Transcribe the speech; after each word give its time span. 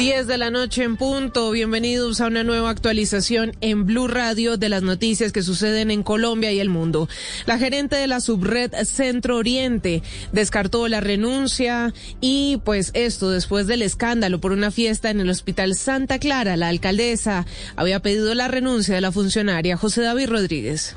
10 0.00 0.26
de 0.26 0.38
la 0.38 0.48
noche 0.48 0.82
en 0.82 0.96
punto. 0.96 1.50
Bienvenidos 1.50 2.22
a 2.22 2.26
una 2.26 2.42
nueva 2.42 2.70
actualización 2.70 3.52
en 3.60 3.84
Blue 3.84 4.08
Radio 4.08 4.56
de 4.56 4.70
las 4.70 4.82
noticias 4.82 5.30
que 5.30 5.42
suceden 5.42 5.90
en 5.90 6.02
Colombia 6.02 6.50
y 6.50 6.58
el 6.58 6.70
mundo. 6.70 7.06
La 7.44 7.58
gerente 7.58 7.96
de 7.96 8.06
la 8.06 8.20
subred 8.20 8.72
Centro 8.86 9.36
Oriente 9.36 10.02
descartó 10.32 10.88
la 10.88 11.00
renuncia 11.00 11.92
y 12.18 12.62
pues 12.64 12.92
esto 12.94 13.28
después 13.28 13.66
del 13.66 13.82
escándalo 13.82 14.40
por 14.40 14.52
una 14.52 14.70
fiesta 14.70 15.10
en 15.10 15.20
el 15.20 15.28
Hospital 15.28 15.74
Santa 15.74 16.18
Clara. 16.18 16.56
La 16.56 16.68
alcaldesa 16.68 17.44
había 17.76 18.00
pedido 18.00 18.34
la 18.34 18.48
renuncia 18.48 18.94
de 18.94 19.02
la 19.02 19.12
funcionaria 19.12 19.76
José 19.76 20.00
David 20.00 20.30
Rodríguez. 20.30 20.96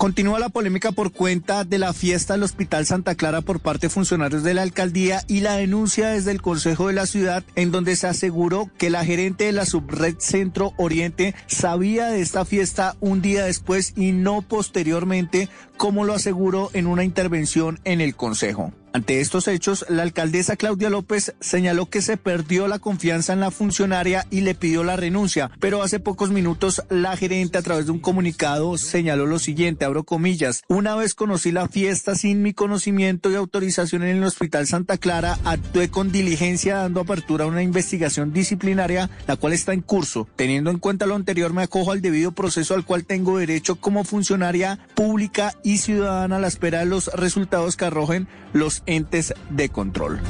Continúa 0.00 0.38
la 0.38 0.48
polémica 0.48 0.92
por 0.92 1.12
cuenta 1.12 1.64
de 1.64 1.76
la 1.76 1.92
fiesta 1.92 2.32
del 2.32 2.44
Hospital 2.44 2.86
Santa 2.86 3.16
Clara 3.16 3.42
por 3.42 3.60
parte 3.60 3.88
de 3.88 3.90
funcionarios 3.90 4.42
de 4.42 4.54
la 4.54 4.62
alcaldía 4.62 5.24
y 5.28 5.40
la 5.40 5.56
denuncia 5.56 6.08
desde 6.08 6.30
el 6.30 6.40
Consejo 6.40 6.86
de 6.86 6.94
la 6.94 7.04
Ciudad 7.04 7.44
en 7.54 7.70
donde 7.70 7.94
se 7.96 8.06
aseguró 8.06 8.70
que 8.78 8.88
la 8.88 9.04
gerente 9.04 9.44
de 9.44 9.52
la 9.52 9.66
subred 9.66 10.14
Centro 10.16 10.72
Oriente 10.78 11.34
sabía 11.48 12.06
de 12.06 12.22
esta 12.22 12.46
fiesta 12.46 12.96
un 13.00 13.20
día 13.20 13.44
después 13.44 13.92
y 13.94 14.12
no 14.12 14.40
posteriormente, 14.40 15.50
como 15.76 16.04
lo 16.04 16.14
aseguró 16.14 16.70
en 16.72 16.86
una 16.86 17.04
intervención 17.04 17.78
en 17.84 18.00
el 18.00 18.16
Consejo. 18.16 18.72
Ante 18.92 19.20
estos 19.20 19.46
hechos, 19.46 19.86
la 19.88 20.02
alcaldesa 20.02 20.56
Claudia 20.56 20.90
López 20.90 21.34
señaló 21.38 21.86
que 21.86 22.02
se 22.02 22.16
perdió 22.16 22.66
la 22.66 22.80
confianza 22.80 23.32
en 23.32 23.38
la 23.38 23.52
funcionaria 23.52 24.26
y 24.30 24.40
le 24.40 24.56
pidió 24.56 24.82
la 24.82 24.96
renuncia, 24.96 25.48
pero 25.60 25.84
hace 25.84 26.00
pocos 26.00 26.30
minutos 26.30 26.82
la 26.90 27.16
gerente 27.16 27.56
a 27.56 27.62
través 27.62 27.86
de 27.86 27.92
un 27.92 28.00
comunicado 28.00 28.76
señaló 28.78 29.26
lo 29.26 29.38
siguiente, 29.38 29.84
abro 29.84 30.02
comillas, 30.02 30.62
una 30.66 30.96
vez 30.96 31.14
conocí 31.14 31.52
la 31.52 31.68
fiesta 31.68 32.16
sin 32.16 32.42
mi 32.42 32.52
conocimiento 32.52 33.30
y 33.30 33.36
autorización 33.36 34.02
en 34.02 34.16
el 34.16 34.24
Hospital 34.24 34.66
Santa 34.66 34.98
Clara, 34.98 35.38
actué 35.44 35.88
con 35.88 36.10
diligencia 36.10 36.78
dando 36.78 37.00
apertura 37.00 37.44
a 37.44 37.48
una 37.48 37.62
investigación 37.62 38.32
disciplinaria, 38.32 39.08
la 39.28 39.36
cual 39.36 39.52
está 39.52 39.72
en 39.72 39.82
curso. 39.82 40.26
Teniendo 40.34 40.70
en 40.70 40.78
cuenta 40.78 41.06
lo 41.06 41.14
anterior, 41.14 41.52
me 41.52 41.62
acojo 41.62 41.92
al 41.92 42.02
debido 42.02 42.32
proceso 42.32 42.74
al 42.74 42.84
cual 42.84 43.04
tengo 43.04 43.38
derecho 43.38 43.76
como 43.76 44.02
funcionaria 44.02 44.80
pública 44.96 45.54
y 45.62 45.78
ciudadana 45.78 46.36
a 46.36 46.40
la 46.40 46.48
espera 46.48 46.80
de 46.80 46.86
los 46.86 47.06
resultados 47.14 47.76
que 47.76 47.84
arrojen 47.84 48.26
los 48.52 48.79
entes 48.86 49.34
de 49.50 49.68
control. 49.68 50.20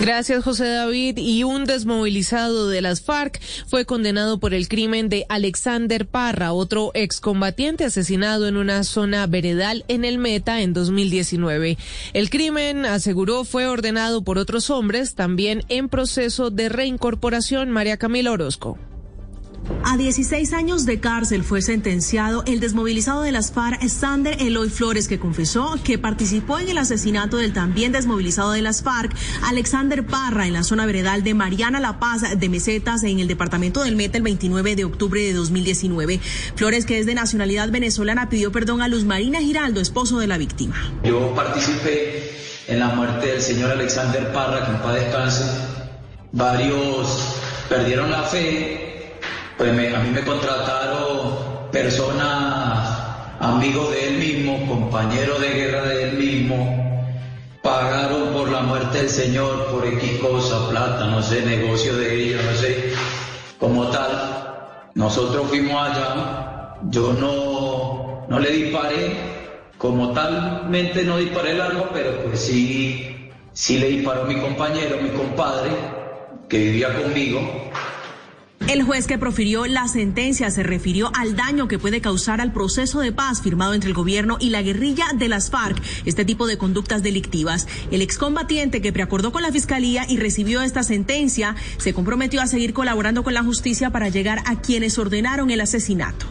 Gracias, 0.00 0.44
José 0.44 0.66
David. 0.66 1.18
Y 1.18 1.44
un 1.44 1.64
desmovilizado 1.64 2.68
de 2.68 2.82
las 2.82 3.00
FARC 3.00 3.40
fue 3.66 3.86
condenado 3.86 4.38
por 4.38 4.52
el 4.52 4.68
crimen 4.68 5.08
de 5.08 5.24
Alexander 5.28 6.06
Parra, 6.06 6.52
otro 6.52 6.90
excombatiente 6.94 7.84
asesinado 7.84 8.48
en 8.48 8.56
una 8.56 8.84
zona 8.84 9.26
veredal 9.26 9.84
en 9.88 10.04
el 10.04 10.18
Meta 10.18 10.60
en 10.60 10.72
2019. 10.72 11.78
El 12.12 12.28
crimen, 12.28 12.84
aseguró, 12.84 13.44
fue 13.44 13.66
ordenado 13.66 14.22
por 14.22 14.38
otros 14.38 14.68
hombres, 14.68 15.14
también 15.14 15.62
en 15.68 15.88
proceso 15.88 16.50
de 16.50 16.68
reincorporación. 16.68 17.70
María 17.70 17.96
Camila 17.96 18.32
Orozco. 18.32 18.78
A 19.84 19.96
16 19.96 20.52
años 20.52 20.86
de 20.86 21.00
cárcel 21.00 21.44
fue 21.44 21.62
sentenciado 21.62 22.42
el 22.46 22.60
desmovilizado 22.60 23.22
de 23.22 23.32
las 23.32 23.52
FARC, 23.52 23.86
Sander 23.88 24.40
Eloy 24.40 24.68
Flores, 24.68 25.08
que 25.08 25.18
confesó 25.18 25.78
que 25.82 25.98
participó 25.98 26.58
en 26.58 26.68
el 26.68 26.78
asesinato 26.78 27.36
del 27.36 27.52
también 27.52 27.92
desmovilizado 27.92 28.52
de 28.52 28.62
las 28.62 28.82
FARC, 28.82 29.14
Alexander 29.42 30.04
Parra, 30.04 30.46
en 30.46 30.52
la 30.52 30.64
zona 30.64 30.84
veredal 30.86 31.22
de 31.22 31.34
Mariana 31.34 31.80
La 31.80 31.98
Paz 31.98 32.38
de 32.38 32.48
Mesetas, 32.48 33.04
en 33.04 33.20
el 33.20 33.28
departamento 33.28 33.82
del 33.82 33.96
Meta, 33.96 34.18
el 34.18 34.22
29 34.22 34.76
de 34.76 34.84
octubre 34.84 35.20
de 35.22 35.32
2019. 35.32 36.20
Flores, 36.56 36.86
que 36.86 36.98
es 36.98 37.06
de 37.06 37.14
nacionalidad 37.14 37.70
venezolana, 37.70 38.28
pidió 38.28 38.52
perdón 38.52 38.82
a 38.82 38.88
Luz 38.88 39.04
Marina 39.04 39.40
Giraldo, 39.40 39.80
esposo 39.80 40.18
de 40.18 40.26
la 40.26 40.38
víctima. 40.38 40.76
Yo 41.04 41.34
participé 41.34 42.32
en 42.68 42.78
la 42.80 42.88
muerte 42.88 43.26
del 43.28 43.40
señor 43.40 43.70
Alexander 43.70 44.32
Parra, 44.32 44.66
que 44.66 44.72
en 44.72 44.78
paz 44.78 44.94
descanse. 44.94 45.44
Varios 46.32 47.36
perdieron 47.68 48.10
la 48.10 48.24
fe 48.24 48.93
pues 49.56 49.70
a 49.70 50.00
mí 50.00 50.10
me 50.10 50.20
contrataron 50.22 51.70
personas, 51.70 52.98
amigos 53.40 53.90
de 53.92 54.08
él 54.08 54.18
mismo, 54.18 54.66
compañeros 54.66 55.40
de 55.40 55.48
guerra 55.48 55.82
de 55.82 56.02
él 56.04 56.18
mismo, 56.18 56.84
pagaron 57.62 58.32
por 58.32 58.50
la 58.50 58.60
muerte 58.60 58.98
del 58.98 59.08
Señor, 59.08 59.66
por 59.66 59.86
X 59.86 60.18
cosa, 60.18 60.68
plata, 60.68 61.06
no 61.06 61.22
sé, 61.22 61.42
negocio 61.42 61.96
de 61.96 62.14
ellos, 62.14 62.42
no 62.44 62.56
sé, 62.56 62.92
como 63.58 63.86
tal. 63.88 64.90
Nosotros 64.94 65.46
fuimos 65.48 65.74
allá, 65.88 66.76
yo 66.90 67.12
no, 67.12 68.26
no 68.28 68.38
le 68.38 68.50
disparé, 68.50 69.16
como 69.78 70.12
talmente 70.12 71.04
no 71.04 71.18
disparé 71.18 71.52
el 71.52 71.60
arma, 71.60 71.90
pero 71.92 72.22
pues 72.24 72.40
sí, 72.40 73.30
sí 73.52 73.78
le 73.78 73.88
disparó 73.88 74.24
mi 74.24 74.36
compañero, 74.36 74.98
mi 75.02 75.10
compadre, 75.10 75.70
que 76.48 76.58
vivía 76.58 77.02
conmigo, 77.02 77.40
el 78.68 78.82
juez 78.82 79.06
que 79.06 79.18
profirió 79.18 79.66
la 79.66 79.88
sentencia 79.88 80.50
se 80.50 80.62
refirió 80.62 81.10
al 81.14 81.36
daño 81.36 81.68
que 81.68 81.78
puede 81.78 82.00
causar 82.00 82.40
al 82.40 82.52
proceso 82.52 83.00
de 83.00 83.12
paz 83.12 83.42
firmado 83.42 83.74
entre 83.74 83.88
el 83.88 83.94
gobierno 83.94 84.38
y 84.40 84.50
la 84.50 84.62
guerrilla 84.62 85.06
de 85.14 85.28
las 85.28 85.50
FARC, 85.50 85.82
este 86.06 86.24
tipo 86.24 86.46
de 86.46 86.56
conductas 86.56 87.02
delictivas. 87.02 87.68
El 87.90 88.00
excombatiente 88.00 88.80
que 88.80 88.92
preacordó 88.92 89.32
con 89.32 89.42
la 89.42 89.52
fiscalía 89.52 90.06
y 90.08 90.16
recibió 90.16 90.62
esta 90.62 90.82
sentencia 90.82 91.56
se 91.76 91.92
comprometió 91.92 92.40
a 92.40 92.46
seguir 92.46 92.72
colaborando 92.72 93.22
con 93.22 93.34
la 93.34 93.42
justicia 93.42 93.90
para 93.90 94.08
llegar 94.08 94.40
a 94.46 94.60
quienes 94.60 94.98
ordenaron 94.98 95.50
el 95.50 95.60
asesinato. 95.60 96.26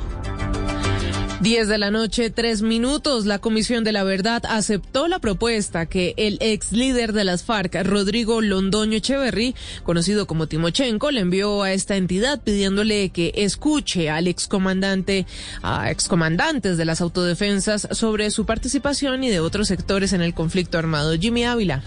10 1.43 1.67
de 1.67 1.77
la 1.77 1.91
noche, 1.91 2.29
tres 2.29 2.61
minutos. 2.61 3.25
La 3.25 3.37
Comisión 3.39 3.83
de 3.83 3.91
la 3.91 4.05
Verdad 4.05 4.43
aceptó 4.47 5.09
la 5.09 5.19
propuesta 5.19 5.87
que 5.87 6.13
el 6.15 6.37
ex 6.39 6.71
líder 6.71 7.11
de 7.11 7.25
las 7.25 7.43
FARC, 7.43 7.83
Rodrigo 7.83 8.39
Londoño 8.39 8.95
Echeverry, 8.99 9.53
conocido 9.83 10.25
como 10.25 10.47
Timochenko, 10.47 11.11
le 11.11 11.19
envió 11.19 11.61
a 11.63 11.73
esta 11.73 11.97
entidad 11.97 12.41
pidiéndole 12.41 13.09
que 13.09 13.33
escuche 13.35 14.09
al 14.09 14.29
excomandante, 14.29 15.25
a 15.61 15.91
excomandantes 15.91 16.77
de 16.77 16.85
las 16.85 17.01
autodefensas 17.01 17.89
sobre 17.91 18.31
su 18.31 18.45
participación 18.45 19.25
y 19.25 19.29
de 19.29 19.41
otros 19.41 19.67
sectores 19.67 20.13
en 20.13 20.21
el 20.21 20.33
conflicto 20.33 20.77
armado. 20.77 21.13
Jimmy 21.19 21.43
Ávila. 21.43 21.83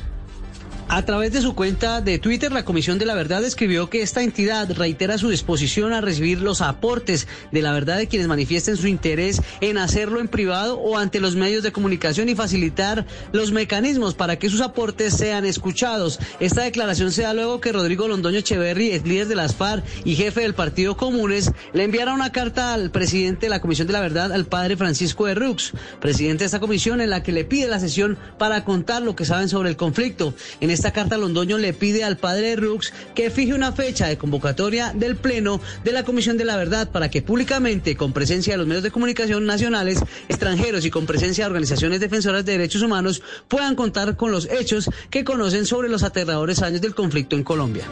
A 0.88 1.04
través 1.04 1.32
de 1.32 1.42
su 1.42 1.56
cuenta 1.56 2.00
de 2.00 2.20
Twitter, 2.20 2.52
la 2.52 2.64
Comisión 2.64 2.96
de 2.96 3.06
la 3.06 3.16
Verdad 3.16 3.44
escribió 3.44 3.90
que 3.90 4.02
esta 4.02 4.22
entidad 4.22 4.70
reitera 4.70 5.18
su 5.18 5.28
disposición 5.28 5.92
a 5.92 6.00
recibir 6.00 6.40
los 6.40 6.60
aportes 6.60 7.26
de 7.50 7.60
la 7.60 7.72
verdad 7.72 7.98
de 7.98 8.06
quienes 8.06 8.28
manifiesten 8.28 8.76
su 8.76 8.86
interés 8.86 9.42
en 9.60 9.78
hacerlo 9.78 10.20
en 10.20 10.28
privado 10.28 10.78
o 10.78 10.96
ante 10.96 11.18
los 11.18 11.34
medios 11.34 11.64
de 11.64 11.72
comunicación 11.72 12.28
y 12.28 12.36
facilitar 12.36 13.04
los 13.32 13.50
mecanismos 13.50 14.14
para 14.14 14.38
que 14.38 14.48
sus 14.48 14.60
aportes 14.60 15.14
sean 15.14 15.44
escuchados. 15.44 16.20
Esta 16.38 16.62
declaración 16.62 17.10
se 17.10 17.22
da 17.22 17.34
luego 17.34 17.60
que 17.60 17.72
Rodrigo 17.72 18.06
Londoño 18.06 18.38
Echeverry, 18.38 19.00
líder 19.00 19.26
de 19.26 19.34
las 19.34 19.56
FARC 19.56 19.84
y 20.04 20.14
jefe 20.14 20.42
del 20.42 20.54
Partido 20.54 20.96
Comunes, 20.96 21.50
le 21.72 21.82
enviara 21.82 22.14
una 22.14 22.30
carta 22.30 22.72
al 22.72 22.92
presidente 22.92 23.46
de 23.46 23.50
la 23.50 23.60
Comisión 23.60 23.88
de 23.88 23.92
la 23.92 24.00
Verdad, 24.00 24.32
al 24.32 24.46
padre 24.46 24.76
Francisco 24.76 25.26
de 25.26 25.34
Rux, 25.34 25.72
presidente 26.00 26.44
de 26.44 26.46
esta 26.46 26.60
comisión, 26.60 27.00
en 27.00 27.10
la 27.10 27.24
que 27.24 27.32
le 27.32 27.44
pide 27.44 27.66
la 27.66 27.80
sesión 27.80 28.16
para 28.38 28.64
contar 28.64 29.02
lo 29.02 29.16
que 29.16 29.24
saben 29.24 29.48
sobre 29.48 29.68
el 29.68 29.76
conflicto. 29.76 30.32
Esta 30.76 30.92
carta 30.92 31.16
Londoño 31.16 31.56
le 31.56 31.72
pide 31.72 32.04
al 32.04 32.18
padre 32.18 32.54
Rux 32.54 32.92
que 33.14 33.30
fije 33.30 33.54
una 33.54 33.72
fecha 33.72 34.08
de 34.08 34.18
convocatoria 34.18 34.92
del 34.94 35.16
Pleno 35.16 35.58
de 35.84 35.92
la 35.92 36.04
Comisión 36.04 36.36
de 36.36 36.44
la 36.44 36.58
Verdad 36.58 36.90
para 36.90 37.08
que 37.08 37.22
públicamente, 37.22 37.96
con 37.96 38.12
presencia 38.12 38.52
de 38.52 38.58
los 38.58 38.66
medios 38.66 38.82
de 38.82 38.90
comunicación 38.90 39.46
nacionales, 39.46 40.00
extranjeros 40.28 40.84
y 40.84 40.90
con 40.90 41.06
presencia 41.06 41.44
de 41.44 41.46
organizaciones 41.46 42.00
defensoras 42.00 42.44
de 42.44 42.52
derechos 42.52 42.82
humanos, 42.82 43.22
puedan 43.48 43.74
contar 43.74 44.16
con 44.16 44.30
los 44.30 44.50
hechos 44.50 44.90
que 45.08 45.24
conocen 45.24 45.64
sobre 45.64 45.88
los 45.88 46.02
aterradores 46.02 46.60
años 46.60 46.82
del 46.82 46.94
conflicto 46.94 47.36
en 47.36 47.44
Colombia. 47.44 47.84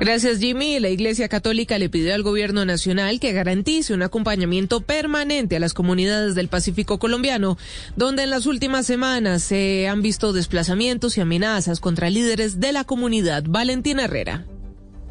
Gracias, 0.00 0.38
Jimmy. 0.38 0.80
La 0.80 0.88
Iglesia 0.88 1.28
Católica 1.28 1.78
le 1.78 1.88
pidió 1.88 2.14
al 2.14 2.22
Gobierno 2.22 2.64
Nacional 2.64 3.20
que 3.20 3.32
garantice 3.32 3.94
un 3.94 4.02
acompañamiento 4.02 4.80
permanente 4.80 5.56
a 5.56 5.60
las 5.60 5.74
comunidades 5.74 6.34
del 6.34 6.48
Pacífico 6.48 6.98
colombiano, 6.98 7.56
donde 7.96 8.24
en 8.24 8.30
las 8.30 8.46
últimas 8.46 8.84
semanas 8.84 9.42
se 9.42 9.86
han 9.88 10.02
visto 10.02 10.32
desplazamientos 10.32 11.16
y 11.16 11.20
amenazas 11.20 11.78
contra 11.78 12.10
líderes 12.10 12.58
de 12.58 12.72
la 12.72 12.84
comunidad. 12.84 13.44
Valentina 13.46 14.04
Herrera. 14.04 14.44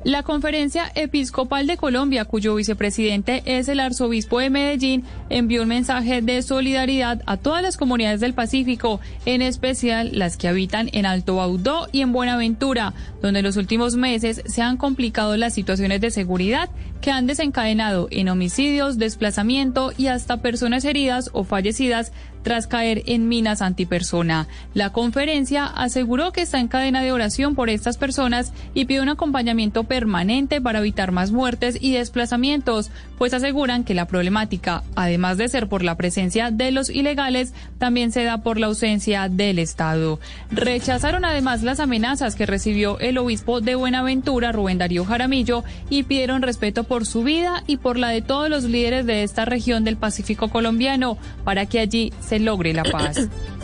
La 0.04 0.24
Conferencia 0.24 0.92
Episcopal 0.96 1.68
de 1.68 1.78
Colombia, 1.78 2.26
cuyo 2.26 2.56
vicepresidente 2.56 3.44
es 3.46 3.68
el 3.68 3.80
arzobispo 3.80 4.40
de 4.40 4.50
Medellín, 4.50 5.04
envió 5.30 5.62
un 5.62 5.68
mensaje 5.68 6.24
de 6.24 6.42
solidaridad 6.42 7.22
a 7.28 7.38
todas 7.38 7.62
las 7.62 7.78
comunidades 7.78 8.20
del 8.20 8.34
Pacífico, 8.34 9.00
en 9.28 9.44
especial 9.44 10.10
las 10.14 10.38
que 10.38 10.48
habitan 10.48 10.90
en 10.94 11.06
Alto 11.06 11.36
Baudó 11.36 11.88
y 11.92 12.02
en 12.02 12.14
Buenaventura, 12.14 12.96
donde 13.22 13.42
en 13.42 13.46
los 13.46 13.58
últimos 13.58 13.96
meses 13.96 14.42
se 14.48 14.64
han 14.64 14.78
complicado 14.78 15.38
las 15.38 15.54
situaciones 15.54 16.02
de 16.02 16.10
seguridad 16.10 16.72
que 17.00 17.12
han 17.12 17.28
desencadenado 17.28 18.08
en 18.10 18.30
homicidios, 18.30 18.98
desplazamiento 18.98 19.94
y 19.98 20.08
hasta 20.08 20.38
personas 20.38 20.84
heridas 20.84 21.30
o 21.34 21.44
fallecidas 21.44 22.12
tras 22.44 22.68
caer 22.68 23.04
en 23.06 23.28
minas 23.28 23.62
antipersona. 23.62 24.48
La 24.74 24.92
conferencia 24.92 25.66
aseguró 25.66 26.32
que 26.32 26.42
está 26.42 26.60
en 26.60 26.68
cadena 26.68 27.02
de 27.02 27.12
oración 27.12 27.56
por 27.56 27.70
estas 27.70 27.98
personas 27.98 28.54
y 28.74 28.86
pide 28.86 29.02
un 29.02 29.10
acompañamiento 29.10 29.84
permanente 29.84 30.62
para 30.62 30.80
evitar 30.80 31.12
más 31.12 31.32
muertes 31.32 31.78
y 31.80 31.94
desplazamientos, 31.94 32.92
pues 33.18 33.34
aseguran 33.34 33.84
que 33.84 33.94
la 33.94 34.08
problemática, 34.08 34.84
además 34.96 35.38
de 35.38 35.48
ser 35.48 35.68
por 35.68 35.84
la 35.84 35.96
presencia 35.96 36.52
de 36.52 36.72
los 36.72 36.90
ilegales, 36.90 37.54
también 37.78 38.12
se 38.12 38.24
da 38.24 38.40
por 38.40 38.60
la 38.60 38.68
ausencia 38.68 39.30
del 39.30 39.60
Estado. 39.60 40.20
Rechazaron 40.52 41.26
además 41.26 41.64
las 41.64 41.80
amenazas 41.80 42.36
que 42.36 42.46
recibió 42.46 43.00
el 43.00 43.18
obispo 43.18 43.62
de 43.62 43.76
Buenaventura, 43.76 44.52
Rubén 44.52 44.78
Darío 44.78 45.06
Jaramillo, 45.06 45.64
y 45.90 46.04
pidieron 46.04 46.42
respeto 46.42 46.84
por 46.84 47.06
su 47.06 47.24
vida 47.24 47.64
y 47.68 47.78
por 47.78 47.98
la 47.98 48.10
de 48.10 48.22
todos 48.22 48.50
los 48.50 48.64
líderes 48.64 49.06
de 49.06 49.24
esta 49.24 49.46
región 49.46 49.84
del 49.84 49.98
Pacífico 49.98 50.50
colombiano 50.50 51.18
para 51.44 51.66
que 51.66 51.80
allí 51.80 52.14
se 52.20 52.31
logre 52.40 52.74
la 52.74 52.84
paz. 52.84 53.28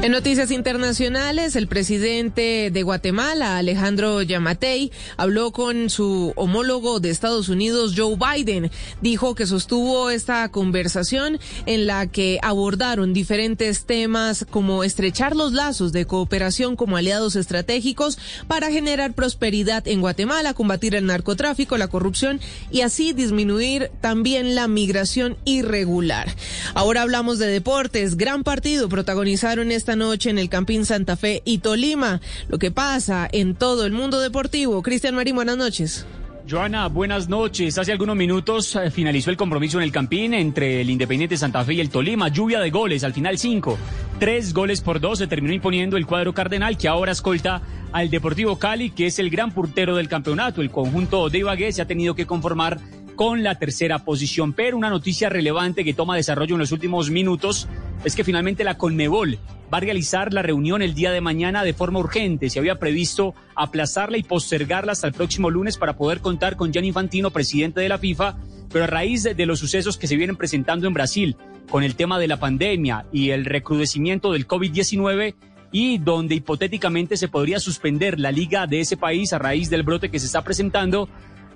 En 0.00 0.12
noticias 0.12 0.52
internacionales, 0.52 1.56
el 1.56 1.66
presidente 1.66 2.70
de 2.72 2.82
Guatemala, 2.84 3.58
Alejandro 3.58 4.22
Yamatei, 4.22 4.92
habló 5.16 5.50
con 5.50 5.90
su 5.90 6.32
homólogo 6.36 7.00
de 7.00 7.10
Estados 7.10 7.48
Unidos, 7.48 7.94
Joe 7.96 8.16
Biden. 8.16 8.70
Dijo 9.02 9.34
que 9.34 9.44
sostuvo 9.44 10.08
esta 10.10 10.48
conversación 10.50 11.40
en 11.66 11.88
la 11.88 12.06
que 12.06 12.38
abordaron 12.42 13.12
diferentes 13.12 13.86
temas 13.86 14.46
como 14.48 14.84
estrechar 14.84 15.34
los 15.34 15.52
lazos 15.52 15.90
de 15.90 16.06
cooperación 16.06 16.76
como 16.76 16.96
aliados 16.96 17.34
estratégicos 17.34 18.20
para 18.46 18.70
generar 18.70 19.14
prosperidad 19.14 19.86
en 19.88 20.00
Guatemala, 20.00 20.54
combatir 20.54 20.94
el 20.94 21.06
narcotráfico, 21.06 21.76
la 21.76 21.88
corrupción 21.88 22.40
y 22.70 22.82
así 22.82 23.12
disminuir 23.12 23.90
también 24.00 24.54
la 24.54 24.68
migración 24.68 25.36
irregular. 25.44 26.32
Ahora 26.74 27.02
hablamos 27.02 27.40
de 27.40 27.48
deportes. 27.48 28.16
Gran 28.16 28.44
partido 28.44 28.88
protagonizaron 28.88 29.72
este 29.72 29.87
esta 29.88 29.96
noche 29.96 30.28
en 30.28 30.36
el 30.36 30.50
Campín 30.50 30.84
Santa 30.84 31.16
Fe 31.16 31.40
y 31.46 31.58
Tolima. 31.58 32.20
Lo 32.50 32.58
que 32.58 32.70
pasa 32.70 33.26
en 33.32 33.54
todo 33.54 33.86
el 33.86 33.92
mundo 33.92 34.20
deportivo. 34.20 34.82
Cristian 34.82 35.14
Marín, 35.14 35.34
buenas 35.34 35.56
noches. 35.56 36.04
Joana, 36.46 36.88
buenas 36.88 37.30
noches. 37.30 37.78
Hace 37.78 37.92
algunos 37.92 38.14
minutos 38.14 38.76
eh, 38.76 38.90
finalizó 38.90 39.30
el 39.30 39.38
compromiso 39.38 39.78
en 39.78 39.84
el 39.84 39.90
Campín 39.90 40.34
entre 40.34 40.82
el 40.82 40.90
Independiente 40.90 41.38
Santa 41.38 41.64
Fe 41.64 41.72
y 41.72 41.80
el 41.80 41.88
Tolima. 41.88 42.28
Lluvia 42.28 42.60
de 42.60 42.68
goles, 42.68 43.02
al 43.02 43.14
final 43.14 43.38
cinco. 43.38 43.78
Tres 44.18 44.52
goles 44.52 44.82
por 44.82 45.00
dos 45.00 45.20
se 45.20 45.26
terminó 45.26 45.54
imponiendo 45.54 45.96
el 45.96 46.04
cuadro 46.04 46.34
cardenal 46.34 46.76
que 46.76 46.86
ahora 46.86 47.12
escolta 47.12 47.62
al 47.90 48.10
Deportivo 48.10 48.58
Cali, 48.58 48.90
que 48.90 49.06
es 49.06 49.18
el 49.18 49.30
gran 49.30 49.52
portero 49.52 49.96
del 49.96 50.10
campeonato. 50.10 50.60
El 50.60 50.70
conjunto 50.70 51.30
de 51.30 51.38
Ibagué 51.38 51.72
se 51.72 51.80
ha 51.80 51.86
tenido 51.86 52.14
que 52.14 52.26
conformar 52.26 52.78
con 53.18 53.42
la 53.42 53.56
tercera 53.56 53.98
posición. 54.04 54.52
Pero 54.52 54.76
una 54.76 54.90
noticia 54.90 55.28
relevante 55.28 55.82
que 55.82 55.92
toma 55.92 56.14
desarrollo 56.14 56.54
en 56.54 56.60
los 56.60 56.70
últimos 56.70 57.10
minutos 57.10 57.66
es 58.04 58.14
que 58.14 58.22
finalmente 58.22 58.62
la 58.62 58.78
Conmebol 58.78 59.40
va 59.74 59.78
a 59.78 59.80
realizar 59.80 60.32
la 60.32 60.40
reunión 60.40 60.82
el 60.82 60.94
día 60.94 61.10
de 61.10 61.20
mañana 61.20 61.64
de 61.64 61.74
forma 61.74 61.98
urgente. 61.98 62.48
Se 62.48 62.60
había 62.60 62.78
previsto 62.78 63.34
aplazarla 63.56 64.18
y 64.18 64.22
postergarla 64.22 64.92
hasta 64.92 65.08
el 65.08 65.14
próximo 65.14 65.50
lunes 65.50 65.78
para 65.78 65.96
poder 65.96 66.20
contar 66.20 66.54
con 66.54 66.72
Gianni 66.72 66.88
Infantino, 66.88 67.32
presidente 67.32 67.80
de 67.80 67.88
la 67.88 67.98
FIFA, 67.98 68.36
pero 68.70 68.84
a 68.84 68.86
raíz 68.86 69.24
de, 69.24 69.46
los 69.46 69.58
sucesos 69.58 69.98
que 69.98 70.06
se 70.06 70.14
vienen 70.14 70.36
presentando 70.36 70.86
en 70.86 70.94
Brasil 70.94 71.36
con 71.68 71.82
el 71.82 71.96
tema 71.96 72.20
de 72.20 72.28
la 72.28 72.38
pandemia 72.38 73.04
y 73.10 73.30
el 73.30 73.46
recrudecimiento 73.46 74.30
del 74.30 74.46
COVID-19, 74.46 75.34
y 75.72 75.98
donde 75.98 76.36
hipotéticamente 76.36 77.16
se 77.16 77.26
podría 77.26 77.58
suspender 77.58 78.20
la 78.20 78.30
liga 78.30 78.68
de 78.68 78.78
ese 78.78 78.96
país 78.96 79.32
a 79.32 79.38
raíz 79.38 79.68
del 79.70 79.82
brote 79.82 80.08
que 80.08 80.20
se 80.20 80.26
está 80.26 80.42
presentando, 80.42 81.08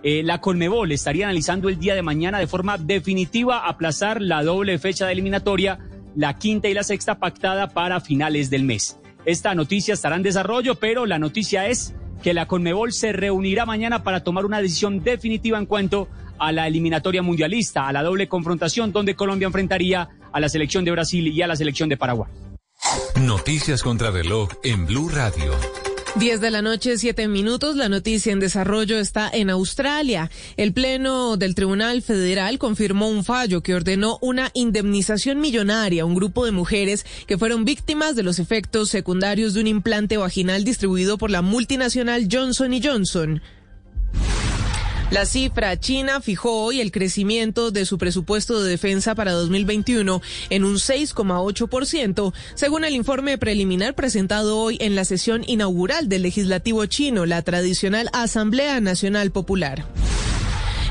eh, 0.02 0.22
la 0.24 0.40
Conmebol 0.40 0.90
estaría 0.90 1.26
analizando 1.26 1.68
el 1.68 1.78
día 1.78 1.94
de 1.94 2.02
mañana 2.02 2.38
de 2.38 2.46
forma 2.46 2.76
definitiva 2.76 3.68
aplazar 3.68 4.20
la 4.20 4.42
doble 4.42 4.78
fecha 4.78 5.06
de 5.06 5.12
eliminatoria, 5.12 5.78
la 6.16 6.38
quinta 6.38 6.68
y 6.68 6.74
la 6.74 6.82
sexta 6.82 7.18
pactada 7.18 7.68
para 7.68 8.00
finales 8.00 8.50
del 8.50 8.64
mes. 8.64 8.98
Esta 9.24 9.54
noticia 9.54 9.94
estará 9.94 10.16
en 10.16 10.22
desarrollo, 10.22 10.74
pero 10.74 11.06
la 11.06 11.18
noticia 11.18 11.68
es 11.68 11.94
que 12.22 12.34
la 12.34 12.46
Conmebol 12.46 12.92
se 12.92 13.12
reunirá 13.12 13.64
mañana 13.66 14.02
para 14.02 14.24
tomar 14.24 14.44
una 14.44 14.60
decisión 14.60 15.02
definitiva 15.02 15.58
en 15.58 15.66
cuanto 15.66 16.08
a 16.38 16.50
la 16.50 16.66
eliminatoria 16.66 17.22
mundialista, 17.22 17.86
a 17.86 17.92
la 17.92 18.02
doble 18.02 18.28
confrontación 18.28 18.92
donde 18.92 19.14
Colombia 19.14 19.46
enfrentaría 19.46 20.08
a 20.32 20.40
la 20.40 20.48
selección 20.48 20.84
de 20.84 20.90
Brasil 20.90 21.28
y 21.28 21.42
a 21.42 21.46
la 21.46 21.56
selección 21.56 21.88
de 21.88 21.96
Paraguay. 21.96 22.30
Noticias 23.20 23.82
contra 23.82 24.10
reloj 24.10 24.48
en 24.64 24.86
Blue 24.86 25.08
Radio. 25.08 25.52
10 26.16 26.42
de 26.42 26.50
la 26.50 26.60
noche, 26.60 26.98
7 26.98 27.26
minutos. 27.26 27.74
La 27.74 27.88
noticia 27.88 28.32
en 28.32 28.38
desarrollo 28.38 28.98
está 28.98 29.30
en 29.32 29.48
Australia. 29.48 30.30
El 30.58 30.74
Pleno 30.74 31.38
del 31.38 31.54
Tribunal 31.54 32.02
Federal 32.02 32.58
confirmó 32.58 33.08
un 33.08 33.24
fallo 33.24 33.62
que 33.62 33.74
ordenó 33.74 34.18
una 34.20 34.50
indemnización 34.52 35.40
millonaria 35.40 36.02
a 36.02 36.06
un 36.06 36.14
grupo 36.14 36.44
de 36.44 36.52
mujeres 36.52 37.06
que 37.26 37.38
fueron 37.38 37.64
víctimas 37.64 38.14
de 38.14 38.24
los 38.24 38.38
efectos 38.38 38.90
secundarios 38.90 39.54
de 39.54 39.62
un 39.62 39.68
implante 39.68 40.18
vaginal 40.18 40.64
distribuido 40.64 41.16
por 41.16 41.30
la 41.30 41.40
multinacional 41.40 42.28
Johnson 42.30 42.78
Johnson. 42.82 43.42
La 45.12 45.26
cifra 45.26 45.78
china 45.78 46.22
fijó 46.22 46.64
hoy 46.64 46.80
el 46.80 46.90
crecimiento 46.90 47.70
de 47.70 47.84
su 47.84 47.98
presupuesto 47.98 48.62
de 48.62 48.70
defensa 48.70 49.14
para 49.14 49.32
2021 49.32 50.22
en 50.48 50.64
un 50.64 50.76
6,8%, 50.76 52.32
según 52.54 52.84
el 52.86 52.94
informe 52.94 53.36
preliminar 53.36 53.94
presentado 53.94 54.58
hoy 54.58 54.78
en 54.80 54.94
la 54.94 55.04
sesión 55.04 55.44
inaugural 55.46 56.08
del 56.08 56.22
legislativo 56.22 56.86
chino, 56.86 57.26
la 57.26 57.42
tradicional 57.42 58.08
Asamblea 58.14 58.80
Nacional 58.80 59.32
Popular. 59.32 59.84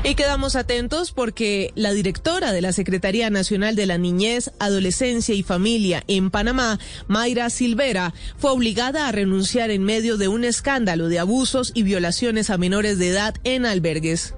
Y 0.04 0.16
quedamos 0.16 0.56
atentos 0.56 1.12
porque 1.12 1.72
la 1.76 1.92
directora 1.92 2.52
de 2.52 2.60
la 2.60 2.72
Secretaría 2.72 3.30
Nacional 3.30 3.76
de 3.76 3.86
la 3.86 3.98
Niñez, 3.98 4.50
Adolescencia 4.58 5.32
y 5.32 5.44
Familia 5.44 6.02
en 6.08 6.30
Panamá, 6.30 6.80
Mayra 7.06 7.48
Silvera, 7.50 8.12
fue 8.36 8.50
obligada 8.50 9.06
a 9.06 9.12
renunciar 9.12 9.70
en 9.70 9.84
medio 9.84 10.16
de 10.16 10.26
un 10.26 10.42
escándalo 10.42 11.08
de 11.08 11.20
abusos 11.20 11.70
y 11.72 11.84
violaciones 11.84 12.50
a 12.50 12.58
menores 12.58 12.98
de 12.98 13.10
edad 13.10 13.36
en 13.44 13.64
albergues. 13.64 14.34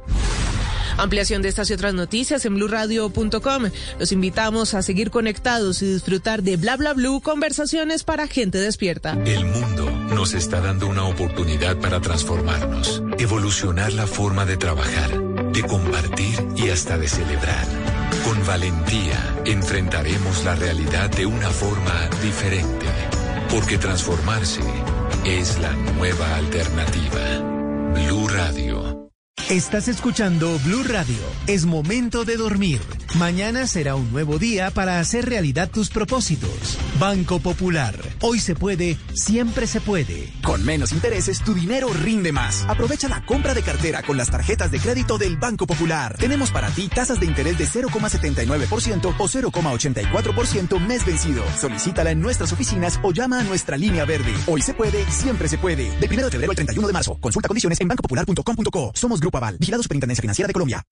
Ampliación 0.96 1.42
de 1.42 1.48
estas 1.48 1.70
y 1.70 1.72
otras 1.72 1.94
noticias 1.94 2.44
en 2.44 2.54
blurradio.com. 2.54 3.64
Los 3.98 4.12
invitamos 4.12 4.74
a 4.74 4.82
seguir 4.82 5.10
conectados 5.10 5.82
y 5.82 5.86
disfrutar 5.86 6.42
de 6.42 6.56
Bla 6.56 6.76
Bla 6.76 6.92
Blue, 6.92 7.20
conversaciones 7.20 8.04
para 8.04 8.28
gente 8.28 8.58
despierta. 8.58 9.18
El 9.24 9.44
mundo 9.44 9.90
nos 10.14 10.34
está 10.34 10.60
dando 10.60 10.86
una 10.86 11.04
oportunidad 11.04 11.76
para 11.78 12.00
transformarnos, 12.00 13.02
evolucionar 13.18 13.92
la 13.92 14.06
forma 14.06 14.44
de 14.44 14.56
trabajar, 14.56 15.20
de 15.54 15.62
compartir 15.62 16.48
y 16.56 16.68
hasta 16.70 16.98
de 16.98 17.08
celebrar. 17.08 17.66
Con 18.24 18.44
valentía 18.44 19.18
enfrentaremos 19.44 20.44
la 20.44 20.56
realidad 20.56 21.08
de 21.10 21.26
una 21.26 21.48
forma 21.50 22.08
diferente, 22.22 22.86
porque 23.48 23.78
transformarse 23.78 24.62
es 25.24 25.58
la 25.60 25.72
nueva 25.72 26.36
alternativa. 26.36 27.38
Blue 27.94 28.28
Radio. 28.28 29.03
Estás 29.50 29.88
escuchando 29.88 30.58
Blue 30.64 30.84
Radio. 30.84 31.18
Es 31.46 31.66
momento 31.66 32.24
de 32.24 32.38
dormir. 32.38 32.80
Mañana 33.18 33.66
será 33.66 33.94
un 33.94 34.10
nuevo 34.10 34.38
día 34.38 34.70
para 34.70 35.00
hacer 35.00 35.26
realidad 35.26 35.68
tus 35.70 35.90
propósitos. 35.90 36.78
Banco 36.98 37.40
Popular. 37.40 37.94
Hoy 38.22 38.40
se 38.40 38.54
puede, 38.54 38.96
siempre 39.12 39.66
se 39.66 39.82
puede. 39.82 40.32
Con 40.42 40.64
menos 40.64 40.92
intereses, 40.92 41.40
tu 41.42 41.52
dinero 41.52 41.88
rinde 41.92 42.32
más. 42.32 42.64
Aprovecha 42.68 43.06
la 43.06 43.26
compra 43.26 43.52
de 43.52 43.62
cartera 43.62 44.02
con 44.02 44.16
las 44.16 44.30
tarjetas 44.30 44.70
de 44.70 44.80
crédito 44.80 45.18
del 45.18 45.36
Banco 45.36 45.66
Popular. 45.66 46.16
Tenemos 46.18 46.50
para 46.50 46.70
ti 46.70 46.88
tasas 46.88 47.20
de 47.20 47.26
interés 47.26 47.58
de 47.58 47.66
0,79% 47.66 49.14
o 49.18 49.28
0,84% 49.28 50.80
mes 50.80 51.04
vencido. 51.04 51.44
Solicítala 51.60 52.12
en 52.12 52.20
nuestras 52.20 52.50
oficinas 52.50 52.98
o 53.02 53.12
llama 53.12 53.40
a 53.40 53.44
nuestra 53.44 53.76
línea 53.76 54.06
verde. 54.06 54.32
Hoy 54.46 54.62
se 54.62 54.72
puede, 54.72 55.04
siempre 55.10 55.48
se 55.48 55.58
puede. 55.58 55.90
De 55.98 56.06
1 56.06 56.24
de 56.24 56.30
febrero 56.30 56.52
al 56.52 56.56
31 56.56 56.86
de 56.86 56.92
marzo. 56.94 57.18
Consulta 57.20 57.46
condiciones 57.46 57.78
en 57.82 57.88
bancopopular.com.co. 57.88 58.92
Somos 58.94 59.20
Grupo 59.24 59.38
Aval, 59.38 59.56
vigilado 59.58 59.82
Superintendencia 59.82 60.20
Financiera 60.20 60.46
de 60.46 60.52
Colombia. 60.52 60.82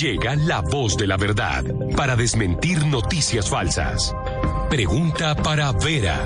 Llega 0.00 0.34
la 0.34 0.60
voz 0.60 0.96
de 0.96 1.06
la 1.06 1.16
verdad 1.16 1.64
para 1.96 2.16
desmentir 2.16 2.86
noticias 2.86 3.48
falsas. 3.48 4.14
Pregunta 4.68 5.36
para 5.36 5.70
Vera. 5.72 6.24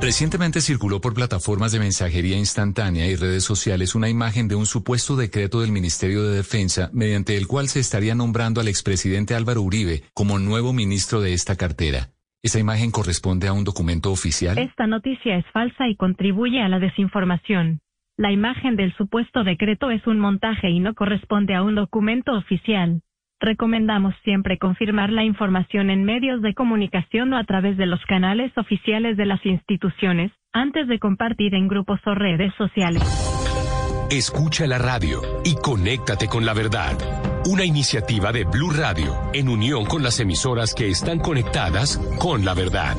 Recientemente 0.00 0.60
circuló 0.60 1.00
por 1.00 1.12
plataformas 1.12 1.72
de 1.72 1.80
mensajería 1.80 2.38
instantánea 2.38 3.06
y 3.06 3.16
redes 3.16 3.44
sociales 3.44 3.94
una 3.94 4.08
imagen 4.08 4.46
de 4.48 4.54
un 4.54 4.66
supuesto 4.66 5.16
decreto 5.16 5.60
del 5.60 5.72
Ministerio 5.72 6.22
de 6.22 6.36
Defensa 6.36 6.88
mediante 6.92 7.36
el 7.36 7.46
cual 7.46 7.68
se 7.68 7.80
estaría 7.80 8.14
nombrando 8.14 8.60
al 8.60 8.68
expresidente 8.68 9.34
Álvaro 9.34 9.62
Uribe 9.62 10.04
como 10.14 10.38
nuevo 10.38 10.72
ministro 10.72 11.20
de 11.20 11.34
esta 11.34 11.56
cartera. 11.56 12.10
¿Esa 12.42 12.58
imagen 12.58 12.90
corresponde 12.90 13.48
a 13.48 13.52
un 13.52 13.64
documento 13.64 14.10
oficial? 14.10 14.56
Esta 14.58 14.86
noticia 14.86 15.36
es 15.36 15.44
falsa 15.52 15.88
y 15.88 15.96
contribuye 15.96 16.62
a 16.62 16.68
la 16.68 16.78
desinformación. 16.78 17.80
La 18.20 18.30
imagen 18.30 18.76
del 18.76 18.94
supuesto 18.96 19.44
decreto 19.44 19.90
es 19.90 20.06
un 20.06 20.18
montaje 20.18 20.68
y 20.68 20.78
no 20.78 20.92
corresponde 20.92 21.54
a 21.54 21.62
un 21.62 21.74
documento 21.74 22.32
oficial. 22.34 23.00
Recomendamos 23.40 24.14
siempre 24.24 24.58
confirmar 24.58 25.10
la 25.10 25.24
información 25.24 25.88
en 25.88 26.04
medios 26.04 26.42
de 26.42 26.52
comunicación 26.52 27.32
o 27.32 27.38
a 27.38 27.44
través 27.44 27.78
de 27.78 27.86
los 27.86 28.04
canales 28.04 28.52
oficiales 28.58 29.16
de 29.16 29.24
las 29.24 29.40
instituciones, 29.46 30.32
antes 30.52 30.86
de 30.86 30.98
compartir 30.98 31.54
en 31.54 31.66
grupos 31.66 31.98
o 32.04 32.14
redes 32.14 32.52
sociales. 32.58 33.02
Escucha 34.10 34.66
la 34.66 34.76
radio 34.76 35.22
y 35.42 35.54
conéctate 35.54 36.26
con 36.26 36.44
la 36.44 36.52
verdad. 36.52 36.98
Una 37.46 37.64
iniciativa 37.64 38.32
de 38.32 38.44
Blue 38.44 38.70
Radio 38.70 39.14
en 39.32 39.48
unión 39.48 39.86
con 39.86 40.02
las 40.02 40.20
emisoras 40.20 40.74
que 40.74 40.90
están 40.90 41.20
conectadas 41.20 41.96
con 42.18 42.44
la 42.44 42.52
verdad. 42.52 42.98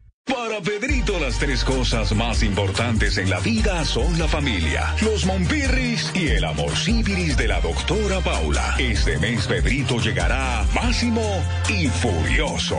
Para 0.25 0.61
Pedrito 0.61 1.19
las 1.19 1.39
tres 1.39 1.63
cosas 1.63 2.13
más 2.13 2.43
importantes 2.43 3.17
en 3.17 3.29
la 3.29 3.39
vida 3.39 3.83
son 3.85 4.19
la 4.19 4.27
familia, 4.27 4.95
los 5.01 5.25
Mompirris 5.25 6.11
y 6.13 6.27
el 6.27 6.43
amor 6.43 6.75
síbiris 6.75 7.35
de 7.37 7.47
la 7.47 7.59
doctora 7.59 8.19
Paula. 8.21 8.75
Este 8.77 9.17
mes 9.17 9.47
Pedrito 9.47 9.97
llegará 9.97 10.65
máximo 10.75 11.23
y 11.69 11.87
furioso. 11.87 12.77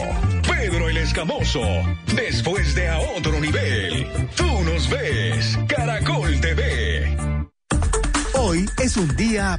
Pedro 0.49 0.89
el 0.89 0.99
Escamoso, 0.99 1.63
después 2.15 2.75
de 2.75 2.89
a 2.89 3.01
otro 3.17 3.41
nivel. 3.41 4.07
Tú 4.37 4.63
nos 4.63 4.89
ves, 4.89 5.59
Caracol 5.67 6.41
TV. 6.41 7.17
Hoy 8.35 8.67
es 8.79 8.97
un 8.97 9.17
día... 9.17 9.59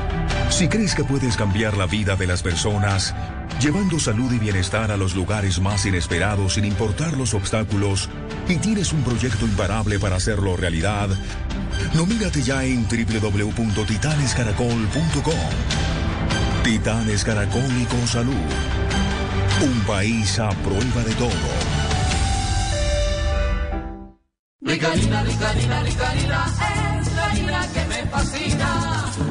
Si 0.49 0.67
crees 0.67 0.95
que 0.95 1.03
puedes 1.03 1.37
cambiar 1.37 1.77
la 1.77 1.85
vida 1.87 2.15
de 2.15 2.27
las 2.27 2.43
personas, 2.43 3.15
llevando 3.59 3.99
salud 3.99 4.31
y 4.31 4.39
bienestar 4.39 4.91
a 4.91 4.97
los 4.97 5.15
lugares 5.15 5.59
más 5.59 5.85
inesperados 5.85 6.53
sin 6.53 6.63
importar 6.65 7.17
los 7.17 7.33
obstáculos, 7.33 8.09
y 8.47 8.57
tienes 8.57 8.93
un 8.93 9.01
proyecto 9.03 9.45
imparable 9.45 9.99
para 9.99 10.17
hacerlo 10.17 10.55
realidad, 10.57 11.09
nomínate 11.93 12.43
ya 12.43 12.63
en 12.63 12.87
www.titanescaracol.com. 12.87 15.81
Titanes 16.63 17.23
Caracol 17.23 17.87
con 17.89 18.07
Salud. 18.07 18.35
Un 19.61 19.79
país 19.81 20.37
a 20.37 20.49
prueba 20.49 21.03
de 21.03 21.15
todo. 21.15 21.31
Que 27.73 27.85
me 27.85 28.05
fascina. 28.07 29.30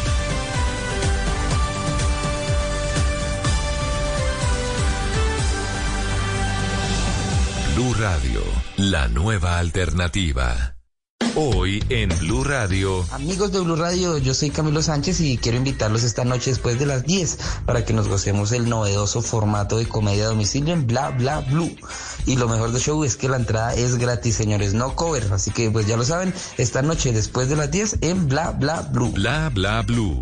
Blue 7.81 7.95
Radio, 7.95 8.41
la 8.77 9.07
nueva 9.07 9.57
alternativa. 9.57 10.75
Hoy 11.35 11.83
en 11.89 12.09
Blue 12.19 12.43
Radio. 12.43 13.03
Amigos 13.09 13.51
de 13.51 13.59
Blue 13.59 13.75
Radio, 13.75 14.19
yo 14.19 14.35
soy 14.35 14.51
Camilo 14.51 14.83
Sánchez 14.83 15.19
y 15.21 15.39
quiero 15.39 15.57
invitarlos 15.57 16.03
esta 16.03 16.23
noche 16.23 16.51
después 16.51 16.77
de 16.77 16.85
las 16.85 17.03
10 17.05 17.39
para 17.65 17.83
que 17.83 17.93
nos 17.93 18.07
gocemos 18.07 18.51
el 18.51 18.69
novedoso 18.69 19.23
formato 19.23 19.79
de 19.79 19.87
comedia 19.87 20.25
a 20.25 20.27
domicilio 20.27 20.75
en 20.75 20.85
Bla 20.85 21.09
Bla 21.09 21.39
Blue. 21.39 21.75
Y 22.27 22.35
lo 22.35 22.47
mejor 22.47 22.71
del 22.71 22.83
show 22.83 23.03
es 23.03 23.15
que 23.15 23.29
la 23.29 23.37
entrada 23.37 23.73
es 23.73 23.95
gratis, 23.95 24.35
señores, 24.35 24.75
no 24.75 24.95
cover. 24.95 25.33
Así 25.33 25.49
que 25.49 25.71
pues 25.71 25.87
ya 25.87 25.97
lo 25.97 26.03
saben, 26.03 26.35
esta 26.59 26.83
noche 26.83 27.11
después 27.13 27.49
de 27.49 27.55
las 27.55 27.71
10 27.71 27.97
en 28.01 28.27
Bla 28.27 28.51
Bla 28.51 28.81
Blue. 28.81 29.09
Bla 29.09 29.49
Bla 29.49 29.81
Blue. 29.81 30.21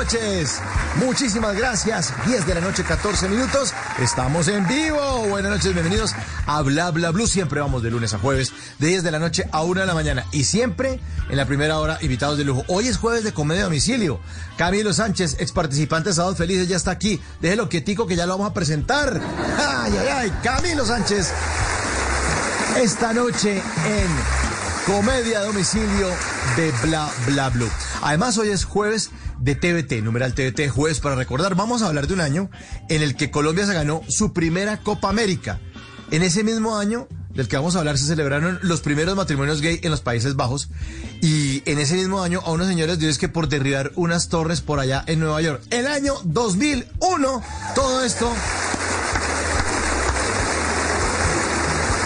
noches. 0.00 0.60
Muchísimas 0.96 1.54
gracias. 1.54 2.14
10 2.24 2.46
de 2.46 2.54
la 2.54 2.62
noche, 2.62 2.84
14 2.84 3.28
minutos. 3.28 3.74
Estamos 4.00 4.48
en 4.48 4.66
vivo. 4.66 4.98
Buenas 5.28 5.50
noches, 5.50 5.74
bienvenidos 5.74 6.12
a 6.46 6.62
Bla 6.62 6.90
Bla 6.90 7.10
Blue. 7.10 7.26
Siempre 7.26 7.60
vamos 7.60 7.82
de 7.82 7.90
lunes 7.90 8.14
a 8.14 8.18
jueves, 8.18 8.50
de 8.78 8.86
10 8.86 9.02
de 9.02 9.10
la 9.10 9.18
noche 9.18 9.44
a 9.52 9.62
1 9.62 9.78
de 9.78 9.86
la 9.86 9.92
mañana. 9.92 10.24
Y 10.32 10.44
siempre 10.44 11.00
en 11.28 11.36
la 11.36 11.44
primera 11.44 11.78
hora, 11.78 11.98
invitados 12.00 12.38
de 12.38 12.44
lujo. 12.44 12.64
Hoy 12.68 12.88
es 12.88 12.96
jueves 12.96 13.24
de 13.24 13.34
comedia 13.34 13.64
domicilio. 13.64 14.20
Camilo 14.56 14.94
Sánchez, 14.94 15.36
ex 15.38 15.52
participante 15.52 16.08
de 16.08 16.14
Sábados 16.14 16.38
Felices, 16.38 16.66
ya 16.66 16.78
está 16.78 16.92
aquí. 16.92 17.20
Déjelo 17.42 17.68
quietico 17.68 18.06
que 18.06 18.16
ya 18.16 18.24
lo 18.24 18.32
vamos 18.38 18.50
a 18.50 18.54
presentar. 18.54 19.20
Ay, 19.58 19.92
ay, 20.00 20.08
ay. 20.08 20.32
Camilo 20.42 20.86
Sánchez. 20.86 21.30
Esta 22.78 23.12
noche 23.12 23.56
en 23.58 24.90
comedia 24.94 25.42
domicilio 25.42 26.08
de 26.56 26.72
Bla 26.84 27.10
Bla 27.26 27.50
Blue. 27.50 27.70
Además, 28.00 28.38
hoy 28.38 28.48
es 28.48 28.64
jueves 28.64 29.10
de 29.40 29.54
TVT, 29.54 30.02
numeral 30.02 30.34
TVT, 30.34 30.68
jueves 30.68 31.00
para 31.00 31.16
recordar. 31.16 31.54
Vamos 31.54 31.82
a 31.82 31.88
hablar 31.88 32.06
de 32.06 32.14
un 32.14 32.20
año 32.20 32.50
en 32.88 33.02
el 33.02 33.16
que 33.16 33.30
Colombia 33.30 33.66
se 33.66 33.74
ganó 33.74 34.02
su 34.08 34.32
primera 34.32 34.78
Copa 34.78 35.08
América. 35.08 35.58
En 36.10 36.22
ese 36.22 36.44
mismo 36.44 36.76
año 36.76 37.08
del 37.34 37.48
que 37.48 37.56
vamos 37.56 37.76
a 37.76 37.78
hablar 37.78 37.96
se 37.96 38.06
celebraron 38.06 38.58
los 38.62 38.80
primeros 38.80 39.16
matrimonios 39.16 39.60
gay 39.60 39.80
en 39.82 39.90
los 39.90 40.00
Países 40.00 40.36
Bajos 40.36 40.68
y 41.22 41.62
en 41.64 41.78
ese 41.78 41.94
mismo 41.94 42.22
año 42.22 42.40
a 42.44 42.50
unos 42.50 42.66
señores 42.66 42.98
dios 42.98 43.18
que 43.18 43.28
por 43.28 43.48
derribar 43.48 43.92
unas 43.94 44.28
torres 44.28 44.60
por 44.60 44.80
allá 44.80 45.04
en 45.06 45.20
Nueva 45.20 45.40
York. 45.40 45.62
El 45.70 45.86
año 45.86 46.14
2001, 46.24 47.42
todo 47.74 48.04
esto 48.04 48.32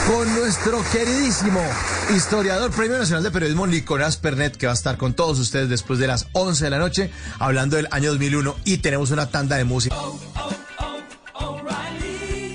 con 0.06 0.34
nuestro 0.34 0.82
queridísimo 0.92 1.60
historiador 2.14 2.70
Premio 2.70 2.98
Nacional 2.98 3.22
de 3.22 3.30
Periodismo 3.30 3.66
Nicolás 3.66 4.16
Pernet, 4.16 4.56
que 4.56 4.66
va 4.66 4.72
a 4.72 4.74
estar 4.74 4.96
con 4.96 5.14
todos 5.14 5.38
ustedes 5.38 5.68
después 5.68 5.98
de 5.98 6.06
las 6.06 6.28
11 6.32 6.64
de 6.64 6.70
la 6.70 6.78
noche, 6.78 7.10
hablando 7.38 7.76
del 7.76 7.88
año 7.90 8.10
2001 8.10 8.54
y 8.64 8.78
tenemos 8.78 9.10
una 9.10 9.30
tanda 9.30 9.56
de 9.56 9.64
música. 9.64 9.96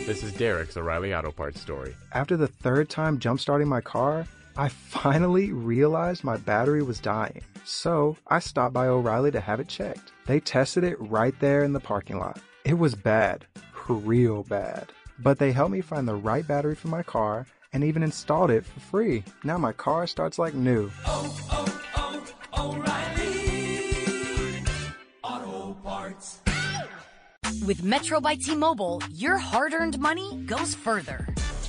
This 0.05 0.23
is 0.23 0.33
Derek's 0.33 0.75
O'Reilly 0.75 1.13
Auto 1.13 1.31
Parts 1.31 1.59
story. 1.59 1.95
After 2.11 2.35
the 2.35 2.47
third 2.47 2.89
time 2.89 3.19
jump 3.19 3.39
starting 3.39 3.67
my 3.67 3.81
car, 3.81 4.25
I 4.57 4.69
finally 4.69 5.51
realized 5.51 6.23
my 6.23 6.37
battery 6.37 6.81
was 6.81 6.99
dying. 6.99 7.41
So 7.63 8.17
I 8.27 8.39
stopped 8.39 8.73
by 8.73 8.87
O'Reilly 8.87 9.31
to 9.31 9.39
have 9.39 9.59
it 9.59 9.67
checked. 9.67 10.11
They 10.25 10.39
tested 10.39 10.83
it 10.83 10.97
right 10.99 11.33
there 11.39 11.63
in 11.63 11.73
the 11.73 11.79
parking 11.79 12.17
lot. 12.17 12.39
It 12.65 12.77
was 12.77 12.95
bad, 12.95 13.45
real 13.87 14.43
bad. 14.43 14.91
But 15.21 15.38
they 15.38 15.51
helped 15.51 15.71
me 15.71 15.81
find 15.81 16.07
the 16.07 16.15
right 16.15 16.47
battery 16.47 16.75
for 16.75 16.88
my 16.88 17.03
car 17.03 17.45
and 17.73 17.83
even 17.83 18.03
installed 18.03 18.51
it 18.51 18.65
for 18.65 18.79
free. 18.79 19.23
Now 19.43 19.57
my 19.57 19.73
car 19.73 20.07
starts 20.07 20.39
like 20.39 20.53
new. 20.53 20.89
Auto 25.21 25.73
Parts. 25.83 26.39
With 27.65 27.83
Metro 27.83 28.21
by 28.21 28.35
T-Mobile, 28.35 29.03
your 29.11 29.38
hard-earned 29.38 29.99
money 29.99 30.41
goes 30.45 30.73
further. 30.73 31.27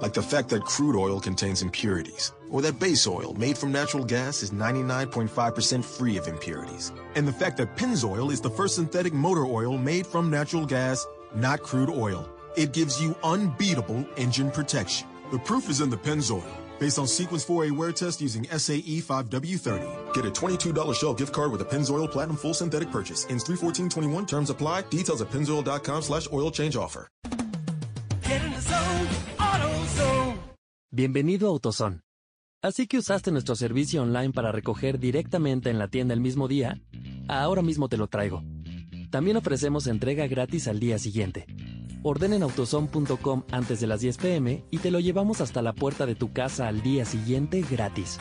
Like 0.00 0.12
the 0.12 0.22
fact 0.22 0.48
that 0.50 0.64
crude 0.64 0.96
oil 0.96 1.20
contains 1.20 1.62
impurities, 1.62 2.32
or 2.50 2.62
that 2.62 2.78
base 2.78 3.06
oil 3.06 3.34
made 3.34 3.56
from 3.56 3.72
natural 3.72 4.04
gas 4.04 4.42
is 4.42 4.50
99.5% 4.50 5.84
free 5.84 6.16
of 6.16 6.28
impurities. 6.28 6.92
And 7.14 7.26
the 7.26 7.32
fact 7.32 7.56
that 7.56 7.76
Pennzoil 7.76 8.30
is 8.30 8.40
the 8.40 8.50
first 8.50 8.74
synthetic 8.74 9.12
motor 9.12 9.46
oil 9.46 9.78
made 9.78 10.06
from 10.06 10.30
natural 10.30 10.66
gas, 10.66 11.06
not 11.34 11.62
crude 11.62 11.90
oil. 11.90 12.28
It 12.56 12.72
gives 12.72 13.02
you 13.02 13.16
unbeatable 13.22 14.06
engine 14.16 14.50
protection. 14.50 15.08
The 15.32 15.38
proof 15.38 15.70
is 15.70 15.80
in 15.80 15.90
the 15.90 15.96
Pennzoil. 15.96 16.44
Based 16.78 16.98
on 16.98 17.06
Sequence 17.06 17.44
4A 17.44 17.70
wear 17.70 17.90
test 17.90 18.20
using 18.20 18.44
SAE 18.44 19.00
5W30. 19.00 20.12
Get 20.12 20.26
a 20.26 20.30
$22 20.30 20.94
Shell 20.94 21.14
gift 21.14 21.32
card 21.32 21.52
with 21.52 21.62
a 21.62 21.64
Pennzoil 21.64 22.10
Platinum 22.10 22.36
Full 22.36 22.52
Synthetic 22.52 22.90
purchase. 22.90 23.24
Ends 23.30 23.44
31421. 23.44 24.26
Terms 24.26 24.50
apply. 24.50 24.82
Details 24.82 25.22
at 25.22 25.30
pennzoil.com 25.30 26.02
slash 26.02 26.28
oil 26.34 26.50
change 26.50 26.76
offer. 26.76 27.08
Bienvenido 30.92 31.48
a 31.48 31.50
AutoZone. 31.50 32.02
Así 32.62 32.86
que 32.86 32.98
usaste 32.98 33.32
nuestro 33.32 33.56
servicio 33.56 34.02
online 34.02 34.30
para 34.30 34.52
recoger 34.52 35.00
directamente 35.00 35.68
en 35.68 35.80
la 35.80 35.88
tienda 35.88 36.14
el 36.14 36.20
mismo 36.20 36.46
día. 36.46 36.80
Ahora 37.26 37.60
mismo 37.60 37.88
te 37.88 37.96
lo 37.96 38.06
traigo. 38.06 38.44
También 39.10 39.36
ofrecemos 39.36 39.88
entrega 39.88 40.28
gratis 40.28 40.68
al 40.68 40.78
día 40.78 40.98
siguiente. 41.00 41.46
Ordena 42.04 42.36
en 42.36 42.44
autozone.com 42.44 43.42
antes 43.50 43.80
de 43.80 43.86
las 43.88 44.00
10 44.00 44.18
pm 44.18 44.64
y 44.70 44.78
te 44.78 44.92
lo 44.92 45.00
llevamos 45.00 45.40
hasta 45.40 45.60
la 45.60 45.72
puerta 45.72 46.06
de 46.06 46.14
tu 46.14 46.32
casa 46.32 46.68
al 46.68 46.82
día 46.82 47.04
siguiente 47.04 47.64
gratis. 47.68 48.18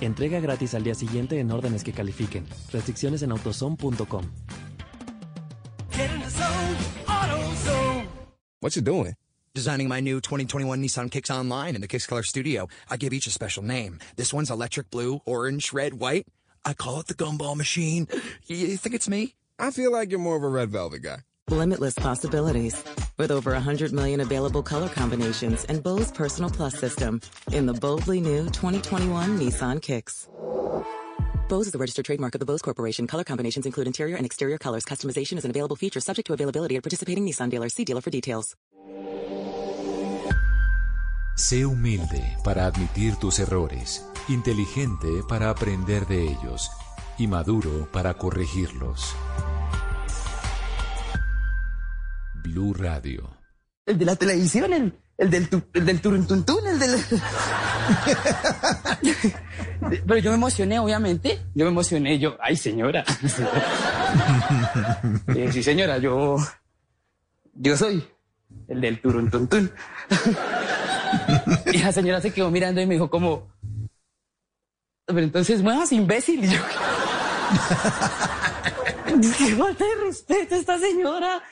Entrega 0.00 0.40
gratis 0.40 0.74
al 0.74 0.82
día 0.82 0.96
siguiente 0.96 1.38
en 1.38 1.52
órdenes 1.52 1.84
que 1.84 1.92
califiquen. 1.92 2.46
Restricciones 2.72 3.22
en 3.22 3.30
autozone.com. 3.30 4.24
Get 5.92 6.10
in 6.12 6.20
the 6.20 6.30
zone, 6.30 6.76
AutoZone. 7.06 8.08
What 8.60 8.72
you 8.72 8.82
doing? 8.82 9.14
Designing 9.54 9.86
my 9.86 10.00
new 10.00 10.18
2021 10.22 10.82
Nissan 10.82 11.10
Kicks 11.10 11.30
online 11.30 11.74
in 11.74 11.82
the 11.82 11.86
Kicks 11.86 12.06
Color 12.06 12.22
Studio. 12.22 12.68
I 12.88 12.96
give 12.96 13.12
each 13.12 13.26
a 13.26 13.30
special 13.30 13.62
name. 13.62 13.98
This 14.16 14.32
one's 14.32 14.50
electric 14.50 14.90
blue, 14.90 15.20
orange, 15.26 15.74
red, 15.74 15.92
white. 15.92 16.26
I 16.64 16.72
call 16.72 17.00
it 17.00 17.06
the 17.06 17.12
gumball 17.12 17.54
machine. 17.54 18.08
You 18.46 18.78
think 18.78 18.94
it's 18.94 19.10
me? 19.10 19.34
I 19.58 19.70
feel 19.70 19.92
like 19.92 20.10
you're 20.10 20.20
more 20.20 20.36
of 20.36 20.42
a 20.42 20.48
red 20.48 20.70
velvet 20.70 21.02
guy. 21.02 21.18
Limitless 21.50 21.96
possibilities. 21.96 22.82
With 23.18 23.30
over 23.30 23.52
100 23.52 23.92
million 23.92 24.20
available 24.20 24.62
color 24.62 24.88
combinations 24.88 25.66
and 25.66 25.82
Bose 25.82 26.10
Personal 26.10 26.48
Plus 26.48 26.78
system 26.78 27.20
in 27.52 27.66
the 27.66 27.74
boldly 27.74 28.22
new 28.22 28.44
2021 28.46 29.38
Nissan 29.38 29.82
Kicks. 29.82 30.30
Bose 31.50 31.66
is 31.66 31.72
the 31.72 31.78
registered 31.78 32.06
trademark 32.06 32.34
of 32.34 32.38
the 32.38 32.46
Bose 32.46 32.62
Corporation. 32.62 33.06
Color 33.06 33.24
combinations 33.24 33.66
include 33.66 33.86
interior 33.86 34.16
and 34.16 34.24
exterior 34.24 34.56
colors. 34.56 34.86
Customization 34.86 35.36
is 35.36 35.44
an 35.44 35.50
available 35.50 35.76
feature 35.76 36.00
subject 36.00 36.28
to 36.28 36.32
availability 36.32 36.76
at 36.76 36.82
participating 36.82 37.26
Nissan 37.26 37.50
dealers. 37.50 37.74
See 37.74 37.84
dealer 37.84 38.00
for 38.00 38.08
details. 38.08 38.56
Sé 41.34 41.64
humilde 41.66 42.36
para 42.44 42.66
admitir 42.66 43.16
tus 43.16 43.38
errores, 43.38 44.06
inteligente 44.28 45.08
para 45.28 45.50
aprender 45.50 46.06
de 46.06 46.22
ellos 46.24 46.70
y 47.18 47.26
maduro 47.26 47.88
para 47.90 48.14
corregirlos. 48.14 49.14
Blue 52.42 52.74
Radio. 52.74 53.30
El 53.86 53.98
de 53.98 54.04
la 54.04 54.16
televisión, 54.16 54.72
el, 54.72 54.94
el 55.18 55.30
del, 55.30 55.48
tu- 55.48 55.62
el 55.74 55.86
del 55.86 56.00
turuntuntún, 56.00 56.66
el 56.66 56.78
del... 56.78 57.00
Pero 60.06 60.18
yo 60.18 60.30
me 60.30 60.36
emocioné, 60.36 60.78
obviamente. 60.78 61.40
Yo 61.54 61.64
me 61.64 61.70
emocioné, 61.70 62.18
yo, 62.18 62.36
ay 62.40 62.56
señora. 62.56 63.04
Eh, 65.34 65.48
sí 65.50 65.62
señora, 65.62 65.96
yo, 65.96 66.36
yo 67.54 67.76
soy 67.78 68.04
el 68.68 68.82
del 68.82 69.00
turuntuntún. 69.00 69.72
Y 71.72 71.78
la 71.78 71.92
señora 71.92 72.20
se 72.20 72.32
quedó 72.32 72.50
mirando 72.50 72.80
y 72.80 72.86
me 72.86 72.94
dijo 72.94 73.08
como, 73.10 73.48
pero 75.06 75.20
entonces 75.20 75.62
muevas 75.62 75.92
imbécil. 75.92 76.44
Y 76.44 76.48
yo, 76.48 76.60
qué 79.38 79.54
falta 79.56 79.84
de 79.84 79.94
respeto 80.06 80.54
a 80.54 80.58
esta 80.58 80.78
señora. 80.78 81.42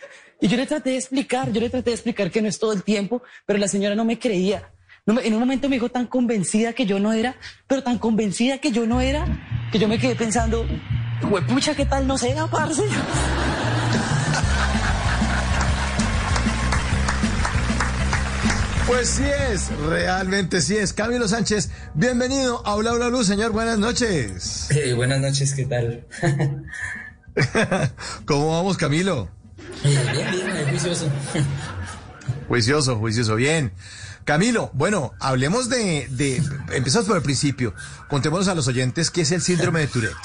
Y 0.40 0.49
yo 0.49 0.57
le 0.57 0.66
traté 0.66 0.90
de 0.90 0.96
explicar, 0.96 1.53
yo 1.53 1.61
le 1.61 1.68
traté 1.68 1.90
de 1.90 1.94
explicar 1.94 2.31
que 2.31 2.40
no 2.40 2.49
es 2.49 2.59
todo 2.59 2.73
el 2.73 2.83
tiempo, 2.83 3.23
pero 3.46 3.59
la 3.59 3.68
señora 3.68 3.94
no 3.94 4.05
me 4.05 4.18
creía. 4.18 4.70
No 5.07 5.14
me- 5.14 5.27
en 5.27 5.35
un 5.35 5.40
momento 5.40 5.68
me 5.68 5.77
dijo 5.77 5.88
tan 5.90 6.07
convencida 6.07 6.73
que 6.73 6.87
yo 6.87 6.99
no 6.99 7.12
era, 7.12 7.37
pero 7.66 7.83
tan 7.83 7.99
convencida 7.99 8.59
que 8.59 8.70
yo 8.73 8.87
no 8.87 9.01
era, 9.01 9.27
que 9.73 9.79
yo 9.79 9.88
me 9.88 9.99
quedé 9.99 10.14
pensando, 10.14 10.66
pucha, 11.49 11.75
¿qué 11.75 11.85
tal 11.85 12.07
no 12.07 12.16
sea, 12.16 12.46
parce? 12.46 12.83
Pues 18.90 19.09
sí 19.09 19.24
es, 19.24 19.70
realmente 19.87 20.61
sí 20.61 20.76
es. 20.76 20.92
Camilo 20.92 21.29
Sánchez, 21.29 21.70
bienvenido 21.94 22.66
a 22.66 22.74
Bla 22.74 22.90
Bla 22.90 23.07
Blue, 23.07 23.22
señor. 23.22 23.53
Buenas 23.53 23.79
noches. 23.79 24.68
Eh, 24.72 24.94
buenas 24.94 25.20
noches, 25.20 25.55
¿qué 25.55 25.64
tal? 25.64 26.09
¿Cómo 28.26 28.50
vamos, 28.50 28.76
Camilo? 28.76 29.29
Eh, 29.85 29.96
bien, 30.12 30.31
bien, 30.33 30.57
eh, 30.57 30.66
juicioso. 30.68 31.09
Juicioso, 32.48 32.96
juicioso, 32.96 33.37
bien. 33.37 33.72
Camilo, 34.24 34.72
bueno, 34.74 35.12
hablemos 35.20 35.68
de, 35.68 36.09
de, 36.11 36.42
empezamos 36.72 37.07
por 37.07 37.16
el 37.16 37.22
principio. 37.22 37.72
Contémonos 38.09 38.48
a 38.48 38.57
los 38.57 38.66
oyentes 38.66 39.12
qué 39.12 39.20
es 39.20 39.31
el 39.31 39.40
síndrome 39.40 39.81
de 39.81 39.87
Tourette. 39.87 40.16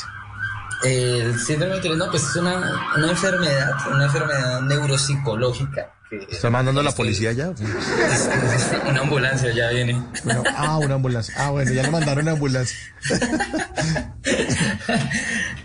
El 0.83 1.39
síndrome 1.39 1.75
de 1.75 1.81
Tourette, 1.81 1.99
no, 1.99 2.09
pues 2.09 2.23
es 2.23 2.35
una, 2.35 2.93
una 2.97 3.11
enfermedad, 3.11 3.73
una 3.91 4.05
enfermedad 4.05 4.61
neuropsicológica. 4.61 5.94
Que, 6.09 6.17
¿Está 6.29 6.49
mandando 6.49 6.83
la 6.83 6.91
policía 6.91 7.31
ya? 7.31 7.49
una 8.89 9.01
ambulancia 9.01 9.51
ya 9.51 9.69
viene. 9.71 10.01
Bueno, 10.23 10.43
ah, 10.55 10.77
una 10.77 10.95
ambulancia. 10.95 11.33
Ah, 11.37 11.49
bueno, 11.49 11.71
ya 11.71 11.83
le 11.83 11.91
mandaron 11.91 12.23
una 12.23 12.33
ambulancia. 12.33 12.77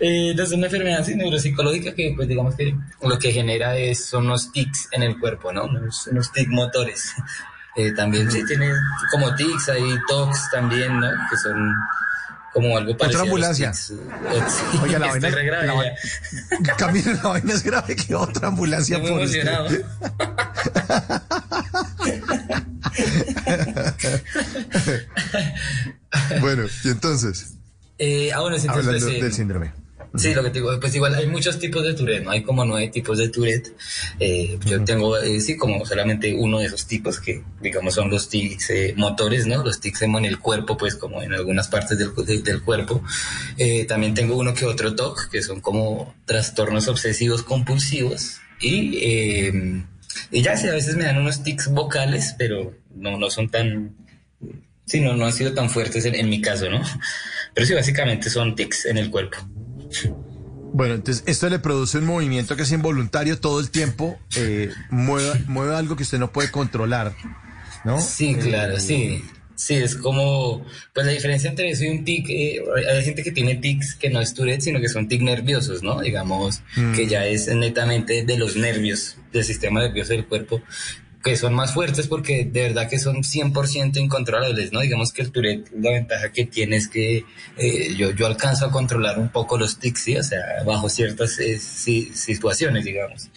Eh, 0.03 0.33
es 0.35 0.51
una 0.51 0.65
enfermedad 0.65 1.01
así, 1.01 1.13
neuropsicológica 1.13 1.93
que, 1.93 2.13
pues 2.15 2.27
digamos 2.27 2.55
que 2.55 2.75
lo 3.03 3.19
que 3.19 3.31
genera 3.31 3.77
es, 3.77 4.05
son 4.05 4.25
unos 4.25 4.51
tics 4.51 4.87
en 4.91 5.03
el 5.03 5.19
cuerpo, 5.19 5.53
¿no? 5.53 5.65
Unos, 5.65 6.07
unos 6.07 6.31
tics 6.31 6.49
motores. 6.49 7.13
Eh, 7.77 7.93
también 7.93 8.29
sí 8.29 8.43
tiene 8.45 8.69
como 9.11 9.33
tics, 9.33 9.69
hay 9.69 9.95
tocs 10.05 10.51
también, 10.51 10.99
¿no? 10.99 11.07
Que 11.29 11.37
son 11.37 11.73
como 12.53 12.77
algo 12.77 12.95
parecido. 12.97 13.21
Otra 13.23 13.31
ambulancia. 13.31 13.71
Sí, 13.81 13.93
Oiga, 14.83 14.99
la 14.99 15.07
vaina, 15.07 15.29
grave 15.29 15.67
la 15.67 15.73
vaina- 15.73 15.95
Camilo, 16.77 17.13
la 17.13 17.21
vaina 17.29 17.53
es 17.53 17.63
grave 17.63 17.95
que 17.95 18.13
otra 18.15 18.47
ambulancia 18.49 18.97
Estoy 18.97 19.11
muy 19.11 19.21
emocionado. 19.23 19.69
bueno, 26.41 26.63
y 26.83 26.89
entonces, 26.89 27.53
Eh, 27.97 28.31
ah, 28.33 28.39
bueno, 28.41 28.57
sí, 28.57 28.67
entonces, 28.67 28.87
hablando 28.87 29.07
pues, 29.07 29.19
eh, 29.19 29.23
del 29.23 29.33
síndrome. 29.33 29.71
Sí, 30.13 30.33
lo 30.33 30.43
que 30.43 30.49
te 30.49 30.59
digo, 30.59 30.77
pues 30.79 30.93
igual 30.93 31.15
hay 31.15 31.25
muchos 31.27 31.57
tipos 31.57 31.83
de 31.83 31.93
Tourette, 31.93 32.25
¿no? 32.25 32.31
Hay 32.31 32.43
como 32.43 32.65
nueve 32.65 32.89
tipos 32.89 33.17
de 33.17 33.29
Tourette. 33.29 33.73
Eh, 34.19 34.59
yo 34.65 34.83
tengo, 34.83 35.17
eh, 35.17 35.39
sí, 35.39 35.55
como 35.55 35.85
solamente 35.85 36.33
uno 36.35 36.59
de 36.59 36.65
esos 36.65 36.85
tipos 36.85 37.21
que, 37.21 37.41
digamos, 37.61 37.93
son 37.93 38.09
los 38.09 38.27
tics 38.27 38.69
eh, 38.71 38.93
motores, 38.97 39.47
¿no? 39.47 39.63
Los 39.63 39.79
tics 39.79 40.01
en 40.01 40.25
el 40.25 40.37
cuerpo, 40.39 40.75
pues 40.75 40.95
como 40.95 41.21
en 41.21 41.33
algunas 41.33 41.69
partes 41.69 41.97
del, 41.97 42.13
de- 42.25 42.41
del 42.41 42.61
cuerpo. 42.61 43.01
Eh, 43.57 43.85
también 43.85 44.13
tengo 44.13 44.35
uno 44.37 44.53
que 44.53 44.65
otro 44.65 44.95
TOC, 44.95 45.29
que 45.29 45.41
son 45.41 45.61
como 45.61 46.13
trastornos 46.25 46.89
obsesivos 46.89 47.43
compulsivos. 47.43 48.41
Y, 48.59 48.97
eh, 49.01 49.83
y 50.29 50.41
ya, 50.41 50.57
sí, 50.57 50.67
a 50.67 50.73
veces 50.73 50.97
me 50.97 51.05
dan 51.05 51.19
unos 51.19 51.41
tics 51.41 51.69
vocales, 51.69 52.35
pero 52.37 52.75
no, 52.93 53.17
no 53.17 53.29
son 53.29 53.47
tan, 53.49 53.95
sí, 54.85 54.99
no, 54.99 55.15
no 55.15 55.25
han 55.25 55.31
sido 55.33 55.53
tan 55.53 55.69
fuertes 55.69 56.03
en, 56.03 56.15
en 56.15 56.27
mi 56.29 56.41
caso, 56.41 56.69
¿no? 56.69 56.81
Pero 57.53 57.67
sí, 57.67 57.73
básicamente 57.73 58.29
son 58.29 58.55
tics 58.55 58.85
en 58.85 58.97
el 58.97 59.09
cuerpo. 59.11 59.37
Bueno, 60.73 60.93
entonces 60.95 61.23
esto 61.27 61.49
le 61.49 61.59
produce 61.59 61.97
un 61.97 62.05
movimiento 62.05 62.55
que 62.55 62.63
es 62.63 62.71
involuntario 62.71 63.37
todo 63.39 63.59
el 63.59 63.69
tiempo, 63.71 64.17
eh, 64.37 64.69
mueve, 64.89 65.33
mueve 65.47 65.75
algo 65.75 65.95
que 65.97 66.03
usted 66.03 66.17
no 66.19 66.31
puede 66.31 66.49
controlar, 66.49 67.13
¿no? 67.83 67.99
Sí, 67.99 68.35
claro, 68.35 68.77
Eh, 68.77 68.79
sí. 68.79 69.23
Sí, 69.53 69.75
es 69.75 69.95
como, 69.95 70.65
pues 70.91 71.05
la 71.05 71.11
diferencia 71.11 71.47
entre 71.47 71.69
eso 71.69 71.83
y 71.83 71.89
un 71.89 72.03
tic, 72.03 72.25
eh, 72.29 72.61
hay 72.95 73.03
gente 73.03 73.21
que 73.21 73.31
tiene 73.31 73.55
tics 73.57 73.93
que 73.93 74.09
no 74.09 74.19
es 74.19 74.33
Tourette, 74.33 74.61
sino 74.61 74.79
que 74.81 74.89
son 74.89 75.07
tics 75.07 75.21
nerviosos, 75.23 75.83
¿no? 75.83 76.01
Digamos, 76.01 76.63
Mm. 76.75 76.93
que 76.93 77.05
ya 77.05 77.27
es 77.27 77.47
netamente 77.53 78.23
de 78.25 78.37
los 78.39 78.55
nervios, 78.55 79.17
del 79.31 79.43
sistema 79.43 79.81
nervioso 79.81 80.13
del 80.13 80.25
cuerpo, 80.25 80.63
que 81.23 81.35
son 81.37 81.53
más 81.53 81.73
fuertes 81.73 82.07
porque 82.07 82.45
de 82.45 82.61
verdad 82.63 82.89
que 82.89 82.97
son 82.99 83.17
100% 83.23 83.97
incontrolables, 83.97 84.71
¿no? 84.71 84.79
Digamos 84.79 85.11
que 85.13 85.21
el 85.21 85.31
Tourette, 85.31 85.69
la 85.79 85.91
ventaja 85.91 86.31
que 86.31 86.45
tiene 86.45 86.77
es 86.77 86.87
que 86.87 87.25
eh, 87.57 87.93
yo, 87.95 88.11
yo 88.11 88.25
alcanzo 88.27 88.65
a 88.65 88.71
controlar 88.71 89.19
un 89.19 89.29
poco 89.29 89.57
los 89.57 89.77
tics, 89.79 90.01
¿sí? 90.03 90.17
O 90.17 90.23
sea, 90.23 90.39
bajo 90.65 90.89
ciertas 90.89 91.37
eh, 91.39 91.59
si- 91.59 92.11
situaciones, 92.13 92.85
digamos. 92.85 93.29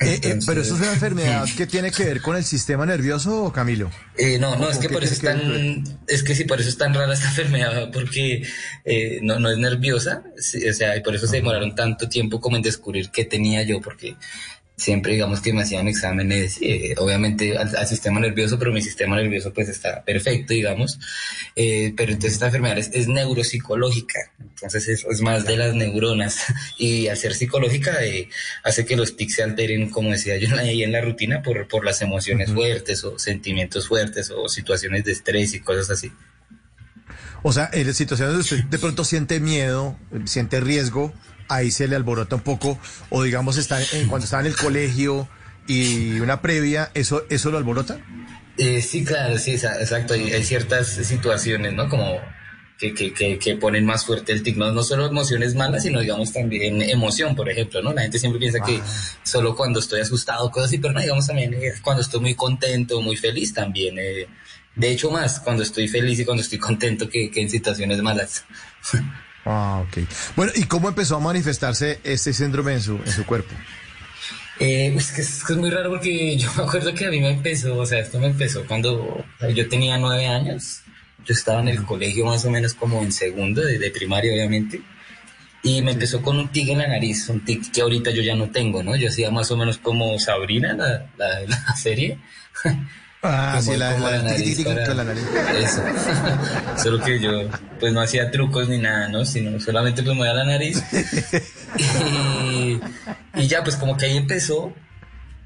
Eh, 0.00 0.20
eh, 0.22 0.38
pero 0.46 0.60
eso 0.62 0.74
es 0.74 0.80
una 0.80 0.92
enfermedad 0.92 1.46
que 1.56 1.66
tiene 1.66 1.90
que 1.90 2.04
ver 2.04 2.22
con 2.22 2.36
el 2.36 2.44
sistema 2.44 2.86
nervioso, 2.86 3.52
Camilo. 3.52 3.90
Eh, 4.16 4.38
no, 4.38 4.56
no, 4.56 4.66
¿O 4.66 4.70
es 4.70 4.78
que 4.78 4.88
por 4.88 5.02
eso 5.04 5.14
es 5.14 5.20
que 5.20 5.26
tan, 5.26 5.84
es 6.06 6.22
que 6.22 6.34
sí, 6.34 6.44
por 6.44 6.60
eso 6.60 6.68
es 6.68 6.78
tan 6.78 6.94
rara 6.94 7.12
esta 7.12 7.28
enfermedad, 7.30 7.90
porque 7.92 8.42
eh, 8.84 9.18
no, 9.22 9.38
no 9.38 9.50
es 9.50 9.58
nerviosa, 9.58 10.22
sí, 10.38 10.66
o 10.68 10.72
sea, 10.72 10.96
y 10.96 11.02
por 11.02 11.14
eso 11.14 11.26
se 11.26 11.36
demoraron 11.36 11.74
tanto 11.74 12.08
tiempo 12.08 12.40
como 12.40 12.56
en 12.56 12.62
descubrir 12.62 13.10
qué 13.10 13.24
tenía 13.24 13.62
yo, 13.62 13.80
porque 13.80 14.16
siempre 14.76 15.14
digamos 15.14 15.40
que 15.40 15.52
me 15.52 15.62
hacían 15.62 15.88
exámenes, 15.88 16.58
eh, 16.60 16.94
obviamente 16.98 17.56
al, 17.56 17.74
al 17.74 17.86
sistema 17.86 18.20
nervioso, 18.20 18.58
pero 18.58 18.72
mi 18.72 18.82
sistema 18.82 19.16
nervioso 19.16 19.52
pues 19.52 19.68
está 19.68 20.04
perfecto, 20.04 20.52
digamos, 20.52 20.98
Eh, 21.58 21.94
pero 21.96 22.12
entonces 22.12 22.34
esta 22.34 22.46
enfermedad 22.46 22.76
es, 22.76 22.90
es 22.92 23.08
neuropsicológica, 23.08 24.18
entonces 24.38 24.88
es, 24.88 25.06
es 25.10 25.22
más 25.22 25.46
de 25.46 25.56
las 25.56 25.74
neuronas, 25.74 26.40
y 26.78 27.08
al 27.08 27.16
ser 27.16 27.34
psicológica 27.34 28.04
eh, 28.04 28.28
hace 28.62 28.84
que 28.84 28.96
los 28.96 29.16
tics 29.16 29.36
se 29.36 29.42
alteren, 29.42 29.88
como 29.88 30.10
decía 30.10 30.36
yo 30.36 30.54
ahí 30.58 30.82
en 30.82 30.92
la 30.92 31.00
rutina, 31.00 31.42
por, 31.42 31.66
por 31.68 31.84
las 31.84 32.02
emociones 32.02 32.52
fuertes 32.52 33.02
o 33.04 33.18
sentimientos 33.18 33.88
fuertes 33.88 34.30
o 34.30 34.48
situaciones 34.48 35.04
de 35.04 35.12
estrés 35.12 35.54
y 35.54 35.60
cosas 35.60 35.90
así. 35.90 36.12
O 37.42 37.52
sea, 37.52 37.70
en 37.72 37.86
las 37.86 37.96
situaciones 37.96 38.34
donde 38.34 38.42
usted 38.42 38.64
de 38.70 38.78
pronto 38.78 39.04
siente 39.04 39.40
miedo, 39.40 39.98
siente 40.26 40.60
riesgo, 40.60 41.14
ahí 41.48 41.70
se 41.70 41.88
le 41.88 41.96
alborota 41.96 42.36
un 42.36 42.42
poco, 42.42 42.78
o 43.10 43.22
digamos 43.22 43.56
está 43.56 43.80
en- 43.80 44.08
cuando 44.08 44.24
está 44.24 44.40
en 44.40 44.46
el 44.46 44.56
colegio 44.56 45.28
y 45.66 46.20
una 46.20 46.40
previa, 46.42 46.90
¿eso, 46.94 47.24
eso 47.28 47.50
lo 47.50 47.58
alborota? 47.58 47.98
Eh, 48.58 48.80
sí, 48.80 49.04
claro, 49.04 49.36
sí, 49.38 49.52
exacto. 49.52 50.14
Hay, 50.14 50.32
hay 50.32 50.42
ciertas 50.44 50.86
situaciones, 50.88 51.74
¿no? 51.74 51.88
Como 51.88 52.20
que, 52.78 52.94
que, 52.94 53.12
que, 53.12 53.38
que 53.38 53.56
ponen 53.56 53.84
más 53.84 54.04
fuerte 54.06 54.32
el 54.32 54.42
tic, 54.42 54.56
no, 54.56 54.70
no 54.72 54.82
solo 54.82 55.06
emociones 55.06 55.54
malas, 55.54 55.82
sino 55.82 56.00
digamos 56.00 56.32
también 56.32 56.80
emoción, 56.82 57.34
por 57.34 57.48
ejemplo, 57.50 57.82
¿no? 57.82 57.92
La 57.92 58.02
gente 58.02 58.18
siempre 58.18 58.38
piensa 58.38 58.60
que 58.60 58.80
solo 59.22 59.54
cuando 59.56 59.80
estoy 59.80 60.00
asustado, 60.00 60.50
cosas 60.50 60.68
así, 60.68 60.78
pero 60.78 60.92
no, 60.94 61.00
digamos 61.00 61.26
también 61.26 61.52
eh, 61.54 61.72
cuando 61.82 62.02
estoy 62.02 62.20
muy 62.20 62.34
contento, 62.34 63.00
muy 63.02 63.16
feliz 63.16 63.52
también. 63.52 63.98
eh, 63.98 64.26
de 64.74 64.90
hecho, 64.90 65.10
más 65.10 65.40
cuando 65.40 65.62
estoy 65.62 65.88
feliz 65.88 66.18
y 66.20 66.24
cuando 66.26 66.42
estoy 66.42 66.58
contento 66.68 67.08
que, 67.08 67.30
que 67.30 67.40
en 67.42 67.50
situaciones 67.50 68.00
malas. 68.02 68.44
Ah, 69.46 69.84
ok. 69.86 69.98
Bueno, 70.34 70.52
¿y 70.56 70.64
cómo 70.64 70.88
empezó 70.88 71.16
a 71.16 71.20
manifestarse 71.20 72.00
este 72.02 72.32
síndrome 72.32 72.74
en 72.74 72.82
su, 72.82 72.96
en 72.96 73.12
su 73.12 73.24
cuerpo? 73.24 73.54
Eh, 74.58 74.90
pues 74.92 75.12
que 75.12 75.20
es, 75.20 75.44
que 75.44 75.52
es 75.52 75.58
muy 75.58 75.70
raro 75.70 75.90
porque 75.90 76.36
yo 76.38 76.50
me 76.56 76.64
acuerdo 76.64 76.92
que 76.92 77.06
a 77.06 77.10
mí 77.10 77.20
me 77.20 77.30
empezó, 77.30 77.76
o 77.76 77.86
sea, 77.86 78.00
esto 78.00 78.18
me 78.18 78.26
empezó 78.26 78.66
cuando 78.66 79.24
yo 79.54 79.68
tenía 79.68 79.96
nueve 79.98 80.26
años. 80.26 80.82
Yo 81.24 81.32
estaba 81.32 81.60
en 81.60 81.68
el 81.68 81.84
colegio 81.84 82.26
más 82.26 82.44
o 82.44 82.50
menos 82.50 82.74
como 82.74 83.02
en 83.02 83.12
segundo, 83.12 83.60
de, 83.60 83.78
de 83.78 83.90
primaria 83.90 84.32
obviamente. 84.32 84.82
Y 85.62 85.82
me 85.82 85.92
empezó 85.92 86.22
con 86.22 86.38
un 86.38 86.48
tic 86.48 86.68
en 86.68 86.78
la 86.78 86.88
nariz, 86.88 87.28
un 87.28 87.44
tic 87.44 87.72
que 87.72 87.80
ahorita 87.80 88.10
yo 88.10 88.22
ya 88.22 88.36
no 88.36 88.50
tengo, 88.50 88.82
¿no? 88.82 88.94
Yo 88.96 89.08
hacía 89.08 89.30
más 89.30 89.50
o 89.50 89.56
menos 89.56 89.78
como 89.78 90.18
Sabrina, 90.18 90.74
la, 90.74 91.06
la, 91.16 91.40
la 91.42 91.76
serie. 91.76 92.18
Ah, 93.28 93.60
sí, 93.62 93.76
la, 93.76 93.98
la, 93.98 94.18
la 94.18 94.34
con 94.64 94.96
la 94.96 95.04
nariz. 95.04 95.24
Eso. 95.62 95.82
Solo 96.82 97.02
que 97.02 97.20
yo, 97.20 97.30
pues 97.80 97.92
no 97.92 98.00
hacía 98.00 98.30
trucos 98.30 98.68
ni 98.68 98.78
nada, 98.78 99.08
¿no? 99.08 99.24
Sino 99.24 99.58
solamente 99.60 100.02
pues 100.02 100.16
movía 100.16 100.34
la 100.34 100.44
nariz. 100.44 100.82
y, 101.78 102.80
y 103.34 103.46
ya, 103.46 103.62
pues 103.64 103.76
como 103.76 103.96
que 103.96 104.06
ahí 104.06 104.16
empezó. 104.16 104.72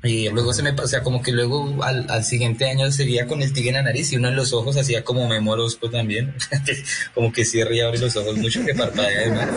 Y 0.03 0.31
luego 0.31 0.55
se 0.55 0.62
me 0.62 0.73
pasó, 0.73 0.85
o 0.85 0.88
sea, 0.88 1.03
como 1.03 1.23
que 1.23 1.31
luego 1.31 1.85
al, 1.85 2.07
al 2.11 2.25
siguiente 2.25 2.71
año 2.71 2.90
sería 2.90 3.27
con 3.27 3.43
el 3.43 3.53
tigre 3.53 3.71
en 3.71 3.77
la 3.77 3.83
nariz 3.83 4.11
y 4.12 4.16
uno 4.16 4.29
en 4.29 4.37
los 4.37 4.55
ojos 4.55 4.79
hacía 4.79 5.05
como 5.05 5.29
memorosco 5.29 5.90
también. 5.90 6.35
como 7.14 7.33
que 7.33 7.45
cierra 7.45 7.75
y 7.75 7.81
abre 7.81 7.99
los 7.99 8.16
ojos 8.16 8.37
mucho, 8.38 8.64
que 8.64 8.75
parpadea 8.75 9.21
además. 9.21 9.49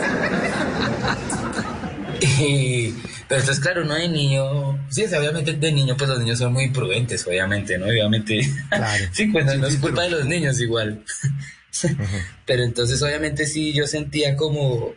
Y, 2.24 2.94
pero 3.28 3.40
entonces, 3.40 3.62
claro, 3.62 3.82
uno 3.82 3.94
de 3.94 4.08
niño, 4.08 4.86
sí, 4.90 5.04
o 5.04 5.08
sea, 5.08 5.20
obviamente 5.20 5.52
de 5.52 5.72
niño, 5.72 5.96
pues 5.96 6.08
los 6.10 6.18
niños 6.18 6.38
son 6.38 6.52
muy 6.52 6.70
prudentes, 6.70 7.26
obviamente, 7.26 7.78
¿no? 7.78 7.86
Obviamente, 7.86 8.40
sí, 9.12 9.26
pues 9.26 9.44
no, 9.46 9.54
no 9.54 9.66
es 9.66 9.76
culpa 9.76 10.02
de 10.02 10.10
los 10.10 10.24
niños 10.26 10.60
igual. 10.60 11.02
Pero 12.46 12.62
entonces, 12.62 13.02
obviamente, 13.02 13.46
sí, 13.46 13.72
yo 13.72 13.86
sentía 13.86 14.36
como 14.36 14.94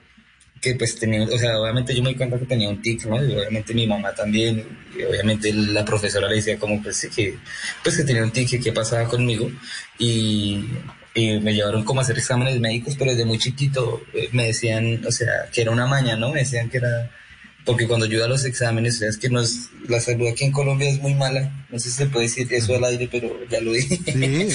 que, 0.62 0.76
pues, 0.76 0.98
tenía, 0.98 1.24
o 1.24 1.38
sea, 1.38 1.60
obviamente 1.60 1.96
yo 1.96 2.02
me 2.02 2.10
di 2.10 2.16
cuenta 2.16 2.40
que 2.40 2.46
tenía 2.46 2.70
un 2.70 2.82
tic, 2.82 3.06
¿no? 3.06 3.24
Y 3.24 3.34
obviamente 3.36 3.74
mi 3.74 3.86
mamá 3.86 4.14
también, 4.14 4.66
y 4.98 5.04
obviamente 5.04 5.54
la 5.54 5.86
profesora 5.86 6.28
le 6.28 6.36
decía 6.36 6.58
como, 6.58 6.82
pues, 6.82 6.98
sí, 6.98 7.10
que, 7.10 7.38
pues, 7.84 7.98
que 7.98 8.04
tenía 8.04 8.24
un 8.24 8.32
tic, 8.32 8.50
que 8.50 8.60
qué 8.60 8.72
pasaba 8.72 9.08
conmigo, 9.08 9.52
y, 10.00 10.66
y 11.18 11.40
me 11.40 11.54
llevaron 11.54 11.84
como 11.84 12.00
a 12.00 12.04
hacer 12.04 12.18
exámenes 12.18 12.60
médicos, 12.60 12.96
pero 12.98 13.12
desde 13.12 13.26
muy 13.26 13.40
chiquito 13.40 14.02
eh, 14.14 14.30
me 14.32 14.46
decían, 14.48 15.04
o 15.06 15.12
sea, 15.12 15.50
que 15.52 15.62
era 15.64 15.72
una 15.72 15.86
maña, 15.88 16.16
¿no? 16.16 16.32
Me 16.32 16.40
decían 16.42 16.70
que 16.70 16.78
era, 16.78 17.10
porque 17.66 17.88
cuando 17.88 18.06
yo 18.06 18.24
a 18.24 18.28
los 18.28 18.46
exámenes, 18.46 18.96
o 18.96 19.00
sea, 19.00 19.10
es 19.10 19.18
que 19.18 19.30
no 19.30 19.42
es, 19.42 19.70
la 19.90 20.00
salud 20.00 20.28
aquí 20.28 20.46
en 20.46 20.52
Colombia 20.52 20.90
es 20.90 21.00
muy 21.02 21.16
mala, 21.16 21.66
no 21.70 21.80
sé 21.80 21.90
si 21.90 21.96
se 21.98 22.06
puede 22.06 22.28
decir 22.28 22.48
eso 22.52 22.76
al 22.76 22.84
aire, 22.86 23.10
pero 23.12 23.30
ya 23.50 23.60
lo 23.60 23.74
dije. 23.74 23.98
Sí, 24.06 24.48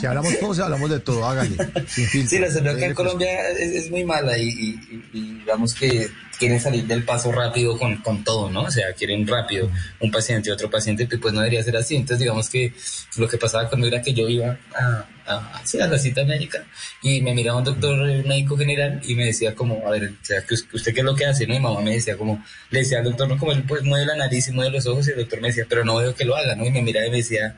que 0.00 0.06
hablamos 0.06 0.38
todos 0.38 0.58
hablamos 0.60 0.90
de 0.90 1.00
todo, 1.00 1.24
hágale. 1.26 1.56
Sin. 1.88 2.28
Sí, 2.28 2.38
la 2.38 2.50
salud 2.50 2.68
acá 2.68 2.86
en. 2.86 2.94
Colombia 2.94 3.48
es, 3.50 3.72
es 3.84 3.90
muy 3.90 4.04
mala 4.04 4.36
y, 4.38 4.48
y- 4.48 4.80
y- 5.12 5.18
y 5.18 5.34
digamos 5.40 5.74
que 5.74 6.08
quieren 6.38 6.60
salir 6.60 6.86
del 6.86 7.04
paso 7.04 7.32
rápido 7.32 7.76
con, 7.76 7.96
con 7.98 8.24
todo, 8.24 8.50
¿no? 8.50 8.62
O 8.62 8.70
sea, 8.70 8.92
quieren 8.92 9.26
rápido 9.26 9.70
un 10.00 10.10
paciente 10.10 10.48
y 10.48 10.52
otro 10.52 10.70
paciente, 10.70 11.08
que 11.08 11.18
pues 11.18 11.34
no 11.34 11.40
debería 11.40 11.62
ser 11.62 11.76
así. 11.76 11.96
Entonces, 11.96 12.20
digamos 12.20 12.48
que 12.48 12.72
lo 13.16 13.28
que 13.28 13.38
pasaba 13.38 13.68
conmigo 13.68 13.88
era 13.88 14.02
que 14.02 14.14
yo 14.14 14.28
iba 14.28 14.58
a, 14.74 15.04
a, 15.26 15.62
sí, 15.64 15.78
la 15.78 15.98
cita 15.98 16.24
médica 16.24 16.64
y 17.02 17.20
me 17.20 17.34
miraba 17.34 17.58
un 17.58 17.64
doctor 17.64 18.08
eh, 18.08 18.22
médico 18.26 18.56
general 18.56 19.00
y 19.04 19.14
me 19.14 19.26
decía 19.26 19.54
como, 19.54 19.86
a 19.86 19.90
ver, 19.90 20.12
o 20.20 20.24
sea, 20.24 20.42
¿usted 20.72 20.94
qué 20.94 21.00
es 21.00 21.04
lo 21.04 21.14
que 21.14 21.26
hace? 21.26 21.46
¿no? 21.46 21.54
Mi 21.54 21.60
mamá 21.60 21.80
me 21.80 21.92
decía 21.92 22.16
como, 22.16 22.42
le 22.70 22.80
decía 22.80 22.98
al 22.98 23.04
doctor, 23.04 23.28
no, 23.28 23.38
como 23.38 23.52
él 23.52 23.64
pues 23.64 23.82
mueve 23.82 24.06
la 24.06 24.16
nariz 24.16 24.48
y 24.48 24.52
mueve 24.52 24.72
los 24.72 24.86
ojos 24.86 25.08
y 25.08 25.10
el 25.10 25.18
doctor 25.18 25.40
me 25.40 25.48
decía, 25.48 25.66
pero 25.68 25.84
no 25.84 25.96
veo 25.96 26.14
que 26.14 26.24
lo 26.24 26.36
haga, 26.36 26.54
¿no? 26.54 26.64
Y 26.64 26.70
me 26.70 26.82
miraba 26.82 27.06
y 27.06 27.10
me 27.10 27.16
decía, 27.18 27.56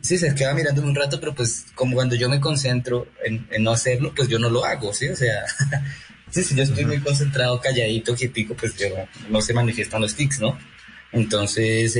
Sí, 0.00 0.16
se 0.16 0.32
queda 0.32 0.54
mirándome 0.54 0.88
un 0.88 0.94
rato, 0.94 1.18
pero 1.18 1.34
pues 1.34 1.66
como 1.74 1.96
cuando 1.96 2.14
yo 2.14 2.28
me 2.28 2.38
concentro 2.38 3.08
en, 3.24 3.48
en 3.50 3.64
no 3.64 3.72
hacerlo, 3.72 4.12
pues 4.14 4.28
yo 4.28 4.38
no 4.38 4.48
lo 4.48 4.64
hago, 4.64 4.94
¿sí? 4.94 5.08
O 5.08 5.16
sea, 5.16 5.44
sí, 6.30 6.44
si 6.44 6.54
yo 6.54 6.62
estoy 6.62 6.84
muy 6.84 6.98
concentrado, 7.00 7.60
calladito, 7.60 8.14
quietico, 8.14 8.54
pues 8.54 8.76
yo 8.76 8.86
no 9.28 9.40
se 9.40 9.54
manifiestan 9.54 10.00
los 10.00 10.14
tics, 10.14 10.40
¿no? 10.40 10.58
Entonces, 11.12 11.96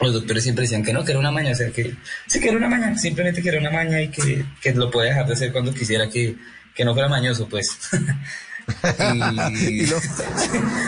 los 0.00 0.12
doctores 0.12 0.42
siempre 0.42 0.62
decían 0.62 0.82
que 0.82 0.92
no, 0.92 1.04
que 1.04 1.12
era 1.12 1.20
una 1.20 1.30
maña, 1.30 1.52
o 1.52 1.54
sea, 1.54 1.70
que 1.70 1.94
sí, 2.26 2.40
que 2.40 2.48
era 2.48 2.56
una 2.56 2.68
maña, 2.68 2.96
simplemente 2.96 3.42
que 3.42 3.48
era 3.48 3.60
una 3.60 3.70
maña 3.70 4.00
y 4.02 4.08
que, 4.08 4.44
que 4.60 4.72
lo 4.72 4.90
puede 4.90 5.08
dejar 5.08 5.26
de 5.26 5.32
hacer 5.34 5.52
cuando 5.52 5.72
quisiera 5.72 6.08
que, 6.08 6.36
que 6.74 6.84
no 6.84 6.92
fuera 6.94 7.08
mañoso, 7.08 7.48
pues. 7.48 7.68
Y 9.60 9.86
lo, 9.86 10.00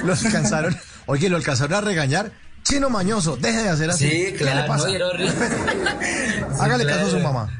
lo 0.05 0.13
alcanzaron, 0.13 0.77
oye, 1.07 1.29
lo 1.29 1.37
alcanzaron 1.37 1.75
a 1.75 1.81
regañar. 1.81 2.33
Chino 2.65 2.91
mañoso, 2.91 3.37
deje 3.37 3.63
de 3.63 3.69
hacer 3.69 3.89
así. 3.91 4.11
Sí, 4.11 4.17
¿Qué 4.17 4.31
le 4.33 4.37
claro, 4.51 4.67
pasa? 4.67 4.87
no, 4.87 4.93
y 4.93 4.97
era 4.97 5.07
horrible. 5.07 5.33
Hágale 6.61 6.85
caso 6.85 7.07
a 7.07 7.11
su 7.11 7.19
claro. 7.19 7.51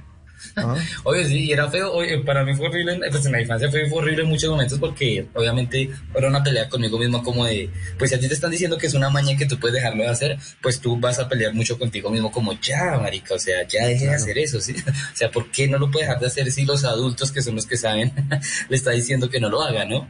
Obvio, 1.05 1.27
sí, 1.27 1.45
y 1.45 1.53
era 1.53 1.71
feo, 1.71 1.93
oye, 1.93 2.19
para 2.19 2.45
mí 2.45 2.55
fue 2.55 2.69
horrible, 2.69 3.01
pues 3.11 3.27
en 3.27 3.33
la 3.33 3.41
infancia 3.41 3.71
fue, 3.71 3.89
horrible 3.91 4.23
en 4.23 4.29
muchos 4.29 4.51
momentos 4.51 4.79
porque 4.79 5.27
obviamente 5.35 5.91
era 6.15 6.29
una 6.29 6.43
pelea 6.43 6.69
conmigo 6.69 6.99
mismo 6.99 7.23
como 7.23 7.45
de, 7.47 7.71
pues 7.99 8.11
si 8.11 8.17
a 8.17 8.21
ti 8.21 8.29
te 8.29 8.35
están 8.35 8.51
diciendo 8.51 8.79
que 8.79 8.87
es 8.87 8.95
una 8.95 9.11
maña 9.11 9.37
que 9.37 9.47
tú 9.47 9.59
puedes 9.59 9.75
dejarlo 9.75 10.03
de 10.03 10.09
hacer, 10.09 10.39
pues 10.61 10.81
tú 10.81 10.99
vas 10.99 11.19
a 11.19 11.29
pelear 11.29 11.55
mucho 11.55 11.79
contigo 11.79 12.11
mismo 12.11 12.31
como 12.31 12.53
ya, 12.61 12.99
marica, 12.99 13.35
o 13.35 13.39
sea, 13.39 13.67
ya 13.67 13.87
deje 13.87 14.07
de 14.07 14.15
hacer 14.15 14.39
eso, 14.39 14.61
¿sí? 14.61 14.75
O 14.89 15.17
sea, 15.19 15.31
¿por 15.31 15.51
qué 15.51 15.69
no 15.69 15.79
lo 15.79 15.91
puede 15.91 16.07
dejar 16.07 16.21
de 16.21 16.27
hacer 16.27 16.51
si 16.53 16.65
los 16.65 16.85
adultos 16.85 17.33
que 17.33 17.43
son 17.43 17.55
los 17.57 17.67
que 17.67 17.77
saben 17.77 18.13
le 18.69 18.77
está 18.77 18.91
diciendo 18.91 19.29
que 19.29 19.41
no 19.41 19.49
lo 19.49 19.63
haga, 19.63 19.85
¿no? 19.85 20.09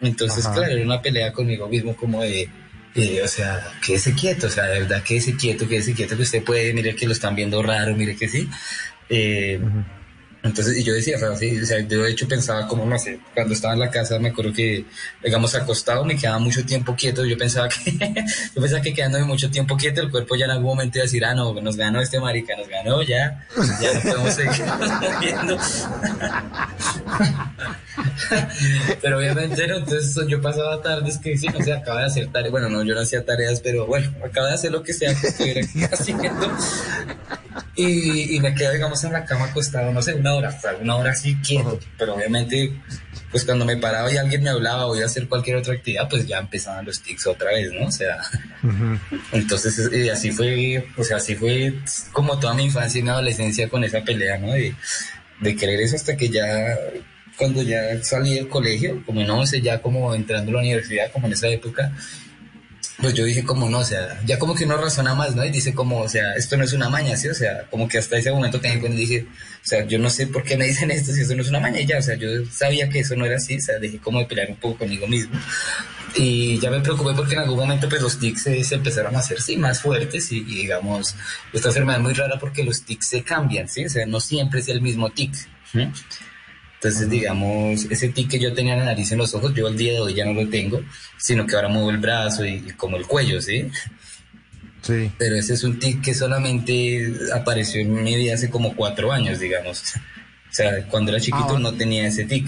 Entonces, 0.00 0.44
Ajá. 0.44 0.54
claro, 0.54 0.72
era 0.72 0.84
una 0.84 1.02
pelea 1.02 1.32
conmigo 1.32 1.68
mismo 1.68 1.96
como 1.96 2.22
de, 2.22 2.48
eh, 2.94 3.22
o 3.22 3.28
sea, 3.28 3.72
quédese 3.84 4.14
quieto, 4.14 4.46
o 4.46 4.50
sea, 4.50 4.64
de 4.64 4.80
verdad, 4.80 5.02
quédese 5.02 5.36
quieto, 5.36 5.68
quédese 5.68 5.94
quieto, 5.94 6.16
que 6.16 6.22
usted 6.22 6.42
puede, 6.42 6.72
mire 6.72 6.94
que 6.94 7.06
lo 7.06 7.12
están 7.12 7.34
viendo 7.34 7.62
raro, 7.62 7.94
mire 7.94 8.16
que 8.16 8.28
sí. 8.28 8.48
Eh, 9.08 9.60
Entonces, 10.46 10.76
y 10.76 10.84
yo 10.84 10.94
decía, 10.94 11.16
o 11.16 11.18
sea, 11.18 11.30
o 11.30 11.36
sea, 11.36 11.80
yo 11.80 12.02
de 12.02 12.10
hecho 12.10 12.28
pensaba 12.28 12.66
como, 12.68 12.86
no 12.86 12.98
sé, 12.98 13.18
cuando 13.34 13.54
estaba 13.54 13.74
en 13.74 13.80
la 13.80 13.90
casa, 13.90 14.18
me 14.18 14.30
acuerdo 14.30 14.52
que, 14.52 14.84
digamos, 15.22 15.54
acostado, 15.54 16.04
me 16.04 16.16
quedaba 16.16 16.38
mucho 16.38 16.64
tiempo 16.64 16.94
quieto, 16.94 17.24
yo 17.24 17.36
pensaba 17.36 17.68
que, 17.68 17.92
yo 18.54 18.62
pensaba 18.62 18.82
que 18.82 18.94
quedándome 18.94 19.24
mucho 19.24 19.50
tiempo 19.50 19.76
quieto, 19.76 20.00
el 20.00 20.10
cuerpo 20.10 20.36
ya 20.36 20.46
en 20.46 20.52
algún 20.52 20.68
momento 20.68 20.98
iba 20.98 21.02
a 21.02 21.06
decir, 21.06 21.24
ah, 21.24 21.34
no, 21.34 21.52
nos 21.60 21.76
ganó 21.76 22.00
este 22.00 22.20
marica, 22.20 22.56
nos 22.56 22.68
ganó, 22.68 23.02
ya, 23.02 23.46
ya 23.80 23.94
no 23.94 24.00
podemos 24.00 24.34
seguir 24.34 24.64
pero 29.02 29.18
obviamente 29.18 29.66
no, 29.66 29.76
entonces 29.76 30.16
yo 30.28 30.40
pasaba 30.40 30.80
tardes 30.82 31.18
que 31.18 31.36
sí, 31.36 31.48
no 31.48 31.62
sé, 31.62 31.72
acaba 31.72 32.00
de 32.00 32.06
hacer 32.06 32.28
tareas, 32.28 32.50
bueno, 32.50 32.68
no, 32.68 32.82
yo 32.82 32.94
no 32.94 33.00
hacía 33.00 33.24
tareas, 33.24 33.60
pero 33.60 33.86
bueno, 33.86 34.10
acaba 34.24 34.48
de 34.48 34.54
hacer 34.54 34.72
lo 34.72 34.82
que 34.82 34.92
sea 34.92 35.14
que 35.14 35.28
estuviera 35.28 35.60
haciendo. 35.92 36.52
Y, 37.74 38.36
y 38.36 38.40
me 38.40 38.54
quedo, 38.54 38.72
digamos, 38.72 39.02
en 39.04 39.12
la 39.12 39.24
cama 39.24 39.46
acostado, 39.46 39.92
no 39.92 40.02
sé, 40.02 40.14
una 40.14 40.34
hora, 40.36 40.48
o 40.56 40.60
sea, 40.60 40.76
una 40.80 40.96
hora 40.96 41.10
así 41.10 41.36
quieto, 41.36 41.78
pero 41.98 42.14
obviamente, 42.14 42.72
pues 43.30 43.44
cuando 43.44 43.64
me 43.64 43.76
paraba 43.76 44.12
y 44.12 44.16
alguien 44.16 44.42
me 44.42 44.50
hablaba 44.50 44.86
o 44.86 44.94
iba 44.94 45.04
a 45.04 45.06
hacer 45.06 45.28
cualquier 45.28 45.56
otra 45.56 45.74
actividad, 45.74 46.08
pues 46.08 46.26
ya 46.26 46.38
empezaban 46.38 46.84
los 46.84 47.02
tics 47.02 47.26
otra 47.26 47.50
vez, 47.50 47.72
¿no? 47.72 47.86
O 47.86 47.90
sea, 47.90 48.18
entonces, 49.32 49.90
y 49.92 50.08
así 50.08 50.30
fue, 50.30 50.86
o 50.96 51.04
sea, 51.04 51.18
así 51.18 51.34
fue 51.34 51.74
como 52.12 52.38
toda 52.38 52.54
mi 52.54 52.64
infancia 52.64 52.98
y 52.98 53.02
mi 53.02 53.10
adolescencia 53.10 53.68
con 53.68 53.84
esa 53.84 54.02
pelea, 54.02 54.38
¿no? 54.38 54.52
De, 54.52 54.74
de 55.40 55.56
querer 55.56 55.80
eso 55.80 55.96
hasta 55.96 56.16
que 56.16 56.28
ya, 56.28 56.78
cuando 57.36 57.62
ya 57.62 58.02
salí 58.02 58.34
del 58.34 58.48
colegio, 58.48 59.02
como 59.04 59.20
en 59.20 59.30
11, 59.30 59.60
ya 59.60 59.82
como 59.82 60.14
entrando 60.14 60.50
a 60.50 60.54
la 60.54 60.60
universidad, 60.60 61.10
como 61.12 61.26
en 61.26 61.34
esa 61.34 61.48
época, 61.48 61.92
pues 63.00 63.12
yo 63.12 63.24
dije 63.24 63.44
como 63.44 63.68
no, 63.68 63.80
o 63.80 63.84
sea, 63.84 64.20
ya 64.24 64.38
como 64.38 64.54
que 64.54 64.64
uno 64.64 64.78
razona 64.78 65.14
más, 65.14 65.34
¿no? 65.36 65.44
Y 65.44 65.50
dice 65.50 65.74
como, 65.74 66.00
o 66.00 66.08
sea, 66.08 66.32
esto 66.34 66.56
no 66.56 66.64
es 66.64 66.72
una 66.72 66.88
maña, 66.88 67.16
¿sí? 67.16 67.28
O 67.28 67.34
sea, 67.34 67.66
como 67.70 67.88
que 67.88 67.98
hasta 67.98 68.16
ese 68.16 68.30
momento 68.30 68.60
que 68.60 68.80
cuando 68.80 68.96
dije, 68.96 69.26
o 69.28 69.66
sea, 69.66 69.84
yo 69.86 69.98
no 69.98 70.08
sé 70.08 70.26
por 70.28 70.42
qué 70.42 70.56
me 70.56 70.66
dicen 70.66 70.90
esto 70.90 71.12
si 71.12 71.20
eso 71.20 71.34
no 71.34 71.42
es 71.42 71.48
una 71.48 71.60
maña 71.60 71.80
y 71.80 71.86
ya, 71.86 71.98
o 71.98 72.02
sea, 72.02 72.14
yo 72.14 72.28
sabía 72.50 72.88
que 72.88 73.00
eso 73.00 73.14
no 73.14 73.26
era 73.26 73.36
así, 73.36 73.56
o 73.56 73.60
sea, 73.60 73.78
dejé 73.78 73.98
como 73.98 74.20
de 74.20 74.24
pelear 74.26 74.48
un 74.48 74.56
poco 74.56 74.78
conmigo 74.78 75.06
mismo. 75.06 75.38
Y 76.14 76.58
ya 76.58 76.70
me 76.70 76.80
preocupé 76.80 77.12
porque 77.14 77.34
en 77.34 77.40
algún 77.40 77.58
momento 77.58 77.86
pues 77.88 78.00
los 78.00 78.18
tics 78.18 78.44
se, 78.44 78.74
empezaron 78.74 79.14
a 79.14 79.18
hacer, 79.18 79.42
sí, 79.42 79.58
más 79.58 79.82
fuertes 79.82 80.32
y, 80.32 80.38
y, 80.38 80.54
digamos, 80.62 81.14
esta 81.52 81.68
enfermedad 81.68 81.98
es 81.98 82.02
muy 82.02 82.14
rara 82.14 82.38
porque 82.38 82.64
los 82.64 82.82
tics 82.82 83.08
se 83.08 83.22
cambian, 83.22 83.68
¿sí? 83.68 83.84
O 83.84 83.90
sea, 83.90 84.06
no 84.06 84.20
siempre 84.20 84.60
es 84.60 84.68
el 84.68 84.80
mismo 84.80 85.10
tic. 85.10 85.34
¿sí? 85.70 85.86
Entonces, 86.76 87.08
digamos, 87.08 87.86
ese 87.90 88.10
tic 88.10 88.30
que 88.30 88.38
yo 88.38 88.52
tenía 88.52 88.74
en 88.74 88.80
la 88.80 88.86
nariz 88.86 89.10
en 89.10 89.18
los 89.18 89.34
ojos, 89.34 89.54
yo 89.54 89.66
al 89.66 89.76
día 89.76 89.92
de 89.94 90.00
hoy 90.00 90.14
ya 90.14 90.24
no 90.24 90.34
lo 90.34 90.48
tengo, 90.48 90.80
sino 91.18 91.46
que 91.46 91.56
ahora 91.56 91.68
muevo 91.68 91.90
el 91.90 91.98
brazo 91.98 92.44
y, 92.44 92.54
y 92.66 92.72
como 92.76 92.96
el 92.96 93.06
cuello, 93.06 93.40
¿sí? 93.40 93.70
Sí. 94.82 95.10
Pero 95.18 95.36
ese 95.36 95.54
es 95.54 95.64
un 95.64 95.78
tic 95.78 96.02
que 96.02 96.14
solamente 96.14 97.12
apareció 97.34 97.80
en 97.80 98.04
mi 98.04 98.14
vida 98.14 98.34
hace 98.34 98.50
como 98.50 98.76
cuatro 98.76 99.10
años, 99.10 99.40
digamos. 99.40 99.82
O 100.48 100.54
sea, 100.56 100.86
cuando 100.86 101.10
era 101.10 101.20
chiquito 101.20 101.56
Ah, 101.56 101.58
no 101.58 101.74
tenía 101.74 102.06
ese 102.06 102.24
tic. 102.24 102.46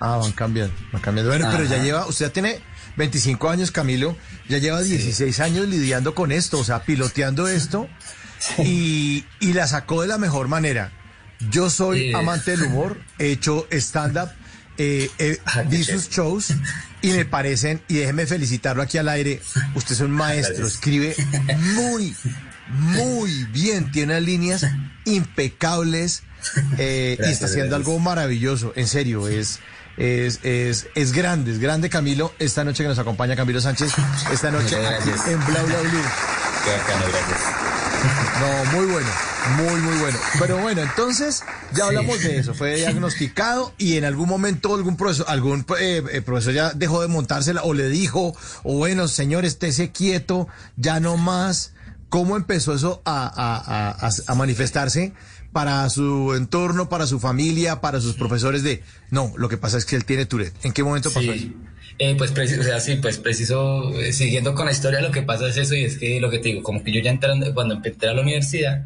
Ah, 0.00 0.16
van 0.16 0.32
cambiando, 0.32 0.74
van 0.92 1.02
cambiando. 1.02 1.30
Bueno, 1.30 1.48
pero 1.52 1.64
ya 1.64 1.82
lleva, 1.82 2.06
usted 2.06 2.32
tiene 2.32 2.60
25 2.96 3.50
años, 3.50 3.70
Camilo, 3.70 4.16
ya 4.48 4.58
lleva 4.58 4.82
16 4.82 5.38
años 5.40 5.68
lidiando 5.68 6.14
con 6.14 6.32
esto, 6.32 6.58
o 6.58 6.64
sea, 6.64 6.82
piloteando 6.82 7.46
esto 7.46 7.88
y, 8.58 9.24
y 9.40 9.52
la 9.52 9.66
sacó 9.66 10.02
de 10.02 10.08
la 10.08 10.18
mejor 10.18 10.48
manera. 10.48 10.92
Yo 11.50 11.70
soy 11.70 12.12
amante 12.14 12.52
del 12.52 12.62
humor, 12.64 12.98
he 13.18 13.30
hecho 13.30 13.66
stand-up, 13.70 14.30
eh, 14.78 15.10
eh, 15.18 15.38
vi 15.68 15.84
sus 15.84 16.08
shows 16.08 16.54
y 17.02 17.10
me 17.10 17.24
parecen, 17.24 17.82
y 17.88 17.94
déjeme 17.94 18.26
felicitarlo 18.26 18.82
aquí 18.82 18.98
al 18.98 19.08
aire, 19.08 19.40
usted 19.74 19.92
es 19.92 20.00
un 20.00 20.10
maestro, 20.10 20.66
escribe 20.66 21.14
muy, 21.74 22.14
muy 22.68 23.44
bien, 23.52 23.90
tiene 23.92 24.14
unas 24.14 24.22
líneas 24.22 24.66
impecables 25.04 26.22
eh, 26.78 27.18
y 27.18 27.30
está 27.30 27.46
haciendo 27.46 27.70
gracias. 27.70 27.86
algo 27.88 27.98
maravilloso, 27.98 28.72
en 28.76 28.86
serio, 28.86 29.28
es, 29.28 29.60
es, 29.96 30.40
es, 30.42 30.88
es 30.94 31.12
grande, 31.12 31.52
es 31.52 31.58
grande 31.58 31.90
Camilo, 31.90 32.34
esta 32.38 32.64
noche 32.64 32.82
que 32.82 32.88
nos 32.88 32.98
acompaña 32.98 33.36
Camilo 33.36 33.60
Sánchez, 33.60 33.92
esta 34.32 34.50
noche 34.50 34.76
aquí 34.86 35.10
en 35.30 35.46
Bla 35.46 35.62
Bla 35.62 35.80
Blue. 35.80 36.02
Gracias. 36.64 37.75
No, 38.40 38.72
muy 38.78 38.86
bueno, 38.92 39.08
muy, 39.56 39.80
muy 39.80 39.98
bueno. 39.98 40.18
Pero 40.38 40.58
bueno, 40.58 40.82
entonces 40.82 41.42
ya 41.74 41.86
hablamos 41.86 42.20
de 42.22 42.38
eso, 42.38 42.54
fue 42.54 42.76
diagnosticado 42.76 43.72
y 43.78 43.96
en 43.96 44.04
algún 44.04 44.28
momento 44.28 44.74
algún 44.74 44.96
profesor, 44.96 45.26
algún 45.28 45.64
eh, 45.80 46.02
eh, 46.12 46.22
profesor 46.22 46.52
ya 46.52 46.72
dejó 46.72 47.00
de 47.02 47.08
montársela 47.08 47.62
o 47.62 47.72
le 47.74 47.88
dijo, 47.88 48.36
o 48.62 48.74
bueno, 48.76 49.08
señor, 49.08 49.44
estése 49.44 49.90
quieto, 49.92 50.48
ya 50.76 51.00
no 51.00 51.16
más. 51.16 51.72
¿Cómo 52.08 52.36
empezó 52.36 52.72
eso 52.72 53.02
a, 53.04 53.24
a- 53.24 53.56
a- 53.56 54.06
a- 54.06 54.12
a 54.28 54.34
manifestarse 54.36 55.12
para 55.52 55.88
su 55.90 56.34
entorno, 56.36 56.88
para 56.88 57.06
su 57.06 57.18
familia, 57.18 57.80
para 57.80 58.00
sus 58.00 58.14
profesores 58.14 58.62
de, 58.62 58.82
no, 59.10 59.32
lo 59.36 59.48
que 59.48 59.56
pasa 59.56 59.76
es 59.78 59.84
que 59.86 59.96
él 59.96 60.04
tiene 60.04 60.24
Tourette? 60.26 60.54
¿En 60.64 60.72
qué 60.72 60.84
momento 60.84 61.10
pasó 61.10 61.32
eso? 61.32 61.46
Sí. 61.98 62.04
Eh, 62.04 62.14
pues 62.16 62.30
preciso, 62.32 62.60
o 62.60 62.64
sea, 62.64 62.80
sí, 62.80 62.96
pues 62.96 63.18
preciso, 63.18 63.98
eh, 64.00 64.12
siguiendo 64.12 64.54
con 64.54 64.66
la 64.66 64.72
historia, 64.72 65.00
lo 65.00 65.10
que 65.10 65.22
pasa 65.22 65.48
es 65.48 65.56
eso, 65.56 65.74
y 65.74 65.84
es 65.84 65.98
que 65.98 66.20
lo 66.20 66.30
que 66.30 66.38
te 66.38 66.48
digo, 66.50 66.62
como 66.62 66.84
que 66.84 66.92
yo 66.92 67.00
ya 67.00 67.10
entrando, 67.10 67.52
cuando 67.54 67.80
entré 67.82 68.08
a 68.08 68.14
la 68.14 68.22
universidad, 68.22 68.84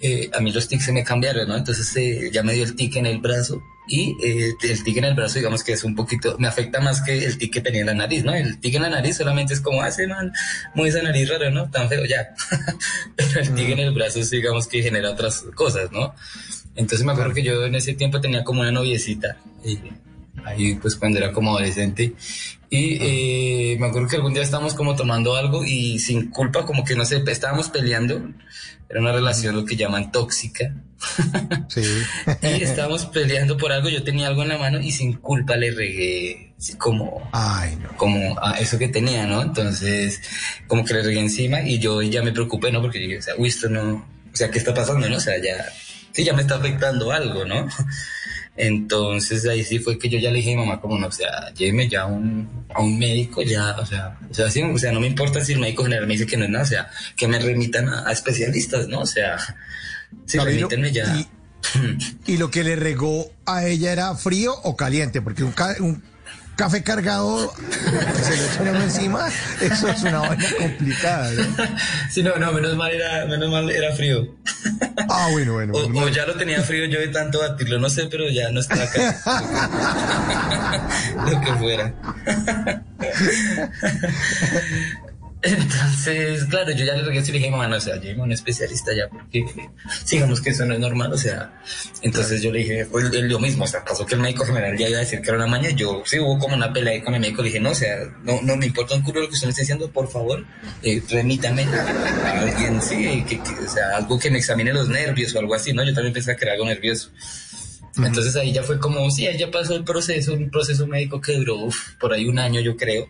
eh, 0.00 0.30
a 0.32 0.40
mí 0.40 0.52
los 0.52 0.68
tics 0.68 0.84
se 0.84 0.92
me 0.92 1.02
cambiaron, 1.02 1.48
¿no? 1.48 1.56
Entonces 1.56 1.94
eh, 1.96 2.30
ya 2.32 2.42
me 2.42 2.52
dio 2.52 2.64
el 2.64 2.76
tic 2.76 2.96
en 2.96 3.06
el 3.06 3.18
brazo, 3.18 3.60
y 3.88 4.14
eh, 4.22 4.52
el 4.62 4.84
tic 4.84 4.98
en 4.98 5.04
el 5.04 5.14
brazo, 5.14 5.38
digamos 5.38 5.64
que 5.64 5.72
es 5.72 5.82
un 5.82 5.96
poquito, 5.96 6.36
me 6.38 6.46
afecta 6.46 6.80
más 6.80 7.00
que 7.00 7.24
el 7.24 7.38
tic 7.38 7.52
que 7.52 7.60
tenía 7.60 7.80
en 7.80 7.86
la 7.86 7.94
nariz, 7.94 8.24
¿no? 8.24 8.32
El 8.34 8.60
tic 8.60 8.74
en 8.74 8.82
la 8.82 8.90
nariz 8.90 9.16
solamente 9.16 9.54
es 9.54 9.60
como, 9.60 9.82
hace 9.82 10.06
man, 10.06 10.32
muy 10.74 10.90
esa 10.90 11.02
nariz 11.02 11.28
rara, 11.28 11.50
¿no? 11.50 11.70
Tan 11.70 11.88
feo, 11.88 12.04
ya. 12.04 12.28
Pero 13.16 13.40
el 13.40 13.54
tic 13.54 13.70
en 13.70 13.78
el 13.80 13.92
brazo, 13.92 14.22
sí, 14.22 14.36
digamos 14.36 14.68
que 14.68 14.82
genera 14.82 15.10
otras 15.10 15.44
cosas, 15.54 15.90
¿no? 15.90 16.14
Entonces 16.76 17.04
me 17.04 17.12
acuerdo 17.12 17.34
que 17.34 17.42
yo 17.42 17.64
en 17.64 17.74
ese 17.74 17.94
tiempo 17.94 18.20
tenía 18.20 18.44
como 18.44 18.60
una 18.60 18.70
noviecita, 18.70 19.36
y 19.64 19.78
ahí 20.44 20.74
pues 20.76 20.96
cuando 20.96 21.18
era 21.18 21.32
como 21.32 21.50
adolescente 21.50 22.14
y 22.70 22.98
eh, 23.00 23.76
me 23.80 23.86
acuerdo 23.86 24.08
que 24.08 24.16
algún 24.16 24.34
día 24.34 24.42
estábamos 24.42 24.74
como 24.74 24.94
tomando 24.94 25.36
algo 25.36 25.64
y 25.64 25.98
sin 25.98 26.30
culpa 26.30 26.66
como 26.66 26.84
que 26.84 26.94
no 26.96 27.04
sé, 27.04 27.22
estábamos 27.26 27.70
peleando, 27.70 28.30
era 28.90 29.00
una 29.00 29.12
relación 29.12 29.56
lo 29.56 29.64
que 29.64 29.76
llaman 29.76 30.12
tóxica 30.12 30.74
Sí. 31.68 31.82
y 32.42 32.62
estábamos 32.62 33.06
peleando 33.06 33.56
por 33.56 33.72
algo, 33.72 33.88
yo 33.88 34.02
tenía 34.02 34.26
algo 34.28 34.42
en 34.42 34.50
la 34.50 34.58
mano 34.58 34.80
y 34.80 34.90
sin 34.90 35.14
culpa 35.14 35.56
le 35.56 35.70
regué 35.70 36.52
como 36.76 37.28
Ay, 37.32 37.76
no. 37.76 37.96
como 37.96 38.36
a 38.42 38.58
eso 38.58 38.78
que 38.78 38.88
tenía, 38.88 39.26
¿no? 39.26 39.42
Entonces, 39.42 40.20
como 40.66 40.84
que 40.84 40.92
le 40.94 41.02
regué 41.02 41.20
encima 41.20 41.60
y 41.62 41.78
yo 41.78 42.02
ya 42.02 42.22
me 42.22 42.32
preocupé, 42.32 42.72
¿no? 42.72 42.82
Porque 42.82 42.98
dije, 42.98 43.18
o 43.18 43.22
sea, 43.22 43.34
uy, 43.38 43.48
esto 43.48 43.68
no, 43.68 44.04
o 44.32 44.36
sea, 44.36 44.50
¿qué 44.50 44.58
está 44.58 44.74
pasando, 44.74 45.08
no? 45.08 45.16
O 45.16 45.20
sea, 45.20 45.34
ya, 45.38 45.64
sí, 46.12 46.24
ya 46.24 46.32
me 46.32 46.42
está 46.42 46.56
afectando 46.56 47.12
algo, 47.12 47.44
¿no? 47.44 47.68
Entonces 48.60 49.46
ahí 49.46 49.62
sí 49.62 49.78
fue 49.78 49.98
que 49.98 50.08
yo 50.08 50.18
ya 50.18 50.30
le 50.30 50.38
dije 50.38 50.52
a 50.52 50.56
mi 50.56 50.66
mamá, 50.66 50.80
como 50.80 50.98
no, 50.98 51.06
o 51.06 51.12
sea, 51.12 51.52
lléveme 51.54 51.88
ya 51.88 52.02
a 52.02 52.06
un, 52.06 52.48
a 52.74 52.82
un 52.82 52.98
médico, 52.98 53.40
ya, 53.42 53.76
o 53.78 53.86
sea, 53.86 54.18
o 54.28 54.34
sea, 54.34 54.50
sí, 54.50 54.62
o 54.62 54.76
sea, 54.78 54.90
no 54.92 54.98
me 55.00 55.06
importa 55.06 55.44
si 55.44 55.52
el 55.52 55.60
médico 55.60 55.84
general 55.84 56.06
me 56.08 56.14
dice 56.14 56.26
que 56.26 56.36
no 56.36 56.44
es 56.44 56.50
nada, 56.50 56.64
o 56.64 56.66
sea, 56.66 56.90
que 57.16 57.28
me 57.28 57.38
remitan 57.38 57.88
a, 57.88 58.08
a 58.08 58.12
especialistas, 58.12 58.88
¿no? 58.88 59.00
O 59.00 59.06
sea, 59.06 59.38
sí, 60.26 60.38
remítenme 60.38 60.92
ya. 60.92 61.04
¿Y 62.26 62.36
lo 62.36 62.50
que 62.50 62.64
le 62.64 62.76
regó 62.76 63.30
a 63.46 63.66
ella 63.66 63.92
era 63.92 64.14
frío 64.14 64.54
o 64.62 64.76
caliente? 64.76 65.20
Porque 65.22 65.44
un, 65.44 65.52
ca- 65.52 65.76
un 65.80 66.02
café 66.58 66.82
cargado 66.82 67.54
se 68.20 68.36
le 68.36 68.46
echa 68.46 68.62
uno 68.62 68.82
encima, 68.82 69.28
eso 69.60 69.88
es 69.88 70.02
una 70.02 70.18
vaina 70.18 70.44
complicada, 70.58 71.30
¿no? 71.30 71.42
Sí, 72.10 72.20
no, 72.24 72.34
no, 72.36 72.52
menos 72.52 72.74
mal 72.74 72.90
era, 72.90 73.26
menos 73.26 73.48
mal 73.48 73.70
era 73.70 73.94
frío. 73.94 74.34
Ah, 75.08 75.28
bueno, 75.30 75.52
bueno. 75.52 75.72
O, 75.74 75.88
bueno. 75.88 76.00
o 76.00 76.08
ya 76.08 76.26
lo 76.26 76.34
tenía 76.34 76.60
frío 76.62 76.86
yo 76.86 76.98
de 76.98 77.08
tanto 77.08 77.38
batirlo, 77.38 77.78
no 77.78 77.88
sé, 77.88 78.08
pero 78.10 78.28
ya 78.28 78.50
no 78.50 78.58
estaba 78.58 78.82
acá. 78.82 79.20
lo 81.30 81.40
que 81.40 81.52
fuera. 81.54 81.94
Entonces, 85.48 86.44
claro, 86.44 86.70
yo 86.72 86.84
ya 86.84 86.94
le 86.94 87.02
regresé 87.02 87.30
y 87.30 87.32
le 87.34 87.38
dije, 87.38 87.50
mamá, 87.50 87.68
no, 87.68 87.76
o 87.76 87.80
sea, 87.80 87.94
a 87.94 88.22
un 88.22 88.32
especialista 88.32 88.92
ya, 88.94 89.08
porque 89.08 89.44
sigamos 90.04 90.40
que 90.40 90.50
eso 90.50 90.64
no 90.66 90.74
es 90.74 90.80
normal, 90.80 91.12
o 91.12 91.18
sea, 91.18 91.60
entonces 92.02 92.42
yo 92.42 92.52
le 92.52 92.60
dije, 92.60 92.86
pues 92.86 93.12
lo 93.12 93.38
mismo, 93.38 93.64
o 93.64 93.66
sea, 93.66 93.84
pasó 93.84 94.04
que 94.04 94.14
el 94.14 94.20
médico 94.20 94.44
general 94.44 94.76
ya 94.76 94.88
iba 94.88 94.98
a 94.98 95.00
decir 95.00 95.20
que 95.20 95.28
era 95.28 95.38
una 95.38 95.46
maña, 95.46 95.70
yo 95.70 96.02
sí 96.04 96.18
hubo 96.18 96.38
como 96.38 96.54
una 96.56 96.72
pelea 96.72 96.94
ahí 96.94 97.00
con 97.00 97.14
el 97.14 97.20
médico, 97.20 97.42
le 97.42 97.48
dije, 97.48 97.60
no, 97.60 97.70
o 97.70 97.74
sea, 97.74 97.98
no, 98.24 98.40
no 98.42 98.56
me 98.56 98.66
importa 98.66 98.94
un 98.94 99.02
culo 99.02 99.20
lo 99.20 99.28
que 99.28 99.34
usted 99.34 99.46
me 99.46 99.50
está 99.50 99.62
diciendo, 99.62 99.90
por 99.90 100.08
favor, 100.08 100.44
eh, 100.82 101.02
remítame 101.08 101.64
a 101.64 102.40
alguien, 102.40 102.80
sí, 102.82 103.24
que, 103.28 103.40
que, 103.40 103.50
o 103.50 103.70
sea, 103.70 103.96
algo 103.96 104.18
que 104.18 104.30
me 104.30 104.38
examine 104.38 104.72
los 104.72 104.88
nervios 104.88 105.34
o 105.34 105.38
algo 105.38 105.54
así, 105.54 105.72
¿no? 105.72 105.84
Yo 105.84 105.94
también 105.94 106.12
pensaba 106.12 106.36
que 106.36 106.44
era 106.44 106.54
algo 106.54 106.66
nervioso. 106.66 107.10
Entonces 107.96 108.36
ahí 108.36 108.52
ya 108.52 108.62
fue 108.62 108.78
como, 108.78 109.10
sí, 109.10 109.26
ahí 109.26 109.38
ya 109.38 109.50
pasó 109.50 109.74
el 109.74 109.84
proceso, 109.84 110.34
un 110.34 110.50
proceso 110.50 110.86
médico 110.86 111.20
que 111.20 111.32
duró 111.32 111.56
uf, 111.56 111.94
por 111.98 112.12
ahí 112.12 112.28
un 112.28 112.38
año, 112.38 112.60
yo 112.60 112.76
creo, 112.76 113.08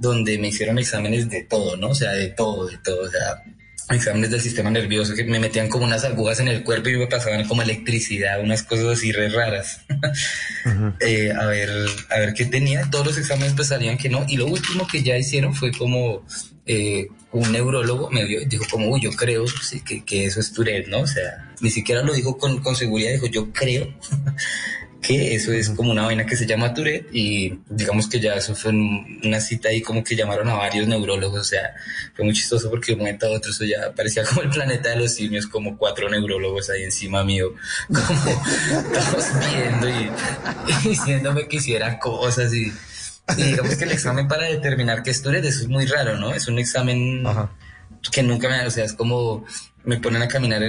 donde 0.00 0.38
me 0.38 0.48
hicieron 0.48 0.78
exámenes 0.78 1.28
de 1.28 1.44
todo, 1.44 1.76
¿no? 1.76 1.88
O 1.88 1.94
sea, 1.94 2.12
de 2.12 2.28
todo, 2.28 2.66
de 2.66 2.78
todo, 2.78 3.02
o 3.02 3.10
sea, 3.10 3.44
exámenes 3.90 4.30
del 4.30 4.40
sistema 4.40 4.70
nervioso 4.70 5.14
que 5.14 5.24
me 5.24 5.38
metían 5.38 5.68
como 5.68 5.84
unas 5.84 6.04
agujas 6.04 6.40
en 6.40 6.48
el 6.48 6.64
cuerpo 6.64 6.88
y 6.88 6.96
me 6.96 7.06
pasaban 7.06 7.46
como 7.46 7.60
electricidad, 7.60 8.40
unas 8.40 8.62
cosas 8.62 8.86
así 8.86 9.12
re 9.12 9.28
raras. 9.28 9.82
eh, 11.00 11.32
a 11.38 11.44
ver, 11.44 11.70
a 12.08 12.18
ver 12.18 12.32
qué 12.32 12.46
tenía. 12.46 12.88
Todos 12.90 13.08
los 13.08 13.18
exámenes 13.18 13.52
pues 13.52 13.68
salían 13.68 13.98
que 13.98 14.08
no. 14.08 14.24
Y 14.26 14.38
lo 14.38 14.46
último 14.46 14.86
que 14.86 15.02
ya 15.02 15.18
hicieron 15.18 15.54
fue 15.54 15.70
como 15.70 16.24
eh, 16.64 17.08
un 17.32 17.52
neurólogo 17.52 18.10
me 18.10 18.24
dio, 18.24 18.40
dijo 18.46 18.64
como, 18.70 18.88
uy, 18.88 19.02
yo 19.02 19.10
creo 19.10 19.46
sí, 19.46 19.82
que, 19.82 20.02
que, 20.02 20.24
eso 20.24 20.40
es 20.40 20.50
Tourette, 20.54 20.88
¿no? 20.88 21.00
O 21.00 21.06
sea, 21.06 21.52
ni 21.60 21.68
siquiera 21.68 22.02
lo 22.02 22.14
dijo 22.14 22.38
con, 22.38 22.62
con 22.62 22.74
seguridad, 22.74 23.12
dijo, 23.12 23.26
yo 23.26 23.52
creo 23.52 23.86
que 25.00 25.34
eso 25.34 25.52
es 25.52 25.70
como 25.70 25.92
una 25.92 26.02
vaina 26.02 26.26
que 26.26 26.36
se 26.36 26.46
llama 26.46 26.74
Tourette 26.74 27.08
y 27.12 27.58
digamos 27.70 28.08
que 28.08 28.20
ya 28.20 28.34
eso 28.34 28.54
fue 28.54 28.72
una 28.72 29.40
cita 29.40 29.70
ahí 29.70 29.80
como 29.80 30.04
que 30.04 30.14
llamaron 30.14 30.48
a 30.48 30.54
varios 30.54 30.86
neurólogos, 30.86 31.40
o 31.40 31.44
sea, 31.44 31.74
fue 32.14 32.24
muy 32.24 32.34
chistoso 32.34 32.68
porque 32.68 32.88
de 32.88 32.94
un 32.94 32.98
momento 33.00 33.26
a 33.26 33.30
otro 33.30 33.50
eso 33.50 33.64
ya 33.64 33.92
parecía 33.94 34.24
como 34.24 34.42
el 34.42 34.50
planeta 34.50 34.90
de 34.90 34.96
los 34.96 35.14
simios, 35.14 35.46
como 35.46 35.78
cuatro 35.78 36.08
neurólogos 36.10 36.68
ahí 36.70 36.82
encima 36.82 37.24
mío, 37.24 37.54
como 37.88 38.82
todos 38.92 39.26
viendo 39.50 39.88
y, 39.88 40.10
y 40.68 40.88
diciéndome 40.88 41.48
que 41.48 41.56
hiciera 41.56 41.98
cosas 41.98 42.52
y, 42.52 42.70
y, 43.38 43.42
digamos 43.42 43.76
que 43.76 43.84
el 43.84 43.92
examen 43.92 44.28
para 44.28 44.46
determinar 44.46 45.02
qué 45.02 45.10
es 45.10 45.22
Tourette, 45.22 45.46
eso 45.46 45.60
es 45.60 45.68
muy 45.68 45.86
raro, 45.86 46.18
¿no? 46.18 46.34
Es 46.34 46.46
un 46.46 46.58
examen 46.58 47.26
Ajá. 47.26 47.50
que 48.12 48.22
nunca 48.22 48.48
me, 48.48 48.66
o 48.66 48.70
sea, 48.70 48.84
es 48.84 48.92
como 48.92 49.46
me 49.84 49.98
ponen 49.98 50.20
a 50.20 50.28
caminar, 50.28 50.60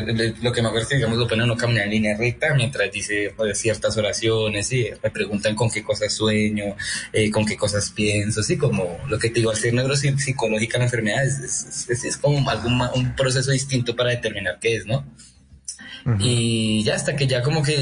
lo 0.41 0.51
que 0.53 0.61
me 0.61 0.69
acuerdo 0.69 0.83
es 0.83 0.87
que 0.87 0.95
digamos 0.95 1.17
lo 1.17 1.27
ponen 1.27 1.49
a 1.51 1.57
caminar 1.57 1.85
en 1.85 1.91
línea 1.91 2.17
recta 2.17 2.53
mientras 2.53 2.89
dice 2.91 3.33
pues, 3.35 3.57
ciertas 3.59 3.97
oraciones 3.97 4.71
y 4.71 4.89
me 5.03 5.09
preguntan 5.09 5.53
con 5.53 5.69
qué 5.69 5.83
cosas 5.83 6.13
sueño, 6.13 6.75
eh, 7.11 7.29
con 7.29 7.45
qué 7.45 7.57
cosas 7.57 7.89
pienso, 7.89 8.39
así 8.39 8.57
como 8.57 8.97
lo 9.09 9.19
que 9.19 9.29
te 9.29 9.35
digo, 9.35 9.51
hacer 9.51 9.73
neuropsicológica 9.73 10.77
la 10.77 10.85
enfermedad 10.85 11.25
es, 11.25 11.39
es, 11.39 11.89
es, 11.89 12.03
es 12.05 12.17
como 12.17 12.49
algún, 12.49 12.81
un 12.95 13.15
proceso 13.15 13.51
distinto 13.51 13.95
para 13.95 14.11
determinar 14.11 14.59
qué 14.59 14.75
es, 14.75 14.85
¿no? 14.85 15.05
Uh 16.05 16.09
-huh. 16.11 16.17
Y 16.19 16.83
ya 16.83 16.95
hasta 16.95 17.15
que 17.15 17.27
ya 17.27 17.41
como 17.41 17.61
que 17.63 17.75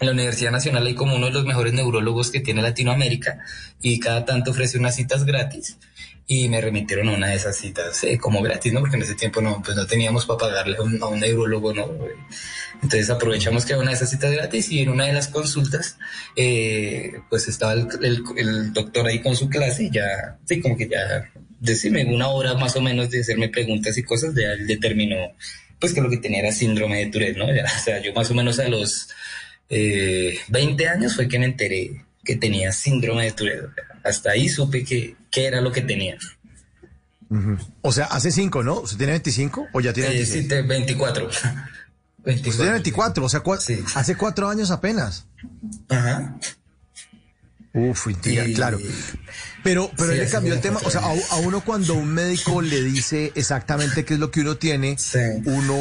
en 0.00 0.06
la 0.06 0.12
Universidad 0.12 0.50
Nacional 0.50 0.86
hay 0.86 0.94
como 0.94 1.16
uno 1.16 1.26
de 1.26 1.32
los 1.32 1.44
mejores 1.44 1.74
neurólogos 1.74 2.30
que 2.30 2.40
tiene 2.40 2.62
Latinoamérica 2.62 3.38
y 3.82 4.00
cada 4.00 4.24
tanto 4.24 4.50
ofrece 4.52 4.78
unas 4.78 4.96
citas 4.96 5.24
gratis 5.24 5.76
y 6.32 6.48
me 6.48 6.60
remitieron 6.60 7.08
a 7.08 7.14
una 7.14 7.26
de 7.26 7.34
esas 7.34 7.56
citas 7.56 8.04
eh, 8.04 8.16
como 8.16 8.40
gratis, 8.40 8.72
¿no? 8.72 8.78
Porque 8.78 8.94
en 8.94 9.02
ese 9.02 9.16
tiempo 9.16 9.40
no, 9.40 9.60
pues 9.64 9.76
no 9.76 9.84
teníamos 9.84 10.26
para 10.26 10.38
pagarle 10.38 10.76
a 10.76 10.82
un, 10.82 11.02
a 11.02 11.08
un 11.08 11.18
neurólogo, 11.18 11.74
¿no? 11.74 11.90
Entonces 12.74 13.10
aprovechamos 13.10 13.64
que 13.64 13.72
era 13.72 13.82
una 13.82 13.90
de 13.90 13.96
esas 13.96 14.10
citas 14.10 14.30
gratis 14.30 14.70
y 14.70 14.78
en 14.78 14.90
una 14.90 15.06
de 15.06 15.12
las 15.12 15.26
consultas, 15.26 15.98
eh, 16.36 17.14
pues 17.28 17.48
estaba 17.48 17.72
el, 17.72 17.88
el, 18.02 18.22
el, 18.36 18.72
doctor 18.72 19.08
ahí 19.08 19.20
con 19.20 19.34
su 19.34 19.48
clase 19.48 19.86
y 19.86 19.90
ya, 19.90 20.38
sí, 20.44 20.60
como 20.60 20.76
que 20.76 20.88
ya, 20.88 21.32
decime, 21.58 22.04
una 22.04 22.28
hora 22.28 22.54
más 22.54 22.76
o 22.76 22.80
menos 22.80 23.10
de 23.10 23.22
hacerme 23.22 23.48
preguntas 23.48 23.98
y 23.98 24.04
cosas, 24.04 24.32
ya 24.32 24.52
él 24.52 24.68
determinó, 24.68 25.32
pues 25.80 25.92
que 25.92 26.00
lo 26.00 26.08
que 26.08 26.18
tenía 26.18 26.38
era 26.38 26.52
síndrome 26.52 26.98
de 26.98 27.06
Tourette, 27.06 27.38
¿no? 27.38 27.52
Ya, 27.52 27.64
o 27.64 27.82
sea, 27.84 28.00
yo 28.00 28.12
más 28.14 28.30
o 28.30 28.34
menos 28.34 28.60
a 28.60 28.68
los 28.68 29.08
eh, 29.68 30.38
20 30.46 30.86
años 30.86 31.16
fue 31.16 31.26
que 31.26 31.40
me 31.40 31.46
enteré 31.46 32.04
que 32.24 32.36
tenía 32.36 32.70
síndrome 32.70 33.24
de 33.24 33.32
Tourette. 33.32 33.89
Hasta 34.04 34.30
ahí 34.30 34.48
supe 34.48 34.84
que, 34.84 35.16
que 35.30 35.46
era 35.46 35.60
lo 35.60 35.72
que 35.72 35.82
tenía. 35.82 36.16
Uh 37.28 37.36
-huh. 37.36 37.58
O 37.82 37.92
sea, 37.92 38.06
hace 38.06 38.30
cinco, 38.30 38.62
¿no? 38.62 38.80
¿Usted 38.80 38.96
tiene 38.96 39.12
25 39.12 39.68
o 39.72 39.80
ya 39.80 39.92
tiene 39.92 40.10
26? 40.10 40.44
Eh, 40.44 40.62
sí, 40.62 40.66
24. 40.66 41.28
24. 41.28 41.70
Usted 42.50 42.52
tiene 42.52 42.72
24, 42.72 43.24
o 43.24 43.28
sea, 43.28 43.42
sí. 43.58 43.82
hace 43.94 44.16
cuatro 44.16 44.48
años 44.48 44.70
apenas. 44.70 45.26
Ajá. 45.88 46.36
Uf, 47.72 48.08
tía, 48.20 48.46
y... 48.46 48.54
claro. 48.54 48.78
Pero, 49.62 49.90
pero 49.96 50.12
sí, 50.12 50.18
le 50.18 50.28
cambió 50.28 50.54
el 50.54 50.60
tema. 50.60 50.80
O 50.84 50.90
sea, 50.90 51.02
a, 51.02 51.12
a, 51.12 51.36
uno 51.36 51.60
cuando 51.60 51.94
un 51.94 52.12
médico 52.12 52.62
le 52.62 52.82
dice 52.82 53.32
exactamente 53.36 54.04
qué 54.04 54.14
es 54.14 54.20
lo 54.20 54.30
que 54.30 54.40
uno 54.40 54.56
tiene, 54.56 54.96
sí. 54.98 55.18
uno 55.44 55.76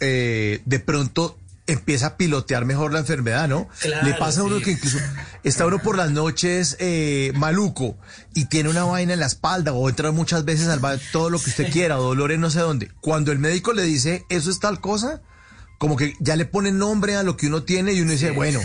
eh, 0.00 0.60
de 0.64 0.78
pronto 0.78 1.38
empieza 1.66 2.06
a 2.06 2.16
pilotear 2.16 2.64
mejor 2.64 2.92
la 2.92 3.00
enfermedad, 3.00 3.48
¿no? 3.48 3.68
Claro, 3.80 4.06
Le 4.06 4.14
pasa 4.14 4.40
a 4.40 4.44
uno 4.44 4.58
sí. 4.58 4.64
que 4.64 4.70
incluso 4.72 4.98
está 5.44 5.66
uno 5.66 5.78
por 5.78 5.96
las 5.96 6.10
noches 6.10 6.76
eh, 6.80 7.32
maluco 7.34 7.96
y 8.34 8.46
tiene 8.46 8.68
una 8.68 8.84
vaina 8.84 9.12
en 9.12 9.20
la 9.20 9.26
espalda 9.26 9.72
o 9.72 9.88
entra 9.88 10.10
muchas 10.10 10.44
veces 10.44 10.68
al 10.68 10.80
baño, 10.80 11.00
todo 11.12 11.30
lo 11.30 11.38
que 11.38 11.50
usted 11.50 11.68
quiera, 11.72 11.98
o 11.98 12.02
dolores 12.02 12.38
no 12.38 12.50
sé 12.50 12.60
dónde. 12.60 12.90
Cuando 13.00 13.32
el 13.32 13.38
médico 13.38 13.72
le 13.72 13.82
dice, 13.82 14.24
eso 14.28 14.50
es 14.50 14.60
tal 14.60 14.80
cosa, 14.80 15.22
como 15.78 15.96
que 15.96 16.14
ya 16.20 16.36
le 16.36 16.46
pone 16.46 16.72
nombre 16.72 17.16
a 17.16 17.22
lo 17.22 17.36
que 17.36 17.46
uno 17.46 17.62
tiene 17.62 17.92
y 17.92 18.00
uno 18.00 18.12
dice, 18.12 18.30
bueno, 18.30 18.60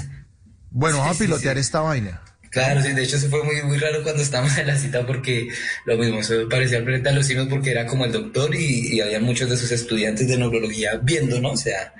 bueno, 0.72 0.98
vamos 0.98 1.16
a 1.16 1.20
pilotear 1.20 1.58
esta 1.58 1.82
vaina. 1.82 2.22
Claro, 2.50 2.82
sí, 2.82 2.94
de 2.94 3.04
hecho 3.04 3.18
eso 3.18 3.30
fue 3.30 3.44
muy, 3.44 3.62
muy 3.64 3.78
raro 3.78 4.02
cuando 4.04 4.24
estábamos 4.24 4.58
en 4.58 4.68
la 4.68 4.78
cita 4.78 5.06
porque 5.06 5.50
lo 5.86 5.98
mismo, 5.98 6.20
eso 6.20 6.48
parecía 6.50 6.84
planeta 6.84 7.12
de 7.12 7.18
los 7.18 7.48
porque 7.50 7.72
era 7.72 7.86
como 7.86 8.06
el 8.06 8.12
doctor 8.12 8.56
y, 8.56 8.96
y 8.96 9.02
había 9.02 9.20
muchos 9.20 9.50
de 9.50 9.58
sus 9.58 9.72
estudiantes 9.72 10.28
de 10.28 10.38
neurología 10.38 11.00
viendo, 11.04 11.40
¿no? 11.42 11.52
O 11.52 11.58
sea, 11.58 11.94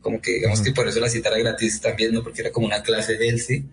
como 0.00 0.20
que 0.20 0.34
digamos 0.34 0.60
que 0.60 0.72
por 0.72 0.88
eso 0.88 1.00
la 1.00 1.08
cita 1.08 1.28
era 1.28 1.38
gratis 1.38 1.80
también, 1.80 2.12
¿no? 2.12 2.22
Porque 2.22 2.42
era 2.42 2.50
como 2.50 2.66
una 2.66 2.82
clase 2.82 3.16
de 3.16 3.28
él, 3.28 3.40
¿sí? 3.40 3.66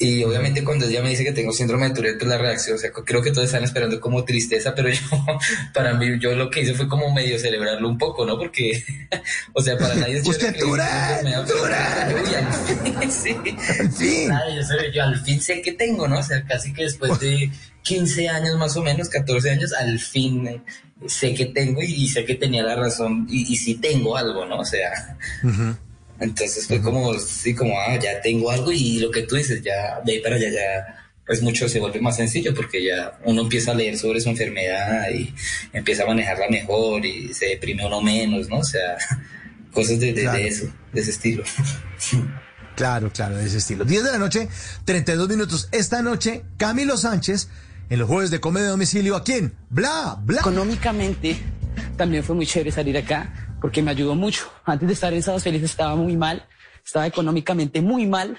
Y 0.00 0.22
obviamente 0.22 0.62
cuando 0.62 0.86
ella 0.86 1.02
me 1.02 1.10
dice 1.10 1.24
que 1.24 1.32
tengo 1.32 1.52
síndrome 1.52 1.88
de 1.88 1.94
Tourette, 1.94 2.18
pues 2.18 2.28
la 2.28 2.38
reacción, 2.38 2.76
o 2.76 2.78
sea, 2.78 2.92
creo 2.92 3.20
que 3.20 3.32
todos 3.32 3.46
están 3.46 3.64
esperando 3.64 4.00
como 4.00 4.24
tristeza, 4.24 4.72
pero 4.74 4.88
yo, 4.90 5.00
para 5.74 5.94
mí, 5.94 6.20
yo 6.20 6.36
lo 6.36 6.50
que 6.50 6.60
hice 6.60 6.74
fue 6.74 6.88
como 6.88 7.12
medio 7.12 7.36
celebrarlo 7.38 7.88
un 7.88 7.98
poco, 7.98 8.24
¿no? 8.24 8.38
Porque, 8.38 8.84
o 9.54 9.60
sea, 9.60 9.76
para 9.76 9.96
nadie 9.96 10.18
es 10.18 10.26
Usted 10.26 10.56
Tourette, 10.56 11.24
Tourette. 11.48 13.10
sí. 13.10 13.34
Al 13.80 13.90
fin. 13.92 14.26
Claro, 14.26 14.54
yo, 14.54 14.62
sé, 14.62 14.74
yo 14.94 15.02
al 15.02 15.20
fin 15.20 15.40
sé 15.40 15.62
que 15.62 15.72
tengo, 15.72 16.06
¿no? 16.06 16.18
O 16.20 16.22
sea, 16.22 16.44
casi 16.44 16.72
que 16.72 16.84
después 16.84 17.18
de 17.18 17.50
15 17.82 18.28
años 18.28 18.56
más 18.56 18.76
o 18.76 18.82
menos, 18.82 19.08
14 19.08 19.50
años, 19.50 19.72
al 19.72 19.98
fin 19.98 20.62
sé 21.06 21.34
que 21.34 21.46
tengo 21.46 21.82
y, 21.82 21.86
y 21.92 22.08
sé 22.08 22.24
que 22.24 22.34
tenía 22.34 22.62
la 22.62 22.76
razón 22.76 23.26
y, 23.28 23.52
y 23.52 23.56
sí 23.56 23.76
tengo 23.76 24.16
algo, 24.16 24.44
¿no? 24.46 24.58
O 24.60 24.64
sea, 24.64 25.16
uh 25.42 25.46
-huh. 25.48 25.76
Entonces 26.20 26.66
fue 26.66 26.80
como, 26.80 27.14
sí, 27.14 27.54
como, 27.54 27.78
ah, 27.78 27.98
ya 27.98 28.20
tengo 28.20 28.50
algo 28.50 28.72
y 28.72 28.98
lo 28.98 29.10
que 29.10 29.22
tú 29.22 29.36
dices, 29.36 29.62
ya 29.62 30.00
de 30.04 30.12
ahí 30.12 30.20
para 30.20 30.36
allá, 30.36 30.50
ya, 30.50 31.10
pues 31.26 31.42
mucho 31.42 31.68
se 31.68 31.78
vuelve 31.78 32.00
más 32.00 32.16
sencillo 32.16 32.54
porque 32.54 32.82
ya 32.84 33.18
uno 33.24 33.42
empieza 33.42 33.72
a 33.72 33.74
leer 33.74 33.98
sobre 33.98 34.20
su 34.20 34.28
enfermedad 34.28 35.10
y 35.10 35.32
empieza 35.72 36.04
a 36.04 36.06
manejarla 36.06 36.48
mejor 36.48 37.04
y 37.04 37.32
se 37.34 37.46
deprime 37.46 37.86
uno 37.86 38.00
menos, 38.00 38.48
¿no? 38.48 38.58
O 38.58 38.64
sea, 38.64 38.96
cosas 39.72 40.00
de, 40.00 40.12
de, 40.12 40.22
claro. 40.22 40.38
de 40.38 40.48
eso, 40.48 40.72
de 40.92 41.00
ese 41.00 41.10
estilo. 41.10 41.44
Claro, 42.78 43.10
claro, 43.12 43.36
de 43.36 43.44
ese 43.44 43.58
estilo. 43.58 43.84
10 43.84 44.04
de 44.04 44.12
la 44.12 44.18
noche, 44.18 44.48
32 44.84 45.28
minutos. 45.28 45.68
Esta 45.72 46.00
noche, 46.00 46.44
Camilo 46.58 46.96
Sánchez 46.96 47.48
en 47.90 47.98
los 47.98 48.08
jueves 48.08 48.30
de 48.30 48.38
comedia 48.38 48.66
de 48.66 48.70
domicilio 48.70 49.16
aquí 49.16 49.32
en 49.32 49.52
Bla 49.68 50.16
Bla. 50.22 50.38
Económicamente 50.38 51.36
también 51.96 52.22
fue 52.22 52.36
muy 52.36 52.46
chévere 52.46 52.70
salir 52.70 52.96
acá 52.96 53.47
porque 53.60 53.82
me 53.82 53.90
ayudó 53.90 54.14
mucho. 54.14 54.50
Antes 54.64 54.88
de 54.88 54.94
estar 54.94 55.12
en 55.12 55.22
Sábados 55.22 55.44
Felices 55.44 55.70
estaba 55.70 55.96
muy 55.96 56.16
mal, 56.16 56.46
estaba 56.84 57.06
económicamente 57.06 57.80
muy 57.80 58.06
mal. 58.06 58.38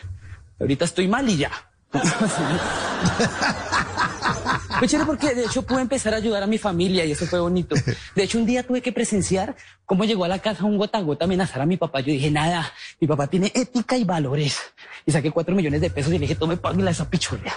Ahorita 0.59 0.85
estoy 0.85 1.07
mal 1.07 1.29
y 1.29 1.37
ya. 1.37 1.51
Chévere 4.85 5.05
porque 5.05 5.35
de 5.35 5.45
hecho 5.45 5.63
pude 5.63 5.81
empezar 5.81 6.13
a 6.13 6.17
ayudar 6.17 6.43
a 6.43 6.47
mi 6.47 6.57
familia 6.57 7.05
y 7.05 7.11
eso 7.11 7.25
fue 7.25 7.39
bonito. 7.39 7.75
De 8.15 8.23
hecho, 8.23 8.37
un 8.37 8.45
día 8.45 8.63
tuve 8.63 8.81
que 8.81 8.91
presenciar 8.91 9.55
cómo 9.85 10.05
llegó 10.05 10.25
a 10.25 10.27
la 10.27 10.39
casa 10.39 10.63
un 10.63 10.77
gota 10.77 10.97
a 10.97 11.01
gota 11.01 11.25
a 11.25 11.27
amenazar 11.27 11.61
a 11.61 11.65
mi 11.65 11.77
papá. 11.77 11.99
Yo 11.99 12.07
dije, 12.07 12.31
nada, 12.31 12.71
mi 12.99 13.07
papá 13.07 13.27
tiene 13.27 13.51
ética 13.53 13.97
y 13.97 14.03
valores. 14.03 14.57
Y 15.05 15.11
saqué 15.11 15.31
cuatro 15.31 15.55
millones 15.55 15.81
de 15.81 15.89
pesos 15.89 16.11
y 16.11 16.15
le 16.15 16.21
dije, 16.21 16.35
tome, 16.35 16.57
páguela 16.57 16.91
esa 16.91 17.09
pichulea. 17.09 17.53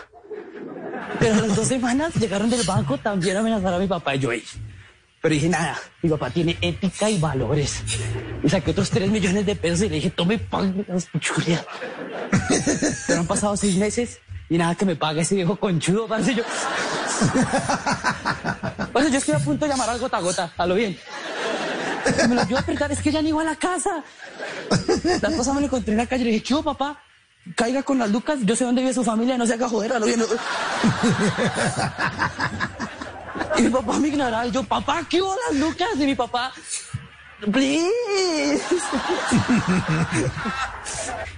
Pero 1.18 1.34
a 1.34 1.38
las 1.38 1.56
dos 1.56 1.68
semanas 1.68 2.14
llegaron 2.16 2.50
del 2.50 2.66
banco 2.66 2.98
también 2.98 3.36
a 3.36 3.40
amenazar 3.40 3.74
a 3.74 3.78
mi 3.78 3.86
papá 3.86 4.14
y 4.14 4.18
yo. 4.18 4.30
Pero 5.22 5.34
dije, 5.34 5.48
nada, 5.48 5.80
mi 6.02 6.10
papá 6.10 6.30
tiene 6.30 6.58
ética 6.60 7.08
y 7.08 7.16
valores. 7.18 7.80
Y 8.42 8.48
saqué 8.48 8.72
otros 8.72 8.90
tres 8.90 9.08
millones 9.08 9.46
de 9.46 9.54
pesos 9.54 9.82
y 9.82 9.88
le 9.88 9.94
dije, 9.94 10.10
tome, 10.10 10.36
páguela 10.36 10.96
esa 10.96 11.10
pichulea. 11.12 11.64
Pero 13.06 13.20
han 13.20 13.26
pasado 13.28 13.56
seis 13.56 13.76
meses 13.76 14.18
y 14.50 14.58
nada 14.58 14.74
que 14.74 14.84
me 14.84 14.96
pague 14.96 15.20
ese 15.20 15.36
viejo 15.36 15.54
conchudo, 15.54 16.08
parce. 16.08 16.34
Yo... 16.34 16.42
bueno, 18.92 19.08
yo 19.10 19.18
estoy 19.18 19.34
a 19.34 19.38
punto 19.38 19.64
de 19.64 19.70
llamar 19.70 19.90
al 19.90 20.00
gota 20.00 20.16
a 20.16 20.20
gota, 20.20 20.52
a 20.56 20.66
lo 20.66 20.74
bien. 20.74 20.98
Me 22.28 22.34
lo 22.34 22.40
ayuda 22.40 22.58
a 22.58 22.62
apretar, 22.62 22.90
es 22.90 22.98
que 22.98 23.12
ya 23.12 23.22
ni 23.22 23.28
iba 23.28 23.42
a 23.42 23.44
la 23.44 23.54
casa. 23.54 24.02
La 25.22 25.36
cosa 25.36 25.54
me 25.54 25.60
lo 25.60 25.66
encontré 25.66 25.92
en 25.92 25.98
la 25.98 26.06
calle 26.06 26.22
y 26.22 26.24
le 26.24 26.32
dije, 26.32 26.44
chivo, 26.46 26.64
papá, 26.64 27.00
caiga 27.54 27.84
con 27.84 27.96
las 27.96 28.10
lucas, 28.10 28.40
yo 28.42 28.56
sé 28.56 28.64
dónde 28.64 28.82
vive 28.82 28.92
su 28.92 29.04
familia, 29.04 29.38
no 29.38 29.46
se 29.46 29.54
haga 29.54 29.68
joder, 29.68 29.92
a 29.92 30.00
lo 30.00 30.06
bien. 30.06 30.20
Y 33.58 33.62
mi 33.62 33.70
papá 33.70 33.98
me 33.98 34.08
ignoraba 34.08 34.46
y 34.46 34.50
yo, 34.50 34.62
papá, 34.64 35.02
¿qué 35.08 35.20
horas, 35.20 35.54
Lucas? 35.54 35.88
Y 35.98 36.06
mi 36.06 36.14
papá, 36.14 36.52
please. 37.50 38.62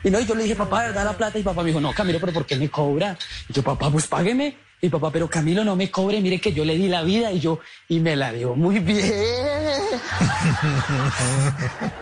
y 0.04 0.10
no, 0.10 0.20
y 0.20 0.26
yo 0.26 0.34
le 0.34 0.44
dije, 0.44 0.56
papá, 0.56 0.92
da 0.92 1.04
la 1.04 1.12
plata. 1.12 1.38
Y 1.38 1.42
papá 1.42 1.62
me 1.62 1.68
dijo, 1.68 1.80
no, 1.80 1.92
Camilo, 1.92 2.20
pero 2.20 2.32
¿por 2.32 2.46
qué 2.46 2.56
me 2.56 2.68
cobra? 2.68 3.16
Y 3.48 3.52
yo, 3.52 3.62
papá, 3.62 3.90
pues 3.90 4.06
págueme. 4.06 4.56
Y 4.80 4.88
papá, 4.90 5.10
pero 5.10 5.30
Camilo, 5.30 5.64
no 5.64 5.76
me 5.76 5.90
cobre, 5.90 6.20
mire 6.20 6.38
que 6.38 6.52
yo 6.52 6.62
le 6.62 6.76
di 6.76 6.88
la 6.88 7.02
vida 7.02 7.32
y 7.32 7.40
yo, 7.40 7.58
y 7.88 8.00
me 8.00 8.16
la 8.16 8.32
dio 8.32 8.54
muy 8.54 8.80
bien. 8.80 9.06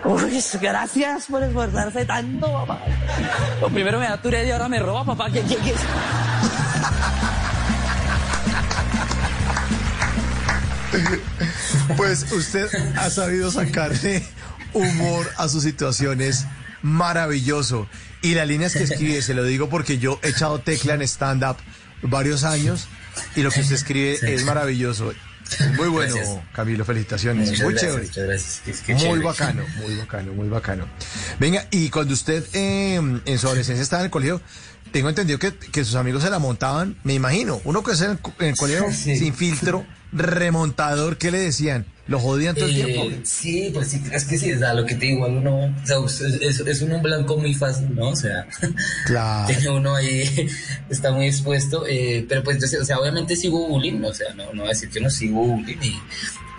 Uy, 0.04 0.42
gracias 0.60 1.26
por 1.26 1.44
esforzarse 1.44 2.04
tanto, 2.04 2.52
papá. 2.52 2.80
Lo 3.60 3.68
primero 3.68 4.00
me 4.00 4.06
da 4.06 4.20
y 4.44 4.50
ahora 4.50 4.68
me 4.68 4.80
roba, 4.80 5.04
papá. 5.04 5.30
¿Qué, 5.30 5.42
qué, 5.42 5.56
qué? 5.58 5.74
Pues 11.96 12.30
usted 12.32 12.68
ha 12.96 13.10
sabido 13.10 13.50
sacarle 13.50 14.22
humor 14.72 15.28
a 15.36 15.48
sus 15.48 15.62
situaciones 15.62 16.44
maravilloso. 16.82 17.88
Y 18.22 18.34
las 18.34 18.46
líneas 18.46 18.72
que 18.74 18.84
escribe, 18.84 19.20
se 19.22 19.34
lo 19.34 19.44
digo 19.44 19.68
porque 19.68 19.98
yo 19.98 20.18
he 20.22 20.28
echado 20.28 20.60
tecla 20.60 20.94
en 20.94 21.02
stand-up 21.02 21.56
varios 22.02 22.44
años 22.44 22.86
y 23.36 23.42
lo 23.42 23.50
que 23.50 23.60
usted 23.60 23.74
escribe 23.74 24.18
es 24.22 24.44
maravilloso. 24.44 25.12
Muy 25.76 25.88
bueno, 25.88 26.14
Camilo, 26.54 26.84
felicitaciones. 26.84 27.50
Muchas 27.50 27.64
muy 27.64 27.72
gracias, 27.74 27.90
chévere. 27.92 28.06
muchas 28.08 28.24
gracias. 28.24 28.62
Es 28.68 28.80
que 28.80 28.94
muy 28.94 29.02
chévere. 29.02 29.24
bacano, 29.24 29.64
muy 29.82 29.96
bacano, 29.96 30.32
muy 30.32 30.48
bacano. 30.48 30.86
Venga, 31.38 31.66
y 31.70 31.90
cuando 31.90 32.14
usted 32.14 32.44
eh, 32.54 32.94
en 32.94 33.38
su 33.38 33.46
adolescencia 33.48 33.82
estaba 33.82 34.00
en 34.02 34.06
el 34.06 34.10
colegio, 34.10 34.40
tengo 34.92 35.08
entendido 35.10 35.38
que, 35.38 35.52
que 35.54 35.84
sus 35.84 35.96
amigos 35.96 36.22
se 36.22 36.30
la 36.30 36.38
montaban, 36.38 36.96
me 37.04 37.12
imagino. 37.14 37.60
Uno 37.64 37.82
que 37.82 37.92
es 37.92 38.00
en 38.00 38.12
el, 38.12 38.18
co- 38.18 38.32
en 38.38 38.46
el 38.46 38.56
colegio 38.56 38.86
sin 38.92 39.34
filtro, 39.34 39.84
remontador, 40.12 41.16
¿qué 41.18 41.30
le 41.30 41.38
decían? 41.38 41.86
¿Lo 42.08 42.18
jodían 42.18 42.54
todo 42.56 42.66
el 42.66 42.76
Eh, 42.76 42.84
tiempo? 42.84 43.16
Sí, 43.24 43.70
pues 43.72 43.88
sí, 43.88 44.02
es 44.12 44.24
que 44.24 44.36
sí, 44.36 44.52
o 44.52 44.58
sea, 44.58 44.74
lo 44.74 44.84
que 44.84 44.94
te 44.96 45.06
digo, 45.06 45.26
uno, 45.26 45.74
o 45.82 45.86
sea, 45.86 45.96
es, 46.40 46.60
es 46.60 46.82
un 46.82 47.00
blanco 47.00 47.36
muy 47.38 47.54
fácil, 47.54 47.94
¿no? 47.94 48.08
O 48.08 48.16
sea, 48.16 48.46
Claro. 49.06 49.46
tiene 49.46 49.70
uno 49.70 49.94
ahí, 49.94 50.48
está 50.90 51.12
muy 51.12 51.26
expuesto, 51.28 51.86
eh, 51.86 52.26
pero 52.28 52.42
pues, 52.42 52.58
yo 52.60 52.66
sé, 52.66 52.78
o 52.80 52.84
sea, 52.84 52.98
obviamente 52.98 53.36
sí 53.36 53.48
hubo 53.48 53.68
bullying, 53.68 54.02
o 54.04 54.12
sea, 54.12 54.34
no, 54.34 54.46
no 54.52 54.62
voy 54.62 54.66
a 54.66 54.74
decir 54.74 54.90
que 54.90 55.00
no, 55.00 55.08
sí 55.08 55.30
hubo 55.30 55.44
bullying 55.46 55.78
y, 55.80 56.00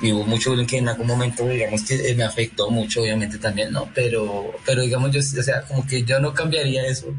y 0.07 0.11
hubo 0.13 0.23
mucho 0.25 0.51
bullying 0.51 0.65
que 0.65 0.77
en 0.77 0.87
algún 0.89 1.07
momento, 1.07 1.47
digamos, 1.47 1.83
que 1.83 1.95
eh, 2.09 2.15
me 2.15 2.23
afectó 2.23 2.69
mucho, 2.71 3.01
obviamente 3.01 3.37
también, 3.37 3.71
¿no? 3.73 3.89
Pero, 3.93 4.51
pero 4.65 4.81
digamos, 4.81 5.11
yo, 5.11 5.19
o 5.19 5.43
sea, 5.43 5.61
como 5.63 5.85
que 5.85 6.03
yo 6.03 6.19
no 6.21 6.33
cambiaría 6.33 6.87
eso 6.87 7.13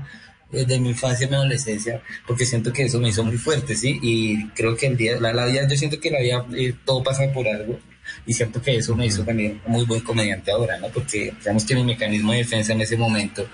eh, 0.53 0.65
de 0.65 0.79
mi 0.79 0.91
infancia 0.91 1.27
a 1.27 1.31
mi 1.31 1.37
adolescencia, 1.37 2.03
porque 2.27 2.47
siento 2.47 2.73
que 2.73 2.85
eso 2.85 3.01
me 3.01 3.09
hizo 3.09 3.25
muy 3.25 3.39
fuerte, 3.39 3.75
¿sí? 3.77 3.99
Y 4.03 4.49
creo 4.51 4.77
que 4.77 4.87
el 4.87 4.97
día, 4.97 5.21
la, 5.21 5.33
la 5.33 5.47
vida, 5.47 5.67
yo 5.69 5.77
siento 5.77 5.99
que 6.01 6.11
la 6.11 6.21
vida, 6.21 6.47
eh, 6.57 6.75
todo 6.85 7.03
pasa 7.03 7.25
por 7.33 7.49
algo, 7.49 7.79
y 8.27 8.33
siento 8.35 8.61
que 8.61 8.77
eso 8.77 8.95
me 8.95 9.07
hizo 9.07 9.25
también 9.25 9.61
muy 9.67 9.85
buen 9.85 10.01
comediante 10.01 10.51
ahora, 10.51 10.79
¿no? 10.79 10.89
Porque 10.89 11.33
digamos 11.39 11.65
que 11.65 11.75
mi 11.75 11.85
mecanismo 11.85 12.33
de 12.33 12.39
defensa 12.39 12.73
en 12.73 12.81
ese 12.81 12.97
momento, 12.97 13.47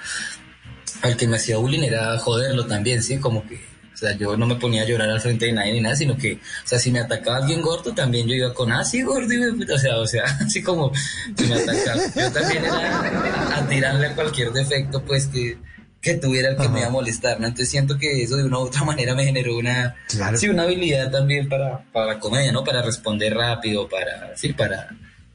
al 1.03 1.17
que 1.17 1.27
me 1.27 1.37
hacía 1.37 1.57
bullying 1.57 1.83
era 1.83 2.19
joderlo 2.19 2.67
también, 2.67 3.03
¿sí? 3.03 3.19
Como 3.19 3.47
que, 3.47 3.55
o 3.57 3.97
sea, 3.97 4.17
yo 4.17 4.37
no 4.37 4.47
me 4.47 4.57
ponía 4.57 4.83
a 4.83 4.87
llorar 4.87 5.09
al 5.11 5.21
frente 5.21 5.47
de 5.47 5.53
nadie 5.53 5.73
ni 5.73 5.81
nada, 5.81 5.97
sino 5.97 6.17
que, 6.17 6.35
o 6.35 6.67
sea, 6.67 6.79
si 6.79 6.91
me 6.91 7.01
atacaba 7.01 7.39
alguien 7.39 7.61
gordo, 7.61 7.93
también 7.95 8.27
yo 8.27 8.35
iba 8.35 8.53
con, 8.53 8.73
ah, 8.73 8.85
sí, 8.85 9.03
gordo, 9.03 9.33
hijo 9.33 9.47
de 9.47 9.53
puta", 9.53 9.75
o 9.75 9.79
sea, 9.79 9.99
o 9.99 10.07
sea, 10.07 10.25
así 10.47 10.63
como 10.63 10.93
si 11.37 11.47
me 11.47 11.55
atacaba. 11.55 12.03
Yo 12.17 12.33
también 12.33 12.65
era 12.65 13.01
a, 13.01 13.59
a 13.59 13.69
tirarle 13.69 14.07
a 14.07 14.15
cualquier 14.15 14.53
defecto, 14.53 15.03
pues, 15.05 15.27
que, 15.27 15.59
que 16.01 16.15
tuviera 16.15 16.49
el 16.51 16.57
que 16.57 16.69
me 16.69 16.79
iba 16.81 16.89
a 16.89 16.91
molestar, 16.91 17.39
¿no? 17.41 17.47
Entonces 17.47 17.69
siento 17.71 17.99
que 17.99 18.23
eso 18.23 18.37
de 18.37 18.45
una 18.45 18.59
u 18.59 18.63
otra 18.63 18.85
manera 18.85 19.15
me 19.15 19.25
generó 19.25 19.57
una, 19.59 19.97
Claro. 20.09 20.39
sí, 20.39 20.49
una 20.49 20.63
habilidad 20.63 21.11
también 21.11 21.49
para, 21.49 21.85
para 21.93 22.07
la 22.07 22.19
comedia, 22.19 22.53
¿no? 22.53 22.65
Para 22.65 22.83
responder 22.83 23.35
rápido, 23.35 23.89
para, 23.89 24.35
sí, 24.37 24.53
para, 24.55 24.89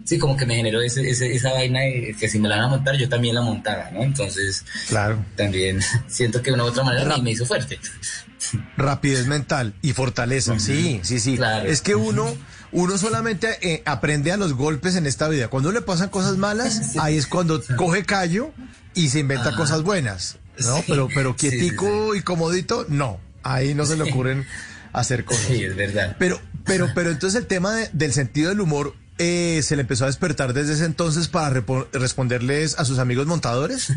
sí, 0.03 0.18
como 0.18 0.36
que 0.36 0.45
me 0.45 0.55
generó 0.55 0.82
ese, 0.82 1.07
ese- 1.09 1.34
esa 1.36 1.53
vaina 1.53 1.82
de 1.82 2.16
que 2.20 2.28
si 2.30 2.39
me 2.39 2.49
la 2.49 2.55
van 2.55 2.66
a 2.66 2.70
montar, 2.70 2.95
yo 2.97 3.07
también 3.07 3.36
la 3.36 3.41
montaba, 3.41 3.91
¿no? 3.91 4.01
Entonces, 4.03 4.66
Claro. 4.88 5.24
también 5.36 5.82
siento 6.07 6.41
que 6.41 6.49
de 6.49 6.55
una 6.55 6.63
u 6.63 6.68
otra 6.68 6.84
manera 6.84 7.05
me, 7.18 7.22
me 7.24 7.32
hizo 7.32 7.45
fuerte. 7.45 7.80
Rapidez 8.78 9.28
mental 9.28 9.74
y 9.82 9.93
fortaleza, 9.93 10.59
sí, 10.59 10.99
sí, 11.03 11.20
sí. 11.20 11.39
Es 11.66 11.82
que 11.82 11.95
uno, 11.95 12.26
uno 12.72 12.97
solamente 12.97 13.47
eh, 13.61 13.82
aprende 13.86 14.32
a 14.32 14.38
los 14.38 14.53
golpes 14.53 14.95
en 14.95 15.05
esta 15.07 15.28
vida. 15.28 15.47
Cuando 15.47 15.72
le 15.72 15.82
pasan 15.82 16.09
cosas 16.09 16.38
malas, 16.38 16.95
ahí 16.99 17.18
es 17.18 17.26
cuando 17.28 17.61
coge 17.76 18.03
callo 18.05 18.51
y 18.93 19.09
se 19.09 19.20
inventa 19.20 19.55
cosas 19.55 19.82
buenas, 19.84 20.38
¿no? 20.60 20.78
Sí. 20.78 20.84
Pero, 20.88 21.08
pero 21.14 21.36
Sí, 21.38 21.49
sí, 21.49 21.58
quietico 21.60 22.16
y 22.16 22.22
comodito, 22.22 22.86
no. 22.89 23.20
Ahí 23.43 23.74
no 23.76 23.86
se 23.86 23.95
le 23.97 24.03
ocurren 24.03 24.45
hacer 24.93 25.26
cosas. 25.26 25.45
Sí, 25.47 25.64
es 25.64 25.76
verdad. 25.76 26.16
Pero, 26.20 26.41
pero, 26.66 26.89
pero 26.95 27.12
entonces 27.12 27.39
el 27.39 27.47
tema 27.47 27.76
de- 27.76 27.89
del 27.93 28.12
sentido 28.14 28.49
del 28.49 28.60
humor 28.62 28.95
eh, 29.18 29.62
se 29.64 29.76
le 29.76 29.82
empezó 29.84 30.03
a 30.06 30.08
despertar 30.08 30.53
desde 30.53 30.74
ese 30.74 30.86
entonces 30.86 31.28
para 31.28 31.64
responderles 31.93 32.78
a 32.80 32.86
sus 32.86 32.99
amigos 32.99 33.28
montadores. 33.28 33.93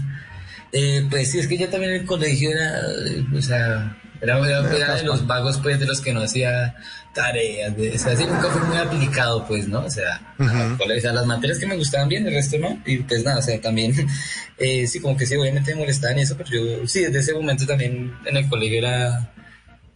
Eh, 0.73 1.07
pues 1.09 1.31
sí, 1.31 1.39
es 1.39 1.47
que 1.49 1.57
yo 1.59 1.69
también 1.69 1.93
en 1.95 2.01
el 2.03 2.07
colegio 2.07 2.51
era, 2.51 2.79
eh, 2.81 3.25
o 3.37 3.41
sea, 3.43 3.97
era, 4.21 4.39
era- 4.39 4.77
era 4.77 4.95
de 4.97 5.03
los 5.05 5.27
vagos, 5.27 5.59
pues, 5.63 5.81
de 5.81 5.87
los 5.87 6.01
que 6.01 6.13
no 6.13 6.21
hacía 6.23 6.77
tareas, 7.13 7.77
de, 7.77 7.91
o 7.91 7.99
sea, 7.99 8.17
sí, 8.17 8.25
nunca 8.25 8.49
fui 8.51 8.67
muy 8.69 8.77
aplicado, 8.77 9.47
pues, 9.47 9.67
¿no? 9.69 9.81
O 9.81 9.91
sea, 9.91 10.21
o 10.39 11.01
sea, 11.01 11.13
las 11.13 11.27
materias 11.27 11.59
que 11.59 11.67
me 11.67 11.77
gustaban 11.77 12.09
bien, 12.09 12.27
el 12.27 12.35
resto 12.35 12.59
no, 12.59 12.81
y 12.87 12.99
pues 12.99 13.25
nada, 13.25 13.39
o 13.39 13.43
sea, 13.43 13.61
también, 13.61 13.95
eh, 14.59 14.87
sí, 14.87 15.01
como 15.01 15.17
que 15.17 15.27
sí, 15.27 15.37
obviamente 15.37 15.75
me 15.75 15.81
molestaban 15.81 16.19
y 16.19 16.23
eso, 16.23 16.37
pero 16.37 16.51
yo, 16.51 16.87
sí, 16.87 17.01
desde 17.03 17.19
ese 17.19 17.35
momento 17.35 17.67
también 17.67 18.13
en 18.25 18.37
el 18.37 18.49
colegio 18.49 18.79
era, 18.79 19.33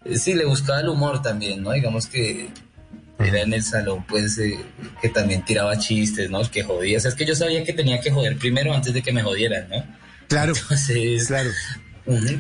eh, 0.04 0.16
sí, 0.16 0.34
le 0.34 0.44
buscaba 0.44 0.80
el 0.80 0.88
humor 0.88 1.22
también, 1.22 1.62
¿no? 1.62 1.72
Digamos 1.72 2.06
que 2.06 2.48
era 3.18 3.42
en 3.42 3.52
el 3.52 3.62
salón, 3.62 4.04
pues, 4.08 4.38
eh, 4.38 4.58
que 5.00 5.08
también 5.08 5.44
tiraba 5.44 5.78
chistes, 5.78 6.28
¿no? 6.30 6.42
Que 6.50 6.64
jodía, 6.64 6.98
o 6.98 7.00
sea, 7.00 7.10
es 7.10 7.14
que 7.14 7.24
yo 7.24 7.36
sabía 7.36 7.62
que 7.62 7.72
tenía 7.72 8.00
que 8.00 8.10
joder 8.10 8.36
primero 8.36 8.74
antes 8.74 8.92
de 8.92 9.02
que 9.02 9.12
me 9.12 9.22
jodieran, 9.22 9.68
¿no? 9.68 9.84
Claro. 10.28 10.54
Entonces, 10.56 11.28
claro. 11.28 11.50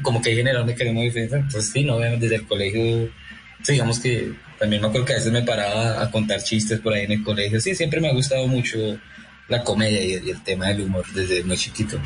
como 0.02 0.22
que 0.22 0.30
hay 0.30 0.36
generado 0.36 0.64
un 0.64 0.70
mecanismo 0.70 1.00
de 1.00 1.06
defensa, 1.06 1.46
pues 1.52 1.70
sí, 1.70 1.84
no, 1.84 1.98
desde 1.98 2.36
el 2.36 2.46
colegio, 2.46 3.10
digamos 3.68 4.00
que 4.00 4.32
también 4.62 4.80
me 4.80 4.86
acuerdo 4.86 5.06
que 5.06 5.14
a 5.14 5.16
veces 5.16 5.32
me 5.32 5.42
paraba 5.42 6.00
a 6.00 6.08
contar 6.12 6.40
chistes 6.40 6.78
por 6.78 6.92
ahí 6.92 7.02
en 7.02 7.10
el 7.10 7.24
colegio, 7.24 7.60
sí, 7.60 7.74
siempre 7.74 8.00
me 8.00 8.08
ha 8.08 8.12
gustado 8.12 8.46
mucho 8.46 8.78
la 9.48 9.64
comedia 9.64 10.00
y, 10.04 10.30
el 10.30 10.40
tema 10.44 10.68
del 10.68 10.82
humor 10.82 11.04
desde 11.12 11.42
muy 11.42 11.56
chiquito. 11.56 11.98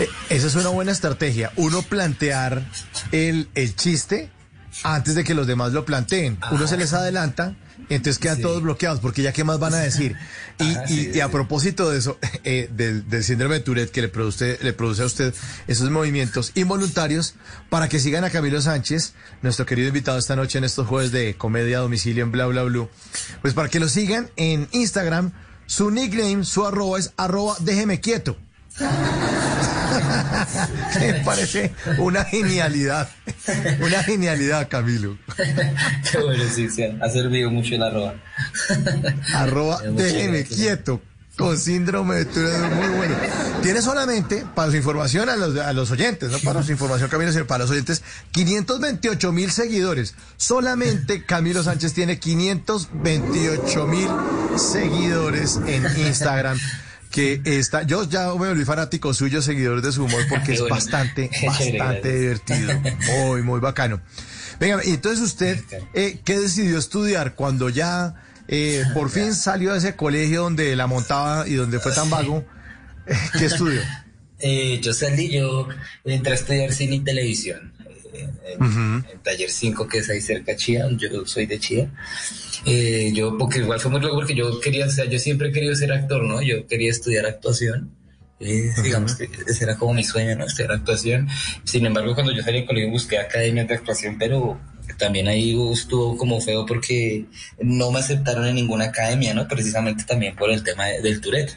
Eh, 0.00 0.08
Esa 0.30 0.48
es 0.48 0.56
una 0.56 0.70
buena 0.70 0.90
estrategia. 0.90 1.52
Uno 1.54 1.82
plantear 1.82 2.60
el, 3.12 3.48
el 3.54 3.76
chiste 3.76 4.30
antes 4.82 5.14
de 5.14 5.22
que 5.22 5.32
los 5.32 5.46
demás 5.46 5.72
lo 5.72 5.84
planteen. 5.84 6.38
Uno 6.50 6.66
se 6.66 6.76
les 6.76 6.92
adelanta, 6.92 7.54
entonces 7.88 8.18
quedan 8.18 8.40
todos 8.40 8.62
bloqueados, 8.62 9.00
porque 9.00 9.22
ya 9.22 9.32
qué 9.32 9.44
más 9.44 9.58
van 9.58 9.74
a 9.74 9.78
decir. 9.78 10.16
Y, 10.60 10.74
Ah, 10.76 10.84
y- 10.88 11.16
y 11.16 11.20
a 11.20 11.28
propósito 11.32 11.90
de 11.90 11.98
eso, 11.98 12.16
eh, 12.44 12.68
del, 12.72 13.08
del 13.08 13.24
síndrome 13.24 13.56
de 13.56 13.60
Tourette 13.60 13.90
que 13.90 14.02
le 14.02 14.08
produce, 14.08 14.56
le 14.62 14.72
produce 14.72 15.02
a 15.02 15.06
usted 15.06 15.34
esos 15.66 15.90
movimientos 15.90 16.52
involuntarios, 16.54 17.34
para 17.70 17.88
que 17.88 17.98
sigan 17.98 18.22
a 18.22 18.30
Camilo 18.30 18.60
Sánchez, 18.62 19.14
nuestro 19.42 19.66
querido 19.66 19.88
invitado 19.88 20.16
esta 20.16 20.36
noche 20.36 20.58
en 20.58 20.64
estos 20.64 20.86
jueves 20.86 21.10
de 21.10 21.34
comedia 21.36 21.78
a 21.78 21.80
domicilio 21.80 22.22
en 22.22 22.30
Bla 22.30 22.46
Bla 22.46 22.62
Blue, 22.62 22.88
pues 23.42 23.52
para 23.54 23.68
que 23.68 23.80
lo 23.80 23.88
sigan 23.88 24.30
en 24.36 24.68
Instagram, 24.70 25.32
su 25.66 25.90
nickname, 25.90 26.44
su 26.44 26.64
arroba 26.64 26.98
es 27.00 27.12
arroba 27.16 27.56
déjeme 27.58 28.00
quieto. 28.00 28.36
Me 31.00 31.14
parece 31.24 31.72
una 31.98 32.24
genialidad. 32.24 33.08
Una 33.80 34.02
genialidad, 34.02 34.68
Camilo. 34.68 35.16
Qué 36.10 36.18
bueno, 36.18 36.44
sí, 36.52 36.68
sí, 36.68 36.82
ha 36.82 37.08
servido 37.08 37.50
mucho 37.50 37.76
roba. 37.76 38.14
Arroba 39.34 39.78
Muchas 39.78 39.96
déjeme 39.96 40.44
quieto. 40.44 41.00
Con 41.36 41.58
síndrome 41.58 42.14
de 42.14 42.26
Tourette, 42.26 42.74
muy 42.76 42.88
bueno. 42.96 43.16
Tiene 43.60 43.82
solamente, 43.82 44.46
para 44.54 44.70
su 44.70 44.76
información 44.76 45.28
a 45.28 45.34
los, 45.34 45.58
a 45.58 45.72
los 45.72 45.90
oyentes, 45.90 46.30
no 46.30 46.38
para 46.38 46.62
su 46.62 46.70
información, 46.70 47.10
Camilo, 47.10 47.32
sino 47.32 47.44
para 47.44 47.64
los 47.64 47.72
oyentes, 47.72 48.04
528 48.30 49.32
mil 49.32 49.50
seguidores. 49.50 50.14
Solamente 50.36 51.24
Camilo 51.24 51.64
Sánchez 51.64 51.92
tiene 51.92 52.20
528 52.20 53.86
mil 53.88 54.08
seguidores 54.56 55.58
en 55.66 55.84
Instagram. 56.06 56.56
Que 57.14 57.40
está, 57.44 57.84
yo 57.84 58.08
ya 58.08 58.26
me 58.34 58.48
volví 58.48 58.64
fanático 58.64 59.14
suyo, 59.14 59.40
seguidores 59.40 59.84
de 59.84 59.92
su 59.92 60.04
humor, 60.04 60.22
porque 60.28 60.54
es 60.54 60.60
bueno. 60.60 60.74
bastante, 60.74 61.30
bastante 61.46 62.18
divertido. 62.18 62.80
Muy, 63.06 63.42
muy 63.42 63.60
bacano. 63.60 64.00
Venga, 64.58 64.84
y 64.84 64.90
entonces 64.90 65.20
usted, 65.20 65.62
eh, 65.94 66.20
¿qué 66.24 66.38
decidió 66.38 66.78
estudiar 66.78 67.34
cuando 67.34 67.68
ya 67.68 68.14
eh, 68.48 68.82
por 68.94 69.10
fin 69.10 69.34
salió 69.34 69.72
de 69.72 69.78
ese 69.78 69.94
colegio 69.94 70.42
donde 70.42 70.74
la 70.74 70.86
montaba 70.86 71.46
y 71.46 71.54
donde 71.54 71.78
fue 71.78 71.92
tan 71.92 72.10
vago? 72.10 72.44
¿Qué 73.38 73.46
estudió? 73.46 73.80
Eh, 74.40 74.80
yo 74.82 74.92
salí, 74.92 75.30
yo 75.30 75.68
entré 76.04 76.32
a 76.32 76.34
estudiar 76.34 76.72
cine 76.72 76.96
y 76.96 77.00
televisión. 77.00 77.73
En, 78.14 78.62
Ujú. 78.62 79.06
en 79.12 79.18
Taller 79.22 79.50
5, 79.50 79.86
que 79.88 79.98
es 79.98 80.10
ahí 80.10 80.20
cerca 80.20 80.52
de 80.52 80.56
Chía, 80.58 80.86
yo 80.96 81.26
soy 81.26 81.46
de 81.46 81.58
Chía. 81.58 81.90
Eh, 82.66 83.12
yo, 83.14 83.36
porque 83.36 83.58
igual 83.58 83.80
fue 83.80 83.90
muy 83.90 84.00
loco 84.00 84.16
porque 84.16 84.34
yo 84.34 84.60
quería, 84.60 84.86
o 84.86 84.90
sea, 84.90 85.04
yo 85.06 85.18
siempre 85.18 85.48
he 85.48 85.52
querido 85.52 85.74
ser 85.74 85.92
actor, 85.92 86.22
¿no? 86.24 86.40
Yo 86.42 86.66
quería 86.66 86.90
estudiar 86.90 87.26
actuación. 87.26 87.90
Eh, 88.40 88.70
digamos 88.82 89.14
que 89.14 89.28
ese 89.46 89.64
era 89.64 89.76
como 89.76 89.94
mi 89.94 90.04
sueño, 90.04 90.34
¿no? 90.36 90.44
Estudiar 90.46 90.72
actuación. 90.72 91.28
Sin 91.64 91.86
embargo, 91.86 92.14
cuando 92.14 92.32
yo 92.32 92.42
salí 92.42 92.58
del 92.58 92.66
colegio 92.66 92.90
busqué 92.90 93.18
academias 93.18 93.68
de 93.68 93.74
actuación, 93.74 94.16
pero, 94.18 94.58
también 94.98 95.26
ahí 95.28 95.56
estuvo 95.72 96.16
como 96.16 96.40
feo 96.40 96.66
porque 96.66 97.24
no 97.60 97.90
me 97.90 97.98
aceptaron 98.00 98.46
en 98.46 98.54
ninguna 98.54 98.84
academia, 98.86 99.34
¿no? 99.34 99.48
Precisamente 99.48 100.04
también 100.04 100.36
por 100.36 100.50
el 100.50 100.62
tema 100.62 100.86
de- 100.86 101.00
del 101.02 101.20
Tourette. 101.20 101.56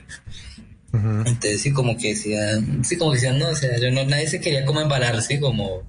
Entonces 0.93 1.61
sí 1.61 1.71
como 1.71 1.97
que 1.97 2.09
decían, 2.09 2.83
sí 2.83 2.97
como 2.97 3.11
que 3.11 3.17
decían, 3.17 3.37
no, 3.37 3.49
o 3.49 3.55
sea, 3.55 3.77
yo 3.79 3.91
no, 3.91 4.03
nadie 4.05 4.27
se 4.27 4.39
quería 4.41 4.65
como 4.65 4.81
embalar, 4.81 5.21
sí, 5.21 5.39
como, 5.39 5.83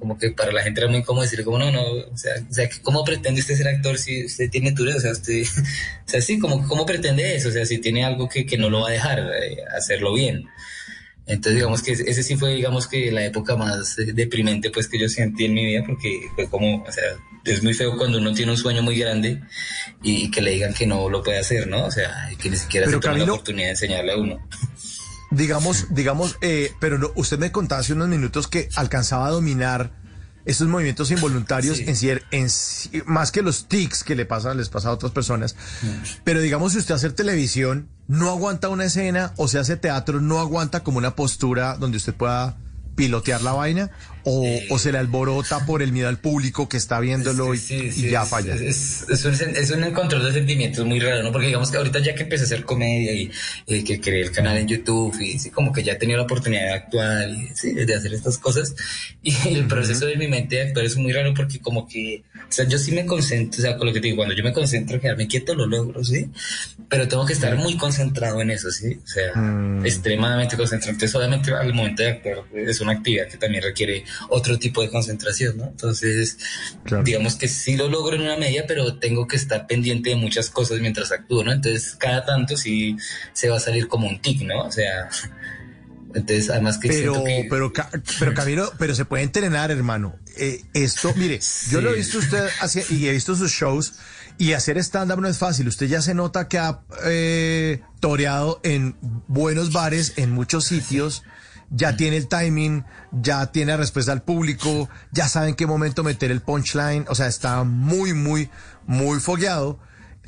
como 0.00 0.18
que 0.18 0.30
para 0.30 0.50
la 0.50 0.62
gente 0.62 0.80
era 0.80 0.90
muy 0.90 1.02
cómodo 1.02 1.22
decirle 1.22 1.44
como 1.44 1.58
no, 1.58 1.70
no, 1.70 1.82
o 1.82 2.16
sea, 2.16 2.32
o 2.48 2.52
sea, 2.52 2.68
¿cómo 2.82 3.04
pretende 3.04 3.40
usted 3.40 3.54
ser 3.54 3.68
actor 3.68 3.98
si 3.98 4.24
usted 4.24 4.50
tiene 4.50 4.72
Tourette? 4.72 4.96
O 4.96 5.00
sea, 5.00 5.12
usted, 5.12 5.42
o 6.06 6.08
sea, 6.08 6.20
sí, 6.20 6.38
como, 6.38 6.66
¿cómo 6.66 6.86
pretende 6.86 7.36
eso? 7.36 7.50
O 7.50 7.52
sea, 7.52 7.66
si 7.66 7.78
tiene 7.78 8.04
algo 8.04 8.28
que, 8.28 8.46
que 8.46 8.58
no 8.58 8.70
lo 8.70 8.80
va 8.80 8.88
a 8.88 8.92
dejar 8.92 9.18
eh, 9.20 9.58
hacerlo 9.76 10.14
bien. 10.14 10.48
Entonces, 11.26 11.54
digamos 11.56 11.82
que 11.82 11.92
ese 11.92 12.22
sí 12.22 12.36
fue, 12.36 12.54
digamos 12.54 12.88
que 12.88 13.12
la 13.12 13.24
época 13.24 13.54
más 13.54 13.98
eh, 13.98 14.12
deprimente 14.12 14.70
pues 14.70 14.88
que 14.88 14.98
yo 14.98 15.08
sentí 15.08 15.44
en 15.44 15.54
mi 15.54 15.64
vida 15.64 15.84
porque 15.86 16.18
fue 16.34 16.48
como, 16.48 16.82
o 16.82 16.90
sea, 16.90 17.04
es 17.44 17.62
muy 17.62 17.74
feo 17.74 17.96
cuando 17.96 18.18
uno 18.18 18.32
tiene 18.32 18.50
un 18.50 18.58
sueño 18.58 18.82
muy 18.82 18.98
grande 18.98 19.40
y, 20.02 20.24
y 20.24 20.30
que 20.30 20.40
le 20.40 20.52
digan 20.52 20.74
que 20.74 20.86
no 20.86 21.08
lo 21.08 21.22
puede 21.22 21.38
hacer, 21.38 21.68
¿no? 21.68 21.84
O 21.84 21.90
sea, 21.90 22.30
que 22.40 22.50
ni 22.50 22.56
siquiera 22.56 22.86
Pero, 22.86 22.98
se 22.98 23.08
toma 23.08 23.18
la 23.18 23.32
oportunidad 23.32 23.66
de 23.66 23.70
enseñarle 23.72 24.12
a 24.12 24.16
uno. 24.16 24.48
Digamos, 25.30 25.86
digamos, 25.90 26.36
eh, 26.40 26.72
pero 26.80 26.98
no, 26.98 27.10
usted 27.14 27.38
me 27.38 27.52
contaba 27.52 27.80
hace 27.80 27.92
unos 27.92 28.08
minutos 28.08 28.48
que 28.48 28.68
alcanzaba 28.74 29.26
a 29.26 29.30
dominar 29.30 29.92
esos 30.44 30.66
movimientos 30.68 31.10
involuntarios 31.10 31.78
en, 31.78 31.94
cier- 31.94 32.22
en 32.32 32.48
más 33.06 33.30
que 33.30 33.42
los 33.42 33.68
tics 33.68 34.02
que 34.02 34.16
le 34.16 34.24
pasan, 34.26 34.56
les 34.56 34.68
pasa 34.70 34.88
a 34.88 34.92
otras 34.92 35.12
personas. 35.12 35.54
Pero 36.24 36.40
digamos, 36.40 36.72
si 36.72 36.78
usted 36.78 36.94
hace 36.94 37.10
televisión, 37.10 37.88
no 38.08 38.30
aguanta 38.30 38.68
una 38.70 38.86
escena, 38.86 39.32
o 39.36 39.46
se 39.46 39.58
hace 39.58 39.76
teatro, 39.76 40.20
no 40.20 40.40
aguanta 40.40 40.82
como 40.82 40.98
una 40.98 41.14
postura 41.14 41.76
donde 41.76 41.98
usted 41.98 42.14
pueda 42.14 42.56
pilotear 42.96 43.42
la 43.42 43.52
vaina, 43.52 43.90
o, 44.24 44.60
o 44.70 44.78
se 44.78 44.92
le 44.92 44.98
alborota 44.98 45.64
por 45.66 45.82
el 45.82 45.92
miedo 45.92 46.08
al 46.08 46.18
público 46.18 46.68
que 46.68 46.76
está 46.76 47.00
viéndolo 47.00 47.54
y, 47.54 47.60
y 47.68 48.10
ya 48.10 48.24
falla. 48.24 48.54
Es, 48.54 49.06
es 49.08 49.24
un, 49.24 49.34
es 49.34 49.70
un 49.70 49.90
control 49.92 50.24
de 50.24 50.32
sentimientos 50.32 50.84
muy 50.84 51.00
raro, 51.00 51.22
¿no? 51.22 51.32
Porque 51.32 51.48
digamos 51.48 51.70
que 51.70 51.78
ahorita 51.78 52.00
ya 52.00 52.14
que 52.14 52.22
empecé 52.22 52.44
a 52.44 52.46
hacer 52.46 52.64
comedia 52.64 53.12
y 53.12 53.84
que 53.84 54.00
creé 54.00 54.22
el 54.22 54.32
canal 54.32 54.58
en 54.58 54.66
YouTube 54.68 55.16
y 55.20 55.50
como 55.50 55.72
que 55.72 55.82
ya 55.82 55.92
he 55.92 55.96
tenido 55.96 56.18
la 56.18 56.24
oportunidad 56.24 56.62
de 56.62 56.72
actuar 56.72 57.28
y 57.30 57.84
de 57.84 57.94
hacer 57.94 58.14
estas 58.14 58.38
cosas. 58.38 58.74
Y 59.22 59.54
el 59.54 59.66
proceso 59.66 60.06
de 60.06 60.16
mi 60.16 60.28
mente 60.28 60.56
de 60.56 60.62
actuar 60.62 60.86
es 60.86 60.96
muy 60.96 61.12
raro 61.12 61.34
porque 61.34 61.60
como 61.60 61.86
que, 61.86 62.24
o 62.36 62.52
sea, 62.52 62.66
yo 62.66 62.78
sí 62.78 62.92
me 62.92 63.04
concentro, 63.04 63.60
o 63.60 63.62
sea, 63.62 63.76
con 63.76 63.86
lo 63.86 63.92
que 63.92 64.00
te 64.00 64.06
digo, 64.06 64.16
cuando 64.16 64.34
yo 64.34 64.42
me 64.42 64.52
concentro 64.52 64.96
en 64.96 65.02
quedarme 65.02 65.26
quieto 65.28 65.54
lo 65.54 65.66
logro, 65.66 66.02
¿sí? 66.02 66.30
Pero 66.88 67.06
tengo 67.06 67.26
que 67.26 67.34
estar 67.34 67.54
muy 67.56 67.76
concentrado 67.76 68.40
en 68.40 68.50
eso, 68.50 68.70
¿sí? 68.70 68.98
O 69.02 69.06
sea, 69.06 69.32
extremadamente 69.84 70.56
concentrado. 70.56 70.92
Entonces, 70.92 71.14
obviamente, 71.14 71.52
al 71.52 71.74
momento 71.74 72.02
de 72.02 72.08
actuar 72.10 72.38
es 72.54 72.80
una 72.80 72.92
actividad 72.92 73.28
que 73.28 73.36
también 73.36 73.62
requiere 73.62 74.04
otro 74.28 74.58
tipo 74.58 74.82
de 74.82 74.90
concentración, 74.90 75.58
¿no? 75.58 75.64
Entonces, 75.64 76.38
digamos 77.04 77.36
que 77.36 77.48
sí 77.48 77.76
lo 77.76 77.88
logro 77.88 78.16
en 78.16 78.22
una 78.22 78.36
medida, 78.36 78.64
pero 78.66 78.98
tengo 78.98 79.26
que 79.26 79.36
estar 79.36 79.66
pendiente 79.66 80.10
de 80.10 80.16
muchas 80.16 80.50
cosas 80.50 80.80
mientras 80.80 81.12
actúo, 81.12 81.44
¿no? 81.44 81.52
Entonces, 81.52 81.94
cada 81.98 82.24
tanto 82.24 82.56
sí 82.56 82.96
se 83.32 83.48
va 83.48 83.56
a 83.56 83.60
salir 83.60 83.88
como 83.88 84.08
un 84.08 84.20
tic, 84.20 84.42
¿no? 84.42 84.62
O 84.64 84.72
sea, 84.72 85.08
entonces, 86.14 86.50
además 86.50 86.78
que 86.78 86.88
Pero, 86.88 87.22
que... 87.24 87.46
pero, 87.48 87.72
pero 88.18 88.34
Camilo, 88.34 88.72
pero 88.78 88.94
se 88.94 89.04
puede 89.04 89.22
entrenar, 89.22 89.70
hermano. 89.70 90.16
Eh, 90.36 90.62
esto, 90.74 91.12
mire, 91.16 91.38
yo 91.70 91.80
lo 91.80 91.90
he 91.92 91.96
visto 91.96 92.18
usted 92.18 92.48
hacia- 92.60 92.84
y 92.90 93.06
he 93.06 93.12
visto 93.12 93.36
sus 93.36 93.52
shows 93.52 93.94
y 94.38 94.54
hacer 94.54 94.76
stand-up 94.78 95.20
no 95.20 95.28
es 95.28 95.38
fácil. 95.38 95.68
Usted 95.68 95.86
ya 95.86 96.02
se 96.02 96.14
nota 96.14 96.48
que 96.48 96.58
ha 96.58 96.80
eh, 97.04 97.80
toreado 98.00 98.60
en 98.64 98.96
buenos 99.28 99.70
bares, 99.72 100.14
en 100.16 100.32
muchos 100.32 100.64
sitios. 100.64 101.22
Ya 101.70 101.96
tiene 101.96 102.16
el 102.16 102.26
timing, 102.28 102.84
ya 103.12 103.52
tiene 103.52 103.72
la 103.72 103.76
respuesta 103.78 104.10
al 104.12 104.22
público, 104.22 104.88
ya 105.12 105.28
sabe 105.28 105.50
en 105.50 105.54
qué 105.54 105.66
momento 105.66 106.02
meter 106.02 106.30
el 106.32 106.40
punchline. 106.40 107.04
O 107.08 107.14
sea, 107.14 107.28
está 107.28 107.62
muy, 107.64 108.12
muy, 108.12 108.50
muy 108.86 109.20
fogueado. 109.20 109.78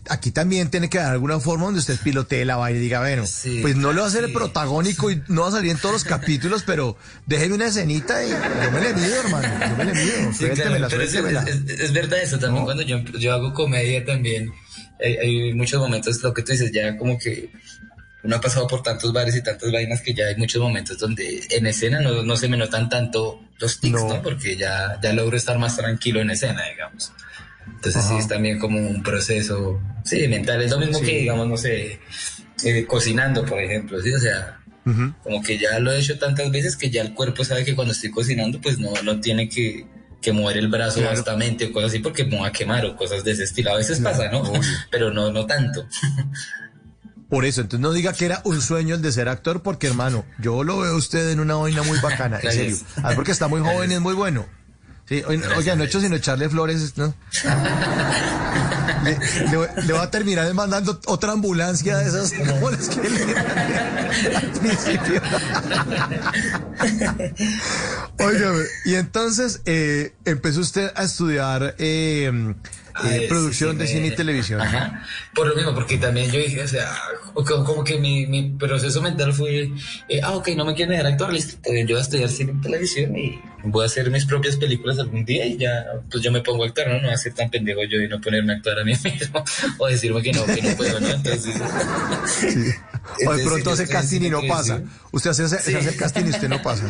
Aquí 0.09 0.33
también 0.33 0.69
tiene 0.69 0.89
que 0.91 0.99
haber 0.99 1.13
alguna 1.13 1.39
forma 1.39 1.65
donde 1.67 1.79
usted 1.79 1.97
pilotee 2.03 2.45
la 2.45 2.57
vaina 2.57 2.79
y 2.79 2.83
diga, 2.83 2.99
bueno, 3.01 3.25
pues 3.63 3.77
no 3.77 3.93
le 3.93 4.01
va 4.01 4.07
a 4.09 4.11
ser 4.11 4.25
el 4.25 4.33
protagónico 4.33 5.11
y 5.13 5.23
no 5.29 5.43
va 5.43 5.49
a 5.49 5.53
salir 5.53 5.71
en 5.71 5.79
todos 5.79 5.93
los 5.93 6.05
capítulos, 6.05 6.65
pero 6.67 6.97
déjeme 7.27 7.55
una 7.55 7.67
escenita 7.67 8.25
y 8.25 8.31
yo 8.31 8.37
me 8.73 8.81
le 8.81 8.95
mido, 8.95 9.15
hermano. 9.21 9.49
Yo 9.69 9.77
me 9.77 9.85
le 9.85 9.93
mido. 9.95 10.33
Sí, 10.33 10.45
claro, 10.57 10.89
es, 11.05 11.13
es- 11.69 11.81
es- 11.81 11.93
verdad 11.93 12.19
eso 12.21 12.39
también 12.41 12.65
cuando 12.65 12.83
yo, 12.83 12.99
yo 12.99 13.33
hago 13.33 13.53
comedia 13.55 14.05
también 14.05 14.51
hay, 15.05 15.17
hay 15.19 15.55
muchos 15.55 15.81
momentos 15.81 16.21
lo 16.23 16.35
que 16.35 16.43
tú 16.43 16.51
dices 16.51 16.73
ya 16.73 16.97
como 16.97 17.17
que 17.19 17.53
uno 18.25 18.37
ha 18.37 18.41
pasado 18.41 18.67
por 18.67 18.83
tantos 18.83 19.13
bares 19.13 19.35
y 19.37 19.43
tantas 19.43 19.71
vainas 19.73 20.01
que 20.01 20.15
ya 20.15 20.27
hay 20.27 20.37
muchos 20.37 20.63
momentos 20.63 20.99
donde 20.99 21.45
en 21.51 21.67
escena 21.67 22.01
no, 22.01 22.23
no 22.23 22.37
se 22.37 22.49
me 22.49 22.57
notan 22.57 22.89
tanto 22.89 23.41
los 23.59 23.81
tics, 23.81 24.05
¿no? 24.05 24.23
Porque 24.23 24.57
ya, 24.57 24.99
ya 25.03 25.13
logro 25.13 25.37
estar 25.37 25.59
más 25.59 25.77
tranquilo 25.77 26.21
en 26.21 26.31
escena, 26.31 26.63
digamos. 26.71 27.13
Entonces 27.67 28.05
sí 28.05 28.15
es 28.17 28.29
también 28.29 28.59
como 28.59 28.79
un 28.79 29.03
proceso, 29.03 29.81
sí, 30.05 30.27
mental. 30.29 30.63
Es 30.63 30.71
lo 30.71 30.79
mismo 30.79 30.99
Sí. 30.99 31.05
que, 31.05 31.19
digamos, 31.19 31.49
no 31.49 31.57
sé, 31.57 32.01
eh, 32.65 32.85
cocinando, 32.87 33.45
por 33.45 33.61
ejemplo, 33.61 34.01
¿sí? 34.01 34.13
O 34.13 34.19
sea, 34.21 34.59
como 35.23 35.43
que 35.43 35.59
ya 35.59 35.79
lo 35.79 35.93
he 35.93 35.99
hecho 36.01 36.19
tantas 36.19 36.51
veces 36.51 36.77
que 36.77 36.91
ya 36.91 37.03
el 37.03 37.15
cuerpo 37.15 37.45
sabe 37.45 37.65
que 37.65 37.75
cuando 37.77 37.93
estoy 37.93 38.11
cocinando 38.11 38.61
pues 38.61 38.79
no, 38.81 38.93
no 39.05 39.21
tiene 39.21 39.49
que, 39.49 39.87
que 40.21 40.33
mover 40.33 40.57
el 40.57 40.67
brazo 40.69 40.99
Claro. 41.01 41.15
bastante 41.17 41.67
o 41.67 41.73
cosas 41.73 41.91
así 41.91 42.01
porque 42.01 42.25
me 42.25 42.37
voy 42.39 42.49
a 42.49 42.53
quemar 42.53 42.85
o 42.87 42.97
cosas 42.97 43.23
de 43.23 43.31
ese 43.31 43.45
estilo. 43.45 43.73
A 43.73 43.77
veces 43.77 44.01
pasa, 44.01 44.29
¿no? 44.31 44.41
obvio. 44.41 44.61
Pero 44.91 45.13
no, 45.13 45.31
no 45.33 45.47
tanto. 45.47 45.87
Por 47.33 47.47
eso, 47.47 47.63
entonces 47.63 47.81
no 47.81 47.93
diga 47.95 48.13
que 48.13 48.27
era 48.27 48.43
un 48.45 48.61
sueño 48.61 48.95
el 48.95 49.01
de 49.01 49.11
ser 49.11 49.31
actor, 49.31 49.63
porque 49.63 49.87
hermano, 49.87 50.27
yo 50.39 50.65
lo 50.65 50.81
veo 50.81 50.93
a 50.93 50.97
usted 50.97 51.31
en 51.31 51.41
una 51.41 51.55
vaina 51.55 51.83
muy 51.83 51.99
bacana, 52.01 52.39
en 52.43 52.53
serio. 52.53 52.77
Ah, 53.03 53.13
porque 53.15 53.33
está 53.33 53.49
muy 53.49 53.63
joven 53.63 53.91
y 53.91 53.95
es 53.95 54.01
muy 54.03 54.13
bueno. 54.13 54.45
Sí, 55.09 55.23
oye, 55.27 55.41
oiga, 55.57 55.75
no 55.75 55.83
he 55.83 55.87
hecho 55.87 55.99
sino 55.99 56.15
echarle 56.17 56.51
flores, 56.51 56.93
¿no? 56.99 57.15
Le, 59.03 59.19
le 59.51 59.57
voy- 59.57 59.67
le 59.87 59.93
voy 59.95 60.03
a 60.03 60.11
terminar 60.11 60.53
mandando 60.53 61.01
otra 61.07 61.33
ambulancia 61.33 61.97
de 61.97 62.09
esas 62.09 62.35
como 62.35 62.71
las 62.71 62.89
que 62.91 63.09
le 63.09 63.35
al 64.37 64.51
principio. 64.61 65.23
Óigame, 68.19 68.65
y 68.85 68.95
entonces 68.97 69.63
eh, 69.65 70.15
empezó 70.27 70.61
usted 70.61 70.93
a 70.95 71.05
estudiar 71.05 71.77
eh, 71.79 72.55
eh, 73.05 73.21
Ay, 73.23 73.29
producción 73.29 73.73
sí, 73.73 73.79
de 73.79 73.87
sí, 73.87 73.95
cine 73.95 74.07
y 74.09 74.11
televisión. 74.11 74.61
Ajá. 74.61 75.05
Por 75.35 75.47
lo 75.47 75.55
mismo, 75.55 75.75
porque 75.75 75.99
también 75.99 76.31
yo 76.31 76.39
dije, 76.39 76.63
o 76.63 76.69
sea, 76.69 76.91
como, 77.33 77.85
que 77.85 77.99
mi, 77.99 78.27
mi 78.27 78.51
proceso 78.51 79.01
mental 79.01 79.33
fue, 79.33 79.71
eh, 80.09 80.21
ah, 80.23 80.33
ok, 80.33 80.49
no 80.57 80.65
me 80.65 80.75
quieren 80.75 80.91
dejar 80.91 81.13
actuar, 81.13 81.33
listo, 81.33 81.57
yo 81.65 81.87
voy 81.87 81.97
a 81.97 82.01
estudiar 82.01 82.29
cine 82.29 82.53
y 82.57 82.61
televisión 82.61 83.17
y 83.17 83.41
voy 83.65 83.85
a 83.85 83.87
hacer 83.87 84.11
mis 84.11 84.27
propias 84.27 84.57
películas 84.57 84.99
algún 84.99 85.25
día 85.25 85.47
y 85.47 85.57
ya, 85.57 85.85
pues 86.11 86.23
yo 86.23 86.31
me 86.31 86.41
pongo 86.43 86.65
a 86.65 86.67
actuar, 86.67 86.89
¿no? 86.89 86.95
No 86.97 87.05
voy 87.05 87.15
a 87.15 87.19
ser 87.19 87.35
tan 87.35 87.51
pendejo 87.51 87.83
yo 87.85 88.01
y 88.01 88.09
no 88.09 88.21
ponerme 88.21 88.53
a 88.53 88.57
actuar 88.57 88.79
a 88.81 88.85
mí 88.85 88.93
mismo 89.05 89.45
o 89.79 89.87
decirme 89.87 90.23
que 90.23 90.33
no, 90.33 90.45
que 90.45 90.63
no 90.63 90.77
puedo, 90.77 91.01
¿no? 91.01 91.09
Entonces, 91.09 91.55
O 93.27 93.33
de 93.35 93.45
pronto 93.45 93.71
hace 93.73 93.87
casting 93.89 94.23
y 94.23 94.31
no 94.31 94.41
pasa. 94.49 94.81
Usted 95.11 95.31
hace, 95.31 95.49
Sí. 95.49 95.75
hace 95.75 95.89
el 95.91 95.97
casting 95.97 96.25
y 96.27 96.31
usted 96.31 96.49
no 96.49 96.63
pasa. 96.63 96.85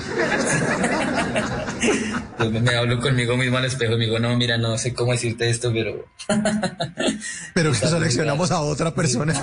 me 2.50 2.76
hablo 2.76 3.00
conmigo 3.00 3.36
mismo 3.36 3.56
al 3.58 3.64
espejo 3.64 3.94
y 3.94 3.98
me 3.98 4.04
digo, 4.06 4.18
no, 4.18 4.36
mira, 4.36 4.58
no 4.58 4.76
sé 4.78 4.94
cómo 4.94 5.12
decirte 5.12 5.48
esto, 5.48 5.72
pero 5.72 6.06
Pero 7.54 7.70
que 7.80 7.86
seleccionamos 7.86 8.50
a 8.50 8.60
otra 8.60 8.94
persona. 8.94 9.34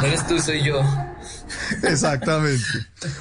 No 0.00 0.06
eres 0.06 0.26
tú, 0.26 0.38
soy 0.40 0.62
yo. 0.64 0.80
Exactamente. 1.82 2.62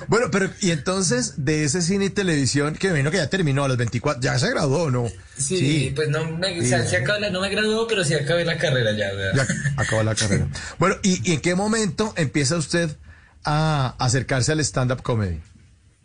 Bueno, 0.08 0.28
pero 0.32 0.50
y 0.62 0.72
entonces 0.72 1.34
de 1.38 1.64
ese 1.64 1.82
cine 1.82 2.06
y 2.06 2.10
televisión, 2.10 2.76
que 2.76 2.88
me 2.88 2.94
imagino 3.00 3.12
que 3.12 3.18
ya 3.18 3.30
terminó 3.30 3.64
a 3.64 3.68
los 3.68 3.78
24, 3.78 4.22
ya 4.22 4.38
se 4.40 4.50
graduó, 4.50 4.84
¿o 4.84 4.92
¿no? 4.92 5.08
Sí, 5.38 5.92
pues 5.96 6.10
no 6.10 6.26
me, 6.26 6.60
o 6.60 6.64
sea, 6.64 6.84
Sí. 6.84 6.90
sí 6.90 6.96
acabé 6.96 7.20
la- 7.22 7.30
no 7.30 7.42
me 7.42 7.50
graduó, 7.50 7.88
pero 7.88 8.04
sí 8.04 8.14
acabé 8.14 8.46
la 8.46 8.58
carrera 8.58 8.92
ya. 8.92 9.14
¿verdad? 9.14 9.48
Ya 9.48 9.82
acabó 9.82 10.04
la 10.04 10.16
carrera. 10.16 10.48
Bueno, 10.80 10.96
¿y, 11.04 11.30
y 11.30 11.34
en 11.36 11.42
qué 11.42 11.56
momento 11.56 12.14
empieza 12.18 12.56
usted 12.58 12.96
a 13.44 13.96
acercarse 14.00 14.52
al 14.52 14.60
stand-up 14.62 15.02
comedy? 15.04 15.40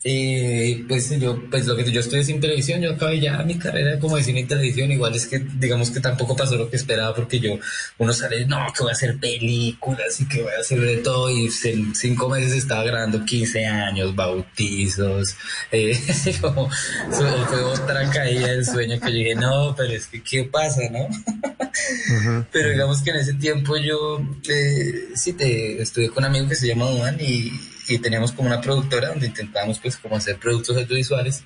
Eh, 0.05 0.84
pues 0.88 1.11
yo, 1.20 1.40
pues 1.48 1.64
lo 1.66 1.76
que 1.76 1.88
yo 1.92 2.00
estudié 2.00 2.24
sin 2.24 2.40
televisión, 2.40 2.80
yo 2.80 2.90
acabé 2.90 3.20
ya 3.20 3.38
mi 3.44 3.57
carrera 3.57 4.00
como 4.00 4.16
de 4.16 4.24
cine 4.24 4.40
y 4.40 4.44
televisión, 4.44 4.90
igual 4.90 5.14
es 5.14 5.28
que 5.28 5.38
digamos 5.38 5.90
que 5.90 6.00
tampoco 6.00 6.34
pasó 6.34 6.57
lo 6.57 6.68
que 6.68 6.74
esperaba 6.74 7.14
porque 7.14 7.38
yo, 7.38 7.57
uno 7.98 8.12
sale, 8.12 8.44
no, 8.46 8.66
que 8.76 8.82
voy 8.82 8.90
a 8.90 8.94
hacer 8.94 9.18
películas 9.18 10.20
y 10.20 10.26
que 10.26 10.42
voy 10.42 10.53
a 10.57 10.61
hacer 10.61 10.80
de 10.80 10.96
todo 10.96 11.30
y 11.30 11.48
en 11.64 11.94
cinco 11.94 12.28
meses 12.28 12.53
estaba 12.53 12.82
grabando 12.82 13.24
15 13.24 13.64
años, 13.64 14.16
bautizos, 14.16 15.36
eh, 15.70 15.96
como, 16.40 16.68
fue 17.11 17.62
otra 17.62 18.11
caída 18.11 18.48
del 18.48 18.66
sueño 18.66 18.98
que 18.98 19.11
dije, 19.12 19.36
no, 19.36 19.72
pero 19.76 19.92
es 19.92 20.09
que 20.09 20.20
¿qué 20.20 20.44
pasa, 20.44 20.80
no? 20.90 21.07
Pero 22.53 22.70
digamos 22.70 23.00
que 23.00 23.11
en 23.11 23.16
ese 23.16 23.34
tiempo 23.34 23.76
yo 23.78 24.20
eh, 24.46 25.09
sí 25.14 25.32
te 25.32 25.80
estudié 25.80 26.11
con 26.11 26.18
un 26.18 26.30
amigo 26.30 26.48
que 26.48 26.55
se 26.55 26.66
llama 26.66 26.84
Juan 26.86 27.16
y, 27.18 27.50
y 27.88 27.98
teníamos 27.98 28.32
como 28.32 28.48
una 28.48 28.60
productora 28.60 29.08
donde 29.08 29.26
intentábamos 29.26 29.78
pues 29.78 29.96
como 29.96 30.16
hacer 30.16 30.36
productos 30.38 30.76
audiovisuales 30.76 31.42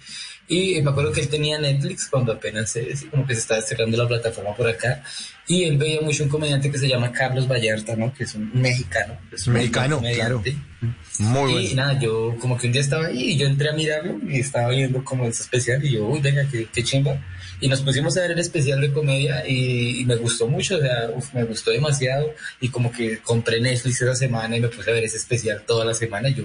Y 0.49 0.81
me 0.81 0.91
acuerdo 0.91 1.13
que 1.13 1.21
él 1.23 1.29
tenía 1.29 1.59
Netflix 1.59 2.07
cuando 2.09 2.33
apenas 2.33 2.71
se, 2.71 2.87
como 3.11 3.27
que 3.27 3.35
se 3.35 3.41
estaba 3.41 3.61
cerrando 3.63 3.97
la 3.97 4.07
plataforma 4.07 4.55
por 4.55 4.69
acá. 4.69 5.03
Y 5.49 5.65
él 5.65 5.77
veía 5.77 6.01
mucho 6.01 6.23
un 6.23 6.29
comediante 6.29 6.71
que 6.71 6.79
se 6.79 6.89
llama 6.89 7.11
Carlos 7.11 7.49
Vallarta, 7.49 7.97
¿no? 7.97 8.15
Que 8.15 8.25
es 8.25 8.35
un 8.35 8.51
mexicano. 8.55 9.19
Es 9.33 9.47
un 9.47 9.55
Mexicano, 9.55 10.01
claro. 10.01 10.43
Muy 11.19 11.51
y 11.51 11.55
bueno. 11.55 11.75
nada, 11.75 11.99
yo 11.99 12.37
como 12.39 12.57
que 12.57 12.69
un 12.69 12.73
día 12.73 12.83
estaba 12.83 13.07
ahí 13.07 13.33
y 13.33 13.37
yo 13.37 13.47
entré 13.47 13.71
a 13.71 13.73
mirarlo 13.73 14.19
y 14.29 14.39
estaba 14.39 14.71
viendo 14.71 15.03
como 15.05 15.25
ese 15.25 15.43
especial 15.43 15.85
y 15.85 15.93
yo, 15.93 16.07
uy, 16.07 16.21
venga, 16.21 16.47
qué, 16.49 16.69
qué 16.73 16.85
chimba. 16.85 17.21
Y 17.61 17.69
nos 17.69 17.81
pusimos 17.81 18.17
a 18.17 18.21
ver 18.23 18.33
el 18.33 18.39
especial 18.39 18.81
de 18.81 18.93
comedia 18.93 19.47
y, 19.49 20.01
y 20.01 20.05
me 20.05 20.17
gustó 20.17 20.47
mucho, 20.47 20.77
o 20.77 20.81
sea, 20.81 21.11
uf, 21.15 21.33
me 21.35 21.45
gustó 21.45 21.71
demasiado. 21.71 22.33
Y 22.61 22.69
como 22.69 22.93
que 22.93 23.19
compré 23.19 23.61
Netflix 23.61 24.03
esa 24.03 24.15
semana 24.15 24.57
y 24.57 24.61
me 24.61 24.69
puse 24.69 24.91
a 24.91 24.95
ver 24.95 25.05
ese 25.05 25.17
especial 25.17 25.63
toda 25.67 25.85
la 25.85 25.95
semana. 25.95 26.29
Yo, 26.29 26.45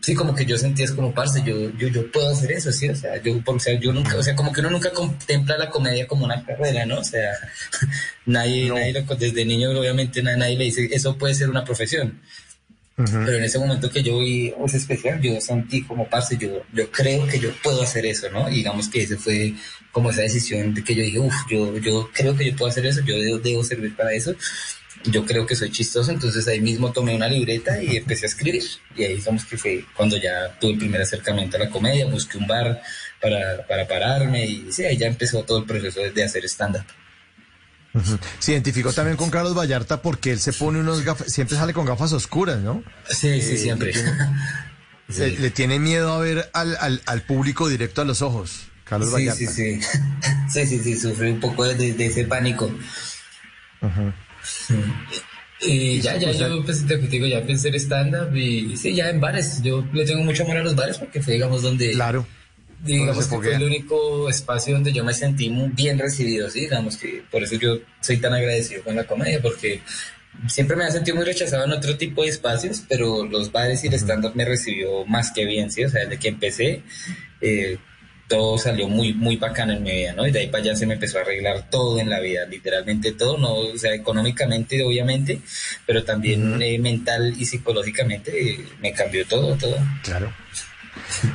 sí, 0.00 0.14
como 0.14 0.34
que 0.34 0.46
yo 0.46 0.56
sentía 0.56 0.84
es 0.84 0.92
como, 0.92 1.12
parce, 1.12 1.42
yo, 1.44 1.70
yo, 1.76 1.88
yo 1.88 2.10
puedo 2.12 2.30
hacer 2.30 2.52
eso, 2.52 2.70
sí, 2.70 2.88
o 2.88 2.94
sea, 2.94 3.20
yo, 3.20 3.32
o 3.44 3.58
sea, 3.58 3.78
yo 3.80 3.92
nunca, 3.92 4.16
o 4.16 4.22
sea, 4.22 4.36
como 4.36 4.52
que 4.52 4.60
uno 4.60 4.70
nunca 4.70 4.90
contempla 4.92 5.58
la 5.58 5.68
comedia 5.70 6.06
como 6.06 6.24
una 6.24 6.44
carrera, 6.44 6.86
¿no? 6.86 7.00
O 7.00 7.04
sea, 7.04 7.32
nadie, 8.26 8.68
nadie 8.68 8.92
lo- 8.92 9.14
desde 9.16 9.44
niño 9.44 9.70
obviamente 9.78 10.22
na- 10.22 10.36
nadie 10.36 10.56
le 10.56 10.64
dice, 10.64 10.88
eso 10.92 11.16
puede 11.18 11.34
ser 11.34 11.50
una 11.50 11.64
profesión. 11.64 12.20
Pero 12.96 13.34
en 13.38 13.44
ese 13.44 13.60
momento 13.60 13.88
que 13.90 14.02
yo 14.02 14.18
vi 14.18 14.52
ese 14.66 14.76
especial, 14.78 15.20
yo 15.20 15.40
sentí 15.40 15.84
como 15.84 16.08
parce, 16.08 16.36
yo, 16.36 16.62
yo 16.72 16.90
creo 16.90 17.28
que 17.28 17.38
yo 17.38 17.50
puedo 17.62 17.80
hacer 17.82 18.04
eso, 18.06 18.28
¿no? 18.30 18.50
Y 18.50 18.54
digamos 18.56 18.88
que 18.88 19.02
ese 19.02 19.16
fue 19.16 19.54
como 19.92 20.10
esa 20.10 20.22
decisión 20.22 20.74
de 20.74 20.84
que 20.84 20.94
yo 20.94 21.02
dije, 21.02 21.18
uff, 21.18 21.34
yo, 21.50 21.76
yo 21.78 22.10
creo 22.12 22.36
que 22.36 22.50
yo 22.50 22.56
puedo 22.56 22.70
hacer 22.70 22.86
eso, 22.86 23.00
yo 23.02 23.18
debo, 23.18 23.38
debo 23.38 23.64
servir 23.64 23.96
para 23.96 24.12
eso. 24.12 24.34
Yo 25.04 25.24
creo 25.24 25.46
que 25.46 25.54
soy 25.54 25.70
chistoso, 25.70 26.10
entonces 26.10 26.46
ahí 26.48 26.60
mismo 26.60 26.92
tomé 26.92 27.14
una 27.14 27.28
libreta 27.28 27.80
y 27.80 27.96
empecé 27.96 28.26
a 28.26 28.28
escribir. 28.28 28.64
Y 28.96 29.04
ahí 29.04 29.16
digamos 29.16 29.44
que 29.44 29.56
fue 29.56 29.84
cuando 29.96 30.16
ya 30.16 30.56
tuve 30.60 30.72
el 30.72 30.78
primer 30.78 31.00
acercamiento 31.00 31.56
a 31.56 31.60
la 31.60 31.70
comedia, 31.70 32.06
busqué 32.06 32.36
un 32.36 32.46
bar 32.46 32.82
para, 33.20 33.66
para 33.66 33.86
pararme 33.86 34.46
y 34.46 34.72
sí, 34.72 34.84
ahí 34.84 34.96
ya 34.96 35.06
empezó 35.06 35.42
todo 35.44 35.58
el 35.58 35.64
proceso 35.64 36.00
de, 36.00 36.24
hacer 36.24 36.44
stand-up. 36.44 36.84
Se 38.38 38.52
identificó 38.52 38.92
también 38.92 39.16
con 39.16 39.30
Carlos 39.30 39.56
Vallarta 39.56 40.02
porque 40.02 40.30
él 40.30 40.40
se 40.40 40.52
pone 40.52 40.78
unos 40.80 41.02
gafas, 41.02 41.32
siempre 41.32 41.56
sale 41.56 41.72
con 41.72 41.86
gafas 41.86 42.12
oscuras, 42.12 42.58
¿no? 42.58 42.82
Sí, 43.08 43.40
sí, 43.40 43.56
siempre. 43.56 43.92
Le 43.92 45.14
tiene, 45.14 45.38
le 45.38 45.50
tiene 45.50 45.78
miedo 45.78 46.12
a 46.12 46.18
ver 46.18 46.50
al, 46.52 46.76
al, 46.80 47.02
al 47.06 47.22
público 47.22 47.68
directo 47.68 48.02
a 48.02 48.04
los 48.04 48.20
ojos, 48.20 48.67
Carlos 48.88 49.08
Sí, 49.08 49.14
Vallarta. 49.14 49.38
sí, 49.38 49.46
sí. 49.46 49.80
Sí, 50.50 50.66
sí, 50.66 50.78
sí, 50.78 50.96
sufrí 50.96 51.30
un 51.30 51.40
poco 51.40 51.64
de, 51.64 51.92
de 51.92 52.06
ese 52.06 52.24
pánico. 52.24 52.70
Y 55.60 56.00
ya, 56.00 56.16
ya, 56.16 56.30
yo 56.32 56.64
pues 56.64 56.86
te 56.86 56.96
digo, 56.96 57.26
ya 57.26 57.42
pensé 57.44 57.68
en 57.68 57.74
stand-up 57.74 58.34
y 58.34 58.76
sí, 58.76 58.94
ya 58.94 59.10
en 59.10 59.20
bares. 59.20 59.60
Yo 59.62 59.84
le 59.92 60.04
tengo 60.04 60.22
mucho 60.22 60.44
amor 60.44 60.58
a 60.58 60.62
los 60.62 60.76
bares 60.76 60.98
porque 60.98 61.20
fue, 61.20 61.34
digamos, 61.34 61.62
donde... 61.62 61.90
Claro. 61.92 62.26
Digamos 62.80 63.26
que 63.26 63.36
fue 63.36 63.54
el 63.56 63.64
único 63.64 64.30
espacio 64.30 64.74
donde 64.74 64.92
yo 64.92 65.02
me 65.04 65.12
sentí 65.12 65.50
muy 65.50 65.68
bien 65.70 65.98
recibido, 65.98 66.48
sí, 66.48 66.60
digamos 66.60 66.96
que 66.96 67.24
por 67.28 67.42
eso 67.42 67.56
yo 67.56 67.78
soy 68.00 68.18
tan 68.18 68.32
agradecido 68.32 68.84
con 68.84 68.94
la 68.94 69.02
comedia, 69.02 69.42
porque 69.42 69.80
siempre 70.46 70.76
me 70.76 70.84
ha 70.84 70.90
sentido 70.92 71.16
muy 71.16 71.24
rechazado 71.26 71.64
en 71.64 71.72
otro 71.72 71.96
tipo 71.98 72.22
de 72.22 72.28
espacios, 72.28 72.84
pero 72.88 73.26
los 73.26 73.50
bares 73.50 73.82
y 73.82 73.88
el 73.88 73.94
stand-up 73.94 74.36
me 74.36 74.44
recibió 74.44 75.04
más 75.06 75.32
que 75.32 75.44
bien, 75.44 75.72
sí, 75.72 75.84
o 75.84 75.88
sea, 75.88 76.02
desde 76.02 76.20
que 76.20 76.28
empecé, 76.28 76.82
eh, 77.40 77.78
todo 78.28 78.58
salió 78.58 78.88
muy, 78.88 79.14
muy 79.14 79.36
bacano 79.36 79.72
en 79.72 79.82
mi 79.82 79.90
vida, 79.90 80.12
¿no? 80.12 80.26
Y 80.26 80.30
de 80.30 80.40
ahí 80.40 80.46
para 80.48 80.62
allá 80.62 80.76
se 80.76 80.86
me 80.86 80.94
empezó 80.94 81.18
a 81.18 81.22
arreglar 81.22 81.70
todo 81.70 81.98
en 81.98 82.10
la 82.10 82.20
vida, 82.20 82.44
literalmente 82.46 83.12
todo, 83.12 83.38
¿no? 83.38 83.54
O 83.54 83.78
sea, 83.78 83.94
económicamente, 83.94 84.82
obviamente, 84.84 85.40
pero 85.86 86.04
también 86.04 86.60
eh, 86.62 86.78
mental 86.78 87.34
y 87.38 87.46
psicológicamente 87.46 88.52
eh, 88.52 88.64
me 88.80 88.92
cambió 88.92 89.26
todo, 89.26 89.56
todo. 89.56 89.76
Claro. 90.02 90.32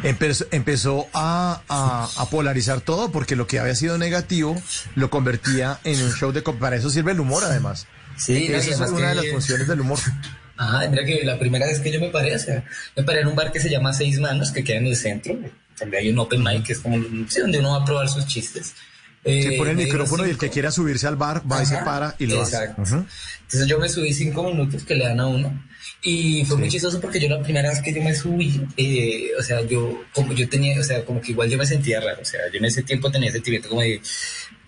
Empezó, 0.04 0.46
empezó 0.52 1.08
a, 1.14 1.62
a- 1.68 2.10
a 2.18 2.30
polarizar 2.30 2.82
todo 2.82 3.12
porque 3.12 3.36
lo 3.36 3.48
que 3.48 3.60
había 3.60 3.76
sido 3.76 3.98
negativo 3.98 4.62
lo 4.96 5.10
convertía 5.10 5.80
en 5.84 6.02
un 6.04 6.12
show 6.12 6.32
de... 6.32 6.42
Para 6.42 6.76
eso 6.76 6.90
sirve 6.90 7.14
el 7.14 7.20
humor, 7.20 7.44
además. 7.46 7.88
Sí, 8.18 8.34
no, 8.50 8.56
y 8.56 8.60
Esa 8.60 8.86
es 8.86 8.92
una 8.92 9.10
de 9.10 9.16
las 9.16 9.28
funciones 9.30 9.68
del 9.68 9.82
humor. 9.82 9.98
Ajá, 10.56 10.88
mira 10.88 11.04
que 11.04 11.24
la 11.24 11.40
primera 11.40 11.66
vez 11.66 11.80
que 11.80 11.92
yo 11.92 12.00
me 12.00 12.10
paré, 12.10 12.36
o 12.36 12.40
sea, 12.40 12.64
me 12.96 13.04
paré 13.04 13.22
en 13.22 13.28
un 13.28 13.36
bar 13.36 13.52
que 13.52 13.60
se 13.60 13.70
llama 13.72 13.92
Seis 13.94 14.20
Manos, 14.20 14.52
que 14.52 14.64
queda 14.64 14.78
en 14.78 14.86
el 14.88 14.96
centro, 14.96 15.36
hay 15.98 16.10
un 16.10 16.20
open 16.20 16.44
mic, 16.44 16.64
que 16.66 16.74
es 16.74 16.80
como, 16.80 16.98
sí, 17.30 17.40
donde 17.42 17.60
uno 17.60 17.72
va 17.72 17.82
a 17.82 17.86
probar 17.86 18.10
sus 18.10 18.26
chistes. 18.28 18.74
Se 19.24 19.54
Eh, 19.54 19.58
pone 19.58 19.72
el 19.72 19.78
dieron 19.78 19.94
micrófono 19.94 20.28
y 20.28 20.32
el 20.32 20.38
que 20.38 20.50
quiera 20.50 20.70
subirse 20.70 21.08
al 21.08 21.16
bar 21.16 21.44
va 21.50 21.64
y 21.64 21.66
se 21.66 21.76
Ajá, 21.76 21.86
para 21.86 22.16
y 22.20 22.26
lo 22.28 22.42
exacto. 22.42 22.82
hace. 22.82 22.96
Ujú. 22.96 23.06
Entonces 23.44 23.68
yo 23.70 23.80
me 23.80 23.88
subí 23.88 24.14
cinco 24.14 24.44
minutos 24.44 24.84
que 24.84 24.96
le 24.96 25.06
dan 25.06 25.20
a 25.22 25.28
uno 25.28 25.64
y 26.02 26.44
fue 26.44 26.58
muy 26.58 26.68
chistoso 26.68 27.00
porque 27.00 27.22
yo 27.22 27.30
la 27.30 27.42
primera 27.42 27.70
vez 27.70 27.82
que 27.82 27.94
yo 27.94 28.02
me 28.04 28.14
subí, 28.14 28.62
eh, 28.76 29.30
o 29.40 29.42
sea, 29.44 29.62
yo 29.62 30.04
como 30.12 30.34
yo 30.34 30.50
tenía, 30.50 30.78
o 30.78 30.84
sea, 30.84 31.06
como 31.06 31.22
que 31.22 31.32
igual 31.32 31.50
yo 31.50 31.58
me 31.58 31.66
sentía 31.66 32.02
raro, 32.02 32.22
o 32.22 32.26
sea, 32.26 32.42
yo 32.52 32.58
en 32.60 32.66
ese 32.66 32.84
tiempo 32.84 33.10
tenía 33.10 33.30
ese 33.30 33.38
sentimiento 33.38 33.70
como 33.70 33.80
de 33.82 34.02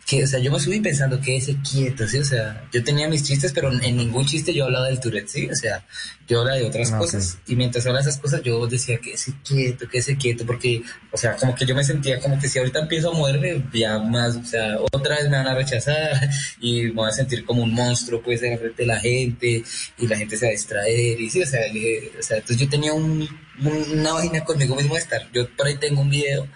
que, 0.08 0.24
o 0.24 0.28
sea, 0.28 0.40
yo 0.40 0.52
me 0.52 0.60
subí 0.60 0.80
pensando 0.82 1.20
que 1.20 1.36
ese 1.38 1.58
quieto, 1.68 2.08
sí, 2.08 2.20
o 2.20 2.24
sea, 2.26 2.64
yo 2.72 2.84
tenía 2.84 3.10
mis 3.10 3.24
chistes, 3.24 3.52
pero 3.54 3.72
en 3.74 3.98
ningún 3.98 4.26
chiste 4.26 4.54
yo 4.54 4.66
hablaba 4.66 4.86
del 4.88 5.00
Tourette, 5.00 5.28
sí, 5.28 5.48
o 5.50 5.56
sea, 5.56 5.84
yo 6.28 6.42
hablaba 6.42 6.58
de 6.58 6.66
otras 6.66 6.92
Ah, 6.92 6.96
ok. 6.98 7.02
cosas. 7.02 7.38
Y 7.48 7.56
mientras 7.56 7.86
hablaba 7.88 8.04
de 8.04 8.10
esas 8.12 8.22
cosas 8.22 8.44
yo 8.44 8.68
decía 8.68 9.00
que 9.00 9.14
ese 9.14 9.34
quieto, 9.44 9.88
que 9.90 9.98
ese 9.98 10.16
quieto, 10.16 10.46
porque, 10.46 10.84
o 11.12 11.18
sea, 11.18 11.36
como 11.38 11.56
que 11.56 11.66
yo 11.66 11.74
me 11.74 11.84
sentía 11.84 12.20
como 12.20 12.40
que 12.40 12.48
si 12.48 12.60
ahorita 12.60 12.80
empiezo 12.82 13.10
a 13.10 13.14
moverme, 13.16 13.64
ya 13.74 13.98
más, 13.98 14.36
o 14.36 14.46
sea, 14.46 14.78
otra 14.92 15.16
vez 15.16 15.26
me 15.30 15.38
van 15.38 15.48
a 15.48 15.56
rechazar 15.56 16.30
y 16.62 16.84
me 16.84 16.92
voy 16.92 17.10
a 17.10 17.12
sentir 17.12 17.44
como 17.44 17.64
un 17.64 17.74
monstruo, 17.74 18.22
pues, 18.22 18.44
en 18.44 18.60
frente 18.60 18.84
de 18.84 18.88
la 18.88 19.00
gente 19.00 19.64
y 19.98 20.08
la 20.08 20.18
gente 20.18 20.38
se 20.38 20.46
va 20.46 20.50
a 20.50 20.52
distraer 20.52 21.20
y 21.20 21.30
sí, 21.32 21.42
o 21.42 21.48
sea, 21.48 21.62
le 21.74 22.12
o 22.20 22.22
sea, 22.22 22.38
entonces 22.38 22.58
yo 22.58 22.70
tenía 22.70 22.94
un, 22.94 23.28
un- 23.64 24.00
una 24.00 24.14
vaina 24.14 24.44
conmigo 24.44 24.76
mismo 24.76 24.94
de 24.94 25.00
estar, 25.02 25.28
yo 25.34 25.50
por 25.56 25.66
ahí 25.66 25.78
tengo 25.78 26.02
un 26.02 26.10
video 26.12 26.48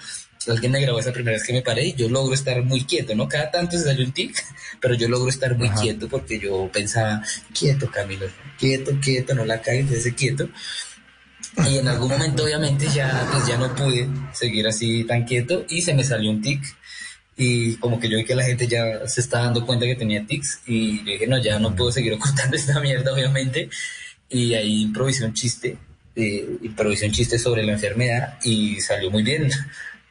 alguien 0.47 0.71
me 0.71 0.81
grabó 0.81 0.99
esa 0.99 1.11
primera 1.11 1.35
vez 1.35 1.45
que 1.45 1.53
me 1.53 1.61
paré 1.61 1.87
y 1.87 1.93
yo 1.93 2.09
logro 2.09 2.33
estar 2.33 2.61
muy 2.63 2.83
quieto, 2.85 3.15
¿no? 3.15 3.27
Cada 3.27 3.51
tanto 3.51 3.77
se 3.77 3.83
salió 3.83 4.05
un 4.05 4.11
tic, 4.11 4.35
pero 4.79 4.95
yo 4.95 5.07
logro 5.09 5.29
estar 5.29 5.57
muy 5.57 5.69
quieto 5.69 6.07
porque 6.07 6.39
yo 6.39 6.69
pensaba, 6.71 7.21
quieto 7.53 7.89
Camilo, 7.91 8.27
quieto, 8.57 8.91
quieto, 9.01 9.33
no 9.35 9.45
la 9.45 9.61
cagues, 9.61 9.91
ese 9.91 10.15
quieto. 10.15 10.49
Y 11.69 11.77
en 11.79 11.87
algún 11.87 12.09
momento 12.09 12.43
obviamente 12.43 12.87
ya, 12.93 13.27
pues 13.31 13.47
ya 13.47 13.57
no 13.57 13.75
pude 13.75 14.07
seguir 14.33 14.67
así 14.67 15.03
tan 15.03 15.25
quieto 15.25 15.65
y 15.67 15.81
se 15.81 15.93
me 15.93 16.03
salió 16.03 16.29
un 16.29 16.41
tic 16.41 16.63
y 17.35 17.75
como 17.77 17.99
que 17.99 18.09
yo 18.09 18.17
vi 18.17 18.25
que 18.25 18.35
la 18.35 18.43
gente 18.43 18.67
ya 18.67 19.07
se 19.07 19.21
está 19.21 19.39
dando 19.39 19.65
cuenta 19.65 19.85
que 19.85 19.95
tenía 19.95 20.25
tics 20.25 20.61
y 20.67 20.99
yo 20.99 21.11
dije, 21.13 21.25
no, 21.25 21.37
ya 21.41 21.57
no 21.57 21.75
puedo 21.75 21.91
seguir 21.91 22.13
ocultando 22.13 22.55
esta 22.57 22.79
mierda 22.79 23.13
obviamente 23.13 23.69
y 24.29 24.53
ahí 24.53 24.83
improvisé 24.83 25.25
un 25.25 25.33
chiste, 25.33 25.77
eh, 26.15 26.57
improvisé 26.61 27.07
un 27.07 27.13
chiste 27.13 27.39
sobre 27.39 27.63
la 27.63 27.71
enfermedad 27.73 28.37
y 28.43 28.79
salió 28.81 29.09
muy 29.09 29.23
bien. 29.23 29.49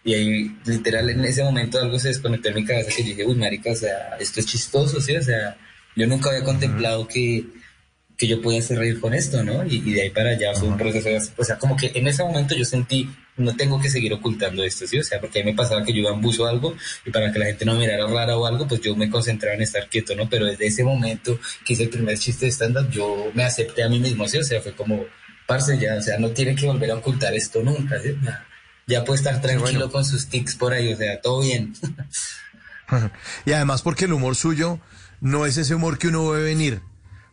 Y 0.08 0.14
ahí, 0.14 0.56
literal, 0.64 1.10
en 1.10 1.22
ese 1.24 1.42
momento 1.42 1.78
algo 1.78 1.98
se 1.98 2.08
desconectó 2.08 2.48
en 2.48 2.54
mi 2.54 2.64
cabeza 2.64 2.90
que 2.96 3.02
dije, 3.02 3.24
uy, 3.26 3.34
marica, 3.34 3.72
o 3.72 3.76
sea, 3.76 4.16
esto 4.18 4.40
es 4.40 4.46
chistoso, 4.46 5.00
¿sí? 5.02 5.14
O 5.14 5.22
sea, 5.22 5.56
yo 5.96 6.06
nunca 6.06 6.30
había 6.30 6.44
contemplado 6.44 7.06
que, 7.06 7.44
que 8.16 8.26
yo 8.26 8.40
podía 8.40 8.60
hacer 8.60 8.78
reír 8.78 9.00
con 9.00 9.12
esto, 9.12 9.42
¿no? 9.44 9.66
Y, 9.66 9.76
y 9.84 9.92
de 9.92 10.02
ahí 10.02 10.10
para 10.10 10.30
allá 10.30 10.54
fue 10.54 10.68
un 10.68 10.78
proceso, 10.78 11.08
de- 11.10 11.20
o 11.36 11.44
sea, 11.44 11.58
como 11.58 11.76
que 11.76 11.92
en 11.94 12.08
ese 12.08 12.22
momento 12.22 12.54
yo 12.56 12.64
sentí, 12.64 13.06
no 13.36 13.54
tengo 13.54 13.78
que 13.82 13.90
seguir 13.90 14.12
ocultando 14.14 14.64
esto, 14.64 14.86
¿sí? 14.86 14.98
O 14.98 15.04
sea, 15.04 15.20
porque 15.20 15.40
a 15.40 15.44
mí 15.44 15.50
me 15.50 15.56
pasaba 15.56 15.84
que 15.84 15.92
yo 15.92 15.98
iba 16.00 16.10
en 16.10 16.22
buzo 16.22 16.44
o 16.44 16.46
algo 16.46 16.74
y 17.04 17.10
para 17.10 17.30
que 17.30 17.38
la 17.38 17.44
gente 17.44 17.64
no 17.66 17.74
me 17.74 17.80
mirara 17.80 18.06
rara 18.06 18.36
o 18.38 18.46
algo, 18.46 18.66
pues 18.66 18.80
yo 18.80 18.96
me 18.96 19.10
concentraba 19.10 19.54
en 19.56 19.62
estar 19.62 19.88
quieto, 19.90 20.14
¿no? 20.16 20.28
Pero 20.30 20.46
desde 20.46 20.66
ese 20.66 20.82
momento 20.84 21.38
que 21.66 21.74
hice 21.74 21.82
el 21.84 21.90
primer 21.90 22.16
chiste 22.18 22.46
de 22.46 22.52
stand-up, 22.52 22.90
yo 22.90 23.30
me 23.34 23.44
acepté 23.44 23.82
a 23.82 23.88
mí 23.90 23.98
mismo, 24.00 24.26
¿sí? 24.26 24.38
O 24.38 24.42
sea, 24.44 24.60
fue 24.62 24.72
como, 24.72 25.04
parce, 25.46 25.78
ya, 25.78 25.96
o 25.96 26.02
sea, 26.02 26.18
no 26.18 26.30
tiene 26.30 26.54
que 26.56 26.66
volver 26.66 26.90
a 26.92 26.94
ocultar 26.96 27.34
esto 27.34 27.62
nunca, 27.62 28.00
¿sí? 28.00 28.16
Ya, 28.88 29.04
puede 29.04 29.18
estar 29.18 29.40
tranquilo 29.40 29.92
con 29.92 30.04
sus 30.04 30.26
tics 30.26 30.56
por 30.56 30.72
ahí, 30.72 30.92
o 30.92 30.96
sea, 30.96 31.20
todo 31.20 31.42
bien. 31.42 31.74
Y 33.44 33.52
además 33.52 33.82
porque 33.82 34.06
el 34.06 34.14
humor 34.14 34.34
suyo 34.34 34.80
no 35.20 35.44
es 35.44 35.58
ese 35.58 35.74
humor 35.74 35.98
que 35.98 36.08
uno 36.08 36.30
ve 36.30 36.42
venir. 36.42 36.80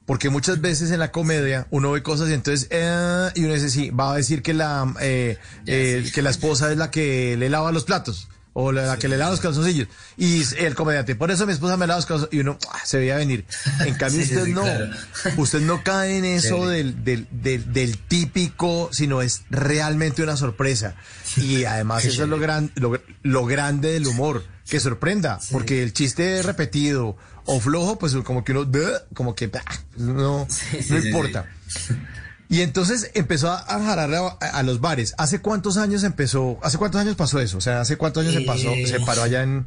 Porque 0.06 0.30
muchas 0.30 0.60
veces 0.60 0.92
en 0.92 1.00
la 1.00 1.14
comedia 1.14 1.66
uno 1.72 1.92
ve 1.92 2.04
cosas 2.04 2.30
y 2.30 2.34
entonces, 2.34 2.68
eh, 2.72 3.30
y 3.36 3.46
uno 3.46 3.54
dice, 3.54 3.70
sí, 3.70 3.90
va 3.90 4.12
a 4.12 4.18
decir 4.18 4.42
que 4.42 4.54
la, 4.54 4.94
eh, 5.00 5.38
eh, 5.66 6.12
que 6.14 6.22
la 6.22 6.30
esposa 6.30 6.72
es 6.72 6.78
la 6.78 6.92
que 6.92 7.38
le 7.38 7.50
lava 7.50 7.72
los 7.72 7.86
platos. 7.86 8.28
O 8.58 8.72
la, 8.72 8.86
la 8.86 8.98
que 8.98 9.10
le 9.10 9.18
lava 9.18 9.32
los 9.32 9.42
calzoncillos. 9.42 9.90
Y 10.16 10.42
el 10.58 10.76
comediante, 10.76 11.14
por 11.14 11.30
eso 11.30 11.46
mi 11.46 11.52
esposa 11.52 11.76
me 11.76 11.88
lava 11.88 11.98
los 11.98 12.06
calzoncillos. 12.06 12.34
Y 12.34 12.40
uno 12.40 12.58
ah, 12.72 12.80
se 12.86 12.98
veía 12.98 13.18
venir. 13.18 13.46
En 13.86 13.94
cambio, 13.98 14.24
Sí, 14.24 14.34
usted 14.34 14.46
sí, 14.46 14.54
no. 14.54 14.62
claro. 14.62 14.90
Usted 15.38 15.60
no 15.60 15.84
cae 15.84 16.18
en 16.20 16.26
eso 16.26 16.68
del, 16.68 17.04
del, 17.04 17.28
del, 17.32 17.74
del 17.74 17.98
típico, 17.98 18.90
sino 18.94 19.22
es 19.22 19.42
realmente 19.50 20.24
una 20.24 20.38
sorpresa. 20.38 20.96
Y 21.36 21.66
además 21.66 22.06
eso 22.06 22.24
es 22.24 22.30
lo, 22.30 22.40
gran, 22.40 22.72
lo, 22.76 22.98
lo 23.24 23.46
grande 23.46 23.92
del 23.92 24.08
humor, 24.08 24.46
que 24.70 24.80
sorprenda, 24.80 25.40
porque 25.52 25.84
el 25.84 25.92
chiste 25.92 26.42
repetido 26.42 27.18
o 27.46 27.60
flojo, 27.60 28.00
pues 28.00 28.16
como 28.24 28.44
que 28.46 28.54
uno, 28.54 28.72
como 29.14 29.36
que 29.36 29.48
bah, 29.48 29.64
no, 29.98 30.48
no 30.90 30.98
importa. 30.98 31.46
Y 32.50 32.62
entonces 32.62 33.12
empezó 33.16 33.52
a 33.52 33.58
jalar 33.64 34.14
a, 34.14 34.28
a 34.30 34.64
los 34.64 34.80
bares. 34.80 35.16
¿Hace 35.18 35.40
cuántos 35.40 35.78
años 35.78 36.04
empezó? 36.04 36.60
¿Hace 36.62 36.78
cuántos 36.78 37.02
años 37.02 37.16
pasó 37.16 37.40
eso? 37.40 37.58
O 37.58 37.62
sea, 37.62 37.82
¿hace 37.82 37.98
cuántos 37.98 38.24
años 38.24 38.36
se 38.36 38.42
pasó? 38.42 38.70
Eh, 38.70 38.86
Se 38.88 39.00
paró 39.00 39.24
allá 39.24 39.42
en, 39.44 39.66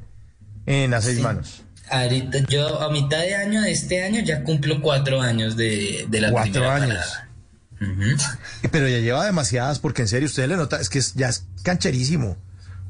en 0.66 0.94
a 0.94 1.00
seis 1.00 1.16
Sí. 1.16 1.22
manos. 1.22 1.62
Ahorita, 1.90 2.38
yo 2.48 2.80
a 2.82 2.90
mitad 2.92 3.18
de 3.18 3.34
año 3.34 3.62
de 3.62 3.72
este 3.72 4.04
año 4.04 4.20
ya 4.22 4.44
cumplo 4.44 4.80
cuatro 4.82 5.20
años 5.22 5.56
de, 5.56 6.06
de 6.08 6.20
la 6.20 6.30
Cuatro 6.30 6.52
primera 6.52 6.74
años. 6.76 6.88
parada. 6.98 7.28
Pero 8.70 8.88
ya 8.88 8.98
lleva 8.98 9.24
demasiadas, 9.24 9.78
porque 9.78 10.02
en 10.02 10.08
serio, 10.08 10.26
usted 10.26 10.46
le 10.48 10.56
nota, 10.56 10.80
es 10.80 10.88
que 10.88 10.98
es- 10.98 11.14
ya 11.14 11.28
es 11.28 11.44
cancherísimo. 11.62 12.36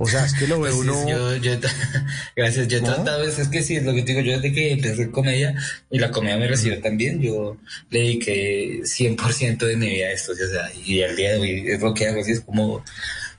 O 0.00 0.06
sea, 0.06 0.24
es 0.24 0.32
que 0.34 0.46
lo 0.46 0.60
ve 0.60 0.70
Pues 0.70 0.82
sí, 0.82 0.88
uno... 0.90 1.08
yo- 1.08 1.36
yo 1.36 1.52
gracias, 2.36 2.68
yo 2.68 2.78
he 2.78 2.80
¿No? 2.80 2.94
tratado, 2.94 3.24
es, 3.24 3.38
es 3.38 3.48
que 3.48 3.62
sí, 3.62 3.76
es 3.76 3.84
lo 3.84 3.92
que 3.94 4.02
te 4.02 4.12
digo, 4.12 4.20
yo 4.20 4.32
desde 4.38 4.52
que 4.52 4.72
empecé 4.72 5.10
comedia 5.10 5.54
y 5.90 5.98
la 5.98 6.10
comedia 6.10 6.36
me 6.36 6.46
recibió 6.46 6.80
también, 6.80 7.20
yo 7.20 7.56
le 7.90 7.98
dediqué 8.00 8.80
100% 8.84 9.58
de 9.66 9.76
mi 9.76 9.88
vida 9.90 10.06
a 10.06 10.12
esto, 10.12 10.32
o 10.32 10.34
sea, 10.36 10.70
y 10.84 11.02
al 11.02 11.16
día 11.16 11.32
de 11.32 11.38
hoy 11.38 11.64
es 11.68 11.80
lo 11.80 11.92
que 11.94 12.06
hago, 12.06 12.20
así 12.20 12.32
es 12.32 12.40
como, 12.40 12.74
o 12.74 12.84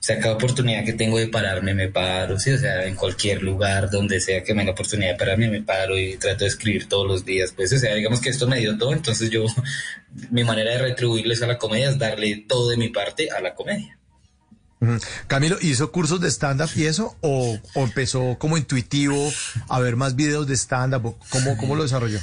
sea, 0.01 0.20
cada 0.20 0.36
oportunidad 0.36 0.84
que 0.86 0.93
tengo 0.93 1.18
de 1.18 1.28
pararme 1.28 1.74
me 1.74 1.88
paro, 1.89 2.39
sí, 2.39 2.51
o 2.51 2.57
sea, 2.57 2.86
en 2.86 2.95
cualquier 2.95 3.41
lugar 3.43 3.89
donde 3.89 4.20
sea 4.20 4.43
que 4.43 4.53
me 4.53 4.62
dé 4.62 4.68
la 4.68 4.72
oportunidad 4.74 5.12
de 5.12 5.18
pararme 5.18 5.49
me 5.49 5.62
paro 5.62 5.97
y 5.97 6.18
trato 6.18 6.43
de 6.45 6.49
escribir 6.49 6.88
todos 6.89 7.07
los 7.07 7.24
días, 7.26 7.53
pues, 7.55 7.72
o 7.74 7.78
sea, 7.78 7.95
digamos 7.95 8.20
que 8.22 8.30
esto 8.30 8.47
me 8.47 8.60
dio 8.60 8.78
todo, 8.78 8.91
entonces 8.93 9.30
yo, 9.30 9.45
mi 10.32 10.43
manera 10.43 10.72
de 10.72 10.78
retribuirles 10.80 11.41
a 11.41 11.47
la 11.47 11.57
comedia 11.57 11.89
es 11.89 11.97
darle 11.97 12.43
todo 12.47 12.70
de 12.70 12.78
mi 12.78 12.89
parte 12.89 13.30
a 13.30 13.39
la 13.39 13.53
comedia. 13.55 13.99
Camilo, 15.28 15.58
¿hizo 15.62 15.92
cursos 15.92 16.22
de 16.22 16.30
stand-up 16.30 16.70
y 16.76 16.86
eso? 16.86 17.16
¿O, 17.22 17.58
o 17.76 17.84
empezó 17.84 18.38
como 18.40 18.58
intuitivo 18.58 19.32
a 19.68 19.80
ver 19.80 19.96
más 19.98 20.16
videos 20.16 20.48
de 20.48 20.56
stand-up? 20.56 21.06
¿O 21.06 21.18
¿Cómo, 21.30 21.58
¿Cómo 21.58 21.76
lo 21.76 21.84
desarrolló? 21.84 22.20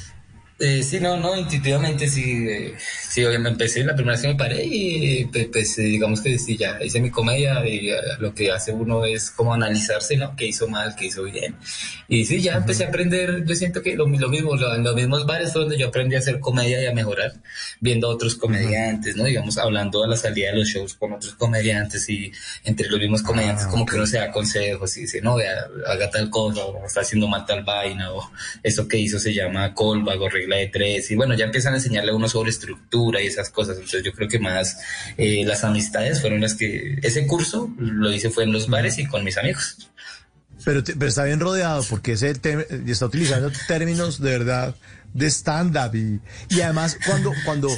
Eh, 0.58 0.82
sí, 0.82 1.00
no, 1.00 1.18
no, 1.18 1.36
intuitivamente 1.36 2.08
sí, 2.08 2.46
eh, 2.48 2.74
sí, 2.78 3.22
obviamente 3.22 3.50
empecé, 3.64 3.84
la 3.84 3.94
primera 3.94 4.14
vez 4.14 4.22
que 4.22 4.28
me 4.28 4.36
paré 4.36 4.64
y 4.64 5.26
pues, 5.52 5.78
eh, 5.78 5.82
digamos 5.82 6.22
que 6.22 6.38
sí, 6.38 6.56
ya 6.56 6.82
hice 6.82 6.98
mi 6.98 7.10
comedia 7.10 7.62
y 7.68 7.90
eh, 7.90 7.96
lo 8.20 8.34
que 8.34 8.50
hace 8.50 8.72
uno 8.72 9.04
es 9.04 9.30
como 9.30 9.52
analizarse, 9.52 10.16
¿no? 10.16 10.34
¿Qué 10.34 10.46
hizo 10.46 10.66
mal, 10.66 10.96
qué 10.96 11.06
hizo 11.06 11.24
bien? 11.24 11.56
Y 12.08 12.24
sí, 12.24 12.40
ya 12.40 12.54
empecé 12.54 12.84
a 12.84 12.88
aprender, 12.88 13.44
yo 13.44 13.54
siento 13.54 13.82
que 13.82 13.96
lo, 13.96 14.06
lo 14.08 14.28
mismo, 14.30 14.56
lo- 14.56 14.74
en 14.74 14.82
los 14.82 14.94
mismos 14.94 15.26
bares 15.26 15.52
fue 15.52 15.60
donde 15.60 15.76
yo 15.76 15.88
aprendí 15.88 16.14
a 16.16 16.20
hacer 16.20 16.40
comedia 16.40 16.82
y 16.82 16.86
a 16.86 16.92
mejorar, 16.94 17.34
viendo 17.80 18.08
a 18.08 18.14
otros 18.14 18.34
comediantes, 18.36 19.14
¿no? 19.14 19.24
Digamos, 19.24 19.58
hablando 19.58 20.04
a 20.04 20.08
la 20.08 20.16
salida 20.16 20.52
de 20.52 20.56
los 20.60 20.68
shows 20.68 20.94
con 20.94 21.12
otros 21.12 21.34
comediantes 21.34 22.08
y 22.08 22.32
entre 22.64 22.88
los 22.88 22.98
mismos 22.98 23.22
comediantes 23.22 23.66
como 23.66 23.84
que 23.84 23.96
uno 23.96 24.06
se 24.06 24.16
da 24.16 24.30
consejos 24.32 24.96
y 24.96 25.02
dice, 25.02 25.20
no, 25.20 25.36
vea, 25.36 25.66
haga 25.86 26.08
tal 26.10 26.30
cosa, 26.30 26.64
o 26.64 26.86
está 26.86 27.02
haciendo 27.02 27.28
mal 27.28 27.44
tal 27.44 27.62
vaina, 27.62 28.10
o 28.10 28.30
eso 28.62 28.88
que 28.88 28.96
hizo 28.96 29.18
se 29.18 29.34
llama 29.34 29.74
callback 29.74 30.18
o 30.18 30.28
regla 30.46 30.56
de 30.56 30.68
tres, 30.68 31.10
y 31.10 31.16
bueno, 31.16 31.34
ya 31.34 31.44
empiezan 31.44 31.74
a 31.74 31.76
enseñarle 31.76 32.12
a 32.12 32.14
uno 32.14 32.28
sobre 32.28 32.50
estructura 32.50 33.20
y 33.20 33.26
esas 33.26 33.50
cosas, 33.50 33.76
entonces 33.76 34.02
yo 34.04 34.12
creo 34.12 34.28
que 34.28 34.38
más 34.38 34.78
eh, 35.16 35.44
las 35.44 35.64
amistades 35.64 36.20
fueron 36.20 36.40
las 36.40 36.54
que, 36.54 36.98
ese 37.02 37.26
curso 37.26 37.70
lo 37.78 38.12
hice 38.12 38.30
fue 38.30 38.44
en 38.44 38.52
los 38.52 38.68
bares 38.68 38.98
y 38.98 39.06
con 39.06 39.24
mis 39.24 39.36
amigos. 39.36 39.90
Pero, 40.64 40.82
pero 40.82 41.06
está 41.06 41.24
bien 41.24 41.38
rodeado 41.38 41.84
porque 41.88 42.12
ese 42.12 42.32
y 42.86 42.90
está 42.90 43.06
utilizando 43.06 43.52
términos 43.68 44.20
de 44.20 44.30
verdad 44.30 44.74
de 45.16 45.26
stand-up 45.30 45.94
y, 45.94 46.20
y 46.48 46.60
además 46.60 46.96
cuando, 47.06 47.32
cuando, 47.44 47.68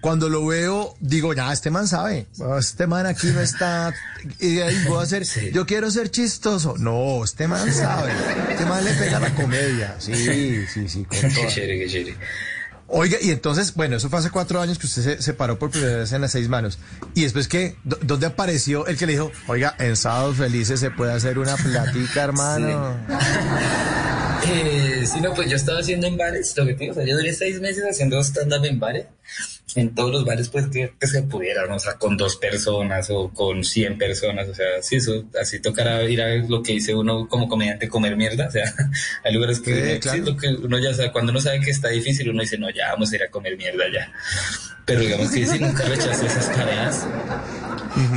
cuando 0.00 0.28
lo 0.28 0.46
veo 0.46 0.94
digo, 1.00 1.34
ya, 1.34 1.52
este 1.52 1.70
man 1.70 1.86
sabe, 1.86 2.26
este 2.58 2.86
man 2.86 3.06
aquí 3.06 3.28
no 3.28 3.40
está, 3.40 3.92
y 4.40 4.58
ahí 4.60 4.84
voy 4.88 5.00
a 5.00 5.02
hacer, 5.02 5.24
yo 5.52 5.66
quiero 5.66 5.90
ser 5.90 6.10
chistoso. 6.10 6.74
No, 6.78 7.22
este 7.24 7.46
man 7.48 7.72
sabe, 7.72 8.12
este 8.50 8.64
man 8.66 8.84
le 8.84 8.92
pega 8.94 9.20
la 9.20 9.34
comedia. 9.34 9.94
Sí, 9.98 10.66
sí, 10.66 10.88
sí, 10.88 11.04
con 11.04 11.18
Qué 11.18 11.46
chévere, 11.48 11.78
qué 11.78 11.88
chévere. 11.88 12.16
Oiga, 12.88 13.18
y 13.20 13.32
entonces, 13.32 13.74
bueno, 13.74 13.96
eso 13.96 14.08
fue 14.08 14.20
hace 14.20 14.30
cuatro 14.30 14.60
años 14.60 14.78
que 14.78 14.86
usted 14.86 15.02
se 15.02 15.20
separó 15.22 15.58
por 15.58 15.72
primera 15.72 15.96
vez 15.96 16.12
en 16.12 16.20
las 16.20 16.30
seis 16.30 16.48
manos. 16.48 16.78
Y 17.14 17.24
después, 17.24 17.48
¿qué? 17.48 17.74
¿Dó- 17.82 17.98
¿Dónde 18.00 18.26
apareció 18.26 18.86
el 18.86 18.96
que 18.96 19.06
le 19.06 19.14
dijo, 19.14 19.32
oiga, 19.48 19.74
en 19.80 19.96
Sábados 19.96 20.36
Felices 20.36 20.78
se 20.78 20.92
puede 20.92 21.12
hacer 21.12 21.40
una 21.40 21.56
platica, 21.56 22.22
hermano? 22.22 22.94
Eh, 24.48 24.95
sí, 25.06 25.20
no, 25.20 25.34
pues 25.34 25.50
yo 25.50 25.56
estaba 25.56 25.80
haciendo 25.80 26.06
en 26.06 26.16
bares, 26.16 26.56
lo 26.56 26.66
que 26.66 26.74
te 26.74 26.80
digo, 26.80 26.92
o 26.92 26.94
sea, 26.94 27.04
yo 27.04 27.16
duré 27.16 27.32
seis 27.32 27.60
meses 27.60 27.84
haciendo 27.88 28.22
stand-up 28.22 28.64
en 28.64 28.78
bares, 28.78 29.06
en 29.76 29.94
todos 29.94 30.10
los 30.10 30.24
bares, 30.24 30.48
pues 30.48 30.66
que, 30.68 30.92
que 30.98 31.06
se 31.06 31.22
pudiera, 31.22 31.66
¿no? 31.66 31.76
o 31.76 31.78
sea, 31.78 31.94
con 31.94 32.16
dos 32.16 32.36
personas 32.36 33.08
o 33.10 33.28
con 33.28 33.64
cien 33.64 33.98
personas, 33.98 34.48
o 34.48 34.54
sea, 34.54 34.66
sí, 34.82 34.96
eso, 34.96 35.24
así 35.40 35.60
tocará 35.60 36.02
ir 36.04 36.20
a 36.22 36.34
lo 36.36 36.62
que 36.62 36.72
dice 36.72 36.94
uno 36.94 37.28
como 37.28 37.48
comediante, 37.48 37.88
comer 37.88 38.16
mierda, 38.16 38.48
o 38.48 38.50
sea, 38.50 38.64
hay 39.24 39.34
lugares 39.34 39.60
que, 39.60 39.94
Sí, 39.94 40.00
claro. 40.00 40.18
sí, 40.18 40.30
lo 40.30 40.36
que 40.36 40.48
uno 40.48 40.78
ya 40.78 40.94
sabe, 40.94 41.12
cuando 41.12 41.32
uno 41.32 41.40
sabe 41.40 41.60
que 41.60 41.70
está 41.70 41.88
difícil, 41.88 42.30
uno 42.30 42.42
dice, 42.42 42.58
no, 42.58 42.70
ya 42.70 42.92
vamos 42.92 43.12
a 43.12 43.16
ir 43.16 43.22
a 43.22 43.30
comer 43.30 43.56
mierda 43.56 43.84
ya, 43.92 44.12
pero 44.84 45.00
digamos 45.00 45.30
que 45.30 45.46
sí, 45.46 45.58
nunca 45.58 45.84
rechacé 45.84 46.26
esas 46.26 46.52
tareas. 46.52 47.06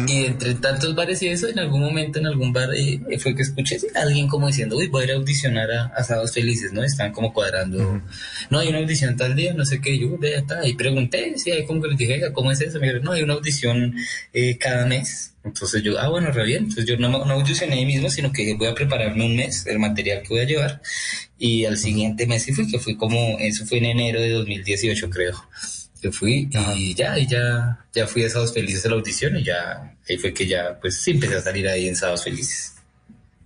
Y 0.07 0.26
entre 0.26 0.55
tantos 0.55 0.93
bares 0.93 1.22
y 1.22 1.30
eso, 1.30 1.47
en 1.47 1.57
algún 1.57 1.82
momento 1.82 2.20
en 2.20 2.28
algún 2.28 2.51
bar 2.51 2.70
eh, 2.76 2.99
fue 3.18 3.34
que 3.34 3.43
escuché 3.43 3.78
a 3.95 4.01
alguien 4.01 4.28
como 4.28 4.47
diciendo, 4.47 4.76
uy, 4.76 4.88
voy 4.88 5.03
a 5.03 5.05
ir 5.05 5.12
a 5.14 5.16
audicionar 5.16 5.72
a, 5.72 5.86
a 5.86 6.03
Sábados 6.03 6.34
Felices, 6.34 6.74
¿no? 6.74 6.84
Estaban 6.84 7.14
como 7.14 7.34
cuadrando, 7.34 8.01
no, 8.49 8.60
hay 8.60 8.68
una 8.68 8.80
audición 8.80 9.16
tal 9.16 9.36
día, 9.36 9.53
no 9.53 9.66
sé 9.66 9.80
qué, 9.80 9.97
yo, 9.97 10.18
de 10.18 10.36
está, 10.36 10.68
y 10.68 10.74
pregunté, 10.74 11.34
sí, 11.50 11.58
ahí 11.58 11.66
como 11.66 11.82
que 11.82 11.89
les 11.89 11.97
dije, 11.97 12.14
"Oiga, 12.14 12.34
¿cómo 12.34 12.52
es 12.52 12.62
eso? 12.62 12.80
Me 12.80 12.88
dijeron, 12.88 13.04
no, 13.04 13.12
hay 13.14 13.24
una 13.24 13.34
audición 13.34 13.95
eh, 14.34 14.58
cada 14.58 14.86
mes. 14.86 15.34
Entonces 15.43 15.82
yo, 15.84 16.00
ah, 16.00 16.10
bueno, 16.10 16.32
re 16.32 16.45
bien. 16.45 16.64
Entonces 16.64 16.86
yo 16.86 16.97
no, 16.97 17.10
no 17.10 17.34
audicioné 17.34 17.76
ahí 17.76 17.86
mismo, 17.86 18.10
sino 18.10 18.32
que 18.32 18.54
voy 18.56 18.68
a 18.68 18.76
prepararme 18.76 19.26
un 19.26 19.36
mes, 19.36 19.66
el 19.68 19.80
material 19.80 20.22
que 20.22 20.30
voy 20.30 20.39
a 20.41 20.45
llevar. 20.45 20.82
Y 21.38 21.66
al 21.66 21.78
siguiente 21.78 22.28
mes 22.28 22.43
sí 22.43 22.54
fui, 22.54 22.70
que 22.70 22.80
fue 22.80 22.97
como, 22.97 23.38
eso 23.39 23.66
fue 23.66 23.78
en 23.80 23.86
enero 23.86 24.20
de 24.22 24.32
2018, 24.32 25.10
creo. 25.10 25.43
Yo 26.02 26.12
fui 26.12 26.50
y 26.52 26.93
ya, 26.93 27.18
y 27.18 27.28
ya, 27.28 27.86
ya 27.93 28.08
fui 28.08 28.24
a 28.24 28.30
Sábados 28.30 28.54
Felices 28.54 28.86
a 28.86 28.89
la 28.89 28.95
audición 28.95 29.36
y 29.38 29.43
ya, 29.43 29.97
ahí 30.08 30.18
fue 30.18 30.34
que 30.34 30.47
ya, 30.47 30.80
pues 30.80 31.02
sí 31.02 31.12
empecé 31.12 31.36
a 31.36 31.41
salir 31.41 31.68
ahí 31.68 31.88
en 31.88 31.95
Sábados 31.95 32.24
Felices. 32.24 32.74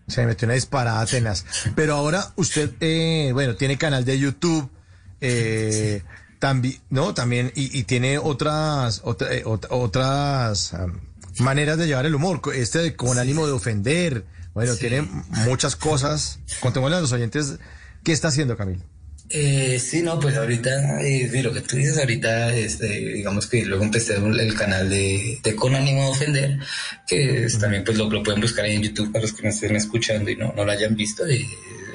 Se 0.07 0.25
metió 0.25 0.45
una 0.45 0.53
disparada 0.55 1.05
tenaz. 1.05 1.45
Pero 1.75 1.95
ahora 1.95 2.33
usted, 2.35 2.71
eh, 2.79 3.31
bueno, 3.33 3.55
tiene 3.55 3.77
canal 3.77 4.05
de 4.05 4.19
YouTube, 4.19 4.69
eh, 5.21 6.03
también, 6.43 6.77
¿no? 6.89 7.13
También, 7.13 7.53
y, 7.55 7.79
y 7.79 7.83
tiene 7.83 8.17
otras, 8.17 8.99
otra- 9.05 9.31
eh, 9.33 9.45
ot- 9.45 9.67
otras 9.69 10.75
maneras 11.39 11.77
de 11.77 11.87
llevar 11.87 12.05
el 12.05 12.15
humor. 12.15 12.41
Este 12.53 12.97
con 12.97 13.17
ánimo 13.17 13.47
de 13.47 13.53
ofender. 13.53 14.25
Bueno, 14.53 14.75
tiene 14.75 15.07
muchas 15.47 15.77
cosas. 15.77 16.39
Contémosle 16.59 16.97
a 16.97 16.99
los 16.99 17.13
oyentes 17.13 17.59
qué 18.03 18.11
está 18.11 18.27
haciendo 18.27 18.57
Camilo. 18.57 18.83
Eh, 19.35 19.79
sí, 19.79 20.03
no, 20.03 20.19
pues 20.19 20.37
ahorita, 20.37 21.01
eh, 21.01 21.27
sí, 21.31 21.41
lo 21.41 21.51
que 21.51 21.61
tú 21.61 21.75
dices 21.75 21.97
ahorita, 21.97 22.55
este, 22.55 22.87
digamos 22.87 23.47
que 23.47 23.65
luego 23.65 23.83
empecé 23.83 24.17
el 24.17 24.53
canal 24.53 24.87
de, 24.87 25.39
de 25.41 25.55
Con 25.55 25.73
Ánimo 25.73 26.03
de 26.03 26.09
Ofender, 26.09 26.59
que 27.07 27.45
es, 27.45 27.57
también 27.57 27.83
pues 27.83 27.97
lo, 27.97 28.07
lo 28.11 28.21
pueden 28.21 28.41
buscar 28.41 28.65
ahí 28.65 28.75
en 28.75 28.83
YouTube 28.83 29.11
para 29.11 29.23
los 29.23 29.33
que 29.33 29.41
nos 29.41 29.55
estén 29.55 29.75
escuchando 29.75 30.29
y 30.29 30.35
no, 30.35 30.53
no 30.55 30.63
lo 30.63 30.71
hayan 30.71 30.95
visto, 30.95 31.27
y 31.27 31.47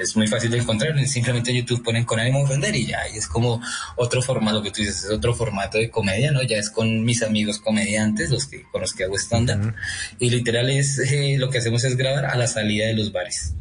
es 0.02 0.16
muy 0.16 0.26
fácil 0.26 0.50
de 0.50 0.58
encontrar, 0.58 0.98
simplemente 1.06 1.52
en 1.52 1.58
YouTube 1.58 1.84
ponen 1.84 2.04
Con 2.04 2.18
Ánimo 2.18 2.40
de 2.40 2.44
Ofender 2.46 2.74
y 2.74 2.86
ya, 2.86 3.08
y 3.14 3.18
es 3.18 3.28
como 3.28 3.62
otro 3.94 4.20
formato, 4.20 4.56
lo 4.56 4.64
que 4.64 4.72
tú 4.72 4.80
dices, 4.80 5.04
es 5.04 5.10
otro 5.10 5.32
formato 5.32 5.78
de 5.78 5.90
comedia, 5.90 6.32
¿no? 6.32 6.42
Ya 6.42 6.56
es 6.56 6.70
con 6.70 7.04
mis 7.04 7.22
amigos 7.22 7.60
comediantes, 7.60 8.30
los 8.30 8.46
que, 8.46 8.64
con 8.64 8.80
los 8.80 8.94
que 8.94 9.04
hago 9.04 9.16
stand-up, 9.16 9.74
y 10.18 10.30
literal 10.30 10.70
es, 10.70 10.98
eh, 10.98 11.36
lo 11.38 11.50
que 11.50 11.58
hacemos 11.58 11.84
es 11.84 11.96
grabar 11.96 12.26
a 12.26 12.36
la 12.36 12.48
salida 12.48 12.88
de 12.88 12.94
los 12.94 13.12
bares 13.12 13.54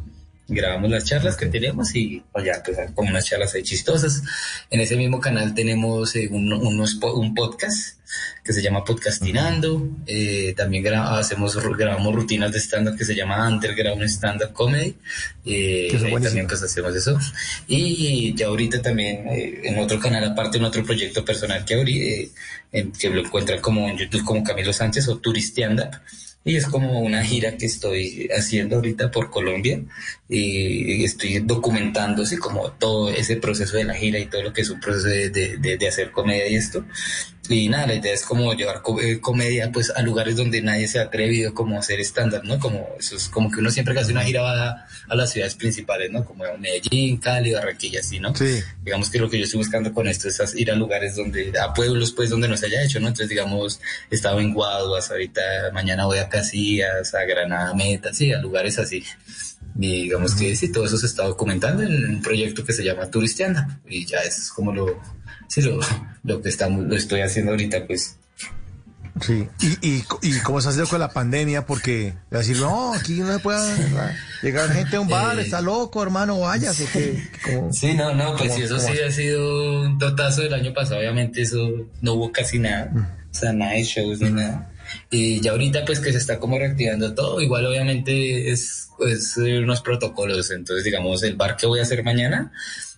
grabamos 0.48 0.90
las 0.90 1.04
charlas 1.04 1.36
que 1.36 1.46
tenemos 1.46 1.94
y 1.94 2.22
pues 2.32 2.44
ya 2.46 2.62
pues 2.64 2.76
como 2.94 3.10
unas 3.10 3.24
charlas 3.26 3.54
ahí 3.54 3.62
chistosas. 3.62 4.22
En 4.70 4.80
ese 4.80 4.96
mismo 4.96 5.20
canal 5.20 5.54
tenemos 5.54 6.16
eh, 6.16 6.28
un, 6.30 6.52
unos 6.52 6.94
un 6.94 7.34
podcast 7.34 7.98
que 8.42 8.54
se 8.54 8.62
llama 8.62 8.84
Podcastinando. 8.84 9.86
Eh, 10.06 10.54
también 10.56 10.82
gra- 10.82 11.18
hacemos 11.18 11.54
grabamos 11.76 12.14
rutinas 12.14 12.50
de 12.52 12.58
stand-up 12.60 12.96
que 12.96 13.04
se 13.04 13.14
llama 13.14 13.46
Underground 13.46 14.02
Stand-up 14.04 14.52
Comedy. 14.54 14.94
Eh, 15.44 15.88
buenísimas. 15.90 16.22
también 16.24 16.46
pues 16.46 16.62
hacemos 16.62 16.96
eso. 16.96 17.18
Y 17.66 18.34
ya 18.34 18.46
ahorita 18.46 18.80
también 18.80 19.28
eh, 19.28 19.60
en 19.64 19.78
otro 19.78 20.00
canal, 20.00 20.24
aparte 20.24 20.56
en 20.56 20.64
otro 20.64 20.82
proyecto 20.82 21.24
personal 21.24 21.64
que 21.66 21.74
abrí, 21.74 22.00
eh, 22.02 22.30
en- 22.72 22.92
que 22.92 23.10
lo 23.10 23.20
encuentran 23.20 23.60
como 23.60 23.86
en 23.88 23.98
YouTube 23.98 24.24
como 24.24 24.42
Camilo 24.42 24.72
Sánchez 24.72 25.06
o 25.08 25.18
Turistianda. 25.18 26.02
Y 26.48 26.56
es 26.56 26.66
como 26.66 27.00
una 27.00 27.22
gira 27.22 27.56
que 27.58 27.66
estoy 27.66 28.28
haciendo 28.36 28.76
ahorita 28.76 29.10
por 29.10 29.30
Colombia 29.30 29.80
y 30.30 31.04
estoy 31.04 31.40
documentando 31.40 32.22
así 32.22 32.36
como 32.38 32.70
todo 32.72 33.10
ese 33.10 33.36
proceso 33.36 33.76
de 33.76 33.84
la 33.84 33.94
gira 33.94 34.18
y 34.18 34.26
todo 34.26 34.42
lo 34.42 34.52
que 34.52 34.62
es 34.62 34.70
un 34.70 34.80
proceso 34.80 35.08
de, 35.08 35.28
de- 35.30 35.56
de- 35.58 35.76
de 35.76 35.88
hacer 35.88 36.10
comedia 36.10 36.48
y 36.48 36.54
esto. 36.56 36.84
Y 37.48 37.68
nada, 37.68 37.86
la 37.86 37.94
idea 37.94 38.12
es 38.12 38.24
como 38.24 38.52
llevar 38.52 38.82
eh, 39.02 39.20
comedia 39.20 39.70
pues 39.72 39.90
a 39.90 40.02
lugares 40.02 40.36
donde 40.36 40.60
nadie 40.60 40.86
se 40.86 40.98
ha 40.98 41.02
atrevido 41.02 41.54
como 41.54 41.76
a 41.76 41.78
hacer 41.78 41.98
estándar, 41.98 42.44
¿no? 42.44 42.58
Como 42.58 42.88
eso 42.98 43.16
es 43.16 43.28
como 43.28 43.50
que 43.50 43.60
uno 43.60 43.70
siempre 43.70 43.94
que 43.94 44.00
hace 44.00 44.12
una 44.12 44.22
gira 44.22 44.42
va 44.42 44.68
a, 44.68 44.86
a 45.08 45.14
las 45.14 45.30
ciudades 45.30 45.54
principales, 45.54 46.10
¿no? 46.10 46.24
Como 46.24 46.44
Medellín, 46.58 47.16
Cali, 47.16 47.52
Barranquilla, 47.52 48.00
así, 48.00 48.20
¿no? 48.20 48.34
Sí. 48.34 48.60
Digamos 48.82 49.10
que 49.10 49.18
lo 49.18 49.30
que 49.30 49.38
yo 49.38 49.44
estoy 49.44 49.58
buscando 49.58 49.92
con 49.94 50.08
esto 50.08 50.28
es 50.28 50.54
ir 50.56 50.70
a 50.70 50.74
lugares 50.74 51.16
donde, 51.16 51.52
a 51.58 51.72
pueblos 51.72 52.12
pues 52.12 52.30
donde 52.30 52.48
no 52.48 52.56
se 52.56 52.66
haya 52.66 52.82
hecho, 52.82 53.00
¿no? 53.00 53.08
Entonces 53.08 53.30
digamos, 53.30 53.80
he 54.10 54.14
estado 54.14 54.40
en 54.40 54.52
Guaduas, 54.52 55.10
ahorita 55.10 55.40
mañana 55.72 56.04
voy 56.04 56.18
a 56.18 56.28
Casillas, 56.28 57.14
a 57.14 57.24
Granada 57.24 57.72
Meta, 57.74 58.12
sí, 58.12 58.32
a 58.32 58.38
lugares 58.38 58.78
así. 58.78 59.04
Y 59.78 60.02
digamos 60.04 60.34
que 60.34 60.54
sí, 60.56 60.70
todo 60.72 60.86
eso 60.86 60.96
se 60.98 61.06
está 61.06 61.24
documentando 61.24 61.82
en 61.82 62.04
un 62.16 62.22
proyecto 62.22 62.64
que 62.64 62.72
se 62.72 62.84
llama 62.84 63.10
Turistianda. 63.10 63.80
Y 63.88 64.04
ya 64.06 64.18
eso 64.18 64.40
es 64.40 64.50
como 64.50 64.72
lo, 64.72 65.00
sí, 65.48 65.62
lo, 65.62 65.78
lo 66.24 66.42
que 66.42 66.48
estamos, 66.48 66.84
lo 66.84 66.96
estoy 66.96 67.20
haciendo 67.20 67.52
ahorita, 67.52 67.86
pues. 67.86 68.16
Sí, 69.20 69.48
y, 69.60 69.66
y, 69.88 70.04
y 70.22 70.38
cómo 70.44 70.60
se 70.60 70.68
ha 70.68 70.72
sido 70.72 70.86
con 70.86 71.00
la 71.00 71.10
pandemia, 71.12 71.66
porque 71.66 72.14
decir, 72.30 72.56
no, 72.60 72.94
aquí 72.94 73.14
no 73.14 73.32
se 73.32 73.40
puede 73.40 73.58
llegar 74.42 74.70
gente 74.70 74.94
a 74.96 75.00
un 75.00 75.08
bar, 75.08 75.36
Eh, 75.38 75.42
está 75.42 75.60
loco, 75.60 76.00
hermano, 76.04 76.38
váyase. 76.38 76.84
Que, 76.86 77.28
como- 77.44 77.72
Sí, 77.72 77.94
no, 77.94 78.14
no, 78.14 78.36
pues 78.36 78.54
sí, 78.54 78.62
eso 78.62 78.78
sí 78.78 78.92
ha 79.00 79.10
sido 79.10 79.80
un 79.82 79.98
totazo 79.98 80.42
del 80.42 80.54
año 80.54 80.72
pasado, 80.72 81.00
obviamente 81.00 81.42
eso 81.42 81.68
no 82.00 82.12
hubo 82.14 82.30
casi 82.30 82.60
nada, 82.60 82.92
o 83.28 83.34
sea, 83.34 83.52
nada 83.52 83.72
de 83.72 83.82
shows 83.82 84.20
ni 84.20 84.30
nada. 84.30 84.70
Y 85.10 85.40
ya 85.40 85.52
ahorita 85.52 85.84
pues 85.84 86.00
que 86.00 86.12
se 86.12 86.18
está 86.18 86.38
como 86.38 86.58
reactivando 86.58 87.14
todo, 87.14 87.40
igual 87.40 87.66
obviamente 87.66 88.50
es 88.50 88.88
pues 88.98 89.36
eh, 89.38 89.58
unos 89.60 89.80
protocolos, 89.82 90.50
entonces 90.50 90.84
digamos 90.84 91.22
el 91.22 91.36
bar 91.36 91.56
que 91.56 91.66
voy 91.66 91.78
a 91.80 91.82
hacer 91.82 92.02
mañana 92.02 92.52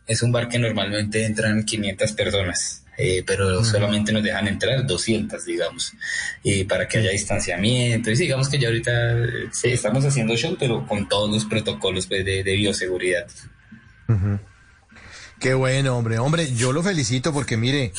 es 0.07 0.23
un 0.23 0.33
bar 0.33 0.49
que 0.49 0.59
normalmente 0.59 1.25
entran 1.25 1.65
500 1.65 2.13
personas. 2.13 2.83
eh, 3.03 3.23
pero 3.27 3.65
solamente 3.65 4.13
nos 4.13 4.23
dejan 4.23 4.47
entrar 4.47 4.87
200, 4.87 5.45
digamos, 5.47 5.95
y 6.43 6.65
para 6.65 6.87
que 6.87 6.99
haya 6.99 7.11
distanciamiento. 7.11 8.11
Y 8.11 8.15
digamos 8.17 8.49
que 8.51 8.59
ya 8.59 8.69
ahorita 8.69 8.91
eh, 9.13 9.27
sí, 9.53 9.69
estamos 9.69 10.05
haciendo 10.05 10.37
show, 10.37 10.55
pero 10.59 10.87
con 10.87 11.09
todos 11.09 11.31
los 11.31 11.47
protocolos 11.47 12.07
pues, 12.07 12.25
de, 12.27 12.43
de 12.45 12.57
bioseguridad. 12.57 13.27
Ujú. 14.07 14.39
Qué 15.39 15.55
bueno, 15.55 15.97
hombre. 15.97 16.19
Hombre, 16.19 16.53
yo 16.55 16.73
lo 16.73 16.83
felicito 16.83 17.33
porque 17.33 17.57
mire, 17.57 17.93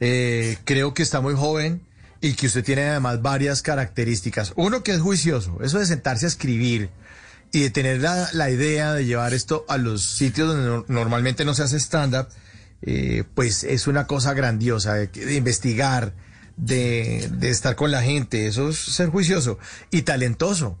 eh, 0.00 0.56
creo 0.64 0.92
que 0.92 1.04
está 1.04 1.20
muy 1.20 1.34
joven 1.34 1.80
y 2.20 2.34
que 2.34 2.46
usted 2.46 2.64
tiene 2.64 2.88
además 2.88 3.22
varias 3.22 3.62
características. 3.62 4.52
Uno 4.56 4.82
que 4.82 4.92
es 4.92 5.00
juicioso, 5.00 5.58
eso 5.62 5.78
de 5.78 5.86
sentarse 5.86 6.26
a 6.26 6.28
escribir 6.28 6.90
y 7.52 7.60
de 7.60 7.70
tener 7.70 8.00
la, 8.00 8.28
la 8.32 8.50
idea 8.50 8.92
de 8.92 9.06
llevar 9.06 9.34
esto 9.34 9.64
a 9.68 9.78
los 9.78 10.02
sitios 10.02 10.48
donde 10.48 10.68
no- 10.68 10.84
normalmente 10.88 11.44
no 11.44 11.54
se 11.54 11.62
hace 11.62 11.76
stand-up, 11.78 12.28
eh, 12.82 13.24
pues 13.34 13.64
es 13.64 13.86
una 13.86 14.06
cosa 14.06 14.34
grandiosa, 14.34 14.94
de, 14.94 15.06
de 15.08 15.34
investigar, 15.34 16.12
de, 16.56 17.28
de 17.32 17.50
estar 17.50 17.76
con 17.76 17.90
la 17.90 18.02
gente, 18.02 18.46
eso 18.48 18.68
es 18.70 18.76
ser 18.78 19.08
juicioso 19.10 19.58
y 19.90 20.02
talentoso. 20.02 20.78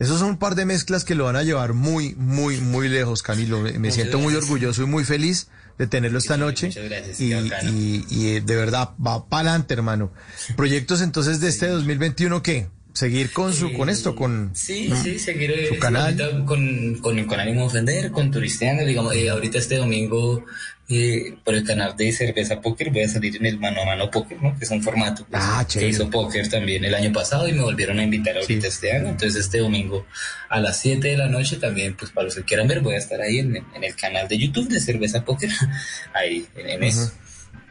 Esos 0.00 0.18
son 0.18 0.30
un 0.30 0.38
par 0.38 0.54
de 0.54 0.64
mezclas 0.64 1.04
que 1.04 1.14
lo 1.14 1.24
van 1.24 1.36
a 1.36 1.42
llevar 1.42 1.74
muy, 1.74 2.14
muy, 2.16 2.58
muy 2.60 2.88
lejos, 2.88 3.22
Camilo. 3.22 3.60
Me, 3.60 3.90
siento 3.92 4.18
muy 4.18 4.34
orgulloso 4.34 4.82
y 4.82 4.86
muy 4.86 5.04
feliz 5.04 5.48
de 5.80 5.86
tenerlo 5.86 6.18
esta 6.18 6.36
noche. 6.36 6.66
muchas 6.66 6.84
gracias, 6.84 7.20
Y, 7.22 7.32
y- 7.32 8.04
y, 8.10 8.26
eh, 8.36 8.40
de 8.42 8.54
verdad, 8.54 8.90
va 9.04 9.26
para 9.26 9.48
adelante, 9.52 9.72
hermano. 9.72 10.12
Proyectos 10.54 11.00
entonces 11.00 11.40
de 11.40 11.48
este 11.48 11.68
2021, 11.68 12.42
¿qué? 12.42 12.68
Seguir 12.92 13.32
con 13.32 13.54
su, 13.54 13.72
con 13.72 13.88
esto, 13.88 14.14
con 14.14 14.50
Sí, 14.52 14.92
sí, 15.02 15.18
seguir 15.18 15.52
eh, 15.52 15.68
su 15.68 15.78
canal. 15.78 16.44
con, 16.44 16.98
con, 17.00 17.24
con 17.24 17.40
ánimo 17.40 17.60
de 17.62 17.66
ofender, 17.68 18.10
con 18.10 18.30
turisteando, 18.30 18.84
digamos, 18.84 19.14
eh, 19.14 19.30
ahorita 19.30 19.56
este 19.56 19.76
domingo 19.76 20.44
eh, 20.90 21.36
por 21.44 21.54
el 21.54 21.64
canal 21.64 21.96
de 21.96 22.10
Cerveza 22.10 22.60
Póker 22.60 22.90
voy 22.90 23.02
a 23.02 23.08
salir 23.08 23.36
en 23.36 23.46
el 23.46 23.58
Mano 23.58 23.82
a 23.82 23.86
Mano 23.86 24.10
Póker, 24.10 24.42
¿no? 24.42 24.58
Que 24.58 24.64
es 24.64 24.70
un 24.70 24.82
formato 24.82 25.24
pues, 25.30 25.42
Ah, 25.44 25.64
que 25.70 25.86
hizo 25.88 26.10
Póker 26.10 26.48
también 26.48 26.84
el 26.84 26.94
año 26.94 27.12
pasado 27.12 27.46
y 27.48 27.52
me 27.52 27.62
volvieron 27.62 27.98
a 28.00 28.02
invitar 28.02 28.36
ahorita 28.36 28.66
este 28.66 28.92
año, 28.92 29.08
entonces 29.08 29.44
este 29.44 29.58
domingo 29.58 30.04
a 30.48 30.58
las 30.60 30.80
7 30.80 31.06
de 31.06 31.16
la 31.16 31.28
noche 31.28 31.56
también, 31.56 31.94
pues 31.96 32.10
para 32.10 32.24
los 32.24 32.34
que 32.34 32.42
quieran 32.42 32.66
ver, 32.66 32.80
voy 32.80 32.94
a 32.94 32.98
estar 32.98 33.20
ahí 33.20 33.38
en, 33.38 33.56
en 33.56 33.84
el 33.84 33.94
canal 33.94 34.26
de 34.26 34.36
YouTube 34.38 34.68
de 34.68 34.80
Cerveza 34.80 35.24
Póker, 35.24 35.50
ahí, 36.12 36.46
en, 36.56 36.68
en 36.68 36.82
eso. 36.82 37.12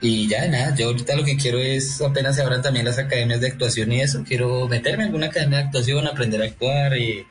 Y 0.01 0.29
ya, 0.29 0.47
nada, 0.47 0.73
yo 0.75 0.87
ahorita 0.87 1.15
lo 1.15 1.25
que 1.25 1.35
quiero 1.35 1.57
es, 1.59 2.01
apenas 2.01 2.35
se 2.35 2.41
abran 2.41 2.61
también 2.61 2.85
las 2.85 2.97
academias 2.97 3.41
de 3.41 3.47
actuación 3.47 3.91
y 3.91 3.99
eso, 3.99 4.23
quiero 4.25 4.65
meterme 4.69 5.03
en 5.03 5.07
alguna 5.07 5.27
academia 5.27 5.57
de 5.57 5.63
actuación, 5.65 6.07
aprender 6.07 6.41
a 6.41 6.45
actuar 6.45 6.97
y 6.97 7.27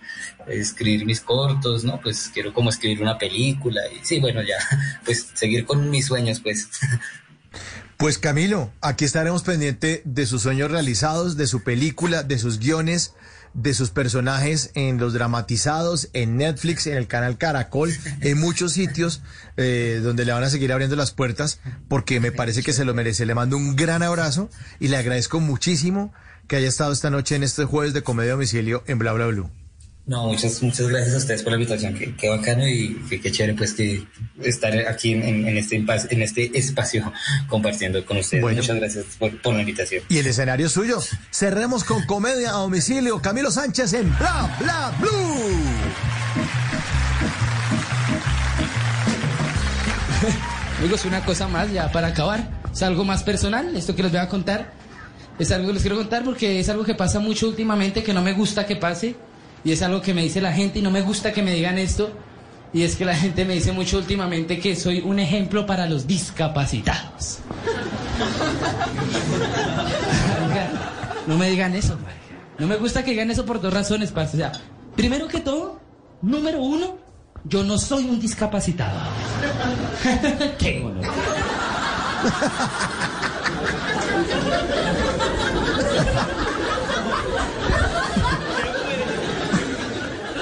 escribir 0.48 1.06
mis 1.06 1.22
cortos, 1.22 1.84
¿no? 1.84 1.98
Pues 2.00 2.30
quiero 2.32 2.52
como 2.52 2.68
escribir 2.68 3.00
una 3.00 3.16
película 3.16 3.80
y 3.90 4.04
sí, 4.04 4.20
bueno, 4.20 4.42
ya, 4.42 4.58
pues 5.06 5.28
seguir 5.32 5.64
con 5.64 5.88
mis 5.88 6.06
sueños, 6.06 6.40
pues. 6.40 6.68
Pues 7.96 8.18
Camilo, 8.18 8.70
aquí 8.82 9.06
estaremos 9.06 9.42
pendiente 9.44 10.02
de 10.04 10.26
sus 10.26 10.42
sueños 10.42 10.70
realizados, 10.70 11.38
de 11.38 11.46
su 11.46 11.64
película, 11.64 12.22
de 12.22 12.38
sus 12.38 12.58
guiones, 12.58 13.14
de 13.62 13.74
sus 13.74 13.90
personajes 13.90 14.70
en 14.74 14.98
los 14.98 15.12
dramatizados, 15.12 16.10
en 16.12 16.36
Netflix, 16.36 16.86
en 16.86 16.96
el 16.96 17.08
canal 17.08 17.38
Caracol, 17.38 17.92
en 18.20 18.38
muchos 18.38 18.72
sitios 18.72 19.20
eh, 19.56 20.00
donde 20.02 20.24
le 20.24 20.32
van 20.32 20.44
a 20.44 20.50
seguir 20.50 20.72
abriendo 20.72 20.94
las 20.94 21.10
puertas, 21.10 21.58
porque 21.88 22.20
me 22.20 22.30
parece 22.30 22.62
que 22.62 22.72
se 22.72 22.84
lo 22.84 22.94
merece. 22.94 23.26
Le 23.26 23.34
mando 23.34 23.56
un 23.56 23.74
gran 23.74 24.02
abrazo 24.02 24.48
y 24.78 24.88
le 24.88 24.96
agradezco 24.96 25.40
muchísimo 25.40 26.12
que 26.46 26.56
haya 26.56 26.68
estado 26.68 26.92
esta 26.92 27.10
noche 27.10 27.34
en 27.34 27.42
este 27.42 27.64
jueves 27.64 27.92
de 27.94 28.02
Comedia 28.02 28.32
Domicilio 28.32 28.84
en 28.86 28.98
Bla 28.98 29.12
Bla 29.12 29.26
Blue. 29.26 29.50
No, 30.08 30.26
muchas, 30.26 30.62
muchas 30.62 30.88
gracias 30.88 31.14
a 31.14 31.18
ustedes 31.18 31.42
por 31.42 31.52
la 31.52 31.58
invitación, 31.58 31.92
qué, 31.94 32.14
qué 32.16 32.30
bacano 32.30 32.66
y 32.66 32.96
qué, 33.10 33.20
qué 33.20 33.30
chévere 33.30 33.52
pues 33.54 33.74
que 33.74 34.02
estar 34.42 34.72
aquí 34.88 35.12
en, 35.12 35.22
en- 35.22 35.46
en 35.46 35.58
este, 35.58 35.76
en 35.76 36.22
este 36.22 36.58
espacio 36.58 37.12
compartiendo 37.48 38.02
con 38.06 38.16
ustedes. 38.16 38.40
Bueno. 38.42 38.62
Muchas 38.62 38.76
gracias 38.76 39.04
por, 39.18 39.38
por 39.42 39.52
la 39.52 39.60
invitación. 39.60 40.02
Y 40.08 40.16
el 40.16 40.26
escenario 40.26 40.64
es 40.66 40.72
suyo. 40.72 40.98
Cerremos 41.30 41.84
con 41.84 42.06
Comedia 42.06 42.50
a 42.50 42.54
Domicilio. 42.54 43.20
Camilo 43.20 43.50
Sánchez 43.50 43.92
en 43.92 44.08
Bla 44.18 44.56
Bla 44.58 44.94
Blue. 44.98 45.10
Amigos, 50.78 51.04
una 51.04 51.22
cosa 51.24 51.48
más 51.48 51.70
ya 51.70 51.92
para 51.92 52.06
acabar. 52.08 52.48
Es 52.72 52.82
algo 52.82 53.04
más 53.04 53.22
personal, 53.24 53.76
esto 53.76 53.94
que 53.94 54.02
les 54.04 54.12
voy 54.12 54.20
a 54.22 54.28
contar. 54.28 54.72
Es 55.38 55.50
algo 55.52 55.66
que 55.68 55.74
les 55.74 55.82
quiero 55.82 55.96
contar 55.98 56.24
porque 56.24 56.60
es 56.60 56.68
algo 56.70 56.82
que 56.84 56.94
pasa 56.94 57.20
mucho 57.20 57.46
últimamente 57.48 58.02
que 58.02 58.14
no 58.14 58.22
me 58.22 58.32
gusta 58.32 58.64
que 58.64 58.76
pase. 58.76 59.16
Y 59.64 59.72
es 59.72 59.82
algo 59.82 60.00
que 60.00 60.14
me 60.14 60.22
dice 60.22 60.40
la 60.40 60.52
gente 60.52 60.78
y 60.78 60.82
no 60.82 60.90
me 60.90 61.02
gusta 61.02 61.32
que 61.32 61.42
me 61.42 61.52
digan 61.52 61.78
esto. 61.78 62.10
Y 62.72 62.82
es 62.82 62.96
que 62.96 63.04
la 63.04 63.16
gente 63.16 63.44
me 63.44 63.54
dice 63.54 63.72
mucho 63.72 63.98
últimamente 63.98 64.58
que 64.60 64.76
soy 64.76 65.00
un 65.00 65.18
ejemplo 65.18 65.66
para 65.66 65.86
los 65.86 66.06
discapacitados. 66.06 67.38
No 71.26 71.36
me 71.36 71.50
digan 71.50 71.74
eso. 71.74 71.96
No 72.58 72.66
me 72.66 72.76
gusta 72.76 73.04
que 73.04 73.12
digan 73.12 73.30
eso 73.30 73.44
por 73.44 73.60
dos 73.60 73.72
razones, 73.72 74.10
parce. 74.12 74.36
O 74.36 74.40
sea, 74.40 74.52
primero 74.96 75.28
que 75.28 75.40
todo, 75.40 75.80
número 76.22 76.62
uno, 76.62 76.98
yo 77.44 77.62
no 77.62 77.78
soy 77.78 78.04
un 78.04 78.18
discapacitado. 78.18 78.98
Qué 80.58 80.80
gonorrea. 80.80 81.12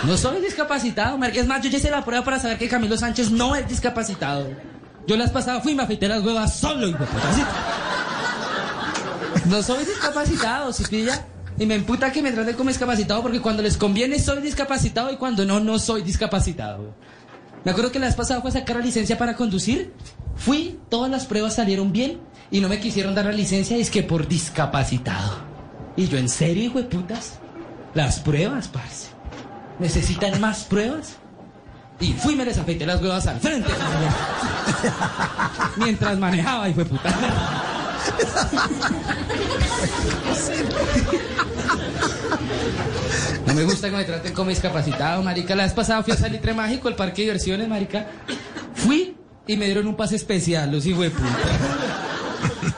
No 0.06 0.16
soy 0.16 0.40
discapacitado, 0.40 1.18
marica. 1.18 1.40
Es 1.40 1.48
más, 1.48 1.60
yo 1.62 1.68
ya 1.68 1.78
hice 1.78 1.90
la 1.90 2.04
prueba 2.04 2.24
para 2.24 2.38
saber 2.38 2.58
que 2.58 2.68
Camilo 2.68 2.96
Sánchez 2.96 3.32
no 3.32 3.56
es 3.56 3.68
discapacitado. 3.68 4.48
Yo 5.06 5.16
las 5.16 5.30
pasadas 5.30 5.64
fui 5.64 5.72
y 5.72 5.74
me 5.74 5.82
afeité 5.82 6.06
las 6.06 6.22
huevas 6.22 6.56
solo, 6.56 6.86
hijo 6.86 6.98
de. 6.98 7.06
No 9.46 9.62
soy 9.62 9.84
discapacitado, 9.84 10.72
si 10.72 10.84
pilla. 10.84 11.26
Y 11.58 11.66
me 11.66 11.74
emputa 11.74 12.12
que 12.12 12.22
me 12.22 12.30
traten 12.30 12.54
como 12.54 12.68
discapacitado 12.68 13.22
porque 13.22 13.40
cuando 13.40 13.62
les 13.62 13.76
conviene 13.76 14.18
soy 14.18 14.42
discapacitado 14.42 15.10
y 15.12 15.16
cuando 15.16 15.44
no, 15.44 15.58
no 15.58 15.78
soy 15.78 16.02
discapacitado. 16.02 16.94
Me 17.64 17.72
acuerdo 17.72 17.90
que 17.90 17.98
la 17.98 18.06
vez 18.06 18.14
pasada 18.14 18.40
fue 18.40 18.50
a 18.50 18.52
sacar 18.52 18.76
la 18.76 18.82
licencia 18.82 19.18
para 19.18 19.34
conducir. 19.34 19.92
Fui, 20.36 20.78
todas 20.88 21.10
las 21.10 21.26
pruebas 21.26 21.54
salieron 21.54 21.92
bien 21.92 22.20
y 22.50 22.60
no 22.60 22.68
me 22.68 22.78
quisieron 22.78 23.14
dar 23.14 23.24
la 23.24 23.32
licencia, 23.32 23.76
es 23.76 23.90
que 23.90 24.04
por 24.04 24.28
discapacitado. 24.28 25.38
Y 25.96 26.06
yo, 26.06 26.18
¿en 26.18 26.28
serio, 26.28 26.62
hijo 26.62 26.78
de 26.78 26.84
putas? 26.84 27.38
Las 27.94 28.20
pruebas, 28.20 28.68
parce. 28.68 29.15
¿Necesitan 29.78 30.40
más 30.40 30.64
pruebas? 30.64 31.16
Y 32.00 32.12
fui 32.12 32.34
y 32.34 32.36
me 32.36 32.44
les 32.44 32.58
afeité 32.58 32.84
las 32.86 33.00
huevas 33.00 33.26
al 33.26 33.40
frente. 33.40 33.72
Mientras 35.76 36.18
manejaba, 36.18 36.68
hijo 36.68 36.80
de 36.80 36.86
puta. 36.86 37.14
No 43.46 43.54
me 43.54 43.64
gusta 43.64 43.88
que 43.90 43.96
me 43.96 44.04
traten 44.04 44.34
como 44.34 44.50
discapacitado, 44.50 45.22
marica. 45.22 45.54
La 45.54 45.62
vez 45.64 45.72
pasada 45.72 46.02
fui 46.02 46.12
a 46.12 46.16
Salitre 46.16 46.52
Mágico, 46.52 46.88
el 46.88 46.96
parque 46.96 47.22
de 47.22 47.28
diversiones, 47.28 47.68
marica. 47.68 48.06
Fui 48.74 49.16
y 49.46 49.56
me 49.56 49.66
dieron 49.66 49.86
un 49.86 49.96
pase 49.96 50.16
especial, 50.16 50.70
los 50.72 50.84
hijos 50.84 51.02
de 51.02 51.10
puta. 51.10 52.05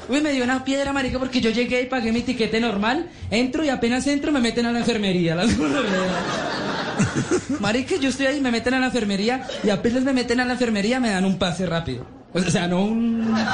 Uy, 0.08 0.20
me 0.20 0.32
dio 0.32 0.44
una 0.44 0.64
piedra, 0.64 0.92
marica, 0.92 1.18
porque 1.18 1.40
yo 1.40 1.50
llegué 1.50 1.82
y 1.82 1.86
pagué 1.86 2.12
mi 2.12 2.22
tiquete 2.22 2.60
normal. 2.60 3.08
Entro 3.30 3.64
y 3.64 3.68
apenas 3.68 4.06
entro 4.06 4.32
me 4.32 4.40
meten 4.40 4.66
a 4.66 4.72
la 4.72 4.78
enfermería. 4.78 5.34
las 5.34 5.50
Marica, 7.60 7.96
yo 7.96 8.08
estoy 8.08 8.26
ahí, 8.26 8.40
me 8.40 8.50
meten 8.50 8.74
a 8.74 8.80
la 8.80 8.86
enfermería 8.86 9.46
y 9.62 9.70
apenas 9.70 10.04
me 10.04 10.12
meten 10.12 10.40
a 10.40 10.44
la 10.44 10.54
enfermería 10.54 11.00
me 11.00 11.10
dan 11.10 11.24
un 11.24 11.38
pase 11.38 11.66
rápido. 11.66 12.06
O 12.32 12.40
sea, 12.40 12.66
no 12.66 12.84
un... 12.84 13.34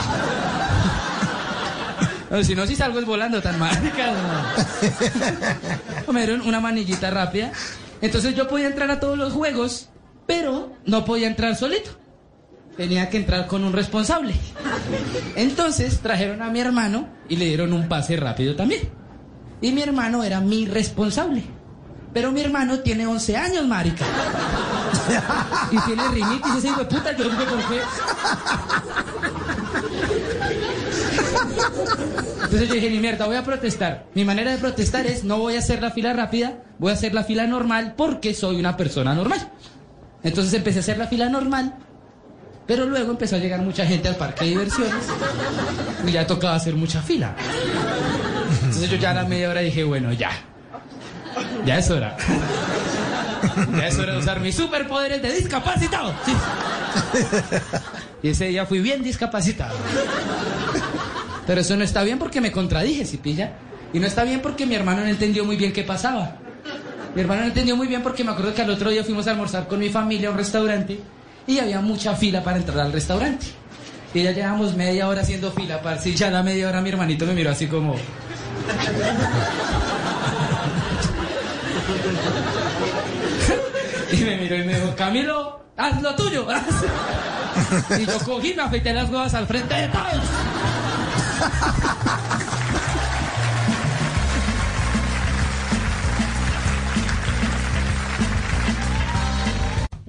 Si 2.42 2.57
no, 2.57 2.66
si 2.66 2.74
salgo 2.74 2.98
es 2.98 3.07
volando 3.07 3.40
tan 3.40 3.61
marica. 3.61 4.12
no. 6.09 6.48
Una 6.48 6.59
manillita 6.59 7.09
rápida. 7.11 7.52
Entonces 8.00 8.34
yo 8.34 8.48
podía 8.48 8.66
entrar 8.66 8.90
a 8.90 8.98
todos 8.98 9.16
los 9.16 9.32
juegos, 9.32 9.88
pero 10.26 10.72
no 10.84 11.05
podía 11.05 11.28
entrar 11.28 11.55
solito. 11.55 11.90
Tenía 12.77 13.09
que 13.09 13.18
entrar 13.18 13.47
con 13.47 13.64
un 13.64 13.72
responsable. 13.72 14.35
Entonces 15.37 16.01
trajeron 16.01 16.43
a 16.43 16.51
mi 16.51 16.61
hermano 16.61 17.09
y 17.29 17.37
le 17.37 17.47
dieron 17.47 17.72
un 17.72 17.89
pase 17.89 18.16
rápido 18.16 18.57
también. 18.57 18.83
Y 19.61 19.72
mi 19.72 19.83
hermano 19.83 20.25
era 20.25 20.41
mi 20.41 20.66
responsable. 20.66 21.45
Pero 22.12 22.31
mi 22.31 22.41
hermano 22.41 22.81
tiene 22.81 23.07
11 23.07 23.37
años, 23.37 23.66
marica. 23.66 24.05
Y 25.70 25.79
tiene 25.81 26.09
rinitis 26.09 26.55
ese 26.59 26.68
hijo 26.68 26.81
de 26.81 26.87
puta, 26.87 27.16
yo 27.16 27.25
no 27.25 27.41
sé 27.41 27.47
por 27.47 27.59
qué. 27.59 27.81
Entonces 32.45 32.68
yo 32.68 32.75
dije, 32.75 32.91
ni 32.91 32.99
mierda, 32.99 33.27
voy 33.27 33.37
a 33.37 33.43
protestar. 33.43 34.07
Mi 34.14 34.25
manera 34.25 34.53
de 34.53 34.59
protestar 34.59 35.07
es, 35.07 35.25
no 35.25 35.39
voy 35.39 35.57
a 35.57 35.59
hacer 35.59 35.83
la 35.83 35.91
fila 35.91 36.12
rápida, 36.12 36.62
voy 36.79 36.91
a 36.91 36.95
hacer 36.95 37.14
la 37.14 37.25
fila 37.25 37.47
normal 37.47 37.95
porque 37.97 38.33
soy 38.33 38.57
una 38.57 38.77
persona 38.77 39.14
normal. 39.14 39.51
Entonces 40.22 40.55
empecé 40.55 40.79
a 40.79 40.81
hacer 40.81 40.99
la 40.99 41.09
fila 41.09 41.29
normal, 41.29 41.75
pero 42.66 42.86
luego 42.86 43.10
empezó 43.12 43.36
a 43.36 43.38
llegar 43.38 43.60
mucha 43.60 43.84
gente 43.86 44.08
al 44.08 44.16
parque 44.16 44.44
de 44.44 44.50
diversiones 44.52 45.04
y 46.06 46.12
ya 46.12 46.26
tocaba 46.26 46.54
hacer 46.54 46.74
mucha 46.74 47.02
fila. 47.02 47.34
Entonces 48.62 48.90
yo 48.90 48.96
ya 48.96 49.10
a 49.10 49.14
la 49.14 49.24
media 49.24 49.50
hora 49.50 49.60
dije, 49.60 49.84
bueno, 49.84 50.12
ya. 50.12 50.30
Ya 51.66 51.78
es 51.78 51.90
hora. 51.90 52.16
Ya 53.76 53.88
es 53.88 53.98
hora 53.98 54.12
de 54.12 54.18
usar 54.18 54.40
mis 54.40 54.54
superpoderes 54.54 55.20
de 55.20 55.32
discapacitado. 55.32 56.14
Sí. 56.24 56.32
Y 58.22 58.28
ese 58.30 58.46
día 58.46 58.64
fui 58.64 58.80
bien 58.80 59.02
discapacitado. 59.02 59.76
Pero 61.46 61.60
eso 61.60 61.76
no 61.76 61.84
está 61.84 62.02
bien 62.02 62.18
porque 62.18 62.40
me 62.40 62.50
contradije, 62.50 63.04
si 63.04 63.18
pilla. 63.18 63.52
Y 63.92 63.98
no 63.98 64.06
está 64.06 64.24
bien 64.24 64.40
porque 64.40 64.64
mi 64.64 64.74
hermano 64.74 65.02
no 65.02 65.08
entendió 65.08 65.44
muy 65.44 65.56
bien 65.56 65.72
qué 65.72 65.82
pasaba. 65.82 66.36
Mi 67.14 67.20
hermano 67.20 67.42
no 67.42 67.48
entendió 67.48 67.76
muy 67.76 67.86
bien 67.86 68.02
porque 68.02 68.24
me 68.24 68.32
acuerdo 68.32 68.54
que 68.54 68.62
al 68.62 68.70
otro 68.70 68.90
día 68.90 69.04
fuimos 69.04 69.26
a 69.26 69.32
almorzar 69.32 69.68
con 69.68 69.78
mi 69.78 69.90
familia 69.90 70.28
a 70.28 70.32
un 70.32 70.38
restaurante 70.38 70.98
y 71.47 71.59
había 71.59 71.80
mucha 71.80 72.14
fila 72.16 72.42
para 72.42 72.59
entrar 72.59 72.80
al 72.80 72.92
restaurante. 72.92 73.47
Y 74.12 74.22
ya 74.22 74.32
llevamos 74.32 74.76
media 74.76 75.09
hora 75.09 75.22
haciendo 75.22 75.51
fila, 75.53 75.80
para 75.82 75.99
si 75.99 76.14
ya 76.14 76.30
la 76.30 76.42
media 76.42 76.68
hora 76.68 76.80
mi 76.80 76.90
hermanito 76.90 77.26
me 77.26 77.34
miró 77.34 77.51
así 77.51 77.66
como... 77.66 77.95
y 84.12 84.16
me 84.16 84.36
miró 84.38 84.57
y 84.57 84.64
me 84.64 84.74
dijo, 84.74 84.95
Camilo, 84.97 85.64
haz 85.76 86.01
lo 86.01 86.14
tuyo. 86.14 86.47
y 87.99 88.07
yo 88.07 88.18
cogí, 88.20 88.55
me 88.55 88.62
afeité 88.62 88.92
las 88.92 89.11
huevas 89.11 89.34
al 89.34 89.47
frente 89.47 89.74
de 89.74 89.88
todos. 89.88 90.24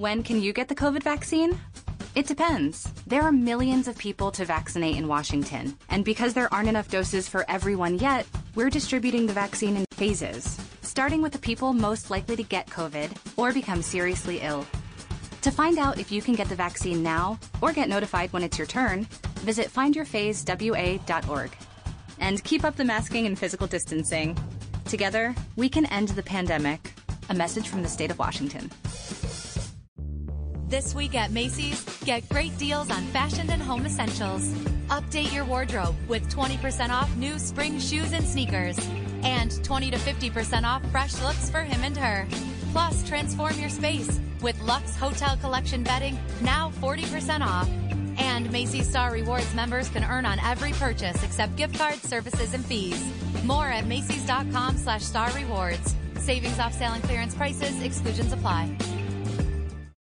When 0.06 0.22
can 0.22 0.40
you 0.40 0.52
get 0.52 0.68
the 0.68 0.76
COVID 0.76 1.02
vaccine? 1.02 1.58
It 2.14 2.28
depends. 2.28 2.84
There 3.08 3.22
are 3.22 3.32
millions 3.32 3.88
of 3.88 3.98
people 3.98 4.30
to 4.30 4.44
vaccinate 4.44 4.94
in 4.94 5.08
Washington, 5.08 5.76
and 5.88 6.04
because 6.04 6.32
there 6.32 6.48
aren't 6.54 6.68
enough 6.68 6.88
doses 6.88 7.28
for 7.28 7.44
everyone 7.50 7.98
yet, 7.98 8.24
we're 8.54 8.70
distributing 8.70 9.26
the 9.26 9.32
vaccine 9.32 9.76
in 9.78 9.84
phases, 9.90 10.60
starting 10.82 11.22
with 11.22 11.32
the 11.32 11.40
people 11.40 11.72
most 11.72 12.08
likely 12.08 12.36
to 12.36 12.44
get 12.44 12.68
COVID 12.68 13.16
or 13.36 13.52
become 13.52 13.82
seriously 13.82 14.38
ill. 14.42 14.64
To 15.42 15.50
find 15.50 15.76
out 15.76 15.98
if 15.98 16.12
you 16.12 16.22
can 16.22 16.36
get 16.36 16.48
the 16.48 16.54
vaccine 16.54 17.02
now 17.02 17.36
or 17.60 17.72
get 17.72 17.88
notified 17.88 18.32
when 18.32 18.44
it's 18.44 18.58
your 18.58 18.68
turn, 18.68 19.08
visit 19.40 19.72
findyourphasewa.org. 19.72 21.50
And 22.20 22.44
keep 22.44 22.62
up 22.62 22.76
the 22.76 22.84
masking 22.84 23.26
and 23.26 23.36
physical 23.36 23.66
distancing. 23.66 24.38
Together, 24.84 25.34
we 25.56 25.68
can 25.68 25.84
end 25.86 26.10
the 26.10 26.22
pandemic. 26.22 26.92
A 27.28 27.34
message 27.34 27.66
from 27.66 27.82
the 27.82 27.88
state 27.88 28.12
of 28.12 28.20
Washington. 28.20 28.70
This 30.68 30.96
week 30.96 31.14
at 31.14 31.30
Macy's, 31.30 31.84
get 32.04 32.28
great 32.28 32.56
deals 32.58 32.90
on 32.90 33.04
fashion 33.06 33.48
and 33.50 33.62
home 33.62 33.86
essentials. 33.86 34.48
Update 34.88 35.32
your 35.32 35.44
wardrobe 35.44 35.94
with 36.08 36.28
20% 36.28 36.90
off 36.90 37.14
new 37.16 37.38
spring 37.38 37.78
shoes 37.78 38.12
and 38.12 38.26
sneakers. 38.26 38.76
And 39.22 39.62
20 39.64 39.92
to 39.92 39.96
50% 39.96 40.64
off 40.64 40.82
fresh 40.90 41.22
looks 41.22 41.48
for 41.50 41.60
him 41.60 41.84
and 41.84 41.96
her. 41.96 42.26
Plus, 42.72 43.08
transform 43.08 43.56
your 43.60 43.68
space 43.68 44.18
with 44.42 44.60
Lux 44.62 44.96
Hotel 44.96 45.36
Collection 45.36 45.84
bedding 45.84 46.18
now 46.40 46.72
40% 46.80 47.42
off. 47.42 47.68
And 48.18 48.50
Macy's 48.50 48.88
Star 48.88 49.12
Rewards 49.12 49.54
members 49.54 49.88
can 49.88 50.02
earn 50.02 50.26
on 50.26 50.40
every 50.40 50.72
purchase 50.72 51.22
except 51.22 51.54
gift 51.54 51.78
cards, 51.78 52.02
services, 52.02 52.54
and 52.54 52.64
fees. 52.64 53.00
More 53.44 53.66
at 53.66 53.86
Macy's.com 53.86 54.78
slash 54.78 55.04
star 55.04 55.30
rewards. 55.30 55.94
Savings 56.18 56.58
off 56.58 56.72
sale 56.72 56.92
and 56.92 57.04
clearance 57.04 57.36
prices, 57.36 57.80
exclusions 57.82 58.32
apply. 58.32 58.76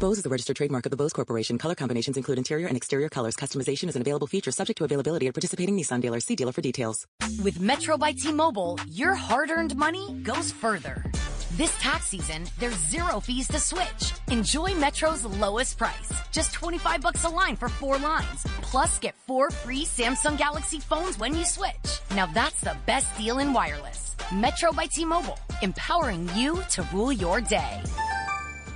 Bose 0.00 0.18
is 0.18 0.26
a 0.26 0.28
registered 0.28 0.56
trademark 0.56 0.86
of 0.86 0.90
the 0.90 0.96
Bose 0.96 1.12
Corporation. 1.12 1.56
Color 1.56 1.76
combinations 1.76 2.16
include 2.16 2.38
interior 2.38 2.66
and 2.66 2.76
exterior 2.76 3.08
colors. 3.08 3.36
Customization 3.36 3.88
is 3.88 3.96
an 3.96 4.02
available 4.02 4.26
feature 4.26 4.50
subject 4.50 4.78
to 4.78 4.84
availability 4.84 5.28
at 5.28 5.34
participating 5.34 5.76
Nissan 5.76 6.00
dealers. 6.00 6.24
See 6.24 6.34
dealer 6.34 6.52
for 6.52 6.60
details. 6.60 7.06
With 7.42 7.60
Metro 7.60 7.96
by 7.96 8.12
T-Mobile, 8.12 8.80
your 8.88 9.14
hard-earned 9.14 9.76
money 9.76 10.14
goes 10.22 10.50
further. 10.50 11.04
This 11.52 11.72
tax 11.78 12.06
season, 12.06 12.44
there's 12.58 12.76
zero 12.88 13.20
fees 13.20 13.46
to 13.48 13.60
switch. 13.60 14.12
Enjoy 14.28 14.74
Metro's 14.74 15.24
lowest 15.24 15.78
price. 15.78 16.12
Just 16.32 16.52
25 16.54 17.00
bucks 17.00 17.22
a 17.22 17.28
line 17.28 17.54
for 17.54 17.68
four 17.68 17.96
lines. 17.96 18.42
Plus, 18.62 18.98
get 18.98 19.14
four 19.28 19.50
free 19.50 19.84
Samsung 19.84 20.36
Galaxy 20.36 20.80
phones 20.80 21.16
when 21.18 21.34
you 21.36 21.44
switch. 21.44 22.00
Now 22.16 22.26
that's 22.26 22.60
the 22.60 22.76
best 22.86 23.16
deal 23.16 23.38
in 23.38 23.52
wireless. 23.52 24.16
Metro 24.32 24.72
by 24.72 24.86
T-Mobile, 24.86 25.38
empowering 25.62 26.28
you 26.34 26.60
to 26.70 26.82
rule 26.92 27.12
your 27.12 27.40
day. 27.40 27.80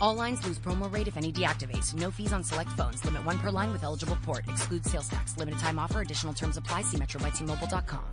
All 0.00 0.14
lines 0.14 0.44
lose 0.44 0.58
promo 0.58 0.92
rate 0.92 1.08
if 1.08 1.16
any 1.16 1.32
deactivates. 1.32 1.94
No 1.94 2.10
fees 2.10 2.32
on 2.32 2.42
select 2.44 2.70
phones. 2.72 3.04
Limit 3.04 3.24
one 3.24 3.38
per 3.38 3.50
line 3.50 3.72
with 3.72 3.84
eligible 3.84 4.16
port. 4.24 4.46
Excludes 4.48 4.90
sales 4.90 5.08
tax. 5.08 5.36
Limited 5.36 5.60
time 5.60 5.78
offer. 5.78 6.00
Additional 6.00 6.32
terms 6.32 6.56
apply. 6.56 6.82
See 6.82 6.96
metrobytmobile.com. 6.96 8.04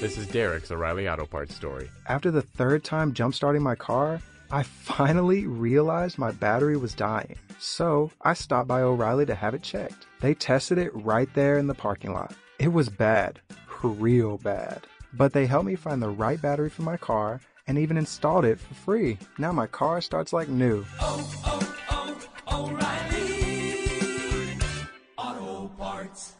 This 0.00 0.16
is 0.16 0.28
Derek's 0.28 0.70
O'Reilly 0.70 1.08
Auto 1.08 1.26
Parts 1.26 1.54
story. 1.54 1.90
After 2.06 2.30
the 2.30 2.42
third 2.42 2.84
time 2.84 3.12
jump 3.12 3.34
starting 3.34 3.62
my 3.62 3.74
car, 3.74 4.20
I 4.50 4.62
finally 4.62 5.46
realized 5.46 6.16
my 6.18 6.30
battery 6.30 6.76
was 6.76 6.94
dying. 6.94 7.36
So 7.58 8.12
I 8.22 8.34
stopped 8.34 8.68
by 8.68 8.80
O'Reilly 8.80 9.26
to 9.26 9.34
have 9.34 9.54
it 9.54 9.62
checked. 9.62 10.06
They 10.20 10.34
tested 10.34 10.78
it 10.78 10.94
right 10.94 11.28
there 11.34 11.58
in 11.58 11.66
the 11.66 11.74
parking 11.74 12.12
lot. 12.12 12.32
It 12.58 12.72
was 12.72 12.88
bad, 12.88 13.40
real 13.82 14.38
bad. 14.38 14.86
But 15.12 15.32
they 15.32 15.46
helped 15.46 15.66
me 15.66 15.74
find 15.74 16.00
the 16.00 16.08
right 16.08 16.40
battery 16.40 16.70
for 16.70 16.82
my 16.82 16.96
car 16.96 17.40
and 17.68 17.78
even 17.78 17.96
installed 17.96 18.44
it 18.44 18.58
for 18.58 18.74
free. 18.74 19.18
Now 19.38 19.52
my 19.52 19.66
car 19.66 20.00
starts 20.00 20.32
like 20.32 20.48
new. 20.48 20.84
Auto 25.16 25.68
Parts. 25.78 26.34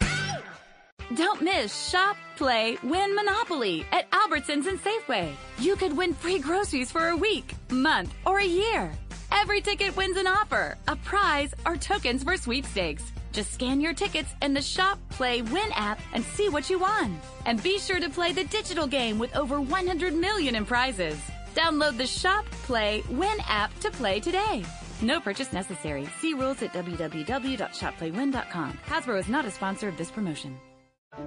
Don't 1.15 1.41
miss 1.41 1.89
Shop, 1.89 2.17
Play, 2.37 2.77
Win 2.83 3.15
Monopoly 3.15 3.87
at 3.93 4.11
Albertsons 4.11 4.67
and 4.67 4.79
Safeway. 4.79 5.33
You 5.59 5.77
could 5.77 5.97
win 5.97 6.13
free 6.15 6.39
groceries 6.39 6.91
for 6.91 7.09
a 7.09 7.17
week, 7.17 7.55
month, 7.71 8.15
or 8.27 8.41
a 8.41 8.45
year. 8.45 8.93
Every 9.33 9.61
ticket 9.61 9.97
wins 9.97 10.17
an 10.17 10.27
offer, 10.27 10.77
a 10.87 10.97
prize, 10.97 11.55
or 11.67 11.77
tokens 11.77 12.25
for 12.25 12.37
sweepstakes. 12.37 13.05
Just 13.33 13.53
scan 13.53 13.81
your 13.81 13.95
tickets 13.95 14.35
in 14.43 14.55
the 14.55 14.63
Shop, 14.63 14.99
Play, 15.11 15.43
Win 15.43 15.71
app 15.73 16.01
and 16.15 16.25
see 16.25 16.49
what 16.49 16.71
you 16.71 16.79
won. 16.79 17.21
And 17.47 17.63
be 17.63 17.79
sure 17.79 18.01
to 18.01 18.11
play 18.11 18.33
the 18.33 18.45
digital 18.45 18.87
game 18.87 19.19
with 19.19 19.35
over 19.37 19.61
100 19.61 20.15
million 20.15 20.55
in 20.55 20.65
prizes. 20.65 21.19
Download 21.55 21.97
the 21.97 22.07
Shop, 22.07 22.45
Play, 22.67 23.03
Win 23.11 23.39
app 23.49 23.79
to 23.81 23.91
play 23.91 24.21
today. 24.21 24.65
No 25.01 25.21
purchase 25.21 25.53
necessary. 25.53 26.09
See 26.21 26.35
rules 26.35 26.63
at 26.63 26.73
www.shopplaywin.com. 26.73 28.79
Hasbro 28.87 29.19
is 29.19 29.29
not 29.29 29.45
a 29.45 29.51
sponsor 29.51 29.89
of 29.89 29.97
this 29.97 30.11
promotion. 30.11 30.59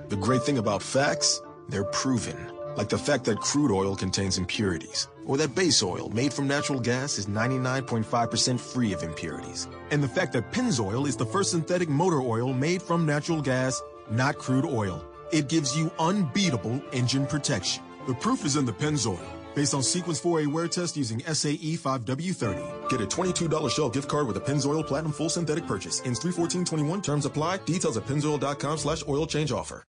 The 0.10 0.18
great 0.18 0.43
thing 0.43 0.58
about 0.58 0.82
facts, 0.82 1.41
they're 1.70 1.86
proven. 1.86 2.52
Like 2.76 2.89
the 2.89 2.97
fact 2.97 3.26
that 3.26 3.39
crude 3.39 3.72
oil 3.72 3.95
contains 3.95 4.38
impurities, 4.38 5.08
or 5.26 5.38
that 5.38 5.55
base 5.55 5.84
oil 5.84 6.09
made 6.09 6.34
from 6.34 6.47
natural 6.47 6.80
gas 6.80 7.17
is 7.17 7.28
99.5% 7.28 8.59
free 8.59 8.93
of 8.93 9.03
impurities. 9.03 9.67
And 9.91 10.03
the 10.03 10.07
fact 10.07 10.34
that 10.34 10.51
Pennzoil 10.51 11.07
is 11.07 11.15
the 11.15 11.26
first 11.26 11.51
synthetic 11.51 11.89
motor 11.89 12.22
oil 12.22 12.53
made 12.53 12.82
from 12.82 13.05
natural 13.05 13.41
gas, 13.41 13.82
not 14.09 14.38
crude 14.38 14.65
oil. 14.65 15.05
It 15.32 15.47
gives 15.47 15.78
you 15.78 15.91
unbeatable 15.99 16.82
engine 16.91 17.26
protection. 17.26 17.84
The 18.07 18.15
proof 18.15 18.45
is 18.45 18.55
in 18.55 18.65
the 18.65 18.74
Pennzoil. 18.74 19.19
Based 19.53 19.74
on 19.74 19.84
Sequence 19.84 20.19
4A 20.22 20.47
wear 20.47 20.67
test 20.67 20.95
using 20.95 21.19
SAE 21.19 21.78
5W30. 21.78 22.89
Get 22.89 23.01
a 23.01 23.05
$22 23.05 23.69
Shell 23.69 23.89
gift 23.89 24.07
card 24.09 24.28
with 24.28 24.38
a 24.38 24.39
Pennzoil 24.39 24.86
Platinum 24.86 25.11
Full 25.11 25.30
Synthetic 25.30 25.67
purchase. 25.67 26.01
Ends 26.05 26.19
31421. 26.19 27.01
Terms 27.01 27.26
apply. 27.26 27.57
Details 27.57 27.97
at 27.97 28.05
pennzoil.com 28.05 28.78
slash 28.78 29.03
oil 29.07 29.28
change 29.28 29.51
offer. 29.51 29.84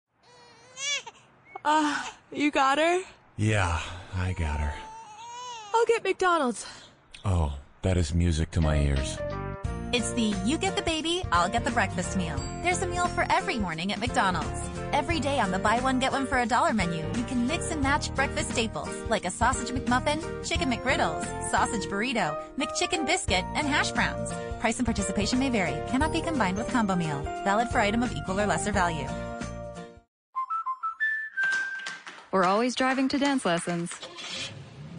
Uh, 1.64 2.04
you 2.32 2.50
got 2.50 2.78
her? 2.78 3.02
Yeah, 3.36 3.80
I 4.16 4.32
got 4.32 4.60
her. 4.60 4.74
I'll 5.74 5.86
get 5.86 6.04
McDonald's. 6.04 6.66
Oh, 7.24 7.52
that 7.82 7.96
is 7.96 8.14
music 8.14 8.50
to 8.52 8.60
my 8.60 8.76
ears. 8.78 9.18
It's 9.90 10.12
the 10.12 10.34
you 10.44 10.58
get 10.58 10.76
the 10.76 10.82
baby, 10.82 11.22
I'll 11.32 11.48
get 11.48 11.64
the 11.64 11.70
breakfast 11.70 12.16
meal. 12.16 12.36
There's 12.62 12.82
a 12.82 12.86
meal 12.86 13.06
for 13.06 13.24
every 13.30 13.58
morning 13.58 13.90
at 13.90 13.98
McDonald's. 13.98 14.60
Every 14.92 15.18
day 15.18 15.40
on 15.40 15.50
the 15.50 15.58
buy 15.58 15.80
one 15.80 15.98
get 15.98 16.12
one 16.12 16.26
for 16.26 16.38
a 16.38 16.46
dollar 16.46 16.74
menu, 16.74 17.02
you 17.16 17.24
can 17.24 17.46
mix 17.46 17.70
and 17.70 17.82
match 17.82 18.14
breakfast 18.14 18.50
staples 18.50 18.94
like 19.08 19.24
a 19.24 19.30
sausage 19.30 19.70
McMuffin, 19.70 20.20
chicken 20.46 20.70
McGriddles, 20.70 21.50
sausage 21.50 21.86
burrito, 21.88 22.38
McChicken 22.58 23.06
biscuit, 23.06 23.44
and 23.54 23.66
hash 23.66 23.90
browns. 23.92 24.30
Price 24.60 24.78
and 24.78 24.86
participation 24.86 25.38
may 25.38 25.48
vary. 25.48 25.72
Cannot 25.88 26.12
be 26.12 26.20
combined 26.20 26.58
with 26.58 26.68
combo 26.68 26.94
meal. 26.94 27.22
Valid 27.44 27.68
for 27.68 27.80
item 27.80 28.02
of 28.02 28.12
equal 28.12 28.38
or 28.38 28.46
lesser 28.46 28.72
value. 28.72 29.08
We're 32.30 32.44
always 32.44 32.74
driving 32.74 33.08
to 33.08 33.18
dance 33.18 33.46
lessons. 33.46 33.94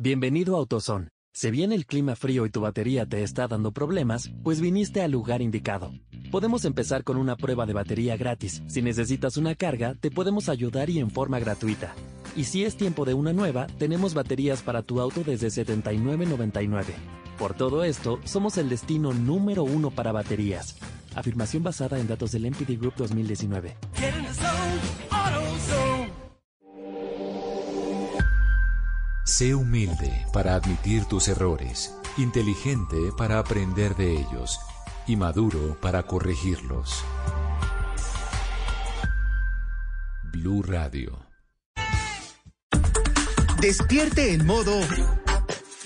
Bienvenido 0.00 0.54
a 0.54 0.58
AutoZone. 0.60 1.08
Si 1.32 1.50
bien 1.50 1.72
el 1.72 1.84
clima 1.84 2.14
frío 2.14 2.46
y 2.46 2.50
tu 2.50 2.60
batería 2.60 3.04
te 3.04 3.24
está 3.24 3.48
dando 3.48 3.72
problemas, 3.72 4.30
pues 4.44 4.60
viniste 4.60 5.02
al 5.02 5.10
lugar 5.10 5.42
indicado. 5.42 5.92
Podemos 6.30 6.64
empezar 6.64 7.02
con 7.02 7.16
una 7.16 7.34
prueba 7.34 7.66
de 7.66 7.72
batería 7.72 8.16
gratis. 8.16 8.62
Si 8.68 8.80
necesitas 8.80 9.36
una 9.36 9.56
carga, 9.56 9.96
te 9.96 10.12
podemos 10.12 10.48
ayudar 10.48 10.88
y 10.88 11.00
en 11.00 11.10
forma 11.10 11.40
gratuita. 11.40 11.96
Y 12.36 12.44
si 12.44 12.64
es 12.64 12.76
tiempo 12.76 13.04
de 13.06 13.14
una 13.14 13.32
nueva, 13.32 13.66
tenemos 13.76 14.14
baterías 14.14 14.62
para 14.62 14.84
tu 14.84 15.00
auto 15.00 15.24
desde 15.24 15.48
$79.99. 15.48 16.84
Por 17.36 17.54
todo 17.54 17.82
esto, 17.82 18.20
somos 18.22 18.56
el 18.56 18.68
destino 18.68 19.12
número 19.12 19.64
uno 19.64 19.90
para 19.90 20.12
baterías. 20.12 20.76
Afirmación 21.16 21.64
basada 21.64 21.98
en 21.98 22.06
datos 22.06 22.30
del 22.30 22.48
MPD 22.48 22.78
Group 22.78 22.94
2019. 22.98 23.74
Sé 29.28 29.54
humilde 29.54 30.24
para 30.32 30.54
admitir 30.54 31.04
tus 31.04 31.28
errores, 31.28 31.94
inteligente 32.16 32.96
para 33.18 33.38
aprender 33.38 33.94
de 33.94 34.12
ellos 34.12 34.58
y 35.06 35.16
maduro 35.16 35.76
para 35.82 36.04
corregirlos. 36.04 37.04
Blue 40.32 40.62
Radio. 40.62 41.26
Despierte 43.60 44.32
en 44.32 44.46
modo 44.46 44.80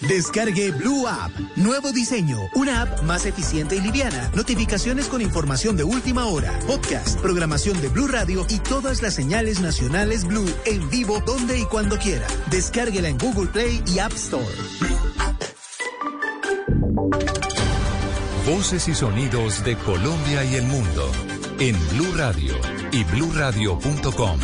Descargue 0.00 0.70
Blue 0.70 1.06
App. 1.06 1.30
Nuevo 1.56 1.92
diseño. 1.92 2.38
Una 2.54 2.82
app 2.82 3.02
más 3.02 3.26
eficiente 3.26 3.76
y 3.76 3.80
liviana. 3.80 4.30
Notificaciones 4.34 5.06
con 5.06 5.20
información 5.20 5.76
de 5.76 5.84
última 5.84 6.26
hora. 6.26 6.58
Podcast, 6.66 7.20
programación 7.20 7.80
de 7.80 7.88
Blue 7.88 8.08
Radio 8.08 8.46
y 8.48 8.58
todas 8.58 9.02
las 9.02 9.14
señales 9.14 9.60
nacionales 9.60 10.26
Blue 10.26 10.50
en 10.64 10.88
vivo 10.90 11.20
donde 11.26 11.58
y 11.58 11.64
cuando 11.64 11.98
quiera. 11.98 12.26
Descárguela 12.50 13.08
en 13.08 13.18
Google 13.18 13.48
Play 13.48 13.82
y 13.86 13.98
App 13.98 14.12
Store. 14.12 14.46
Voces 18.46 18.88
y 18.88 18.94
sonidos 18.94 19.62
de 19.64 19.76
Colombia 19.76 20.44
y 20.44 20.56
el 20.56 20.64
mundo 20.64 21.10
en 21.60 21.76
Blue 21.90 22.12
Radio 22.16 22.54
y 22.90 23.04
bluradio.com, 23.04 24.40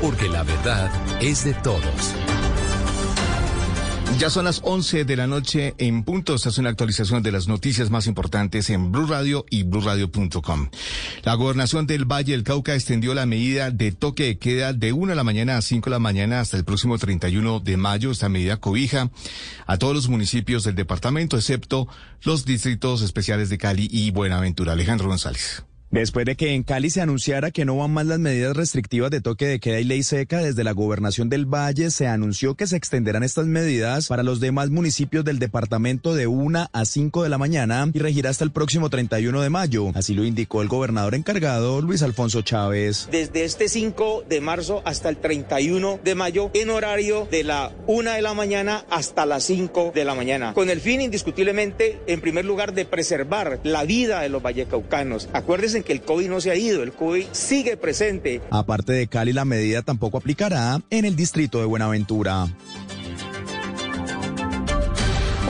porque 0.00 0.28
la 0.28 0.42
verdad 0.42 0.90
es 1.20 1.44
de 1.44 1.54
todos. 1.54 2.14
Ya 4.16 4.30
son 4.30 4.46
las 4.46 4.62
11 4.64 5.04
de 5.04 5.16
la 5.16 5.28
noche 5.28 5.74
en 5.78 6.02
punto. 6.02 6.34
Esta 6.34 6.48
es 6.48 6.58
una 6.58 6.70
actualización 6.70 7.22
de 7.22 7.30
las 7.30 7.46
noticias 7.46 7.90
más 7.90 8.08
importantes 8.08 8.68
en 8.70 8.90
Blue 8.90 9.06
Radio 9.06 9.46
y 9.48 9.62
BlueRadio.com. 9.62 10.70
La 11.22 11.34
gobernación 11.34 11.86
del 11.86 12.04
Valle 12.04 12.32
del 12.32 12.42
Cauca 12.42 12.74
extendió 12.74 13.14
la 13.14 13.26
medida 13.26 13.70
de 13.70 13.92
toque 13.92 14.24
de 14.24 14.38
queda 14.38 14.72
de 14.72 14.92
1 14.92 15.10
de 15.10 15.16
la 15.16 15.22
mañana 15.22 15.56
a 15.56 15.62
5 15.62 15.88
de 15.88 15.94
la 15.94 16.00
mañana 16.00 16.40
hasta 16.40 16.56
el 16.56 16.64
próximo 16.64 16.98
31 16.98 17.60
de 17.60 17.76
mayo. 17.76 18.10
Esta 18.10 18.28
medida 18.28 18.56
cobija 18.56 19.10
a 19.66 19.76
todos 19.76 19.94
los 19.94 20.08
municipios 20.08 20.64
del 20.64 20.74
departamento, 20.74 21.36
excepto 21.36 21.86
los 22.22 22.44
distritos 22.44 23.02
especiales 23.02 23.50
de 23.50 23.58
Cali 23.58 23.88
y 23.90 24.10
Buenaventura. 24.10 24.72
Alejandro 24.72 25.08
González. 25.08 25.67
Después 25.90 26.26
de 26.26 26.36
que 26.36 26.52
en 26.52 26.64
Cali 26.64 26.90
se 26.90 27.00
anunciara 27.00 27.50
que 27.50 27.64
no 27.64 27.78
van 27.78 27.90
más 27.90 28.04
las 28.04 28.18
medidas 28.18 28.54
restrictivas 28.54 29.10
de 29.10 29.22
toque 29.22 29.46
de 29.46 29.58
queda 29.58 29.80
y 29.80 29.84
ley 29.84 30.02
seca, 30.02 30.42
desde 30.42 30.62
la 30.62 30.72
gobernación 30.72 31.30
del 31.30 31.46
Valle 31.46 31.90
se 31.90 32.06
anunció 32.06 32.56
que 32.56 32.66
se 32.66 32.76
extenderán 32.76 33.22
estas 33.22 33.46
medidas 33.46 34.08
para 34.08 34.22
los 34.22 34.38
demás 34.38 34.68
municipios 34.68 35.24
del 35.24 35.38
departamento 35.38 36.14
de 36.14 36.26
1 36.26 36.68
a 36.70 36.84
5 36.84 37.22
de 37.22 37.28
la 37.30 37.38
mañana 37.38 37.90
y 37.94 38.00
regirá 38.00 38.28
hasta 38.28 38.44
el 38.44 38.50
próximo 38.50 38.90
31 38.90 39.40
de 39.40 39.48
mayo. 39.48 39.90
Así 39.94 40.12
lo 40.12 40.24
indicó 40.24 40.60
el 40.60 40.68
gobernador 40.68 41.14
encargado, 41.14 41.80
Luis 41.80 42.02
Alfonso 42.02 42.42
Chávez. 42.42 43.08
Desde 43.10 43.44
este 43.44 43.70
5 43.70 44.24
de 44.28 44.42
marzo 44.42 44.82
hasta 44.84 45.08
el 45.08 45.16
31 45.16 46.00
de 46.04 46.14
mayo, 46.14 46.50
en 46.52 46.68
horario 46.68 47.26
de 47.30 47.44
la 47.44 47.72
1 47.86 48.10
de 48.10 48.20
la 48.20 48.34
mañana 48.34 48.84
hasta 48.90 49.24
las 49.24 49.44
5 49.44 49.92
de 49.94 50.04
la 50.04 50.14
mañana, 50.14 50.52
con 50.52 50.68
el 50.68 50.82
fin 50.82 51.00
indiscutiblemente, 51.00 51.98
en 52.06 52.20
primer 52.20 52.44
lugar, 52.44 52.74
de 52.74 52.84
preservar 52.84 53.58
la 53.62 53.84
vida 53.84 54.20
de 54.20 54.28
los 54.28 54.42
vallecaucanos. 54.42 55.30
Acuérdense 55.32 55.77
que 55.82 55.92
el 55.92 56.02
COVID 56.02 56.28
no 56.28 56.40
se 56.40 56.50
ha 56.50 56.56
ido, 56.56 56.82
el 56.82 56.92
COVID 56.92 57.26
sigue 57.32 57.76
presente. 57.76 58.40
Aparte 58.50 58.92
de 58.92 59.06
Cali, 59.08 59.32
la 59.32 59.44
medida 59.44 59.82
tampoco 59.82 60.18
aplicará 60.18 60.80
en 60.90 61.04
el 61.04 61.16
distrito 61.16 61.58
de 61.58 61.64
Buenaventura. 61.66 62.48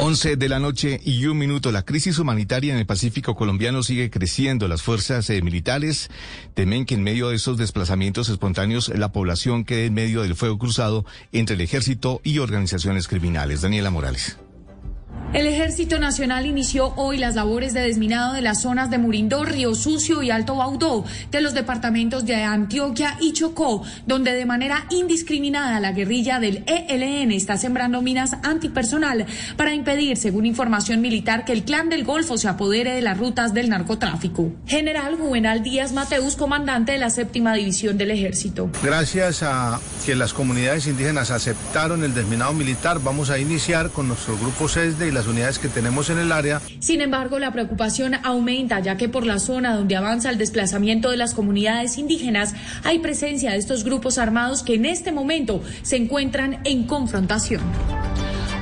11 0.00 0.36
de 0.36 0.48
la 0.48 0.60
noche 0.60 1.00
y 1.04 1.26
un 1.26 1.36
minuto. 1.38 1.72
La 1.72 1.84
crisis 1.84 2.20
humanitaria 2.20 2.72
en 2.72 2.78
el 2.78 2.86
Pacífico 2.86 3.34
colombiano 3.34 3.82
sigue 3.82 4.10
creciendo. 4.10 4.68
Las 4.68 4.80
fuerzas 4.80 5.28
eh, 5.28 5.42
militares 5.42 6.08
temen 6.54 6.86
que 6.86 6.94
en 6.94 7.02
medio 7.02 7.30
de 7.30 7.36
esos 7.36 7.58
desplazamientos 7.58 8.28
espontáneos 8.28 8.90
la 8.90 9.10
población 9.10 9.64
quede 9.64 9.86
en 9.86 9.94
medio 9.94 10.22
del 10.22 10.36
fuego 10.36 10.56
cruzado 10.56 11.04
entre 11.32 11.56
el 11.56 11.62
ejército 11.62 12.20
y 12.22 12.38
organizaciones 12.38 13.08
criminales. 13.08 13.60
Daniela 13.60 13.90
Morales. 13.90 14.38
El 15.34 15.46
Ejército 15.46 15.98
Nacional 15.98 16.46
inició 16.46 16.94
hoy 16.96 17.18
las 17.18 17.34
labores 17.34 17.74
de 17.74 17.82
desminado 17.82 18.32
de 18.32 18.40
las 18.40 18.62
zonas 18.62 18.88
de 18.88 18.96
Murindó, 18.96 19.44
Río 19.44 19.74
Sucio 19.74 20.22
y 20.22 20.30
Alto 20.30 20.56
Baudó 20.56 21.04
de 21.30 21.42
los 21.42 21.52
departamentos 21.52 22.24
de 22.24 22.36
Antioquia 22.42 23.18
y 23.20 23.34
Chocó, 23.34 23.84
donde 24.06 24.32
de 24.32 24.46
manera 24.46 24.86
indiscriminada 24.88 25.80
la 25.80 25.92
guerrilla 25.92 26.40
del 26.40 26.64
ELN 26.66 27.30
está 27.32 27.58
sembrando 27.58 28.00
minas 28.00 28.36
antipersonal 28.42 29.26
para 29.58 29.74
impedir, 29.74 30.16
según 30.16 30.46
información 30.46 31.02
militar, 31.02 31.44
que 31.44 31.52
el 31.52 31.62
clan 31.62 31.90
del 31.90 32.04
Golfo 32.04 32.38
se 32.38 32.48
apodere 32.48 32.94
de 32.94 33.02
las 33.02 33.18
rutas 33.18 33.52
del 33.52 33.68
narcotráfico. 33.68 34.50
General 34.66 35.14
Juvenal 35.16 35.62
Díaz 35.62 35.92
Mateus, 35.92 36.36
comandante 36.36 36.92
de 36.92 36.98
la 36.98 37.10
séptima 37.10 37.52
división 37.52 37.98
del 37.98 38.12
Ejército. 38.12 38.70
Gracias 38.82 39.42
a 39.42 39.78
que 40.06 40.14
las 40.14 40.32
comunidades 40.32 40.86
indígenas 40.86 41.30
aceptaron 41.30 42.02
el 42.02 42.14
desminado 42.14 42.54
militar, 42.54 42.98
vamos 43.04 43.28
a 43.28 43.38
iniciar 43.38 43.90
con 43.90 44.08
nuestro 44.08 44.38
grupo 44.38 44.68
CESDE 44.68 44.97
y 45.06 45.12
las 45.12 45.26
unidades 45.26 45.58
que 45.58 45.68
tenemos 45.68 46.10
en 46.10 46.18
el 46.18 46.32
área. 46.32 46.60
Sin 46.80 47.00
embargo, 47.00 47.38
la 47.38 47.52
preocupación 47.52 48.14
aumenta 48.24 48.80
ya 48.80 48.96
que 48.96 49.08
por 49.08 49.26
la 49.26 49.38
zona 49.38 49.76
donde 49.76 49.96
avanza 49.96 50.30
el 50.30 50.38
desplazamiento 50.38 51.10
de 51.10 51.16
las 51.16 51.34
comunidades 51.34 51.98
indígenas 51.98 52.54
hay 52.84 52.98
presencia 52.98 53.52
de 53.52 53.58
estos 53.58 53.84
grupos 53.84 54.18
armados 54.18 54.62
que 54.62 54.74
en 54.74 54.86
este 54.86 55.12
momento 55.12 55.62
se 55.82 55.96
encuentran 55.96 56.60
en 56.64 56.84
confrontación. 56.84 57.62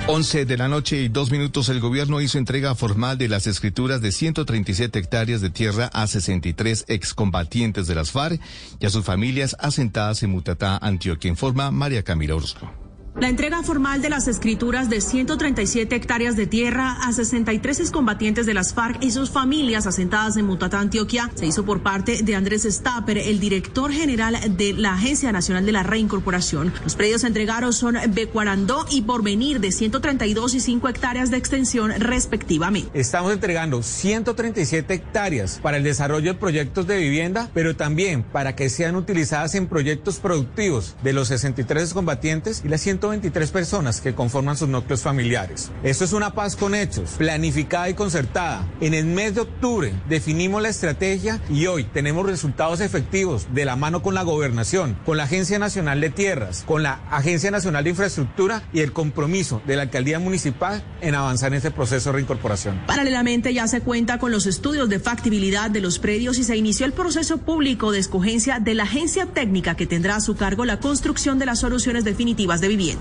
11 0.08 0.44
de 0.44 0.56
la 0.56 0.68
noche 0.68 1.02
y 1.02 1.08
dos 1.08 1.32
minutos, 1.32 1.68
el 1.68 1.80
gobierno 1.80 2.20
hizo 2.20 2.38
entrega 2.38 2.76
formal 2.76 3.18
de 3.18 3.28
las 3.28 3.48
escrituras 3.48 4.00
de 4.00 4.12
137 4.12 4.96
hectáreas 5.00 5.40
de 5.40 5.50
tierra 5.50 5.90
a 5.92 6.06
63 6.06 6.84
excombatientes 6.86 7.88
de 7.88 7.96
las 7.96 8.12
FARC 8.12 8.40
y 8.78 8.86
a 8.86 8.90
sus 8.90 9.04
familias 9.04 9.56
asentadas 9.58 10.22
en 10.22 10.30
Mutatá, 10.30 10.78
Antioquia, 10.80 11.28
informa 11.28 11.72
María 11.72 12.04
Camila 12.04 12.36
Orozco. 12.36 12.85
La 13.18 13.30
entrega 13.30 13.62
formal 13.62 14.02
de 14.02 14.10
las 14.10 14.28
escrituras 14.28 14.90
de 14.90 15.00
137 15.00 15.96
hectáreas 15.96 16.36
de 16.36 16.46
tierra 16.46 16.98
a 17.00 17.14
63 17.14 17.80
excombatientes 17.80 18.44
de 18.44 18.52
las 18.52 18.74
FARC 18.74 19.02
y 19.02 19.10
sus 19.10 19.30
familias 19.30 19.86
asentadas 19.86 20.36
en 20.36 20.44
Mutatá, 20.44 20.80
Antioquia, 20.80 21.30
se 21.34 21.46
hizo 21.46 21.64
por 21.64 21.82
parte 21.82 22.22
de 22.22 22.34
Andrés 22.34 22.64
Stapper, 22.64 23.16
el 23.16 23.40
director 23.40 23.90
general 23.90 24.36
de 24.58 24.74
la 24.74 24.92
Agencia 24.92 25.32
Nacional 25.32 25.64
de 25.64 25.72
la 25.72 25.82
Reincorporación. 25.82 26.74
Los 26.84 26.94
predios 26.94 27.24
entregados 27.24 27.78
son 27.78 27.96
Becuarandó 28.10 28.84
y 28.90 29.00
Porvenir 29.00 29.60
de 29.60 29.72
132 29.72 30.54
y 30.54 30.60
5 30.60 30.86
hectáreas 30.90 31.30
de 31.30 31.38
extensión 31.38 31.92
respectivamente. 31.98 32.90
Estamos 32.92 33.32
entregando 33.32 33.82
137 33.82 34.92
hectáreas 34.92 35.58
para 35.62 35.78
el 35.78 35.84
desarrollo 35.84 36.34
de 36.34 36.38
proyectos 36.38 36.86
de 36.86 36.98
vivienda, 36.98 37.48
pero 37.54 37.76
también 37.76 38.24
para 38.24 38.54
que 38.54 38.68
sean 38.68 38.94
utilizadas 38.94 39.54
en 39.54 39.68
proyectos 39.68 40.18
productivos 40.18 40.96
de 41.02 41.14
los 41.14 41.28
63 41.28 41.94
combatientes 41.94 42.60
y 42.62 42.68
las 42.68 42.82
100 42.82 43.05
123 43.06 43.50
personas 43.52 44.00
que 44.00 44.14
conforman 44.14 44.56
sus 44.56 44.68
núcleos 44.68 45.02
familiares. 45.02 45.70
Esto 45.84 46.04
es 46.04 46.12
una 46.12 46.34
paz 46.34 46.56
con 46.56 46.74
hechos, 46.74 47.12
planificada 47.18 47.88
y 47.88 47.94
concertada. 47.94 48.66
En 48.80 48.94
el 48.94 49.04
mes 49.06 49.34
de 49.34 49.42
octubre 49.42 49.94
definimos 50.08 50.60
la 50.60 50.68
estrategia 50.68 51.40
y 51.48 51.66
hoy 51.66 51.84
tenemos 51.84 52.26
resultados 52.26 52.80
efectivos 52.80 53.46
de 53.52 53.64
la 53.64 53.76
mano 53.76 54.02
con 54.02 54.14
la 54.14 54.22
gobernación, 54.22 54.96
con 55.06 55.16
la 55.16 55.24
Agencia 55.24 55.58
Nacional 55.58 56.00
de 56.00 56.10
Tierras, 56.10 56.64
con 56.66 56.82
la 56.82 57.00
Agencia 57.10 57.50
Nacional 57.50 57.84
de 57.84 57.90
Infraestructura 57.90 58.62
y 58.72 58.80
el 58.80 58.92
compromiso 58.92 59.62
de 59.66 59.76
la 59.76 59.82
Alcaldía 59.82 60.18
Municipal 60.18 60.82
en 61.00 61.14
avanzar 61.14 61.52
en 61.52 61.58
este 61.58 61.70
proceso 61.70 62.10
de 62.10 62.14
reincorporación. 62.14 62.80
Paralelamente 62.86 63.54
ya 63.54 63.68
se 63.68 63.82
cuenta 63.82 64.18
con 64.18 64.32
los 64.32 64.46
estudios 64.46 64.88
de 64.88 64.98
factibilidad 64.98 65.70
de 65.70 65.80
los 65.80 65.98
predios 65.98 66.38
y 66.38 66.44
se 66.44 66.56
inició 66.56 66.86
el 66.86 66.92
proceso 66.92 67.38
público 67.38 67.92
de 67.92 68.00
escogencia 68.00 68.58
de 68.58 68.74
la 68.74 68.82
agencia 68.82 69.26
técnica 69.26 69.76
que 69.76 69.86
tendrá 69.86 70.16
a 70.16 70.20
su 70.20 70.34
cargo 70.36 70.64
la 70.64 70.80
construcción 70.80 71.38
de 71.38 71.46
las 71.46 71.60
soluciones 71.60 72.04
definitivas 72.04 72.60
de 72.60 72.68
vivienda. 72.68 72.95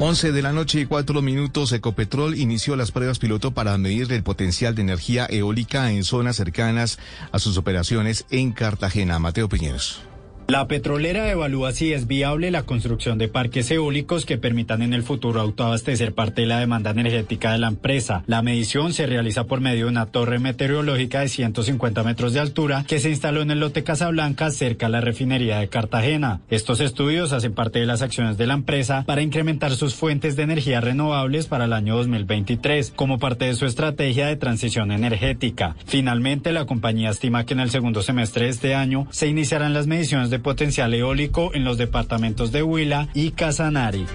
11 0.00 0.32
de 0.32 0.42
la 0.42 0.52
noche 0.52 0.80
y 0.80 0.86
4 0.86 1.22
minutos, 1.22 1.70
Ecopetrol 1.72 2.36
inició 2.36 2.74
las 2.74 2.90
pruebas 2.90 3.20
piloto 3.20 3.52
para 3.52 3.78
medir 3.78 4.12
el 4.12 4.24
potencial 4.24 4.74
de 4.74 4.82
energía 4.82 5.26
eólica 5.30 5.92
en 5.92 6.02
zonas 6.02 6.36
cercanas 6.36 6.98
a 7.30 7.38
sus 7.38 7.58
operaciones 7.58 8.26
en 8.30 8.52
Cartagena. 8.52 9.20
Mateo 9.20 9.48
Piñeros. 9.48 10.02
La 10.46 10.68
petrolera 10.68 11.30
evalúa 11.30 11.72
si 11.72 11.94
es 11.94 12.06
viable 12.06 12.50
la 12.50 12.64
construcción 12.64 13.16
de 13.16 13.28
parques 13.28 13.70
eólicos 13.70 14.26
que 14.26 14.36
permitan 14.36 14.82
en 14.82 14.92
el 14.92 15.02
futuro 15.02 15.40
autoabastecer 15.40 16.12
parte 16.12 16.42
de 16.42 16.46
la 16.46 16.60
demanda 16.60 16.90
energética 16.90 17.52
de 17.52 17.58
la 17.58 17.68
empresa. 17.68 18.22
La 18.26 18.42
medición 18.42 18.92
se 18.92 19.06
realiza 19.06 19.44
por 19.44 19.62
medio 19.62 19.86
de 19.86 19.90
una 19.90 20.04
torre 20.04 20.38
meteorológica 20.38 21.20
de 21.20 21.28
150 21.28 22.02
metros 22.02 22.34
de 22.34 22.40
altura 22.40 22.84
que 22.86 23.00
se 23.00 23.08
instaló 23.08 23.40
en 23.40 23.52
el 23.52 23.60
lote 23.60 23.84
Casablanca 23.84 24.50
cerca 24.50 24.84
a 24.86 24.90
la 24.90 25.00
refinería 25.00 25.60
de 25.60 25.68
Cartagena. 25.68 26.42
Estos 26.50 26.80
estudios 26.80 27.32
hacen 27.32 27.54
parte 27.54 27.78
de 27.78 27.86
las 27.86 28.02
acciones 28.02 28.36
de 28.36 28.46
la 28.46 28.54
empresa 28.54 29.04
para 29.06 29.22
incrementar 29.22 29.70
sus 29.72 29.94
fuentes 29.94 30.36
de 30.36 30.42
energía 30.42 30.82
renovables 30.82 31.46
para 31.46 31.64
el 31.64 31.72
año 31.72 31.96
2023 31.96 32.92
como 32.94 33.18
parte 33.18 33.46
de 33.46 33.54
su 33.54 33.64
estrategia 33.64 34.26
de 34.26 34.36
transición 34.36 34.92
energética. 34.92 35.74
Finalmente, 35.86 36.52
la 36.52 36.66
compañía 36.66 37.08
estima 37.08 37.46
que 37.46 37.54
en 37.54 37.60
el 37.60 37.70
segundo 37.70 38.02
semestre 38.02 38.44
de 38.44 38.50
este 38.50 38.74
año 38.74 39.06
se 39.10 39.26
iniciarán 39.26 39.72
las 39.72 39.86
mediciones 39.86 40.28
de 40.28 40.33
potencial 40.38 40.94
eólico 40.94 41.54
en 41.54 41.64
los 41.64 41.78
departamentos 41.78 42.52
de 42.52 42.62
Huila 42.62 43.08
y 43.14 43.32
Casanare. 43.32 44.06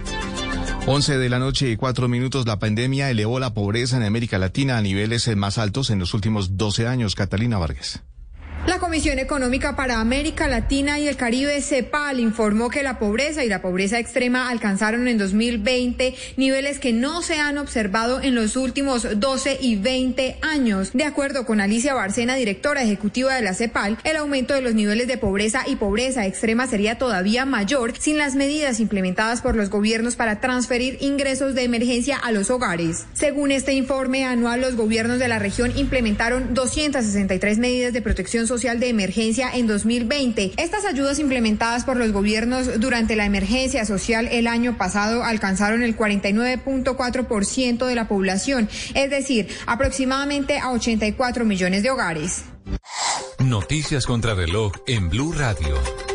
11 0.85 1.17
de 1.17 1.29
la 1.29 1.39
noche 1.39 1.69
y 1.69 1.75
4 1.75 2.07
minutos, 2.07 2.47
la 2.47 2.57
pandemia 2.57 3.09
elevó 3.09 3.39
la 3.39 3.53
pobreza 3.53 3.97
en 3.97 4.03
América 4.03 4.39
Latina 4.39 4.77
a 4.77 4.81
niveles 4.81 5.35
más 5.35 5.57
altos 5.57 5.89
en 5.89 5.99
los 5.99 6.13
últimos 6.13 6.57
12 6.57 6.87
años. 6.87 7.15
Catalina 7.15 7.57
Vargas. 7.57 8.01
La 8.69 8.77
Comisión 8.77 9.17
Económica 9.17 9.75
para 9.75 9.99
América 9.99 10.47
Latina 10.47 10.99
y 10.99 11.07
el 11.07 11.15
Caribe, 11.15 11.59
CEPAL, 11.59 12.19
informó 12.19 12.69
que 12.69 12.83
la 12.83 12.99
pobreza 12.99 13.43
y 13.43 13.49
la 13.49 13.63
pobreza 13.63 13.97
extrema 13.97 14.47
alcanzaron 14.47 15.07
en 15.07 15.17
2020 15.17 16.13
niveles 16.37 16.77
que 16.77 16.93
no 16.93 17.23
se 17.23 17.39
han 17.39 17.57
observado 17.57 18.21
en 18.21 18.35
los 18.35 18.55
últimos 18.55 19.07
12 19.19 19.57
y 19.59 19.77
20 19.77 20.37
años. 20.43 20.91
De 20.93 21.03
acuerdo 21.03 21.47
con 21.47 21.61
Alicia 21.61 21.95
Barcena, 21.95 22.35
directora 22.35 22.83
ejecutiva 22.83 23.33
de 23.33 23.41
la 23.41 23.55
CEPAL, 23.55 23.97
el 24.03 24.17
aumento 24.17 24.53
de 24.53 24.61
los 24.61 24.75
niveles 24.75 25.07
de 25.07 25.17
pobreza 25.17 25.63
y 25.65 25.75
pobreza 25.75 26.27
extrema 26.27 26.67
sería 26.67 26.99
todavía 26.99 27.45
mayor 27.45 27.97
sin 27.97 28.19
las 28.19 28.35
medidas 28.35 28.79
implementadas 28.79 29.41
por 29.41 29.55
los 29.55 29.71
gobiernos 29.71 30.15
para 30.15 30.41
transferir 30.41 30.99
ingresos 31.01 31.55
de 31.55 31.63
emergencia 31.63 32.17
a 32.17 32.31
los 32.31 32.51
hogares. 32.51 33.07
Según 33.13 33.49
este 33.49 33.73
informe 33.73 34.25
anual, 34.25 34.61
los 34.61 34.75
gobiernos 34.75 35.17
de 35.17 35.27
la 35.27 35.39
región 35.39 35.75
implementaron 35.75 36.53
263 36.53 37.57
medidas 37.57 37.93
de 37.93 38.03
protección 38.03 38.45
social 38.45 38.58
de 38.59 38.89
emergencia 38.89 39.49
en 39.53 39.67
2020. 39.67 40.51
Estas 40.57 40.83
ayudas 40.83 41.17
implementadas 41.17 41.85
por 41.85 41.95
los 41.95 42.11
gobiernos 42.11 42.79
durante 42.79 43.15
la 43.15 43.25
emergencia 43.25 43.85
social 43.85 44.27
el 44.31 44.47
año 44.47 44.77
pasado 44.77 45.23
alcanzaron 45.23 45.81
el 45.81 45.97
49.4% 45.97 47.85
de 47.85 47.95
la 47.95 48.07
población, 48.09 48.67
es 48.95 49.09
decir, 49.09 49.47
aproximadamente 49.65 50.59
a 50.59 50.71
84 50.71 51.45
millones 51.45 51.83
de 51.83 51.91
hogares. 51.91 52.43
Noticias 53.39 54.05
contra 54.05 54.33
reloj 54.33 54.73
en 54.87 55.09
Blue 55.09 55.31
Radio. 55.31 56.08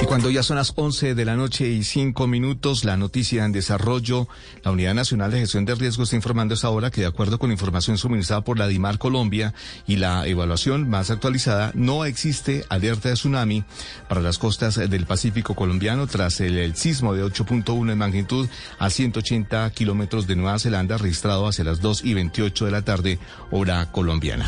Y 0.00 0.06
cuando 0.06 0.30
ya 0.30 0.44
son 0.44 0.56
las 0.56 0.72
11 0.76 1.16
de 1.16 1.24
la 1.24 1.34
noche 1.34 1.68
y 1.68 1.82
5 1.82 2.28
minutos, 2.28 2.84
la 2.84 2.96
noticia 2.96 3.44
en 3.44 3.50
desarrollo, 3.50 4.28
la 4.62 4.70
Unidad 4.70 4.94
Nacional 4.94 5.32
de 5.32 5.40
Gestión 5.40 5.64
de 5.64 5.74
Riesgos 5.74 6.08
está 6.08 6.16
informando 6.16 6.54
esta 6.54 6.70
hora 6.70 6.90
que 6.92 7.00
de 7.00 7.08
acuerdo 7.08 7.40
con 7.40 7.50
información 7.50 7.98
suministrada 7.98 8.42
por 8.42 8.58
la 8.58 8.68
DIMAR 8.68 8.98
Colombia 8.98 9.54
y 9.88 9.96
la 9.96 10.24
evaluación 10.28 10.88
más 10.88 11.10
actualizada, 11.10 11.72
no 11.74 12.04
existe 12.04 12.64
alerta 12.68 13.08
de 13.08 13.16
tsunami 13.16 13.64
para 14.08 14.20
las 14.20 14.38
costas 14.38 14.76
del 14.76 15.04
Pacífico 15.04 15.56
colombiano 15.56 16.06
tras 16.06 16.40
el, 16.40 16.76
sismo 16.76 17.12
de 17.12 17.24
8.1 17.24 17.90
en 17.90 17.98
magnitud 17.98 18.48
a 18.78 18.90
180 18.90 19.68
kilómetros 19.70 20.28
de 20.28 20.36
Nueva 20.36 20.60
Zelanda 20.60 20.96
registrado 20.96 21.48
hacia 21.48 21.64
las 21.64 21.80
2 21.80 22.04
y 22.04 22.14
28 22.14 22.66
de 22.66 22.70
la 22.70 22.82
tarde, 22.82 23.18
hora 23.50 23.90
colombiana. 23.90 24.46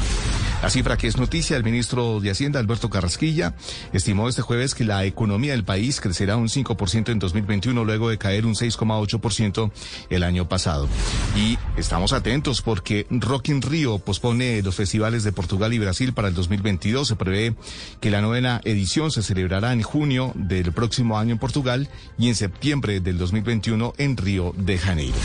La 0.62 0.68
cifra 0.68 0.98
que 0.98 1.06
es 1.06 1.16
noticia, 1.16 1.56
el 1.56 1.64
ministro 1.64 2.20
de 2.20 2.30
Hacienda, 2.30 2.60
Alberto 2.60 2.90
Carrasquilla, 2.90 3.54
estimó 3.94 4.28
este 4.28 4.42
jueves 4.42 4.74
que 4.74 4.84
la 4.84 5.06
economía 5.06 5.52
del 5.52 5.64
país 5.64 6.02
crecerá 6.02 6.36
un 6.36 6.48
5% 6.48 7.08
en 7.08 7.18
2021 7.18 7.82
luego 7.82 8.10
de 8.10 8.18
caer 8.18 8.44
un 8.44 8.54
6,8% 8.54 9.70
el 10.10 10.22
año 10.22 10.48
pasado. 10.50 10.86
Y 11.34 11.58
estamos 11.78 12.12
atentos 12.12 12.60
porque 12.60 13.06
Rock 13.08 13.48
in 13.48 13.62
Rio 13.62 13.98
pospone 14.00 14.60
los 14.60 14.74
festivales 14.74 15.24
de 15.24 15.32
Portugal 15.32 15.72
y 15.72 15.78
Brasil 15.78 16.12
para 16.12 16.28
el 16.28 16.34
2022. 16.34 17.08
Se 17.08 17.16
prevé 17.16 17.54
que 18.00 18.10
la 18.10 18.20
novena 18.20 18.60
edición 18.64 19.10
se 19.10 19.22
celebrará 19.22 19.72
en 19.72 19.80
junio 19.80 20.32
del 20.34 20.72
próximo 20.72 21.18
año 21.18 21.32
en 21.32 21.38
Portugal 21.38 21.88
y 22.18 22.28
en 22.28 22.34
septiembre 22.34 23.00
del 23.00 23.16
2021 23.16 23.94
en 23.96 24.16
Río 24.18 24.52
de 24.58 24.76
Janeiro. 24.76 25.16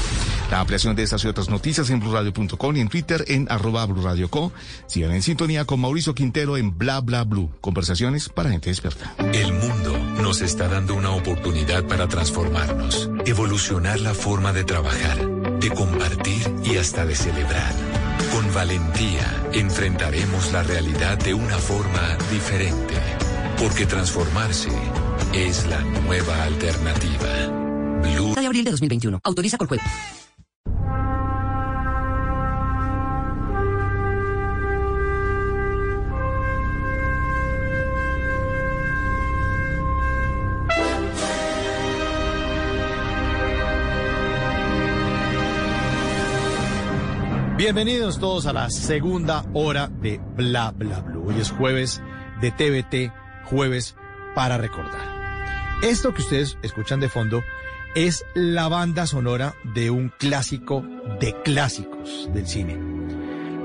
La 0.51 0.59
ampliación 0.59 0.95
de 0.95 1.03
estas 1.03 1.23
y 1.23 1.27
otras 1.27 1.49
noticias 1.49 1.89
en 1.89 1.99
blurradio.com 1.99 2.77
y 2.77 2.79
en 2.79 2.87
Twitter 2.87 3.25
en 3.27 3.47
arroba 3.49 3.85
blurradioco. 3.85 4.51
Sigan 4.87 5.11
en 5.11 5.21
sintonía 5.21 5.65
con 5.65 5.79
Mauricio 5.79 6.13
Quintero 6.13 6.57
en 6.57 6.77
Bla 6.77 7.01
Bla 7.01 7.23
Blue. 7.23 7.49
Conversaciones 7.61 8.29
para 8.29 8.51
gente 8.51 8.69
despierta. 8.69 9.15
El 9.33 9.53
mundo 9.53 9.97
nos 10.21 10.41
está 10.41 10.67
dando 10.67 10.95
una 10.95 11.11
oportunidad 11.11 11.85
para 11.85 12.07
transformarnos, 12.07 13.09
evolucionar 13.25 13.99
la 13.99 14.13
forma 14.13 14.53
de 14.53 14.63
trabajar, 14.63 15.17
de 15.59 15.69
compartir 15.71 16.51
y 16.63 16.77
hasta 16.77 17.05
de 17.05 17.15
celebrar. 17.15 17.73
Con 18.31 18.53
valentía 18.53 19.49
enfrentaremos 19.53 20.51
la 20.51 20.63
realidad 20.63 21.17
de 21.17 21.33
una 21.33 21.57
forma 21.57 22.17
diferente, 22.31 22.95
porque 23.57 23.85
transformarse 23.85 24.69
es 25.33 25.65
la 25.67 25.81
nueva 25.81 26.43
alternativa. 26.43 27.47
Blue. 28.01 28.35
De 28.35 28.45
abril 28.45 28.63
de 28.63 28.71
2021. 28.71 29.19
Autoriza 29.23 29.57
con 29.57 29.67
juego. 29.67 29.83
Bienvenidos 47.57 48.19
todos 48.19 48.47
a 48.47 48.53
la 48.53 48.69
segunda 48.69 49.45
hora 49.53 49.87
de 49.87 50.19
Bla 50.35 50.71
Bla 50.71 50.99
Blue. 50.99 51.29
Hoy 51.29 51.39
es 51.39 51.51
jueves 51.51 52.01
de 52.41 52.51
TVT, 52.51 53.13
jueves 53.45 53.95
para 54.35 54.57
recordar. 54.57 55.79
Esto 55.81 56.13
que 56.13 56.21
ustedes 56.21 56.57
escuchan 56.63 56.99
de 56.99 57.07
fondo 57.07 57.41
es 57.95 58.25
la 58.33 58.67
banda 58.67 59.07
sonora 59.07 59.55
de 59.73 59.89
un 59.89 60.09
clásico 60.09 60.85
de 61.21 61.33
clásicos 61.43 62.29
del 62.33 62.45
cine. 62.45 62.77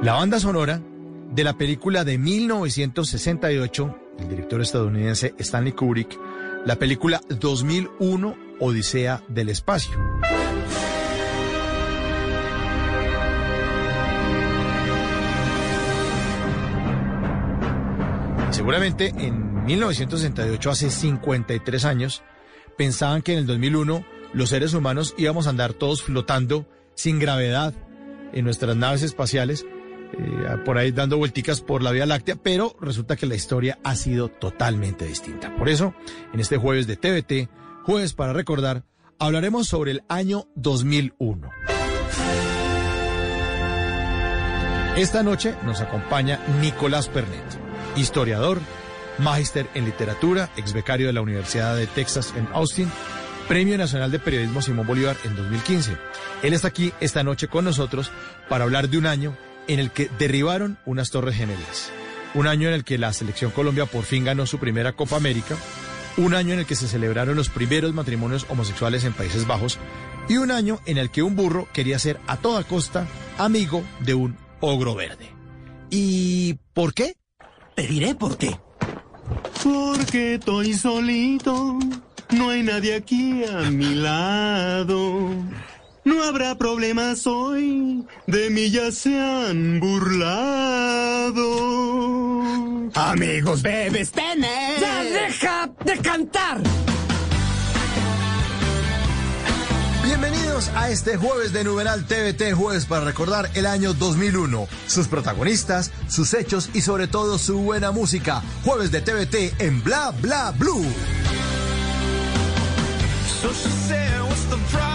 La 0.02 0.12
banda 0.12 0.38
sonora 0.38 0.80
de 1.32 1.42
la 1.42 1.58
película 1.58 2.04
de 2.04 2.16
1968 2.16 3.98
del 4.18 4.28
director 4.28 4.60
estadounidense 4.60 5.34
Stanley 5.36 5.72
Kubrick, 5.72 6.16
la 6.64 6.76
película 6.76 7.20
2001 7.28 8.36
Odisea 8.60 9.20
del 9.26 9.48
Espacio. 9.48 9.98
Seguramente 18.52 19.12
en 19.18 19.64
1968, 19.64 20.70
hace 20.70 20.90
53 20.90 21.84
años, 21.84 22.22
pensaban 22.76 23.22
que 23.22 23.32
en 23.32 23.38
el 23.40 23.46
2001 23.46 24.19
los 24.32 24.50
seres 24.50 24.74
humanos 24.74 25.14
íbamos 25.18 25.46
a 25.46 25.50
andar 25.50 25.72
todos 25.72 26.02
flotando 26.02 26.66
sin 26.94 27.18
gravedad 27.18 27.74
en 28.32 28.44
nuestras 28.44 28.76
naves 28.76 29.02
espaciales, 29.02 29.66
eh, 30.12 30.56
por 30.64 30.78
ahí 30.78 30.92
dando 30.92 31.18
vuelticas 31.18 31.60
por 31.60 31.82
la 31.82 31.90
Vía 31.90 32.06
Láctea, 32.06 32.36
pero 32.36 32.76
resulta 32.80 33.16
que 33.16 33.26
la 33.26 33.34
historia 33.34 33.78
ha 33.82 33.96
sido 33.96 34.28
totalmente 34.28 35.06
distinta. 35.06 35.54
Por 35.56 35.68
eso, 35.68 35.94
en 36.32 36.40
este 36.40 36.56
jueves 36.56 36.86
de 36.86 36.96
TVT, 36.96 37.48
jueves 37.84 38.14
para 38.14 38.32
recordar, 38.32 38.84
hablaremos 39.18 39.66
sobre 39.66 39.92
el 39.92 40.02
año 40.08 40.46
2001. 40.54 41.50
Esta 44.96 45.22
noche 45.22 45.54
nos 45.64 45.80
acompaña 45.80 46.40
Nicolás 46.60 47.08
Pernet, 47.08 47.58
historiador, 47.96 48.58
magíster 49.18 49.68
en 49.74 49.84
literatura, 49.84 50.50
ex 50.56 50.72
becario 50.72 51.06
de 51.06 51.12
la 51.12 51.20
Universidad 51.20 51.76
de 51.76 51.86
Texas 51.86 52.34
en 52.36 52.48
Austin, 52.52 52.90
Premio 53.50 53.76
Nacional 53.76 54.12
de 54.12 54.20
Periodismo 54.20 54.62
Simón 54.62 54.86
Bolívar 54.86 55.16
en 55.24 55.34
2015. 55.34 55.96
Él 56.44 56.52
está 56.52 56.68
aquí 56.68 56.92
esta 57.00 57.24
noche 57.24 57.48
con 57.48 57.64
nosotros 57.64 58.12
para 58.48 58.62
hablar 58.62 58.88
de 58.88 58.96
un 58.96 59.06
año 59.06 59.36
en 59.66 59.80
el 59.80 59.90
que 59.90 60.08
derribaron 60.20 60.78
unas 60.86 61.10
torres 61.10 61.34
gemelas, 61.34 61.90
un 62.34 62.46
año 62.46 62.68
en 62.68 62.74
el 62.74 62.84
que 62.84 62.96
la 62.96 63.12
selección 63.12 63.50
Colombia 63.50 63.86
por 63.86 64.04
fin 64.04 64.24
ganó 64.24 64.46
su 64.46 64.60
primera 64.60 64.92
Copa 64.92 65.16
América, 65.16 65.56
un 66.16 66.34
año 66.34 66.52
en 66.52 66.60
el 66.60 66.64
que 66.66 66.76
se 66.76 66.86
celebraron 66.86 67.34
los 67.34 67.48
primeros 67.48 67.92
matrimonios 67.92 68.46
homosexuales 68.48 69.02
en 69.02 69.14
Países 69.14 69.48
Bajos 69.48 69.80
y 70.28 70.36
un 70.36 70.52
año 70.52 70.78
en 70.86 70.96
el 70.96 71.10
que 71.10 71.24
un 71.24 71.34
burro 71.34 71.66
quería 71.72 71.98
ser 71.98 72.20
a 72.28 72.36
toda 72.36 72.62
costa 72.62 73.08
amigo 73.36 73.82
de 73.98 74.14
un 74.14 74.36
ogro 74.60 74.94
verde. 74.94 75.28
¿Y 75.90 76.54
por 76.72 76.94
qué? 76.94 77.16
Te 77.74 77.84
diré 77.84 78.14
por 78.14 78.38
qué. 78.38 78.56
Porque 79.64 80.34
estoy 80.34 80.72
solito, 80.74 81.80
no 82.32 82.50
hay 82.50 82.62
nadie 82.62 82.94
aquí 82.96 83.44
a 83.44 83.70
mi 83.70 83.94
lado. 83.94 85.30
No 86.04 86.22
habrá 86.24 86.56
problemas 86.56 87.26
hoy, 87.26 88.06
de 88.26 88.50
mí 88.50 88.70
ya 88.70 88.90
se 88.90 89.18
han 89.20 89.80
burlado. 89.80 91.40
Amigos, 92.94 93.62
bebes, 93.62 94.10
tener. 94.12 94.80
¡Ya 94.80 95.02
deja 95.02 95.70
de 95.84 95.98
cantar! 95.98 96.60
Bienvenidos 100.02 100.70
a 100.74 100.90
este 100.90 101.16
jueves 101.16 101.52
de 101.52 101.64
Numeral 101.64 102.06
TVT, 102.06 102.52
jueves 102.54 102.86
para 102.86 103.04
recordar 103.04 103.50
el 103.54 103.66
año 103.66 103.92
2001, 103.92 104.66
sus 104.86 105.06
protagonistas, 105.06 105.92
sus 106.08 106.34
hechos 106.34 106.70
y 106.74 106.80
sobre 106.80 107.06
todo 107.06 107.38
su 107.38 107.58
buena 107.58 107.92
música. 107.92 108.42
Jueves 108.64 108.90
de 108.90 109.02
TVT 109.02 109.60
en 109.60 109.84
Bla 109.84 110.12
Bla 110.20 110.52
Blue. 110.58 110.84
So 113.40 113.48
she 113.48 113.70
said, 113.70 114.22
what's 114.24 114.44
the 114.44 114.58
problem, 114.68 114.89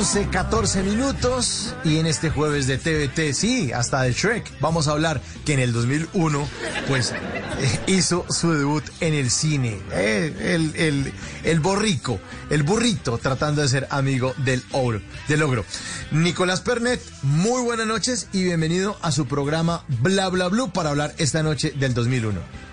11, 0.00 0.28
14 0.28 0.82
minutos 0.82 1.74
y 1.84 1.98
en 1.98 2.06
este 2.06 2.30
jueves 2.30 2.66
de 2.66 2.78
TVT, 2.78 3.34
sí, 3.34 3.70
hasta 3.70 4.00
de 4.00 4.14
Shrek, 4.14 4.50
vamos 4.58 4.88
a 4.88 4.92
hablar 4.92 5.20
que 5.44 5.52
en 5.52 5.58
el 5.58 5.74
2001, 5.74 6.48
pues, 6.88 7.12
eh, 7.12 7.80
hizo 7.86 8.24
su 8.30 8.54
debut 8.54 8.82
en 9.00 9.12
el 9.12 9.30
cine. 9.30 9.78
Eh, 9.92 10.34
el, 10.54 10.74
el, 10.76 11.12
el 11.44 11.60
borrico, 11.60 12.18
el 12.48 12.62
burrito, 12.62 13.18
tratando 13.18 13.60
de 13.60 13.68
ser 13.68 13.88
amigo 13.90 14.32
del 14.38 14.64
ogro, 14.72 15.02
del 15.28 15.42
ogro. 15.42 15.66
Nicolás 16.12 16.62
Pernet, 16.62 17.02
muy 17.22 17.62
buenas 17.62 17.86
noches 17.86 18.28
y 18.32 18.42
bienvenido 18.44 18.96
a 19.02 19.12
su 19.12 19.26
programa 19.26 19.84
Bla 20.00 20.30
Bla 20.30 20.48
Blue 20.48 20.70
para 20.70 20.88
hablar 20.88 21.14
esta 21.18 21.42
noche 21.42 21.74
del 21.76 21.92
2001. 21.92 22.69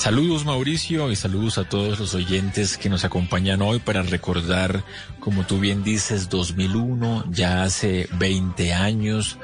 Saludos 0.00 0.46
Mauricio 0.46 1.12
y 1.12 1.14
saludos 1.14 1.58
a 1.58 1.68
todos 1.68 1.98
los 1.98 2.14
oyentes 2.14 2.78
que 2.78 2.88
nos 2.88 3.04
acompañan 3.04 3.60
hoy 3.60 3.80
para 3.80 4.00
recordar, 4.00 4.82
como 5.18 5.44
tú 5.44 5.58
bien 5.58 5.84
dices, 5.84 6.30
2001, 6.30 7.26
ya 7.30 7.64
hace 7.64 8.08
20 8.18 8.72
años, 8.72 9.36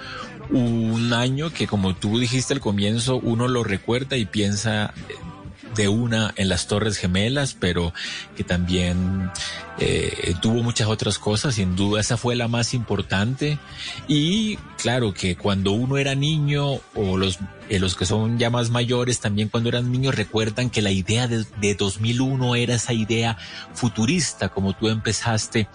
un 0.48 1.12
año 1.12 1.52
que 1.52 1.66
como 1.66 1.94
tú 1.94 2.18
dijiste 2.18 2.54
al 2.54 2.60
comienzo, 2.60 3.16
uno 3.18 3.48
lo 3.48 3.64
recuerda 3.64 4.16
y 4.16 4.24
piensa 4.24 4.94
de 5.76 5.88
una 5.88 6.32
en 6.36 6.48
las 6.48 6.66
Torres 6.66 6.98
Gemelas, 6.98 7.54
pero 7.58 7.92
que 8.36 8.44
también 8.44 9.30
eh, 9.78 10.34
tuvo 10.40 10.62
muchas 10.62 10.88
otras 10.88 11.18
cosas, 11.18 11.56
sin 11.56 11.76
duda 11.76 12.00
esa 12.00 12.16
fue 12.16 12.34
la 12.34 12.48
más 12.48 12.74
importante. 12.74 13.58
Y 14.08 14.56
claro 14.78 15.12
que 15.12 15.36
cuando 15.36 15.72
uno 15.72 15.98
era 15.98 16.14
niño 16.14 16.80
o 16.94 17.16
los, 17.16 17.38
eh, 17.68 17.78
los 17.78 17.94
que 17.94 18.06
son 18.06 18.38
ya 18.38 18.50
más 18.50 18.70
mayores 18.70 19.20
también 19.20 19.48
cuando 19.48 19.68
eran 19.68 19.92
niños 19.92 20.14
recuerdan 20.14 20.70
que 20.70 20.82
la 20.82 20.90
idea 20.90 21.28
de, 21.28 21.44
de 21.60 21.74
2001 21.74 22.56
era 22.56 22.74
esa 22.74 22.92
idea 22.92 23.36
futurista, 23.74 24.48
como 24.48 24.72
tú 24.74 24.88
empezaste 24.88 25.68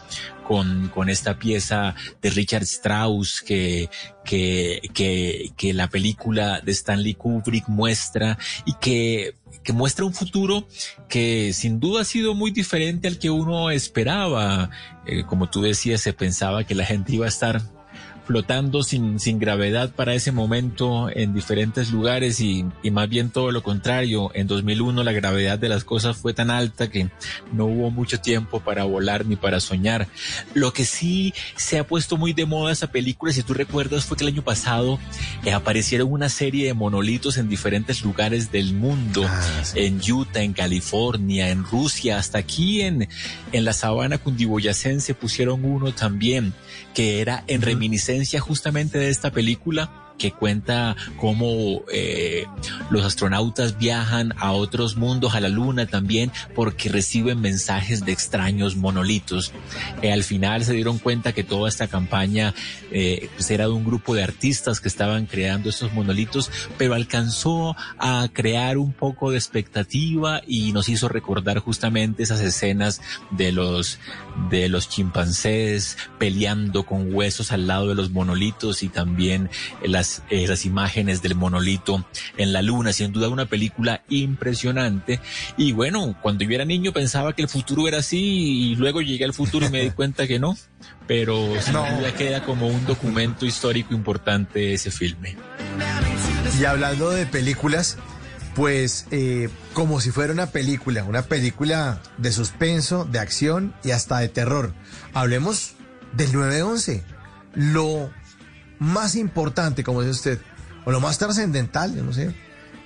con, 0.51 0.89
con 0.89 1.09
esta 1.09 1.37
pieza 1.37 1.95
de 2.21 2.29
Richard 2.29 2.63
Strauss 2.63 3.41
que, 3.41 3.89
que, 4.25 4.81
que, 4.93 5.51
que 5.55 5.73
la 5.73 5.87
película 5.87 6.59
de 6.59 6.71
Stanley 6.71 7.13
Kubrick 7.13 7.69
muestra 7.69 8.37
y 8.65 8.73
que 8.73 9.35
que 9.63 9.73
muestra 9.73 10.05
un 10.05 10.13
futuro 10.13 10.67
que 11.07 11.53
sin 11.53 11.79
duda 11.79 12.01
ha 12.01 12.05
sido 12.05 12.33
muy 12.33 12.51
diferente 12.51 13.07
al 13.07 13.19
que 13.19 13.29
uno 13.29 13.69
esperaba. 13.69 14.69
Eh, 15.05 15.23
como 15.25 15.49
tú 15.49 15.61
decías, 15.61 16.01
se 16.01 16.13
pensaba 16.13 16.63
que 16.63 16.75
la 16.75 16.85
gente 16.85 17.13
iba 17.13 17.25
a 17.25 17.29
estar 17.29 17.61
flotando 18.31 18.81
sin, 18.81 19.19
sin 19.19 19.39
gravedad 19.39 19.93
para 19.93 20.13
ese 20.13 20.31
momento 20.31 21.09
en 21.13 21.33
diferentes 21.33 21.91
lugares 21.91 22.39
y, 22.39 22.63
y, 22.81 22.89
más 22.89 23.09
bien 23.09 23.29
todo 23.29 23.51
lo 23.51 23.61
contrario. 23.61 24.31
En 24.33 24.47
2001 24.47 25.03
la 25.03 25.11
gravedad 25.11 25.59
de 25.59 25.67
las 25.67 25.83
cosas 25.83 26.15
fue 26.15 26.33
tan 26.33 26.49
alta 26.49 26.89
que 26.89 27.09
no 27.51 27.65
hubo 27.65 27.91
mucho 27.91 28.21
tiempo 28.21 28.61
para 28.61 28.85
volar 28.85 29.25
ni 29.25 29.35
para 29.35 29.59
soñar. 29.59 30.07
Lo 30.53 30.71
que 30.71 30.85
sí 30.85 31.33
se 31.57 31.77
ha 31.77 31.85
puesto 31.85 32.15
muy 32.15 32.31
de 32.31 32.45
moda 32.45 32.71
esa 32.71 32.87
película, 32.87 33.33
si 33.33 33.43
tú 33.43 33.53
recuerdas, 33.53 34.05
fue 34.05 34.15
que 34.15 34.23
el 34.23 34.29
año 34.29 34.43
pasado 34.43 34.97
eh, 35.43 35.51
aparecieron 35.51 36.09
una 36.09 36.29
serie 36.29 36.67
de 36.67 36.73
monolitos 36.73 37.35
en 37.35 37.49
diferentes 37.49 38.01
lugares 38.01 38.49
del 38.49 38.73
mundo, 38.73 39.25
ah, 39.27 39.61
sí. 39.63 39.79
en 39.79 39.99
Utah, 40.09 40.41
en 40.41 40.53
California, 40.53 41.49
en 41.49 41.65
Rusia, 41.65 42.17
hasta 42.17 42.37
aquí 42.37 42.79
en, 42.79 43.09
en 43.51 43.65
la 43.65 43.73
sabana 43.73 44.19
cundiboyacense 44.19 45.15
pusieron 45.15 45.65
uno 45.65 45.93
también 45.93 46.53
que 46.93 47.21
era 47.21 47.43
en 47.47 47.61
reminiscencia 47.61 48.20
justamente 48.39 48.97
de 48.97 49.09
esta 49.09 49.31
película 49.31 50.00
que 50.21 50.31
cuenta 50.31 50.95
cómo 51.17 51.81
eh, 51.91 52.45
los 52.91 53.03
astronautas 53.03 53.79
viajan 53.79 54.35
a 54.37 54.51
otros 54.51 54.95
mundos, 54.95 55.33
a 55.33 55.39
la 55.39 55.49
luna 55.49 55.87
también, 55.87 56.31
porque 56.53 56.89
reciben 56.89 57.41
mensajes 57.41 58.05
de 58.05 58.11
extraños 58.11 58.75
monolitos. 58.75 59.51
Eh, 60.03 60.11
al 60.11 60.23
final 60.23 60.63
se 60.63 60.73
dieron 60.73 60.99
cuenta 60.99 61.33
que 61.33 61.43
toda 61.43 61.67
esta 61.67 61.87
campaña 61.87 62.53
eh, 62.91 63.29
pues 63.35 63.49
era 63.49 63.65
de 63.65 63.71
un 63.71 63.83
grupo 63.83 64.13
de 64.13 64.21
artistas 64.21 64.79
que 64.79 64.89
estaban 64.89 65.25
creando 65.25 65.69
estos 65.69 65.91
monolitos, 65.91 66.51
pero 66.77 66.93
alcanzó 66.93 67.75
a 67.97 68.27
crear 68.31 68.77
un 68.77 68.93
poco 68.93 69.31
de 69.31 69.37
expectativa 69.37 70.41
y 70.45 70.71
nos 70.71 70.87
hizo 70.87 71.09
recordar 71.09 71.57
justamente 71.59 72.21
esas 72.21 72.41
escenas 72.41 73.01
de 73.31 73.51
los 73.51 73.97
de 74.49 74.69
los 74.69 74.87
chimpancés 74.87 75.97
peleando 76.17 76.85
con 76.85 77.13
huesos 77.13 77.51
al 77.51 77.67
lado 77.67 77.87
de 77.87 77.95
los 77.95 78.11
monolitos 78.11 78.83
y 78.83 78.89
también 78.89 79.49
las 79.83 80.10
eh, 80.29 80.47
las 80.47 80.65
imágenes 80.65 81.21
del 81.21 81.35
monolito 81.35 82.05
en 82.37 82.53
la 82.53 82.61
luna, 82.61 82.93
sin 82.93 83.11
duda 83.11 83.29
una 83.29 83.45
película 83.45 84.03
impresionante. 84.09 85.19
Y 85.57 85.71
bueno, 85.71 86.15
cuando 86.21 86.43
yo 86.43 86.51
era 86.51 86.65
niño 86.65 86.93
pensaba 86.93 87.33
que 87.33 87.41
el 87.41 87.49
futuro 87.49 87.87
era 87.87 87.99
así 87.99 88.71
y 88.71 88.75
luego 88.75 89.01
llegué 89.01 89.25
al 89.25 89.33
futuro 89.33 89.65
y 89.65 89.69
me 89.69 89.81
di 89.81 89.91
cuenta 89.95 90.27
que 90.27 90.39
no, 90.39 90.57
pero 91.07 91.53
sin 91.61 91.73
no. 91.73 91.85
duda 91.97 92.13
queda 92.13 92.43
como 92.43 92.67
un 92.67 92.85
documento 92.85 93.45
histórico 93.45 93.93
importante 93.93 94.73
ese 94.73 94.91
filme. 94.91 95.35
Y 96.59 96.65
hablando 96.65 97.09
de 97.09 97.25
películas, 97.25 97.97
pues 98.55 99.07
eh, 99.11 99.49
como 99.73 100.01
si 100.01 100.11
fuera 100.11 100.33
una 100.33 100.47
película, 100.47 101.03
una 101.03 101.23
película 101.23 102.01
de 102.17 102.31
suspenso, 102.31 103.05
de 103.05 103.19
acción 103.19 103.73
y 103.83 103.91
hasta 103.91 104.19
de 104.19 104.29
terror. 104.29 104.73
Hablemos 105.13 105.73
del 106.13 106.31
9-11. 106.33 107.03
Lo 107.53 108.11
más 108.81 109.15
importante, 109.15 109.83
como 109.83 110.01
dice 110.01 110.11
usted, 110.11 110.39
o 110.85 110.91
lo 110.91 110.99
más 110.99 111.19
trascendental, 111.19 111.95
yo 111.95 112.03
no 112.03 112.13
sé, 112.13 112.33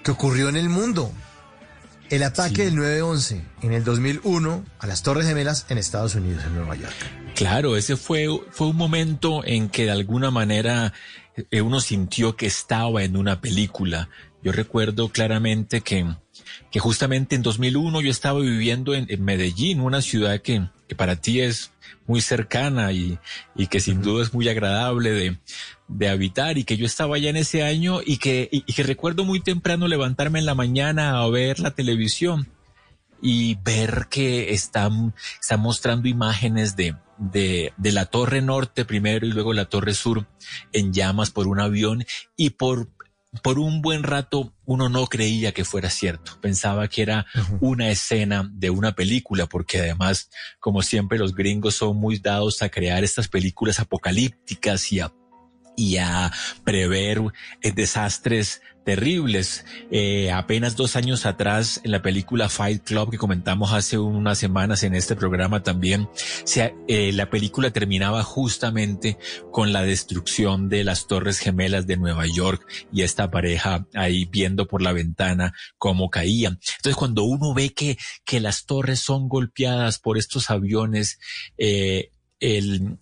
que 0.04 0.12
ocurrió 0.12 0.50
en 0.50 0.58
el 0.58 0.68
mundo. 0.68 1.10
El 2.10 2.22
ataque 2.24 2.66
del 2.66 2.76
9-11 2.76 3.42
en 3.62 3.72
el 3.72 3.86
2001 3.86 4.66
a 4.78 4.88
las 4.88 5.04
Torres 5.04 5.26
Gemelas 5.26 5.66
en 5.70 5.78
Estados 5.78 6.14
Unidos, 6.16 6.44
en 6.46 6.54
Nueva 6.54 6.76
York. 6.76 6.94
Claro, 7.34 7.78
ese 7.78 7.96
fue, 7.96 8.28
fue 8.52 8.68
un 8.68 8.76
momento 8.76 9.42
en 9.46 9.70
que 9.70 9.86
de 9.86 9.92
alguna 9.92 10.32
manera 10.32 10.92
eh, 11.50 11.62
uno 11.62 11.80
sintió 11.80 12.36
que 12.36 12.46
estaba 12.46 13.04
en 13.04 13.16
una 13.16 13.40
película. 13.40 14.10
Yo 14.44 14.52
recuerdo 14.52 15.10
claramente 15.10 15.80
que, 15.80 16.06
que 16.72 16.80
justamente 16.80 17.38
en 17.38 17.42
2001 17.42 18.02
yo 18.02 18.12
estaba 18.12 18.42
viviendo 18.42 18.94
en, 18.94 19.06
en 19.10 19.24
Medellín, 19.24 19.80
una 19.80 20.02
ciudad 20.02 20.42
que, 20.42 20.68
que, 20.90 20.96
para 20.96 21.16
ti 21.16 21.40
es 21.40 21.72
muy 22.08 22.22
cercana 22.22 22.92
y, 22.92 23.18
y 23.56 23.68
que 23.68 23.80
sin 23.80 24.02
duda 24.02 24.24
es 24.24 24.34
muy 24.34 24.48
agradable 24.48 25.12
de, 25.12 25.38
de, 25.88 26.10
habitar 26.10 26.58
y 26.58 26.64
que 26.64 26.78
yo 26.78 26.86
estaba 26.86 27.16
allá 27.16 27.30
en 27.30 27.38
ese 27.38 27.64
año 27.64 28.00
y 28.06 28.18
que, 28.18 28.48
y, 28.52 28.64
y 28.66 28.74
que 28.74 28.84
recuerdo 28.84 29.26
muy 29.26 29.40
temprano 29.40 29.88
levantarme 29.88 30.40
en 30.40 30.46
la 30.46 30.56
mañana 30.56 31.20
a 31.20 31.28
ver 31.30 31.60
la 31.60 31.72
televisión 31.72 32.48
y 33.22 33.56
ver 33.64 34.08
que 34.10 34.54
están, 34.54 35.16
están 35.42 35.60
mostrando 35.62 36.08
imágenes 36.08 36.76
de, 36.76 36.96
de, 37.18 37.74
de, 37.78 37.92
la 37.92 38.06
torre 38.06 38.42
norte 38.42 38.86
primero 38.86 39.26
y 39.26 39.32
luego 39.32 39.54
la 39.54 39.66
torre 39.66 39.94
sur 39.94 40.28
en 40.74 40.94
llamas 40.94 41.32
por 41.32 41.48
un 41.48 41.60
avión 41.60 42.06
y 42.36 42.52
por, 42.52 42.90
por 43.44 43.60
un 43.60 43.82
buen 43.82 44.04
rato 44.04 44.54
uno 44.66 44.90
no 44.90 45.08
creía 45.08 45.52
que 45.52 45.66
fuera 45.66 45.90
cierto. 45.90 46.40
Pensaba 46.42 46.88
que 46.88 47.02
era 47.02 47.26
una 47.60 47.90
escena 47.90 48.50
de 48.52 48.70
una 48.70 48.94
película, 48.94 49.46
porque 49.48 49.80
además, 49.80 50.30
como 50.60 50.82
siempre, 50.82 51.18
los 51.18 51.36
gringos 51.36 51.76
son 51.76 51.98
muy 51.98 52.20
dados 52.20 52.62
a 52.62 52.70
crear 52.70 53.04
estas 53.04 53.28
películas 53.28 53.80
apocalípticas 53.80 54.92
y 54.92 55.00
a 55.00 55.14
y 55.78 55.98
a 55.98 56.32
prever 56.64 57.22
eh, 57.62 57.72
desastres 57.72 58.62
terribles. 58.86 59.66
Eh, 59.92 60.32
apenas 60.32 60.78
dos 60.78 60.96
años 60.96 61.26
atrás, 61.26 61.82
en 61.84 61.92
la 61.92 62.02
película 62.02 62.48
Fight 62.48 62.84
Club 62.84 63.12
que 63.12 63.18
comentamos 63.18 63.74
hace 63.74 63.98
unas 63.98 64.38
semanas 64.38 64.84
en 64.84 64.96
este 64.96 65.16
programa 65.16 65.64
también, 65.64 66.08
se, 66.46 66.76
eh, 66.88 67.12
la 67.12 67.30
película 67.30 67.72
terminaba 67.72 68.24
justamente 68.24 69.18
con 69.52 69.74
la 69.74 69.82
destrucción 69.82 70.70
de 70.70 70.84
las 70.84 71.08
Torres 71.08 71.40
Gemelas 71.40 71.88
de 71.88 71.98
Nueva 71.98 72.26
York 72.28 72.66
y 72.94 73.02
esta 73.02 73.32
pareja 73.32 73.88
ahí 73.96 74.26
viendo 74.26 74.68
por 74.68 74.82
la 74.82 74.94
ventana 74.94 75.54
cómo 75.78 76.10
caían. 76.10 76.60
Entonces, 76.78 76.96
cuando 76.96 77.24
uno 77.24 77.54
ve 77.54 77.74
que, 77.74 77.98
que 78.24 78.40
las 78.40 78.66
torres 78.66 79.00
son 79.00 79.28
golpeadas 79.28 79.98
por 79.98 80.20
estos 80.20 80.52
aviones, 80.52 81.20
eh, 81.58 82.12
el, 82.40 82.98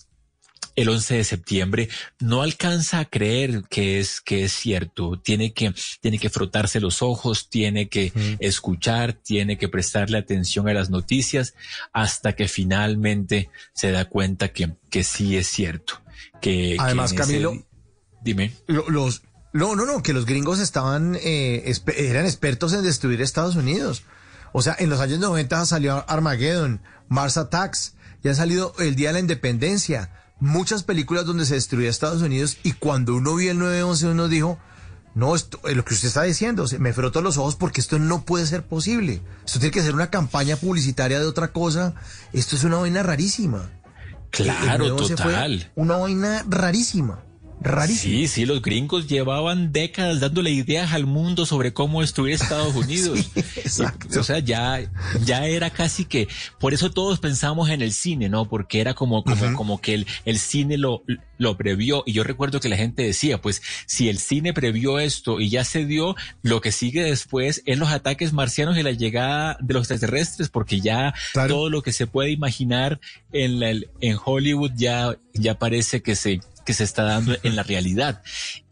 el 0.76 0.90
11 0.90 1.16
de 1.16 1.24
septiembre, 1.24 1.90
no 2.20 2.42
alcanza 2.42 3.00
a 3.00 3.06
creer 3.06 3.64
que 3.70 4.00
es, 4.00 4.22
que 4.22 4.44
es 4.44 4.54
cierto. 4.54 5.20
Tiene 5.20 5.54
que, 5.54 5.74
tiene 6.02 6.20
que 6.20 6.30
frotarse 6.30 6.80
los 6.80 7.02
ojos, 7.02 7.50
tiene 7.50 7.90
que 7.90 8.12
mm. 8.14 8.36
escuchar, 8.40 9.14
tiene 9.14 9.58
que 9.58 9.70
prestarle 9.70 10.18
atención 10.18 10.68
a 10.68 10.74
las 10.74 10.90
noticias 10.90 11.54
hasta 11.92 12.34
que 12.34 12.48
finalmente 12.48 13.50
se 13.74 13.92
da 13.92 14.06
cuenta 14.06 14.50
que, 14.50 14.74
que 14.90 15.04
sí 15.04 15.38
es 15.38 15.48
cierto. 15.48 16.02
Que, 16.42 16.78
Además, 16.80 17.12
que 17.12 17.20
Camilo, 17.20 17.54
ese... 17.54 17.66
dime. 18.22 18.54
Los, 18.68 19.24
no, 19.54 19.76
no, 19.76 19.86
no, 19.86 20.02
que 20.02 20.14
los 20.14 20.26
gringos 20.26 20.60
estaban, 20.60 21.18
eh, 21.22 21.72
eran 21.96 22.26
expertos 22.26 22.74
en 22.74 22.84
destruir 22.84 23.22
Estados 23.22 23.56
Unidos. 23.56 24.04
O 24.52 24.62
sea, 24.62 24.76
en 24.80 24.90
los 24.90 25.00
años 25.00 25.20
90 25.20 25.66
salió 25.66 26.04
Armageddon, 26.08 26.82
Mars 27.08 27.38
Attacks, 27.38 27.96
ya 28.24 28.32
ha 28.32 28.36
salido 28.36 28.74
el 28.80 28.96
Día 28.96 29.10
de 29.10 29.14
la 29.14 29.20
Independencia 29.20 30.10
muchas 30.44 30.84
películas 30.84 31.26
donde 31.26 31.46
se 31.46 31.56
destruía 31.56 31.90
Estados 31.90 32.22
Unidos 32.22 32.58
y 32.64 32.74
cuando 32.74 33.16
uno 33.16 33.36
vio 33.36 33.52
el 33.52 33.60
9-11 33.60 34.12
uno 34.12 34.28
dijo, 34.28 34.60
no, 35.16 35.36
esto, 35.36 35.60
lo 35.64 35.86
que 35.86 35.94
usted 35.94 36.10
está 36.10 36.24
diciendo, 36.24 36.66
me 36.80 36.92
froto 36.92 37.22
los 37.22 37.38
ojos 37.38 37.56
porque 37.56 37.80
esto 37.80 37.98
no 37.98 38.26
puede 38.26 38.46
ser 38.46 38.66
posible. 38.66 39.22
Esto 39.46 39.60
tiene 39.60 39.72
que 39.72 39.82
ser 39.82 39.94
una 39.96 40.10
campaña 40.10 40.58
publicitaria 40.58 41.20
de 41.20 41.26
otra 41.26 41.54
cosa. 41.54 41.96
Esto 42.34 42.56
es 42.56 42.64
una 42.64 42.78
vaina 42.78 43.04
rarísima. 43.04 43.70
Claro, 44.32 44.96
total. 44.96 45.72
una 45.76 45.98
vaina 45.98 46.44
rarísima. 46.50 47.24
Rarísimo. 47.62 48.14
Sí, 48.14 48.28
sí, 48.28 48.46
los 48.46 48.62
gringos 48.62 49.08
llevaban 49.08 49.72
décadas 49.72 50.20
dándole 50.20 50.52
ideas 50.52 50.92
al 50.94 51.06
mundo 51.06 51.46
sobre 51.46 51.74
cómo 51.74 52.02
destruir 52.02 52.34
Estados 52.36 52.76
Unidos. 52.76 53.32
sí, 53.66 53.84
y, 54.14 54.18
o 54.18 54.24
sea, 54.24 54.40
ya, 54.40 54.82
ya 55.24 55.46
era 55.48 55.70
casi 55.70 56.06
que, 56.06 56.28
por 56.60 56.74
eso 56.74 56.92
todos 56.92 57.20
pensamos 57.20 57.70
en 57.70 57.82
el 57.82 57.94
cine, 57.94 58.30
¿no? 58.30 58.50
Porque 58.50 58.82
era 58.82 58.94
como, 58.94 59.24
como, 59.24 59.46
uh 59.46 59.50
-huh. 59.50 59.56
como 59.56 59.82
que 59.82 59.94
el, 59.94 60.08
el 60.26 60.40
cine 60.40 60.78
lo, 60.78 61.04
lo 61.38 61.58
previó. 61.58 62.04
Y 62.06 62.14
yo 62.14 62.24
recuerdo 62.24 62.60
que 62.60 62.70
la 62.70 62.78
gente 62.78 63.04
decía, 63.04 63.42
pues, 63.42 63.62
si 63.86 64.10
el 64.10 64.20
cine 64.20 64.54
previó 64.54 65.00
esto 65.00 65.40
y 65.40 65.50
ya 65.50 65.64
se 65.64 65.86
dio, 65.86 66.16
lo 66.42 66.62
que 66.62 66.72
sigue 66.72 67.04
después 67.04 67.62
es 67.66 67.78
los 67.78 67.90
ataques 67.90 68.34
marcianos 68.34 68.78
y 68.78 68.84
la 68.84 68.92
llegada 68.92 69.58
de 69.62 69.74
los 69.74 69.90
extraterrestres, 69.90 70.50
porque 70.50 70.82
ya 70.82 71.14
claro. 71.34 71.56
todo 71.56 71.70
lo 71.70 71.82
que 71.82 71.94
se 71.94 72.08
puede 72.08 72.32
imaginar 72.32 73.00
en, 73.32 73.60
la, 73.60 73.72
en 74.02 74.18
Hollywood 74.24 74.72
ya, 74.76 75.18
ya 75.34 75.58
parece 75.60 76.02
que 76.02 76.16
se, 76.16 76.42
que 76.66 76.74
se 76.74 76.84
está 76.84 77.04
dando 77.04 77.36
en 77.44 77.56
la 77.56 77.64
realidad. 77.64 78.22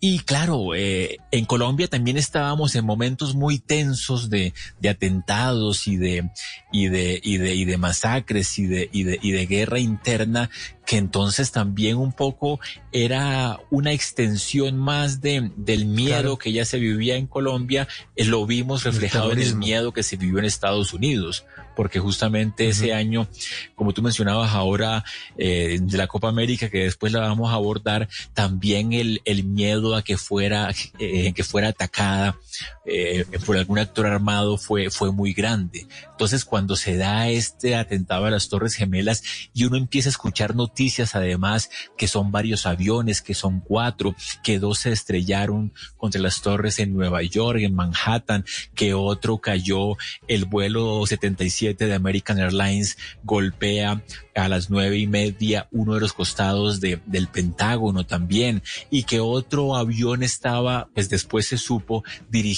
Y 0.04 0.22
claro, 0.22 0.74
eh, 0.74 1.20
en 1.30 1.46
Colombia 1.46 1.88
también 1.88 2.18
estábamos 2.18 2.74
en 2.74 2.84
momentos 2.84 3.36
muy 3.36 3.60
tensos 3.60 4.32
de, 4.32 4.52
de 4.80 4.90
atentados 4.90 5.88
y 5.88 5.96
de, 5.96 6.28
y 6.72 6.88
de, 6.88 7.22
y 7.24 7.38
de, 7.38 7.54
y 7.54 7.66
de 7.66 7.78
masacres 7.78 8.58
y 8.58 8.66
de, 8.66 8.90
y 8.92 9.04
de, 9.04 9.20
y 9.22 9.30
de 9.30 9.46
guerra 9.46 9.78
interna 9.78 10.50
que 10.92 10.98
entonces 10.98 11.52
también 11.52 11.96
un 11.96 12.12
poco 12.12 12.60
era 12.92 13.60
una 13.70 13.94
extensión 13.94 14.78
más 14.78 15.22
de, 15.22 15.52
del 15.56 15.86
miedo 15.86 16.12
claro. 16.12 16.38
que 16.38 16.52
ya 16.52 16.66
se 16.66 16.80
vivía 16.80 17.16
en 17.16 17.28
Colombia, 17.28 17.88
eh, 18.16 18.26
lo 18.26 18.46
vimos 18.46 18.84
reflejado 18.84 19.32
el 19.32 19.40
en 19.40 19.48
el 19.48 19.56
miedo 19.56 19.94
que 19.94 20.04
se 20.04 20.18
vivió 20.18 20.40
en 20.40 20.46
Estados 20.46 20.94
Unidos, 20.94 21.46
porque 21.76 22.00
justamente 22.00 22.64
uh 22.64 22.68
-huh. 22.68 22.72
ese 22.72 22.94
año, 22.94 23.30
como 23.76 23.94
tú 23.94 24.02
mencionabas 24.02 24.54
ahora, 24.54 25.06
eh, 25.38 25.80
de 25.82 25.98
la 25.98 26.08
Copa 26.08 26.28
América, 26.28 26.70
que 26.70 26.80
después 26.84 27.14
la 27.14 27.22
vamos 27.22 27.52
a 27.52 27.56
abordar, 27.56 28.10
también 28.34 28.92
el, 28.92 29.22
el 29.24 29.44
miedo 29.46 29.91
que 30.02 30.18
fuera, 30.18 30.72
eh, 31.00 31.34
que 31.34 31.44
fuera 31.44 31.70
atacada 31.70 32.38
eh, 32.86 33.26
por 33.46 33.58
algún 33.58 33.80
actor 33.80 34.06
armado 34.06 34.58
fue, 34.58 34.90
fue 34.90 35.12
muy 35.12 35.34
grande. 35.34 35.88
Entonces, 36.12 36.46
cuando 36.46 36.76
se 36.76 36.98
da 36.98 37.30
este 37.30 37.76
atentado 37.76 38.26
a 38.26 38.32
las 38.32 38.48
Torres 38.48 38.76
Gemelas 38.76 39.24
y 39.54 39.66
uno 39.66 39.78
empieza 39.78 40.10
a 40.10 40.12
escuchar 40.12 40.56
noticias, 40.56 41.16
además, 41.16 41.70
que 41.98 42.08
son 42.08 42.32
varios 42.32 42.66
aviones, 42.66 43.22
que 43.22 43.34
son 43.34 43.60
cuatro, 43.60 44.16
que 44.44 44.60
dos 44.60 44.80
se 44.80 44.92
estrellaron 44.92 45.74
contra 45.98 46.22
las 46.22 46.42
torres 46.42 46.80
en 46.80 46.94
Nueva 46.94 47.24
York, 47.24 47.60
en 47.62 47.74
Manhattan, 47.74 48.46
que 48.76 48.94
otro 48.94 49.40
cayó, 49.40 49.98
el 50.28 50.46
vuelo 50.46 51.06
77 51.06 51.88
de 51.88 51.94
American 51.94 52.40
Airlines 52.40 52.98
golpea 53.24 54.04
a 54.36 54.48
las 54.48 54.70
nueve 54.70 54.98
y 54.98 55.08
media 55.08 55.68
uno 55.72 55.96
de 55.96 56.02
los 56.02 56.14
costados 56.14 56.80
de, 56.80 57.02
del 57.06 57.28
Pentágono 57.28 58.06
también, 58.06 58.64
y 58.90 59.04
que 59.04 59.20
otro 59.20 59.76
avión 59.76 60.24
estaba, 60.24 60.90
pues 60.94 61.10
después 61.10 61.48
se 61.48 61.58
supo, 61.58 62.04
dirigido 62.30 62.51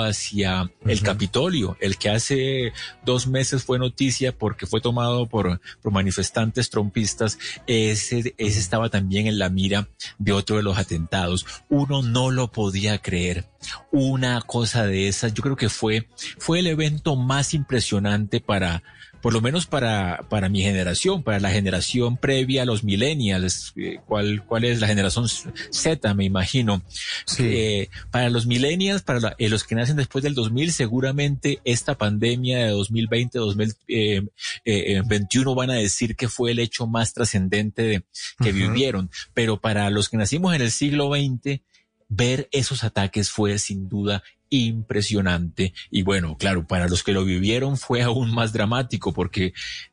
hacia 0.00 0.62
uh 0.62 0.66
-huh. 0.66 0.90
el 0.90 1.02
Capitolio, 1.02 1.76
el 1.80 1.96
que 1.96 2.10
hace 2.10 2.72
dos 3.04 3.26
meses 3.26 3.64
fue 3.64 3.78
noticia 3.78 4.36
porque 4.36 4.66
fue 4.66 4.80
tomado 4.80 5.26
por, 5.26 5.60
por 5.82 5.92
manifestantes 5.92 6.70
trompistas, 6.70 7.38
ese, 7.66 8.34
ese 8.36 8.58
estaba 8.58 8.88
también 8.88 9.26
en 9.26 9.38
la 9.38 9.48
mira 9.48 9.88
de 10.18 10.32
otro 10.32 10.56
de 10.56 10.62
los 10.62 10.78
atentados. 10.78 11.46
Uno 11.68 12.02
no 12.02 12.30
lo 12.30 12.50
podía 12.50 12.98
creer. 12.98 13.46
Una 13.90 14.40
cosa 14.42 14.86
de 14.86 15.08
esas, 15.08 15.34
yo 15.34 15.42
creo 15.42 15.56
que 15.56 15.68
fue, 15.68 16.08
fue 16.38 16.60
el 16.60 16.66
evento 16.66 17.16
más 17.16 17.54
impresionante 17.54 18.40
para, 18.40 18.82
por 19.26 19.32
lo 19.32 19.40
menos 19.40 19.66
para, 19.66 20.24
para 20.28 20.48
mi 20.48 20.62
generación, 20.62 21.24
para 21.24 21.40
la 21.40 21.50
generación 21.50 22.16
previa 22.16 22.62
a 22.62 22.64
los 22.64 22.84
millennials, 22.84 23.72
eh, 23.74 23.98
¿cuál, 24.06 24.44
cuál 24.46 24.62
es 24.62 24.78
la 24.78 24.86
generación 24.86 25.26
Z, 25.28 26.14
me 26.14 26.24
imagino? 26.24 26.84
Sí. 27.24 27.42
Eh, 27.44 27.90
para 28.12 28.30
los 28.30 28.46
millennials, 28.46 29.02
para 29.02 29.18
la, 29.18 29.34
eh, 29.38 29.48
los 29.48 29.64
que 29.64 29.74
nacen 29.74 29.96
después 29.96 30.22
del 30.22 30.36
2000, 30.36 30.72
seguramente 30.72 31.58
esta 31.64 31.98
pandemia 31.98 32.66
de 32.66 32.70
2020, 32.70 33.40
2021 33.40 35.54
van 35.56 35.70
a 35.70 35.74
decir 35.74 36.14
que 36.14 36.28
fue 36.28 36.52
el 36.52 36.60
hecho 36.60 36.86
más 36.86 37.12
trascendente 37.12 37.82
de, 37.82 38.04
que 38.40 38.50
uh 38.50 38.52
-huh. 38.52 38.52
vivieron, 38.52 39.10
pero 39.34 39.60
para 39.60 39.90
los 39.90 40.08
que 40.08 40.18
nacimos 40.18 40.54
en 40.54 40.62
el 40.62 40.70
siglo 40.70 41.10
XX, 41.10 41.62
ver 42.08 42.48
esos 42.52 42.84
ataques 42.84 43.30
fue 43.30 43.58
sin 43.58 43.88
duda 43.88 44.22
impresionante 44.50 45.74
y 45.90 46.02
bueno, 46.02 46.36
claro, 46.36 46.66
para 46.66 46.88
los 46.88 47.02
que 47.02 47.12
lo 47.12 47.24
vivieron 47.24 47.76
fue 47.76 48.02
aún 48.02 48.34
más 48.34 48.52
dramático 48.52 49.12
porque 49.12 49.52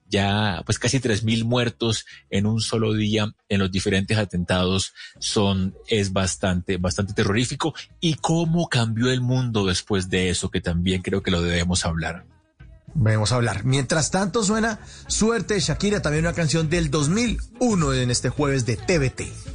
ya 0.10 0.62
pues 0.66 0.78
casi 0.78 1.00
tres 1.00 1.24
mil 1.24 1.44
muertos 1.44 2.06
en 2.30 2.46
un 2.46 2.62
solo 2.62 2.94
día 2.94 3.34
en 3.50 3.60
los 3.60 3.72
diferentes 3.72 4.18
atentados 4.18 4.94
son 5.20 5.76
es 5.88 6.14
bastante 6.14 6.78
bastante 6.78 7.14
terrorífico 7.14 7.74
y 8.00 8.16
cómo 8.16 8.70
cambió 8.70 9.12
el 9.12 9.22
mundo 9.22 9.66
después 9.66 10.10
de 10.10 10.30
eso 10.30 10.52
que 10.52 10.62
también 10.62 11.02
creo 11.02 11.24
que 11.24 11.32
lo 11.32 11.42
debemos 11.42 11.86
hablar. 11.86 12.26
Vamos 12.96 13.32
a 13.32 13.36
hablar. 13.36 13.66
Mientras 13.66 14.12
tanto 14.12 14.44
suena 14.44 14.80
Suerte 15.08 15.56
de 15.56 15.60
Shakira, 15.60 16.02
también 16.02 16.26
una 16.26 16.34
canción 16.34 16.70
del 16.70 16.92
2001 16.92 17.94
en 17.94 18.12
este 18.12 18.30
jueves 18.30 18.66
de 18.66 18.78
TVT. 18.78 19.53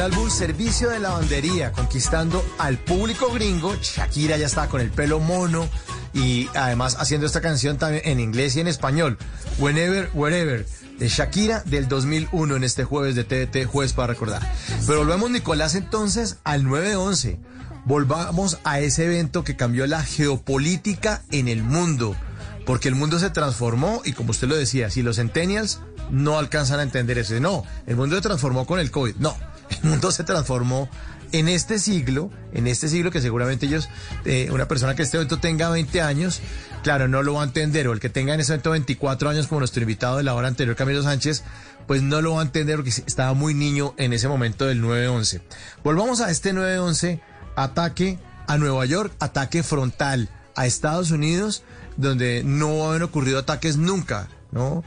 Del 0.00 0.12
álbum 0.12 0.30
Servicio 0.30 0.88
de 0.88 0.98
Lavandería, 0.98 1.72
conquistando 1.72 2.42
al 2.56 2.78
público 2.78 3.30
gringo, 3.34 3.76
Shakira 3.82 4.38
ya 4.38 4.46
está 4.46 4.66
con 4.66 4.80
el 4.80 4.90
pelo 4.90 5.20
mono 5.20 5.68
y 6.14 6.48
además 6.54 6.96
haciendo 6.98 7.26
esta 7.26 7.42
canción 7.42 7.76
también 7.76 8.04
en 8.06 8.18
inglés 8.18 8.56
y 8.56 8.60
en 8.60 8.66
español. 8.66 9.18
Whenever, 9.58 10.08
Wherever, 10.14 10.66
de 10.98 11.06
Shakira 11.06 11.62
del 11.66 11.86
2001 11.86 12.56
en 12.56 12.64
este 12.64 12.84
jueves 12.84 13.14
de 13.14 13.24
TVT, 13.24 13.66
jueves 13.66 13.92
para 13.92 14.14
recordar. 14.14 14.40
Pero 14.86 15.00
volvemos, 15.00 15.30
Nicolás, 15.30 15.74
entonces 15.74 16.38
al 16.44 16.64
9-11. 16.64 17.36
Volvamos 17.84 18.56
a 18.64 18.80
ese 18.80 19.04
evento 19.04 19.44
que 19.44 19.54
cambió 19.54 19.86
la 19.86 20.02
geopolítica 20.02 21.24
en 21.30 21.46
el 21.46 21.62
mundo. 21.62 22.16
Porque 22.64 22.88
el 22.88 22.94
mundo 22.94 23.18
se 23.18 23.28
transformó 23.28 24.00
y 24.06 24.14
como 24.14 24.30
usted 24.30 24.48
lo 24.48 24.56
decía, 24.56 24.88
si 24.88 25.02
los 25.02 25.16
centennials 25.16 25.80
no 26.10 26.38
alcanzan 26.38 26.80
a 26.80 26.84
entender 26.84 27.18
eso, 27.18 27.38
no, 27.38 27.64
el 27.86 27.96
mundo 27.96 28.16
se 28.16 28.22
transformó 28.22 28.66
con 28.66 28.80
el 28.80 28.90
COVID, 28.90 29.16
no, 29.16 29.36
el 29.70 29.88
mundo 29.88 30.10
se 30.12 30.24
transformó 30.24 30.88
en 31.32 31.48
este 31.48 31.78
siglo, 31.78 32.30
en 32.52 32.66
este 32.66 32.88
siglo 32.88 33.10
que 33.10 33.20
seguramente 33.20 33.66
ellos, 33.66 33.88
eh, 34.24 34.48
una 34.50 34.66
persona 34.66 34.94
que 34.94 35.02
este 35.02 35.16
evento 35.16 35.38
tenga 35.38 35.70
20 35.70 36.00
años, 36.02 36.40
claro, 36.82 37.08
no 37.08 37.22
lo 37.22 37.34
va 37.34 37.42
a 37.42 37.44
entender, 37.44 37.86
o 37.88 37.92
el 37.92 38.00
que 38.00 38.08
tenga 38.08 38.34
en 38.34 38.40
ese 38.40 38.52
evento 38.52 38.70
24 38.70 39.30
años 39.30 39.46
como 39.46 39.60
nuestro 39.60 39.82
invitado 39.82 40.16
de 40.16 40.24
la 40.24 40.34
hora 40.34 40.48
anterior, 40.48 40.76
Camilo 40.76 41.02
Sánchez, 41.02 41.44
pues 41.86 42.02
no 42.02 42.20
lo 42.20 42.34
va 42.34 42.40
a 42.40 42.44
entender 42.44 42.76
porque 42.76 42.90
estaba 42.90 43.34
muy 43.34 43.54
niño 43.54 43.94
en 43.96 44.12
ese 44.12 44.28
momento 44.28 44.66
del 44.66 44.82
9-11. 44.82 45.40
Volvamos 45.84 46.20
a 46.20 46.30
este 46.30 46.52
9-11, 46.52 47.20
ataque 47.56 48.18
a 48.46 48.58
Nueva 48.58 48.84
York, 48.86 49.12
ataque 49.20 49.62
frontal 49.62 50.28
a 50.56 50.66
Estados 50.66 51.10
Unidos, 51.10 51.62
donde 51.96 52.42
no 52.44 52.92
han 52.92 53.02
ocurrido 53.02 53.38
ataques 53.38 53.76
nunca, 53.76 54.28
¿no? 54.50 54.82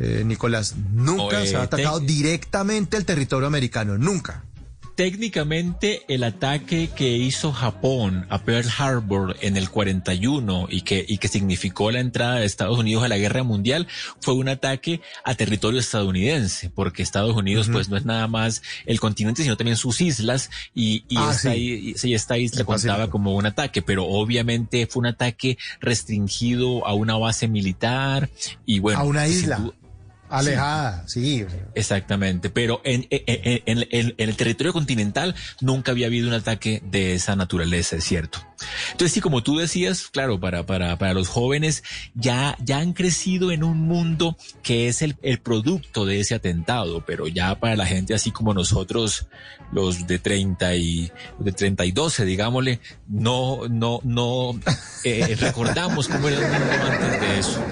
Eh, 0.00 0.22
Nicolás, 0.24 0.74
nunca 0.92 1.38
Oye, 1.40 1.46
se 1.46 1.56
ha 1.56 1.62
atacado 1.62 2.00
te- 2.00 2.06
directamente 2.06 2.96
el 2.96 3.04
territorio 3.04 3.46
americano, 3.46 3.98
nunca. 3.98 4.44
Técnicamente 4.96 6.02
el 6.08 6.22
ataque 6.24 6.90
que 6.94 7.16
hizo 7.16 7.52
Japón 7.52 8.26
a 8.28 8.42
Pearl 8.42 8.68
Harbor 8.76 9.34
en 9.40 9.56
el 9.56 9.70
41 9.70 10.66
y 10.70 10.82
que, 10.82 11.02
y 11.08 11.16
que 11.16 11.26
significó 11.28 11.90
la 11.90 12.00
entrada 12.00 12.34
de 12.36 12.44
Estados 12.44 12.78
Unidos 12.78 13.02
a 13.04 13.08
la 13.08 13.16
guerra 13.16 13.42
mundial 13.42 13.88
fue 14.20 14.34
un 14.34 14.50
ataque 14.50 15.00
a 15.24 15.34
territorio 15.34 15.80
estadounidense, 15.80 16.68
porque 16.68 17.02
Estados 17.02 17.34
Unidos 17.34 17.70
pues 17.72 17.88
no 17.88 17.96
es 17.96 18.04
nada 18.04 18.26
más 18.28 18.60
el 18.84 19.00
continente, 19.00 19.42
sino 19.42 19.56
también 19.56 19.78
sus 19.78 20.02
islas 20.02 20.50
y, 20.74 21.04
y 21.08 21.16
Ah, 21.16 21.30
esta, 21.34 21.52
sí. 21.54 22.12
esta 22.12 22.36
isla 22.36 22.64
contaba 22.64 23.08
como 23.08 23.34
un 23.34 23.46
ataque, 23.46 23.80
pero 23.80 24.04
obviamente 24.06 24.86
fue 24.86 25.00
un 25.00 25.06
ataque 25.06 25.56
restringido 25.80 26.86
a 26.86 26.92
una 26.92 27.16
base 27.16 27.48
militar 27.48 28.28
y 28.66 28.80
bueno. 28.80 29.00
a 29.00 29.04
una 29.04 29.26
sin 29.26 29.34
isla 29.38 29.72
alejada, 30.30 31.04
sí. 31.06 31.44
Exactamente, 31.74 32.50
pero 32.50 32.80
en, 32.84 33.06
en- 33.10 33.62
en- 33.66 33.88
en- 33.90 34.14
el 34.16 34.36
territorio 34.36 34.72
continental 34.72 35.34
nunca 35.60 35.92
había 35.92 36.06
habido 36.06 36.28
un 36.28 36.34
ataque 36.34 36.82
de 36.84 37.14
esa 37.14 37.36
naturaleza, 37.36 37.96
es 37.96 38.04
cierto. 38.04 38.38
Entonces, 38.92 39.12
sí, 39.12 39.20
como 39.20 39.42
tú 39.42 39.58
decías, 39.58 40.08
claro, 40.08 40.38
para, 40.38 40.64
para, 40.66 40.96
para 40.96 41.14
los 41.14 41.28
jóvenes 41.28 41.82
ya, 42.14 42.56
ya 42.64 42.78
han 42.78 42.92
crecido 42.92 43.52
en 43.52 43.64
un 43.64 43.78
mundo 43.78 44.36
que 44.62 44.88
es 44.88 45.02
el, 45.02 45.16
el 45.22 45.40
producto 45.40 46.04
de 46.04 46.20
ese 46.20 46.34
atentado, 46.34 47.04
pero 47.06 47.26
ya 47.28 47.58
para 47.58 47.76
la 47.76 47.86
gente 47.86 48.14
así 48.14 48.30
como 48.30 48.54
nosotros, 48.54 49.26
los 49.72 50.06
de 50.06 50.18
30 50.18 50.74
y 50.76 51.12
de 51.38 51.52
30 51.52 51.84
y 51.84 51.92
12, 51.92 52.24
digámosle, 52.24 52.80
no, 53.08 53.68
no, 53.68 54.00
no 54.04 54.58
eh, 55.04 55.36
recordamos 55.38 56.08
cómo 56.08 56.28
era 56.28 56.38
el 56.38 56.60
mundo 56.60 56.86
antes 56.86 57.20
de 57.20 57.38
eso 57.38 57.64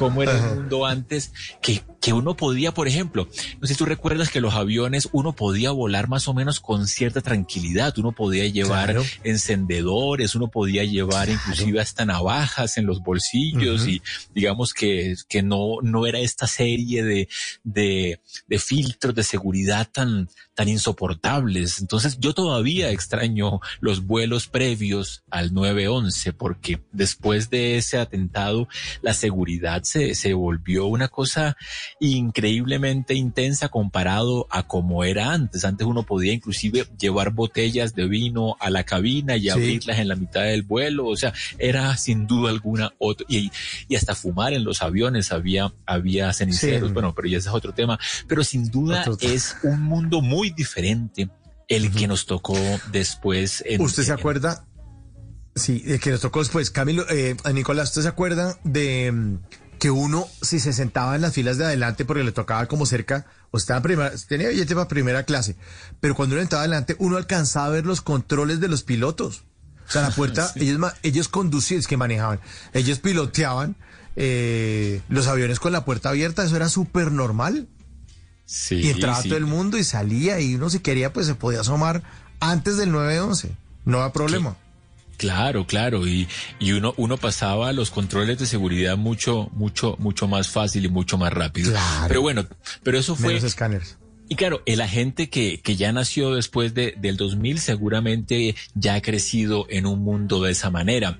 cómo 0.00 0.22
era 0.22 0.32
el 0.32 0.54
mundo 0.56 0.86
antes, 0.86 1.30
que, 1.60 1.82
que 2.00 2.14
uno 2.14 2.34
podía, 2.34 2.72
por 2.72 2.88
ejemplo, 2.88 3.28
no 3.60 3.66
sé 3.66 3.74
si 3.74 3.78
tú 3.78 3.84
recuerdas 3.84 4.30
que 4.30 4.40
los 4.40 4.54
aviones 4.54 5.10
uno 5.12 5.34
podía 5.34 5.72
volar 5.72 6.08
más 6.08 6.26
o 6.26 6.32
menos 6.32 6.58
con 6.58 6.88
cierta 6.88 7.20
tranquilidad, 7.20 7.92
uno 7.98 8.12
podía 8.12 8.46
llevar 8.46 8.70
Claro. 8.92 9.04
encendedores, 9.24 10.19
uno 10.34 10.48
podía 10.48 10.84
llevar 10.84 11.28
inclusive 11.28 11.80
hasta 11.80 12.04
navajas 12.04 12.76
en 12.78 12.86
los 12.86 13.00
bolsillos 13.00 13.86
y 13.86 14.02
digamos 14.34 14.72
que, 14.72 15.14
que 15.28 15.42
no, 15.42 15.76
no 15.82 16.06
era 16.06 16.18
esta 16.18 16.46
serie 16.46 17.02
de, 17.02 17.28
de, 17.64 18.20
de 18.46 18.58
filtros 18.58 19.14
de 19.14 19.24
seguridad 19.24 19.88
tan, 19.90 20.28
tan 20.60 20.68
insoportables. 20.68 21.80
Entonces 21.80 22.18
yo 22.20 22.34
todavía 22.34 22.90
extraño 22.90 23.60
los 23.80 24.04
vuelos 24.06 24.46
previos 24.46 25.22
al 25.30 25.54
911 25.54 26.34
porque 26.34 26.82
después 26.92 27.48
de 27.48 27.78
ese 27.78 27.96
atentado 27.96 28.68
la 29.00 29.14
seguridad 29.14 29.84
se, 29.84 30.14
se 30.14 30.34
volvió 30.34 30.84
una 30.84 31.08
cosa 31.08 31.56
increíblemente 31.98 33.14
intensa 33.14 33.70
comparado 33.70 34.46
a 34.50 34.66
como 34.66 35.02
era 35.02 35.32
antes. 35.32 35.64
Antes 35.64 35.86
uno 35.86 36.02
podía 36.02 36.34
inclusive 36.34 36.86
llevar 36.98 37.30
botellas 37.32 37.94
de 37.94 38.06
vino 38.06 38.56
a 38.60 38.68
la 38.68 38.84
cabina 38.84 39.36
y 39.38 39.44
Sí. 39.44 39.48
abrirlas 39.48 39.98
en 39.98 40.08
la 40.08 40.14
mitad 40.16 40.42
del 40.42 40.62
vuelo. 40.62 41.06
O 41.06 41.16
sea, 41.16 41.32
era 41.58 41.96
sin 41.96 42.26
duda 42.26 42.50
alguna 42.50 42.92
otro. 42.98 43.24
Y, 43.30 43.50
y 43.88 43.96
hasta 43.96 44.14
fumar 44.14 44.52
en 44.52 44.64
los 44.64 44.82
aviones 44.82 45.32
había, 45.32 45.72
había 45.86 46.30
ceniceros. 46.34 46.88
Sí. 46.90 46.92
Bueno, 46.92 47.14
pero 47.14 47.28
ya 47.28 47.38
ese 47.38 47.48
es 47.48 47.54
otro 47.54 47.72
tema. 47.72 47.98
Pero 48.28 48.44
sin 48.44 48.70
duda 48.70 49.00
Otro 49.06 49.16
es 49.26 49.56
un 49.62 49.80
mundo 49.80 50.20
muy 50.20 50.49
diferente 50.52 51.28
el 51.68 51.90
que 51.92 52.06
nos 52.08 52.26
tocó 52.26 52.56
después. 52.92 53.62
en- 53.66 53.80
¿Usted 53.80 54.02
se 54.04 54.12
en- 54.12 54.18
acuerda? 54.18 54.64
Sí, 55.54 55.82
el 55.86 56.00
que 56.00 56.10
nos 56.10 56.20
tocó 56.20 56.38
después. 56.40 56.70
Camilo, 56.70 57.04
eh, 57.10 57.36
Nicolás, 57.52 57.88
¿usted 57.90 58.02
se 58.02 58.08
acuerda 58.08 58.56
de 58.64 59.10
mm, 59.12 59.38
que 59.78 59.90
uno, 59.90 60.26
si 60.42 60.60
se 60.60 60.72
sentaba 60.72 61.14
en 61.16 61.22
las 61.22 61.34
filas 61.34 61.58
de 61.58 61.64
adelante 61.64 62.04
porque 62.04 62.22
le 62.24 62.32
tocaba 62.32 62.66
como 62.66 62.86
cerca, 62.86 63.26
o 63.50 63.56
estaba 63.58 63.78
en 63.78 63.82
primera, 63.82 64.12
tenía 64.28 64.48
billete 64.48 64.74
para 64.74 64.88
primera 64.88 65.24
clase, 65.24 65.56
pero 66.00 66.14
cuando 66.14 66.34
uno 66.34 66.42
entraba 66.42 66.62
adelante, 66.62 66.96
uno 66.98 67.16
alcanzaba 67.16 67.66
a 67.66 67.70
ver 67.70 67.86
los 67.86 68.00
controles 68.00 68.60
de 68.60 68.68
los 68.68 68.82
pilotos. 68.82 69.44
O 69.88 69.90
sea, 69.92 70.02
la 70.02 70.10
puerta, 70.14 70.52
ellos, 70.56 70.78
ellos 71.02 71.28
conducían, 71.28 71.80
es 71.80 71.86
que 71.86 71.96
manejaban, 71.96 72.40
ellos 72.74 72.98
piloteaban 73.00 73.76
eh, 74.16 75.00
los 75.08 75.26
aviones 75.26 75.58
con 75.60 75.72
la 75.72 75.84
puerta 75.84 76.10
abierta, 76.10 76.44
eso 76.44 76.56
era 76.56 76.68
súper 76.68 77.10
normal. 77.10 77.68
Sí, 78.52 78.80
y 78.80 78.90
entraba 78.90 79.22
sí. 79.22 79.28
todo 79.28 79.38
el 79.38 79.46
mundo 79.46 79.78
y 79.78 79.84
salía 79.84 80.40
y 80.40 80.56
uno 80.56 80.70
si 80.70 80.80
quería 80.80 81.12
pues 81.12 81.24
se 81.28 81.36
podía 81.36 81.60
asomar 81.60 82.02
antes 82.40 82.76
del 82.76 82.90
911. 82.90 83.54
No 83.84 83.98
había 83.98 84.12
problema. 84.12 84.56
Claro, 85.18 85.68
claro, 85.68 86.04
y, 86.04 86.26
y 86.58 86.72
uno, 86.72 86.92
uno 86.96 87.16
pasaba 87.16 87.72
los 87.72 87.92
controles 87.92 88.40
de 88.40 88.46
seguridad 88.46 88.96
mucho, 88.96 89.50
mucho, 89.52 89.94
mucho 90.00 90.26
más 90.26 90.48
fácil 90.48 90.84
y 90.84 90.88
mucho 90.88 91.16
más 91.16 91.32
rápido. 91.32 91.70
Claro. 91.70 92.08
Pero 92.08 92.22
bueno, 92.22 92.46
pero 92.82 92.98
eso 92.98 93.14
fue, 93.14 93.28
Menos 93.28 93.44
escáneres. 93.44 93.98
Y 94.30 94.36
claro, 94.36 94.62
el 94.64 94.80
agente 94.80 95.28
que, 95.28 95.60
que 95.60 95.74
ya 95.74 95.92
nació 95.92 96.34
después 96.34 96.72
de, 96.72 96.94
del 96.96 97.16
2000 97.16 97.58
seguramente 97.58 98.54
ya 98.74 98.94
ha 98.94 99.02
crecido 99.02 99.66
en 99.68 99.86
un 99.86 100.04
mundo 100.04 100.40
de 100.40 100.52
esa 100.52 100.70
manera. 100.70 101.18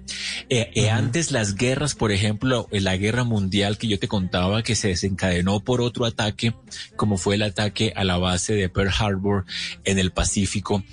Eh, 0.49 0.71
eh, 0.77 0.91
Antes 0.91 1.33
las 1.33 1.57
guerras, 1.57 1.97
por 1.97 2.13
ejemplo, 2.13 2.69
en 2.71 2.85
la 2.85 2.97
guerra 2.97 3.25
mundial 3.25 3.79
que 3.79 3.89
yo 3.89 3.99
te 3.99 4.07
contaba 4.07 4.63
que 4.63 4.77
se 4.77 4.87
desencadenó 4.87 5.59
por 5.59 5.81
otro 5.81 6.05
ataque, 6.05 6.55
como 6.95 7.19
fue 7.19 7.35
el 7.35 7.43
ataque 7.43 7.93
a 7.97 8.05
la 8.05 8.17
base 8.17 8.55
de 8.55 8.69
Pearl 8.69 8.93
Harbor 8.97 9.45
en 9.83 9.99
el 9.99 10.13
Pacífico, 10.13 10.85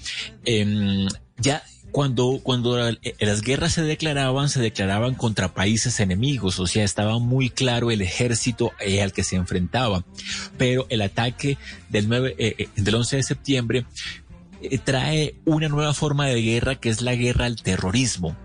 em, 0.44 1.08
ya 1.38 1.62
cuando, 1.92 2.40
cuando 2.44 2.78
las 2.78 3.42
guerras 3.42 3.74
se 3.74 3.82
declaraban, 3.82 4.50
se 4.50 4.62
declaraban 4.62 5.16
contra 5.16 5.54
países 5.54 6.00
enemigos, 6.00 6.60
o 6.60 6.68
sea, 6.68 6.84
estaba 6.84 7.20
muy 7.20 7.50
claro 7.50 7.92
el 7.92 8.02
ejército 8.02 8.72
eh, 8.80 9.02
al 9.02 9.14
que 9.14 9.24
se 9.24 9.36
enfrentaba. 9.36 10.04
Pero 10.58 10.86
el 10.90 11.02
ataque 11.02 11.58
del, 11.90 12.08
9, 12.10 12.36
eh, 12.38 12.56
eh, 12.58 12.70
del 12.76 12.96
11 12.96 13.16
de 13.18 13.24
septiembre 13.24 13.86
eh, 14.62 14.78
trae 14.78 15.36
una 15.46 15.70
nueva 15.70 15.94
forma 15.94 16.28
de 16.28 16.42
guerra 16.42 16.76
que 16.76 16.90
es 16.90 17.02
la 17.02 17.16
guerra 17.16 17.46
al 17.46 17.62
terrorismo. 17.62 18.36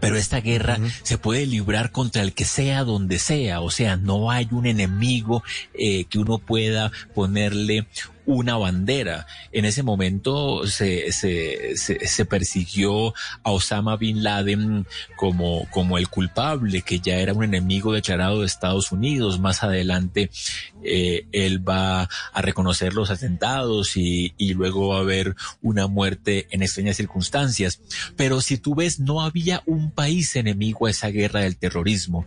Pero 0.00 0.16
esta 0.16 0.40
guerra 0.40 0.78
se 1.02 1.18
puede 1.18 1.46
librar 1.46 1.90
contra 1.92 2.22
el 2.22 2.32
que 2.32 2.44
sea 2.44 2.84
donde 2.84 3.18
sea, 3.18 3.60
o 3.60 3.70
sea, 3.70 3.96
no 3.96 4.30
hay 4.30 4.48
un 4.50 4.66
enemigo 4.66 5.42
eh, 5.72 6.04
que 6.06 6.18
uno 6.18 6.38
pueda 6.38 6.90
ponerle 7.14 7.86
una 8.26 8.56
bandera. 8.56 9.26
En 9.52 9.64
ese 9.64 9.82
momento 9.82 10.66
se, 10.66 11.12
se, 11.12 11.76
se, 11.76 12.06
se 12.06 12.24
persiguió 12.24 13.14
a 13.42 13.50
Osama 13.50 13.96
Bin 13.96 14.22
Laden 14.22 14.86
como, 15.16 15.68
como 15.70 15.98
el 15.98 16.08
culpable, 16.08 16.82
que 16.82 17.00
ya 17.00 17.16
era 17.16 17.32
un 17.32 17.44
enemigo 17.44 17.92
declarado 17.92 18.40
de 18.40 18.46
Estados 18.46 18.92
Unidos. 18.92 19.38
Más 19.38 19.62
adelante 19.62 20.30
eh, 20.82 21.26
él 21.32 21.66
va 21.66 22.08
a 22.32 22.42
reconocer 22.42 22.94
los 22.94 23.10
atentados 23.10 23.96
y, 23.96 24.34
y 24.38 24.54
luego 24.54 24.88
va 24.88 24.98
a 24.98 25.00
haber 25.00 25.34
una 25.62 25.86
muerte 25.86 26.46
en 26.50 26.62
extrañas 26.62 26.96
circunstancias. 26.96 27.80
Pero 28.16 28.40
si 28.40 28.58
tú 28.58 28.74
ves, 28.74 29.00
no 29.00 29.22
había 29.22 29.62
un 29.66 29.90
país 29.90 30.36
enemigo 30.36 30.86
a 30.86 30.90
esa 30.90 31.08
guerra 31.08 31.40
del 31.40 31.56
terrorismo. 31.56 32.26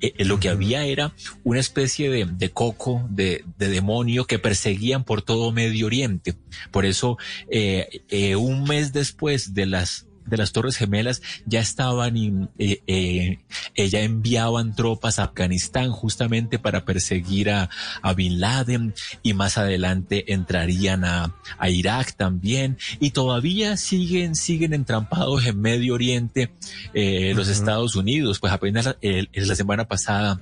Eh, 0.00 0.12
eh, 0.18 0.24
lo 0.24 0.38
que 0.38 0.50
había 0.50 0.84
era 0.84 1.14
una 1.42 1.58
especie 1.58 2.10
de, 2.10 2.26
de 2.26 2.50
coco, 2.50 3.06
de, 3.08 3.44
de, 3.56 3.68
demonio 3.68 4.26
que 4.26 4.38
perseguían 4.38 5.04
por 5.04 5.22
todo 5.22 5.35
Medio 5.52 5.86
Oriente. 5.86 6.34
Por 6.70 6.84
eso, 6.84 7.18
eh, 7.50 8.02
eh, 8.08 8.36
un 8.36 8.64
mes 8.64 8.92
después 8.92 9.54
de 9.54 9.66
las 9.66 10.06
de 10.26 10.36
las 10.36 10.52
Torres 10.52 10.76
Gemelas 10.76 11.22
ya 11.46 11.60
estaban 11.60 12.16
y 12.16 12.32
eh, 12.58 13.38
eh, 13.74 13.88
ya 13.88 14.00
enviaban 14.00 14.74
tropas 14.74 15.18
a 15.18 15.24
Afganistán 15.24 15.90
justamente 15.90 16.58
para 16.58 16.84
perseguir 16.84 17.50
a, 17.50 17.70
a 18.02 18.12
Bin 18.12 18.40
Laden 18.40 18.94
y 19.22 19.34
más 19.34 19.56
adelante 19.58 20.32
entrarían 20.32 21.04
a, 21.04 21.34
a, 21.58 21.70
Irak 21.70 22.16
también 22.16 22.76
y 23.00 23.10
todavía 23.10 23.76
siguen 23.76 24.34
siguen 24.34 24.74
entrampados 24.74 25.46
en 25.46 25.60
Medio 25.60 25.94
Oriente 25.94 26.52
eh, 26.92 27.32
los 27.34 27.46
uh 27.46 27.50
-huh. 27.50 27.54
Estados 27.54 27.96
Unidos 27.96 28.40
pues 28.40 28.52
apenas 28.52 28.96
eh, 29.02 29.26
la 29.32 29.54
semana 29.54 29.86
pasada 29.86 30.40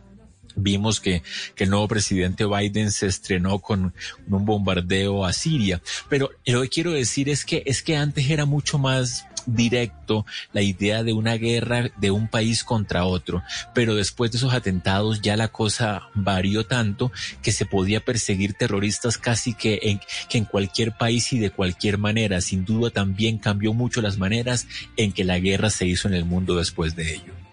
vimos 0.56 1.00
que, 1.00 1.22
que, 1.54 1.64
el 1.64 1.70
nuevo 1.70 1.88
presidente 1.88 2.46
Biden 2.46 2.92
se 2.92 3.06
estrenó 3.06 3.58
con, 3.58 3.94
un 4.28 4.44
bombardeo 4.44 5.24
a 5.24 5.32
Siria. 5.32 5.80
Pero 6.08 6.30
lo 6.46 6.62
que 6.62 6.68
quiero 6.68 6.92
decir 6.92 7.28
es 7.28 7.44
que, 7.44 7.62
es 7.66 7.82
que 7.82 7.96
antes 7.96 8.28
era 8.30 8.44
mucho 8.44 8.78
más 8.78 9.26
directo 9.46 10.24
la 10.52 10.62
idea 10.62 11.02
de 11.02 11.12
una 11.12 11.34
guerra 11.34 11.90
de 11.96 12.10
un 12.10 12.28
país 12.28 12.64
contra 12.64 13.04
otro. 13.04 13.42
Pero 13.74 13.94
después 13.94 14.30
de 14.30 14.38
esos 14.38 14.54
atentados 14.54 15.20
ya 15.20 15.36
la 15.36 15.48
cosa 15.48 16.08
varió 16.14 16.64
tanto 16.66 17.12
que 17.42 17.52
se 17.52 17.66
podía 17.66 18.00
perseguir 18.00 18.54
terroristas 18.54 19.18
casi 19.18 19.54
que 19.54 19.78
en, 19.82 20.00
que 20.28 20.38
en 20.38 20.44
cualquier 20.44 20.96
país 20.96 21.32
y 21.32 21.38
de 21.38 21.50
cualquier 21.50 21.98
manera. 21.98 22.40
Sin 22.40 22.64
duda 22.64 22.90
también 22.90 23.38
cambió 23.38 23.72
mucho 23.72 24.00
las 24.00 24.18
maneras 24.18 24.66
en 24.96 25.12
que 25.12 25.24
la 25.24 25.38
guerra 25.38 25.70
se 25.70 25.86
hizo 25.86 26.08
en 26.08 26.14
el 26.14 26.24
mundo 26.24 26.56
después 26.56 26.96
de 26.96 27.14
ello. 27.14 27.43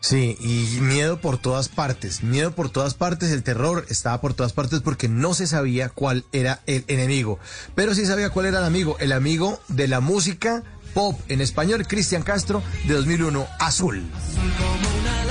Sí, 0.00 0.36
y 0.40 0.80
miedo 0.80 1.20
por 1.20 1.36
todas 1.36 1.68
partes, 1.68 2.22
miedo 2.22 2.52
por 2.52 2.70
todas 2.70 2.94
partes, 2.94 3.30
el 3.32 3.42
terror 3.42 3.84
estaba 3.90 4.20
por 4.20 4.32
todas 4.32 4.54
partes 4.54 4.80
porque 4.80 5.08
no 5.08 5.34
se 5.34 5.46
sabía 5.46 5.90
cuál 5.90 6.24
era 6.32 6.62
el 6.66 6.84
enemigo, 6.88 7.38
pero 7.74 7.94
sí 7.94 8.06
sabía 8.06 8.30
cuál 8.30 8.46
era 8.46 8.60
el 8.60 8.64
amigo, 8.64 8.96
el 8.98 9.12
amigo 9.12 9.60
de 9.68 9.88
la 9.88 10.00
música 10.00 10.62
pop 10.94 11.20
en 11.28 11.40
español, 11.40 11.86
Cristian 11.86 12.22
Castro, 12.22 12.62
de 12.86 12.94
2001, 12.94 13.46
Azul. 13.58 14.10
Azul 14.16 15.29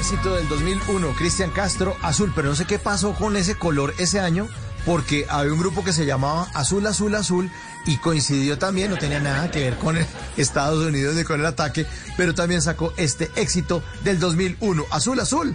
éxito 0.00 0.34
del 0.34 0.48
2001, 0.48 1.14
Cristian 1.14 1.50
Castro, 1.50 1.94
Azul, 2.00 2.32
pero 2.34 2.48
no 2.48 2.56
sé 2.56 2.64
qué 2.64 2.78
pasó 2.78 3.12
con 3.12 3.36
ese 3.36 3.56
color 3.56 3.92
ese 3.98 4.18
año, 4.18 4.48
porque 4.86 5.26
había 5.28 5.52
un 5.52 5.58
grupo 5.58 5.84
que 5.84 5.92
se 5.92 6.06
llamaba 6.06 6.48
Azul, 6.54 6.86
Azul, 6.86 7.14
Azul, 7.14 7.50
y 7.84 7.98
coincidió 7.98 8.56
también, 8.58 8.90
no 8.90 8.96
tenía 8.96 9.20
nada 9.20 9.50
que 9.50 9.60
ver 9.60 9.76
con 9.76 9.98
el 9.98 10.06
Estados 10.38 10.86
Unidos 10.86 11.16
ni 11.16 11.24
con 11.24 11.38
el 11.40 11.44
ataque, 11.44 11.86
pero 12.16 12.34
también 12.34 12.62
sacó 12.62 12.94
este 12.96 13.30
éxito 13.36 13.82
del 14.02 14.18
2001, 14.18 14.86
Azul, 14.90 15.20
Azul, 15.20 15.54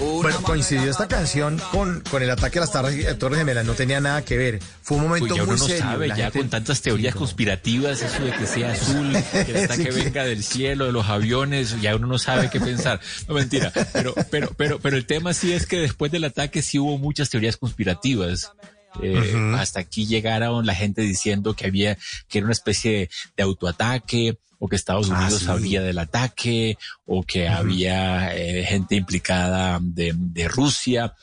Bueno, 0.00 0.40
coincidió 0.42 0.90
esta 0.90 1.06
canción 1.08 1.60
con, 1.72 2.00
con 2.10 2.22
el 2.22 2.30
ataque 2.30 2.58
a 2.58 2.62
las 2.62 2.72
Torres, 2.72 3.04
eh, 3.06 3.14
Torres 3.14 3.38
Gemelas, 3.38 3.66
no 3.66 3.74
tenía 3.74 4.00
nada 4.00 4.22
que 4.24 4.36
ver. 4.36 4.58
Fue 4.82 4.96
un 4.96 5.04
momento 5.04 5.28
Pues 5.28 5.38
ya 5.38 5.44
muy 5.44 5.54
uno 5.54 5.62
no 5.62 5.66
serio. 5.68 5.82
sabe, 5.82 6.08
ya 6.08 6.14
gente- 6.16 6.38
con 6.38 6.48
tantas 6.50 6.80
teorías 6.82 7.14
conspirativas, 7.14 8.00
eso 8.00 8.24
de 8.24 8.32
que 8.32 8.46
sea 8.46 8.72
azul, 8.72 9.12
que 9.32 9.40
el 9.52 9.64
ataque 9.64 9.92
Sí. 9.92 10.00
venga 10.02 10.24
del 10.24 10.42
cielo, 10.42 10.86
de 10.86 10.92
los 10.92 11.06
aviones, 11.08 11.80
ya 11.82 11.94
uno 11.96 12.06
no 12.06 12.18
sabe 12.18 12.48
qué 12.50 12.60
pensar. 12.60 13.00
No 13.28 13.34
mentira, 13.34 13.72
pero, 13.92 14.14
pero, 14.30 14.50
pero, 14.56 14.78
pero 14.80 14.96
el 14.96 15.04
tema 15.06 15.34
sí 15.34 15.52
es 15.52 15.66
que 15.66 15.76
después 15.78 16.10
del 16.10 16.24
ataque 16.24 16.62
sí 16.62 16.78
hubo 16.78 16.96
muchas 16.98 17.28
teorías 17.28 17.56
conspirativas. 17.58 18.52
Eh. 19.02 19.52
Hasta 19.56 19.80
aquí 19.80 20.06
llegaron 20.06 20.66
la 20.66 20.74
gente 20.74 21.02
diciendo 21.02 21.54
que 21.54 21.66
había, 21.66 21.96
que 22.28 22.38
era 22.38 22.46
una 22.46 22.52
especie 22.52 22.90
de, 22.92 23.10
de 23.36 23.42
autoataque, 23.42 24.38
o 24.60 24.68
que 24.68 24.76
Estados 24.76 25.10
Ah, 25.10 25.18
Unidos 25.22 25.40
sí. 25.40 25.46
sabía 25.46 25.82
del 25.82 25.98
ataque, 25.98 26.78
o 27.06 27.24
que 27.24 27.48
había 27.48 28.36
eh, 28.36 28.64
gente 28.64 28.94
implicada 28.94 29.80
de, 29.82 30.12
de 30.14 30.46
Rusia 30.46 31.14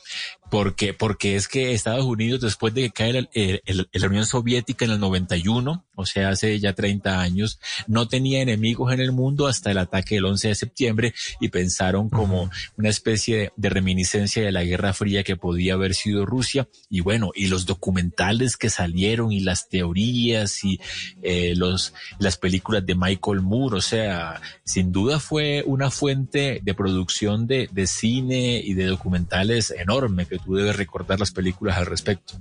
porque, 0.49 0.93
porque 0.93 1.35
es 1.35 1.49
que 1.49 1.73
Estados 1.73 2.05
Unidos, 2.05 2.39
después 2.39 2.73
de 2.73 2.83
que 2.83 2.91
cae 2.91 3.09
el- 3.09 3.29
el- 3.33 3.61
el- 3.65 3.87
la 3.91 4.07
Unión 4.07 4.25
Soviética 4.25 4.85
en 4.85 4.91
el 4.91 4.99
91, 5.01 5.85
o 5.93 6.05
sea, 6.05 6.29
hace 6.29 6.57
ya 6.61 6.71
30 6.71 7.19
años, 7.19 7.59
no 7.85 8.07
tenía 8.07 8.41
enemigos 8.41 8.93
en 8.93 9.01
el 9.01 9.11
mundo 9.11 9.47
hasta 9.47 9.71
el 9.71 9.77
ataque 9.77 10.15
del 10.15 10.23
11 10.25 10.47
de 10.47 10.55
septiembre 10.55 11.13
y 11.41 11.49
pensaron 11.49 12.09
como 12.09 12.49
una 12.77 12.87
especie 12.87 13.37
de, 13.37 13.51
de 13.57 13.69
reminiscencia 13.69 14.41
de 14.41 14.53
la 14.53 14.63
Guerra 14.63 14.93
Fría 14.93 15.23
que 15.23 15.35
podía 15.35 15.73
haber 15.73 15.93
sido 15.95 16.25
Rusia. 16.25 16.69
Y 16.89 17.01
bueno, 17.01 17.31
y 17.35 17.47
los 17.47 17.65
documentales 17.65 18.55
que 18.55 18.69
salieron 18.69 19.33
y 19.33 19.41
las 19.41 19.67
teorías 19.67 20.63
y 20.63 20.79
eh, 21.23 21.55
los, 21.57 21.93
las 22.19 22.37
películas 22.37 22.85
de 22.85 22.95
Michael 22.95 23.26
Moore, 23.41 23.77
o 23.77 23.81
sea, 23.81 24.41
sin 24.63 24.91
duda 24.91 25.19
fue 25.19 25.63
una 25.65 25.91
fuente 25.91 26.61
de 26.63 26.73
producción 26.73 27.47
de, 27.47 27.69
de 27.71 27.87
cine 27.87 28.61
y 28.63 28.73
de 28.73 28.85
documentales 28.85 29.71
enorme 29.71 30.25
que 30.25 30.39
tú 30.39 30.55
debes 30.55 30.75
recordar 30.75 31.19
las 31.19 31.31
películas 31.31 31.77
al 31.77 31.85
respecto. 31.85 32.35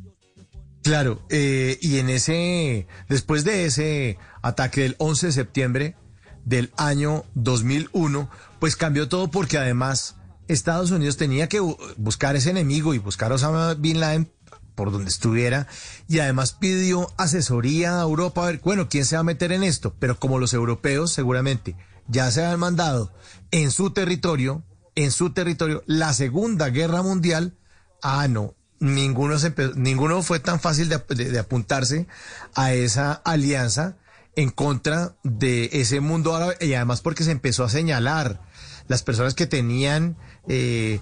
Claro, 0.82 1.20
eh, 1.30 1.78
y 1.80 1.98
en 1.98 2.08
ese, 2.10 2.86
después 3.08 3.44
de 3.44 3.64
ese 3.66 4.18
ataque 4.42 4.82
del 4.82 4.94
11 4.98 5.26
de 5.26 5.32
septiembre 5.32 5.96
del 6.44 6.70
año 6.76 7.24
2001, 7.34 8.30
pues 8.60 8.76
cambió 8.76 9.08
todo 9.08 9.28
porque 9.28 9.58
además 9.58 10.16
Estados 10.46 10.92
Unidos 10.92 11.16
tenía 11.16 11.48
que 11.48 11.60
bu- 11.60 11.76
buscar 11.96 12.36
ese 12.36 12.50
enemigo 12.50 12.94
y 12.94 12.98
buscar 12.98 13.32
a 13.32 13.34
Osama 13.34 13.74
Bin 13.74 13.98
Laden 13.98 14.30
por 14.76 14.92
donde 14.92 15.08
estuviera 15.10 15.66
y 16.06 16.20
además 16.20 16.52
pidió 16.52 17.12
asesoría 17.16 17.98
a 17.98 18.02
Europa 18.02 18.42
a 18.42 18.46
ver, 18.46 18.60
bueno, 18.62 18.88
¿quién 18.88 19.04
se 19.04 19.16
va 19.16 19.20
a 19.20 19.24
meter 19.24 19.50
en 19.50 19.64
esto? 19.64 19.92
Pero 19.98 20.20
como 20.20 20.38
los 20.38 20.52
europeos 20.54 21.12
seguramente 21.12 21.74
ya 22.06 22.30
se 22.30 22.44
han 22.44 22.60
mandado 22.60 23.12
en 23.50 23.72
su 23.72 23.90
territorio, 23.90 24.62
en 24.94 25.10
su 25.10 25.30
territorio, 25.30 25.82
la 25.86 26.12
Segunda 26.12 26.68
Guerra 26.70 27.02
Mundial, 27.02 27.56
ah, 28.02 28.28
no, 28.28 28.54
ninguno, 28.78 29.38
se 29.40 29.52
empe- 29.54 29.74
ninguno 29.74 30.22
fue 30.22 30.38
tan 30.38 30.60
fácil 30.60 30.88
de, 30.88 31.02
de- 31.08 31.30
de 31.30 31.38
apuntarse 31.40 32.06
a 32.54 32.72
esa 32.72 33.12
alianza 33.12 33.96
en 34.36 34.50
contra 34.50 35.16
de 35.24 35.70
ese 35.72 36.00
mundo 36.00 36.36
árabe 36.36 36.56
y 36.60 36.74
además 36.74 37.00
porque 37.00 37.24
se 37.24 37.30
empezó 37.32 37.64
a 37.64 37.70
señalar 37.70 38.40
las 38.86 39.02
personas 39.02 39.34
que 39.34 39.46
tenían 39.46 40.16
eh, 40.46 41.00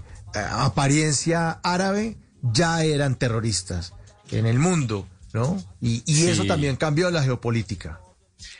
apariencia 0.51 1.59
árabe 1.63 2.17
ya 2.53 2.83
eran 2.83 3.15
terroristas 3.15 3.93
en 4.31 4.45
el 4.45 4.59
mundo, 4.59 5.07
¿no? 5.33 5.61
Y, 5.81 6.03
y 6.05 6.15
Sí. 6.15 6.29
eso 6.29 6.45
también 6.45 6.75
cambió 6.75 7.11
la 7.11 7.23
geopolítica. 7.23 7.99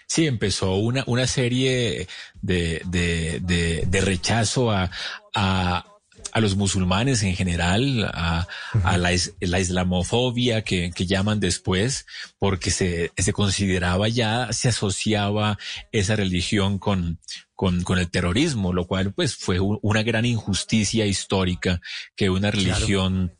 Sí, 0.07 0.27
empezó 0.27 0.75
una, 0.75 1.03
una 1.07 1.25
serie 1.27 2.07
de, 2.41 2.81
de, 2.85 3.39
de, 3.41 3.83
de 3.87 4.01
rechazo 4.01 4.71
a, 4.71 4.89
a, 5.33 5.85
a 6.31 6.39
los 6.39 6.55
musulmanes 6.55 7.23
en 7.23 7.35
general, 7.35 8.09
a, 8.13 8.47
a 8.83 8.97
la, 8.97 9.13
is- 9.13 9.33
la 9.39 9.59
islamofobia 9.59 10.63
que, 10.63 10.91
que 10.93 11.05
llaman 11.07 11.39
después, 11.39 12.05
porque 12.39 12.71
se, 12.71 13.11
se 13.17 13.33
consideraba 13.33 14.07
ya, 14.07 14.51
se 14.53 14.69
asociaba 14.69 15.57
esa 15.91 16.15
religión 16.15 16.77
con, 16.77 17.19
con, 17.55 17.83
con 17.83 17.97
el 17.99 18.09
terrorismo, 18.09 18.73
lo 18.73 18.85
cual 18.85 19.11
pues 19.13 19.35
fue 19.35 19.59
un- 19.59 19.79
una 19.81 20.03
gran 20.03 20.25
injusticia 20.25 21.05
histórica 21.05 21.81
que 22.15 22.29
una 22.29 22.51
religión 22.51 23.33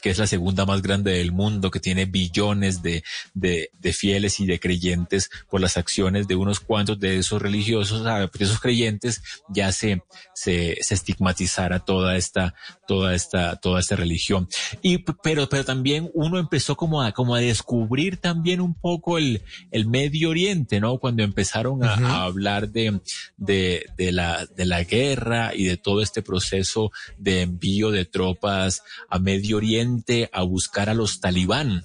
que 0.00 0.10
es 0.10 0.18
la 0.18 0.26
segunda 0.26 0.66
más 0.66 0.82
grande 0.82 1.12
del 1.12 1.32
mundo, 1.32 1.70
que 1.70 1.80
tiene 1.80 2.06
billones 2.06 2.82
de, 2.82 3.02
de, 3.34 3.70
de 3.78 3.92
fieles 3.92 4.40
y 4.40 4.46
de 4.46 4.60
creyentes 4.60 5.30
por 5.50 5.60
las 5.60 5.76
acciones 5.76 6.28
de 6.28 6.36
unos 6.36 6.60
cuantos 6.60 6.98
de 6.98 7.18
esos 7.18 7.40
religiosos, 7.40 8.06
ah, 8.06 8.20
de 8.20 8.44
esos 8.44 8.60
creyentes, 8.60 9.22
ya 9.48 9.72
se, 9.72 10.02
se, 10.34 10.78
se 10.80 10.94
estigmatizara 10.94 11.80
toda 11.80 12.16
esta, 12.16 12.54
toda 12.86 13.14
esta, 13.14 13.56
toda 13.56 13.80
esta 13.80 13.96
religión. 13.96 14.48
Y, 14.82 14.98
pero, 14.98 15.48
pero 15.48 15.64
también 15.64 16.10
uno 16.14 16.38
empezó 16.38 16.76
como 16.76 17.02
a, 17.02 17.12
como 17.12 17.34
a 17.34 17.40
descubrir 17.40 18.16
también 18.16 18.60
un 18.60 18.74
poco 18.74 19.18
el, 19.18 19.42
el 19.70 19.86
Medio 19.86 20.30
Oriente, 20.30 20.80
¿no? 20.80 20.98
Cuando 20.98 21.22
empezaron 21.22 21.84
a, 21.84 21.94
a 21.94 22.24
hablar 22.24 22.70
de, 22.70 23.00
de, 23.36 23.86
de 23.96 24.12
la, 24.12 24.46
de 24.46 24.64
la 24.64 24.84
guerra 24.84 25.54
y 25.54 25.64
de 25.64 25.76
todo 25.76 26.02
este 26.02 26.22
proceso 26.22 26.90
de 27.18 27.42
envío 27.42 27.90
de 27.90 28.04
tropas 28.04 28.82
a 29.08 29.18
Medio 29.18 29.56
Oriente 29.56 29.89
a 30.32 30.42
buscar 30.42 30.88
a 30.88 30.94
los 30.94 31.20
talibán 31.20 31.84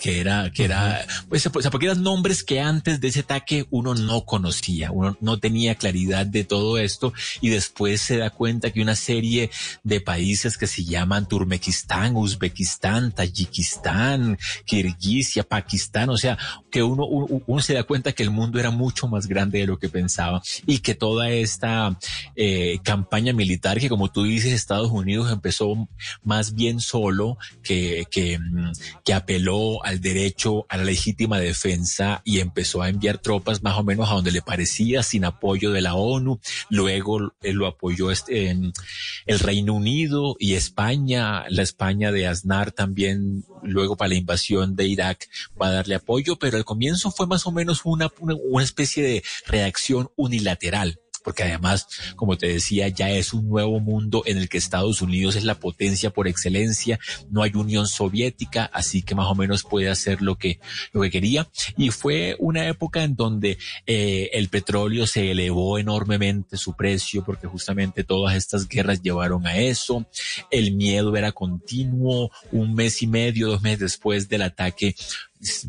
que 0.00 0.20
era, 0.20 0.50
que 0.50 0.64
era, 0.64 1.04
pues, 1.28 1.46
o 1.46 1.60
sea, 1.60 1.70
porque 1.70 1.86
eran 1.86 2.02
nombres 2.02 2.42
que 2.42 2.60
antes 2.60 3.00
de 3.00 3.08
ese 3.08 3.20
ataque 3.20 3.66
uno 3.70 3.94
no 3.94 4.24
conocía, 4.24 4.90
uno 4.90 5.16
no 5.20 5.38
tenía 5.38 5.74
claridad 5.74 6.24
de 6.24 6.44
todo 6.44 6.78
esto 6.78 7.12
y 7.40 7.50
después 7.50 8.00
se 8.00 8.16
da 8.16 8.30
cuenta 8.30 8.70
que 8.70 8.80
una 8.80 8.96
serie 8.96 9.50
de 9.84 10.00
países 10.00 10.56
que 10.56 10.66
se 10.66 10.84
llaman 10.84 11.28
Turmequistán, 11.28 12.16
Uzbekistán, 12.16 13.12
Tayikistán, 13.12 14.38
Kirguisia, 14.64 15.42
Pakistán, 15.42 16.08
o 16.08 16.16
sea, 16.16 16.38
que 16.70 16.82
uno, 16.82 17.04
uno, 17.04 17.42
uno 17.46 17.62
se 17.62 17.74
da 17.74 17.82
cuenta 17.82 18.12
que 18.12 18.22
el 18.22 18.30
mundo 18.30 18.58
era 18.58 18.70
mucho 18.70 19.06
más 19.06 19.26
grande 19.26 19.58
de 19.58 19.66
lo 19.66 19.78
que 19.78 19.90
pensaba 19.90 20.42
y 20.66 20.78
que 20.78 20.94
toda 20.94 21.30
esta 21.30 21.98
eh, 22.36 22.78
campaña 22.82 23.34
militar 23.34 23.78
que 23.78 23.90
como 23.90 24.10
tú 24.10 24.24
dices 24.24 24.52
Estados 24.52 24.90
Unidos 24.90 25.30
empezó 25.30 25.88
más 26.24 26.54
bien 26.54 26.80
solo 26.80 27.36
que, 27.62 28.06
que, 28.10 28.38
mm, 28.38 28.72
que 29.04 29.12
apeló 29.12 29.84
al 29.90 30.00
derecho 30.00 30.66
a 30.68 30.76
la 30.76 30.84
legítima 30.84 31.38
defensa 31.38 32.22
y 32.24 32.38
empezó 32.38 32.80
a 32.80 32.88
enviar 32.88 33.18
tropas 33.18 33.62
más 33.62 33.76
o 33.76 33.82
menos 33.82 34.08
a 34.08 34.14
donde 34.14 34.30
le 34.30 34.40
parecía 34.40 35.02
sin 35.02 35.24
apoyo 35.24 35.72
de 35.72 35.80
la 35.80 35.94
ONU. 35.94 36.40
Luego 36.68 37.34
eh, 37.42 37.52
lo 37.52 37.66
apoyó 37.66 38.10
este, 38.10 38.50
en 38.50 38.72
el 39.26 39.38
Reino 39.40 39.74
Unido 39.74 40.36
y 40.38 40.54
España, 40.54 41.44
la 41.48 41.62
España 41.62 42.12
de 42.12 42.28
Aznar 42.28 42.70
también 42.70 43.44
luego 43.64 43.96
para 43.96 44.10
la 44.10 44.14
invasión 44.14 44.76
de 44.76 44.86
Irak 44.86 45.28
va 45.60 45.68
a 45.68 45.72
darle 45.72 45.96
apoyo, 45.96 46.38
pero 46.38 46.56
al 46.56 46.64
comienzo 46.64 47.10
fue 47.10 47.26
más 47.26 47.46
o 47.46 47.52
menos 47.52 47.80
una, 47.84 48.08
una, 48.20 48.34
una 48.36 48.64
especie 48.64 49.02
de 49.02 49.24
reacción 49.46 50.10
unilateral 50.16 51.00
porque 51.22 51.42
además, 51.44 51.86
como 52.16 52.36
te 52.36 52.48
decía, 52.48 52.88
ya 52.88 53.10
es 53.10 53.32
un 53.32 53.48
nuevo 53.48 53.80
mundo 53.80 54.22
en 54.26 54.38
el 54.38 54.48
que 54.48 54.58
Estados 54.58 55.02
Unidos 55.02 55.36
es 55.36 55.44
la 55.44 55.56
potencia 55.56 56.10
por 56.10 56.28
excelencia, 56.28 56.98
no 57.30 57.42
hay 57.42 57.52
Unión 57.54 57.86
Soviética, 57.86 58.70
así 58.72 59.02
que 59.02 59.14
más 59.14 59.26
o 59.26 59.34
menos 59.34 59.62
puede 59.62 59.88
hacer 59.88 60.22
lo 60.22 60.36
que, 60.36 60.60
lo 60.92 61.02
que 61.02 61.10
quería. 61.10 61.48
Y 61.76 61.90
fue 61.90 62.36
una 62.38 62.66
época 62.66 63.02
en 63.02 63.16
donde 63.16 63.58
eh, 63.86 64.30
el 64.32 64.48
petróleo 64.48 65.06
se 65.06 65.30
elevó 65.30 65.78
enormemente 65.78 66.56
su 66.56 66.74
precio, 66.74 67.24
porque 67.24 67.46
justamente 67.46 68.04
todas 68.04 68.36
estas 68.36 68.68
guerras 68.68 69.02
llevaron 69.02 69.46
a 69.46 69.56
eso. 69.56 70.06
El 70.50 70.72
miedo 70.72 71.16
era 71.16 71.32
continuo, 71.32 72.30
un 72.52 72.74
mes 72.74 73.02
y 73.02 73.06
medio, 73.06 73.48
dos 73.48 73.62
meses 73.62 73.80
después 73.80 74.28
del 74.28 74.42
ataque 74.42 74.94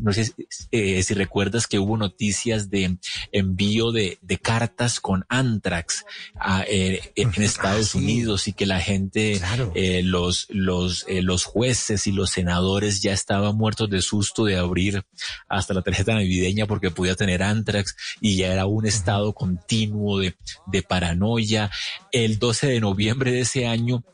no 0.00 0.12
sé 0.12 0.32
eh, 0.70 1.02
si 1.02 1.14
recuerdas 1.14 1.66
que 1.66 1.78
hubo 1.78 1.96
noticias 1.96 2.68
de 2.70 2.98
envío 3.32 3.90
de, 3.92 4.18
de 4.20 4.38
cartas 4.38 5.00
con 5.00 5.24
antrax 5.28 6.04
a, 6.38 6.64
eh, 6.68 7.00
en 7.16 7.32
Estados 7.42 7.72
Ah, 7.72 7.84
sí. 7.92 7.98
Unidos 7.98 8.48
y 8.48 8.52
que 8.52 8.66
la 8.66 8.80
gente, 8.80 9.40
eh, 9.74 10.02
los, 10.02 10.46
los, 10.50 11.04
eh, 11.08 11.22
los 11.22 11.44
jueces 11.44 12.06
y 12.06 12.12
los 12.12 12.30
senadores 12.30 13.02
ya 13.02 13.12
estaban 13.12 13.56
muertos 13.56 13.88
de 13.90 14.02
susto 14.02 14.44
de 14.44 14.56
abrir 14.56 15.04
hasta 15.48 15.74
la 15.74 15.82
tarjeta 15.82 16.14
navideña 16.14 16.66
porque 16.66 16.90
podía 16.90 17.14
tener 17.14 17.42
antrax 17.42 17.96
y 18.20 18.36
ya 18.36 18.52
era 18.52 18.66
un 18.66 18.86
estado 18.86 19.32
continuo 19.32 20.18
de, 20.18 20.36
de 20.66 20.82
paranoia. 20.82 21.70
El 22.10 22.38
12 22.38 22.68
de 22.68 22.80
noviembre 22.80 23.32
de 23.32 23.40
ese 23.40 23.66
año 23.66 24.04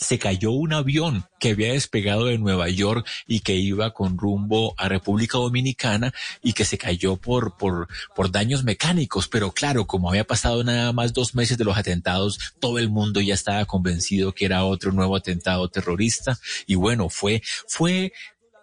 se 0.00 0.18
cayó 0.18 0.52
un 0.52 0.72
avión 0.72 1.26
que 1.40 1.50
había 1.50 1.72
despegado 1.72 2.26
de 2.26 2.38
Nueva 2.38 2.68
York 2.68 3.06
y 3.26 3.40
que 3.40 3.54
iba 3.54 3.92
con 3.92 4.18
rumbo 4.18 4.74
a 4.76 4.88
República 4.88 5.38
Dominicana 5.38 6.12
y 6.42 6.52
que 6.52 6.64
se 6.64 6.78
cayó 6.78 7.16
por, 7.16 7.56
por, 7.56 7.88
por 8.14 8.30
daños 8.30 8.64
mecánicos. 8.64 9.28
Pero 9.28 9.52
claro, 9.52 9.86
como 9.86 10.08
había 10.08 10.24
pasado 10.24 10.64
nada 10.64 10.92
más 10.92 11.12
dos 11.12 11.34
meses 11.34 11.58
de 11.58 11.64
los 11.64 11.76
atentados, 11.76 12.38
todo 12.60 12.78
el 12.78 12.88
mundo 12.88 13.20
ya 13.20 13.34
estaba 13.34 13.64
convencido 13.64 14.32
que 14.32 14.44
era 14.44 14.64
otro 14.64 14.92
nuevo 14.92 15.16
atentado 15.16 15.68
terrorista. 15.68 16.38
Y 16.66 16.74
bueno, 16.74 17.08
fue, 17.08 17.42
fue 17.66 18.12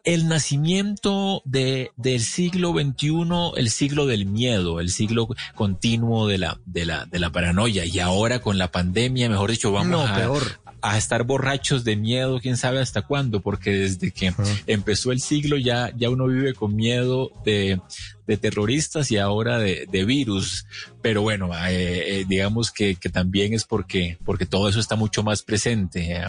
el 0.05 0.27
nacimiento 0.27 1.41
de, 1.45 1.91
del 1.97 2.21
siglo 2.21 2.73
XXI, 2.73 3.51
el 3.57 3.69
siglo 3.71 4.05
del 4.05 4.27
miedo, 4.27 4.79
el 4.79 4.91
siglo 4.91 5.27
continuo 5.55 6.27
de 6.27 6.37
la, 6.37 6.59
de 6.65 6.85
la, 6.85 7.05
de 7.05 7.19
la 7.19 7.31
paranoia. 7.31 7.85
Y 7.85 7.99
ahora 7.99 8.39
con 8.39 8.57
la 8.57 8.71
pandemia, 8.71 9.29
mejor 9.29 9.49
dicho, 9.49 9.71
vamos 9.71 9.89
No, 9.89 10.05
a, 10.05 10.15
peor. 10.15 10.59
A 10.87 10.99
estar 10.99 11.23
borrachos 11.23 11.83
de 11.83 11.95
miedo, 11.95 12.39
quién 12.39 12.57
sabe 12.57 12.79
hasta 12.79 13.01
cuándo, 13.01 13.41
porque 13.41 13.71
desde 13.71 14.11
que 14.11 14.33
empezó 14.67 15.11
el 15.11 15.19
siglo 15.19 15.57
ya, 15.57 15.91
ya 15.97 16.11
uno 16.11 16.27
vive 16.27 16.53
con 16.53 16.75
miedo 16.75 17.31
de, 17.43 17.81
de 18.27 18.37
terroristas 18.37 19.09
y 19.09 19.17
ahora 19.17 19.57
de, 19.57 19.87
de 19.91 20.05
virus. 20.05 20.67
Pero 21.01 21.23
bueno, 21.23 21.49
eh, 21.67 22.19
eh, 22.19 22.25
digamos 22.27 22.71
que, 22.71 22.97
que 22.97 23.09
también 23.09 23.53
es 23.53 23.63
porque, 23.63 24.19
porque 24.23 24.45
todo 24.45 24.69
eso 24.69 24.79
está 24.79 24.95
mucho 24.95 25.23
más 25.23 25.41
presente. 25.41 26.17
eh, 26.17 26.27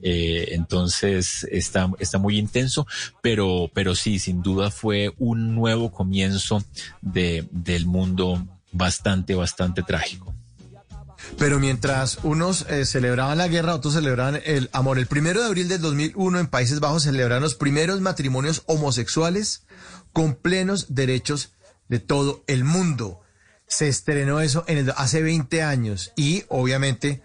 eh, 0.00 0.48
entonces 0.52 1.46
está, 1.50 1.90
está 1.98 2.16
muy 2.18 2.38
intenso, 2.38 2.86
pero, 3.20 3.70
pero 3.74 3.94
sí, 3.94 4.18
sin 4.18 4.40
duda 4.40 4.70
fue 4.70 5.12
un 5.18 5.54
nuevo 5.54 5.92
comienzo 5.92 6.64
de, 7.02 7.46
del 7.50 7.84
mundo 7.84 8.46
bastante, 8.72 9.34
bastante 9.34 9.82
trágico. 9.82 10.34
Pero 11.38 11.58
mientras 11.58 12.18
unos 12.22 12.66
eh, 12.68 12.84
celebraban 12.84 13.38
la 13.38 13.48
guerra, 13.48 13.74
otros 13.74 13.94
celebraban 13.94 14.40
el 14.44 14.70
amor. 14.72 14.98
El 14.98 15.06
primero 15.06 15.40
de 15.40 15.46
abril 15.46 15.68
del 15.68 15.80
2001 15.80 16.40
en 16.40 16.46
Países 16.46 16.80
Bajos 16.80 17.04
celebraron 17.04 17.42
los 17.42 17.54
primeros 17.54 18.00
matrimonios 18.00 18.62
homosexuales 18.66 19.64
con 20.12 20.34
plenos 20.34 20.94
derechos 20.94 21.52
de 21.88 21.98
todo 21.98 22.42
el 22.46 22.64
mundo. 22.64 23.20
Se 23.66 23.88
estrenó 23.88 24.40
eso 24.40 24.64
en 24.66 24.90
hace 24.96 25.22
20 25.22 25.62
años 25.62 26.12
y 26.16 26.44
obviamente, 26.48 27.22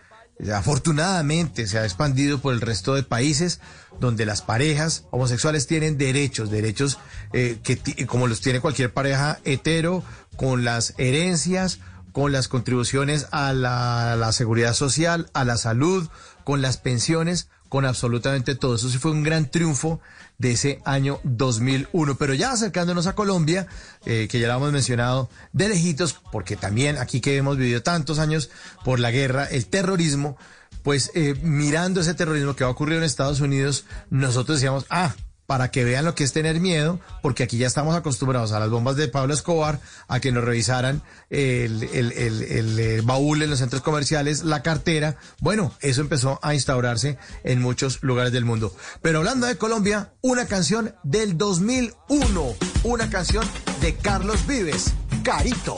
afortunadamente, 0.54 1.66
se 1.66 1.80
ha 1.80 1.84
expandido 1.84 2.40
por 2.40 2.54
el 2.54 2.62
resto 2.62 2.94
de 2.94 3.04
países 3.04 3.60
donde 4.00 4.26
las 4.26 4.42
parejas 4.42 5.06
homosexuales 5.12 5.68
tienen 5.68 5.98
derechos, 5.98 6.52
derechos 6.52 7.00
eh, 7.34 7.58
que 7.64 8.06
como 8.06 8.28
los 8.28 8.42
tiene 8.42 8.60
cualquier 8.60 8.94
pareja 8.94 9.40
hetero, 9.44 10.04
con 10.36 10.66
las 10.66 10.94
herencias, 10.98 11.80
con 12.16 12.32
las 12.32 12.48
contribuciones 12.48 13.28
a 13.32 13.52
la, 13.52 14.32
seguridad 14.32 14.74
social, 14.74 15.30
a 15.34 15.44
la 15.44 15.58
salud, 15.58 16.08
con 16.46 16.62
las 16.62 16.78
pensiones, 16.78 17.50
con 17.68 17.84
absolutamente 17.84 18.56
todo. 18.56 18.76
Eso 18.76 18.88
sí 18.88 19.00
fue 19.00 19.12
un 19.12 19.22
gran 19.22 19.52
triunfo 19.52 20.00
de 20.38 20.52
ese 20.52 20.80
año 20.86 21.20
2001. 21.26 22.16
Pero 22.16 22.34
ya 22.34 22.54
acercándonos 22.54 23.08
a 23.08 23.16
Colombia, 23.16 23.68
eh, 24.06 24.30
que 24.32 24.40
ya 24.40 24.48
lo 24.48 24.56
hemos 24.56 24.72
mencionado 24.72 25.30
de 25.52 25.68
lejitos, 25.68 26.14
porque 26.32 26.56
también 26.56 27.00
aquí 27.00 27.20
que 27.20 27.36
hemos 27.36 27.58
vivido 27.58 27.84
tantos 27.84 28.20
años 28.20 28.50
por 28.86 29.02
la 29.02 29.12
guerra, 29.12 29.44
el 29.44 29.66
terrorismo, 29.66 30.38
pues 30.84 31.12
eh, 31.16 31.36
mirando 31.42 32.00
ese 32.00 32.14
terrorismo 32.14 32.56
que 32.56 32.64
va 32.64 32.70
a 32.70 32.74
ocurrir 32.74 32.98
en 32.98 33.04
Estados 33.04 33.42
Unidos, 33.42 33.84
nosotros 34.10 34.60
decíamos, 34.60 34.86
ah, 34.90 35.14
para 35.48 35.70
que 35.72 35.84
vean 35.84 36.06
lo 36.06 36.16
que 36.16 36.24
es 36.24 36.34
tener 36.34 36.60
miedo, 36.60 37.00
porque 37.22 37.44
aquí 37.44 37.58
ya 37.58 37.68
estamos 37.68 37.96
acostumbrados 37.96 38.52
a 38.52 38.60
las 38.60 38.70
bombas 38.70 38.96
de 38.96 39.08
Pablo 39.08 39.34
Escobar, 39.34 39.80
a 40.08 40.20
que 40.20 40.32
nos 40.32 40.44
revisaran 40.44 41.04
el, 41.30 41.84
el, 41.84 42.12
el, 42.12 43.02
baúl 43.04 43.42
en 43.42 43.50
los 43.50 43.60
centros 43.60 43.82
comerciales, 43.82 44.44
la 44.44 44.64
cartera. 44.64 45.18
Bueno, 45.40 45.74
eso 45.82 46.02
empezó 46.02 46.40
a 46.42 46.54
instaurarse 46.54 47.18
en 47.44 47.62
muchos 47.62 48.02
lugares 48.02 48.32
del 48.32 48.46
mundo. 48.46 48.76
Pero 49.02 49.20
hablando 49.20 49.48
de 49.48 49.58
Colombia, 49.58 50.14
una 50.22 50.48
canción 50.48 50.96
del 51.04 51.38
2001, 51.38 52.56
una 52.84 53.10
canción 53.10 53.46
de 53.82 53.96
Carlos 53.96 54.48
Vives, 54.48 54.94
Carito. 55.24 55.76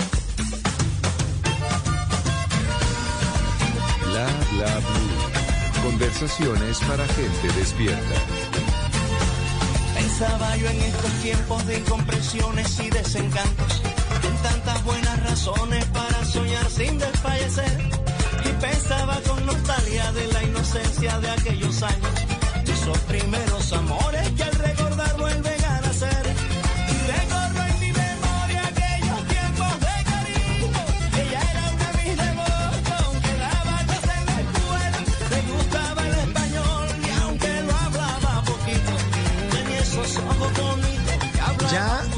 Bla 4.06 4.28
bla 4.52 4.80
blue. 4.80 5.28
Conversaciones 5.84 6.80
para 6.80 7.06
gente 7.08 7.60
despierta. 7.60 8.16
Yo 10.20 10.68
en 10.68 10.82
estos 10.82 11.12
tiempos 11.22 11.68
de 11.68 11.78
incomprensiones 11.78 12.80
y 12.80 12.90
desencantos, 12.90 13.82
con 14.20 14.36
tantas 14.38 14.84
buenas 14.84 15.24
razones 15.24 15.86
para 15.86 16.26
soñar 16.26 16.68
sin 16.72 16.98
desfallecer. 16.98 17.78
Y 18.44 18.50
Pensaba 18.60 19.20
con 19.28 19.46
nostalgia 19.46 20.12
de 20.14 20.28
la 20.34 20.44
inocencia 20.44 21.20
de 21.20 21.30
aquellos 21.30 21.84
años, 21.84 22.66
de 22.66 22.72
esos 22.72 22.98
primeros 23.02 23.72
amores 23.74 24.28
que 24.32 24.57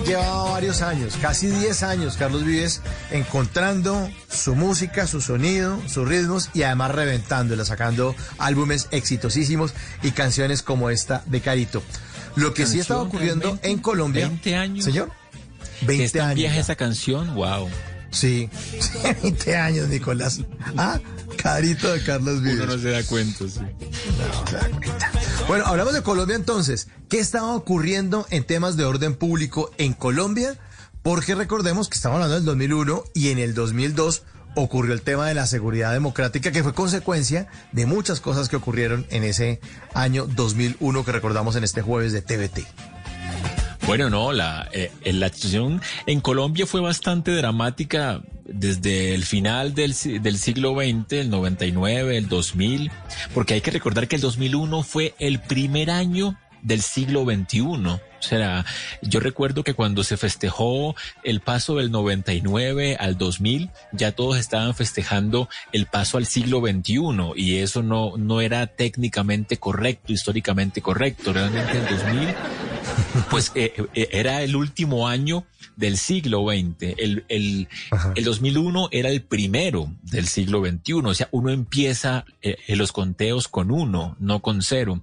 llevaba 0.10 0.52
varios 0.52 0.82
años, 0.82 1.18
casi 1.22 1.48
10 1.48 1.84
años, 1.84 2.18
Carlos 2.18 2.44
Vives, 2.44 2.82
encontrando 3.12 4.10
su 4.30 4.56
música, 4.56 5.06
su 5.06 5.22
sonido, 5.22 5.80
sus 5.88 6.08
ritmos 6.08 6.50
y 6.54 6.64
además 6.64 6.92
reventándola, 6.92 7.64
sacando 7.64 8.16
álbumes 8.40 8.88
exitosísimos 8.92 9.74
y 10.02 10.12
canciones 10.12 10.64
como 10.64 10.90
esta 10.90 11.24
de 11.28 11.42
Carito. 11.42 11.84
Lo 12.36 12.54
que 12.54 12.66
sí 12.66 12.80
estaba 12.80 13.02
ocurriendo 13.04 13.60
en 13.62 13.78
Colombia. 13.80 14.28
20 14.28 14.56
años. 14.56 14.86
Señor. 14.86 15.12
Que 15.82 15.86
20 15.86 16.04
es 16.04 16.12
tan 16.12 16.22
años. 16.24 16.36
vieja 16.36 16.60
esa 16.60 16.76
canción, 16.76 17.36
wow. 17.36 17.70
Sí, 18.12 18.50
20 19.22 19.56
años, 19.58 19.88
Nicolás. 19.90 20.42
Ah, 20.76 21.00
Carito 21.38 21.92
de 21.92 22.04
Carlos 22.04 22.42
Vives. 22.42 22.62
Uno 22.62 22.76
no 22.76 22.82
se 22.82 22.90
da 22.90 23.04
cuenta, 23.04 23.46
sí. 23.48 23.60
Bueno, 25.48 25.66
hablamos 25.66 25.94
de 25.94 26.04
Colombia 26.04 26.36
entonces. 26.36 26.88
¿Qué 27.10 27.20
estaba 27.20 27.56
ocurriendo 27.56 28.28
en 28.30 28.44
temas 28.44 28.78
de 28.78 28.86
orden 28.86 29.16
público 29.16 29.72
en 29.78 29.94
Colombia? 29.94 30.58
Porque 31.02 31.36
recordemos 31.36 31.90
que 31.90 31.96
estamos 31.96 32.16
hablando 32.16 32.36
del 32.36 32.46
2001 32.46 33.04
y 33.14 33.30
en 33.30 33.40
el 33.40 33.54
2002 33.54 34.24
ocurrió 34.56 34.94
el 34.94 35.02
tema 35.02 35.28
de 35.28 35.34
la 35.34 35.48
seguridad 35.48 35.94
democrática 35.94 36.52
que 36.52 36.64
fue 36.64 36.74
consecuencia 36.74 37.48
de 37.72 37.86
muchas 37.86 38.20
cosas 38.20 38.50
que 38.50 38.56
ocurrieron 38.56 39.06
en 39.10 39.24
ese 39.24 39.60
año 39.94 40.26
2001 40.26 41.06
que 41.06 41.12
recordamos 41.12 41.56
en 41.56 41.64
este 41.64 41.82
jueves 41.82 42.12
de 42.12 42.22
TVT. 42.22 42.68
Bueno, 43.86 44.10
no, 44.10 44.32
la, 44.32 44.70
eh, 44.72 44.92
la 45.06 45.30
situación 45.30 45.82
en 46.06 46.22
Colombia 46.22 46.66
fue 46.66 46.82
bastante 46.82 47.32
dramática 47.32 48.22
desde 48.46 49.14
el 49.16 49.26
final 49.26 49.74
del, 49.74 49.96
del 50.22 50.38
siglo 50.38 50.76
XX, 50.76 51.14
el 51.14 51.30
99, 51.30 52.18
el 52.18 52.28
2000, 52.28 52.92
porque 53.34 53.56
hay 53.56 53.62
que 53.62 53.72
recordar 53.72 54.08
que 54.08 54.16
el 54.16 54.22
2001 54.22 54.84
fue 54.84 55.16
el 55.20 55.40
primer 55.40 55.92
año 55.92 56.38
del 56.62 56.82
siglo 56.82 57.24
XXI. 57.26 57.62
O 57.62 58.00
sea, 58.22 58.66
yo 59.02 59.22
recuerdo 59.22 59.64
que 59.64 59.74
cuando 59.74 60.04
se 60.04 60.18
festejó 60.18 60.96
el 61.24 61.40
paso 61.40 61.78
del 61.78 61.90
99 61.90 62.98
al 63.00 63.18
2000, 63.18 63.70
ya 63.94 64.12
todos 64.12 64.38
estaban 64.38 64.76
festejando 64.76 65.48
el 65.72 65.86
paso 65.86 66.18
al 66.18 66.26
siglo 66.26 66.60
XXI 66.60 67.00
y 67.36 67.58
eso 67.58 67.82
no, 67.82 68.18
no 68.18 68.42
era 68.42 68.68
técnicamente 68.68 69.58
correcto, 69.58 70.12
históricamente 70.12 70.82
correcto. 70.82 71.32
Realmente 71.32 71.78
el 71.78 71.98
2000 71.98 72.36
pues 73.30 73.52
eh, 73.56 73.74
eh, 73.94 74.10
era 74.12 74.42
el 74.44 74.56
último 74.56 75.08
año 75.08 75.46
del 75.76 75.98
siglo 75.98 76.46
XX. 76.50 76.94
El, 76.98 77.26
el, 77.30 77.68
el 78.16 78.24
2001 78.24 78.90
era 78.92 79.10
el 79.10 79.22
primero 79.22 79.92
del 80.04 80.28
siglo 80.28 80.62
XXI. 80.66 80.94
O 81.06 81.14
sea, 81.14 81.30
uno 81.32 81.52
empieza 81.52 82.26
eh, 82.42 82.58
los 82.76 82.92
conteos 82.92 83.48
con 83.48 83.72
uno, 83.72 84.16
no 84.20 84.42
con 84.42 84.62
cero. 84.62 85.02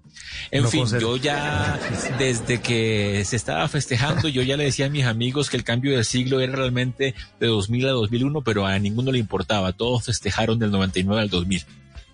En 0.50 0.64
No 0.64 0.68
fin, 0.68 0.86
cero. 0.86 1.00
yo 1.00 1.16
ya 1.16 1.78
desde 2.18 2.60
que 2.60 3.22
se 3.24 3.36
estaba 3.36 3.66
festejando, 3.68 4.28
yo 4.28 4.42
ya 4.42 4.56
le 4.56 4.64
decía 4.64 4.86
a 4.86 4.90
mis 4.90 5.04
amigos 5.04 5.48
que 5.48 5.56
el 5.56 5.64
cambio 5.64 5.96
de 5.96 6.04
siglo 6.04 6.40
era 6.40 6.54
realmente 6.54 7.14
de 7.40 7.46
2000 7.46 7.88
a 7.88 7.92
2001, 7.92 8.42
pero 8.42 8.66
a 8.66 8.78
ninguno 8.78 9.12
le 9.12 9.18
importaba. 9.18 9.72
Todos 9.72 10.04
festejaron 10.04 10.58
del 10.58 10.70
99 10.70 11.22
al 11.22 11.30
2000. 11.30 11.64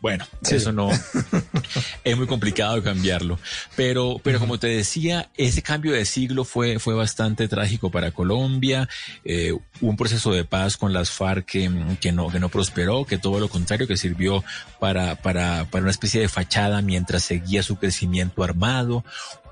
Bueno, 0.02 0.26
Sí. 0.42 0.56
eso 0.56 0.72
no 0.72 0.90
es 2.04 2.16
muy 2.16 2.26
complicado 2.26 2.82
cambiarlo. 2.82 3.38
Pero, 3.76 4.20
pero 4.22 4.40
como 4.40 4.58
te 4.58 4.66
decía, 4.66 5.30
ese 5.36 5.62
cambio 5.62 5.92
de 5.92 6.04
siglo 6.04 6.44
fue, 6.44 6.80
fue 6.80 6.94
bastante 6.94 7.46
trágico 7.46 7.90
para 7.90 8.10
Colombia. 8.10 8.88
Eh, 9.24 9.56
un 9.80 9.96
proceso 9.96 10.32
de 10.32 10.44
paz 10.44 10.76
con 10.76 10.92
las 10.92 11.10
FARC 11.10 11.46
que, 11.46 11.70
que 12.00 12.10
no, 12.10 12.28
que 12.30 12.40
no 12.40 12.48
prosperó, 12.48 13.04
que 13.04 13.16
todo 13.16 13.38
lo 13.38 13.48
contrario, 13.48 13.86
que 13.86 13.96
sirvió 13.96 14.42
para, 14.80 15.14
para, 15.14 15.66
para 15.70 15.82
una 15.82 15.92
especie 15.92 16.20
de 16.20 16.28
fachada 16.28 16.82
mientras 16.82 17.22
seguía 17.22 17.62
su 17.62 17.76
crecimiento 17.76 18.42
armado. 18.42 19.04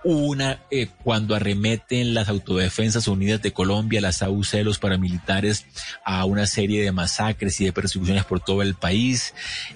Una, 0.02 0.60
eh, 0.70 0.89
cuando 1.05 1.35
arremeten 1.35 2.14
las 2.14 2.28
Autodefensas 2.28 3.06
Unidas 3.09 3.43
de 3.43 3.52
Colombia, 3.52 4.01
las 4.01 4.22
AUC, 4.22 4.55
los 4.64 4.78
paramilitares, 4.78 5.66
a 6.05 6.24
una 6.24 6.47
serie 6.47 6.82
de 6.82 6.93
masacres 6.93 7.60
y 7.60 7.64
de 7.64 7.72
persecuciones 7.72 8.24
por 8.24 8.40
todo 8.40 8.62
el 8.62 8.74
país. 8.74 9.35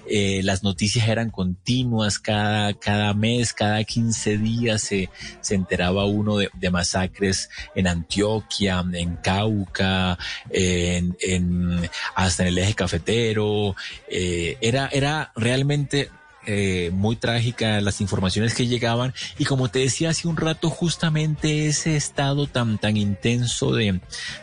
Eh, 0.09 0.41
las 0.43 0.63
noticias 0.63 1.07
eran 1.07 1.29
continuas, 1.29 2.19
cada, 2.19 2.73
cada 2.73 3.13
mes, 3.13 3.53
cada 3.53 3.83
15 3.83 4.37
días 4.37 4.81
se, 4.81 5.09
se 5.41 5.55
enteraba 5.55 6.05
uno 6.05 6.37
de, 6.37 6.49
de 6.53 6.69
masacres 6.71 7.49
en 7.75 7.87
Antioquia, 7.87 8.83
en 8.93 9.17
Cauca, 9.17 10.17
en, 10.49 11.15
en, 11.19 11.89
hasta 12.15 12.43
en 12.43 12.49
el 12.49 12.57
eje 12.57 12.73
cafetero. 12.73 13.75
Eh, 14.09 14.57
era, 14.61 14.87
era 14.91 15.31
realmente 15.35 16.09
eh, 16.45 16.91
muy 16.93 17.15
trágica 17.15 17.81
las 17.81 18.01
informaciones 18.01 18.53
que 18.53 18.67
llegaban. 18.67 19.13
Y 19.37 19.45
como 19.45 19.69
te 19.69 19.79
decía 19.79 20.09
hace 20.09 20.27
un 20.27 20.37
rato 20.37 20.69
justamente 20.69 21.67
ese 21.67 21.95
estado 21.95 22.47
tan 22.47 22.77
tan 22.77 22.97
intenso 22.97 23.73
de, 23.73 23.99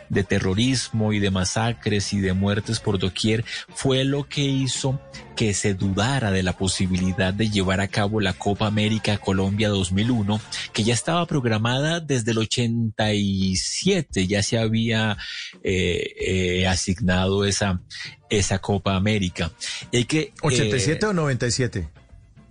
de 0.09 0.23
terrorismo 0.23 1.13
y 1.13 1.19
de 1.19 1.31
masacres 1.31 2.13
y 2.13 2.19
de 2.19 2.33
muertes 2.33 2.79
por 2.79 2.99
doquier 2.99 3.45
fue 3.73 4.03
lo 4.03 4.27
que 4.27 4.41
hizo 4.41 4.99
que 5.35 5.53
se 5.53 5.73
dudara 5.73 6.31
de 6.31 6.43
la 6.43 6.57
posibilidad 6.57 7.33
de 7.33 7.49
llevar 7.49 7.81
a 7.81 7.87
cabo 7.87 8.19
la 8.19 8.33
Copa 8.33 8.67
América 8.67 9.17
Colombia 9.17 9.69
2001 9.69 10.41
que 10.71 10.83
ya 10.83 10.93
estaba 10.93 11.25
programada 11.25 11.99
desde 11.99 12.31
el 12.31 12.39
87 12.39 14.27
ya 14.27 14.43
se 14.43 14.57
había 14.57 15.17
eh, 15.63 16.13
eh, 16.19 16.67
asignado 16.67 17.45
esa 17.45 17.81
esa 18.29 18.59
Copa 18.59 18.95
América 18.95 19.51
y 19.91 20.05
que 20.05 20.33
¿87 20.41 21.03
o 21.03 21.13
97? 21.13 21.89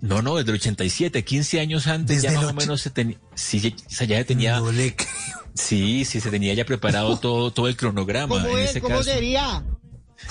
no, 0.02 0.20
no, 0.20 0.36
desde 0.36 0.50
el 0.50 0.56
87, 0.56 1.24
15 1.24 1.60
años 1.60 1.86
antes 1.86 2.22
ya 2.22 2.30
Desde 2.30 2.42
más 2.42 2.50
el 2.50 2.56
o 2.56 2.60
menos 2.60 2.80
se 2.80 2.90
tenía, 2.90 3.18
sí, 3.34 3.60
ya 3.60 3.74
se 3.88 4.24
tenía, 4.24 4.60
sí, 5.54 6.04
sí, 6.04 6.20
se 6.20 6.30
tenía 6.30 6.52
ya 6.54 6.64
preparado 6.64 7.16
todo, 7.20 7.52
todo 7.52 7.68
el 7.68 7.76
cronograma. 7.76 8.34
¿Cómo 8.42 8.58
en 8.58 8.64
es? 8.64 8.70
ese 8.70 8.80
¿Cómo 8.80 8.96
caso. 8.96 9.10
sería? 9.10 9.64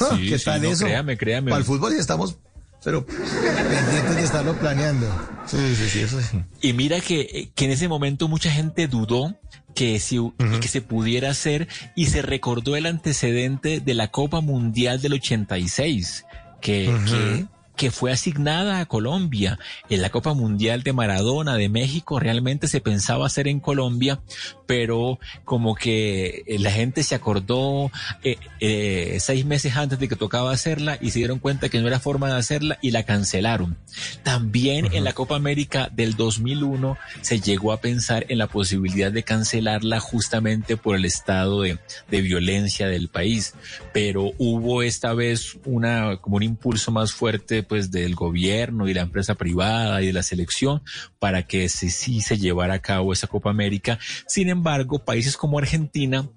Ah, 0.10 0.16
Sí, 0.18 0.30
¿Qué 0.30 0.40
sí, 0.40 0.46
tal 0.46 0.62
no, 0.62 0.70
eso? 0.72 0.86
créame, 0.86 1.18
créame. 1.18 1.50
Para 1.52 1.60
el 1.60 1.66
fútbol 1.66 1.94
ya 1.94 2.00
estamos, 2.00 2.38
pero 2.84 3.06
pendientes 3.06 4.16
de 4.16 4.24
estarlo 4.24 4.54
planeando. 4.58 5.08
Sí, 5.46 5.58
sí, 5.76 5.90
sí, 5.90 6.00
eso 6.02 6.22
sí. 6.22 6.42
Y 6.62 6.74
mira 6.74 7.00
que, 7.02 7.52
que 7.56 7.66
en 7.66 7.72
ese 7.72 7.88
momento 7.88 8.28
mucha 8.28 8.50
gente 8.52 8.88
dudó 8.88 9.36
que, 9.76 10.00
si, 10.00 10.18
que 10.60 10.68
se 10.68 10.82
pudiera 10.82 11.30
hacer 11.30 11.68
y 11.96 12.08
se 12.08 12.22
recordó 12.22 12.76
el 12.76 12.86
antecedente 12.86 13.80
de 13.80 13.94
la 13.94 14.10
Copa 14.10 14.42
Mundial 14.42 15.02
del 15.02 15.14
86, 15.14 16.26
que, 16.62 16.94
que, 17.08 17.46
que 17.82 17.90
fue 17.90 18.12
asignada 18.12 18.80
a 18.80 18.86
Colombia. 18.86 19.58
En 19.90 20.04
la 20.04 20.12
Copa 20.12 20.36
Mundial 20.36 20.84
de 20.84 20.94
Maradona 20.94 21.56
de 21.56 21.68
México 21.68 22.20
realmente 22.20 22.68
se 22.68 22.80
pensaba 22.80 23.26
hacer 23.26 23.48
en 23.48 23.60
Colombia, 23.60 24.22
pero 24.68 25.18
como 25.46 25.74
que 25.74 26.44
eh, 26.46 26.60
la 26.60 26.70
gente 26.70 27.02
se 27.02 27.16
acordó 27.16 27.90
eh, 28.24 28.38
eh, 28.60 29.18
seis 29.20 29.48
meses 29.48 29.76
antes 29.78 29.98
de 29.98 30.08
que 30.08 30.16
tocaba 30.16 30.52
hacerla 30.52 31.00
y 31.02 31.10
se 31.10 31.18
dieron 31.18 31.40
cuenta 31.40 31.70
que 31.70 31.82
no 31.82 31.88
era 31.88 32.00
forma 32.00 32.28
de 32.28 32.36
hacerla 32.36 32.78
y 32.84 32.92
la 32.92 33.02
cancelaron. 33.02 33.80
También 34.22 34.94
en 34.94 35.04
la 35.04 35.14
Copa 35.14 35.36
América 35.36 35.90
del 35.92 36.16
2001 36.16 37.00
se 37.22 37.40
llegó 37.40 37.72
a 37.72 37.82
pensar 37.82 38.28
en 38.30 38.38
la 38.38 38.46
posibilidad 38.46 39.12
de 39.12 39.24
cancelarla 39.24 40.00
justamente 40.00 40.78
por 40.78 40.96
el 40.96 41.06
estado 41.06 41.64
de, 41.64 41.80
de 42.12 42.22
violencia 42.22 42.88
del 42.88 43.08
país, 43.08 43.56
pero 43.92 44.34
hubo 44.38 44.84
esta 44.84 45.16
vez 45.16 45.58
una 45.66 46.18
como 46.18 46.36
un 46.36 46.44
impulso 46.44 46.92
más 46.92 47.12
fuerte 47.12 47.64
pues 47.72 47.90
del 47.90 48.16
gobierno 48.16 48.90
y 48.90 48.94
la 48.94 49.00
empresa 49.00 49.36
privada 49.36 50.02
y 50.02 50.08
de 50.08 50.12
la 50.12 50.24
selección 50.24 50.82
para 51.20 51.44
que 51.44 51.70
sí 51.70 52.20
se 52.20 52.38
llevara 52.38 52.74
a 52.74 52.82
cabo 52.82 53.14
esa 53.14 53.28
Copa 53.28 53.50
América. 53.50 53.98
Sin 54.28 54.50
embargo, 54.50 55.00
países 55.00 55.38
como 55.38 55.58
Argentina 55.58 56.28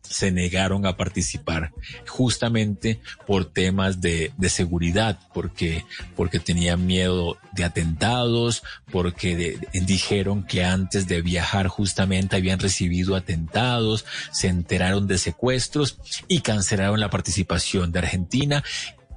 se 0.00 0.30
negaron 0.30 0.86
a 0.86 0.96
participar 0.96 1.72
justamente 2.06 3.02
por 3.26 3.44
temas 3.44 4.00
de, 4.00 4.32
seguridad, 4.48 5.18
porque, 5.34 5.84
porque 6.16 6.38
tenían 6.38 6.86
miedo 6.86 7.36
de 7.52 7.64
atentados, 7.64 8.62
porque 8.90 9.60
dijeron 9.74 10.42
que 10.44 10.64
antes 10.64 11.06
de 11.06 11.20
viajar 11.20 11.66
justamente 11.66 12.36
habían 12.36 12.60
recibido 12.60 13.14
atentados, 13.14 14.06
se 14.32 14.48
enteraron 14.48 15.06
de 15.06 15.18
secuestros 15.18 15.98
y 16.28 16.40
cancelaron 16.40 16.98
la 16.98 17.10
participación 17.10 17.92
de 17.92 17.98
Argentina 17.98 18.64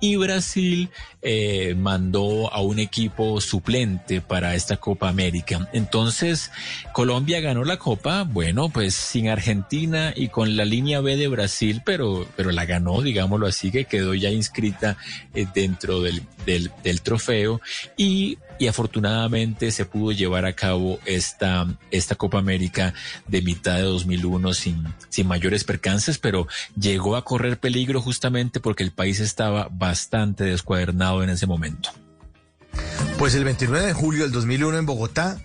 y 0.02 0.18
Brasil 0.18 0.90
eh, 1.22 1.76
mandó 1.78 2.52
a 2.52 2.61
un 2.61 2.80
equipo 2.80 3.40
suplente 3.40 4.19
para 4.19 4.56
esta 4.56 4.78
Copa 4.78 5.07
América. 5.07 5.69
Entonces, 5.72 6.52
Colombia 6.91 7.40
ganó 7.40 7.64
la 7.64 7.78
Copa, 7.78 8.23
bueno, 8.23 8.69
pues 8.69 8.95
sin 8.95 9.30
Argentina 9.30 10.11
y 10.15 10.30
con 10.30 10.57
la 10.57 10.65
línea 10.65 10.99
B 10.99 11.15
de 11.15 11.28
Brasil, 11.28 11.84
pero, 11.86 12.28
pero 12.36 12.52
la 12.52 12.65
ganó, 12.65 13.02
digámoslo 13.02 13.45
así, 13.45 13.72
que 13.72 13.86
quedó 13.86 14.15
ya 14.15 14.32
inscrita 14.32 14.98
eh, 15.36 15.45
dentro 15.53 16.02
del, 16.02 16.23
del, 16.45 16.72
del 16.84 17.01
trofeo 17.01 17.61
y, 17.97 18.38
y 18.59 18.68
afortunadamente 18.68 19.72
se 19.72 19.85
pudo 19.85 20.11
llevar 20.11 20.45
a 20.45 20.53
cabo 20.53 20.99
esta, 21.05 21.68
esta 21.89 22.15
Copa 22.15 22.39
América 22.39 22.93
de 23.27 23.41
mitad 23.41 23.77
de 23.77 23.84
2001 23.84 24.53
sin, 24.53 24.84
sin 25.09 25.27
mayores 25.27 25.63
percances, 25.63 26.18
pero 26.18 26.47
llegó 26.80 27.15
a 27.15 27.26
correr 27.26 27.59
peligro 27.59 28.01
justamente 28.01 28.59
porque 28.59 28.84
el 28.84 28.91
país 28.91 29.19
estaba 29.19 29.68
bastante 29.72 30.43
descuadernado 30.43 31.23
en 31.23 31.30
ese 31.30 31.47
momento. 31.47 31.89
Pues 33.18 33.35
el 33.35 33.43
29 33.43 33.88
de 33.88 33.93
julio 33.93 34.23
del 34.23 34.31
2001 34.31 34.77
en 34.77 34.85
Bogotá 34.85 35.41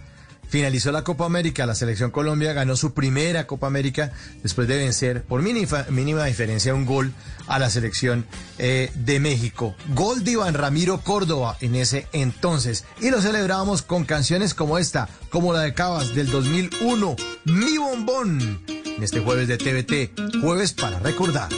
finalizó 0.48 0.93
la 0.93 1.05
Copa 1.05 1.24
América. 1.24 1.66
La 1.66 1.74
selección 1.74 2.10
Colombia 2.10 2.52
ganó 2.52 2.77
su 2.77 2.94
primera 2.94 3.47
Copa 3.47 3.66
América 3.66 4.12
después 4.43 4.68
de 4.68 4.77
vencer 4.77 5.23
por 5.23 5.43
mínima, 5.43 5.86
mínima 5.90 6.24
diferencia 6.24 6.74
un 6.74 6.86
gol 6.86 7.12
a 7.47 7.59
la 7.59 7.70
selección 7.70 8.27
eh, 8.59 8.90
de 8.94 9.20
México. 9.20 9.74
Gol 9.94 10.24
de 10.24 10.32
Iván 10.32 10.55
Ramiro 10.55 11.01
Córdoba 11.01 11.56
en 11.60 11.74
ese 11.74 12.06
entonces. 12.12 12.85
Y 13.01 13.10
lo 13.10 13.20
celebramos 13.20 13.82
con 13.82 14.05
canciones 14.05 14.55
como 14.55 14.78
esta, 14.78 15.09
como 15.31 15.52
la 15.52 15.60
de 15.60 15.74
Cabas 15.74 16.14
del 16.14 16.31
2001, 16.31 17.16
Mi 17.44 17.78
Bombón. 17.78 18.62
En 18.66 19.02
este 19.02 19.20
jueves 19.20 19.48
de 19.48 19.59
TVT, 19.59 20.40
jueves 20.40 20.73
para 20.73 20.98
recordar. 21.01 21.48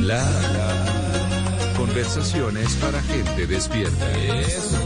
La, 0.00 0.22
la. 0.22 0.80
Conversaciones 1.76 2.74
para 2.74 3.02
gente 3.02 3.46
despierta. 3.46 4.06
Así 4.06 4.76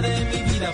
de 0.00 0.24
mi 0.30 0.42
vida, 0.50 0.72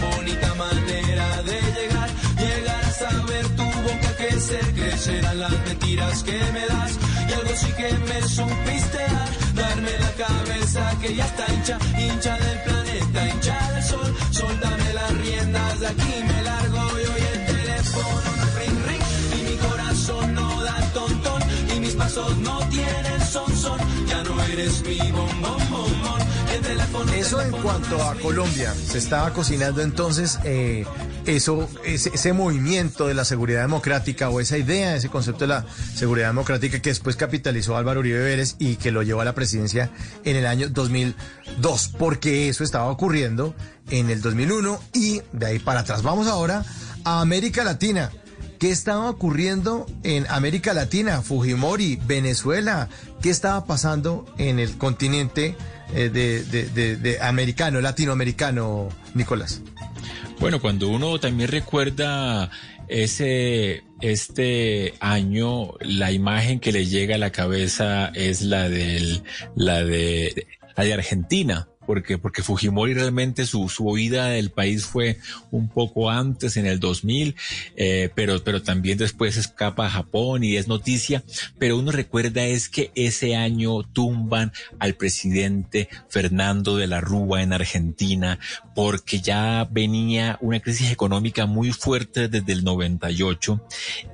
bonita 0.00 0.54
manera 0.54 1.42
de 1.42 1.60
llegar. 1.76 2.08
Llegar 2.38 2.84
a 2.84 2.90
saber 2.90 3.48
tu 3.56 3.62
boca 3.62 4.16
que 4.16 4.40
se 4.40 4.58
crecerán 4.72 5.38
las 5.40 5.52
mentiras 5.66 6.22
que 6.22 6.38
me 6.52 6.66
das. 6.66 6.92
Y 7.28 7.32
algo 7.32 7.54
sí 7.54 7.72
que 7.76 7.92
me 8.10 8.20
supiste 8.22 8.98
dar, 8.98 9.30
darme 9.54 9.90
la 9.98 10.26
cabeza 10.26 10.98
que 11.00 11.14
ya 11.14 11.24
está 11.26 11.44
hincha, 11.52 11.78
hincha 11.98 12.36
del 12.38 12.58
planeta, 12.62 13.28
hincha 13.28 13.72
del 13.72 13.82
sol. 13.84 14.14
Sol, 14.32 14.60
dame 14.60 14.92
las 14.94 15.10
riendas 15.18 15.80
de 15.80 15.86
aquí, 15.86 16.14
me 16.26 16.42
largo 16.42 16.82
y 16.98 17.04
hoy 17.12 17.22
el 17.34 17.46
teléfono 17.46 18.30
no 18.38 18.46
ring 18.58 18.78
ring 18.88 19.04
y 19.38 19.50
mi 19.50 19.56
corazón 19.68 20.34
no 20.34 20.62
da 20.62 20.76
tontón 20.92 21.42
y 21.76 21.80
mis 21.80 21.94
pasos 21.94 22.36
no 22.38 22.58
tienen 22.68 23.20
son 23.30 23.56
son 23.56 23.78
ya 24.08 24.22
no 24.24 24.42
eres 24.44 24.82
mi 24.82 24.93
Eso 27.24 27.40
en 27.40 27.52
cuanto 27.52 28.02
a 28.02 28.14
Colombia, 28.16 28.74
se 28.74 28.98
estaba 28.98 29.32
cocinando 29.32 29.80
entonces 29.80 30.38
eh, 30.44 30.84
eso, 31.24 31.70
ese, 31.82 32.10
ese 32.12 32.34
movimiento 32.34 33.06
de 33.06 33.14
la 33.14 33.24
seguridad 33.24 33.62
democrática 33.62 34.28
o 34.28 34.40
esa 34.40 34.58
idea, 34.58 34.94
ese 34.94 35.08
concepto 35.08 35.44
de 35.44 35.46
la 35.46 35.64
seguridad 35.94 36.26
democrática 36.26 36.82
que 36.82 36.90
después 36.90 37.16
capitalizó 37.16 37.78
Álvaro 37.78 38.00
Uribe 38.00 38.18
Vélez 38.18 38.56
y 38.58 38.76
que 38.76 38.90
lo 38.90 39.02
llevó 39.02 39.22
a 39.22 39.24
la 39.24 39.34
presidencia 39.34 39.90
en 40.26 40.36
el 40.36 40.44
año 40.44 40.68
2002, 40.68 41.94
porque 41.98 42.50
eso 42.50 42.62
estaba 42.62 42.90
ocurriendo 42.90 43.54
en 43.88 44.10
el 44.10 44.20
2001 44.20 44.78
y 44.92 45.22
de 45.32 45.46
ahí 45.46 45.58
para 45.60 45.80
atrás. 45.80 46.02
Vamos 46.02 46.26
ahora 46.26 46.62
a 47.04 47.22
América 47.22 47.64
Latina. 47.64 48.10
¿Qué 48.58 48.70
estaba 48.70 49.08
ocurriendo 49.08 49.86
en 50.02 50.26
América 50.28 50.74
Latina? 50.74 51.22
Fujimori, 51.22 51.96
Venezuela. 52.06 52.90
¿Qué 53.22 53.30
estaba 53.30 53.64
pasando 53.64 54.26
en 54.36 54.58
el 54.58 54.76
continente 54.76 55.56
eh, 55.94 56.08
de, 56.10 56.44
de- 56.44 56.68
de- 56.70 56.96
de 56.96 57.20
americano, 57.20 57.80
latinoamericano, 57.80 58.88
Nicolás? 59.14 59.62
Bueno, 60.40 60.60
cuando 60.60 60.88
uno 60.88 61.18
también 61.20 61.50
recuerda 61.50 62.50
ese 62.88 63.84
este 64.00 64.94
año, 65.00 65.72
la 65.80 66.12
imagen 66.12 66.60
que 66.60 66.72
le 66.72 66.86
llega 66.86 67.14
a 67.14 67.18
la 67.18 67.30
cabeza 67.30 68.08
es 68.14 68.42
la 68.42 68.68
del 68.68 69.22
la 69.54 69.82
de 69.84 70.46
la 70.76 70.84
de 70.84 70.92
Argentina. 70.92 71.68
Porque, 71.86 72.18
porque 72.18 72.42
Fujimori 72.42 72.94
realmente 72.94 73.46
su, 73.46 73.68
su 73.68 73.84
huida 73.84 74.28
del 74.28 74.50
país 74.50 74.86
fue 74.86 75.18
un 75.50 75.68
poco 75.68 76.10
antes, 76.10 76.56
en 76.56 76.66
el 76.66 76.80
2000, 76.80 77.34
eh, 77.76 78.10
pero, 78.14 78.42
pero 78.42 78.62
también 78.62 78.98
después 78.98 79.36
escapa 79.36 79.86
a 79.86 79.90
Japón 79.90 80.44
y 80.44 80.56
es 80.56 80.68
noticia. 80.68 81.22
Pero 81.58 81.78
uno 81.78 81.92
recuerda 81.92 82.44
es 82.44 82.68
que 82.68 82.90
ese 82.94 83.36
año 83.36 83.82
tumban 83.82 84.52
al 84.78 84.94
presidente 84.94 85.88
Fernando 86.08 86.76
de 86.76 86.86
la 86.86 87.00
Rúa 87.00 87.42
en 87.42 87.52
Argentina 87.52 88.38
porque 88.74 89.20
ya 89.20 89.66
venía 89.70 90.38
una 90.40 90.60
crisis 90.60 90.90
económica 90.90 91.46
muy 91.46 91.72
fuerte 91.72 92.28
desde 92.28 92.52
el 92.52 92.64
98 92.64 93.60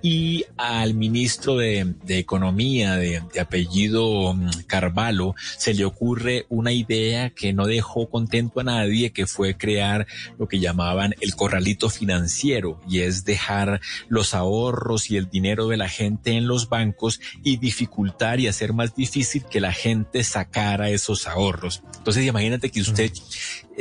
y 0.02 0.44
al 0.56 0.94
ministro 0.94 1.56
de, 1.56 1.94
de 2.04 2.18
Economía 2.18 2.96
de, 2.96 3.22
de 3.32 3.40
apellido 3.40 4.34
mm, 4.34 4.50
Carvalho 4.66 5.34
se 5.56 5.74
le 5.74 5.84
ocurre 5.84 6.46
una 6.48 6.72
idea 6.72 7.30
que 7.30 7.52
no 7.52 7.66
dejó 7.66 8.08
contento 8.08 8.60
a 8.60 8.64
nadie, 8.64 9.12
que 9.12 9.26
fue 9.26 9.56
crear 9.56 10.06
lo 10.38 10.48
que 10.48 10.60
llamaban 10.60 11.14
el 11.20 11.34
corralito 11.34 11.88
financiero 11.88 12.80
y 12.88 13.00
es 13.00 13.24
dejar 13.24 13.80
los 14.08 14.34
ahorros 14.34 15.10
y 15.10 15.16
el 15.16 15.30
dinero 15.30 15.68
de 15.68 15.76
la 15.76 15.88
gente 15.88 16.32
en 16.32 16.46
los 16.46 16.68
bancos 16.68 17.20
y 17.42 17.56
dificultar 17.56 18.40
y 18.40 18.48
hacer 18.48 18.72
más 18.72 18.94
difícil 18.94 19.44
que 19.50 19.60
la 19.60 19.72
gente 19.72 20.24
sacara 20.24 20.90
esos 20.90 21.26
ahorros. 21.26 21.82
Entonces 21.96 22.26
imagínate 22.26 22.70
que 22.70 22.80
usted 22.80 23.10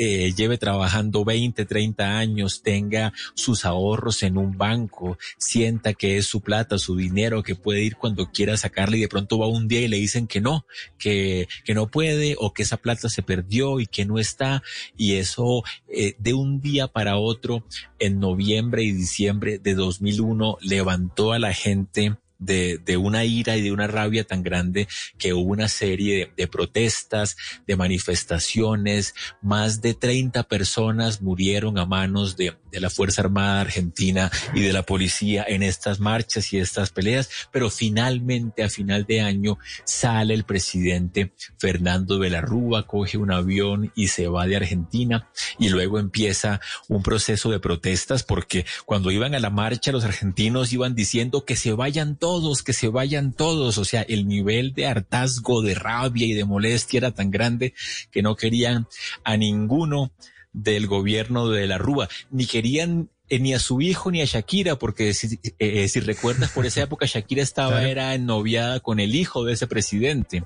eh, 0.01 0.33
lleve 0.33 0.57
trabajando 0.57 1.25
20, 1.25 1.65
30 1.65 2.17
años, 2.17 2.61
tenga 2.63 3.11
sus 3.33 3.65
ahorros 3.65 4.23
en 4.23 4.37
un 4.37 4.57
banco, 4.57 5.17
sienta 5.37 5.93
que 5.93 6.15
es 6.15 6.25
su 6.25 6.39
plata, 6.39 6.77
su 6.77 6.95
dinero, 6.95 7.43
que 7.43 7.55
puede 7.55 7.83
ir 7.83 7.97
cuando 7.97 8.31
quiera 8.31 8.55
sacarle 8.55 8.97
y 8.97 9.01
de 9.01 9.09
pronto 9.09 9.37
va 9.37 9.47
un 9.47 9.67
día 9.67 9.81
y 9.81 9.89
le 9.89 9.97
dicen 9.97 10.25
que 10.25 10.39
no, 10.39 10.65
que, 10.97 11.49
que 11.65 11.73
no 11.73 11.91
puede 11.91 12.37
o 12.39 12.53
que 12.53 12.63
esa 12.63 12.77
plata 12.77 13.09
se 13.09 13.23
perdió 13.23 13.81
y 13.81 13.87
que 13.87 14.05
no 14.05 14.19
está. 14.19 14.63
Y 14.95 15.15
eso 15.15 15.63
eh, 15.89 16.15
de 16.17 16.33
un 16.33 16.61
día 16.61 16.87
para 16.87 17.17
otro 17.17 17.65
en 17.99 18.21
noviembre 18.21 18.83
y 18.83 18.93
diciembre 18.93 19.59
de 19.59 19.75
2001 19.75 20.59
levantó 20.61 21.33
a 21.33 21.39
la 21.39 21.53
gente 21.53 22.15
de, 22.39 22.79
de, 22.83 22.97
una 22.97 23.25
ira 23.25 23.57
y 23.57 23.61
de 23.61 23.71
una 23.71 23.87
rabia 23.87 24.23
tan 24.23 24.43
grande 24.43 24.87
que 25.17 25.33
hubo 25.33 25.51
una 25.51 25.67
serie 25.67 26.31
de, 26.35 26.47
protestas, 26.47 27.37
de 27.67 27.75
manifestaciones, 27.75 29.13
más 29.41 29.81
de 29.81 29.93
30 29.93 30.43
personas 30.43 31.21
murieron 31.21 31.77
a 31.77 31.85
manos 31.85 32.37
de, 32.37 32.55
de, 32.71 32.79
la 32.79 32.89
Fuerza 32.89 33.21
Armada 33.21 33.61
Argentina 33.61 34.31
y 34.53 34.61
de 34.61 34.73
la 34.73 34.83
policía 34.83 35.45
en 35.47 35.63
estas 35.63 35.99
marchas 35.99 36.51
y 36.53 36.57
estas 36.57 36.91
peleas, 36.91 37.29
pero 37.51 37.69
finalmente 37.69 38.63
a 38.63 38.69
final 38.69 39.05
de 39.05 39.21
año 39.21 39.57
sale 39.83 40.33
el 40.33 40.45
presidente 40.45 41.33
Fernando 41.57 42.17
de 42.17 42.29
la 42.29 42.41
Rúa, 42.41 42.87
coge 42.87 43.17
un 43.17 43.31
avión 43.31 43.91
y 43.95 44.07
se 44.07 44.27
va 44.27 44.47
de 44.47 44.55
Argentina. 44.55 45.29
Y 45.57 45.69
luego 45.69 45.99
empieza 45.99 46.61
un 46.87 47.03
proceso 47.03 47.51
de 47.51 47.59
protestas 47.59 48.23
porque 48.23 48.65
cuando 48.85 49.11
iban 49.11 49.35
a 49.35 49.39
la 49.39 49.49
marcha 49.49 49.91
los 49.91 50.03
argentinos 50.03 50.73
iban 50.73 50.95
diciendo 50.95 51.45
que 51.45 51.55
se 51.55 51.73
vayan 51.73 52.15
todos, 52.15 52.28
que 52.63 52.73
se 52.73 52.87
vayan 52.87 53.33
todos. 53.33 53.77
O 53.77 53.85
sea, 53.85 54.01
el 54.03 54.27
nivel 54.27 54.73
de 54.73 54.87
hartazgo, 54.87 55.61
de 55.61 55.75
rabia 55.75 56.25
y 56.25 56.33
de 56.33 56.45
molestia 56.45 56.99
era 56.99 57.11
tan 57.11 57.31
grande 57.31 57.73
que 58.11 58.21
no 58.21 58.35
querían 58.35 58.87
a 59.23 59.37
ninguno 59.37 60.11
del 60.53 60.87
gobierno 60.87 61.49
de 61.49 61.67
la 61.67 61.77
Rúa, 61.77 62.09
ni 62.31 62.45
querían 62.45 63.09
eh, 63.29 63.39
ni 63.39 63.53
a 63.53 63.59
su 63.59 63.81
hijo 63.81 64.09
ni 64.09 64.21
a 64.21 64.25
Shakira, 64.25 64.77
porque 64.77 65.13
si, 65.13 65.39
eh, 65.59 65.87
si 65.87 65.99
recuerdas 65.99 66.51
por 66.51 66.65
esa 66.65 66.81
época 66.81 67.05
Shakira 67.05 67.43
estaba, 67.43 67.71
claro. 67.71 67.87
era 67.87 68.15
ennoviada 68.15 68.79
con 68.79 68.99
el 68.99 69.15
hijo 69.15 69.45
de 69.45 69.53
ese 69.53 69.67
presidente, 69.67 70.43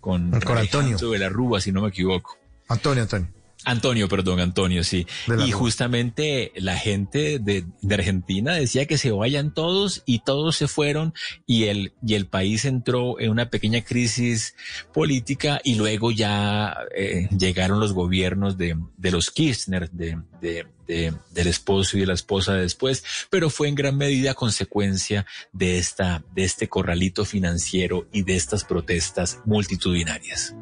con, 0.00 0.30
con 0.30 0.58
Antonio 0.58 0.96
de 0.96 1.18
la 1.18 1.28
Rúa, 1.28 1.60
si 1.60 1.72
no 1.72 1.82
me 1.82 1.88
equivoco. 1.88 2.38
Antonio, 2.68 3.02
Antonio. 3.02 3.28
Antonio, 3.64 4.08
perdón, 4.08 4.40
Antonio, 4.40 4.84
sí. 4.84 5.06
Y 5.46 5.50
justamente 5.50 6.52
la 6.56 6.76
gente 6.76 7.38
de, 7.38 7.64
de, 7.82 7.94
Argentina 7.94 8.54
decía 8.54 8.86
que 8.86 8.98
se 8.98 9.10
vayan 9.10 9.52
todos 9.52 10.02
y 10.06 10.20
todos 10.20 10.56
se 10.56 10.68
fueron 10.68 11.12
y 11.46 11.64
el, 11.64 11.92
y 12.06 12.14
el 12.14 12.26
país 12.26 12.64
entró 12.64 13.20
en 13.20 13.30
una 13.30 13.50
pequeña 13.50 13.82
crisis 13.82 14.54
política 14.92 15.60
y 15.62 15.74
luego 15.74 16.10
ya 16.10 16.76
eh, 16.94 17.28
llegaron 17.36 17.80
los 17.80 17.92
gobiernos 17.92 18.56
de, 18.56 18.76
de 18.96 19.10
los 19.10 19.30
Kirchner, 19.30 19.90
de, 19.90 20.18
de, 20.40 20.66
de, 20.90 21.14
del 21.30 21.46
esposo 21.46 21.96
y 21.96 22.00
de 22.00 22.06
la 22.06 22.14
esposa 22.14 22.54
después, 22.54 23.04
pero 23.30 23.48
fue 23.48 23.68
en 23.68 23.76
gran 23.76 23.96
medida 23.96 24.34
consecuencia 24.34 25.24
de 25.52 25.78
esta, 25.78 26.24
de 26.34 26.42
este 26.42 26.68
corralito 26.68 27.24
financiero 27.24 28.08
y 28.12 28.22
de 28.22 28.34
estas 28.34 28.64
protestas 28.64 29.38
multitudinarias. 29.44 30.54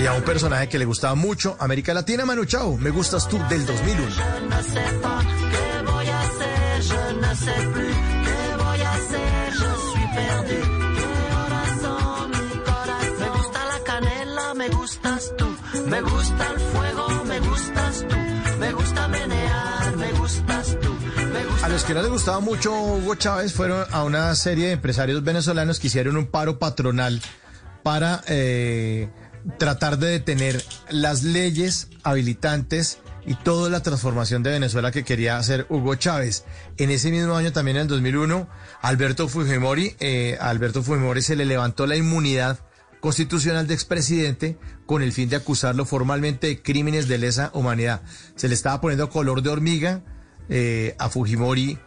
Y 0.00 0.06
a 0.06 0.12
un 0.12 0.22
personaje 0.22 0.68
que 0.68 0.78
le 0.78 0.84
gustaba 0.84 1.16
mucho 1.16 1.56
América 1.58 1.92
Latina, 1.92 2.24
Manu 2.24 2.44
Chao, 2.44 2.76
me 2.76 2.90
gustas 2.90 3.28
tú 3.28 3.38
del 3.48 3.66
2001. 3.66 4.06
perdí. 10.16 10.60
Corazón, 11.34 12.30
corazón. 12.64 13.18
Me 13.18 13.28
gusta 13.36 13.66
la 13.66 13.78
canela, 13.84 14.54
me 14.54 14.68
gustas 14.68 15.32
tú. 15.36 15.46
Me 15.88 16.00
gusta 16.00 16.46
el 16.52 16.60
fuego, 16.60 17.24
me 17.24 17.40
gustas 17.40 18.04
tú. 18.08 18.16
Me 18.60 18.72
gusta 18.72 19.08
A 21.62 21.68
los 21.68 21.84
que 21.84 21.94
no 21.94 22.02
les 22.02 22.10
gustaba 22.10 22.40
mucho 22.40 22.72
Hugo 22.72 23.14
Chávez 23.14 23.52
fueron 23.52 23.86
a 23.92 24.02
una 24.02 24.34
serie 24.34 24.66
de 24.66 24.72
empresarios 24.72 25.22
venezolanos 25.22 25.78
que 25.78 25.86
hicieron 25.86 26.16
un 26.16 26.26
paro 26.26 26.58
patronal 26.58 27.22
para 27.84 28.24
eh, 28.26 29.08
tratar 29.56 29.98
de 29.98 30.08
detener 30.08 30.64
las 30.90 31.22
leyes 31.22 31.90
habilitantes 32.02 32.98
y 33.24 33.36
toda 33.36 33.70
la 33.70 33.84
transformación 33.84 34.42
de 34.42 34.50
Venezuela 34.50 34.90
que 34.90 35.04
quería 35.04 35.36
hacer 35.36 35.66
Hugo 35.68 35.94
Chávez. 35.94 36.44
En 36.76 36.90
ese 36.90 37.12
mismo 37.12 37.36
año, 37.36 37.52
también 37.52 37.76
en 37.76 37.82
el 37.82 37.88
2001, 37.88 38.48
Alberto 38.82 39.28
Fujimori, 39.28 39.94
eh, 40.00 40.38
Alberto 40.40 40.82
Fujimori 40.82 41.22
se 41.22 41.36
le 41.36 41.44
levantó 41.44 41.86
la 41.86 41.94
inmunidad 41.94 42.58
constitucional 42.98 43.68
de 43.68 43.74
expresidente 43.74 44.58
con 44.86 45.02
el 45.02 45.12
fin 45.12 45.28
de 45.28 45.36
acusarlo 45.36 45.84
formalmente 45.84 46.48
de 46.48 46.62
crímenes 46.62 47.06
de 47.06 47.18
lesa 47.18 47.52
humanidad. 47.54 48.02
Se 48.34 48.48
le 48.48 48.54
estaba 48.54 48.80
poniendo 48.80 49.08
color 49.08 49.42
de 49.42 49.50
hormiga 49.50 50.02
eh, 50.48 50.94
a 50.98 51.08
Fujimori 51.08 51.78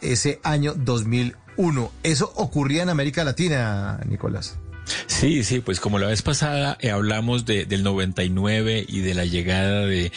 ese 0.00 0.40
año 0.42 0.74
2001. 0.74 1.92
Eso 2.02 2.32
ocurría 2.36 2.82
en 2.82 2.88
América 2.88 3.24
Latina, 3.24 4.00
Nicolás. 4.06 4.58
Sí, 5.06 5.44
sí, 5.44 5.60
pues 5.60 5.80
como 5.80 5.98
la 5.98 6.08
vez 6.08 6.22
pasada 6.22 6.76
eh, 6.80 6.90
hablamos 6.90 7.44
de, 7.46 7.64
del 7.64 7.82
99 7.82 8.84
y 8.86 9.00
de 9.00 9.14
la 9.14 9.24
llegada 9.24 9.86
de, 9.86 10.12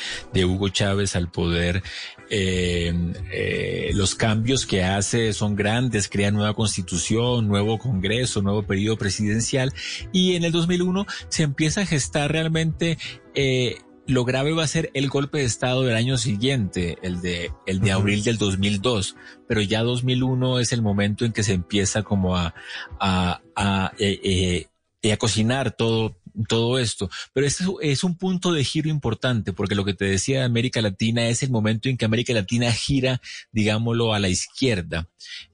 Hugo 0.45 0.69
Chávez 0.69 1.15
al 1.15 1.29
poder, 1.29 1.83
eh, 2.29 2.93
eh, 3.31 3.91
los 3.93 4.15
cambios 4.15 4.65
que 4.65 4.83
hace 4.83 5.33
son 5.33 5.55
grandes, 5.55 6.09
crea 6.09 6.31
nueva 6.31 6.53
constitución, 6.53 7.47
nuevo 7.47 7.79
congreso, 7.79 8.41
nuevo 8.41 8.63
periodo 8.63 8.97
presidencial 8.97 9.73
y 10.11 10.35
en 10.35 10.43
el 10.43 10.51
2001 10.51 11.05
se 11.29 11.43
empieza 11.43 11.81
a 11.81 11.85
gestar 11.85 12.31
realmente 12.31 12.97
eh, 13.33 13.77
lo 14.07 14.23
grave 14.23 14.53
va 14.53 14.63
a 14.63 14.67
ser 14.67 14.89
el 14.93 15.09
golpe 15.09 15.39
de 15.39 15.43
estado 15.43 15.83
del 15.83 15.95
año 15.95 16.17
siguiente, 16.17 16.97
el 17.01 17.21
de 17.21 17.51
el 17.65 17.79
de 17.79 17.91
abril 17.91 18.23
del 18.23 18.37
2002, 18.37 19.15
pero 19.47 19.61
ya 19.61 19.83
2001 19.83 20.59
es 20.59 20.71
el 20.71 20.81
momento 20.81 21.25
en 21.25 21.33
que 21.33 21.43
se 21.43 21.53
empieza 21.53 22.03
como 22.03 22.37
a 22.37 22.55
a, 22.99 23.41
a, 23.55 23.91
eh, 23.99 24.67
eh, 25.01 25.11
a 25.11 25.17
cocinar 25.17 25.71
todo 25.71 26.16
todo 26.45 26.79
esto. 26.79 27.09
Pero 27.33 27.47
este 27.47 27.65
es 27.81 28.03
un 28.03 28.15
punto 28.15 28.51
de 28.51 28.63
giro 28.63 28.89
importante, 28.89 29.53
porque 29.53 29.75
lo 29.75 29.85
que 29.85 29.93
te 29.93 30.05
decía 30.05 30.39
de 30.39 30.45
América 30.45 30.81
Latina 30.81 31.27
es 31.27 31.43
el 31.43 31.49
momento 31.49 31.89
en 31.89 31.97
que 31.97 32.05
América 32.05 32.33
Latina 32.33 32.71
gira, 32.71 33.21
digámoslo, 33.51 34.13
a 34.13 34.19
la 34.19 34.29
izquierda, 34.29 35.07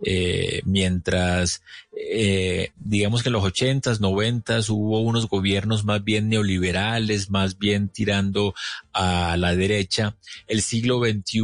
eh, 0.05 0.61
mientras, 0.65 1.61
eh, 1.95 2.71
digamos 2.75 3.23
que 3.23 3.29
en 3.29 3.33
los 3.33 3.43
ochentas, 3.43 4.01
noventas 4.01 4.69
hubo 4.69 4.99
unos 5.01 5.27
gobiernos 5.27 5.85
más 5.85 6.03
bien 6.03 6.29
neoliberales, 6.29 7.29
más 7.29 7.57
bien 7.57 7.89
tirando 7.89 8.53
a 8.91 9.37
la 9.37 9.55
derecha. 9.55 10.15
El 10.47 10.61
siglo 10.61 10.99
XXI 10.99 11.41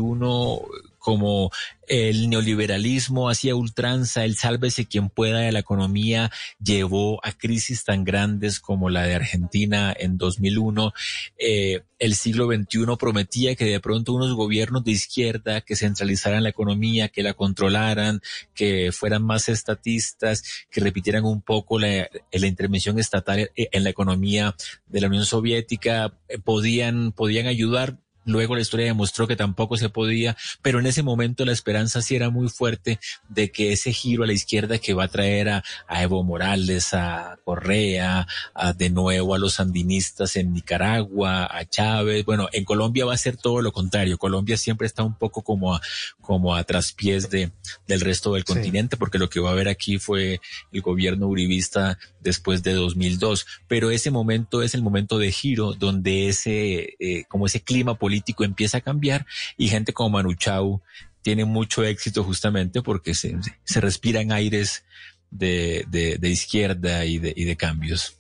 como 1.00 1.52
el 1.88 2.30
neoliberalismo 2.30 3.30
hacia 3.30 3.56
ultranza, 3.56 4.24
el 4.24 4.36
sálvese 4.36 4.86
quien 4.86 5.10
pueda 5.10 5.40
de 5.40 5.52
la 5.52 5.60
economía 5.60 6.32
llevó 6.64 7.20
a 7.26 7.32
crisis 7.32 7.84
tan 7.84 8.04
grandes 8.04 8.60
como 8.60 8.90
la 8.90 9.04
de 9.04 9.16
Argentina 9.16 9.94
en 9.98 10.18
2001. 10.18 10.94
Eh, 11.40 11.82
el 11.98 12.16
siglo 12.16 12.48
XXI 12.48 12.96
prometía 12.98 13.56
que 13.56 13.66
de 13.66 13.80
pronto 13.80 14.14
unos 14.14 14.34
gobiernos 14.34 14.84
de 14.84 14.92
izquierda 14.92 15.62
que 15.62 15.76
centralizaran 15.76 16.44
la 16.44 16.50
economía, 16.50 17.10
que 17.10 17.24
la 17.24 17.34
controlaran, 17.34 18.22
que 18.54 18.92
fueran 18.92 19.24
más 19.24 19.50
estatistas, 19.50 20.44
que 20.70 20.82
repitieran 20.82 21.26
un 21.26 21.42
poco 21.42 21.80
la, 21.80 22.08
intervención 22.32 23.00
estatal 23.00 23.52
en 23.56 23.84
la 23.84 23.90
economía 23.90 24.56
de 24.88 25.02
la 25.02 25.08
Unión 25.08 25.26
Soviética, 25.26 26.14
eh, 26.28 26.38
podían, 26.38 27.12
podían 27.12 27.48
ayudar 27.48 27.98
Luego 28.30 28.56
la 28.56 28.62
historia 28.62 28.86
demostró 28.86 29.28
que 29.28 29.36
tampoco 29.36 29.76
se 29.78 29.90
podía, 29.90 30.38
pero 30.62 30.80
en 30.80 30.86
ese 30.86 31.04
momento 31.04 31.46
la 31.46 31.52
esperanza 31.52 32.02
sí 32.02 32.16
era 32.16 32.30
muy 32.30 32.48
fuerte 32.50 33.00
de 33.28 33.52
que 33.52 33.72
ese 33.74 33.92
giro 33.92 34.24
a 34.24 34.28
la 34.28 34.34
izquierda 34.34 34.78
que 34.78 34.94
va 34.94 35.06
a 35.06 35.08
traer 35.08 35.50
a, 35.50 35.64
a 35.88 36.04
Evo 36.04 36.24
Morales, 36.24 36.94
a 36.94 37.38
Correa, 37.44 38.28
a 38.54 38.74
de 38.74 38.90
nuevo 38.90 39.34
a 39.34 39.40
los 39.40 39.56
sandinistas 39.56 40.36
en 40.36 40.54
Nicaragua, 40.54 41.46
a 41.52 41.66
Chávez, 41.66 42.24
bueno, 42.26 42.48
en 42.52 42.64
Colombia 42.66 43.06
va 43.06 43.14
a 43.14 43.18
ser 43.18 43.36
todo 43.38 43.62
lo 43.62 43.72
contrario. 43.72 44.18
Colombia 44.18 44.58
siempre 44.58 44.88
está 44.88 45.04
un 45.04 45.16
poco 45.18 45.42
como 45.42 45.76
a, 45.76 45.82
como 46.22 46.56
a 46.56 46.64
traspiés 46.64 47.30
de, 47.30 47.52
del 47.88 48.02
resto 48.02 48.34
del 48.34 48.44
Sí. 48.46 48.54
continente, 48.54 48.96
porque 48.98 49.18
lo 49.18 49.30
que 49.30 49.40
va 49.40 49.50
a 49.50 49.54
haber 49.54 49.68
aquí 49.68 49.98
fue 50.00 50.40
el 50.72 50.82
gobierno 50.82 51.28
uribista 51.28 51.98
después 52.22 52.64
de 52.64 52.74
2002. 52.74 53.46
Pero 53.68 53.92
ese 53.92 54.12
momento 54.12 54.62
es 54.62 54.74
el 54.74 54.82
momento 54.82 55.18
de 55.18 55.32
giro 55.32 55.74
donde 55.74 56.30
ese, 56.30 56.96
eh, 57.00 57.26
como 57.28 57.46
ese 57.46 57.62
clima 57.62 57.96
político 57.96 58.44
empieza 58.44 58.78
a 58.78 58.82
cambiar 58.82 59.26
y 59.58 59.70
gente 59.70 59.94
como 59.94 60.12
Manu 60.12 60.34
Chao 60.34 60.82
tiene 61.22 61.46
mucho 61.46 61.84
éxito 61.84 62.24
justamente 62.24 62.82
porque 62.82 63.14
se, 63.14 63.38
se 63.64 63.82
respiran 63.82 64.32
aires 64.32 64.84
de, 65.32 65.86
de, 65.90 66.18
de 66.18 66.30
izquierda 66.30 67.06
y 67.06 67.20
de, 67.20 67.34
y 67.36 67.44
de 67.44 67.56
cambios. 67.56 68.16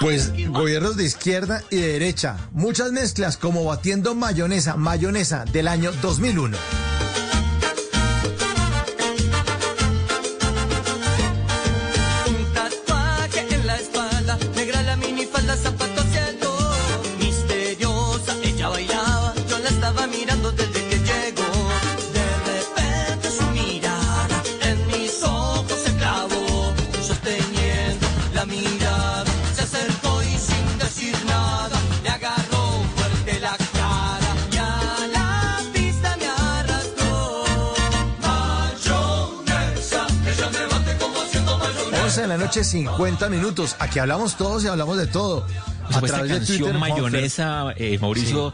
Pues 0.00 0.32
gobiernos 0.50 0.96
de 0.96 1.04
izquierda 1.04 1.62
y 1.70 1.76
de 1.76 1.92
derecha, 1.92 2.36
muchas 2.52 2.92
mezclas 2.92 3.36
como 3.36 3.64
batiendo 3.64 4.14
mayonesa, 4.14 4.76
mayonesa 4.76 5.44
del 5.46 5.68
año 5.68 5.92
2001. 6.02 6.56
De 42.26 42.36
la 42.38 42.44
noche, 42.44 42.64
50 42.64 43.28
minutos. 43.28 43.76
Aquí 43.78 43.98
hablamos 43.98 44.36
todos 44.36 44.64
y 44.64 44.68
hablamos 44.68 44.98
de 44.98 45.06
todo. 45.06 45.46
Pues 46.00 46.12
esta 46.12 46.26
canción 46.26 46.78
mayonesa, 46.80 47.72
eh, 47.76 47.96
Mauricio, 48.00 48.52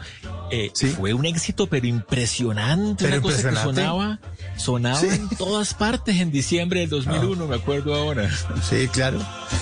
eh, 0.51 0.71
fue 0.95 1.13
un 1.15 1.25
éxito, 1.25 1.65
pero 1.67 1.87
impresionante. 1.87 3.05
Pero 3.05 3.15
una 3.17 3.21
cosa 3.23 3.41
que 3.41 3.47
impresionante. 3.47 3.81
sonaba, 3.81 4.19
sonaba 4.57 4.99
Sí. 4.99 5.07
en 5.09 5.29
todas 5.29 5.73
partes 5.73 6.17
en 6.19 6.31
diciembre 6.31 6.81
del 6.81 6.89
2001, 6.89 7.47
me 7.47 7.55
acuerdo 7.55 7.95
ahora. 7.95 8.29
Sí, 8.61 8.87
claro. 8.89 9.19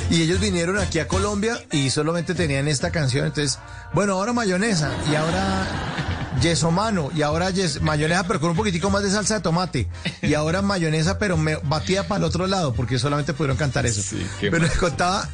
Y 0.09 0.21
ellos 0.23 0.41
vinieron 0.41 0.77
aquí 0.77 0.99
a 0.99 1.07
Colombia 1.07 1.57
y 1.71 1.89
solamente 1.91 2.35
tenían 2.35 2.67
esta 2.67 2.91
canción. 2.91 3.27
Entonces, 3.27 3.59
bueno, 3.93 4.13
ahora 4.13 4.33
mayonesa 4.33 4.91
y 5.09 5.15
ahora 5.15 6.20
yeso 6.41 6.71
mano 6.71 7.09
y 7.15 7.21
ahora 7.21 7.49
yes- 7.51 7.81
mayonesa 7.81 8.23
pero 8.25 8.39
con 8.39 8.49
un 8.51 8.55
poquitico 8.55 8.89
más 8.89 9.03
de 9.03 9.11
salsa 9.11 9.35
de 9.35 9.39
tomate 9.41 9.87
y 10.21 10.33
ahora 10.35 10.61
mayonesa 10.61 11.17
pero 11.19 11.37
me 11.37 11.55
batida 11.57 12.07
para 12.07 12.19
el 12.19 12.23
otro 12.25 12.47
lado 12.47 12.73
porque 12.73 12.97
solamente 12.99 13.33
pudieron 13.33 13.57
cantar 13.57 13.85
eso. 13.85 14.01
qué 14.39 14.49
pero 14.51 14.63
les 14.63 14.77
contaba 14.77 15.29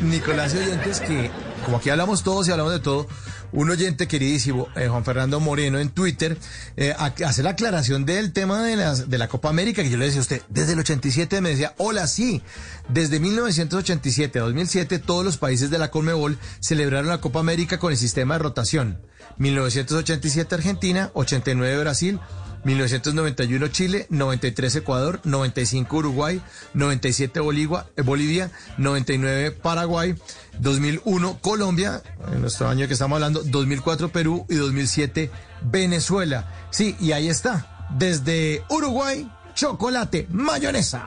Nicolás 0.00 0.54
y 0.54 0.58
oyentes 0.58 1.00
que 1.00 1.30
como 1.64 1.78
aquí 1.78 1.90
hablamos 1.90 2.22
todos 2.22 2.46
y 2.48 2.52
hablamos 2.52 2.72
de 2.72 2.78
todo, 2.78 3.08
un 3.50 3.68
oyente 3.68 4.06
queridísimo, 4.06 4.68
eh, 4.76 4.86
Juan 4.88 5.04
Fernando 5.04 5.40
Moreno 5.40 5.78
en 5.80 5.90
Twitter, 5.90 6.38
eh, 6.76 6.94
hace 7.24 7.42
la 7.42 7.50
aclaración 7.50 8.04
del 8.04 8.32
tema 8.32 8.62
de, 8.62 8.76
las, 8.76 9.10
de 9.10 9.18
la 9.18 9.26
Copa 9.28 9.48
América, 9.50 9.82
que 9.82 9.90
yo 9.90 9.96
le 9.98 10.04
decía 10.06 10.20
a 10.20 10.22
usted, 10.22 10.42
desde 10.48 10.74
el 10.74 10.78
87 10.78 11.40
me 11.40 11.50
decía, 11.50 11.74
hola, 11.78 12.06
sí, 12.06 12.42
desde 12.88 13.18
1987 13.20 14.38
a 14.38 14.42
2007 14.42 14.98
todos 15.00 15.24
los 15.24 15.36
países 15.36 15.68
de 15.70 15.78
la 15.78 15.90
Conmebol 15.90 16.38
celebraron 16.60 17.08
la 17.08 17.20
Copa 17.20 17.40
América 17.40 17.78
con 17.78 17.90
el 17.90 17.98
sistema 17.98 18.34
de 18.34 18.38
rotación. 18.38 19.00
1987 19.38 20.54
Argentina, 20.54 21.10
89 21.14 21.80
Brasil, 21.80 22.20
1991 22.64 23.68
Chile, 23.68 24.06
93 24.10 24.76
Ecuador, 24.76 25.20
95 25.24 25.96
Uruguay, 25.96 26.40
97 26.74 27.40
Bolivia, 27.40 27.86
eh, 27.96 28.02
Bolivia 28.02 28.50
99 28.78 29.52
Paraguay, 29.52 30.14
2001 30.58 31.38
Colombia, 31.40 32.02
en 32.32 32.40
nuestro 32.40 32.68
año 32.68 32.86
que 32.86 32.94
estamos 32.94 33.16
hablando, 33.16 33.42
2004 33.44 34.10
Perú 34.10 34.46
y 34.48 34.56
2007 34.56 35.30
Venezuela. 35.62 36.52
Sí, 36.70 36.96
y 37.00 37.12
ahí 37.12 37.28
está, 37.28 37.86
desde 37.96 38.62
Uruguay, 38.68 39.30
chocolate, 39.54 40.26
mayonesa. 40.30 41.06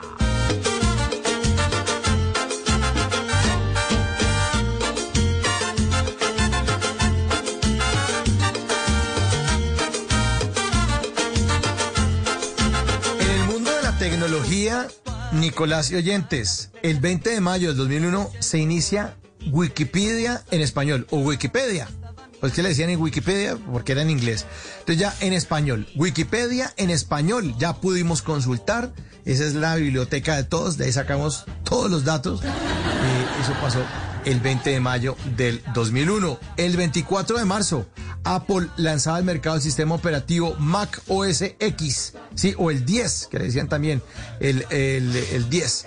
Nicolás 15.32 15.90
y 15.90 15.96
oyentes, 15.96 16.70
el 16.82 17.00
20 17.00 17.30
de 17.30 17.40
mayo 17.40 17.68
del 17.68 17.76
2001 17.78 18.30
se 18.38 18.58
inicia 18.58 19.16
Wikipedia 19.50 20.44
en 20.52 20.60
español 20.60 21.06
o 21.10 21.18
Wikipedia. 21.18 21.88
Pues 22.40 22.56
le 22.58 22.68
decían 22.68 22.90
en 22.90 23.00
Wikipedia 23.00 23.56
porque 23.56 23.92
era 23.92 24.02
en 24.02 24.10
inglés. 24.10 24.46
Entonces 24.80 24.98
ya 24.98 25.14
en 25.20 25.32
español, 25.32 25.88
Wikipedia 25.96 26.72
en 26.76 26.90
español, 26.90 27.54
ya 27.58 27.74
pudimos 27.74 28.22
consultar. 28.22 28.92
Esa 29.24 29.44
es 29.44 29.54
la 29.54 29.74
biblioteca 29.74 30.36
de 30.36 30.44
todos, 30.44 30.76
de 30.78 30.84
ahí 30.84 30.92
sacamos 30.92 31.44
todos 31.64 31.90
los 31.90 32.04
datos. 32.04 32.42
Eh, 32.44 32.48
eso 33.40 33.54
pasó 33.60 33.80
el 34.24 34.40
20 34.40 34.70
de 34.70 34.80
mayo 34.80 35.16
del 35.36 35.62
2001. 35.74 36.38
El 36.56 36.76
24 36.76 37.38
de 37.38 37.44
marzo, 37.44 37.86
Apple 38.24 38.68
lanzaba 38.76 39.16
al 39.16 39.24
mercado 39.24 39.56
el 39.56 39.62
sistema 39.62 39.94
operativo 39.94 40.54
Mac 40.58 41.02
OS 41.08 41.42
X, 41.58 42.14
sí, 42.34 42.54
o 42.58 42.70
el 42.70 42.84
10, 42.84 43.28
que 43.30 43.38
le 43.38 43.44
decían 43.46 43.68
también, 43.68 44.02
el, 44.40 44.66
el, 44.70 45.14
el 45.16 45.50
10. 45.50 45.86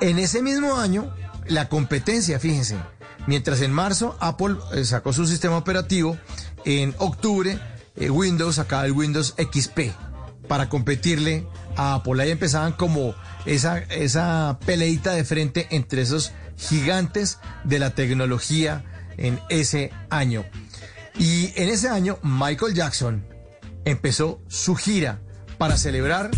En 0.00 0.18
ese 0.18 0.42
mismo 0.42 0.76
año, 0.76 1.12
la 1.46 1.68
competencia, 1.68 2.38
fíjense, 2.38 2.76
mientras 3.26 3.60
en 3.60 3.72
marzo 3.72 4.16
Apple 4.20 4.56
eh, 4.72 4.84
sacó 4.84 5.12
su 5.12 5.26
sistema 5.26 5.56
operativo, 5.56 6.16
en 6.64 6.94
octubre 6.98 7.58
eh, 7.96 8.10
Windows 8.10 8.56
sacaba 8.56 8.86
el 8.86 8.92
Windows 8.92 9.34
XP 9.36 9.92
para 10.46 10.68
competirle 10.68 11.46
a 11.76 11.94
Apple. 11.94 12.22
Ahí 12.22 12.30
empezaban 12.30 12.72
como 12.72 13.14
esa, 13.44 13.78
esa 13.78 14.58
peleita 14.64 15.12
de 15.12 15.24
frente 15.24 15.66
entre 15.70 16.02
esos 16.02 16.32
gigantes 16.58 17.38
de 17.64 17.78
la 17.78 17.90
tecnología 17.90 18.84
en 19.16 19.40
ese 19.48 19.92
año. 20.10 20.44
Y 21.18 21.52
en 21.56 21.68
ese 21.68 21.88
año 21.88 22.18
Michael 22.22 22.74
Jackson 22.74 23.26
empezó 23.84 24.42
su 24.48 24.74
gira 24.74 25.20
para 25.56 25.76
celebrar 25.76 26.30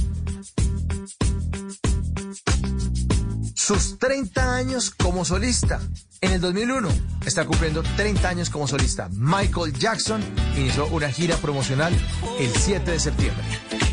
sus 3.55 3.99
30 3.99 4.57
años 4.57 4.91
como 4.91 5.25
solista. 5.25 5.81
En 6.21 6.33
el 6.33 6.41
2001 6.41 6.89
está 7.25 7.45
cumpliendo 7.45 7.83
30 7.83 8.29
años 8.29 8.51
como 8.51 8.67
solista. 8.67 9.09
Michael 9.13 9.73
Jackson 9.75 10.23
inició 10.57 10.87
una 10.89 11.11
gira 11.11 11.37
promocional 11.37 11.93
el 12.39 12.51
7 12.51 12.91
de 12.91 12.99
septiembre. 12.99 13.90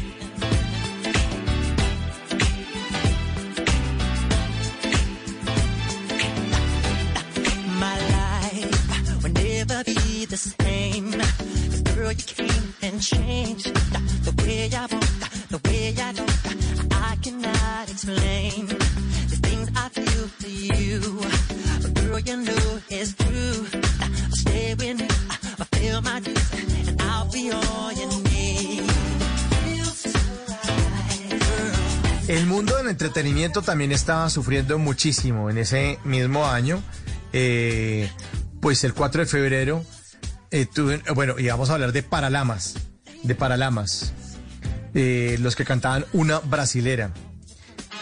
El 32.28 32.46
mundo 32.46 32.76
del 32.76 32.90
entretenimiento 32.90 33.62
también 33.62 33.92
estaba 33.92 34.30
sufriendo 34.30 34.78
muchísimo 34.78 35.50
en 35.50 35.58
ese 35.58 35.98
mismo 36.04 36.46
año. 36.46 36.84
Eh, 37.32 38.12
pues 38.60 38.84
el 38.84 38.94
4 38.94 39.22
de 39.22 39.28
febrero, 39.28 39.86
eh, 40.52 40.66
tuve- 40.66 41.02
bueno, 41.14 41.36
y 41.38 41.48
vamos 41.48 41.70
a 41.70 41.74
hablar 41.74 41.92
de 41.92 42.04
Paralamas, 42.04 42.76
de 43.24 43.36
Paralamas, 43.36 44.14
eh, 44.94 45.38
los 45.40 45.56
que 45.56 45.66
cantaban 45.66 46.06
una 46.14 46.40
brasilera. 46.40 47.12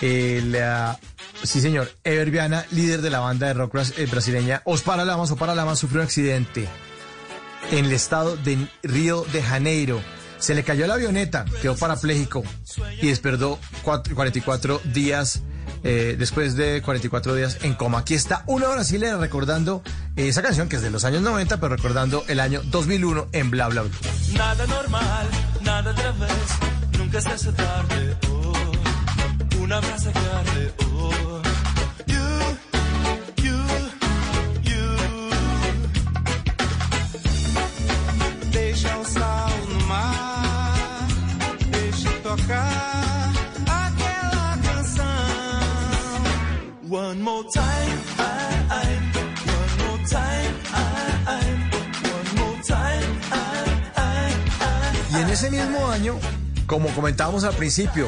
Eh, 0.02 0.42
la- 0.46 1.00
sí, 1.44 1.62
señor, 1.62 1.90
Ever 2.04 2.30
Viana, 2.32 2.66
líder 2.72 3.02
de 3.02 3.10
la 3.10 3.20
banda 3.20 3.48
de 3.48 3.54
rock 3.54 3.74
bras- 3.74 3.94
eh, 3.98 4.06
brasileña 4.08 4.62
Os 4.66 4.82
Paralamas 4.82 5.32
o 5.32 5.36
Paralamas, 5.38 5.80
sufrió 5.80 6.02
un 6.02 6.06
accidente 6.06 6.68
en 7.72 7.86
el 7.86 7.92
estado 7.94 8.36
de 8.38 8.68
Río 8.84 9.26
de 9.32 9.42
Janeiro. 9.42 10.02
Se 10.38 10.54
le 10.54 10.64
cayó 10.64 10.86
la 10.86 10.96
avioneta, 10.96 11.46
quedó 11.62 11.76
parapléjico 11.78 12.44
y 13.02 13.08
despertó 13.08 13.58
cuatro- 13.84 14.14
44 14.16 14.82
días, 14.84 15.42
eh, 15.86 16.16
después 16.18 16.56
de 16.56 16.82
44 16.82 17.36
días 17.36 17.60
en 17.62 17.76
coma. 17.76 18.00
Aquí 18.00 18.16
está 18.16 18.44
una 18.48 18.68
brasileña 18.68 19.18
recordando 19.18 19.84
eh, 20.16 20.28
esa 20.28 20.42
canción 20.42 20.68
que 20.68 20.78
es 20.78 20.82
de 20.82 20.90
los 20.90 21.06
años 21.06 21.22
90, 21.22 21.58
pero 21.58 21.76
recordando 21.76 22.26
el 22.28 22.40
año 22.40 22.62
2001 22.66 23.28
en 23.32 23.52
Bla 23.52 23.68
Bla 23.70 23.84
Bla. 23.84 23.92
Nada 24.34 24.66
normal, 24.66 25.28
nada 25.62 25.92
otra 25.92 26.12
vez, 26.14 26.98
nunca 26.98 27.22
se 27.22 27.30
hace 27.30 27.52
tarde. 27.52 28.18
Oh, 28.30 29.62
una 29.62 29.80
brasa 29.80 30.12
que 30.12 30.20
arde. 30.20 30.74
Oh. 30.92 31.42
Deixa 38.52 38.98
o 38.98 39.06
sal 39.06 39.52
no 39.70 39.80
mar, 39.88 41.08
deixa 41.72 42.10
tocar 42.24 42.75
One 46.90 47.22
more 47.22 47.44
time, 47.52 47.98
one 48.68 49.78
more 49.80 50.00
time, 50.08 50.54
one 52.04 52.36
more 52.36 52.62
time. 52.64 53.06
Y 55.12 55.16
en 55.22 55.30
ese 55.30 55.50
mismo 55.50 55.88
año, 55.90 56.16
como 56.68 56.90
comentábamos 56.90 57.44
al 57.44 57.56
principio, 57.56 58.08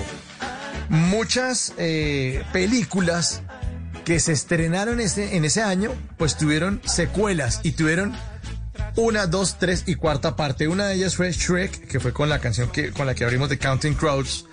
muchas 0.90 1.74
eh, 1.78 2.44
películas 2.54 3.41
que 4.06 4.20
se 4.20 4.34
estrenaron 4.34 4.99
ese- 4.99 5.36
en 5.38 5.45
ese 5.45 5.64
año, 5.64 5.91
pues 6.18 6.38
tuvieron 6.38 6.82
secuelas 6.86 7.62
y 7.64 7.72
tuvieron 7.72 8.14
una, 8.95 9.26
dos, 9.28 9.58
tres 9.60 9.84
y 9.88 9.95
cuarta 9.95 10.36
parte. 10.36 10.68
Una 10.68 10.88
de 10.88 10.95
ellas 10.95 11.16
fue 11.16 11.32
Shrek, 11.32 11.88
que 11.88 11.99
fue 11.99 12.14
con 12.14 12.30
la 12.30 12.40
canción 12.40 12.70
que, 12.72 12.91
con 12.91 13.06
la 13.08 13.16
que 13.16 13.24
abrimos 13.24 13.49
The 13.49 13.58
Counting 13.58 13.95
Crowds 13.95 14.45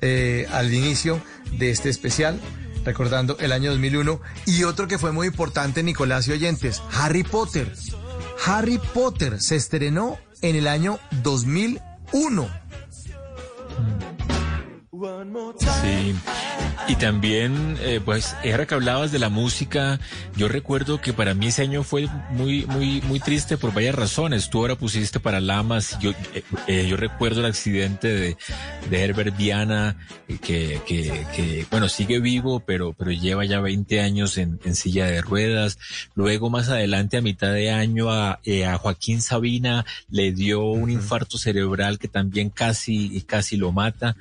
eh, 0.00 0.46
al 0.52 0.72
inicio 0.74 1.22
de 1.58 1.70
este 1.70 1.88
especial, 1.90 2.40
recordando 2.84 3.36
el 3.38 3.52
año 3.52 3.70
2001. 3.70 4.20
Y 4.46 4.64
otro 4.64 4.88
que 4.88 4.98
fue 4.98 5.12
muy 5.12 5.28
importante, 5.28 5.82
Nicolás 5.82 6.28
y 6.28 6.32
oyentes, 6.32 6.82
Harry 6.92 7.22
Potter. 7.22 7.72
Harry 8.44 8.78
Potter 8.78 9.40
se 9.40 9.56
estrenó 9.56 10.18
en 10.40 10.56
el 10.56 10.66
año 10.66 10.98
2001. 11.22 12.48
Sí. 15.58 16.14
Y 16.88 16.96
también, 16.96 17.76
eh, 17.80 18.00
pues, 18.04 18.34
ahora 18.44 18.66
que 18.66 18.74
hablabas 18.74 19.12
de 19.12 19.18
la 19.18 19.28
música, 19.28 20.00
yo 20.36 20.48
recuerdo 20.48 21.00
que 21.00 21.12
para 21.12 21.34
mí 21.34 21.46
ese 21.48 21.62
año 21.62 21.84
fue 21.84 22.08
muy, 22.30 22.66
muy, 22.66 23.00
muy 23.02 23.20
triste 23.20 23.56
por 23.56 23.72
varias 23.72 23.94
razones. 23.94 24.50
Tú 24.50 24.58
ahora 24.58 24.76
pusiste 24.76 25.20
para 25.20 25.40
Lamas, 25.40 25.98
yo, 26.00 26.10
eh, 26.34 26.42
eh, 26.66 26.86
yo 26.88 26.96
recuerdo 26.96 27.40
el 27.40 27.46
accidente 27.46 28.08
de, 28.08 28.36
de 28.90 29.04
Herbert 29.04 29.36
Viana, 29.36 29.96
que, 30.40 30.80
que, 30.86 31.26
que, 31.34 31.66
bueno, 31.70 31.88
sigue 31.88 32.20
vivo, 32.20 32.60
pero, 32.60 32.92
pero 32.92 33.12
lleva 33.12 33.44
ya 33.44 33.60
20 33.60 34.00
años 34.00 34.38
en, 34.38 34.60
en 34.64 34.74
silla 34.74 35.06
de 35.06 35.20
ruedas. 35.20 35.78
Luego, 36.14 36.50
más 36.50 36.68
adelante, 36.68 37.16
a 37.16 37.22
mitad 37.22 37.52
de 37.52 37.70
año, 37.70 38.10
a, 38.10 38.40
eh, 38.44 38.66
a 38.66 38.78
Joaquín 38.78 39.22
Sabina 39.22 39.84
le 40.10 40.32
dio 40.32 40.62
un 40.64 40.90
infarto 40.90 41.38
cerebral 41.38 41.98
que 41.98 42.08
también 42.08 42.50
casi, 42.50 43.22
casi 43.22 43.56
lo 43.56 43.72
mata. 43.72 44.16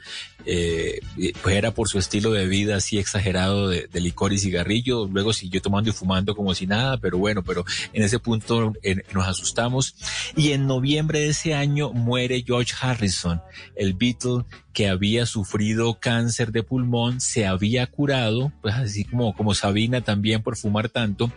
Eh, 0.45 0.70
y, 1.17 1.33
pues 1.33 1.55
era 1.55 1.71
por 1.71 1.87
su 1.87 1.99
estilo 1.99 2.31
de 2.31 2.47
vida 2.47 2.77
así 2.77 2.97
exagerado 2.97 3.69
de, 3.69 3.87
licor 3.93 4.33
y 4.33 4.39
cigarrillo. 4.39 5.07
Luego 5.07 5.33
siguió 5.33 5.61
tomando 5.61 5.89
y 5.89 5.93
fumando 5.93 6.35
como 6.35 6.55
si 6.55 6.67
nada, 6.67 6.97
pero 6.97 7.17
bueno, 7.17 7.43
pero 7.43 7.63
en 7.93 8.03
ese 8.03 8.19
punto 8.19 8.73
eh, 8.83 9.03
nos 9.13 9.27
asustamos. 9.27 9.95
Y 10.35 10.51
en 10.51 10.67
noviembre 10.67 11.19
de 11.19 11.29
ese 11.29 11.53
año 11.53 11.91
muere 11.91 12.43
George 12.45 12.73
Harrison, 12.81 13.41
el 13.75 13.93
Beatle 13.93 14.45
que 14.73 14.87
había 14.87 15.25
sufrido 15.25 15.99
cáncer 15.99 16.51
de 16.51 16.63
pulmón, 16.63 17.19
se 17.19 17.45
había 17.45 17.85
curado, 17.87 18.51
pues 18.61 18.75
así 18.75 19.03
como, 19.03 19.35
como 19.35 19.53
Sabina 19.53 20.01
también 20.01 20.43
por 20.43 20.57
fumar 20.57 20.89
tanto, 20.89 21.31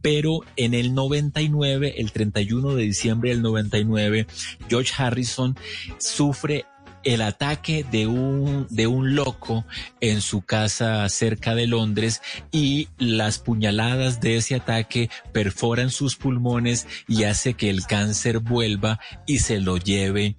pero 0.00 0.40
en 0.56 0.74
el 0.74 0.94
99, 0.94 1.94
el 1.98 2.12
31 2.12 2.74
de 2.74 2.82
diciembre 2.82 3.30
del 3.30 3.42
99, 3.42 4.26
George 4.68 4.92
Harrison 4.96 5.56
sufre 5.98 6.64
el 7.04 7.22
ataque 7.22 7.84
de 7.90 8.06
un, 8.06 8.66
de 8.70 8.86
un 8.86 9.14
loco 9.14 9.64
en 10.00 10.20
su 10.20 10.42
casa 10.42 11.08
cerca 11.08 11.54
de 11.54 11.66
Londres 11.66 12.22
y 12.50 12.88
las 12.98 13.38
puñaladas 13.38 14.20
de 14.20 14.36
ese 14.36 14.54
ataque 14.54 15.10
perforan 15.32 15.90
sus 15.90 16.16
pulmones 16.16 16.86
y 17.06 17.24
hace 17.24 17.54
que 17.54 17.70
el 17.70 17.86
cáncer 17.86 18.40
vuelva 18.40 19.00
y 19.26 19.38
se 19.38 19.60
lo 19.60 19.76
lleve 19.76 20.36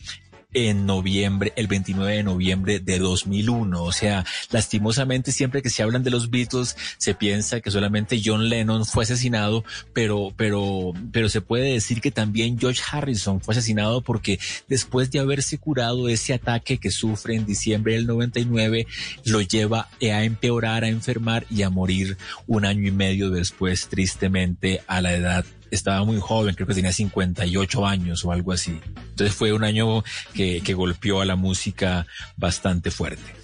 en 0.54 0.86
noviembre, 0.86 1.54
el 1.56 1.68
29 1.68 2.14
de 2.14 2.24
noviembre 2.24 2.80
de 2.80 3.00
2001. 3.00 3.84
O 3.84 3.92
sea, 3.92 4.26
lastimosamente 4.52 5.32
siempre 5.32 5.62
que 5.62 5.70
se 5.70 5.84
hablan 5.84 6.04
de 6.04 6.10
los 6.10 6.30
Beatles 6.30 6.76
se 6.98 7.14
piensa 7.14 7.62
que 7.62 7.72
solamente 7.72 8.22
John 8.24 8.50
Lennon 8.50 8.86
fue 8.86 9.04
asesinado, 9.04 9.64
pero, 9.94 10.34
pero, 10.36 10.94
pero 11.12 11.30
se 11.30 11.42
puede 11.42 11.74
decir 11.74 12.02
que 12.02 12.12
también 12.12 12.60
George 12.60 12.82
Harrison 12.92 13.42
fue 13.42 13.54
asesinado 13.54 14.02
porque 14.02 14.40
después 14.68 15.12
de 15.12 15.20
haberse 15.20 15.58
curado 15.58 16.10
ese 16.10 16.34
ataque 16.34 16.78
que 16.78 16.92
sufre 16.92 17.36
en 17.36 17.46
diciembre 17.46 17.94
del 17.94 18.08
99, 18.08 18.88
lo 19.26 19.42
lleva 19.42 19.90
a 20.02 20.24
empeorar, 20.24 20.84
a 20.84 20.90
enfermar 20.90 21.46
y 21.50 21.62
a 21.62 21.70
morir 21.70 22.18
un 22.48 22.66
año 22.66 22.88
y 22.88 22.92
medio 22.92 23.30
después, 23.30 23.88
tristemente, 23.88 24.82
a 24.88 25.02
la 25.02 25.14
edad 25.14 25.46
estaba 25.72 26.04
muy 26.04 26.20
joven, 26.20 26.56
creo 26.56 26.68
que 26.68 26.74
tenía 26.74 26.94
58 26.94 27.86
años 27.86 28.24
o 28.26 28.32
algo 28.32 28.52
así. 28.52 28.80
Entonces 29.10 29.36
fue 29.36 29.54
un 29.54 29.64
año 29.64 30.04
que, 30.34 30.62
que 30.62 30.74
golpeó 30.74 31.22
a 31.22 31.26
la 31.26 31.36
música 31.36 32.06
bastante 32.38 32.92
fuerte. 32.92 33.36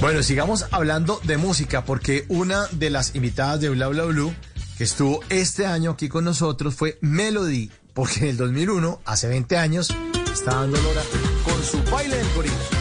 Bueno, 0.00 0.22
sigamos 0.22 0.66
hablando 0.70 1.20
de 1.24 1.36
música 1.38 1.84
porque 1.84 2.24
una 2.28 2.66
de 2.72 2.90
las 2.90 3.14
invitadas 3.14 3.60
de 3.60 3.70
Bla 3.70 3.88
Bla 3.88 4.04
Blue 4.04 4.34
que 4.76 4.84
estuvo 4.84 5.20
este 5.30 5.66
año 5.66 5.92
aquí 5.92 6.08
con 6.08 6.24
nosotros 6.24 6.74
fue 6.74 6.98
Melody, 7.00 7.70
porque 7.94 8.20
en 8.20 8.28
el 8.28 8.36
2001, 8.36 9.00
hace 9.06 9.28
20 9.28 9.56
años, 9.56 9.88
estaba 10.32 10.62
dando 10.62 10.80
Lora 10.82 11.02
con 11.44 11.62
su 11.64 11.82
baile 11.90 12.16
del 12.16 12.26
gorila. 12.34 12.75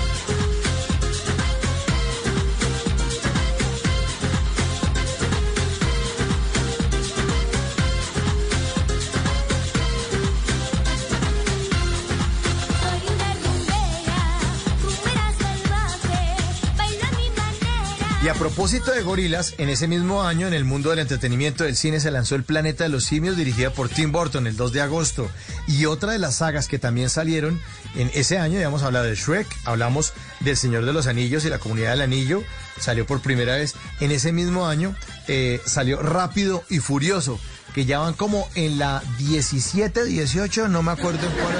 Y 18.25 18.27
a 18.27 18.33
propósito 18.33 18.89
de 18.89 19.03
gorilas, 19.03 19.53
en 19.59 19.69
ese 19.69 19.87
mismo 19.87 20.23
año, 20.23 20.47
en 20.47 20.55
el 20.55 20.65
mundo 20.65 20.89
del 20.89 20.97
entretenimiento 20.97 21.63
del 21.63 21.75
cine, 21.75 21.99
se 21.99 22.09
lanzó 22.09 22.33
El 22.33 22.43
Planeta 22.43 22.83
de 22.83 22.89
los 22.89 23.03
Simios, 23.03 23.37
dirigida 23.37 23.69
por 23.69 23.87
Tim 23.87 24.11
Burton, 24.11 24.47
el 24.47 24.57
2 24.57 24.73
de 24.73 24.81
agosto. 24.81 25.29
Y 25.67 25.85
otra 25.85 26.13
de 26.13 26.17
las 26.17 26.37
sagas 26.37 26.67
que 26.67 26.79
también 26.79 27.11
salieron 27.11 27.61
en 27.93 28.09
ese 28.15 28.39
año, 28.39 28.59
ya 28.59 28.65
hemos 28.65 28.81
hablado 28.81 29.05
de 29.05 29.13
Shrek, 29.13 29.45
hablamos 29.65 30.13
del 30.39 30.57
Señor 30.57 30.85
de 30.85 30.93
los 30.93 31.05
Anillos 31.05 31.45
y 31.45 31.51
la 31.51 31.59
Comunidad 31.59 31.91
del 31.91 32.01
Anillo, 32.01 32.41
salió 32.79 33.05
por 33.05 33.21
primera 33.21 33.57
vez. 33.57 33.75
En 33.99 34.09
ese 34.09 34.31
mismo 34.31 34.65
año 34.65 34.95
eh, 35.27 35.61
salió 35.63 36.01
Rápido 36.01 36.63
y 36.67 36.79
Furioso, 36.79 37.39
que 37.75 37.85
ya 37.85 37.99
van 37.99 38.15
como 38.15 38.49
en 38.55 38.79
la 38.79 39.03
17, 39.19 40.03
18, 40.03 40.67
no 40.67 40.81
me 40.81 40.93
acuerdo 40.93 41.19
en 41.27 41.33
cuál, 41.33 41.53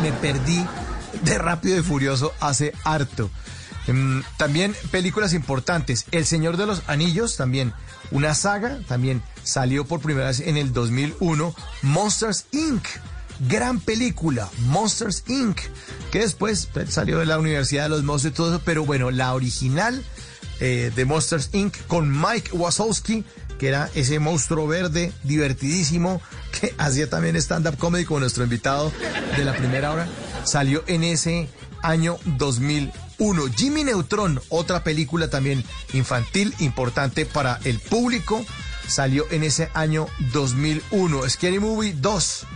me 0.00 0.12
perdí 0.12 0.64
de 1.24 1.38
Rápido 1.38 1.76
y 1.76 1.82
Furioso 1.82 2.32
hace 2.38 2.72
harto. 2.84 3.32
Mm, 3.88 4.20
También 4.36 4.74
películas 4.90 5.32
importantes. 5.32 6.06
El 6.10 6.26
Señor 6.26 6.56
de 6.56 6.66
los 6.66 6.82
Anillos, 6.86 7.36
también 7.36 7.72
una 8.10 8.34
saga, 8.34 8.78
también 8.86 9.22
salió 9.42 9.84
por 9.84 10.00
primera 10.00 10.28
vez 10.28 10.40
en 10.40 10.56
el 10.56 10.72
2001. 10.72 11.54
Monsters 11.82 12.46
Inc. 12.52 12.84
Gran 13.48 13.80
película, 13.80 14.48
Monsters 14.66 15.24
Inc. 15.26 15.58
Que 16.10 16.20
después 16.20 16.68
pues, 16.72 16.92
salió 16.92 17.18
de 17.18 17.26
la 17.26 17.38
Universidad 17.38 17.84
de 17.84 17.88
los 17.88 18.04
Monstruos 18.04 18.34
y 18.34 18.36
todo 18.36 18.54
eso, 18.54 18.62
pero 18.64 18.84
bueno, 18.84 19.10
la 19.10 19.34
original 19.34 20.04
eh, 20.60 20.92
de 20.94 21.04
Monsters 21.04 21.50
Inc. 21.52 21.76
con 21.88 22.10
Mike 22.10 22.52
Wazowski, 22.52 23.24
que 23.58 23.68
era 23.68 23.90
ese 23.94 24.18
monstruo 24.18 24.66
verde 24.66 25.12
divertidísimo 25.24 26.20
que 26.60 26.74
hacía 26.78 27.08
también 27.08 27.36
stand-up 27.36 27.78
comedy 27.78 28.04
como 28.04 28.20
nuestro 28.20 28.44
invitado 28.44 28.92
de 29.36 29.44
la 29.44 29.54
primera 29.54 29.90
hora, 29.92 30.06
salió 30.44 30.84
en 30.86 31.02
ese 31.04 31.48
año 31.82 32.18
2001. 33.22 33.52
Jimmy 33.56 33.84
Neutron, 33.84 34.40
otra 34.48 34.82
película 34.82 35.28
también 35.30 35.64
infantil 35.92 36.54
importante 36.58 37.24
para 37.24 37.60
el 37.64 37.78
público, 37.78 38.44
salió 38.88 39.24
en 39.30 39.44
ese 39.44 39.70
año 39.74 40.06
2001. 40.32 41.28
Scary 41.28 41.58
Movie 41.60 41.94
2. 41.96 42.46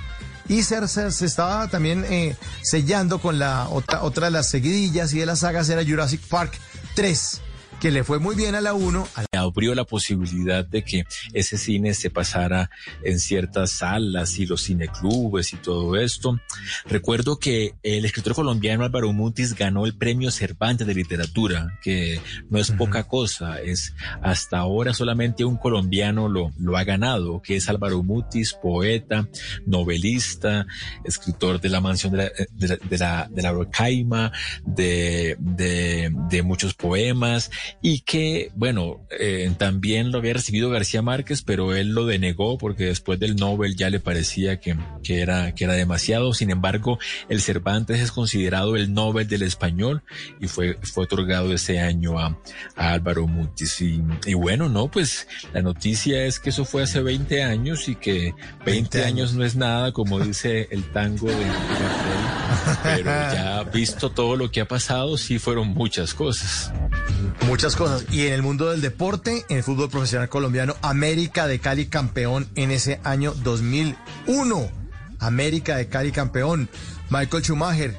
Y 0.48 0.62
se, 0.62 0.86
se- 0.88 1.10
se 1.10 1.26
estaba 1.26 1.68
también 1.68 2.05
eh, 2.09 2.36
sellando 2.62 3.20
con 3.20 3.38
la 3.38 3.68
otra, 3.68 4.02
otra 4.02 4.26
de 4.26 4.30
las 4.32 4.48
seguidillas 4.48 5.12
y 5.12 5.18
de 5.18 5.26
las 5.26 5.40
sagas 5.40 5.68
era 5.68 5.84
Jurassic 5.84 6.20
Park 6.28 6.59
3, 6.94 7.40
que 7.80 7.90
le 7.90 8.04
fue 8.04 8.18
muy 8.18 8.34
bien 8.34 8.54
a 8.54 8.60
la 8.60 8.74
1, 8.74 9.08
a 9.14 9.24
la 9.32 9.40
abrió 9.40 9.74
la 9.74 9.84
posibilidad 9.84 10.64
de 10.64 10.82
que 10.82 11.04
ese 11.32 11.58
cine 11.58 11.94
se 11.94 12.10
pasara 12.10 12.70
en 13.04 13.18
ciertas 13.18 13.70
salas 13.70 14.38
y 14.38 14.46
los 14.46 14.64
cineclubes 14.64 15.52
y 15.52 15.56
todo 15.56 15.96
esto. 15.96 16.40
Recuerdo 16.86 17.38
que 17.38 17.74
el 17.82 18.04
escritor 18.04 18.34
colombiano 18.34 18.84
Álvaro 18.84 19.12
Mutis 19.12 19.54
ganó 19.54 19.86
el 19.86 19.96
premio 19.96 20.30
Cervantes 20.30 20.86
de 20.86 20.94
literatura, 20.94 21.78
que 21.82 22.20
no 22.50 22.58
es 22.58 22.70
poca 22.70 23.04
cosa, 23.04 23.60
es 23.60 23.94
hasta 24.22 24.58
ahora 24.58 24.94
solamente 24.94 25.44
un 25.44 25.56
colombiano 25.56 26.28
lo, 26.28 26.52
lo 26.58 26.76
ha 26.76 26.84
ganado, 26.84 27.42
que 27.42 27.56
es 27.56 27.68
Álvaro 27.68 28.02
Mutis, 28.02 28.54
poeta, 28.54 29.28
novelista, 29.66 30.66
escritor 31.04 31.60
de 31.60 31.68
la 31.68 31.80
mansión 31.80 32.12
de 32.12 32.18
la, 32.18 32.24
de 32.50 32.68
la, 32.68 32.76
de 32.76 32.98
la, 32.98 33.28
de 33.30 33.42
la 33.42 33.52
Rocaima, 33.52 34.32
de, 34.64 35.36
de, 35.38 36.10
de 36.30 36.42
muchos 36.42 36.74
poemas 36.74 37.50
y 37.82 38.01
que, 38.01 38.51
bueno, 38.55 39.06
eh, 39.18 39.51
también 39.59 40.12
lo 40.12 40.18
había 40.18 40.34
recibido 40.34 40.70
García 40.70 41.02
Márquez, 41.02 41.43
pero 41.43 41.74
él 41.74 41.90
lo 41.90 42.06
denegó 42.06 42.59
porque 42.59 42.84
después 42.84 43.18
del 43.18 43.36
Nobel 43.36 43.76
ya 43.76 43.90
le 43.90 44.01
parecía 44.01 44.60
que, 44.60 44.76
que, 45.02 45.20
era, 45.20 45.55
que 45.55 45.64
era 45.64 45.74
demasiado. 45.74 46.34
Sin 46.34 46.51
embargo, 46.51 46.98
el 47.28 47.40
Cervantes 47.40 48.01
es 48.01 48.12
considerado 48.12 48.76
el 48.76 48.93
Nobel 48.93 49.28
del 49.28 49.43
español 49.43 50.02
y 50.40 50.48
fue, 50.48 50.78
fue 50.82 51.05
otorgado 51.05 51.52
ese 51.52 51.80
año 51.80 52.18
a, 52.18 52.38
a 52.76 52.93
Álvaro 52.93 53.26
Mutis. 53.26 53.80
Y, 53.80 54.02
y 54.26 54.34
bueno, 54.34 54.68
no, 54.68 54.90
pues 54.90 55.26
la 55.52 55.62
noticia 55.62 56.24
es 56.24 56.40
que 56.40 56.51
eso 56.51 56.64
fue 56.64 56.82
hace 56.82 57.01
20 57.01 57.43
años 57.43 57.88
y 57.88 57.94
que 57.94 58.34
20, 58.64 59.05
años 59.05 59.34
no 59.34 59.44
es 59.44 59.56
nada, 59.56 59.93
como 59.93 60.20
dice 60.20 60.68
el 60.70 60.84
tango 60.93 61.26
de, 61.26 61.34
Gardel. 61.34 62.76
pero 62.82 63.05
ya 63.05 63.62
visto 63.64 64.10
todo 64.10 64.36
lo 64.36 64.51
que 64.51 64.60
ha 64.60 64.68
pasado, 64.68 65.16
sí 65.16 65.38
fueron 65.38 65.68
muchas 65.68 66.14
cosas. 66.14 66.72
Muchas 67.56 67.74
cosas. 67.74 68.04
Y 68.12 68.26
en 68.26 68.34
el 68.34 68.42
mundo 68.42 68.70
del 68.70 68.82
deporte, 68.82 69.46
en 69.48 69.56
el 69.56 69.62
fútbol 69.62 69.88
profesional 69.88 70.28
colombiano, 70.28 70.76
América 70.82 71.46
de 71.46 71.58
Cali 71.58 71.86
campeón 71.86 72.46
en 72.54 72.70
ese 72.70 73.00
año 73.02 73.32
2001. 73.32 74.70
América 75.20 75.76
de 75.78 75.88
Cali 75.88 76.12
campeón. 76.12 76.68
Michael 77.08 77.42
Schumacher 77.42 77.96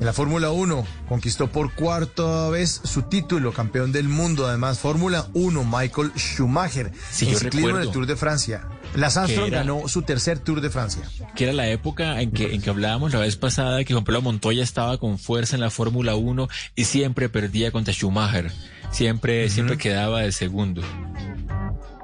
en 0.00 0.04
la 0.04 0.12
Fórmula 0.12 0.50
1 0.50 0.86
conquistó 1.08 1.50
por 1.50 1.72
cuarta 1.74 2.50
vez 2.50 2.80
su 2.84 3.02
título, 3.02 3.54
campeón 3.54 3.90
del 3.90 4.06
mundo. 4.06 4.46
Además, 4.46 4.78
Fórmula 4.78 5.28
1, 5.32 5.64
Michael 5.64 6.12
Schumacher. 6.14 6.92
Sí, 7.10 7.24
en 7.24 7.32
yo 7.32 7.38
ciclismo 7.38 7.70
en 7.70 7.76
el. 7.76 7.90
Tour 7.90 8.06
de 8.06 8.16
Francia. 8.16 8.68
Lance 8.94 9.18
Armstrong 9.18 9.50
ganó 9.50 9.88
su 9.88 10.02
tercer 10.02 10.40
Tour 10.40 10.60
de 10.60 10.68
Francia. 10.68 11.02
que 11.36 11.44
era 11.44 11.52
la 11.54 11.68
época 11.68 12.20
en 12.20 12.32
que, 12.32 12.54
en 12.54 12.60
que 12.60 12.68
hablábamos 12.68 13.12
la 13.12 13.20
vez 13.20 13.36
pasada 13.36 13.82
que 13.84 13.94
Juan 13.94 14.04
Pablo 14.04 14.20
Montoya 14.20 14.62
estaba 14.62 14.98
con 14.98 15.18
fuerza 15.18 15.56
en 15.56 15.60
la 15.60 15.70
Fórmula 15.70 16.16
1 16.16 16.48
y 16.74 16.84
siempre 16.84 17.30
perdía 17.30 17.70
contra 17.70 17.94
Schumacher. 17.94 18.50
Siempre, 18.90 19.48
siempre 19.48 19.78
quedaba 19.78 20.20
de 20.20 20.32
segundo. 20.32 20.82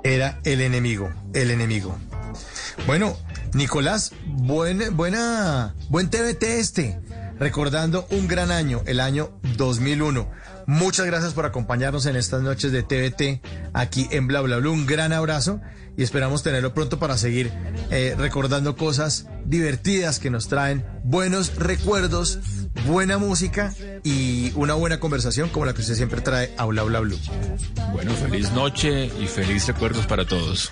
Era 0.02 0.40
el 0.44 0.60
enemigo, 0.60 1.10
el 1.34 1.50
enemigo. 1.50 1.98
Bueno, 2.86 3.16
Nicolás, 3.54 4.12
buen, 4.26 4.96
buena, 4.96 5.74
buen 5.88 6.10
TBT 6.10 6.42
este, 6.44 7.00
recordando 7.38 8.06
un 8.10 8.28
gran 8.28 8.50
año, 8.50 8.82
el 8.86 9.00
año 9.00 9.32
2001. 9.56 10.30
Muchas 10.66 11.06
gracias 11.06 11.32
por 11.32 11.46
acompañarnos 11.46 12.06
en 12.06 12.16
estas 12.16 12.42
noches 12.42 12.72
de 12.72 12.82
TBT 12.82 13.40
aquí 13.72 14.08
en 14.10 14.26
Bla 14.26 14.40
Bla 14.40 14.58
Bla. 14.58 14.70
Un 14.70 14.86
gran 14.86 15.12
abrazo 15.12 15.60
y 15.96 16.02
esperamos 16.02 16.42
tenerlo 16.42 16.74
pronto 16.74 16.98
para 16.98 17.16
seguir 17.16 17.52
eh, 17.90 18.14
recordando 18.18 18.76
cosas 18.76 19.26
divertidas 19.44 20.18
que 20.18 20.30
nos 20.30 20.48
traen 20.48 20.84
buenos 21.04 21.56
recuerdos, 21.56 22.40
buena 22.84 23.18
música 23.18 23.74
y 24.02 24.52
una 24.54 24.74
buena 24.74 25.00
conversación 25.00 25.48
como 25.48 25.66
la 25.66 25.74
que 25.74 25.80
usted 25.80 25.94
siempre 25.94 26.20
trae 26.20 26.54
a 26.56 26.64
Bla 26.66 26.82
Bla 26.82 27.00
Blue. 27.00 27.18
Bueno, 27.92 28.12
feliz 28.12 28.52
noche 28.52 29.10
y 29.18 29.26
feliz 29.26 29.66
recuerdos 29.66 30.06
para 30.06 30.26
todos. 30.26 30.70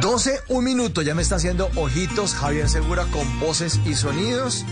12, 0.00 0.40
un 0.48 0.64
minuto, 0.64 1.02
ya 1.02 1.14
me 1.14 1.22
está 1.22 1.36
haciendo 1.36 1.70
ojitos 1.76 2.34
Javier 2.34 2.68
Segura 2.68 3.04
con 3.06 3.40
voces 3.40 3.80
y 3.86 3.94
sonidos. 3.94 4.64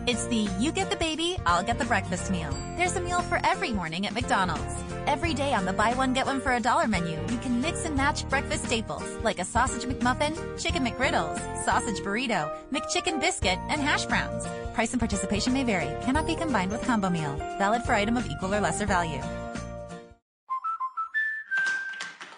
It's 0.05 0.27
the 0.27 0.49
you 0.59 0.73
get 0.73 0.91
the 0.91 0.97
baby, 0.97 1.39
I'll 1.47 1.63
get 1.63 1.79
the 1.79 1.85
breakfast 1.85 2.29
meal. 2.29 2.53
There's 2.77 2.97
a 2.97 3.01
meal 3.01 3.21
for 3.21 3.39
every 3.45 3.71
morning 3.71 4.05
at 4.05 4.13
McDonald's. 4.13 4.75
Every 5.07 5.33
day 5.33 5.55
on 5.55 5.65
the 5.65 5.73
buy 5.73 5.95
one 5.95 6.13
get 6.13 6.27
one 6.27 6.41
for 6.41 6.53
a 6.53 6.59
dollar 6.59 6.89
menu, 6.89 7.17
you 7.31 7.39
can 7.39 7.61
mix 7.61 7.85
and 7.85 7.97
match 7.97 8.29
breakfast 8.29 8.65
staples 8.65 9.09
like 9.23 9.39
a 9.39 9.45
sausage 9.45 9.85
McMuffin, 9.85 10.35
chicken 10.61 10.85
McGriddles, 10.85 11.39
sausage 11.65 12.01
burrito, 12.01 12.53
McChicken 12.73 13.21
biscuit, 13.21 13.61
and 13.69 13.81
hash 13.81 14.07
browns. 14.07 14.45
Price 14.75 14.93
and 14.93 15.01
participation 15.01 15.53
may 15.53 15.63
vary. 15.63 15.87
Cannot 16.05 16.27
be 16.27 16.35
combined 16.35 16.73
with 16.73 16.83
combo 16.83 17.09
meal. 17.09 17.37
Valid 17.59 17.83
for 17.83 17.95
item 17.95 18.17
of 18.17 18.29
equal 18.29 18.53
or 18.53 18.61
lesser 18.61 18.87
value. 18.87 19.23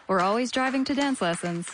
We're 0.06 0.20
always 0.20 0.52
driving 0.52 0.84
to 0.84 0.94
dance 0.94 1.22
lessons. 1.22 1.66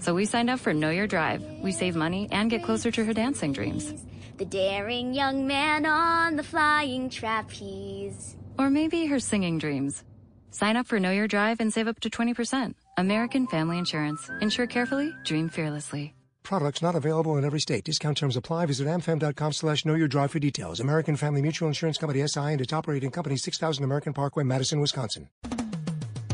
So 0.00 0.14
we 0.14 0.24
signed 0.24 0.48
up 0.48 0.60
for 0.60 0.72
Know 0.72 0.88
Your 0.88 1.06
Drive. 1.06 1.42
We 1.62 1.72
save 1.72 1.94
money 1.94 2.26
and 2.32 2.48
get 2.48 2.62
closer 2.62 2.90
to 2.90 3.04
her 3.04 3.12
dancing 3.12 3.52
dreams. 3.52 3.92
The 4.38 4.44
daring 4.44 5.14
young 5.14 5.48
man 5.48 5.84
on 5.84 6.36
the 6.36 6.44
flying 6.44 7.10
trapeze. 7.10 8.36
Or 8.56 8.70
maybe 8.70 9.06
her 9.06 9.18
singing 9.18 9.58
dreams. 9.58 10.04
Sign 10.52 10.76
up 10.76 10.86
for 10.86 11.00
Know 11.00 11.10
Your 11.10 11.26
Drive 11.26 11.58
and 11.58 11.72
save 11.72 11.88
up 11.88 11.98
to 12.00 12.08
20%. 12.08 12.74
American 12.96 13.48
Family 13.48 13.78
Insurance. 13.78 14.30
Insure 14.40 14.68
carefully, 14.68 15.12
dream 15.24 15.48
fearlessly. 15.48 16.14
Products 16.44 16.80
not 16.80 16.94
available 16.94 17.36
in 17.36 17.44
every 17.44 17.58
state. 17.58 17.82
Discount 17.82 18.16
terms 18.16 18.36
apply. 18.36 18.66
Visit 18.66 18.86
amfam.com 18.86 19.52
slash 19.52 19.84
know 19.84 19.94
your 19.94 20.06
drive 20.06 20.30
for 20.30 20.38
details. 20.38 20.78
American 20.78 21.16
Family 21.16 21.42
Mutual 21.42 21.66
Insurance 21.66 21.98
Company 21.98 22.24
SI 22.24 22.52
and 22.52 22.60
its 22.60 22.72
operating 22.72 23.10
company 23.10 23.36
6000 23.36 23.82
American 23.82 24.12
Parkway, 24.12 24.44
Madison, 24.44 24.78
Wisconsin. 24.78 25.28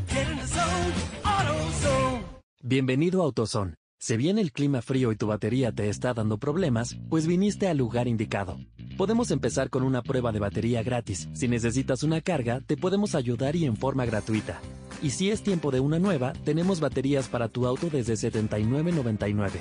Get 0.09 0.28
in 0.28 0.36
the 0.36 0.47
zone, 0.47 0.93
AutoZone. 1.22 2.22
Bienvenido 2.62 3.26
a 3.26 3.32
AutoZone. 3.32 3.74
Si 4.05 4.18
bien 4.18 4.39
el 4.39 4.52
clima 4.52 4.82
frío 4.82 5.12
y 5.12 5.16
tu 5.16 5.28
batería 5.28 5.72
te 5.72 5.89
está 5.89 6.12
dando 6.12 6.36
problemas, 6.36 6.98
pues 7.09 7.26
viniste 7.26 7.68
al 7.68 7.78
lugar 7.78 8.06
indicado. 8.06 8.60
Podemos 8.98 9.31
empezar 9.31 9.70
con 9.70 9.82
una 9.82 10.02
prueba 10.02 10.31
de 10.31 10.40
batería 10.40 10.82
gratis. 10.82 11.26
Si 11.32 11.48
necesitas 11.48 12.02
una 12.02 12.20
carga, 12.20 12.60
te 12.60 12.76
podemos 12.76 13.14
ayudar 13.14 13.56
y 13.56 13.64
en 13.64 13.78
forma 13.78 14.05
gratuita. 14.05 14.60
Y 15.01 15.09
si 15.09 15.31
es 15.31 15.43
tiempo 15.43 15.70
de 15.70 15.81
una 15.81 15.98
nueva, 15.98 16.35
tenemos 16.44 16.81
baterías 16.81 17.28
para 17.28 17.48
tu 17.48 17.66
auto 17.66 17.89
desde 17.89 18.12
$79.99. 18.12 19.52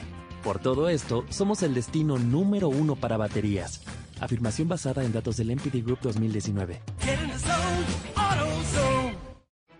Por 0.43 0.59
todo 0.59 0.89
esto, 0.89 1.23
somos 1.29 1.63
el 1.63 1.73
destino 1.73 2.17
número 2.19 2.67
uno 2.67 2.97
para 2.97 3.15
baterías. 3.15 3.81
Afirmación 4.19 4.67
basada 4.67 5.05
en 5.05 5.13
datos 5.13 5.37
del 5.37 5.55
MPD 5.55 5.85
Group 5.85 5.99
2019. 6.01 6.81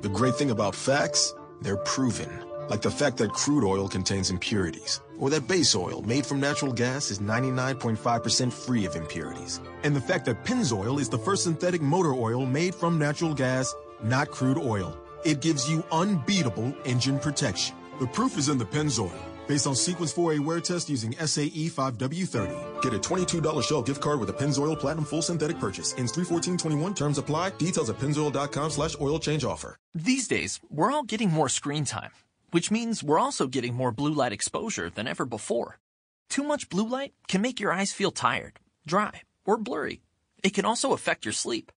The 0.00 0.08
great 0.08 0.34
thing 0.34 0.50
about 0.50 0.74
facts, 0.74 1.34
they're 1.60 1.76
proven. 1.78 2.30
Like 2.68 2.82
the 2.82 2.90
fact 2.90 3.16
that 3.16 3.32
crude 3.32 3.64
oil 3.64 3.88
contains 3.88 4.30
impurities, 4.30 5.00
or 5.18 5.28
that 5.30 5.48
base 5.48 5.74
oil 5.74 6.02
made 6.02 6.24
from 6.24 6.38
natural 6.38 6.72
gas 6.72 7.10
is 7.10 7.18
99.5% 7.18 8.52
free 8.52 8.86
of 8.86 8.94
impurities. 8.94 9.60
And 9.82 9.94
the 9.94 10.00
fact 10.00 10.24
that 10.26 10.44
Pennzoil 10.44 11.00
is 11.00 11.08
the 11.08 11.18
first 11.18 11.42
synthetic 11.42 11.82
motor 11.82 12.14
oil 12.14 12.46
made 12.46 12.74
from 12.74 12.98
natural 12.98 13.34
gas, 13.34 13.74
not 14.02 14.30
crude 14.30 14.58
oil. 14.58 14.96
It 15.24 15.40
gives 15.40 15.68
you 15.68 15.82
unbeatable 15.90 16.72
engine 16.84 17.18
protection. 17.18 17.74
The 17.98 18.06
proof 18.06 18.38
is 18.38 18.48
in 18.48 18.56
the 18.58 18.64
Pennzoil. 18.64 19.29
Based 19.50 19.66
on 19.66 19.74
Sequence 19.74 20.12
4A 20.14 20.38
wear 20.38 20.60
test 20.60 20.88
using 20.88 21.10
SAE 21.14 21.68
5W30. 21.70 22.82
Get 22.82 22.94
a 22.94 23.00
$22 23.00 23.64
Shell 23.64 23.82
gift 23.82 24.00
card 24.00 24.20
with 24.20 24.30
a 24.30 24.32
Pennzoil 24.32 24.78
Platinum 24.78 25.04
Full 25.04 25.22
Synthetic 25.22 25.58
purchase. 25.58 25.92
Ends 25.98 26.12
31421. 26.12 26.94
Terms 26.94 27.18
apply. 27.18 27.50
Details 27.58 27.90
at 27.90 27.98
pennzoil.com 27.98 28.70
slash 28.70 28.94
oil 29.00 29.18
change 29.18 29.42
offer. 29.42 29.76
These 29.92 30.28
days, 30.28 30.60
we're 30.70 30.92
all 30.92 31.02
getting 31.02 31.32
more 31.32 31.48
screen 31.48 31.84
time, 31.84 32.12
which 32.52 32.70
means 32.70 33.02
we're 33.02 33.18
also 33.18 33.48
getting 33.48 33.74
more 33.74 33.90
blue 33.90 34.12
light 34.12 34.30
exposure 34.30 34.88
than 34.88 35.08
ever 35.08 35.26
before. 35.26 35.80
Too 36.28 36.44
much 36.44 36.68
blue 36.68 36.86
light 36.86 37.12
can 37.26 37.42
make 37.42 37.58
your 37.58 37.72
eyes 37.72 37.92
feel 37.92 38.12
tired, 38.12 38.60
dry, 38.86 39.22
or 39.44 39.56
blurry. 39.56 40.00
It 40.44 40.54
can 40.54 40.64
also 40.64 40.92
affect 40.92 41.24
your 41.24 41.32
sleep. 41.32 41.72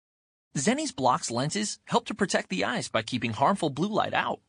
Zenny's 0.56 0.92
blocks 0.92 1.32
lenses 1.32 1.80
help 1.86 2.06
to 2.06 2.14
protect 2.14 2.50
the 2.50 2.66
eyes 2.66 2.88
by 2.88 3.02
keeping 3.02 3.34
harmful 3.34 3.72
blue 3.72 3.90
light 3.90 4.14
out. 4.14 4.42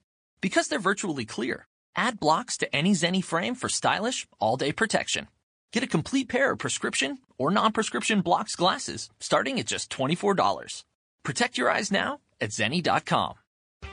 Because 0.42 0.68
they're 0.68 0.90
virtually 0.90 1.24
clear, 1.24 1.66
add 1.96 2.18
blocks 2.20 2.56
to 2.58 2.76
any 2.76 2.92
Zenny 2.92 3.22
frame 3.22 3.54
for 3.54 3.68
stylish, 3.68 4.26
all-day 4.40 4.72
protection. 4.72 5.28
Get 5.72 5.82
a 5.82 5.88
complete 5.88 6.28
pair 6.28 6.52
of 6.52 6.58
prescription 6.58 7.18
or 7.38 7.50
non-prescription 7.50 8.20
blocks 8.20 8.56
glasses 8.56 9.10
starting 9.20 9.58
at 9.58 9.66
just 9.66 9.90
$24. 9.90 10.84
Protect 11.24 11.58
your 11.58 11.70
eyes 11.70 11.90
now 11.90 12.20
at 12.40 12.50
zenny.com. 12.50 13.34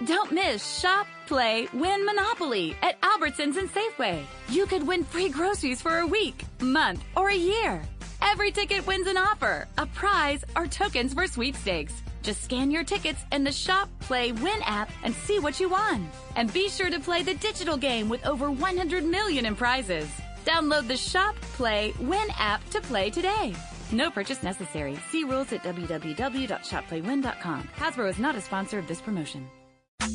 Don't 0.06 0.32
miss 0.32 0.80
Shop, 0.80 1.06
Play, 1.28 1.68
Win 1.74 2.06
Monopoly 2.06 2.76
at 2.82 3.00
Albertsons 3.02 3.58
and 3.58 3.70
Safeway. 3.70 4.24
You 4.50 4.66
could 4.66 4.86
win 4.86 5.04
free 5.04 5.30
groceries 5.30 5.82
for 5.82 6.00
a 6.00 6.08
week, 6.08 6.44
month, 6.60 7.04
or 7.16 7.30
a 7.30 7.36
year. 7.36 7.82
Every 8.22 8.52
ticket 8.52 8.86
wins 8.88 9.08
an 9.08 9.18
offer, 9.18 9.68
a 9.78 9.86
prize, 9.86 10.44
or 10.56 10.68
tokens 10.68 11.14
for 11.14 11.28
sweepstakes. 11.28 11.94
Just 12.22 12.44
scan 12.44 12.70
your 12.70 12.84
tickets 12.84 13.26
in 13.32 13.44
the 13.44 13.52
Shop, 13.52 13.90
Play, 14.00 14.32
Win 14.32 14.62
app 14.64 14.92
and 15.04 15.14
see 15.14 15.40
what 15.40 15.60
you 15.60 15.70
won. 15.70 16.10
And 16.36 16.54
be 16.54 16.70
sure 16.70 16.90
to 16.90 17.00
play 17.00 17.24
the 17.24 17.34
digital 17.36 17.78
game 17.78 18.10
with 18.10 18.26
over 18.26 18.52
100 18.52 19.04
million 19.04 19.46
in 19.46 19.56
prizes. 19.56 20.08
Download 20.46 20.88
the 20.88 20.98
Shop, 20.98 21.36
Play, 21.54 21.94
Win 22.00 22.28
app 22.38 22.68
to 22.70 22.82
play 22.82 23.10
today. 23.10 23.56
No 23.92 24.10
purchase 24.10 24.44
necessary. 24.44 24.98
See 25.12 25.24
rules 25.24 25.52
at 25.52 25.64
www.shopplaywin.com. 25.64 27.70
Hasbro 27.76 28.10
is 28.10 28.20
not 28.20 28.36
a 28.36 28.42
sponsor 28.42 28.80
of 28.80 28.88
this 28.88 29.02
promotion. 29.02 29.50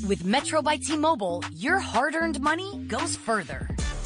With 0.09 0.25
Metro 0.25 0.63
by 0.63 0.77
T-Mobile, 0.77 1.45
your 1.53 1.79
hard-earned 1.79 2.41
money 2.41 2.85
goes 2.89 3.17
further. 3.17 3.69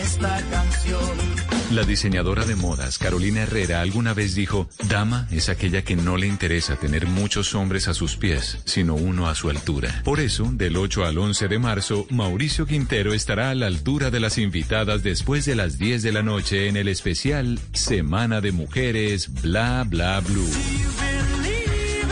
Esta 0.00 0.40
canción. 0.50 1.42
La 1.70 1.84
diseñadora 1.84 2.44
de 2.44 2.54
modas 2.54 2.98
Carolina 2.98 3.42
Herrera 3.42 3.80
alguna 3.80 4.12
vez 4.12 4.34
dijo, 4.34 4.68
Dama 4.88 5.26
es 5.30 5.48
aquella 5.48 5.82
que 5.82 5.96
no 5.96 6.16
le 6.16 6.26
interesa 6.26 6.76
tener 6.76 7.06
muchos 7.06 7.54
hombres 7.54 7.88
a 7.88 7.94
sus 7.94 8.16
pies, 8.16 8.58
sino 8.64 8.94
uno 8.94 9.28
a 9.28 9.34
su 9.34 9.48
altura. 9.48 10.02
Por 10.04 10.20
eso, 10.20 10.50
del 10.52 10.76
8 10.76 11.04
al 11.04 11.18
11 11.18 11.48
de 11.48 11.58
marzo, 11.58 12.06
Mauricio 12.10 12.66
Quintero 12.66 13.14
estará 13.14 13.50
a 13.50 13.54
la 13.54 13.66
altura 13.66 14.10
de 14.10 14.20
las 14.20 14.38
invitadas 14.38 15.02
después 15.02 15.44
de 15.46 15.56
las 15.56 15.78
10 15.78 16.02
de 16.02 16.12
la 16.12 16.22
noche 16.22 16.68
en 16.68 16.76
el 16.76 16.88
especial 16.88 17.58
Semana 17.72 18.40
de 18.40 18.52
Mujeres 18.52 19.32
Bla 19.42 19.84
Bla 19.88 20.20
Blue. 20.20 21.21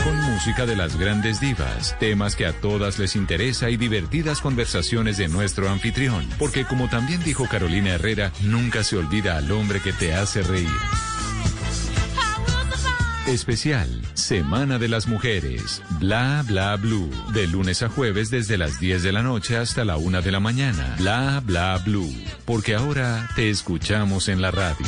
Con 0.03 0.15
música 0.31 0.65
de 0.65 0.75
las 0.75 0.97
grandes 0.97 1.39
divas, 1.39 1.95
temas 1.99 2.35
que 2.35 2.45
a 2.45 2.53
todas 2.53 2.97
les 2.97 3.15
interesa 3.15 3.69
y 3.69 3.77
divertidas 3.77 4.41
conversaciones 4.41 5.17
de 5.17 5.27
nuestro 5.27 5.69
anfitrión. 5.69 6.27
Porque 6.39 6.65
como 6.65 6.89
también 6.89 7.23
dijo 7.23 7.47
Carolina 7.47 7.91
Herrera, 7.91 8.31
nunca 8.41 8.83
se 8.83 8.97
olvida 8.97 9.37
al 9.37 9.51
hombre 9.51 9.79
que 9.79 9.93
te 9.93 10.13
hace 10.13 10.41
reír. 10.41 10.67
Especial 13.27 14.01
Semana 14.15 14.79
de 14.79 14.87
las 14.87 15.07
Mujeres. 15.07 15.83
Bla 15.99 16.43
bla 16.47 16.75
blue. 16.75 17.09
De 17.33 17.47
lunes 17.47 17.83
a 17.83 17.89
jueves 17.89 18.31
desde 18.31 18.57
las 18.57 18.79
10 18.79 19.03
de 19.03 19.11
la 19.11 19.21
noche 19.21 19.57
hasta 19.57 19.85
la 19.85 19.97
1 19.97 20.21
de 20.21 20.31
la 20.31 20.39
mañana. 20.39 20.95
Bla 20.97 21.41
bla 21.45 21.77
blue. 21.77 22.11
Porque 22.45 22.73
ahora 22.73 23.29
te 23.35 23.49
escuchamos 23.49 24.27
en 24.27 24.41
la 24.41 24.49
radio. 24.49 24.87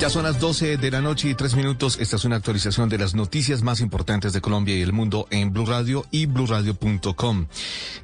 Ya 0.00 0.10
son 0.10 0.24
las 0.24 0.40
12 0.40 0.76
de 0.76 0.90
la 0.90 1.00
noche 1.00 1.30
y 1.30 1.34
tres 1.34 1.54
minutos. 1.54 1.98
Esta 2.00 2.16
es 2.16 2.24
una 2.24 2.36
actualización 2.36 2.88
de 2.88 2.98
las 2.98 3.14
noticias 3.14 3.62
más 3.62 3.80
importantes 3.80 4.32
de 4.32 4.40
Colombia 4.40 4.76
y 4.76 4.82
el 4.82 4.92
mundo 4.92 5.26
en 5.30 5.52
Blue 5.52 5.64
Radio 5.64 6.04
y 6.10 6.26
bluradio.com. 6.26 7.46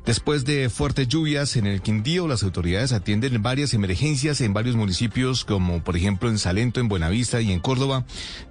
Después 0.06 0.44
de 0.44 0.70
fuertes 0.70 1.08
lluvias 1.08 1.56
en 1.56 1.66
el 1.66 1.82
Quindío, 1.82 2.28
las 2.28 2.44
autoridades 2.44 2.92
atienden 2.92 3.42
varias 3.42 3.74
emergencias 3.74 4.40
en 4.40 4.54
varios 4.54 4.76
municipios, 4.76 5.44
como 5.44 5.82
por 5.82 5.96
ejemplo 5.96 6.30
en 6.30 6.38
Salento, 6.38 6.80
en 6.80 6.88
Buenavista 6.88 7.40
y 7.40 7.52
en 7.52 7.60
Córdoba, 7.60 8.04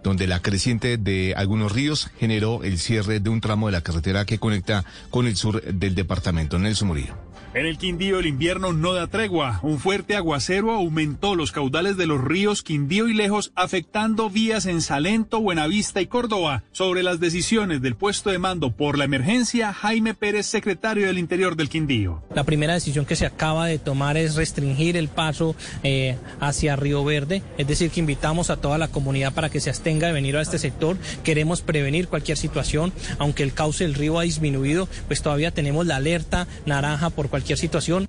donde 0.04 0.28
la 0.28 0.42
creciente 0.42 0.98
de 0.98 1.34
algunos 1.36 1.72
ríos 1.72 2.12
generó 2.20 2.64
el 2.64 2.78
cierre 2.78 3.20
de 3.22 3.30
un 3.30 3.42
tramo 3.42 3.68
de 3.68 3.72
la 3.72 3.82
carretera 3.82 4.26
que 4.26 4.38
conecta 4.38 4.84
con 5.10 5.28
el 5.28 5.38
sur 5.38 5.64
del 5.64 5.96
departamento. 5.96 6.60
Nelson 6.60 6.90
Murillo. 6.90 7.29
En 7.56 7.66
el 7.66 7.80
Quindío 7.80 8.20
el 8.20 8.28
invierno 8.28 8.74
no 8.74 8.94
da 8.94 9.08
tregua. 9.08 9.60
Un 9.64 9.80
fuerte 9.80 10.16
aguacero 10.16 10.72
aumentó 10.72 11.34
los 11.34 11.52
caudales 11.52 11.98
de 11.98 12.06
los 12.06 12.24
ríos 12.24 12.62
Quindío 12.62 13.08
y 13.08 13.16
Lejos, 13.16 13.52
afectando 13.56 14.30
vías 14.30 14.68
en 14.68 14.84
Salento, 14.84 15.42
Buenavista 15.42 16.00
y 16.00 16.06
Córdoba. 16.06 16.62
Sobre 16.72 17.02
las 17.02 17.20
decisiones 17.20 17.82
del 17.82 17.96
puesto 17.96 18.30
de 18.30 18.38
mando 18.38 18.70
por 18.70 19.00
la 19.00 19.06
emergencia, 19.06 19.74
Jaime 19.74 20.14
Pérez, 20.14 20.46
secretario 20.46 21.08
del 21.08 21.18
Interior 21.18 21.56
del 21.56 21.70
Quindío. 21.70 22.22
La 22.36 22.44
primera 22.44 22.76
decisión 22.76 23.08
que 23.08 23.16
se 23.16 23.26
acaba 23.26 23.66
de 23.66 23.80
tomar 23.80 24.16
es 24.16 24.36
restringir 24.36 24.96
el 24.96 25.08
paso 25.08 25.56
eh, 25.82 26.18
hacia 26.40 26.76
Río 26.76 27.04
Verde, 27.04 27.42
es 27.58 27.66
decir, 27.66 27.90
que 27.90 28.00
invitamos 28.00 28.52
a 28.52 28.58
toda 28.58 28.78
la 28.78 28.90
comunidad 28.90 29.34
para 29.34 29.50
que 29.50 29.60
se 29.60 29.72
abstenga 29.72 30.06
de 30.06 30.14
venir 30.14 30.38
a 30.38 30.42
este 30.44 30.60
sector. 30.60 30.98
Queremos 31.24 31.64
prevenir 31.64 32.10
cualquier 32.10 32.38
situación, 32.38 32.94
aunque 33.18 33.42
el 33.42 33.54
cauce 33.54 33.86
del 33.86 33.96
río 33.96 34.20
ha 34.20 34.24
disminuido, 34.24 34.88
pues 35.08 35.24
todavía 35.24 35.50
tenemos 35.50 35.88
la 35.88 35.96
alerta 35.96 36.48
naranja 36.68 37.10
por 37.10 37.28
cualquier 37.30 37.39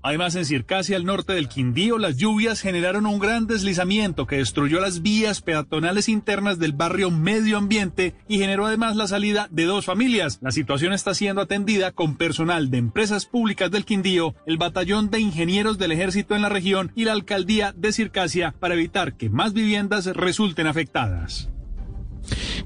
Además, 0.03 0.35
en 0.35 0.45
Circasia, 0.45 0.97
al 0.97 1.05
norte 1.05 1.33
del 1.33 1.49
Quindío, 1.49 1.99
las 1.99 2.17
lluvias 2.17 2.61
generaron 2.61 3.07
un 3.07 3.19
gran 3.19 3.47
deslizamiento 3.47 4.27
que 4.27 4.37
destruyó 4.37 4.81
las 4.81 5.03
vías 5.03 5.41
peatonales 5.41 6.09
internas 6.09 6.59
del 6.59 6.73
barrio 6.73 7.11
Medio 7.11 7.59
Ambiente 7.59 8.15
y 8.29 8.39
generó 8.39 8.67
además 8.67 8.97
la 8.97 9.07
salida 9.07 9.49
de 9.51 9.65
dos 9.65 9.85
familias. 9.85 10.39
La 10.43 10.51
situación 10.51 10.93
está 10.93 11.15
siendo 11.15 11.43
atendida 11.43 11.93
con 11.93 12.17
personal 12.17 12.71
de 12.71 12.79
empresas 12.79 13.27
públicas 13.27 13.71
del 13.71 13.85
Quindío, 13.85 14.35
el 14.47 14.59
batallón 14.59 15.11
de 15.11 15.21
ingenieros 15.21 15.79
del 15.79 15.93
ejército 15.93 16.35
en 16.35 16.43
la 16.43 16.49
región 16.49 16.93
y 16.95 17.05
la 17.05 17.13
alcaldía 17.13 17.73
de 17.77 17.93
Circasia 17.93 18.55
para 18.59 18.75
evitar 18.75 19.17
que 19.17 19.31
más 19.31 19.53
viviendas 19.53 20.07
resulten 20.07 20.67
afectadas. 20.67 21.51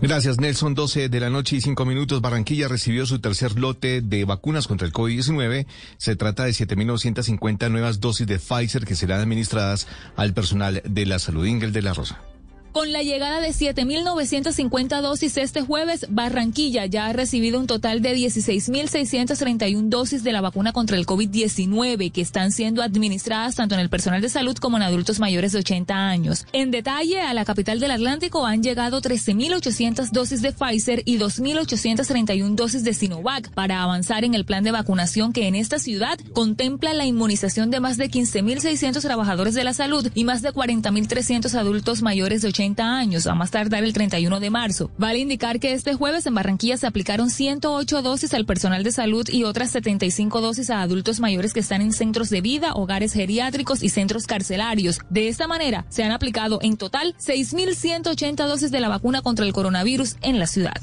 Gracias, 0.00 0.38
Nelson. 0.38 0.74
12 0.74 1.08
de 1.08 1.20
la 1.20 1.30
noche 1.30 1.56
y 1.56 1.60
5 1.60 1.84
minutos. 1.84 2.20
Barranquilla 2.20 2.68
recibió 2.68 3.06
su 3.06 3.20
tercer 3.20 3.58
lote 3.58 4.00
de 4.02 4.24
vacunas 4.24 4.66
contra 4.66 4.86
el 4.86 4.92
COVID-19. 4.92 5.66
Se 5.96 6.16
trata 6.16 6.44
de 6.44 6.50
7.950 6.50 7.70
nuevas 7.70 8.00
dosis 8.00 8.26
de 8.26 8.38
Pfizer 8.38 8.84
que 8.84 8.96
serán 8.96 9.20
administradas 9.20 9.86
al 10.16 10.34
personal 10.34 10.82
de 10.84 11.06
la 11.06 11.18
salud. 11.18 11.46
Ingel 11.46 11.72
de 11.72 11.82
la 11.82 11.94
Rosa. 11.94 12.33
Con 12.74 12.90
la 12.90 13.04
llegada 13.04 13.38
de 13.38 13.50
7.950 13.50 15.00
dosis 15.00 15.36
este 15.36 15.62
jueves, 15.62 16.06
Barranquilla 16.10 16.86
ya 16.86 17.06
ha 17.06 17.12
recibido 17.12 17.60
un 17.60 17.68
total 17.68 18.02
de 18.02 18.16
16.631 18.16 19.82
dosis 19.82 20.24
de 20.24 20.32
la 20.32 20.40
vacuna 20.40 20.72
contra 20.72 20.96
el 20.96 21.06
COVID-19 21.06 22.10
que 22.10 22.20
están 22.20 22.50
siendo 22.50 22.82
administradas 22.82 23.54
tanto 23.54 23.76
en 23.76 23.80
el 23.80 23.90
personal 23.90 24.20
de 24.20 24.28
salud 24.28 24.56
como 24.56 24.76
en 24.76 24.82
adultos 24.82 25.20
mayores 25.20 25.52
de 25.52 25.60
80 25.60 25.94
años. 25.94 26.46
En 26.52 26.72
detalle, 26.72 27.20
a 27.20 27.32
la 27.32 27.44
capital 27.44 27.78
del 27.78 27.92
Atlántico 27.92 28.44
han 28.44 28.64
llegado 28.64 29.00
13.800 29.00 30.10
dosis 30.10 30.42
de 30.42 30.50
Pfizer 30.50 31.04
y 31.04 31.18
2.831 31.18 32.56
dosis 32.56 32.82
de 32.82 32.92
Sinovac 32.92 33.50
para 33.50 33.84
avanzar 33.84 34.24
en 34.24 34.34
el 34.34 34.44
plan 34.44 34.64
de 34.64 34.72
vacunación 34.72 35.32
que 35.32 35.46
en 35.46 35.54
esta 35.54 35.78
ciudad 35.78 36.18
contempla 36.32 36.92
la 36.92 37.06
inmunización 37.06 37.70
de 37.70 37.78
más 37.78 37.98
de 37.98 38.10
15.600 38.10 39.00
trabajadores 39.00 39.54
de 39.54 39.62
la 39.62 39.74
salud 39.74 40.10
y 40.12 40.24
más 40.24 40.42
de 40.42 40.52
40.300 40.52 41.54
adultos 41.54 42.02
mayores 42.02 42.42
de 42.42 42.48
80 42.48 42.63
años, 42.78 43.26
a 43.26 43.34
más 43.34 43.50
tardar 43.50 43.84
el 43.84 43.92
31 43.92 44.40
de 44.40 44.50
marzo. 44.50 44.90
Vale 44.98 45.18
indicar 45.18 45.60
que 45.60 45.72
este 45.72 45.94
jueves 45.94 46.26
en 46.26 46.34
Barranquilla 46.34 46.76
se 46.76 46.86
aplicaron 46.86 47.30
108 47.30 48.02
dosis 48.02 48.34
al 48.34 48.46
personal 48.46 48.82
de 48.82 48.92
salud 48.92 49.28
y 49.28 49.44
otras 49.44 49.70
75 49.70 50.40
dosis 50.40 50.70
a 50.70 50.80
adultos 50.82 51.20
mayores 51.20 51.52
que 51.52 51.60
están 51.60 51.82
en 51.82 51.92
centros 51.92 52.30
de 52.30 52.40
vida, 52.40 52.72
hogares 52.74 53.12
geriátricos 53.12 53.82
y 53.82 53.90
centros 53.90 54.26
carcelarios. 54.26 55.00
De 55.10 55.28
esta 55.28 55.46
manera, 55.46 55.86
se 55.90 56.02
han 56.02 56.12
aplicado 56.12 56.58
en 56.62 56.76
total 56.76 57.14
6.180 57.18 58.46
dosis 58.46 58.70
de 58.70 58.80
la 58.80 58.88
vacuna 58.88 59.22
contra 59.22 59.44
el 59.44 59.52
coronavirus 59.52 60.16
en 60.22 60.38
la 60.38 60.46
ciudad. 60.46 60.80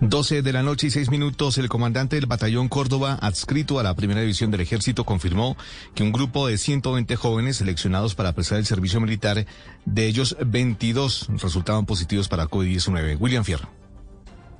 12 0.00 0.42
de 0.42 0.52
la 0.52 0.62
noche 0.62 0.88
y 0.88 0.90
6 0.90 1.10
minutos, 1.10 1.56
el 1.56 1.68
comandante 1.70 2.16
del 2.16 2.26
batallón 2.26 2.68
Córdoba, 2.68 3.18
adscrito 3.20 3.78
a 3.78 3.82
la 3.82 3.94
primera 3.94 4.20
división 4.20 4.50
del 4.50 4.60
ejército, 4.60 5.04
confirmó 5.04 5.56
que 5.94 6.02
un 6.02 6.12
grupo 6.12 6.46
de 6.46 6.58
120 6.58 7.16
jóvenes 7.16 7.56
seleccionados 7.56 8.14
para 8.14 8.32
prestar 8.34 8.58
el 8.58 8.66
servicio 8.66 9.00
militar, 9.00 9.46
de 9.86 10.06
ellos 10.06 10.36
22 10.44 11.28
resultaban 11.40 11.86
positivos 11.86 12.28
para 12.28 12.46
COVID-19. 12.46 13.16
William 13.18 13.44
Fierro. 13.44 13.75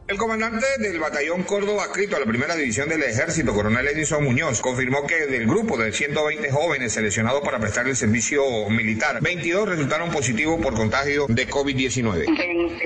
El 0.08 0.18
comandante 0.18 0.64
del 0.78 1.00
batallón 1.00 1.42
Córdoba, 1.42 1.82
adscrito 1.82 2.14
a 2.14 2.20
la 2.20 2.26
primera 2.26 2.54
división 2.54 2.88
del 2.88 3.02
ejército, 3.02 3.52
coronel 3.52 3.88
Edison 3.88 4.22
Muñoz, 4.22 4.60
confirmó 4.60 5.04
que 5.04 5.26
del 5.26 5.48
grupo 5.48 5.76
de 5.76 5.90
120 5.90 6.48
jóvenes 6.52 6.92
seleccionados 6.92 7.42
para 7.42 7.58
prestar 7.58 7.88
el 7.88 7.96
servicio 7.96 8.44
militar, 8.70 9.18
22 9.20 9.68
resultaron 9.68 10.12
positivos 10.12 10.62
por 10.62 10.74
contagio 10.74 11.26
de 11.28 11.48
COVID-19. 11.48 12.24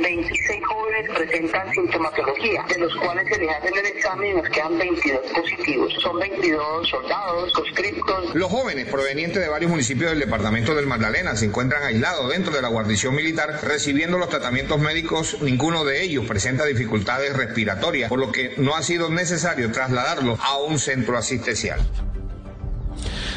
26 0.03 0.63
jóvenes 0.65 1.11
presentan 1.15 1.71
sintomatología, 1.75 2.65
de 2.71 2.79
los 2.79 2.97
cuales 2.97 3.29
se 3.29 3.39
les 3.39 3.51
hace 3.51 3.69
el 3.69 3.87
examen 3.87 4.31
y 4.31 4.35
nos 4.41 4.49
quedan 4.49 4.79
22 4.79 5.21
positivos. 5.33 5.93
Son 6.01 6.19
22 6.19 6.89
soldados, 6.89 7.53
conscriptos. 7.53 8.35
Los 8.35 8.51
jóvenes 8.51 8.89
provenientes 8.89 9.43
de 9.43 9.49
varios 9.49 9.71
municipios 9.71 10.11
del 10.11 10.21
departamento 10.21 10.75
del 10.75 10.87
Magdalena 10.87 11.37
se 11.37 11.45
encuentran 11.45 11.83
aislados 11.83 12.31
dentro 12.31 12.55
de 12.55 12.63
la 12.63 12.69
guarnición 12.69 13.15
militar 13.15 13.61
recibiendo 13.63 14.17
los 14.17 14.31
tratamientos 14.31 14.81
médicos. 14.81 15.37
Ninguno 15.43 15.85
de 15.85 16.03
ellos 16.03 16.25
presenta 16.25 16.65
dificultades 16.65 17.10
respiratorias, 17.35 18.09
por 18.09 18.19
lo 18.19 18.33
que 18.33 18.55
no 18.57 18.75
ha 18.75 18.83
sido 18.83 19.11
necesario 19.11 19.71
trasladarlo 19.73 20.39
a 20.43 20.59
un 20.59 20.79
centro 20.79 21.17
asistencial. 21.17 21.81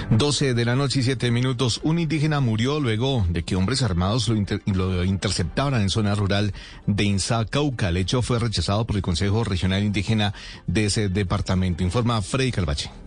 12 0.10 0.54
de 0.54 0.66
la 0.66 0.76
noche 0.76 1.00
y 1.00 1.04
7 1.04 1.32
minutos. 1.32 1.80
Un 1.84 2.00
indígena 2.00 2.40
murió 2.40 2.80
luego 2.80 3.26
de 3.30 3.44
que 3.44 3.56
hombres 3.56 3.82
armados 3.82 4.28
lo, 4.28 4.36
lo 4.66 5.04
interceptaran 5.04 5.82
en 5.82 5.90
zona 5.90 6.16
rural 6.16 6.54
de 6.86 7.04
Insa, 7.04 7.46
Cauca. 7.46 7.90
El 7.90 7.98
hecho 7.98 8.22
fue 8.22 8.40
rechazado 8.40 8.86
por 8.86 8.96
el 8.96 9.02
Consejo 9.02 9.44
Regional 9.44 9.84
Indígena 9.84 10.34
de 10.68 10.86
ese 10.86 11.10
departamento. 11.10 11.84
Informa 11.84 12.22
Freddy 12.22 12.52
Calvache. 12.52 13.03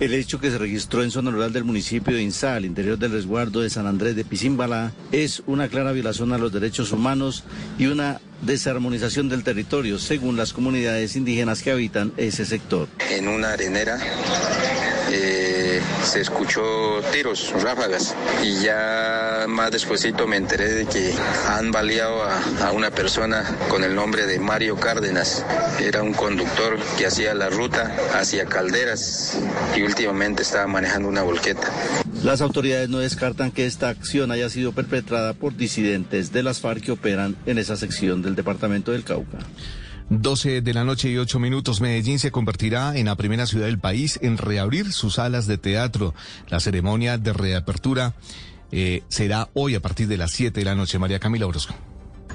El 0.00 0.12
hecho 0.12 0.40
que 0.40 0.50
se 0.50 0.58
registró 0.58 1.04
en 1.04 1.12
zona 1.12 1.30
rural 1.30 1.52
del 1.52 1.62
municipio 1.62 2.16
de 2.16 2.22
Insá, 2.22 2.56
al 2.56 2.64
interior 2.64 2.98
del 2.98 3.12
resguardo 3.12 3.60
de 3.60 3.70
San 3.70 3.86
Andrés 3.86 4.16
de 4.16 4.24
Pisimbala, 4.24 4.92
es 5.12 5.42
una 5.46 5.68
clara 5.68 5.92
violación 5.92 6.32
a 6.32 6.38
los 6.38 6.52
derechos 6.52 6.90
humanos 6.90 7.44
y 7.78 7.86
una 7.86 8.20
desarmonización 8.42 9.28
del 9.28 9.44
territorio, 9.44 9.98
según 10.00 10.36
las 10.36 10.52
comunidades 10.52 11.14
indígenas 11.14 11.62
que 11.62 11.70
habitan 11.70 12.12
ese 12.16 12.44
sector. 12.44 12.88
En 13.10 13.28
una 13.28 13.52
arenera 13.52 13.98
se 16.02 16.20
escuchó 16.20 17.00
tiros, 17.12 17.52
ráfagas, 17.62 18.14
y 18.42 18.62
ya 18.62 19.46
más 19.48 19.70
despuesito 19.70 20.26
me 20.26 20.36
enteré 20.36 20.68
de 20.72 20.86
que 20.86 21.12
han 21.48 21.70
baleado 21.70 22.22
a, 22.22 22.68
a, 22.68 22.72
una 22.72 22.90
persona 22.90 23.44
con 23.68 23.84
el 23.84 23.94
nombre 23.94 24.26
de 24.26 24.38
Mario 24.38 24.76
Cárdenas. 24.76 25.44
Era 25.80 26.02
un 26.02 26.12
conductor 26.12 26.78
que 26.98 27.06
hacía 27.06 27.34
la 27.34 27.48
ruta 27.48 27.94
hacia 28.14 28.46
Calderas 28.46 29.38
y 29.76 29.82
últimamente 29.82 30.42
estaba 30.42 30.66
manejando 30.66 31.08
una 31.08 31.22
volqueta. 31.22 31.70
Las 32.22 32.40
autoridades 32.40 32.88
no 32.88 32.98
descartan 32.98 33.50
que 33.50 33.66
esta 33.66 33.90
acción 33.90 34.30
haya 34.30 34.48
sido 34.48 34.72
perpetrada 34.72 35.34
por 35.34 35.56
disidentes 35.56 36.32
de 36.32 36.42
las 36.42 36.60
FARC 36.60 36.84
que 36.84 36.92
operan 36.92 37.36
en 37.44 37.58
esa 37.58 37.76
sección 37.76 38.22
del 38.22 38.34
departamento 38.34 38.92
del 38.92 39.04
Cauca. 39.04 39.38
12 40.10 40.60
de 40.60 40.74
la 40.74 40.84
noche 40.84 41.10
y 41.10 41.16
8 41.16 41.38
minutos, 41.38 41.80
Medellín 41.80 42.18
se 42.18 42.30
convertirá 42.30 42.96
en 42.96 43.06
la 43.06 43.16
primera 43.16 43.46
ciudad 43.46 43.66
del 43.66 43.78
país 43.78 44.18
en 44.22 44.38
reabrir 44.38 44.92
sus 44.92 45.14
salas 45.14 45.46
de 45.46 45.58
teatro. 45.58 46.14
La 46.48 46.60
ceremonia 46.60 47.18
de 47.18 47.32
reapertura 47.32 48.14
eh, 48.70 49.02
será 49.08 49.48
hoy 49.54 49.74
a 49.74 49.80
partir 49.80 50.08
de 50.08 50.16
las 50.16 50.32
7 50.32 50.60
de 50.60 50.64
la 50.64 50.74
noche. 50.74 50.98
María 50.98 51.18
Camila 51.18 51.46
Orozco. 51.46 51.74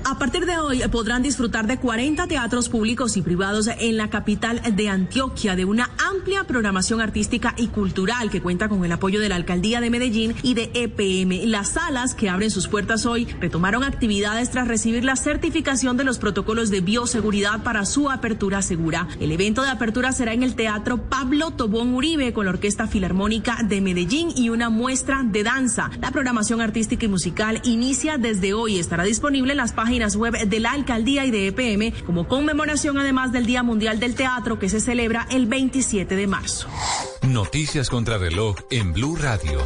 A 0.05 0.17
partir 0.17 0.45
de 0.45 0.57
hoy 0.57 0.81
podrán 0.91 1.21
disfrutar 1.21 1.67
de 1.67 1.77
40 1.77 2.27
teatros 2.27 2.69
públicos 2.69 3.17
y 3.17 3.21
privados 3.21 3.67
en 3.67 3.97
la 3.97 4.09
capital 4.09 4.61
de 4.75 4.89
Antioquia, 4.89 5.55
de 5.55 5.65
una 5.65 5.91
amplia 5.97 6.45
programación 6.45 7.01
artística 7.01 7.53
y 7.57 7.67
cultural 7.67 8.29
que 8.29 8.41
cuenta 8.41 8.69
con 8.69 8.83
el 8.85 8.91
apoyo 8.91 9.19
de 9.19 9.29
la 9.29 9.35
alcaldía 9.35 9.81
de 9.81 9.89
Medellín 9.89 10.35
y 10.41 10.53
de 10.53 10.71
EPM. 10.73 11.49
Las 11.49 11.69
salas 11.69 12.15
que 12.15 12.29
abren 12.29 12.49
sus 12.49 12.67
puertas 12.67 13.05
hoy 13.05 13.25
retomaron 13.39 13.83
actividades 13.83 14.49
tras 14.49 14.67
recibir 14.67 15.03
la 15.03 15.15
certificación 15.15 15.97
de 15.97 16.05
los 16.05 16.17
protocolos 16.17 16.69
de 16.69 16.81
bioseguridad 16.81 17.63
para 17.63 17.85
su 17.85 18.09
apertura 18.09 18.61
segura. 18.61 19.07
El 19.19 19.31
evento 19.31 19.63
de 19.63 19.69
apertura 19.69 20.11
será 20.11 20.33
en 20.33 20.43
el 20.43 20.55
Teatro 20.55 21.09
Pablo 21.09 21.51
Tobón 21.51 21.93
Uribe 21.93 22.33
con 22.33 22.45
la 22.45 22.51
Orquesta 22.51 22.87
Filarmónica 22.87 23.57
de 23.63 23.81
Medellín 23.81 24.29
y 24.35 24.49
una 24.49 24.69
muestra 24.69 25.23
de 25.23 25.43
danza. 25.43 25.91
La 26.01 26.11
programación 26.11 26.61
artística 26.61 27.05
y 27.05 27.09
musical 27.09 27.61
inicia 27.63 28.17
desde 28.17 28.53
hoy 28.53 28.79
estará 28.79 29.03
disponible 29.03 29.51
en 29.51 29.57
las 29.57 29.73
páginas 29.73 29.88
páginas 29.89 30.15
web 30.15 30.37
de 30.47 30.59
la 30.59 30.73
alcaldía 30.73 31.25
y 31.25 31.31
de 31.31 31.47
EPM 31.47 32.05
como 32.05 32.27
conmemoración 32.27 32.99
además 32.99 33.31
del 33.31 33.47
Día 33.47 33.63
Mundial 33.63 33.99
del 33.99 34.13
Teatro 34.13 34.59
que 34.59 34.69
se 34.69 34.79
celebra 34.79 35.25
el 35.31 35.47
27 35.47 36.15
de 36.15 36.27
marzo. 36.27 36.67
Noticias 37.23 37.89
contra 37.89 38.19
reloj 38.19 38.55
en 38.69 38.93
Blue 38.93 39.15
Radio. 39.15 39.59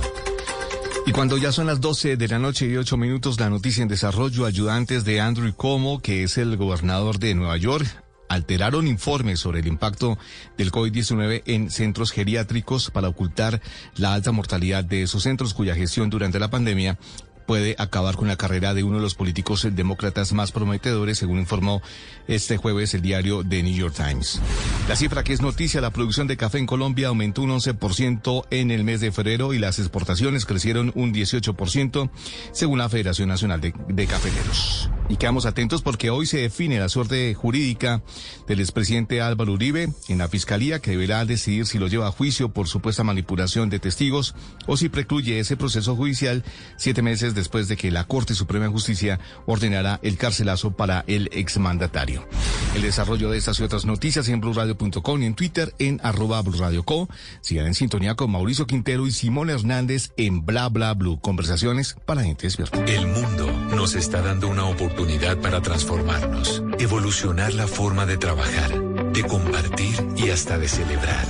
Y 1.06 1.12
cuando 1.12 1.38
ya 1.38 1.52
son 1.52 1.68
las 1.68 1.82
12 1.82 2.16
de 2.16 2.28
la 2.30 2.40
noche 2.40 2.68
y 2.68 2.78
8 2.78 2.96
minutos, 2.96 3.38
la 3.38 3.50
noticia 3.50 3.82
en 3.82 3.90
desarrollo, 3.90 4.46
ayudantes 4.46 5.04
de 5.04 5.20
Andrew 5.20 5.54
Cuomo, 5.54 6.02
que 6.02 6.24
es 6.24 6.38
el 6.38 6.56
gobernador 6.56 7.20
de 7.20 7.36
Nueva 7.36 7.58
York, 7.58 7.86
alteraron 8.30 8.88
informes 8.88 9.42
sobre 9.42 9.60
el 9.60 9.68
impacto 9.68 10.18
del 10.58 10.72
COVID-19 10.72 11.44
en 11.48 11.70
centros 11.70 12.12
geriátricos 12.12 12.92
para 12.92 13.10
ocultar 13.10 13.62
la 13.98 14.14
alta 14.14 14.32
mortalidad 14.32 14.86
de 14.86 15.04
esos 15.04 15.24
centros 15.24 15.54
cuya 15.54 15.76
gestión 15.76 16.10
durante 16.10 16.40
la 16.40 16.50
pandemia 16.50 16.98
puede 17.46 17.76
acabar 17.78 18.16
con 18.16 18.28
la 18.28 18.36
carrera 18.36 18.74
de 18.74 18.84
uno 18.84 18.98
de 18.98 19.04
los 19.04 19.16
políticos 19.16 19.68
demócratas 19.72 20.34
más 20.34 20.52
prometedores, 20.52 21.18
según 21.18 21.40
informó 21.40 21.82
este 22.28 22.58
jueves 22.58 22.94
el 22.94 23.02
diario 23.02 23.44
The 23.48 23.64
New 23.64 23.76
York 23.76 23.96
Times. 23.96 24.40
La 24.88 24.96
cifra 24.96 25.24
que 25.24 25.34
es 25.34 25.42
noticia, 25.42 25.82
la 25.82 25.92
producción 25.92 26.28
de 26.28 26.38
café 26.38 26.58
en 26.58 26.66
Colombia 26.66 27.10
aumentó 27.10 27.42
un 27.42 27.52
11% 27.52 28.46
en 28.50 28.72
el 28.72 28.84
mes 28.84 29.02
de 29.02 29.12
febrero 29.12 29.54
y 29.54 29.60
las 29.60 29.80
exportaciones 29.80 30.46
crecieron 30.46 30.92
un 30.96 31.14
18%, 31.14 32.10
según 32.52 32.80
la 32.80 32.90
Federación 32.90 33.30
Nacional 33.30 33.62
de, 33.62 33.74
de 33.88 34.08
Cafeteros. 34.08 34.90
Y 35.10 35.18
quedamos 35.18 35.46
atentos 35.46 35.82
porque 35.82 36.10
hoy 36.10 36.26
se 36.26 36.38
define 36.38 36.80
la 36.80 36.90
suerte 36.90 37.34
jurídica 37.34 38.02
del 38.48 38.62
expresidente 38.62 39.22
Álvaro 39.22 39.54
Uribe 39.54 39.90
en 40.08 40.18
la 40.18 40.30
Fiscalía, 40.30 40.80
que 40.80 40.92
deberá 40.92 41.26
decidir 41.26 41.66
si 41.66 41.78
lo 41.78 41.88
lleva 41.88 42.08
a 42.08 42.12
juicio 42.12 42.50
por 42.50 42.68
supuesta 42.68 43.04
manipulación 43.04 43.70
de 43.70 43.80
testigos 43.80 44.34
o 44.66 44.78
si 44.78 44.90
precluye 44.90 45.40
ese 45.40 45.58
proceso 45.58 45.96
judicial 45.96 46.44
siete 46.78 47.02
meses 47.02 47.33
después 47.34 47.68
de 47.68 47.78
que 47.78 47.92
la 47.92 48.06
Corte 48.06 48.36
Suprema 48.36 48.66
de 48.66 48.72
Justicia 48.72 49.20
ordenara 49.46 50.00
el 50.04 50.18
carcelazo 50.18 50.72
para 50.72 51.04
el 51.08 51.30
exmandatario. 51.34 52.28
El 52.76 52.82
desarrollo 52.82 53.30
de 53.30 53.38
estas 53.38 53.60
y 53.60 53.64
otras 53.64 53.86
noticias 53.86 54.28
en 54.30 54.42
blurradio.com 54.42 55.22
y 55.22 55.26
en 55.26 55.36
Twitter 55.36 55.74
en 55.80 56.00
arroba 56.04 56.42
blurradioco. 56.42 57.10
Sigan 57.42 57.68
en 57.68 57.74
sintonía 57.74 58.16
con 58.16 58.32
Mauricio 58.32 58.68
Quintero 58.68 59.08
y 59.08 59.12
Simón 59.12 59.50
Hernández 59.50 60.12
en 60.18 60.46
Bla 60.46 60.70
Bla 60.70 60.94
Blue. 60.94 61.20
Conversaciones 61.20 61.96
para 62.06 62.24
gente 62.24 62.48
despierta. 62.48 62.84
El 62.86 63.08
mundo 63.08 63.52
nos 63.76 63.96
está 63.96 64.22
dando 64.22 64.48
una 64.48 64.66
oportunidad 64.66 65.38
para 65.38 65.62
transformarnos, 65.62 66.64
evolucionar 66.80 67.54
la 67.54 67.68
forma 67.68 68.06
de 68.06 68.18
trabajar, 68.18 68.82
de 69.14 69.24
compartir 69.24 69.96
y 70.18 70.30
hasta 70.30 70.58
de 70.58 70.68
celebrar. 70.68 71.26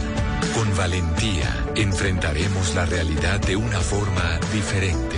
Con 0.56 0.76
valentía 0.78 1.66
enfrentaremos 1.76 2.76
la 2.76 2.86
realidad 2.86 3.40
de 3.40 3.56
una 3.56 3.80
forma 3.80 4.40
diferente, 4.54 5.18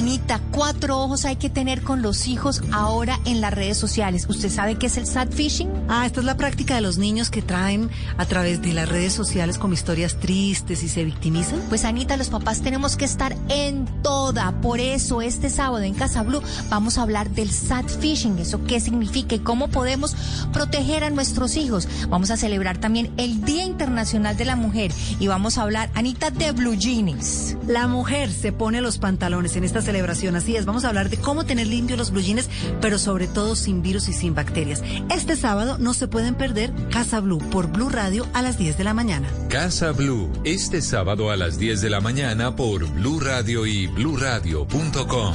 Anita, 0.00 0.40
cuatro 0.50 0.98
ojos 0.98 1.26
hay 1.26 1.36
que 1.36 1.50
tener 1.50 1.82
con 1.82 2.00
los 2.00 2.26
hijos 2.26 2.62
ahora 2.72 3.20
en 3.26 3.42
las 3.42 3.52
redes 3.52 3.76
sociales. 3.76 4.24
¿Usted 4.30 4.48
sabe 4.48 4.76
qué 4.76 4.86
es 4.86 4.96
el 4.96 5.06
sad 5.06 5.28
phishing? 5.28 5.68
Ah, 5.90 6.06
esta 6.06 6.20
es 6.20 6.26
la 6.26 6.38
práctica 6.38 6.74
de 6.74 6.80
los 6.80 6.96
niños 6.96 7.28
que 7.28 7.42
traen 7.42 7.90
a 8.16 8.24
través 8.24 8.62
de 8.62 8.72
las 8.72 8.88
redes 8.88 9.12
sociales 9.12 9.58
como 9.58 9.74
historias 9.74 10.18
tristes 10.18 10.82
y 10.82 10.88
se 10.88 11.04
victimizan. 11.04 11.60
Pues 11.68 11.84
Anita, 11.84 12.16
los 12.16 12.30
papás 12.30 12.62
tenemos 12.62 12.96
que 12.96 13.04
estar 13.04 13.36
en 13.50 13.84
toda. 14.02 14.58
Por 14.62 14.80
eso 14.80 15.20
este 15.20 15.50
sábado 15.50 15.84
en 15.84 15.92
Casa 15.92 16.22
Blue 16.22 16.42
vamos 16.70 16.96
a 16.96 17.02
hablar 17.02 17.28
del 17.28 17.50
sad 17.50 17.84
phishing, 17.84 18.38
eso 18.38 18.64
qué 18.64 18.80
significa 18.80 19.34
y 19.34 19.40
cómo 19.40 19.68
podemos 19.68 20.16
proteger 20.50 21.04
a 21.04 21.10
nuestros 21.10 21.58
hijos. 21.58 21.86
Vamos 22.08 22.30
a 22.30 22.38
celebrar 22.38 22.78
también 22.78 23.12
el 23.18 23.44
Día 23.44 23.64
Internacional 23.64 24.34
de 24.38 24.46
la 24.46 24.56
Mujer 24.56 24.92
y 25.18 25.26
vamos 25.26 25.58
a 25.58 25.62
hablar, 25.62 25.90
Anita, 25.92 26.30
de 26.30 26.52
blue 26.52 26.74
jeans. 26.74 27.58
La 27.66 27.86
mujer 27.86 28.32
se 28.32 28.50
pone 28.50 28.80
los 28.80 28.96
pantalones 28.96 29.56
en 29.56 29.64
esta 29.64 29.82
celebración, 29.90 30.36
así 30.36 30.54
es. 30.54 30.66
Vamos 30.66 30.84
a 30.84 30.88
hablar 30.88 31.10
de 31.10 31.16
cómo 31.16 31.44
tener 31.44 31.66
limpios 31.66 31.98
los 31.98 32.12
blue 32.12 32.20
jeans, 32.20 32.48
pero 32.80 32.96
sobre 32.96 33.26
todo 33.26 33.56
sin 33.56 33.82
virus 33.82 34.08
y 34.08 34.12
sin 34.12 34.36
bacterias. 34.36 34.84
Este 35.10 35.34
sábado 35.34 35.78
no 35.78 35.94
se 35.94 36.06
pueden 36.06 36.36
perder 36.36 36.72
Casa 36.90 37.18
Blue 37.18 37.40
por 37.50 37.66
Blue 37.66 37.88
Radio 37.88 38.24
a 38.32 38.40
las 38.40 38.56
10 38.56 38.78
de 38.78 38.84
la 38.84 38.94
mañana. 38.94 39.28
Casa 39.48 39.90
Blue, 39.90 40.30
este 40.44 40.80
sábado 40.80 41.32
a 41.32 41.36
las 41.36 41.58
10 41.58 41.80
de 41.80 41.90
la 41.90 42.00
mañana 42.00 42.54
por 42.54 42.86
Blue 42.88 43.18
Radio 43.18 43.66
y 43.66 43.88
bluradio.com. 43.88 45.34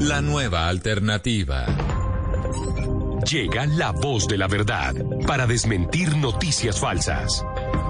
La 0.00 0.20
nueva 0.20 0.68
alternativa. 0.68 1.64
Llega 3.30 3.64
la 3.64 3.92
voz 3.92 4.28
de 4.28 4.36
la 4.36 4.46
verdad 4.46 4.94
para 5.26 5.46
desmentir 5.46 6.14
noticias 6.18 6.78
falsas. 6.78 7.42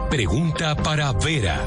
Pregunta 0.09 0.77
para 0.77 1.11
Vera. 1.13 1.65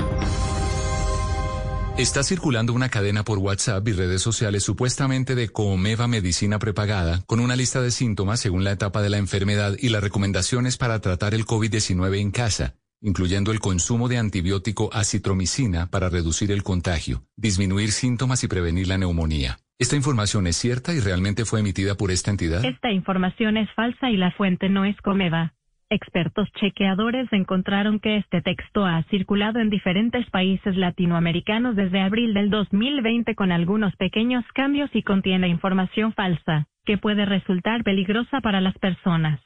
Está 1.98 2.22
circulando 2.22 2.74
una 2.74 2.90
cadena 2.90 3.24
por 3.24 3.40
WhatsApp 3.40 3.88
y 3.88 3.92
redes 3.92 4.22
sociales 4.22 4.64
supuestamente 4.64 5.34
de 5.34 5.50
Comeva 5.50 6.08
Medicina 6.08 6.60
Prepagada 6.60 7.24
con 7.26 7.40
una 7.40 7.56
lista 7.56 7.82
de 7.82 7.90
síntomas 7.90 8.40
según 8.40 8.64
la 8.64 8.72
etapa 8.72 9.02
de 9.02 9.10
la 9.10 9.18
enfermedad 9.18 9.74
y 9.80 9.90
las 9.90 10.04
recomendaciones 10.04 10.78
para 10.78 11.02
tratar 11.02 11.34
el 11.34 11.46
COVID-19 11.48 12.20
en 12.20 12.30
casa, 12.30 12.76
incluyendo 13.02 13.52
el 13.52 13.60
consumo 13.60 14.10
de 14.10 14.20
antibiótico 14.20 14.92
acitromicina 14.94 15.90
para 15.90 16.08
reducir 16.08 16.52
el 16.52 16.62
contagio, 16.62 17.24
disminuir 17.36 17.92
síntomas 17.92 18.44
y 18.44 18.48
prevenir 18.48 18.88
la 18.88 19.00
neumonía. 19.00 19.58
¿Esta 19.80 19.96
información 19.96 20.46
es 20.46 20.56
cierta 20.56 20.94
y 20.94 21.00
realmente 21.00 21.46
fue 21.46 21.62
emitida 21.62 21.96
por 21.96 22.12
esta 22.12 22.30
entidad? 22.30 22.64
Esta 22.64 22.92
información 22.92 23.58
es 23.58 23.72
falsa 23.74 24.12
y 24.12 24.18
la 24.18 24.30
fuente 24.34 24.70
no 24.70 24.86
es 24.86 24.96
Comeva. 25.02 25.56
Expertos 25.90 26.52
chequeadores 26.60 27.32
encontraron 27.32 28.00
que 28.00 28.18
este 28.18 28.42
texto 28.42 28.86
ha 28.86 29.04
circulado 29.04 29.60
en 29.60 29.70
diferentes 29.70 30.30
países 30.30 30.76
latinoamericanos 30.76 31.78
desde 31.78 32.02
abril 32.02 32.34
del 32.34 32.50
2020 32.50 33.36
con 33.36 33.54
algunos 33.54 33.96
pequeños 33.96 34.44
cambios 34.54 34.90
y 34.94 35.02
contiene 35.02 35.48
información 35.48 36.12
falsa, 36.12 36.68
que 36.84 36.98
puede 36.98 37.26
resultar 37.26 37.86
peligrosa 37.86 38.42
para 38.42 38.60
las 38.60 38.78
personas. 38.80 39.40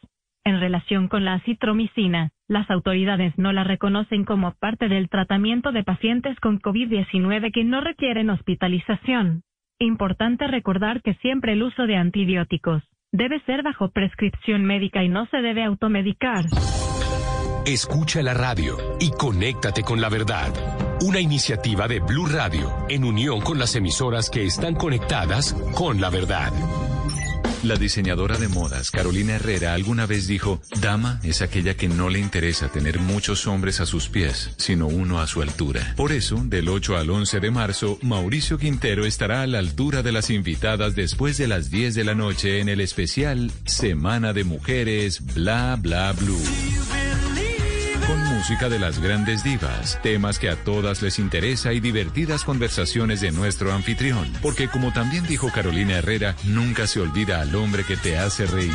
En 0.44 0.60
relación 0.60 1.10
con 1.10 1.26
la 1.26 1.40
citromicina, 1.42 2.32
las 2.48 2.72
autoridades 2.72 3.38
no 3.38 3.54
la 3.54 3.64
reconocen 3.64 4.26
como 4.26 4.54
parte 4.54 4.90
del 4.90 5.10
tratamiento 5.10 5.72
de 5.72 5.84
pacientes 5.84 6.40
con 6.40 6.60
COVID-19 6.60 7.52
que 7.52 7.64
no 7.64 7.82
requieren 7.82 8.32
hospitalización. 8.32 9.44
Importante 9.78 10.48
recordar 10.48 11.04
que 11.04 11.14
siempre 11.16 11.54
el 11.54 11.62
uso 11.62 11.86
de 11.86 11.98
antibióticos 11.98 12.82
debe 13.12 13.42
ser 13.46 13.62
bajo 13.64 13.90
prescripción 13.90 14.64
médica 14.64 15.04
y 15.04 15.10
no 15.10 15.26
se 15.28 15.38
debe 15.38 15.64
automedicar. 15.64 16.46
Escucha 17.66 18.24
la 18.24 18.34
radio 18.34 18.78
y 19.00 19.12
conéctate 19.12 19.84
con 19.84 20.02
la 20.02 20.10
verdad. 20.10 20.52
Una 21.02 21.20
iniciativa 21.20 21.88
de 21.88 22.00
Blue 22.00 22.26
Radio 22.26 22.72
en 22.90 23.04
unión 23.04 23.42
con 23.42 23.60
las 23.60 23.76
emisoras 23.76 24.30
que 24.30 24.46
están 24.46 24.76
conectadas 24.76 25.54
con 25.76 26.00
la 26.00 26.10
verdad. 26.10 26.52
La 27.64 27.76
diseñadora 27.76 28.40
de 28.40 28.48
modas 28.48 28.90
Carolina 28.90 29.36
Herrera 29.36 29.76
alguna 29.76 30.08
vez 30.08 30.26
dijo, 30.26 30.60
dama 30.82 31.20
es 31.24 31.44
aquella 31.44 31.76
que 31.76 31.88
no 31.88 32.10
le 32.10 32.18
interesa 32.18 32.70
tener 32.70 33.00
muchos 33.00 33.46
hombres 33.46 33.80
a 33.82 33.86
sus 33.86 34.10
pies, 34.10 34.50
sino 34.58 34.88
uno 34.88 35.22
a 35.22 35.28
su 35.28 35.44
altura. 35.44 35.94
Por 35.96 36.12
eso, 36.12 36.42
del 36.44 36.70
8 36.70 36.98
al 36.98 37.12
11 37.12 37.40
de 37.40 37.52
marzo, 37.52 38.00
Mauricio 38.02 38.58
Quintero 38.58 39.06
estará 39.06 39.44
a 39.44 39.48
la 39.48 39.60
altura 39.60 40.02
de 40.02 40.12
las 40.12 40.32
invitadas 40.32 40.96
después 40.96 41.38
de 41.38 41.48
las 41.48 41.70
10 41.70 41.94
de 41.94 42.04
la 42.04 42.16
noche 42.16 42.62
en 42.62 42.70
el 42.70 42.82
especial 42.82 43.52
Semana 43.66 44.34
de 44.34 44.44
Mujeres 44.44 45.24
Bla 45.36 45.78
Bla 45.80 46.14
Blue. 46.14 47.01
Con 48.08 48.20
música 48.26 48.70
de 48.70 48.80
las 48.80 49.00
grandes 49.00 49.44
divas, 49.44 50.00
temas 50.02 50.40
que 50.40 50.50
a 50.50 50.56
todas 50.56 51.02
les 51.02 51.20
interesa 51.20 51.74
y 51.74 51.80
divertidas 51.80 52.44
conversaciones 52.44 53.22
de 53.22 53.32
nuestro 53.32 53.72
anfitrión. 53.74 54.32
Porque 54.42 54.68
como 54.68 54.92
también 54.92 55.26
dijo 55.28 55.52
Carolina 55.52 55.98
Herrera, 55.98 56.36
nunca 56.44 56.88
se 56.88 57.00
olvida 57.00 57.42
al 57.42 57.56
hombre 57.56 57.84
que 57.84 57.98
te 57.98 58.18
hace 58.18 58.46
reír. 58.46 58.72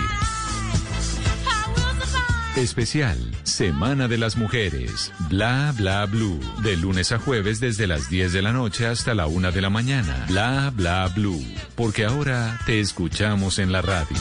Especial 2.56 3.18
Semana 3.42 4.08
de 4.08 4.16
las 4.16 4.36
Mujeres. 4.36 5.12
Bla 5.28 5.74
bla 5.76 6.06
blue. 6.06 6.40
De 6.62 6.76
lunes 6.76 7.12
a 7.12 7.18
jueves 7.18 7.60
desde 7.60 7.86
las 7.86 8.08
10 8.08 8.32
de 8.32 8.42
la 8.42 8.52
noche 8.52 8.86
hasta 8.86 9.14
la 9.14 9.26
1 9.26 9.52
de 9.52 9.60
la 9.60 9.70
mañana. 9.70 10.24
Bla 10.28 10.72
bla 10.74 11.06
blue. 11.14 11.44
Porque 11.74 12.06
ahora 12.06 12.58
te 12.64 12.80
escuchamos 12.80 13.58
en 13.58 13.72
la 13.72 13.82
radio. 13.82 14.16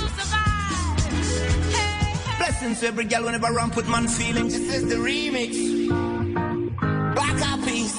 Blessings 2.65 2.81
to 2.81 2.87
every 2.87 3.05
girl 3.05 3.25
whenever 3.25 3.45
I 3.45 3.51
ramp 3.51 3.75
with 3.75 3.87
man 3.87 4.07
feelings. 4.07 4.57
This 4.57 4.75
is 4.77 4.89
the 4.89 4.95
remix. 4.95 5.53
Black 7.13 7.37
Eyed 7.49 7.63
Peas, 7.63 7.93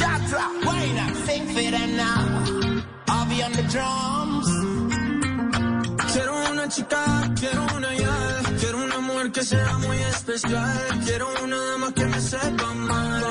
Jatra, 0.00 0.44
why 0.64 0.82
not 0.98 1.14
sing 1.26 1.44
for 1.54 1.70
them 1.76 1.96
now? 1.96 2.20
I'll 3.08 3.28
be 3.28 3.42
on 3.42 3.52
the 3.52 3.64
drums. 3.74 4.48
Quiero 6.12 6.32
una 6.50 6.66
chica, 6.68 7.34
quiero 7.40 7.62
una 7.76 7.94
ya, 7.94 8.16
quiero 8.58 8.78
una 8.84 9.00
mujer 9.00 9.32
que 9.32 9.42
sea 9.42 9.78
muy 9.78 9.98
especial, 9.98 11.00
quiero 11.04 11.26
una 11.44 11.58
dama 11.70 11.92
que 11.92 12.04
me 12.06 12.20
sepa 12.22 12.70
amar. 12.70 13.22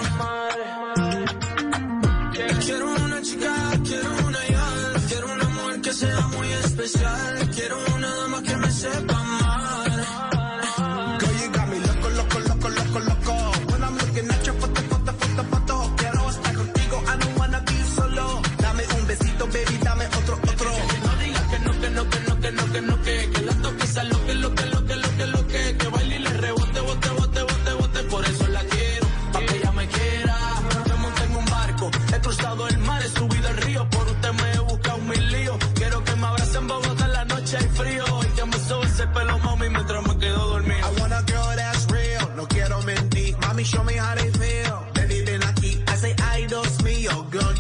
Quiero 2.64 2.86
una 3.06 3.22
chica, 3.24 3.54
quiero 3.84 4.10
una 4.28 4.42
ya, 4.48 4.68
quiero 5.08 5.34
una 5.34 5.50
mujer 5.50 5.82
que 5.82 5.94
sea 5.94 6.28
muy 6.28 6.52
especial, 6.64 7.50
quiero 7.56 7.78
una 7.96 8.16
dama 8.18 8.44
que 8.44 8.56
me 8.56 8.72
sepa 8.72 9.19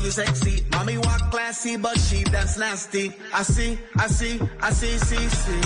you 0.09 0.23
sexy. 0.23 0.61
Mami, 0.71 0.97
walk 1.05 1.31
classy, 1.31 1.77
but 1.77 1.97
she 1.99 2.23
dance 2.23 2.57
nasty. 2.57 3.11
Así, 3.33 3.77
así, 3.95 4.39
así, 4.61 4.89
sí, 5.07 5.19
sí. 5.43 5.59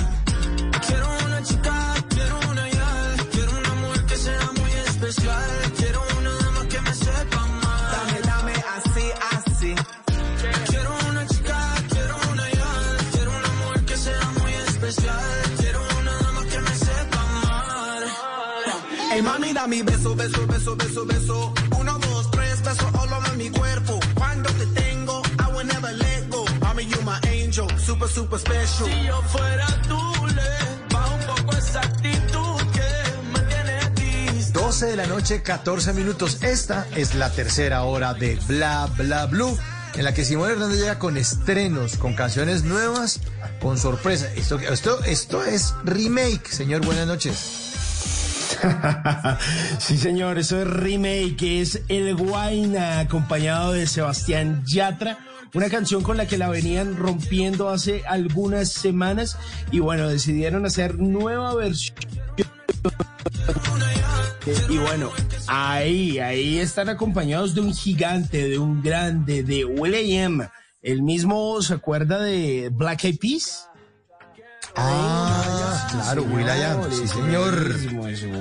Quiero 0.86 1.08
una 1.26 1.40
chica, 1.44 1.76
quiero 2.10 2.36
una 2.50 2.66
ya, 2.70 2.90
quiero 3.32 3.52
una 3.62 3.74
mujer 3.82 4.06
que 4.06 4.18
sea 4.26 4.46
muy 4.60 4.72
especial, 4.88 5.50
quiero 5.78 6.02
una 6.18 6.32
dama 6.44 6.62
que 6.72 6.80
me 6.82 6.94
sepa 6.94 7.40
amar. 7.48 7.92
Dame, 7.96 8.20
dame, 8.30 8.54
así, 8.76 9.06
así. 9.36 9.72
Quiero 10.70 10.92
una 11.10 11.28
chica, 11.28 11.60
quiero 11.94 12.16
una 12.32 12.46
ya, 12.60 12.72
quiero 13.14 13.32
una 13.40 13.52
mujer 13.62 13.86
que 13.86 13.98
sea 13.98 14.26
muy 14.42 14.54
especial, 14.68 15.26
quiero 15.60 15.80
una 16.00 16.14
dama 16.24 16.42
que 16.52 16.60
me 16.68 16.76
sepa 16.86 17.20
amar. 17.28 18.04
Ey, 19.14 19.22
mami, 19.22 19.54
da 19.54 19.68
mi 19.68 19.82
beso, 19.84 20.16
beso, 20.16 20.48
beso, 20.48 20.76
beso, 20.76 21.06
beso. 21.06 21.54
Uno, 21.80 21.94
dos, 22.00 22.32
tres, 22.32 22.62
beso 22.64 22.86
all 23.00 23.14
over 23.14 23.38
mi 23.38 23.50
cuerpo. 23.50 24.03
Super, 28.08 28.40
super 28.40 28.40
special. 28.40 28.90
Si 28.90 29.08
yo 29.08 29.22
fuera 29.24 29.68
tú, 29.88 30.28
le 30.28 30.94
bajo 30.94 31.16
un 31.16 31.36
poco 31.36 31.58
esa 31.58 31.82
actitud 31.82 32.58
que 32.74 33.32
me 33.32 33.40
tiene 33.42 34.36
disco. 34.36 34.60
12 34.60 34.86
de 34.88 34.96
la 34.96 35.08
noche, 35.08 35.42
14 35.42 35.94
minutos. 35.94 36.44
Esta 36.44 36.88
es 36.96 37.16
la 37.16 37.32
tercera 37.32 37.84
hora 37.84 38.14
de 38.14 38.38
Bla 38.48 38.90
Bla 38.98 39.26
Blue, 39.28 39.58
en 39.96 40.04
la 40.04 40.14
que 40.14 40.26
Simón 40.26 40.52
Hernández 40.52 40.80
llega 40.80 41.00
con 41.00 41.18
estrenos, 41.18 41.98
con 41.98 42.14
canciones 42.16 42.64
nuevas, 42.64 43.20
con 43.62 43.78
sorpresa. 43.78 44.28
Esto, 44.36 44.60
esto, 44.60 45.04
esto 45.04 45.44
es 45.44 45.74
remake, 45.84 46.48
señor. 46.48 46.86
Buenas 46.86 47.08
noches. 47.08 47.60
sí, 49.80 49.98
señor, 49.98 50.38
eso 50.38 50.62
es 50.62 50.68
remake, 50.68 51.62
es 51.62 51.82
El 51.90 52.16
Guaina, 52.16 53.00
acompañado 53.00 53.74
de 53.74 53.88
Sebastián 53.88 54.64
Yatra. 54.66 55.18
Una 55.54 55.70
canción 55.70 56.02
con 56.02 56.18
la 56.18 56.26
que 56.26 56.38
la 56.38 56.50
venían 56.50 56.98
rompiendo 56.98 57.70
hace 57.70 58.04
algunas 58.08 58.72
semanas 58.72 59.38
y 59.72 59.80
bueno, 59.80 60.08
decidieron 60.08 60.66
hacer 60.66 60.98
nueva 60.98 61.54
versión. 61.54 61.96
Y 64.68 64.78
bueno, 64.78 65.12
ahí, 65.48 66.20
ahí 66.20 66.60
están 66.60 66.90
acompañados 66.90 67.54
de 67.54 67.62
un 67.62 67.74
gigante, 67.74 68.50
de 68.50 68.58
un 68.58 68.82
grande, 68.82 69.44
de 69.44 69.64
Will.i.am. 69.64 70.50
El 70.82 71.04
mismo 71.04 71.62
se 71.62 71.76
acuerda 71.76 72.20
de 72.22 72.70
Black 72.74 73.06
Eyed 73.06 73.20
Peas. 73.20 73.70
Ah, 74.76 75.88
claro, 75.92 76.24
Will.i.am, 76.24 76.92
sí, 76.92 77.08
señor. 77.08 77.76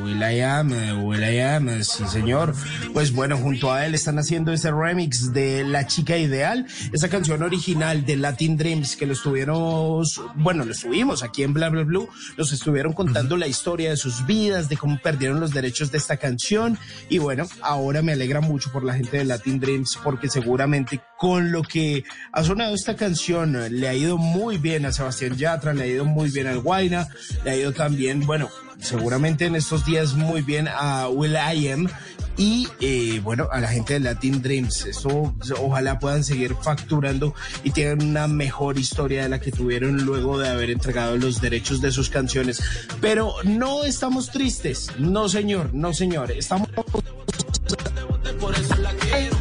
Will.i.am, 0.02 1.04
Will.i.am, 1.04 1.82
sí, 1.82 2.04
señor. 2.06 2.54
Pues 2.94 3.12
bueno, 3.12 3.36
junto 3.36 3.70
a 3.70 3.84
él 3.84 3.94
están 3.94 4.18
haciendo 4.18 4.52
ese 4.52 4.70
remix 4.70 5.32
de 5.34 5.62
La 5.64 5.86
Chica 5.86 6.16
Ideal, 6.16 6.66
esa 6.92 7.10
canción 7.10 7.42
original 7.42 8.06
de 8.06 8.16
Latin 8.16 8.56
Dreams 8.56 8.96
que 8.96 9.06
lo 9.06 9.12
estuvieron, 9.12 10.04
bueno, 10.36 10.64
lo 10.64 10.72
subimos 10.72 11.22
aquí 11.22 11.42
en 11.42 11.52
Bla 11.52 11.68
Bla 11.68 11.84
Blue, 11.84 12.08
nos 12.38 12.52
estuvieron 12.52 12.94
contando 12.94 13.36
la 13.36 13.46
historia 13.46 13.90
de 13.90 13.96
sus 13.98 14.24
vidas, 14.24 14.70
de 14.70 14.78
cómo 14.78 14.98
perdieron 15.02 15.38
los 15.38 15.52
derechos 15.52 15.92
de 15.92 15.98
esta 15.98 16.16
canción 16.16 16.78
y 17.10 17.18
bueno, 17.18 17.46
ahora 17.60 18.00
me 18.00 18.12
alegra 18.12 18.40
mucho 18.40 18.72
por 18.72 18.84
la 18.84 18.94
gente 18.94 19.18
de 19.18 19.24
Latin 19.26 19.60
Dreams 19.60 19.98
porque 20.02 20.30
seguramente 20.30 21.00
con 21.18 21.52
lo 21.52 21.62
que 21.62 22.04
ha 22.32 22.42
sonado 22.42 22.74
esta 22.74 22.96
canción 22.96 23.52
le 23.52 23.88
ha 23.88 23.94
ido 23.94 24.18
muy 24.18 24.58
bien 24.58 24.86
a 24.86 24.92
Sebastián 24.92 25.36
Yatra, 25.36 25.72
le 25.72 25.84
ha 25.84 25.86
ido 25.86 26.04
muy 26.04 26.21
bien 26.30 26.46
al 26.46 26.60
Guaina, 26.60 27.08
le 27.44 27.50
ha 27.50 27.56
ido 27.56 27.72
también, 27.72 28.20
bueno, 28.20 28.48
seguramente 28.80 29.46
en 29.46 29.56
estos 29.56 29.84
días 29.84 30.14
muy 30.14 30.42
bien 30.42 30.68
a 30.68 31.08
Will 31.08 31.34
I 31.34 31.68
Am 31.68 31.88
y 32.36 32.66
eh, 32.80 33.20
bueno, 33.22 33.48
a 33.52 33.60
la 33.60 33.68
gente 33.68 33.94
de 33.94 34.00
Latin 34.00 34.40
Dreams. 34.42 34.86
Eso 34.86 35.34
ojalá 35.60 35.98
puedan 35.98 36.24
seguir 36.24 36.56
facturando 36.60 37.34
y 37.62 37.70
tengan 37.70 38.02
una 38.02 38.26
mejor 38.26 38.78
historia 38.78 39.22
de 39.22 39.28
la 39.28 39.40
que 39.40 39.52
tuvieron 39.52 40.04
luego 40.04 40.38
de 40.38 40.48
haber 40.48 40.70
entregado 40.70 41.16
los 41.16 41.40
derechos 41.40 41.80
de 41.80 41.92
sus 41.92 42.08
canciones. 42.08 42.62
Pero 43.00 43.34
no 43.44 43.84
estamos 43.84 44.30
tristes, 44.30 44.90
no 44.98 45.28
señor, 45.28 45.74
no 45.74 45.92
señor, 45.92 46.30
estamos... 46.32 46.68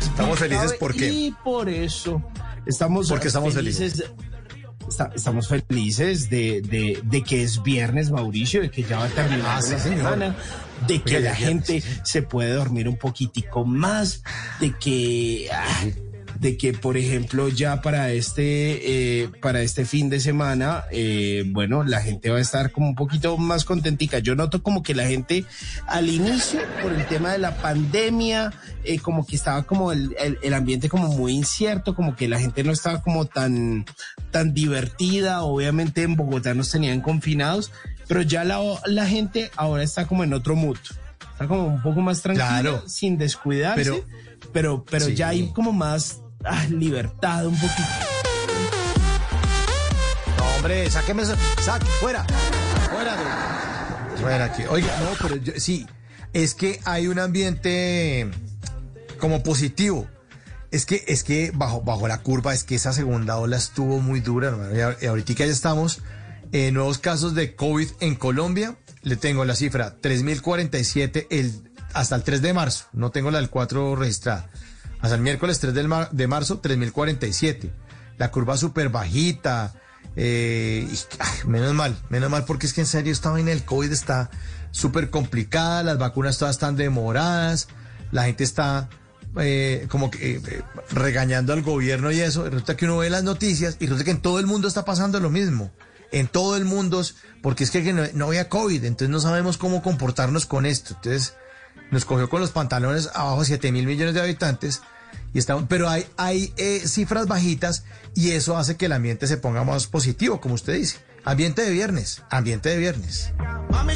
Estamos 0.01 0.39
felices 0.39 0.73
¿por 0.73 0.93
qué? 0.93 1.11
Y 1.11 1.31
por 1.43 1.69
eso 1.69 2.21
estamos, 2.65 3.09
Porque 3.09 3.27
estamos 3.27 3.53
felices. 3.53 4.03
Está- 4.91 5.11
estamos 5.15 5.47
felices 5.47 6.29
de, 6.29 6.61
de, 6.61 6.99
de 7.03 7.23
que 7.23 7.43
es 7.43 7.63
viernes, 7.63 8.11
Mauricio, 8.11 8.61
de 8.61 8.69
que 8.69 8.83
ya 8.83 8.97
va 8.99 9.05
a 9.05 9.09
terminar 9.09 9.45
Ah, 9.45 9.55
la 9.55 9.61
sí, 9.79 9.89
semana, 9.89 10.35
de 10.85 11.01
que 11.01 11.15
Oiga, 11.17 11.29
la 11.29 11.35
gente 11.35 11.81
se 12.03 12.21
puede 12.21 12.51
dormir 12.53 12.89
un 12.89 12.97
poquitico 12.97 13.63
más, 13.63 14.21
de 14.59 14.73
que, 14.77 15.47
ah, 15.53 15.83
de 16.41 16.57
que 16.57 16.73
por 16.73 16.97
ejemplo 16.97 17.49
ya 17.49 17.81
para 17.83 18.11
este, 18.11 19.21
eh, 19.21 19.29
para 19.41 19.61
este 19.61 19.85
fin 19.85 20.09
de 20.09 20.19
semana, 20.19 20.85
eh, 20.91 21.43
bueno, 21.45 21.83
la 21.83 22.01
gente 22.01 22.31
va 22.31 22.39
a 22.39 22.41
estar 22.41 22.71
como 22.71 22.87
un 22.87 22.95
poquito 22.95 23.37
más 23.37 23.63
contentica. 23.63 24.17
Yo 24.17 24.33
noto 24.35 24.63
como 24.63 24.81
que 24.81 24.95
la 24.95 25.05
gente 25.05 25.45
al 25.85 26.09
inicio, 26.09 26.59
por 26.81 26.93
el 26.93 27.05
tema 27.05 27.31
de 27.31 27.37
la 27.37 27.55
pandemia, 27.57 28.51
eh, 28.83 28.97
como 28.97 29.23
que 29.27 29.35
estaba 29.35 29.61
como 29.63 29.91
el, 29.91 30.15
el, 30.19 30.39
el 30.41 30.53
ambiente 30.55 30.89
como 30.89 31.09
muy 31.09 31.33
incierto, 31.33 31.93
como 31.93 32.15
que 32.15 32.27
la 32.27 32.39
gente 32.39 32.63
no 32.63 32.71
estaba 32.71 33.03
como 33.03 33.25
tan, 33.25 33.85
tan 34.31 34.55
divertida. 34.55 35.43
Obviamente 35.43 36.01
en 36.01 36.15
Bogotá 36.15 36.55
nos 36.55 36.71
tenían 36.71 37.01
confinados, 37.01 37.71
pero 38.07 38.23
ya 38.23 38.43
la, 38.43 38.59
la 38.87 39.05
gente 39.05 39.51
ahora 39.57 39.83
está 39.83 40.07
como 40.07 40.23
en 40.23 40.33
otro 40.33 40.55
mood. 40.55 40.77
Está 41.33 41.47
como 41.47 41.67
un 41.67 41.83
poco 41.83 42.01
más 42.01 42.23
tranquila, 42.23 42.47
Claro. 42.61 42.83
sin 42.89 43.19
descuidarse, 43.19 43.83
Pero- 43.83 44.03
pero, 44.51 44.83
pero, 44.89 45.05
Sí. 45.05 45.15
ya 45.15 45.29
hay 45.29 45.51
como 45.53 45.71
más 45.71 46.20
ah, 46.45 46.65
libertad 46.69 47.45
un 47.45 47.55
poquito. 47.55 47.81
No, 50.37 50.43
hombre, 50.55 50.89
sáqueme 50.89 51.23
eso. 51.23 51.35
Saque, 51.61 51.85
fuera. 51.99 52.25
Fuera 52.89 53.15
de. 53.15 54.21
Fuera 54.21 54.45
aquí. 54.45 54.63
Oiga, 54.69 54.95
no, 55.01 55.09
pero 55.21 55.35
yo- 55.37 55.53
sí. 55.57 55.87
Es 56.33 56.53
que 56.53 56.79
hay 56.85 57.07
un 57.07 57.19
ambiente 57.19 58.29
como 59.19 59.43
positivo. 59.43 60.07
Es 60.71 60.85
que, 60.85 61.03
es 61.07 61.23
que 61.25 61.51
bajo, 61.53 61.81
bajo 61.81 62.07
la 62.07 62.19
curva, 62.19 62.53
es 62.53 62.63
que 62.63 62.75
esa 62.75 62.93
segunda 62.93 63.37
ola 63.37 63.57
estuvo 63.57 63.99
muy 63.99 64.21
dura, 64.21 64.47
hermano. 64.49 64.95
Y 65.01 65.05
ahorita 65.05 65.33
ya 65.33 65.45
estamos 65.45 65.99
nuevos 66.53 66.97
casos 66.99 67.35
de 67.35 67.55
COVID 67.55 67.89
en 67.99 68.15
Colombia. 68.15 68.77
Le 69.01 69.15
tengo 69.17 69.43
la 69.43 69.55
cifra 69.55 69.95
3047 69.99 71.27
el, 71.31 71.71
hasta 71.93 72.15
el 72.15 72.23
3 72.23 72.41
de 72.41 72.53
marzo. 72.53 72.85
No 72.93 73.11
tengo 73.11 73.31
la 73.31 73.39
del 73.39 73.49
4 73.49 73.95
registrada. 73.97 74.49
Hasta 75.01 75.15
el 75.15 75.21
miércoles 75.21 75.59
3 75.59 75.73
del 75.73 75.87
mar- 75.87 76.09
de 76.11 76.27
marzo, 76.27 76.59
3047. 76.59 77.71
La 78.17 78.31
curva 78.31 78.57
súper 78.57 78.89
bajita. 78.89 79.73
eh, 80.15 80.87
menos 81.45 81.73
mal, 81.73 81.95
menos 82.09 82.29
mal, 82.29 82.43
porque 82.45 82.65
es 82.67 82.73
que 82.73 82.81
en 82.81 82.87
serio 82.87 83.13
esta 83.13 83.29
vaina 83.31 83.49
del 83.51 83.63
COVID 83.63 83.91
está 83.91 84.29
súper 84.71 85.09
complicada, 85.09 85.83
las 85.83 85.97
vacunas 85.97 86.37
todas 86.37 86.55
están 86.55 86.75
demoradas, 86.75 87.67
la 88.11 88.23
gente 88.25 88.43
está 88.43 88.89
eh, 89.37 89.87
como 89.89 90.11
que 90.11 90.35
eh, 90.35 90.61
regañando 90.91 91.53
al 91.53 91.61
gobierno 91.61 92.11
y 92.11 92.19
eso, 92.19 92.43
resulta 92.43 92.75
que 92.75 92.85
uno 92.85 92.97
ve 92.97 93.09
las 93.09 93.23
noticias 93.23 93.77
y 93.79 93.85
resulta 93.85 94.03
que 94.03 94.11
en 94.11 94.21
todo 94.21 94.39
el 94.39 94.47
mundo 94.47 94.67
está 94.67 94.83
pasando 94.83 95.19
lo 95.21 95.29
mismo. 95.29 95.71
En 96.11 96.27
todo 96.27 96.57
el 96.57 96.65
mundo, 96.65 97.01
porque 97.41 97.63
es 97.63 97.71
que 97.71 97.93
no 98.13 98.25
había 98.25 98.49
COVID, 98.49 98.83
entonces 98.83 99.09
no 99.09 99.21
sabemos 99.21 99.57
cómo 99.57 99.81
comportarnos 99.81 100.45
con 100.45 100.65
esto. 100.65 100.93
Entonces 100.95 101.35
nos 101.91 102.05
cogió 102.05 102.29
con 102.29 102.41
los 102.41 102.51
pantalones 102.51 103.09
abajo 103.13 103.45
7 103.45 103.71
mil 103.71 103.85
millones 103.85 104.15
de 104.15 104.21
habitantes. 104.21 104.81
Y 105.33 105.39
estamos, 105.39 105.65
pero 105.69 105.87
hay, 105.89 106.05
hay 106.17 106.53
eh, 106.57 106.81
cifras 106.87 107.27
bajitas 107.27 107.83
y 108.15 108.31
eso 108.31 108.57
hace 108.57 108.75
que 108.75 108.87
el 108.87 108.93
ambiente 108.93 109.27
se 109.27 109.37
ponga 109.37 109.63
más 109.63 109.87
positivo, 109.87 110.41
como 110.41 110.55
usted 110.55 110.73
dice. 110.73 110.97
Ambiente 111.23 111.61
de 111.61 111.71
viernes, 111.71 112.23
ambiente 112.29 112.69
de 112.69 112.77
viernes. 112.77 113.31
Mami. 113.69 113.93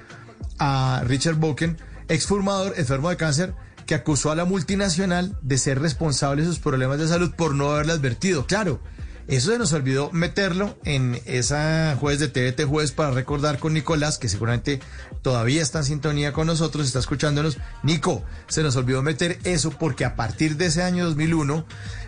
a 0.60 1.02
Richard 1.08 1.38
Boken, 1.38 1.76
exfumador 2.08 2.76
enfermo 2.78 3.10
de 3.10 3.18
cáncer, 3.18 3.56
que 3.88 3.96
acusó 3.96 4.30
a 4.30 4.36
la 4.36 4.46
multinacional 4.46 5.36
de 5.42 5.58
ser 5.58 5.80
responsable 5.82 6.44
de 6.44 6.48
sus 6.50 6.60
problemas 6.60 7.00
de 7.00 7.08
salud 7.08 7.32
por 7.36 7.56
no 7.56 7.72
haberle 7.72 7.94
advertido. 7.94 8.46
Claro, 8.46 8.80
eso 9.28 9.52
se 9.52 9.58
nos 9.58 9.74
olvidó 9.74 10.10
meterlo 10.12 10.78
en 10.86 11.20
esa 11.26 11.96
jueves 12.00 12.20
de 12.20 12.28
TVT 12.30 12.64
Jueves 12.66 12.92
para 12.92 13.12
recordar 13.12 13.60
con 13.60 13.74
Nicolás, 13.74 14.18
que 14.18 14.30
seguramente 14.30 14.80
todavía 15.22 15.62
está 15.62 15.80
en 15.80 15.86
sintonía 15.86 16.32
con 16.34 16.48
nosotros, 16.48 16.88
está 16.88 17.00
escuchándonos. 17.00 17.58
Nico, 17.84 18.24
se 18.48 18.64
nos 18.64 18.76
olvidó 18.78 19.02
meter 19.04 19.40
eso 19.44 19.72
porque 19.72 20.06
a 20.06 20.16
partir 20.16 20.56
de 20.58 20.68
ese 20.68 20.84
año 20.84 21.06
2001, 21.06 21.66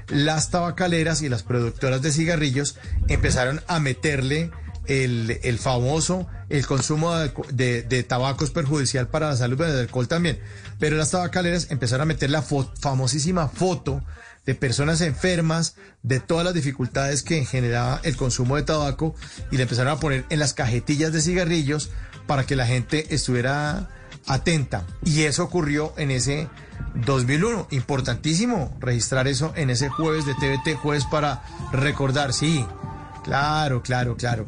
las 0.08 0.50
tabacaleras 0.50 1.22
y 1.22 1.30
las 1.30 1.44
productoras 1.44 2.02
de 2.02 2.12
cigarrillos 2.12 2.78
empezaron 3.10 3.62
a 3.68 3.80
meterle 3.80 4.52
el, 4.88 5.40
el 5.44 5.60
famoso, 5.60 6.26
el 6.50 6.66
consumo 6.66 7.16
de, 7.16 7.84
de- 7.84 8.04
tabaco 8.04 8.44
es 8.44 8.50
perjudicial 8.50 9.08
para 9.08 9.28
la 9.30 9.36
salud, 9.36 9.58
pero 9.58 9.72
el 9.74 9.80
alcohol 9.80 10.08
también. 10.08 10.40
Pero 10.80 10.96
las 10.98 11.12
tabacaleras 11.12 11.70
empezaron 11.70 12.04
a 12.04 12.06
meter 12.06 12.30
la 12.32 12.42
famosísima 12.42 13.50
foto 13.50 14.02
de 14.46 14.56
personas 14.56 15.02
enfermas, 15.02 15.76
de 16.04 16.20
todas 16.20 16.46
las 16.46 16.54
dificultades 16.54 17.24
que 17.24 17.46
generaba 17.46 18.00
el 18.04 18.16
consumo 18.16 18.56
de 18.56 18.64
tabaco 18.64 19.16
y 19.52 19.58
le 19.58 19.64
empezaron 19.64 19.94
a 19.94 20.00
poner 20.00 20.26
en 20.30 20.40
las 20.40 20.54
cajetillas 20.54 21.14
de 21.14 21.22
cigarrillos 21.22 21.90
para 22.28 22.46
que 22.46 22.56
la 22.56 22.66
gente 22.66 23.14
estuviera 23.14 23.90
atenta. 24.28 24.86
Y 25.04 25.24
eso 25.24 25.44
ocurrió 25.44 25.94
en 25.98 26.12
ese 26.12 26.48
2001. 26.96 27.68
Importantísimo 27.72 28.76
registrar 28.80 29.28
eso 29.28 29.54
en 29.56 29.70
ese 29.70 29.90
jueves 29.90 30.26
de 30.26 30.36
TVT, 30.36 30.76
jueves 30.78 31.06
para 31.06 31.44
recordar, 31.72 32.34
sí. 32.34 32.66
Claro, 33.24 33.82
claro, 33.82 34.16
claro. 34.16 34.48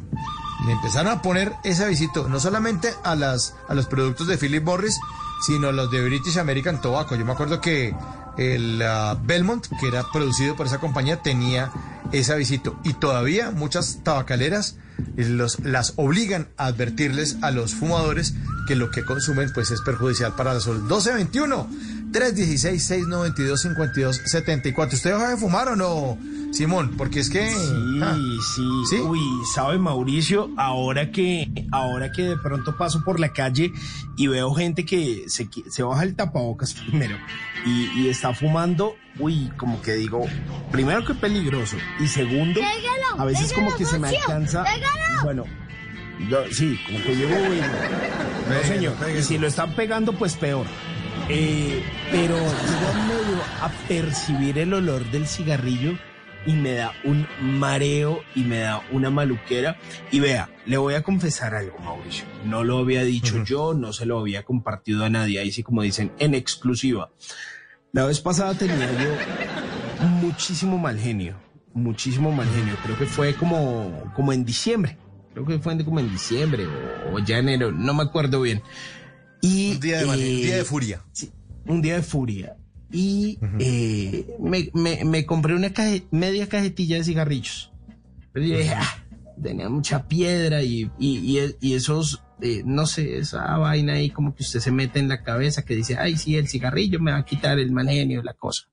Le 0.66 0.72
empezaron 0.72 1.12
a 1.12 1.22
poner 1.22 1.52
ese 1.64 1.84
avisito, 1.84 2.28
no 2.28 2.38
solamente 2.38 2.92
a, 3.04 3.16
las, 3.16 3.54
a 3.68 3.74
los 3.74 3.86
productos 3.86 4.28
de 4.28 4.38
Philip 4.38 4.62
Morris, 4.64 4.98
sino 5.44 5.72
los 5.72 5.90
de 5.90 6.04
British 6.04 6.38
American 6.38 6.80
Tobacco. 6.80 7.16
Yo 7.16 7.24
me 7.24 7.32
acuerdo 7.32 7.60
que 7.60 7.94
el 8.38 8.80
ah, 8.82 9.18
Belmont, 9.22 9.66
que 9.80 9.88
era 9.88 10.04
producido 10.12 10.56
por 10.56 10.66
esa 10.66 10.78
compañía, 10.78 11.22
tenía 11.22 11.70
ese 12.12 12.32
avisito. 12.32 12.78
Y 12.84 12.94
todavía 12.94 13.50
muchas 13.50 14.00
tabacaleras 14.02 14.76
eh, 15.16 15.38
las 15.62 15.94
obligan 15.96 16.48
a 16.56 16.66
advertirles 16.66 17.38
a 17.42 17.50
los 17.50 17.74
fumadores 17.74 18.34
que 18.66 18.76
lo 18.76 18.90
que 18.90 19.04
consumen 19.04 19.50
pues 19.52 19.70
es 19.70 19.80
perjudicial 19.80 20.34
para 20.34 20.54
la 20.54 20.60
salud. 20.60 20.82
1221 20.82 21.68
316-692-5274. 22.12 24.92
¿Usted 24.94 25.12
deja 25.12 25.30
de 25.30 25.36
fumar 25.36 25.68
o 25.68 25.76
no, 25.76 26.18
Simón? 26.52 26.94
Porque 26.96 27.20
es 27.20 27.30
que... 27.30 27.48
ah, 28.02 28.16
Sí, 28.54 28.62
sí, 28.90 28.96
Uy, 29.00 29.20
sabe 29.54 29.78
Mauricio, 29.78 30.50
ahora 30.56 31.10
que, 31.10 31.48
ahora 31.70 32.10
que 32.12 32.22
de 32.22 32.36
pronto 32.36 32.76
paso 32.76 33.02
por 33.04 33.20
la 33.20 33.32
calle 33.32 33.72
y 34.16 34.26
veo 34.26 34.52
gente 34.54 34.84
que 34.84 35.24
se, 35.28 35.48
se 35.70 35.82
baja 35.82 36.02
el 36.02 36.14
tapabocas 36.16 36.74
primero 36.88 37.16
y, 37.64 38.02
y 38.02 38.08
está 38.08 38.34
fumando, 38.34 38.96
uy, 39.18 39.50
como 39.56 39.80
que 39.82 39.94
digo, 39.94 40.26
primero 40.70 41.04
que 41.04 41.14
peligroso 41.14 41.76
y 42.00 42.08
segundo, 42.08 42.60
a 43.18 43.24
veces 43.24 43.52
como 43.52 43.74
que 43.76 43.84
se 43.86 43.98
me 43.98 44.08
alcanza, 44.08 44.64
bueno, 45.24 45.44
yo- 46.28 46.44
sí, 46.52 46.78
como 46.86 47.02
que 47.04 47.14
llevo, 47.16 47.34
uy, 47.50 47.60
no 48.48 48.62
señor, 48.66 48.94
y 49.18 49.22
si 49.22 49.38
lo 49.38 49.46
están 49.46 49.74
pegando, 49.74 50.12
pues 50.18 50.34
peor. 50.36 50.66
Eh, 51.28 51.82
pero 52.10 52.36
llego 52.36 52.92
medio 53.06 53.42
a 53.60 53.70
percibir 53.88 54.58
el 54.58 54.74
olor 54.74 55.04
del 55.10 55.26
cigarrillo 55.26 55.96
y 56.44 56.52
me 56.52 56.72
da 56.72 56.92
un 57.04 57.26
mareo 57.40 58.20
y 58.34 58.42
me 58.42 58.58
da 58.58 58.82
una 58.90 59.10
maluquera. 59.10 59.76
Y 60.10 60.20
vea, 60.20 60.50
le 60.66 60.76
voy 60.76 60.94
a 60.94 61.02
confesar 61.02 61.54
algo, 61.54 61.78
Mauricio. 61.78 62.24
No 62.44 62.64
lo 62.64 62.78
había 62.78 63.02
dicho 63.04 63.44
yo, 63.44 63.74
no 63.74 63.92
se 63.92 64.06
lo 64.06 64.18
había 64.18 64.44
compartido 64.44 65.04
a 65.04 65.10
nadie. 65.10 65.38
Ahí 65.38 65.52
sí, 65.52 65.62
como 65.62 65.82
dicen, 65.82 66.12
en 66.18 66.34
exclusiva. 66.34 67.10
La 67.92 68.04
vez 68.06 68.20
pasada 68.20 68.54
tenía 68.54 68.90
yo 68.92 70.06
muchísimo 70.06 70.78
mal 70.78 70.98
genio, 70.98 71.36
muchísimo 71.74 72.32
mal 72.32 72.48
genio. 72.48 72.74
Creo 72.82 72.98
que 72.98 73.06
fue 73.06 73.34
como, 73.34 74.10
como 74.14 74.32
en 74.32 74.44
diciembre. 74.44 74.96
Creo 75.32 75.46
que 75.46 75.58
fue 75.58 75.82
como 75.84 76.00
en 76.00 76.10
diciembre 76.10 76.66
o, 76.66 77.14
o 77.14 77.18
ya 77.18 77.38
enero, 77.38 77.72
no 77.72 77.94
me 77.94 78.02
acuerdo 78.02 78.40
bien. 78.40 78.62
Y, 79.42 79.72
Un 79.72 79.80
día 79.80 79.98
de 79.98 80.04
eh, 80.04 80.06
un 80.06 80.16
día 80.16 80.56
de 80.56 80.64
furia. 80.64 81.02
sí, 81.12 81.30
un 81.66 81.82
día 81.82 81.96
de 81.96 82.02
furia. 82.02 82.56
Y 82.90 83.38
eh, 83.58 84.26
me, 84.40 84.70
me- 84.74 85.04
me 85.04 85.26
compré 85.26 85.54
una 85.54 85.70
caje- 85.74 86.04
media 86.10 86.48
cajetilla 86.48 86.96
de 86.96 87.04
cigarrillos. 87.04 87.70
Pero 88.32 88.46
yo 88.46 88.56
dije, 88.58 88.74
ah, 88.74 89.04
tenía 89.42 89.68
mucha 89.68 90.06
piedra 90.08 90.62
y, 90.62 90.90
y- 90.98 91.38
y- 91.38 91.56
y 91.60 91.74
esos 91.74 92.22
eh, 92.40 92.62
no 92.64 92.86
sé, 92.86 93.18
esa 93.18 93.56
vaina 93.56 93.92
ahí 93.94 94.10
como 94.10 94.34
que 94.34 94.42
usted 94.42 94.58
se 94.60 94.72
mete 94.72 94.98
en 94.98 95.08
la 95.08 95.22
cabeza 95.22 95.64
que 95.64 95.76
dice, 95.76 95.96
ay, 95.96 96.16
sí, 96.16 96.36
el 96.36 96.48
cigarrillo 96.48 96.98
me 96.98 97.12
va 97.12 97.18
a 97.18 97.24
quitar 97.24 97.58
el 97.60 97.70
mal 97.70 97.88
genio, 97.88 98.20
la 98.22 98.34
cosa. 98.34 98.64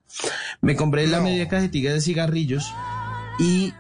Me 0.62 0.76
compré 0.76 1.06
la 1.08 1.22
media 1.22 1.48
cajetilla 1.48 1.94
de 1.94 2.02
cigarrillos 2.02 2.74
y 3.40 3.72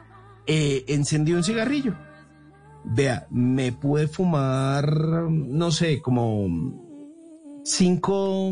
eh, 0.47 0.85
encendí 0.89 1.33
un 1.33 1.43
cigarrillo. 1.43 1.95
Vea, 2.91 3.27
me 3.29 3.71
pude 3.71 4.07
fumar, 4.07 4.91
no 5.29 5.71
sé, 5.71 6.01
como 6.01 6.47
cinco, 7.63 8.51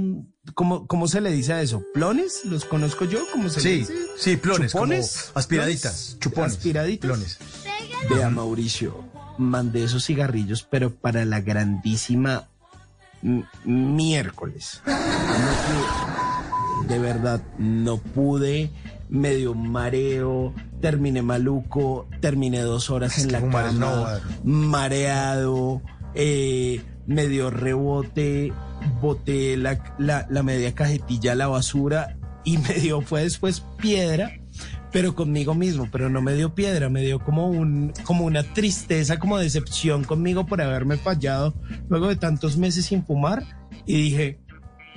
¿cómo, 0.54 0.86
cómo 0.88 1.08
se 1.08 1.22
le 1.22 1.32
dice 1.32 1.54
a 1.54 1.62
eso? 1.62 1.84
¿Plones? 1.94 2.46
¿Los 2.46 2.66
conozco 2.66 3.06
yo? 3.06 3.20
¿Cómo 3.32 3.50
se 3.50 3.62
le 3.62 3.70
dice? 3.78 3.94
sí, 4.18 4.38
plones, 4.38 4.72
como 4.72 4.86
¿Chupones? 4.86 5.32
aspiraditas, 5.34 6.18
chupones. 6.20 6.54
Aspiraditas. 6.54 7.10
Plones. 7.10 7.40
Vea, 8.12 8.30
Mauricio, 8.30 9.04
mandé 9.40 9.84
esos 9.86 10.06
cigarrillos, 10.06 10.62
pero 10.64 10.94
para 10.94 11.26
la 11.26 11.42
grandísima 11.42 12.48
miércoles. 13.66 14.82
No 14.86 14.94
pude. 15.66 16.88
de 16.94 17.00
verdad, 17.00 17.42
no 17.58 17.98
pude. 17.98 18.70
Medio 19.10 19.54
mareo, 19.54 20.54
terminé 20.82 21.22
maluco, 21.22 22.08
terminé 22.20 22.60
dos 22.60 22.90
horas 22.90 23.20
en 23.20 23.32
la 23.32 23.40
cama, 23.40 23.72
bobada. 23.72 24.22
mareado, 24.44 25.82
eh, 26.14 26.82
medio 27.06 27.50
rebote, 27.50 28.52
boté 29.02 29.56
la, 29.58 29.96
la, 29.98 30.28
la 30.30 30.44
media 30.44 30.76
cajetilla 30.76 31.32
a 31.32 31.36
la 31.36 31.48
basura 31.48 32.18
y 32.44 32.58
me 32.58 32.74
dio, 32.74 33.02
fue 33.02 33.24
después 33.24 33.64
piedra 33.78 34.32
pero 34.92 35.16
conmigo 35.16 35.54
mismo, 35.54 35.88
pero 35.92 36.10
no 36.10 36.22
me 36.22 36.34
dio 36.34 36.56
piedra, 36.56 36.90
me 36.90 37.02
dio 37.02 37.20
como 37.20 37.48
un, 37.48 37.94
como 38.04 38.26
una 38.26 38.44
tristeza, 38.44 39.20
como 39.20 39.38
decepción 39.38 40.04
conmigo 40.04 40.46
por 40.46 40.62
haberme 40.62 40.98
fallado 40.98 41.54
luego 41.90 42.08
de 42.08 42.16
tantos 42.16 42.58
meses 42.58 42.86
sin 42.86 43.06
fumar 43.06 43.44
y 43.86 44.02
dije, 44.02 44.40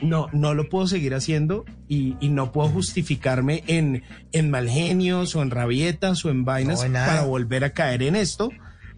no, 0.03 0.29
no 0.33 0.55
lo 0.55 0.69
puedo 0.69 0.87
seguir 0.87 1.15
haciendo 1.15 1.65
y, 1.89 2.17
y 2.20 2.29
no 2.29 2.53
puedo 2.53 2.69
justificarme 2.69 3.65
en, 3.67 4.03
en 4.33 4.51
mal 4.51 4.69
genios 4.69 5.35
o 5.37 5.43
en 5.43 5.51
rabietas 5.51 6.25
o 6.25 6.31
en 6.31 6.45
vainas 6.45 6.85
No, 6.85 6.93
para 6.93 7.23
volver 7.25 7.65
a 7.65 7.70
caer 7.70 8.03
en 8.03 8.17
esto, 8.17 8.51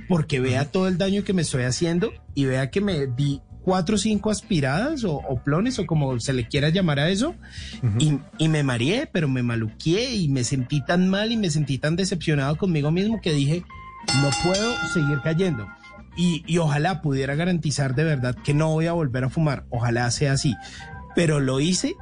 porque 0.08 0.40
vea 0.40 0.66
todo 0.66 0.88
el 0.88 0.98
daño 0.98 1.24
que 1.24 1.32
me 1.32 1.42
estoy 1.42 1.64
haciendo 1.64 2.12
y 2.34 2.44
vea 2.44 2.70
que 2.70 2.80
me 2.80 3.06
di 3.06 3.40
cuatro 3.62 3.94
o 3.94 3.98
cinco 3.98 4.30
aspiradas 4.30 5.04
o, 5.04 5.14
o 5.14 5.42
plones 5.42 5.78
o 5.78 5.86
como 5.86 6.18
se 6.20 6.32
le 6.32 6.48
quiera 6.48 6.68
llamar 6.68 6.98
a 6.98 7.10
eso 7.10 7.34
y, 7.98 8.18
y 8.38 8.48
me 8.48 8.62
mareé, 8.62 9.08
pero 9.10 9.28
me 9.28 9.42
maluqué 9.42 10.14
y 10.14 10.28
me 10.28 10.44
sentí 10.44 10.84
tan 10.84 11.08
mal 11.08 11.32
y 11.32 11.36
me 11.36 11.50
sentí 11.50 11.78
tan 11.78 11.96
decepcionado 11.96 12.56
conmigo 12.56 12.90
mismo 12.90 13.20
que 13.20 13.32
dije, 13.32 13.62
no 14.20 14.30
puedo 14.42 14.74
seguir 14.92 15.20
cayendo. 15.22 15.68
Y, 16.16 16.44
y 16.46 16.58
ojalá 16.58 17.00
pudiera 17.00 17.34
garantizar 17.36 17.94
de 17.94 18.04
verdad 18.04 18.34
que 18.34 18.52
no 18.52 18.68
voy 18.68 18.86
a 18.86 18.92
volver 18.92 19.24
a 19.24 19.30
fumar, 19.30 19.64
ojalá 19.70 20.10
sea 20.10 20.32
así. 20.32 20.54
Pero 21.14 21.40
lo 21.40 21.60
hice 21.60 21.94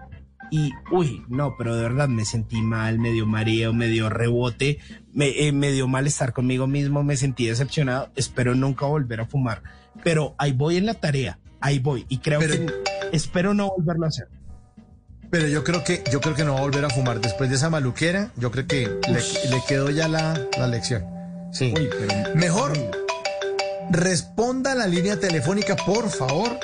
y, 0.50 0.72
uy, 0.90 1.22
no, 1.28 1.54
pero 1.56 1.76
de 1.76 1.82
verdad 1.82 2.08
me 2.08 2.24
sentí 2.24 2.60
mal, 2.62 2.98
medio 2.98 3.26
mareo, 3.26 3.72
medio 3.72 4.08
rebote, 4.08 4.78
me, 5.12 5.28
eh, 5.46 5.52
medio 5.52 5.86
mal 5.88 6.06
estar 6.06 6.32
conmigo 6.32 6.66
mismo, 6.66 7.02
me 7.04 7.16
sentí 7.16 7.46
decepcionado, 7.46 8.10
espero 8.16 8.54
nunca 8.54 8.86
volver 8.86 9.20
a 9.20 9.26
fumar. 9.26 9.62
Pero 10.04 10.34
ahí 10.38 10.52
voy 10.52 10.76
en 10.76 10.86
la 10.86 10.94
tarea, 10.94 11.38
ahí 11.60 11.78
voy 11.78 12.06
y 12.08 12.18
creo 12.18 12.40
Pero- 12.40 12.54
que 12.54 12.66
espero 13.12 13.54
no 13.54 13.68
volverlo 13.76 14.06
a 14.06 14.08
hacer. 14.08 14.28
Pero 15.30 15.46
yo 15.46 15.62
creo 15.62 15.84
que 15.84 16.02
yo 16.10 16.20
creo 16.20 16.34
que 16.34 16.42
no 16.44 16.54
va 16.54 16.58
a 16.58 16.62
volver 16.62 16.84
a 16.84 16.90
fumar 16.90 17.20
después 17.20 17.48
de 17.50 17.54
esa 17.56 17.70
maluquera. 17.70 18.32
Yo 18.36 18.50
creo 18.50 18.66
que 18.66 18.88
le, 19.08 19.20
le 19.50 19.62
quedó 19.68 19.88
ya 19.90 20.08
la, 20.08 20.36
la 20.58 20.66
lección. 20.66 21.04
Sí. 21.52 21.72
Uy, 21.76 21.88
pero- 21.88 22.34
Mejor 22.34 22.72
responda 23.90 24.72
a 24.72 24.74
la 24.74 24.86
línea 24.86 25.18
telefónica, 25.18 25.76
por 25.76 26.08
favor, 26.10 26.58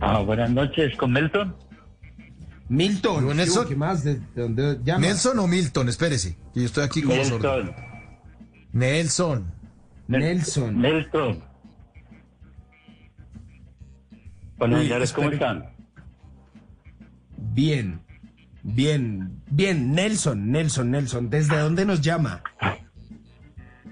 Ah, 0.00 0.18
buenas 0.20 0.50
noches, 0.50 0.96
con 0.96 1.12
Milton. 1.12 1.56
Milton. 2.68 3.28
Yo, 3.28 3.34
Nelson. 3.34 3.68
¿Qué 3.68 3.76
más? 3.76 4.02
¿De, 4.04 4.14
de 4.16 4.22
dónde 4.34 4.80
llama? 4.84 5.06
Nelson 5.06 5.38
o 5.38 5.46
Milton, 5.46 5.88
espérese. 5.88 6.36
que 6.52 6.60
Yo 6.60 6.66
estoy 6.66 6.84
aquí 6.84 7.02
sordo. 7.02 7.62
Nelson. 8.72 8.74
Nelson. 8.74 9.52
Nelson. 10.08 10.80
Nelson. 10.80 11.44
Bueno, 14.56 14.76
Uy, 14.76 14.84
señores, 14.84 15.12
¿cómo 15.12 15.30
están? 15.30 15.73
Bien, 17.52 18.00
bien, 18.62 19.42
bien. 19.50 19.92
Nelson, 19.94 20.50
Nelson, 20.50 20.90
Nelson. 20.90 21.30
¿Desde 21.30 21.58
dónde 21.58 21.84
nos 21.84 22.00
llama? 22.00 22.42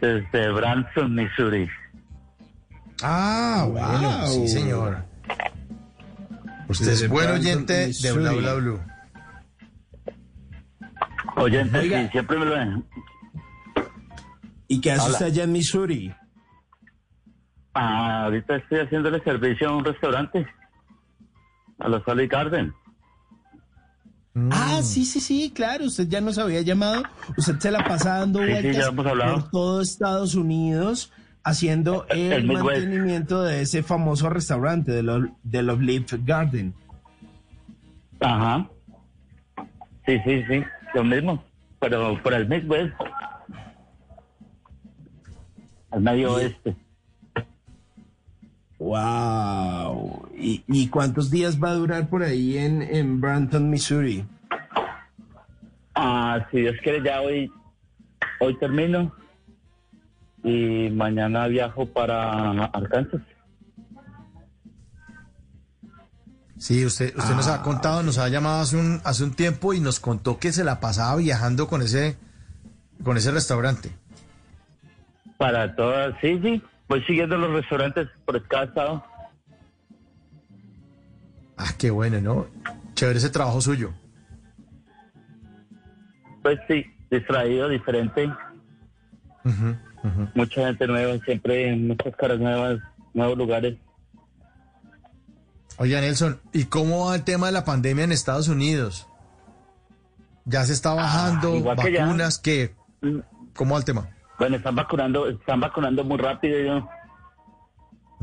Desde 0.00 0.50
Branson, 0.52 1.14
Missouri. 1.14 1.68
Ah, 3.02 3.66
bueno, 3.70 4.18
Wow. 4.20 4.26
sí, 4.28 4.48
señor. 4.48 5.04
Usted 6.68 6.86
Desde 6.86 7.04
es 7.06 7.10
buen 7.10 7.30
oyente 7.30 7.88
de. 7.88 8.12
Bla 8.12 8.32
Bla 8.32 8.54
Blue. 8.54 8.80
Oyente, 11.36 11.78
Oiga. 11.78 12.02
sí, 12.04 12.08
siempre 12.12 12.38
me 12.38 12.44
lo... 12.44 12.84
¿Y 14.68 14.80
qué 14.80 14.92
hace 14.92 15.10
usted 15.10 15.26
allá 15.26 15.44
en 15.44 15.52
Missouri? 15.52 16.14
Ah, 17.74 18.24
ahorita 18.24 18.56
estoy 18.56 18.80
haciéndole 18.80 19.20
servicio 19.22 19.68
a 19.68 19.76
un 19.76 19.84
restaurante. 19.84 20.46
A 21.78 21.88
los 21.88 22.06
Olive 22.06 22.28
Garden. 22.28 22.72
Ah, 24.50 24.80
sí, 24.82 25.04
sí, 25.04 25.20
sí, 25.20 25.52
claro. 25.54 25.84
Usted 25.84 26.08
ya 26.08 26.20
nos 26.20 26.38
había 26.38 26.62
llamado. 26.62 27.02
Usted 27.36 27.58
se 27.58 27.70
la 27.70 27.84
pasa 27.84 28.18
dando 28.20 28.40
Sí, 28.40 28.46
vueltas 28.50 28.90
por 28.90 29.50
todo 29.50 29.80
Estados 29.82 30.34
Unidos 30.34 31.12
haciendo 31.44 32.06
el, 32.08 32.32
El 32.32 32.44
Midwest. 32.44 32.64
mantenimiento 32.64 33.42
de 33.42 33.60
ese 33.62 33.82
famoso 33.82 34.30
restaurante 34.30 34.90
de 34.92 35.02
los 35.02 35.24
de 35.42 35.62
los 35.62 35.80
Leaf 35.80 36.12
Garden. 36.24 36.72
Ajá. 38.20 38.68
Sí, 40.06 40.18
sí, 40.24 40.42
sí, 40.48 40.62
lo 40.94 41.04
mismo. 41.04 41.44
Pero 41.80 42.20
por 42.22 42.32
el 42.32 42.48
Midwest. 42.48 42.94
Al 45.90 46.00
medio 46.00 46.34
oeste. 46.34 46.74
Wow. 48.82 50.28
¿Y, 50.36 50.64
y 50.66 50.88
cuántos 50.88 51.30
días 51.30 51.62
va 51.62 51.70
a 51.70 51.74
durar 51.74 52.08
por 52.08 52.24
ahí 52.24 52.58
en, 52.58 52.82
en 52.82 53.20
Branton, 53.20 53.70
Missouri? 53.70 54.24
Ah, 55.94 56.44
si 56.50 56.62
Dios 56.62 56.74
quiere, 56.82 57.00
ya 57.02 57.20
hoy, 57.20 57.50
hoy 58.40 58.58
termino. 58.58 59.14
Y 60.42 60.90
mañana 60.90 61.46
viajo 61.46 61.86
para 61.86 62.50
Arkansas. 62.64 63.22
Sí, 66.58 66.84
usted, 66.84 67.16
usted 67.16 67.34
nos 67.34 67.46
ha 67.46 67.62
contado, 67.62 68.02
nos 68.02 68.18
ha 68.18 68.28
llamado 68.28 68.62
hace 68.62 68.76
un, 68.76 69.00
hace 69.04 69.22
un 69.22 69.34
tiempo 69.34 69.74
y 69.74 69.80
nos 69.80 70.00
contó 70.00 70.38
que 70.38 70.52
se 70.52 70.64
la 70.64 70.80
pasaba 70.80 71.16
viajando 71.16 71.68
con 71.68 71.82
ese, 71.82 72.16
con 73.04 73.16
ese 73.16 73.30
restaurante. 73.30 73.92
Para 75.38 75.74
todas, 75.76 76.14
sí, 76.20 76.40
sí. 76.42 76.62
Voy 76.92 77.02
siguiendo 77.04 77.38
los 77.38 77.50
restaurantes 77.50 78.06
por 78.26 78.36
estado. 78.36 79.02
Ah, 81.56 81.70
qué 81.78 81.90
bueno, 81.90 82.20
¿no? 82.20 82.46
Chévere 82.92 83.18
ese 83.18 83.30
trabajo 83.30 83.62
suyo. 83.62 83.94
Pues 86.42 86.60
sí, 86.68 86.84
distraído, 87.10 87.70
diferente. 87.70 88.30
Mucha 90.34 90.66
gente 90.66 90.86
nueva, 90.86 91.16
siempre 91.24 91.74
muchas 91.76 92.14
caras 92.14 92.38
nuevas, 92.38 92.78
nuevos 93.14 93.38
lugares. 93.38 93.78
Oiga, 95.78 95.98
Nelson, 96.02 96.42
¿y 96.52 96.64
cómo 96.64 97.06
va 97.06 97.14
el 97.14 97.24
tema 97.24 97.46
de 97.46 97.52
la 97.52 97.64
pandemia 97.64 98.04
en 98.04 98.12
Estados 98.12 98.48
Unidos? 98.48 99.08
¿Ya 100.44 100.62
se 100.66 100.74
está 100.74 100.92
bajando? 100.92 101.54
Ah, 101.70 101.76
que 101.82 101.90
ya. 101.90 102.04
¿Vacunas? 102.04 102.38
¿Qué? 102.38 102.74
Mm. 103.00 103.20
¿Cómo 103.54 103.76
va 103.76 103.78
el 103.78 103.86
tema? 103.86 104.10
Bueno, 104.42 104.56
están 104.56 104.74
vacunando, 104.74 105.28
están 105.28 105.60
vacunando 105.60 106.02
muy 106.02 106.18
rápido. 106.18 106.90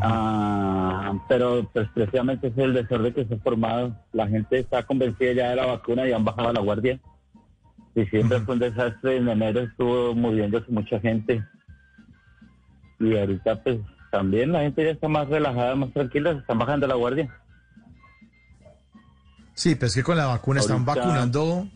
Ah, 0.01 1.13
pero 1.29 1.65
pues 1.71 1.87
precisamente 1.93 2.47
es 2.47 2.57
el 2.57 2.73
desorden 2.73 3.13
que 3.13 3.23
se 3.23 3.35
ha 3.35 3.37
formado. 3.37 3.95
La 4.11 4.27
gente 4.27 4.59
está 4.59 4.83
convencida 4.83 5.31
ya 5.31 5.49
de 5.51 5.55
la 5.55 5.67
vacuna 5.67 6.05
y 6.05 6.11
han 6.11 6.25
bajado 6.25 6.51
la 6.51 6.59
guardia. 6.59 6.99
Diciembre 7.95 8.41
fue 8.41 8.55
un 8.55 8.59
desastre, 8.59 9.15
en 9.15 9.29
enero 9.29 9.61
estuvo 9.61 10.13
muriéndose 10.13 10.69
mucha 10.69 10.99
gente. 10.99 11.41
Y 12.99 13.17
ahorita 13.17 13.63
pues 13.63 13.79
también 14.11 14.51
la 14.51 14.59
gente 14.59 14.83
ya 14.83 14.91
está 14.91 15.07
más 15.07 15.29
relajada, 15.29 15.73
más 15.75 15.93
tranquila, 15.93 16.33
se 16.33 16.39
están 16.39 16.59
bajando 16.59 16.85
la 16.85 16.95
guardia. 16.95 17.33
Sí, 19.53 19.75
pero 19.75 19.87
es 19.87 19.95
que 19.95 20.03
con 20.03 20.17
la 20.17 20.25
vacuna 20.25 20.59
están 20.59 20.83
vacunando, 20.83 21.69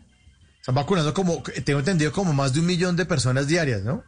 están 0.60 0.76
vacunando 0.76 1.14
como, 1.14 1.42
tengo 1.64 1.80
entendido, 1.80 2.12
como 2.12 2.34
más 2.34 2.54
de 2.54 2.60
un 2.60 2.66
millón 2.66 2.98
de 2.98 3.06
personas 3.06 3.48
diarias, 3.48 3.84
¿no? 3.84 4.04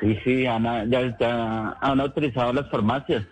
Sí, 0.00 0.16
sí, 0.24 0.46
han, 0.46 0.64
ya, 0.90 1.16
ya 1.18 1.76
han 1.80 2.00
autorizado 2.00 2.52
las 2.52 2.70
farmacias. 2.70 3.24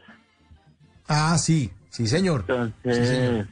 Ah, 1.09 1.37
sí, 1.39 1.71
sí, 1.89 2.07
señor. 2.07 2.41
Entonces, 2.49 2.97
Sí, 2.97 3.15
señor. 3.17 3.47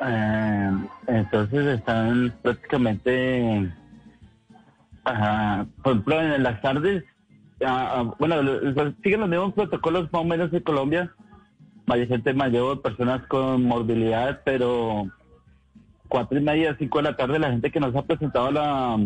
eh, 0.00 0.70
entonces 1.06 1.66
están 1.78 2.34
prácticamente, 2.42 3.72
ajá, 5.04 5.66
por 5.82 5.92
ejemplo, 5.92 6.20
en 6.20 6.42
las 6.42 6.60
tardes, 6.60 7.04
ah, 7.64 7.94
ah, 7.96 8.14
bueno, 8.18 8.42
siguen 9.02 9.20
los 9.20 9.28
mismos 9.30 9.54
protocolos 9.54 10.12
más 10.12 10.22
o 10.22 10.24
menos 10.24 10.52
en 10.52 10.60
Colombia, 10.60 11.10
hay 11.88 12.06
gente 12.06 12.34
mayor, 12.34 12.82
personas 12.82 13.26
con 13.28 13.62
morbilidad, 13.64 14.40
pero 14.44 15.06
cuatro 16.08 16.38
y 16.38 16.42
media, 16.42 16.76
cinco 16.78 16.98
de 16.98 17.04
la 17.04 17.16
tarde, 17.16 17.38
la 17.38 17.50
gente 17.52 17.70
que 17.70 17.80
nos 17.80 17.94
ha 17.96 18.02
presentado 18.02 18.50
la, 18.50 18.98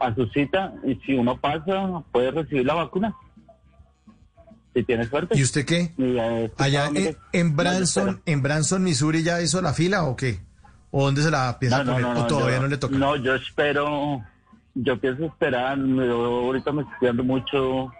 a 0.00 0.14
su 0.14 0.26
cita, 0.28 0.72
y 0.84 0.94
si 1.06 1.14
uno 1.14 1.36
pasa, 1.36 2.02
puede 2.10 2.30
recibir 2.30 2.64
la 2.66 2.74
vacuna. 2.74 3.14
Si 4.74 4.82
tiene 4.84 5.04
suerte. 5.06 5.36
¿Y 5.36 5.42
usted 5.42 5.66
qué? 5.66 5.92
Y, 5.98 6.16
eh, 6.16 6.50
Allá 6.58 6.86
en, 6.94 7.16
en 7.32 7.56
Branson, 7.56 8.22
en 8.24 8.40
Branson, 8.42 8.82
Missouri, 8.84 9.22
¿ya 9.22 9.40
hizo 9.42 9.60
la 9.60 9.72
fila 9.74 10.04
o 10.04 10.16
qué? 10.16 10.40
¿O 10.92 11.04
dónde 11.04 11.22
se 11.22 11.30
la 11.30 11.58
piensa 11.58 11.78
No, 11.84 11.84
no, 11.84 11.92
poner? 11.92 12.14
no, 12.14 12.24
¿O 12.24 12.26
todavía 12.26 12.56
yo- 12.56 12.62
no 12.62 12.68
le 12.68 12.76
toca? 12.78 12.96
No, 12.96 13.16
yo 13.16 13.34
espero, 13.34 14.22
yo 14.74 14.98
pienso 15.00 15.24
esperar, 15.26 15.76
yo 15.78 16.24
ahorita 16.24 16.72
me 16.72 16.82
estoy 16.82 16.98
cuidando 16.98 17.24
mucho. 17.24 17.92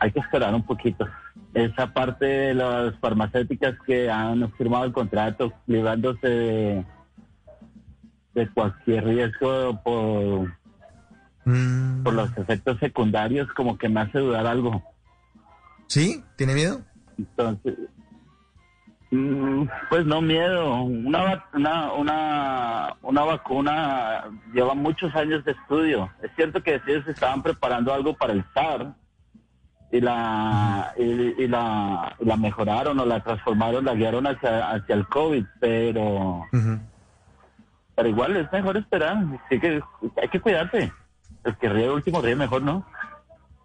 hay 0.00 0.12
que 0.12 0.20
esperar 0.20 0.54
un 0.54 0.62
poquito. 0.62 1.06
Esa 1.52 1.92
parte 1.92 2.24
de 2.24 2.54
las 2.54 2.94
farmacéuticas 3.00 3.74
que 3.86 4.10
han 4.10 4.50
firmado 4.52 4.84
el 4.84 4.92
contrato, 4.92 5.52
librándose 5.66 6.26
de, 6.28 6.84
de 8.34 8.48
cualquier 8.50 9.04
riesgo 9.04 9.80
por, 9.82 10.52
Mm. 11.44 12.02
por 12.04 12.12
los 12.14 12.36
efectos 12.36 12.78
secundarios, 12.78 13.48
como 13.54 13.78
que 13.78 13.88
me 13.88 14.00
hace 14.02 14.18
dudar 14.18 14.46
algo. 14.46 14.82
¿Sí? 15.86 16.22
¿Tiene 16.36 16.54
miedo? 16.54 16.82
Entonces, 17.18 17.74
mm, 19.10 19.64
pues 19.88 20.06
no 20.06 20.20
miedo. 20.20 20.82
Una, 20.82 21.44
una, 21.54 21.92
una, 21.94 22.96
una 23.02 23.22
vacuna 23.24 24.24
lleva 24.52 24.74
muchos 24.74 25.14
años 25.16 25.44
de 25.44 25.52
estudio. 25.52 26.10
Es 26.22 26.30
cierto 26.36 26.62
que 26.62 26.80
ellos 26.86 27.08
estaban 27.08 27.42
preparando 27.42 27.92
algo 27.92 28.14
para 28.14 28.34
el 28.34 28.44
SAR 28.54 28.94
y 29.90 30.00
la, 30.00 30.94
y, 30.96 31.02
y 31.42 31.48
la, 31.48 32.14
la 32.20 32.36
mejoraron 32.36 33.00
o 33.00 33.04
la 33.06 33.20
transformaron, 33.24 33.84
la 33.84 33.94
guiaron 33.94 34.26
hacia, 34.26 34.70
hacia 34.70 34.94
el 34.94 35.06
COVID, 35.08 35.44
pero, 35.58 36.44
pero 37.94 38.08
igual 38.08 38.36
es 38.36 38.50
mejor 38.52 38.76
esperar. 38.76 39.16
Sí 39.48 39.58
que, 39.60 39.80
hay 40.20 40.28
que 40.28 40.40
cuidarse. 40.40 40.92
El 41.44 41.56
que 41.56 41.68
ríe 41.68 41.90
último 41.90 42.20
ríe 42.20 42.36
mejor, 42.36 42.62
¿no? 42.62 42.86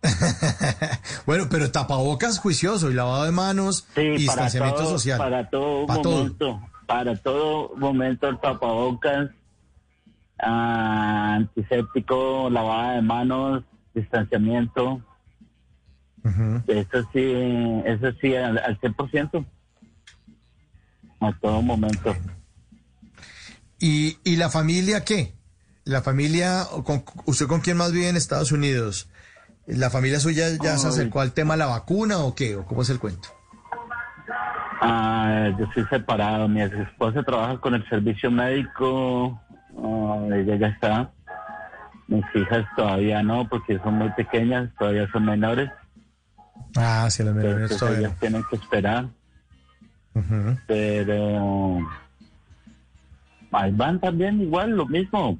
Bueno, 1.26 1.45
pero 1.50 1.72
tapabocas 1.72 2.40
juicioso 2.40 2.92
y 2.92 2.94
lavado 2.94 3.26
de 3.26 3.32
manos 3.32 3.88
Sí, 3.95 4.10
distanciamiento 4.10 4.82
todo, 4.82 4.90
social. 4.92 5.18
Para 5.18 5.50
todo 5.50 5.88
Para 5.88 6.02
todo. 6.02 6.18
momento, 6.18 6.62
para 6.86 7.16
todo 7.16 7.72
momento 7.76 8.28
el 8.28 8.40
tapabocas, 8.40 9.32
ah, 10.40 11.34
antiséptico, 11.36 12.50
lavada 12.50 12.94
de 12.94 13.02
manos, 13.02 13.64
distanciamiento. 13.94 15.02
Eso 16.68 17.08
sí, 17.14 17.34
eso 17.86 18.12
sí, 18.20 18.36
al, 18.36 18.58
al 18.58 18.80
100%. 18.80 19.45
A 21.20 21.32
todo 21.34 21.62
momento. 21.62 22.16
¿Y, 23.80 24.18
¿Y 24.24 24.38
la 24.38 24.50
familia 24.50 25.04
qué? 25.04 25.34
¿La 25.84 26.02
familia, 26.02 26.66
con- 26.84 27.04
usted 27.26 27.45
con 27.48 27.62
quién 27.62 27.78
más 27.78 27.92
vive 27.92 28.10
en 28.10 28.16
Estados 28.18 28.52
Unidos? 28.52 29.10
¿La 29.68 29.90
familia 29.90 30.20
suya 30.20 30.48
ya 30.62 30.78
se 30.78 30.88
acercó 30.88 31.22
al 31.22 31.34
tema 31.34 31.56
de 31.56 31.60
la 31.60 31.66
vacuna 31.68 32.20
o 32.20 32.36
qué? 32.36 32.56
¿O 32.56 32.66
cómo 32.66 32.82
es 32.84 32.90
el 32.90 33.00
cuento? 33.00 33.30
Ah, 34.82 35.50
yo 35.58 35.66
soy 35.74 35.86
separado. 35.90 36.48
Mi 36.48 36.62
esposa 36.62 37.24
trabaja 37.24 37.58
con 37.60 37.74
el 37.74 37.88
servicio 37.90 38.30
médico. 38.32 39.40
ah, 39.78 40.26
ella 40.34 40.56
ya 40.58 40.68
está. 40.68 41.12
Mis 42.08 42.24
hijas 42.36 42.66
todavía 42.78 43.24
no, 43.24 43.48
porque 43.50 43.80
son 43.80 43.95
muy 43.95 44.10
pequeñas, 44.12 44.70
todavía 44.78 45.08
son 45.12 45.26
menores. 45.26 45.70
Ah, 46.76 47.08
sí, 47.10 47.24
los 47.24 47.34
menores 47.34 47.76
todavía 47.78 48.00
ellas 48.08 48.20
tienen 48.20 48.44
que 48.50 48.56
esperar. 48.58 49.08
Pero 50.68 51.80
van 53.51 53.99
también 53.99 54.41
igual, 54.41 54.72
lo 54.72 54.85
mismo. 54.85 55.40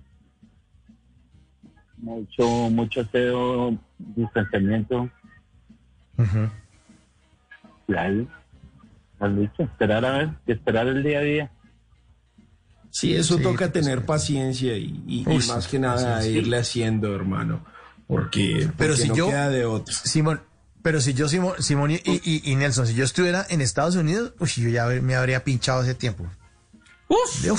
Mucho, 1.98 2.48
mucho 2.70 3.02
aseo, 3.02 3.78
distanciamiento. 3.98 5.10
Y 7.88 7.96
ahí, 7.96 8.28
al 9.20 9.40
dicho, 9.40 9.64
esperar 9.64 10.06
a 10.06 10.18
ver, 10.18 10.30
esperar 10.48 10.88
el 10.88 11.04
día 11.04 11.20
a 11.20 11.22
día. 11.22 11.52
Sí, 12.90 13.14
eso 13.14 13.38
Sí, 13.38 13.44
toca 13.44 13.72
tener 13.72 14.06
paciencia 14.06 14.78
y, 14.78 15.04
y- 15.06 15.24
y 15.24 15.28
Uy, 15.28 15.46
más 15.48 15.68
que 15.68 15.80
nada 15.80 16.26
irle 16.26 16.58
haciendo, 16.58 17.14
hermano. 17.14 17.66
Porque, 18.08 18.70
Pero 18.78 18.94
porque 18.94 19.02
si 19.02 19.08
no 19.10 19.16
yo, 19.16 19.28
queda 19.28 19.50
de 19.50 19.66
otro. 19.66 19.94
Simón, 19.94 20.42
pero 20.82 21.02
si 21.02 21.14
yo, 21.14 21.28
Simón, 21.28 21.56
Simón 21.60 21.92
y, 21.92 21.96
y- 22.06 22.42
y 22.52 22.56
Nelson, 22.56 22.88
si 22.88 22.94
yo 22.94 23.04
estuviera 23.04 23.46
en 23.50 23.60
Estados 23.62 23.96
Unidos, 23.96 24.34
uy, 24.40 24.48
yo 24.58 24.70
ya 24.70 24.86
me 25.02 25.16
habría 25.16 25.44
pinchado 25.44 25.82
hace 25.82 25.96
tiempo. 25.96 26.26
Uf. 27.08 27.42
De, 27.44 27.52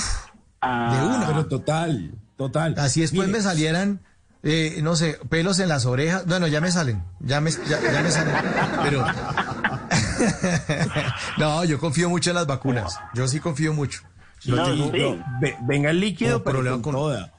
de 0.61 1.05
una. 1.05 1.27
Pero 1.27 1.45
total, 1.47 2.11
total. 2.37 2.75
Así 2.77 3.01
después 3.01 3.27
Mire. 3.27 3.39
me 3.39 3.43
salieran, 3.43 4.01
eh, 4.43 4.79
no 4.81 4.95
sé, 4.95 5.19
pelos 5.29 5.59
en 5.59 5.69
las 5.69 5.85
orejas. 5.85 6.25
Bueno, 6.25 6.47
ya 6.47 6.61
me 6.61 6.71
salen, 6.71 7.03
ya 7.19 7.41
me, 7.41 7.51
ya, 7.51 7.81
ya 7.81 8.01
me 8.01 8.11
salen. 8.11 8.35
Pero. 8.83 9.05
no, 11.37 11.63
yo 11.65 11.79
confío 11.79 12.09
mucho 12.09 12.31
en 12.31 12.35
las 12.35 12.47
vacunas. 12.47 12.99
Yo 13.13 13.27
sí 13.27 13.39
confío 13.39 13.73
mucho. 13.73 14.01
Yo 14.41 14.55
No, 14.55 14.65
tengo- 14.65 14.91
no, 15.17 15.25
ve- 15.41 15.57
venga 15.61 15.89
el 15.89 15.99
líquido, 15.99 16.43
pero 16.43 16.55
problema 16.57 16.75
con, 16.75 16.83
con- 16.83 16.93
toda. 16.93 17.33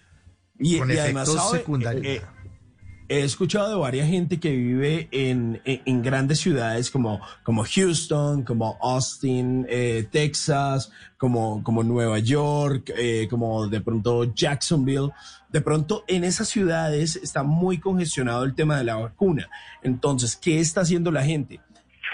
Y, 0.59 0.79
con 0.79 0.91
y 0.91 0.99
además, 0.99 1.29
secundarios. 1.53 2.05
Eh, 2.05 2.17
eh, 2.17 2.23
he 3.09 3.23
escuchado 3.23 3.71
de 3.71 3.77
varias 3.77 4.09
gente 4.09 4.39
que 4.39 4.51
vive 4.51 5.09
en, 5.13 5.61
en, 5.65 5.83
en 5.85 6.03
grandes 6.03 6.41
ciudades 6.41 6.91
como, 6.91 7.21
como 7.43 7.65
Houston, 7.65 8.43
como 8.43 8.77
Austin, 8.83 9.67
eh, 9.69 10.07
Texas, 10.11 10.91
como, 11.17 11.63
como 11.63 11.83
Nueva 11.83 12.19
York, 12.19 12.93
eh, 12.97 13.27
como 13.31 13.67
de 13.69 13.81
pronto 13.81 14.35
Jacksonville. 14.35 15.11
De 15.49 15.61
pronto 15.63 16.05
en 16.07 16.25
esas 16.25 16.49
ciudades 16.49 17.17
está 17.17 17.43
muy 17.43 17.79
congestionado 17.79 18.45
el 18.45 18.55
tema 18.55 18.77
de 18.77 18.85
la 18.85 18.97
vacuna. 18.97 19.49
Entonces, 19.83 20.37
¿qué 20.37 20.61
está 20.61 20.83
haciendo 20.83 21.11
la 21.11 21.25
gente? 21.25 21.61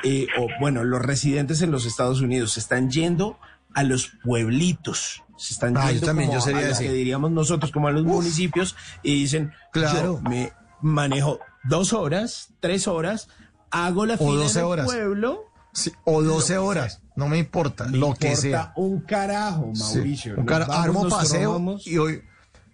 Eh, 0.05 0.27
o 0.39 0.47
bueno, 0.61 0.85
los 0.85 1.03
residentes 1.03 1.61
en 1.63 1.71
los 1.71 1.87
Estados 1.87 2.21
Unidos 2.21 2.53
se 2.53 2.61
están 2.61 2.91
yendo 2.91 3.39
a 3.75 3.83
los 3.83 4.13
pueblitos. 4.23 5.23
Se 5.37 5.55
están 5.55 5.77
Ah, 5.77 5.87
yo 5.87 5.93
yendo 5.95 6.07
también, 6.07 6.29
como 6.29 6.39
yo 6.41 6.45
sería 6.45 6.73
a 6.75 6.79
que 6.79 6.93
diríamos 6.93 7.31
nosotros 7.33 7.73
como 7.73 7.89
a 7.89 7.91
los 7.91 8.05
municipios 8.05 8.77
y 9.03 9.15
dicen, 9.23 9.53
Claro. 9.73 10.21
yo 10.23 10.29
me 10.31 10.53
manejo 10.85 11.41
dos 11.65 11.93
horas, 11.93 12.49
tres 12.61 12.87
horas, 12.89 13.29
hago 13.71 14.07
la 14.07 14.15
O 14.15 14.19
fila 14.19 14.43
12 14.43 14.59
en 14.59 14.65
el 14.65 14.71
horas. 14.71 14.87
pueblo. 14.87 15.41
Sí, 15.73 15.93
o 16.05 16.23
12 16.23 16.59
horas, 16.59 17.01
no 17.17 17.27
me 17.29 17.39
importa, 17.39 17.85
Me 17.89 17.99
lo 17.99 18.15
que 18.15 18.29
importa 18.29 18.41
sea. 18.41 18.73
un 18.77 19.01
carajo, 19.01 19.73
Sí, 19.75 19.83
Mauricio. 19.97 20.35
un 20.37 20.47
cara- 20.47 20.67
vamos, 20.67 20.85
armo 20.85 21.09
paseo 21.09 21.79
y 21.85 21.99
hoy. 21.99 22.23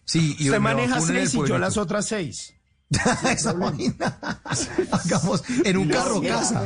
Sí, 0.04 0.34
y 0.38 0.42
hoy 0.44 0.48
Usted 0.50 0.60
maneja 0.60 1.00
seis 1.00 1.34
y 1.34 1.46
yo 1.46 1.58
las 1.58 1.76
otras 1.78 2.06
seis. 2.06 2.52
Esa 3.30 3.52
vaina. 3.52 4.18
Hagamos 4.90 5.44
en 5.64 5.76
un 5.76 5.88
carro 5.88 6.20
casa. 6.20 6.64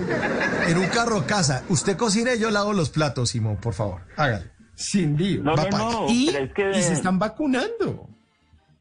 En 0.67 0.79
un 0.79 0.87
carro 0.87 1.27
casa. 1.27 1.63
Usted 1.69 1.97
cocina 1.99 2.35
y 2.35 2.39
yo 2.41 2.51
lavo 2.51 2.73
los 2.73 2.89
platos, 2.89 3.29
Simón, 3.31 3.59
por 3.59 3.75
favor. 3.75 4.01
Hágalo. 4.17 4.47
Sin 4.75 5.17
lío. 5.19 5.43
No, 5.43 5.55
no, 5.55 5.69
no, 5.71 6.07
y, 6.09 6.31
pero 6.33 6.45
es 6.47 6.53
que... 6.55 6.71
y 6.71 6.83
se 6.83 6.95
están 6.95 7.19
vacunando. 7.19 8.09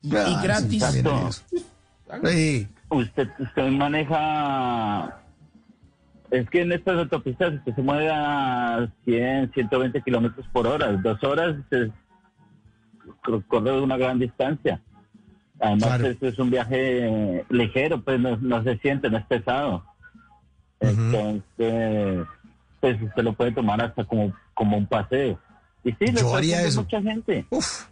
Y, 0.02 0.16
Ah, 0.16 0.40
gratis. 0.42 0.84
Sí. 2.26 2.68
Usted, 2.90 3.30
usted 3.40 3.70
maneja. 3.72 5.20
Es 6.32 6.50
que 6.50 6.62
en 6.62 6.72
estas 6.72 6.98
autopistas 6.98 7.54
usted 7.54 7.76
se 7.76 7.82
mueve 7.82 8.10
a 8.12 8.88
100, 9.06 9.52
120 9.54 10.02
kilómetros 10.02 10.48
por 10.52 10.66
hora. 10.68 10.92
Dos 10.94 11.24
horas 11.24 11.56
se 11.70 11.92
cor- 13.24 13.44
corre 13.48 13.80
una 13.80 13.98
gran 13.98 14.18
distancia. 14.20 14.82
Además, 15.60 16.00
Claro. 16.00 16.16
es 16.22 16.40
un 16.40 16.50
viaje 16.50 17.46
ligero, 17.50 18.02
pues 18.02 18.20
no, 18.20 18.36
no 18.38 18.64
se 18.64 18.78
siente, 18.80 19.10
no 19.10 19.18
es 19.20 19.26
pesado. 19.26 19.86
Entonces, 20.80 22.26
pues 22.82 23.02
usted 23.02 23.24
lo 23.24 23.34
puede 23.34 23.52
tomar 23.52 23.82
hasta 23.82 24.04
como, 24.04 24.34
como 24.54 24.78
un 24.78 24.86
paseo. 24.88 25.40
Y 25.84 25.92
sí, 25.94 26.12
lo 26.12 26.22
Yo 26.22 26.36
haría 26.36 26.62
eso. 26.64 26.82
mucha 26.82 27.02
gente. 27.02 27.46
Uf. 27.50 27.86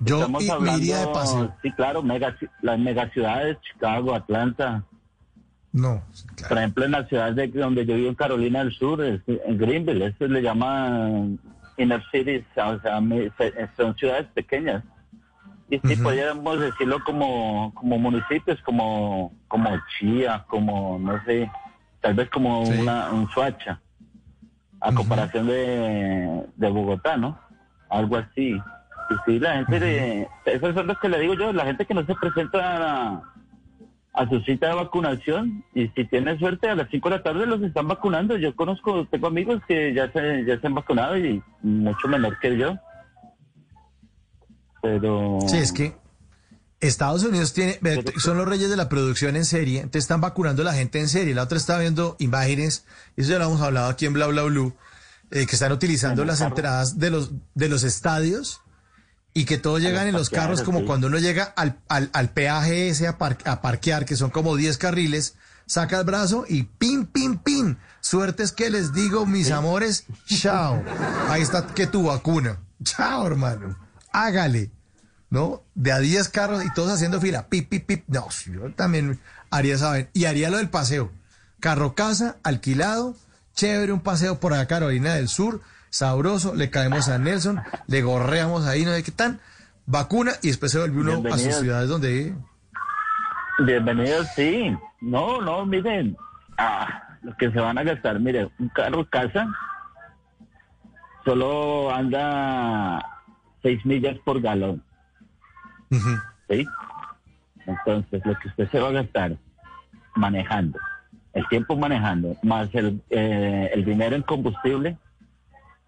Yo 0.00 0.16
Estamos 0.16 0.48
hablando, 0.50 0.78
iría 0.82 0.98
de 0.98 1.06
paseo. 1.08 1.54
sí, 1.62 1.70
claro, 1.72 2.02
mega, 2.02 2.36
las 2.62 2.78
megaciudades, 2.78 3.58
Chicago, 3.62 4.14
Atlanta. 4.14 4.84
No. 5.72 6.02
Por 6.48 6.58
ejemplo, 6.58 6.84
en 6.84 6.92
la 6.92 7.04
ciudad 7.06 7.32
de 7.32 7.48
donde 7.48 7.86
yo 7.86 7.94
vivo, 7.96 8.08
en 8.08 8.14
Carolina 8.14 8.60
del 8.60 8.72
Sur, 8.72 9.02
es- 9.02 9.20
en 9.26 9.58
Greenville, 9.58 10.06
eso 10.06 10.26
le 10.28 10.42
llaman 10.42 11.38
inner 11.76 12.02
cities, 12.12 12.44
o 12.56 12.78
sea, 12.80 13.00
son 13.76 13.96
ciudades 13.96 14.26
pequeñas. 14.34 14.84
Y 15.70 15.78
sí, 15.80 15.94
Ujú. 15.94 16.02
podríamos 16.02 16.60
decirlo 16.60 17.02
como, 17.04 17.72
como 17.74 17.98
municipios, 17.98 18.60
como, 18.62 19.32
como 19.48 19.70
Chía, 19.98 20.44
como, 20.48 20.98
no 20.98 21.24
sé, 21.24 21.50
tal 22.00 22.14
vez 22.14 22.28
como 22.30 22.60
una, 22.62 23.10
un 23.10 23.28
Suacha, 23.30 23.80
a 24.80 24.92
comparación 24.94 25.46
de, 25.46 26.44
de 26.56 26.68
Bogotá, 26.68 27.16
¿no? 27.16 27.38
Algo 27.88 28.16
así. 28.18 28.60
Y 29.10 29.14
sí, 29.24 29.38
la 29.38 29.54
gente 29.54 29.80
de... 29.80 30.28
Esos 30.46 30.74
son 30.74 30.86
los 30.86 30.98
que 30.98 31.08
le 31.08 31.20
digo 31.20 31.34
yo, 31.34 31.52
la 31.52 31.64
gente 31.64 31.86
que 31.86 31.94
no 31.94 32.04
se 32.06 32.14
presenta 32.14 32.58
a, 33.12 33.22
a 34.14 34.28
su 34.28 34.40
cita 34.40 34.68
de 34.68 34.74
vacunación 34.74 35.64
y 35.74 35.88
si 35.88 36.04
tiene 36.04 36.38
suerte 36.38 36.68
a 36.68 36.76
las 36.76 36.88
5 36.90 37.08
de 37.10 37.16
la 37.16 37.22
tarde 37.22 37.46
los 37.46 37.60
están 37.62 37.88
vacunando. 37.88 38.36
Yo 38.36 38.54
conozco, 38.54 39.06
tengo 39.08 39.26
amigos 39.26 39.60
que 39.66 39.92
ya 39.92 40.10
se, 40.12 40.44
ya 40.44 40.58
se 40.60 40.66
han 40.66 40.74
vacunado 40.74 41.18
y 41.18 41.42
mucho 41.62 42.08
menor 42.08 42.38
que 42.38 42.56
yo. 42.56 42.76
Pero... 44.80 45.38
Sí, 45.48 45.56
es 45.56 45.72
que 45.72 45.96
Estados 46.80 47.24
Unidos 47.24 47.54
tiene, 47.54 47.78
son 48.18 48.38
los 48.38 48.46
reyes 48.46 48.70
de 48.70 48.76
la 48.76 48.88
producción 48.88 49.36
en 49.36 49.44
serie, 49.44 49.78
entonces 49.78 50.04
están 50.04 50.20
vacunando 50.20 50.62
a 50.62 50.66
la 50.66 50.74
gente 50.74 51.00
en 51.00 51.08
serie. 51.08 51.34
La 51.34 51.42
otra 51.42 51.56
está 51.58 51.78
viendo 51.78 52.16
imágenes, 52.18 52.86
eso 53.16 53.32
ya 53.32 53.38
lo 53.38 53.46
hemos 53.46 53.62
hablado 53.62 53.88
aquí 53.88 54.06
en 54.06 54.12
Bla 54.12 54.26
Bla 54.26 54.42
Blue, 54.42 54.74
eh, 55.30 55.46
que 55.46 55.56
están 55.56 55.72
utilizando 55.72 56.24
las 56.24 56.40
entradas 56.40 56.98
de 56.98 57.10
los, 57.10 57.32
de 57.54 57.68
los 57.68 57.82
estadios 57.82 58.60
y 59.34 59.44
que 59.44 59.58
todos 59.58 59.80
llegan 59.82 60.06
en 60.06 60.14
los 60.14 60.30
carros 60.30 60.62
como 60.62 60.80
sí. 60.80 60.84
cuando 60.86 61.08
uno 61.08 61.18
llega 61.18 61.44
al, 61.56 61.78
al, 61.88 62.08
al 62.12 62.30
peaje 62.30 62.88
ese 62.88 63.08
a, 63.08 63.18
par- 63.18 63.38
a 63.44 63.60
parquear, 63.60 64.04
que 64.04 64.16
son 64.16 64.30
como 64.30 64.54
10 64.56 64.78
carriles, 64.78 65.34
saca 65.66 65.98
el 65.98 66.04
brazo 66.04 66.44
y 66.48 66.62
pin, 66.62 67.06
pin, 67.06 67.38
pin. 67.38 67.76
Suerte 68.00 68.42
es 68.44 68.52
que 68.52 68.70
les 68.70 68.92
digo, 68.92 69.26
mis 69.26 69.50
amores, 69.50 70.04
chao. 70.26 70.82
Ahí 71.28 71.42
está 71.42 71.66
que 71.66 71.86
tu 71.86 72.04
vacuna. 72.04 72.60
Chao, 72.84 73.26
hermano. 73.26 73.76
Hágale. 74.12 74.70
¿No? 75.30 75.64
De 75.74 75.90
a 75.90 75.98
10 75.98 76.28
carros 76.28 76.64
y 76.64 76.72
todos 76.72 76.92
haciendo 76.92 77.20
fila. 77.20 77.48
Pip, 77.48 77.68
pip, 77.68 77.86
pip. 77.86 78.04
No, 78.06 78.28
yo 78.46 78.72
también 78.74 79.18
haría, 79.50 79.76
¿saben? 79.78 80.08
Y 80.12 80.26
haría 80.26 80.48
lo 80.50 80.58
del 80.58 80.68
paseo. 80.70 81.10
Carro 81.58 81.94
casa, 81.96 82.36
alquilado, 82.44 83.16
chévere, 83.56 83.92
un 83.92 84.00
paseo 84.00 84.38
por 84.38 84.52
acá, 84.52 84.66
Carolina 84.66 85.14
del 85.14 85.28
Sur, 85.28 85.60
sabroso, 85.94 86.56
le 86.56 86.70
caemos 86.70 87.08
a 87.08 87.18
Nelson, 87.18 87.62
le 87.86 88.02
gorreamos 88.02 88.66
ahí, 88.66 88.84
no 88.84 88.90
sé 88.90 89.04
qué 89.04 89.12
tan, 89.12 89.38
vacuna 89.86 90.32
y 90.42 90.48
después 90.48 90.72
se 90.72 90.80
vuelve 90.80 91.00
uno 91.00 91.22
a 91.32 91.38
sus 91.38 91.54
ciudades 91.54 91.88
donde... 91.88 92.34
Bienvenidos, 93.64 94.26
sí. 94.34 94.76
No, 95.00 95.40
no, 95.40 95.64
miren, 95.64 96.16
ah, 96.58 97.16
lo 97.22 97.36
que 97.36 97.48
se 97.52 97.60
van 97.60 97.78
a 97.78 97.84
gastar, 97.84 98.18
mire, 98.18 98.50
un 98.58 98.68
carro 98.70 99.08
casa 99.08 99.46
solo 101.24 101.94
anda 101.94 103.00
seis 103.62 103.86
millas 103.86 104.18
por 104.24 104.40
galón, 104.40 104.82
¿sí? 106.48 106.66
Entonces, 107.66 108.20
lo 108.24 108.36
que 108.40 108.48
usted 108.48 108.68
se 108.72 108.80
va 108.80 108.88
a 108.88 108.92
gastar 108.92 109.36
manejando, 110.16 110.76
el 111.34 111.46
tiempo 111.46 111.76
manejando, 111.76 112.36
más 112.42 112.68
el, 112.74 113.00
eh, 113.10 113.70
el 113.72 113.84
dinero 113.84 114.16
en 114.16 114.22
combustible, 114.22 114.98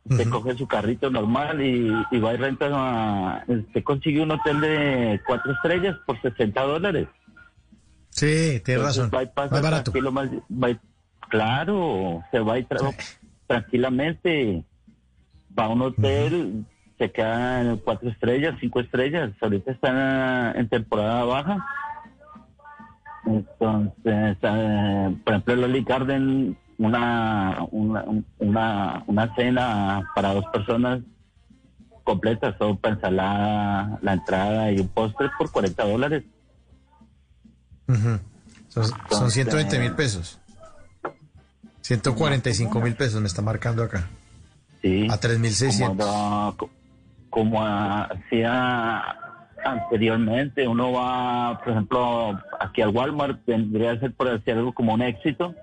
usted 0.08 0.28
coge 0.28 0.56
su 0.56 0.66
carrito 0.66 1.10
normal 1.10 1.60
y, 1.62 1.92
y 2.10 2.18
va 2.18 2.34
y 2.34 2.36
renta, 2.36 2.68
a- 2.72 3.44
usted 3.46 3.82
consigue 3.84 4.22
un 4.22 4.30
hotel 4.32 4.60
de 4.60 5.20
cuatro 5.26 5.52
estrellas 5.52 5.96
por 6.06 6.20
60 6.20 6.62
dólares. 6.62 7.08
Sí, 8.10 8.54
Entonces, 8.56 8.82
razón. 8.82 9.10
va 9.14 9.22
y 9.22 9.26
pasa 9.26 9.50
Más 9.54 9.62
barato. 9.62 9.90
tranquilo, 9.92 10.12
más- 10.12 10.30
va 10.50 10.70
y- 10.70 10.78
claro, 11.28 12.22
se 12.30 12.38
va 12.40 12.58
y 12.58 12.64
tra- 12.64 12.94
tranquilamente, 13.46 14.64
va 15.58 15.64
a 15.64 15.68
un 15.68 15.82
hotel, 15.82 16.64
se 16.98 17.10
queda 17.12 17.60
en 17.62 17.76
cuatro 17.78 18.08
estrellas, 18.08 18.54
cinco 18.60 18.80
estrellas. 18.80 19.32
Ahorita 19.40 19.72
están 19.72 20.56
en 20.56 20.68
temporada 20.68 21.24
baja. 21.24 21.66
Entonces, 23.26 24.36
eh, 24.42 25.16
por 25.24 25.32
ejemplo, 25.34 25.54
el 25.54 25.64
Oli 25.64 25.82
Garden, 25.82 26.56
una, 26.78 27.58
una, 27.70 28.04
una, 28.38 29.04
una 29.06 29.34
cena 29.34 30.02
para 30.14 30.34
dos 30.34 30.44
personas 30.52 31.00
completa, 32.04 32.56
sopa, 32.58 32.90
ensalada, 32.90 33.98
la 34.02 34.12
entrada 34.12 34.70
y 34.70 34.78
un 34.80 34.88
postre 34.88 35.28
por 35.38 35.50
40 35.50 35.84
dólares. 35.84 36.24
Ujú. 37.88 38.18
Son, 38.68 38.84
son 39.10 39.30
120 39.30 39.78
mil 39.78 39.92
pesos. 39.92 40.38
145 41.82 42.80
mil 42.80 42.94
pesos 42.94 43.20
me 43.20 43.26
está 43.28 43.42
marcando 43.42 43.82
acá. 43.82 44.08
Sí. 44.82 45.06
A 45.10 45.18
3.600. 45.18 45.96
Como, 45.96 46.56
co- 46.56 46.70
como 47.30 47.64
hacía 47.64 49.02
anteriormente, 49.64 50.66
uno 50.68 50.92
va, 50.92 51.58
por 51.60 51.70
ejemplo, 51.72 52.40
aquí 52.60 52.82
al 52.82 52.90
Walmart, 52.90 53.44
tendría 53.44 53.94
que 53.94 54.00
ser 54.00 54.14
por 54.14 54.30
decir 54.30 54.54
algo 54.54 54.72
como 54.72 54.94
un 54.94 55.02
éxito. 55.02 55.54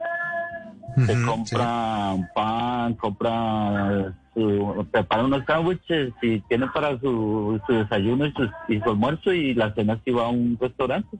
Se 0.96 1.14
compra 1.26 2.16
pan, 2.36 2.94
compra, 2.96 4.14
su, 4.34 4.88
prepara 4.92 5.24
unos 5.24 5.44
sándwiches 5.46 6.14
y 6.22 6.40
tiene 6.42 6.68
para 6.68 7.00
su, 7.00 7.60
su 7.66 7.74
desayuno 7.74 8.26
y 8.28 8.34
su, 8.34 8.50
y 8.68 8.80
su 8.80 8.90
almuerzo 8.90 9.34
y 9.34 9.54
la 9.54 9.74
cena 9.74 10.00
si 10.04 10.12
va 10.12 10.26
a 10.26 10.30
un 10.30 10.58
restaurante. 10.60 11.18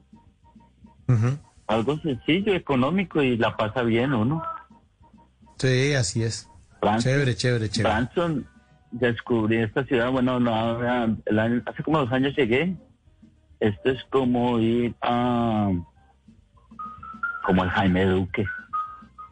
Algo 1.66 1.98
sencillo, 1.98 2.54
económico 2.54 3.22
y 3.22 3.36
la 3.36 3.56
pasa 3.56 3.82
bien 3.82 4.12
uno. 4.14 4.42
Sí, 5.58 5.94
así 5.94 6.22
es. 6.22 6.48
Branson- 6.80 7.02
Chévere, 7.02 7.34
chévere, 7.36 7.68
chévere. 7.70 7.94
Branson, 7.94 8.46
descubrí 8.90 9.56
esta 9.56 9.84
ciudad, 9.84 10.10
bueno, 10.10 10.38
no, 10.40 10.52
año- 10.52 11.62
hace 11.66 11.82
como 11.82 11.98
dos 11.98 12.12
años 12.12 12.34
llegué. 12.36 12.76
Esto 13.60 13.90
es 13.90 14.04
como 14.10 14.58
ir 14.58 14.94
a, 15.00 15.70
como 17.46 17.64
el 17.64 17.70
Jaime 17.70 18.04
Duque, 18.06 18.46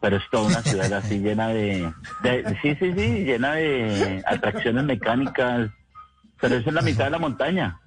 pero 0.03 0.17
es 0.17 0.23
toda 0.29 0.47
una 0.47 0.61
ciudad 0.61 0.91
así 0.91 1.19
llena 1.19 1.47
de, 1.47 1.89
de- 2.23 2.59
sí, 2.61 2.75
sí, 2.75 2.91
sí, 2.93 3.23
llena 3.23 3.53
de 3.53 4.21
atracciones 4.27 4.83
mecánicas, 4.83 5.71
pero 6.41 6.55
es 6.55 6.67
en 6.67 6.75
la 6.75 6.81
mitad 6.81 7.05
de 7.05 7.11
la 7.11 7.19
montaña. 7.19 7.79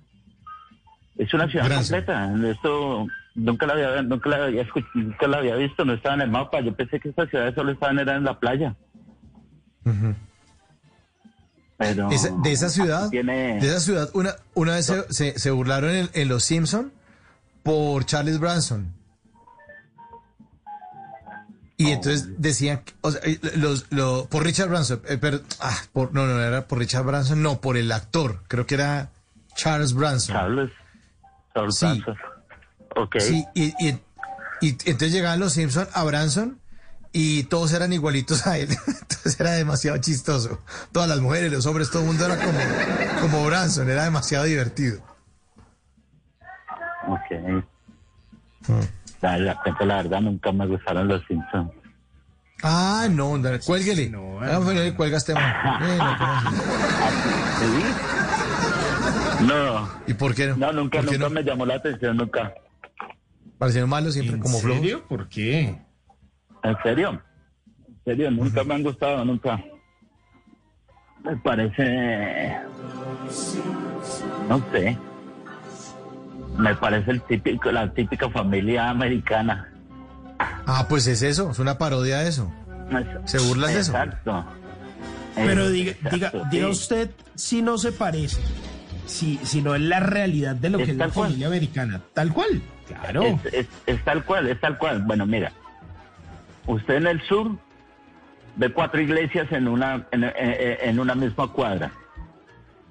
Es 1.18 1.32
una 1.34 1.46
ciudad 1.46 1.66
completa. 1.76 2.32
Esto 2.50 3.06
nunca 3.34 3.66
la 3.66 3.74
había, 3.74 4.00
nunca 4.02 4.30
la 4.30 4.44
había 4.46 4.62
escuch- 4.66 4.88
nunca 4.94 5.26
la 5.28 5.36
había 5.38 5.56
visto, 5.56 5.84
no 5.84 5.92
estaba 5.92 6.14
en 6.14 6.22
el 6.22 6.30
mapa. 6.30 6.60
Yo 6.62 6.74
pensé 6.74 6.98
que 6.98 7.10
estas 7.10 7.28
ciudades 7.28 7.54
solo 7.54 7.72
estaban 7.72 7.98
era 7.98 8.16
en 8.16 8.24
la 8.24 8.40
playa. 8.40 8.74
Pero 11.76 12.10
Esa- 12.10 12.34
de 12.42 12.52
esa 12.52 12.70
ciudad, 12.70 13.10
tiene- 13.10 13.60
de 13.60 13.66
esa 13.66 13.80
ciudad, 13.80 14.08
una, 14.14 14.30
una 14.54 14.72
vez 14.76 14.86
se, 14.86 15.12
se- 15.12 15.38
se 15.38 15.50
burlaron 15.50 15.90
en, 15.90 16.08
en 16.14 16.28
Los 16.28 16.44
Simpson 16.44 16.92
por 17.62 18.06
Charles 18.06 18.40
Branson. 18.40 18.94
Y 21.78 21.90
entonces 21.92 22.40
decían, 22.40 22.80
o 23.02 23.10
sea, 23.10 23.20
eh, 23.24 23.38
los, 23.56 23.86
lo- 23.90 24.26
por 24.30 24.44
Richard 24.44 24.68
Branson, 24.70 25.02
eh, 25.08 25.18
pero, 25.20 25.40
ah, 25.60 25.76
por, 25.92 26.14
no, 26.14 26.26
no 26.26 26.40
era 26.42 26.66
por 26.66 26.78
Richard 26.78 27.04
Branson, 27.04 27.42
no, 27.42 27.60
por 27.60 27.76
el 27.76 27.92
actor, 27.92 28.42
creo 28.48 28.66
que 28.66 28.76
era 28.76 29.10
Charles 29.56 29.92
Branson. 29.92 30.34
Charles, 30.34 30.70
Charles 31.54 31.76
sí. 31.76 31.86
Branson. 31.86 32.16
Ok. 32.96 33.16
Sí, 33.20 33.44
y, 33.54 33.64
y, 33.86 33.98
y 34.62 34.68
entonces 34.70 35.12
llegaban 35.12 35.38
los 35.38 35.52
Simpson 35.52 35.86
a 35.92 36.02
Branson 36.04 36.58
y 37.12 37.44
todos 37.44 37.72
eran 37.74 37.92
igualitos 37.92 38.46
a 38.46 38.56
él. 38.58 38.68
Entonces 38.86 39.38
era 39.38 39.52
demasiado 39.52 39.98
chistoso. 39.98 40.60
Todas 40.92 41.08
las 41.10 41.20
mujeres, 41.20 41.52
los 41.52 41.64
hombres, 41.66 41.90
todo 41.90 42.00
el 42.02 42.08
mundo 42.08 42.24
era 42.26 42.36
como, 42.38 42.58
como 43.20 43.46
Branson, 43.46 43.88
era 43.90 44.04
demasiado 44.04 44.44
divertido. 44.44 45.02
Ok. 47.08 47.64
La, 49.26 49.38
la, 49.38 49.60
la 49.80 49.96
verdad, 49.96 50.20
nunca 50.20 50.52
me 50.52 50.66
gustaron 50.68 51.08
los 51.08 51.20
Simpsons. 51.26 51.72
Ah, 52.62 53.08
no, 53.10 53.36
dale, 53.38 53.58
cuélguele. 53.58 54.12
Ah, 54.40 54.60
bueno, 54.62 54.80
le 54.82 54.94
cuelga 54.94 55.16
este 55.16 55.34
man. 55.34 55.52
No. 59.40 59.80
No. 59.80 59.88
¿Y 60.06 60.14
por 60.14 60.34
qué 60.34 60.46
no? 60.46 60.56
No, 60.56 60.72
nunca, 60.72 60.98
¿Por 61.00 61.08
qué 61.10 61.18
nunca 61.18 61.28
no? 61.28 61.34
me 61.34 61.42
llamó 61.42 61.66
la 61.66 61.74
atención, 61.74 62.16
nunca. 62.16 62.54
Parecieron 63.58 63.90
malos 63.90 64.14
siempre, 64.14 64.38
como 64.38 64.58
flojos. 64.58 64.80
serio? 64.80 65.04
¿Por 65.08 65.28
qué? 65.28 65.76
¿En 66.62 66.76
serio? 66.82 67.20
¿En 67.88 68.00
serio? 68.04 68.30
Nunca 68.30 68.62
me 68.64 68.74
han 68.74 68.82
gustado, 68.82 69.24
nunca. 69.24 69.62
Me 71.24 71.36
parece... 71.38 72.56
No 74.48 74.62
sé. 74.72 74.96
Me 76.58 76.74
parece 76.74 77.10
el 77.10 77.22
típico, 77.22 77.70
la 77.70 77.90
típica 77.92 78.30
familia 78.30 78.88
americana. 78.90 79.68
Ah, 80.38 80.86
pues 80.88 81.06
es 81.06 81.22
eso, 81.22 81.50
es 81.50 81.58
una 81.58 81.78
parodia 81.78 82.18
de 82.18 82.28
eso. 82.28 82.52
¿Se 83.24 83.38
burlan 83.38 83.72
de 83.72 83.80
eso? 83.80 83.92
Exacto. 83.92 84.44
Pero 85.34 85.66
Eh, 85.66 85.70
diga, 85.70 85.90
exacto, 85.92 86.14
diga, 86.16 86.30
sí. 86.30 86.38
diga 86.50 86.68
usted 86.68 87.10
si 87.34 87.60
no 87.62 87.76
se 87.78 87.92
parece, 87.92 88.40
si, 89.06 89.38
si 89.42 89.60
no 89.60 89.74
es 89.74 89.82
la 89.82 90.00
realidad 90.00 90.56
de 90.56 90.70
lo 90.70 90.78
Es 90.78 90.86
que 90.86 90.90
es 90.92 90.96
la 90.96 91.08
cual. 91.08 91.26
familia 91.28 91.46
americana. 91.48 92.00
Tal 92.14 92.32
cual. 92.32 92.62
Claro. 92.86 93.22
Es, 93.22 93.52
es- 93.52 93.66
es 93.86 94.04
tal 94.04 94.24
cual, 94.24 94.48
es 94.48 94.58
tal 94.60 94.78
cual. 94.78 95.02
Bueno, 95.02 95.26
mira, 95.26 95.52
usted 96.66 96.94
en 96.94 97.06
el 97.08 97.20
sur 97.22 97.50
ve 98.56 98.72
cuatro 98.72 99.00
iglesias 99.00 99.46
en 99.52 99.68
una 99.68 100.06
en, 100.12 100.24
en- 100.24 100.32
en 100.80 101.00
una 101.00 101.14
misma 101.14 101.48
cuadra. 101.48 101.90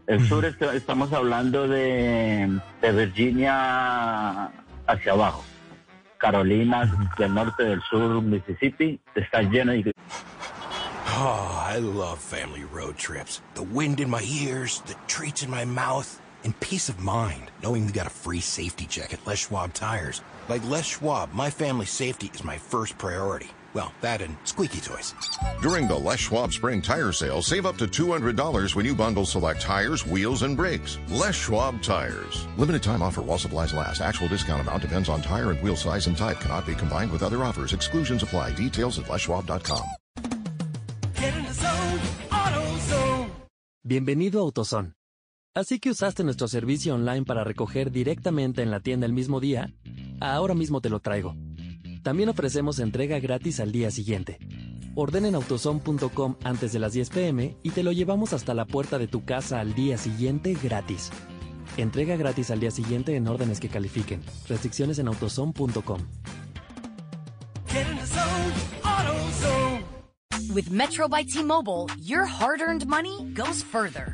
El 0.08 0.28
sur 0.28 0.46
est- 0.46 0.62
estamos 0.62 1.12
hablando 1.14 1.68
de, 1.68 2.60
de 2.82 2.92
Virginia 2.92 4.52
hacia 4.88 5.14
abajo, 5.14 5.44
Carolinas, 6.20 6.90
del 7.18 7.34
norte, 7.34 7.64
del 7.64 7.82
sur, 7.90 8.22
Mississippi, 8.22 9.00
está 9.16 9.42
lleno 9.42 9.72
de 9.72 9.92
Oh, 11.18 11.66
I 11.68 11.78
love 11.80 12.20
family 12.20 12.66
road 12.74 12.98
trips. 12.98 13.42
The 13.56 13.64
wind 13.64 14.00
in 14.00 14.10
my 14.10 14.22
ears, 14.24 14.82
the 14.86 14.96
treats 15.08 15.44
in 15.44 15.50
my 15.50 15.64
mouth, 15.66 16.20
and 16.44 16.54
peace 16.60 16.90
of 16.90 17.00
mind 17.00 17.50
knowing 17.64 17.86
we 17.86 17.92
got 17.92 18.06
a 18.06 18.10
free 18.12 18.42
safety 18.42 18.86
check 18.86 19.14
at 19.14 19.26
Les 19.26 19.40
Schwab 19.40 19.74
tires. 19.74 20.22
Like 20.50 20.64
Les 20.70 20.86
Schwab, 20.86 21.34
my 21.34 21.50
family 21.50 21.86
safety 21.88 22.30
is 22.36 22.44
my 22.44 22.58
first 22.58 22.98
priority. 22.98 23.50
Well, 23.76 23.94
that 24.00 24.22
and 24.22 24.38
squeaky 24.46 24.80
toys. 24.80 25.14
During 25.62 25.86
the 25.86 26.00
Les 26.00 26.18
Schwab 26.18 26.54
Spring 26.54 26.82
Tire 26.82 27.12
Sale, 27.12 27.42
save 27.42 27.66
up 27.66 27.76
to 27.78 27.88
$200 27.88 28.74
when 28.74 28.86
you 28.86 28.96
bundle 28.96 29.26
select 29.26 29.60
tires, 29.60 30.08
wheels, 30.08 30.44
and 30.44 30.56
brakes. 30.56 30.98
Les 31.10 31.36
Schwab 31.36 31.82
Tires. 31.82 32.48
Limited 32.58 32.82
time 32.82 33.02
offer 33.02 33.22
while 33.22 33.38
supplies 33.38 33.74
last. 33.74 34.00
Actual 34.00 34.30
discount 34.30 34.62
amount 34.62 34.82
depends 34.82 35.10
on 35.10 35.22
tire 35.22 35.52
and 35.52 35.62
wheel 35.62 35.76
size 35.76 36.08
and 36.08 36.16
type. 36.16 36.40
Cannot 36.40 36.66
be 36.66 36.74
combined 36.74 37.12
with 37.12 37.22
other 37.22 37.44
offers. 37.44 37.74
Exclusions 37.74 38.24
apply. 38.24 38.52
Details 38.52 38.98
at 38.98 39.08
leschwab.com. 39.08 39.84
Bienvenido 43.84 44.40
a 44.40 44.44
AutoZone. 44.44 44.94
Así 45.54 45.80
que 45.80 45.90
usaste 45.90 46.24
nuestro 46.24 46.48
servicio 46.48 46.96
online 46.96 47.26
para 47.26 47.44
recoger 47.44 47.92
directamente 47.92 48.62
en 48.62 48.72
la 48.72 48.80
tienda 48.80 49.06
el 49.06 49.14
mismo 49.14 49.42
día. 49.42 49.74
Ahora 50.22 50.54
mismo 50.54 50.80
te 50.80 50.90
lo 50.90 51.02
traigo. 51.02 51.36
También 52.06 52.30
ofrecemos 52.30 52.78
entrega 52.78 53.20
gratis 53.20 53.60
al 53.60 53.72
día 53.72 53.90
siguiente. 53.90 54.38
Ordena 54.94 55.28
en 55.28 55.34
autozone.com 55.34 56.36
antes 56.44 56.72
de 56.72 56.78
las 56.78 56.94
10 56.94 57.10
pm 57.10 57.58
y 57.64 57.72
te 57.72 57.82
lo 57.82 57.92
llevamos 57.92 58.32
hasta 58.32 58.54
la 58.54 58.66
puerta 58.66 59.00
de 59.00 59.08
tu 59.08 59.26
casa 59.26 59.60
al 59.60 59.74
día 59.74 59.98
siguiente 59.98 60.56
gratis. 60.62 61.10
Entrega 61.78 62.16
gratis 62.16 62.52
al 62.52 62.60
día 62.60 62.70
siguiente 62.70 63.16
en 63.16 63.28
órdenes 63.28 63.60
que 63.60 63.70
califiquen. 63.70 64.22
Restricciones 64.48 65.00
en 65.00 65.08
autozone.com. 65.08 66.02
With 70.54 70.70
Metro 70.70 71.10
by 71.10 71.24
T-Mobile, 71.26 71.88
your 72.00 72.26
hard-earned 72.26 72.86
money 72.86 73.34
goes 73.34 73.64
further. 73.64 74.14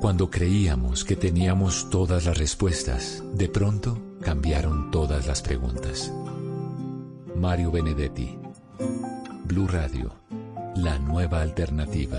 Cuando 0.00 0.30
creíamos 0.30 1.04
que 1.04 1.16
teníamos 1.16 1.88
todas 1.88 2.26
las 2.26 2.36
respuestas, 2.36 3.24
de 3.32 3.48
pronto 3.48 3.98
cambiaron 4.20 4.90
todas 4.90 5.26
las 5.26 5.40
preguntas. 5.40 6.12
Mario 7.34 7.70
Benedetti, 7.70 8.38
Blue 9.44 9.66
Radio, 9.66 10.14
la 10.76 10.98
nueva 10.98 11.40
alternativa. 11.40 12.18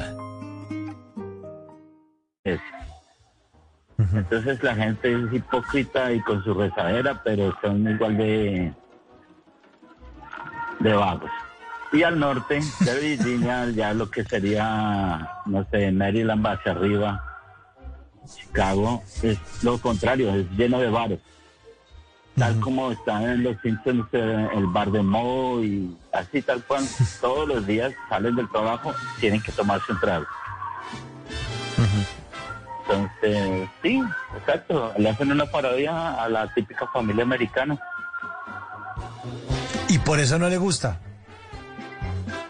Es. 2.43 2.59
Entonces 3.97 4.61
la 4.63 4.75
gente 4.75 5.13
es 5.13 5.33
hipócrita 5.33 6.11
y 6.11 6.19
con 6.21 6.43
su 6.43 6.53
rezadera, 6.53 7.21
pero 7.23 7.55
son 7.61 7.87
igual 7.87 8.17
de, 8.17 8.73
de 10.79 10.93
vagos. 10.93 11.31
Y 11.93 12.03
al 12.03 12.19
norte 12.19 12.59
de 12.79 12.99
Virginia, 12.99 13.69
ya 13.69 13.93
lo 13.93 14.09
que 14.09 14.23
sería, 14.23 15.29
no 15.45 15.65
sé, 15.71 15.91
Maryland 15.91 16.45
hacia 16.45 16.73
arriba, 16.73 17.34
Chicago, 18.25 19.03
es 19.21 19.37
lo 19.63 19.79
contrario, 19.79 20.33
es 20.33 20.49
lleno 20.51 20.79
de 20.79 20.89
bares. 20.89 21.19
Tal 22.37 22.59
como 22.59 22.91
están 22.91 23.23
en 23.23 23.43
los 23.43 23.55
Simpsons, 23.61 24.05
eh, 24.11 24.49
el 24.53 24.65
bar 24.67 24.91
de 24.91 25.01
Mo 25.01 25.61
y 25.63 25.95
así 26.11 26.41
tal 26.41 26.61
cual, 26.63 26.85
todos 27.21 27.47
los 27.47 27.65
días 27.65 27.93
salen 28.09 28.35
del 28.35 28.49
trabajo, 28.49 28.93
tienen 29.19 29.41
que 29.41 29.51
tomarse 29.51 29.91
un 29.91 29.99
trago. 29.99 30.25
Entonces, 32.87 33.69
sí, 33.81 34.03
exacto, 34.37 34.93
le 34.97 35.09
hacen 35.09 35.31
una 35.31 35.45
parodia 35.45 36.21
a 36.21 36.29
la 36.29 36.53
típica 36.53 36.87
familia 36.87 37.23
americana. 37.23 37.79
Y 39.89 39.97
por 39.99 40.19
eso 40.19 40.37
no 40.37 40.49
le 40.49 40.57
gusta. 40.57 40.99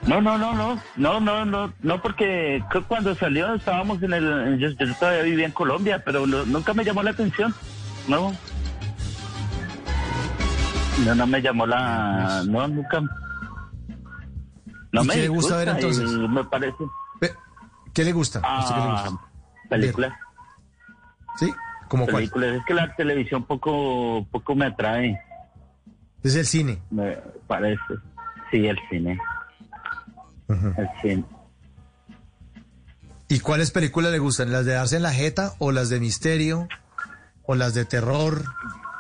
No, 0.08 0.22
no, 0.22 0.38
no, 0.38 0.54
no, 0.54 0.80
no, 0.98 1.20
no, 1.20 1.46
no, 1.46 1.74
no, 1.82 2.02
porque 2.02 2.64
cu- 2.72 2.84
cuando 2.88 3.16
salió 3.16 3.54
estábamos 3.56 4.02
en 4.04 4.14
el, 4.14 4.60
yo, 4.60 4.70
yo 4.70 4.96
todavía 5.00 5.24
vivía 5.24 5.46
en 5.48 5.52
Colombia, 5.52 6.02
pero 6.06 6.28
no- 6.28 6.46
nunca 6.46 6.74
me 6.74 6.84
llamó 6.86 7.02
la 7.04 7.12
atención, 7.12 7.54
no. 8.08 8.32
No, 11.06 11.16
no 11.16 11.28
me 11.28 11.42
llamó 11.42 11.66
la, 11.66 12.44
no, 12.46 12.68
nunca. 12.68 13.02
No 14.92 15.04
¿Y 15.04 15.08
me 15.08 15.14
qué 15.16 15.22
le 15.22 15.28
gusta 15.28 15.58
ver 15.58 15.70
entonces? 15.70 16.10
Me 16.10 16.44
parece. 16.46 16.84
¿Qué 17.94 18.04
le 18.04 18.12
gusta? 18.14 18.42
¿A 18.44 18.60
usted 18.60 18.76
qué 18.76 18.82
le 18.82 18.88
Ah, 18.88 19.10
películas. 19.70 20.14
¿Sí? 21.38 21.54
¿Cómo 21.88 22.06
cuál? 22.06 22.16
películas. 22.18 22.56
Es 22.58 22.66
que 22.66 22.74
la 22.74 22.94
televisión 22.96 23.44
poco, 23.44 24.26
poco 24.32 24.54
me 24.56 24.66
atrae. 24.68 25.20
Es 26.24 26.36
el 26.36 26.46
cine. 26.46 26.82
Me 26.92 27.18
parece. 27.48 27.82
Sí, 28.52 28.68
el 28.68 28.78
cine. 28.90 29.18
¿Y 33.28 33.40
cuáles 33.40 33.72
películas 33.72 34.12
le 34.12 34.20
gustan? 34.20 34.52
¿Las 34.52 34.66
de 34.66 34.74
darse 34.74 34.98
en 34.98 35.04
la 35.04 35.12
jeta 35.14 35.54
o 35.60 35.72
las 35.72 35.90
de 35.90 36.00
misterio? 36.00 36.68
¿O 37.44 37.56
las 37.56 37.74
de 37.74 37.86
terror? 37.86 38.44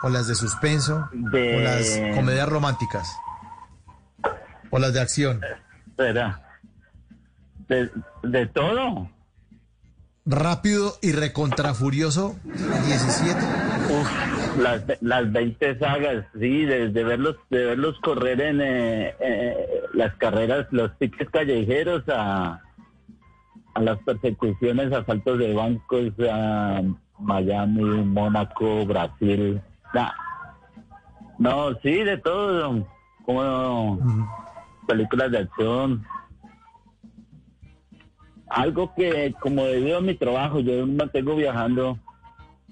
¿O 0.01 0.09
las 0.09 0.27
de 0.27 0.35
suspenso? 0.35 1.07
De- 1.13 1.57
¿O 1.57 1.59
las 1.61 2.15
comedias 2.15 2.49
románticas? 2.49 3.15
¿O 4.71 4.79
las 4.79 4.93
de 4.93 5.01
acción? 5.01 5.41
Espera. 5.87 6.41
De, 7.67 7.89
de 8.23 8.45
todo. 8.47 9.09
Rápido 10.25 10.97
y 11.01 11.11
recontrafurioso 11.11 12.35
17. 12.43 13.39
Uf, 13.89 14.57
las, 14.57 14.83
las 15.01 15.31
20 15.31 15.79
sagas, 15.79 16.25
sí, 16.39 16.65
de, 16.65 16.89
de 16.89 17.03
verlos 17.03 17.35
de 17.49 17.65
verlos 17.65 17.99
correr 17.99 18.41
en 18.41 18.61
eh, 18.61 19.15
eh, 19.19 19.81
las 19.93 20.15
carreras, 20.15 20.67
los 20.71 20.97
tickets 20.97 21.29
callejeros 21.29 22.03
a, 22.07 22.61
a 23.73 23.81
las 23.81 23.99
persecuciones, 23.99 24.91
asaltos 24.91 25.37
de 25.39 25.53
bancos 25.53 26.11
a 26.29 26.81
Miami, 27.19 27.83
Mónaco, 27.83 28.85
Brasil. 28.85 29.61
Nah. 29.93 30.11
No, 31.37 31.73
sí, 31.83 32.03
de 32.03 32.17
todo, 32.17 32.87
como 33.25 33.99
películas 34.87 35.31
de 35.31 35.39
acción. 35.39 36.05
Algo 38.47 38.93
que, 38.95 39.35
como 39.41 39.65
debido 39.65 39.97
a 39.97 40.01
mi 40.01 40.15
trabajo, 40.15 40.59
yo 40.59 40.85
me 40.85 40.93
mantengo 40.93 41.35
viajando 41.35 41.99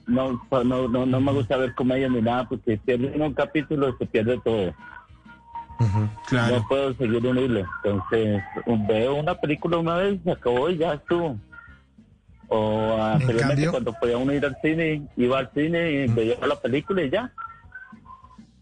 no, 0.08 0.42
no, 0.64 0.88
no, 0.88 1.06
no 1.06 1.22
me 1.22 1.32
gusta 1.32 1.58
ver 1.58 1.74
comedia 1.76 2.10
ni 2.10 2.22
nada 2.22 2.48
porque 2.48 2.78
pierde 2.78 3.12
uno 3.16 3.26
un 3.28 3.34
capítulo 3.34 3.96
se 3.98 4.06
pierde 4.06 4.40
todo. 4.44 4.74
No 6.32 6.68
puedo 6.68 6.94
seguir 6.96 7.26
un 7.26 7.38
hilo. 7.38 7.66
Entonces, 7.84 8.42
veo 8.88 9.16
una 9.16 9.36
película 9.36 9.78
una 9.78 9.96
vez, 9.96 10.20
se 10.24 10.32
acabó 10.32 10.70
y 10.70 10.78
ya 10.78 10.94
estuvo. 10.94 11.38
O 12.48 13.02
anteriormente 13.02 13.48
cambio- 13.48 13.72
cuando 13.72 13.94
podía 13.94 14.18
uno 14.18 14.34
ir 14.34 14.46
al 14.46 14.58
cine, 14.62 15.08
iba 15.18 15.40
al 15.40 15.52
cine 15.54 15.92
y 15.92 16.08
veía 16.08 16.38
la 16.46 16.56
película 16.56 17.02
y 17.04 17.10
ya. 17.10 17.32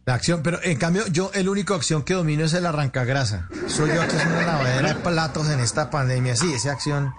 La 0.06 0.16
acción, 0.16 0.42
pero 0.44 0.58
en 0.64 0.78
cambio 0.78 1.04
yo 1.12 1.30
el 1.36 1.48
único 1.48 1.76
acción 1.76 2.04
que 2.04 2.14
domino 2.16 2.44
es 2.46 2.54
el 2.54 2.66
arrancagrasa. 2.66 3.48
Soy 3.68 3.90
yo 3.90 4.02
que 4.02 4.16
es 4.16 4.26
una 4.26 4.42
lavadera 4.46 4.94
de 4.94 4.96
platos 4.96 5.50
en 5.50 5.60
esta 5.60 5.90
pandemia. 5.92 6.36
Sí, 6.36 6.52
esa 6.54 6.72
acción 6.72 7.14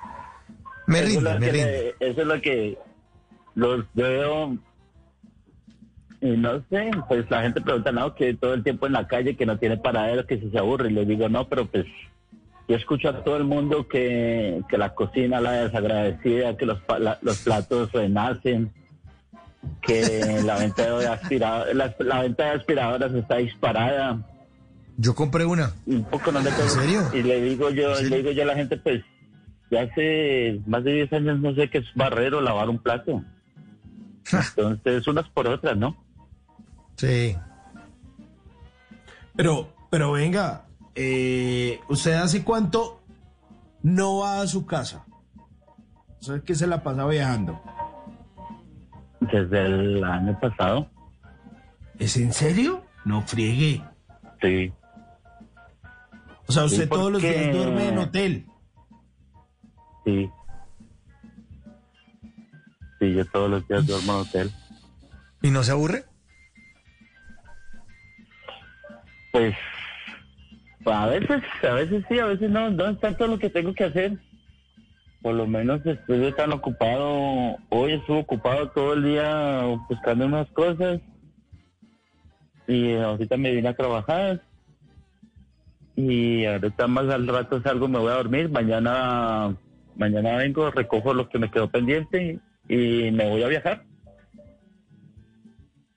me 0.86 1.00
rinde, 1.02 1.38
me 1.38 1.48
rinde. 1.48 1.94
eso 2.00 2.22
es 2.22 2.26
lo 2.26 2.40
que 2.40 2.76
los 3.54 3.84
veo 3.94 4.56
y 6.20 6.30
no 6.36 6.62
sé, 6.70 6.90
pues 7.08 7.28
la 7.30 7.42
gente 7.42 7.60
pregunta, 7.60 7.90
no, 7.90 8.14
que 8.14 8.34
todo 8.34 8.54
el 8.54 8.62
tiempo 8.62 8.86
en 8.86 8.92
la 8.92 9.08
calle, 9.08 9.36
que 9.36 9.44
no 9.44 9.58
tiene 9.58 9.76
paradero, 9.76 10.24
que 10.24 10.38
si 10.38 10.50
se 10.50 10.58
aburre. 10.58 10.88
Y 10.90 10.92
le 10.94 11.04
digo, 11.04 11.28
no, 11.28 11.48
pero 11.48 11.66
pues 11.66 11.84
yo 12.68 12.76
escucho 12.76 13.08
a 13.08 13.24
todo 13.24 13.36
el 13.36 13.44
mundo 13.44 13.88
que, 13.88 14.62
que 14.68 14.78
la 14.78 14.94
cocina 14.94 15.40
la 15.40 15.52
desagradecida, 15.64 16.56
que 16.56 16.64
los, 16.66 16.78
la- 17.00 17.18
los 17.22 17.38
platos 17.38 17.90
renacen, 17.90 18.70
que 19.80 20.40
la 20.44 20.58
venta 20.58 20.96
de 20.96 21.06
aspiradoras, 21.08 21.74
la, 21.74 21.94
la 21.98 22.22
venta 22.22 22.44
de 22.44 22.50
aspiradoras 22.50 23.12
está 23.14 23.38
disparada. 23.38 24.18
Yo 24.98 25.14
compré 25.16 25.44
una. 25.44 25.72
Un 25.86 26.04
poco 26.04 26.30
no 26.30 26.38
le 26.40 26.50
¿En 26.50 26.68
serio? 26.70 27.00
Y 27.12 27.22
le 27.24 27.40
digo 27.42 27.70
yo, 27.70 28.00
le 28.00 28.18
digo 28.18 28.30
yo 28.30 28.42
a 28.44 28.46
la 28.46 28.54
gente, 28.54 28.76
pues, 28.76 29.02
ya 29.72 29.82
hace 29.82 30.60
más 30.66 30.84
de 30.84 30.92
10 30.92 31.12
años 31.14 31.40
no 31.40 31.52
sé 31.56 31.68
qué 31.68 31.78
es 31.78 31.86
barrer 31.96 32.34
o 32.34 32.40
lavar 32.40 32.68
un 32.68 32.78
plato. 32.78 33.24
Entonces, 34.32 35.06
unas 35.06 35.28
por 35.28 35.46
otras, 35.46 35.76
¿no? 35.76 35.96
Sí. 36.96 37.36
Pero, 39.34 39.72
pero 39.90 40.12
venga, 40.12 40.66
eh, 40.94 41.80
¿usted 41.88 42.14
hace 42.14 42.44
cuánto 42.44 43.00
no 43.82 44.18
va 44.18 44.40
a 44.40 44.46
su 44.46 44.66
casa? 44.66 45.04
O 46.20 46.24
sea, 46.24 46.40
que 46.40 46.54
se 46.54 46.66
la 46.66 46.82
pasa 46.82 47.06
viajando. 47.06 47.60
Desde 49.20 49.66
el 49.66 50.04
año 50.04 50.38
pasado. 50.40 50.88
¿Es 51.98 52.16
en 52.16 52.32
serio? 52.32 52.84
No 53.04 53.22
friegue. 53.22 53.82
Sí. 54.40 54.72
O 56.46 56.52
sea, 56.52 56.64
usted 56.64 56.84
Sí, 56.84 56.88
todos 56.88 57.12
los 57.12 57.22
días 57.22 57.52
duerme 57.52 57.88
en 57.88 57.98
hotel. 57.98 58.46
Sí. 60.04 60.30
Sí, 63.02 63.12
yo 63.14 63.24
todos 63.24 63.50
los 63.50 63.66
días 63.66 63.84
duermo 63.84 64.12
en 64.12 64.18
hotel. 64.20 64.50
¿Y 65.42 65.50
no 65.50 65.64
se 65.64 65.72
aburre? 65.72 66.04
Pues 69.32 69.56
a 70.86 71.06
veces, 71.06 71.42
a 71.68 71.72
veces 71.72 72.04
sí, 72.08 72.20
a 72.20 72.26
veces 72.26 72.48
no, 72.48 72.70
no 72.70 72.90
es 72.90 73.00
tanto 73.00 73.26
lo 73.26 73.40
que 73.40 73.50
tengo 73.50 73.74
que 73.74 73.82
hacer. 73.82 74.18
Por 75.20 75.34
lo 75.34 75.48
menos 75.48 75.84
estoy 75.84 76.32
tan 76.34 76.52
ocupado, 76.52 77.56
hoy 77.70 77.94
estuve 77.94 78.20
ocupado 78.20 78.70
todo 78.70 78.92
el 78.92 79.02
día 79.02 79.64
buscando 79.88 80.26
unas 80.26 80.48
cosas 80.52 81.00
y 82.68 82.94
ahorita 82.94 83.36
me 83.36 83.50
vine 83.50 83.68
a 83.68 83.74
trabajar 83.74 84.42
y 85.96 86.44
ahorita 86.44 86.86
más 86.86 87.08
al 87.08 87.26
rato 87.26 87.60
salgo, 87.62 87.88
me 87.88 87.98
voy 87.98 88.12
a 88.12 88.16
dormir, 88.16 88.48
mañana, 88.48 89.56
mañana 89.96 90.36
vengo, 90.36 90.70
recojo 90.70 91.14
lo 91.14 91.28
que 91.28 91.40
me 91.40 91.50
quedó 91.50 91.68
pendiente 91.68 92.40
y 92.72 93.10
me 93.10 93.28
voy 93.28 93.42
a 93.42 93.48
viajar. 93.48 93.84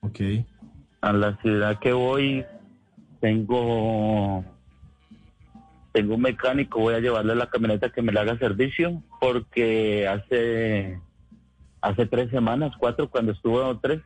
Ok. 0.00 0.20
A 1.00 1.12
la 1.12 1.36
ciudad 1.40 1.78
que 1.78 1.92
voy 1.92 2.44
tengo 3.20 4.44
tengo 5.92 6.14
un 6.16 6.20
mecánico, 6.20 6.80
voy 6.80 6.94
a 6.94 7.00
llevarle 7.00 7.34
la 7.34 7.48
camioneta 7.48 7.88
que 7.88 8.02
me 8.02 8.12
le 8.12 8.20
haga 8.20 8.36
servicio 8.38 9.02
porque 9.20 10.06
hace 10.06 11.00
hace 11.80 12.06
tres 12.06 12.30
semanas, 12.30 12.74
cuatro, 12.78 13.08
cuando 13.08 13.32
estuvo 13.32 13.78
tres, 13.78 14.02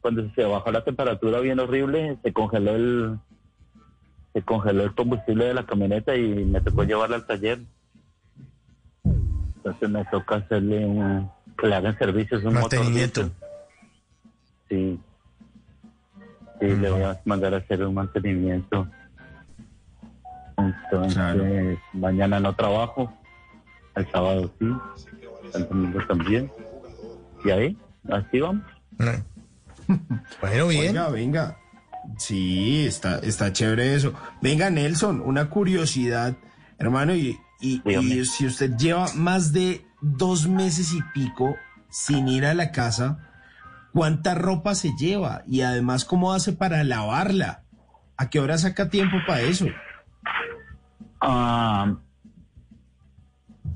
cuando 0.00 0.30
se 0.30 0.44
bajó 0.44 0.72
la 0.72 0.82
temperatura 0.82 1.40
bien 1.40 1.60
horrible, 1.60 2.16
se 2.22 2.32
congeló 2.32 2.74
el 2.74 3.18
se 4.32 4.40
congeló 4.40 4.84
el 4.84 4.94
combustible 4.94 5.44
de 5.44 5.54
la 5.54 5.66
camioneta 5.66 6.16
y 6.16 6.46
me 6.46 6.62
tocó 6.62 6.84
llevarla 6.84 7.16
al 7.16 7.26
taller. 7.26 7.60
Entonces 9.56 9.90
me 9.90 10.04
toca 10.06 10.36
hacerle 10.36 10.86
un, 10.86 11.30
que 11.58 11.66
le 11.66 11.74
hagan 11.76 11.96
servicio, 11.98 12.38
es 12.38 12.44
un 12.44 12.54
Mantenimiento. 12.54 13.22
motor 13.22 13.36
Sí. 14.68 15.00
Sí, 16.60 16.66
le 16.66 16.90
voy 16.90 17.02
a 17.02 17.20
mandar 17.24 17.54
a 17.54 17.58
hacer 17.58 17.84
un 17.84 17.94
mantenimiento. 17.94 18.88
Entonces, 20.56 21.78
mañana 21.92 22.40
no 22.40 22.54
trabajo. 22.54 23.12
El 23.96 24.10
sábado 24.10 24.50
sí. 24.58 24.66
El 25.54 25.68
domingo 25.68 26.00
también. 26.06 26.50
Y 27.44 27.50
ahí, 27.50 27.76
así 28.10 28.40
vamos. 28.40 28.64
Bueno, 30.40 30.68
bien. 30.68 30.88
Oiga, 30.96 31.08
venga. 31.10 31.58
Sí, 32.16 32.86
está, 32.86 33.18
está 33.18 33.52
chévere 33.52 33.94
eso. 33.94 34.14
Venga, 34.40 34.70
Nelson, 34.70 35.20
una 35.20 35.50
curiosidad, 35.50 36.34
hermano, 36.78 37.14
y, 37.14 37.38
y- 37.60 37.82
y 37.86 38.24
si 38.24 38.46
usted 38.46 38.74
lleva 38.78 39.06
más 39.14 39.52
de 39.52 39.84
dos 40.04 40.46
meses 40.46 40.92
y 40.92 41.00
pico 41.14 41.56
sin 41.88 42.28
ir 42.28 42.44
a 42.44 42.54
la 42.54 42.72
casa, 42.72 43.30
¿cuánta 43.92 44.34
ropa 44.34 44.74
se 44.74 44.90
lleva? 44.98 45.42
Y 45.46 45.62
además, 45.62 46.04
¿cómo 46.04 46.34
hace 46.34 46.52
para 46.52 46.84
lavarla? 46.84 47.62
¿A 48.16 48.28
qué 48.28 48.38
hora 48.38 48.58
saca 48.58 48.90
tiempo 48.90 49.16
para 49.26 49.40
eso? 49.40 49.66
Ah, 51.20 51.94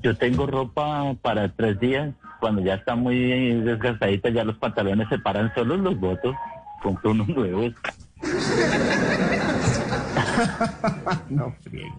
yo 0.03 0.15
tengo 0.17 0.45
ropa 0.45 1.15
para 1.21 1.55
tres 1.55 1.79
días. 1.79 2.13
Cuando 2.39 2.61
ya 2.61 2.75
está 2.75 2.95
muy 2.95 3.59
desgastadita, 3.61 4.29
ya 4.29 4.43
los 4.43 4.57
pantalones 4.57 5.09
se 5.09 5.17
paran 5.19 5.51
solos, 5.55 5.79
los 5.79 5.99
botos. 5.99 6.35
Compro 6.81 7.11
unos 7.11 7.27
nuevos. 7.27 7.73
no, 11.29 11.53
friegue. 11.61 11.93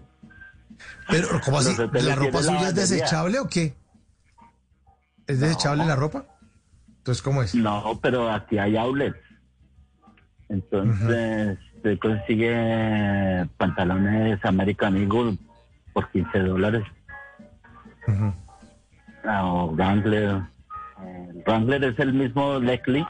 Pero, 1.09 1.27
¿cómo 1.45 1.59
así? 1.59 1.75
¿La 1.91 2.15
ropa 2.15 2.41
suya 2.41 2.69
es 2.69 2.75
desechable 2.75 3.39
o 3.39 3.47
qué? 3.47 3.75
¿Es 5.31 5.39
desechable 5.39 5.85
la 5.85 5.95
ropa? 5.95 6.25
Entonces, 6.97 7.21
¿cómo 7.21 7.41
es? 7.43 7.55
No, 7.55 7.99
pero 8.01 8.29
aquí 8.31 8.57
hay 8.57 8.77
outlets. 8.77 9.17
Entonces, 10.49 11.57
se 11.81 11.97
consigue 11.99 13.47
pantalones 13.57 14.43
American 14.43 14.97
Eagle 14.97 15.37
por 15.93 16.09
15 16.11 16.39
dólares. 16.39 16.83
Ah, 19.23 19.45
O 19.45 19.71
Wrangler. 19.75 20.41
Wrangler 21.45 21.83
es 21.85 21.99
el 21.99 22.13
mismo 22.13 22.59
Leclerc 22.59 23.07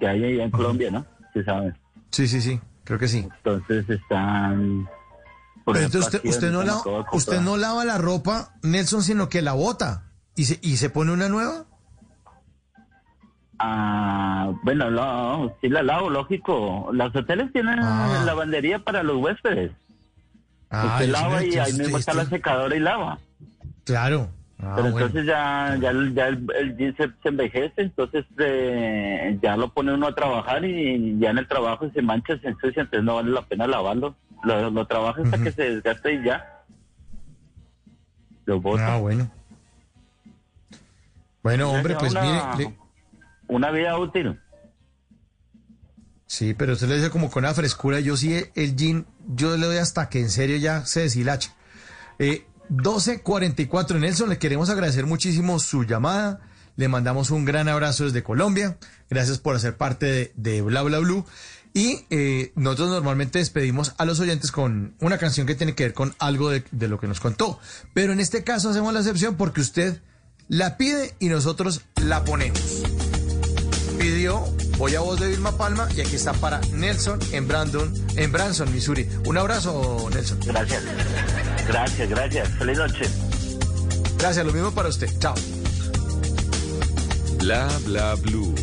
que 0.00 0.08
hay 0.08 0.24
ahí 0.24 0.40
en 0.40 0.50
Colombia, 0.50 0.90
¿no? 0.90 1.06
Sí, 1.32 1.42
saben. 1.44 1.76
Sí, 2.10 2.26
sí, 2.26 2.40
sí, 2.40 2.60
creo 2.84 2.98
que 2.98 3.08
sí. 3.08 3.28
Entonces 3.36 3.88
están... 3.88 4.88
por 5.64 5.74
Pero 5.74 5.86
entonces 5.86 6.14
usted, 6.14 6.28
usted 6.28 6.50
no 6.52 6.62
la- 6.62 6.82
usted 7.12 7.40
no 7.40 7.56
lava 7.56 7.84
la 7.84 7.98
ropa, 7.98 8.54
Nelson, 8.62 9.02
sino 9.02 9.28
que 9.28 9.42
la 9.42 9.52
bota 9.52 10.10
y 10.36 10.44
se, 10.44 10.58
y 10.62 10.76
se 10.76 10.90
pone 10.90 11.12
una 11.12 11.28
nueva. 11.28 11.64
Ah, 13.58 14.52
bueno, 14.64 14.90
no, 14.90 15.54
sí 15.60 15.68
la 15.68 15.82
lavo, 15.82 16.10
lógico. 16.10 16.90
Los 16.92 17.14
hoteles 17.14 17.52
tienen 17.52 17.76
lavandería 18.26 18.80
para 18.80 19.02
los 19.02 19.16
huéspedes. 19.22 19.70
Ah, 20.70 20.94
Usted 20.94 21.08
lava 21.10 21.44
y 21.44 21.56
ahí 21.56 21.72
mismo 21.72 21.98
está 21.98 22.14
la 22.14 22.24
secadora 22.26 22.74
y 22.74 22.80
lava. 22.80 23.18
Claro. 23.84 24.28
Ah, 24.58 24.72
Pero 24.76 24.90
bueno. 24.92 25.06
entonces 25.06 25.26
ya, 25.26 25.76
ya, 25.80 25.90
el- 25.90 26.14
ya 26.14 26.28
el, 26.28 26.46
el 26.56 26.76
jean 26.76 26.96
se, 26.96 27.08
se 27.22 27.28
envejece, 27.28 27.82
entonces 27.82 28.24
eh, 28.38 29.38
ya 29.42 29.56
lo 29.56 29.68
pone 29.68 29.92
uno 29.92 30.06
a 30.08 30.14
trabajar 30.14 30.64
y 30.64 31.18
ya 31.18 31.30
en 31.30 31.38
el 31.38 31.46
trabajo 31.48 31.90
se 31.92 32.02
mancha, 32.02 32.38
se 32.38 32.48
ensucia, 32.48 32.82
entonces 32.82 33.04
no 33.04 33.16
vale 33.16 33.30
la 33.30 33.42
pena 33.42 33.66
lavarlo. 33.66 34.16
Lo, 34.42 34.70
lo 34.70 34.86
trabaja 34.86 35.22
hasta 35.22 35.38
que 35.38 35.52
se 35.52 35.62
desgaste 35.70 36.14
y 36.14 36.24
ya. 36.24 36.62
Lo 38.46 38.60
bota. 38.60 38.94
Ah, 38.94 38.98
bueno. 38.98 39.30
Bueno, 41.44 41.70
hombre, 41.70 41.94
pues 42.00 42.12
mire, 42.14 42.40
le- 42.58 42.76
Una 43.46 43.70
vida 43.70 43.96
útil. 43.98 44.40
sí, 46.26 46.54
pero 46.54 46.72
usted 46.72 46.88
le 46.88 46.96
dice 46.96 47.10
como 47.10 47.30
con 47.30 47.44
una 47.44 47.54
frescura. 47.54 48.00
Yo 48.00 48.16
sí, 48.16 48.34
el 48.56 48.74
jean, 48.76 49.06
yo 49.28 49.56
le 49.56 49.66
doy 49.66 49.76
hasta 49.76 50.08
que 50.08 50.20
en 50.20 50.30
serio 50.30 50.56
ya 50.56 50.84
se 50.86 51.00
deshilacha. 51.00 51.54
Eh, 52.18 52.46
12.44 52.70 54.00
Nelson, 54.00 54.30
le 54.30 54.38
queremos 54.38 54.70
agradecer 54.70 55.06
muchísimo 55.06 55.58
su 55.60 55.84
llamada. 55.84 56.40
Le 56.76 56.88
mandamos 56.88 57.30
un 57.30 57.44
gran 57.44 57.68
abrazo 57.68 58.04
desde 58.04 58.22
Colombia. 58.24 58.78
Gracias 59.10 59.38
por 59.38 59.54
hacer 59.54 59.76
parte 59.76 60.06
de, 60.06 60.32
de 60.34 60.62
Bla 60.62 60.82
Bla 60.82 60.98
Blue. 60.98 61.24
Y 61.74 62.06
eh, 62.10 62.52
nosotros 62.56 62.88
normalmente 62.88 63.38
despedimos 63.38 63.94
a 63.98 64.04
los 64.04 64.18
oyentes 64.20 64.50
con 64.50 64.94
una 65.00 65.18
canción 65.18 65.46
que 65.46 65.54
tiene 65.56 65.74
que 65.74 65.84
ver 65.84 65.92
con 65.94 66.14
algo 66.18 66.50
de, 66.50 66.64
de 66.70 66.88
lo 66.88 66.98
que 66.98 67.06
nos 67.06 67.20
contó. 67.20 67.58
Pero 67.92 68.12
en 68.12 68.20
este 68.20 68.44
caso 68.44 68.70
hacemos 68.70 68.92
la 68.94 69.00
excepción 69.00 69.36
porque 69.36 69.60
usted 69.60 70.00
la 70.48 70.76
pide 70.76 71.14
y 71.18 71.28
nosotros 71.28 71.82
la 71.96 72.24
ponemos. 72.24 72.82
Pidió 73.98 74.44
Voy 74.78 74.94
a 74.96 75.00
voz 75.00 75.20
de 75.20 75.28
Vilma 75.28 75.56
Palma 75.56 75.88
y 75.94 76.00
aquí 76.00 76.16
está 76.16 76.32
para 76.32 76.60
Nelson 76.72 77.18
en 77.32 77.46
Brandon, 77.46 77.92
en 78.16 78.32
Branson, 78.32 78.72
Missouri. 78.72 79.08
Un 79.24 79.38
abrazo, 79.38 80.08
Nelson. 80.12 80.40
Gracias. 80.44 80.82
Gracias, 81.68 82.08
gracias. 82.10 82.48
Feliz 82.58 82.78
noche. 82.78 83.04
Gracias, 84.18 84.44
lo 84.44 84.52
mismo 84.52 84.72
para 84.72 84.88
usted. 84.88 85.08
Chao. 85.20 85.34
Bla 87.38 87.68
bla 87.84 88.14
blue. 88.16 88.54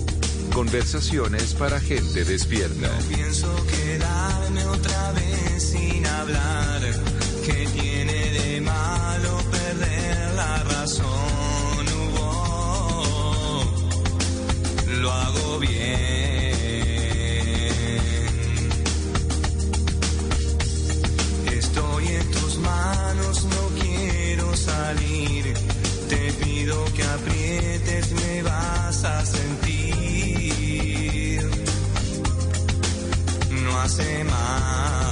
Conversaciones 0.53 1.53
para 1.53 1.79
gente 1.79 2.25
despierta. 2.25 2.89
Pienso 3.07 3.47
quedarme 3.67 4.65
otra 4.65 5.11
vez 5.13 5.63
sin 5.63 6.05
hablar. 6.05 6.81
¿Qué 7.45 7.67
tiene 7.73 8.31
de 8.31 8.61
lo 14.99 15.11
hago 15.11 15.59
bien. 15.59 15.71
Estoy 21.51 22.07
en 22.07 22.31
tus 22.31 22.57
manos, 22.57 23.45
no 23.45 23.69
quiero 23.81 24.55
salir. 24.55 25.53
Te 26.09 26.33
pido 26.33 26.85
que 26.93 27.03
aprietes, 27.03 28.11
me 28.11 28.43
vas 28.43 29.03
a 29.03 29.25
sentir. 29.25 29.81
No 33.49 33.79
hace 33.81 34.23
mal. 34.23 35.10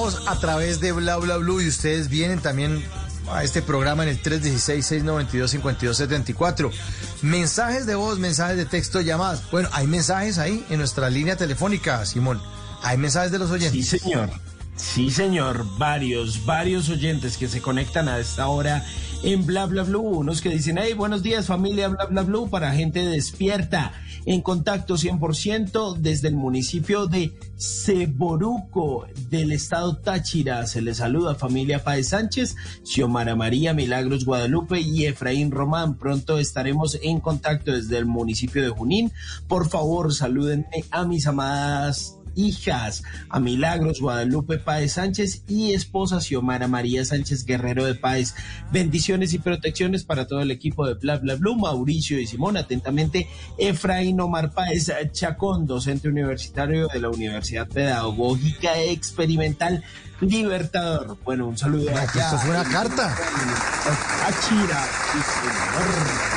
A 0.00 0.40
través 0.40 0.80
de 0.80 0.92
Bla 0.92 1.18
Bla 1.18 1.36
Blue 1.36 1.60
y 1.60 1.68
ustedes 1.68 2.08
vienen 2.08 2.40
también 2.40 2.82
a 3.30 3.44
este 3.44 3.60
programa 3.60 4.02
en 4.02 4.08
el 4.08 4.22
316-692-5274. 4.22 6.72
Mensajes 7.20 7.84
de 7.84 7.96
voz, 7.96 8.18
mensajes 8.18 8.56
de 8.56 8.64
texto, 8.64 9.02
llamadas. 9.02 9.42
Bueno, 9.50 9.68
hay 9.72 9.86
mensajes 9.86 10.38
ahí 10.38 10.64
en 10.70 10.78
nuestra 10.78 11.10
línea 11.10 11.36
telefónica, 11.36 12.06
Simón. 12.06 12.40
Hay 12.82 12.96
mensajes 12.96 13.30
de 13.30 13.40
los 13.40 13.50
oyentes. 13.50 13.88
Sí, 13.88 13.98
señor. 13.98 14.30
Sí, 14.74 15.10
señor. 15.10 15.66
Varios, 15.76 16.46
varios 16.46 16.88
oyentes 16.88 17.36
que 17.36 17.46
se 17.46 17.60
conectan 17.60 18.08
a 18.08 18.18
esta 18.18 18.48
hora 18.48 18.82
en 19.22 19.44
Bla 19.44 19.66
Bla 19.66 19.82
Blue. 19.82 20.00
Unos 20.00 20.40
que 20.40 20.48
dicen, 20.48 20.78
hey, 20.78 20.94
buenos 20.94 21.22
días 21.22 21.44
familia 21.46 21.88
Bla 21.88 22.06
Bla 22.06 22.22
Blue 22.22 22.48
para 22.48 22.72
gente 22.72 23.04
despierta. 23.04 23.92
En 24.26 24.42
contacto 24.42 24.96
100% 24.96 25.96
desde 25.96 26.28
el 26.28 26.36
municipio 26.36 27.06
de 27.06 27.32
Ceboruco 27.58 29.06
del 29.28 29.52
estado 29.52 29.96
Táchira. 29.96 30.66
Se 30.66 30.82
les 30.82 30.98
saluda 30.98 31.34
familia 31.34 31.82
Páez 31.82 32.08
Sánchez, 32.08 32.56
Xiomara 32.84 33.34
María 33.34 33.74
Milagros 33.74 34.24
Guadalupe 34.24 34.80
y 34.80 35.06
Efraín 35.06 35.50
Román. 35.50 35.96
Pronto 35.96 36.38
estaremos 36.38 36.98
en 37.02 37.20
contacto 37.20 37.72
desde 37.72 37.98
el 37.98 38.06
municipio 38.06 38.62
de 38.62 38.68
Junín. 38.68 39.12
Por 39.48 39.68
favor, 39.68 40.14
salúdenme 40.14 40.84
a 40.90 41.04
mis 41.04 41.26
amadas 41.26 42.19
hijas, 42.46 43.02
a 43.28 43.40
Milagros 43.40 44.00
Guadalupe 44.00 44.58
Páez 44.58 44.94
Sánchez 44.94 45.42
y 45.48 45.72
esposa 45.72 46.20
Xiomara 46.20 46.68
María 46.68 47.04
Sánchez 47.04 47.44
Guerrero 47.44 47.84
de 47.84 47.94
Páez. 47.94 48.34
Bendiciones 48.72 49.32
y 49.34 49.38
protecciones 49.38 50.04
para 50.04 50.26
todo 50.26 50.40
el 50.40 50.50
equipo 50.50 50.86
de 50.86 50.94
Bla 50.94 51.18
Bla 51.18 51.36
Blue, 51.36 51.56
Mauricio 51.56 52.18
y 52.18 52.26
Simón. 52.26 52.56
Atentamente, 52.56 53.28
Efraín 53.58 54.20
Omar 54.20 54.50
Páez 54.52 54.90
Chacón, 55.12 55.66
docente 55.66 56.08
universitario 56.08 56.88
de 56.88 57.00
la 57.00 57.10
Universidad 57.10 57.68
Pedagógica 57.68 58.78
Experimental 58.80 59.82
Libertador. 60.20 61.18
Bueno, 61.24 61.46
un 61.46 61.56
saludo 61.56 61.90
Ah, 61.94 62.04
esto 62.04 62.38
fue 62.38 62.50
una 62.50 62.64
carta. 62.64 63.06
A 63.06 64.30
Chira, 64.46 64.84
sí, 65.12 65.18
señor. 65.32 66.30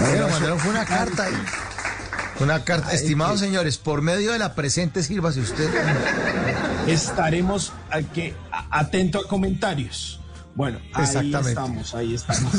Bueno, 0.00 0.28
mandaron 0.28 0.58
fue 0.58 0.70
una 0.70 0.84
carta. 0.84 1.28
Una 2.42 2.64
carta. 2.64 2.92
Estimados 2.92 3.40
señores, 3.40 3.78
por 3.78 4.02
medio 4.02 4.32
de 4.32 4.38
la 4.38 4.54
presente, 4.54 5.02
sírvase 5.02 5.40
usted. 5.40 5.68
Estaremos 6.86 7.72
aquí, 7.90 8.32
a- 8.50 8.80
atento 8.80 9.20
a 9.20 9.28
comentarios. 9.28 10.18
Bueno, 10.54 10.80
ahí 10.92 11.04
Exactamente. 11.04 11.48
estamos, 11.50 11.94
ahí 11.94 12.14
estamos. 12.14 12.52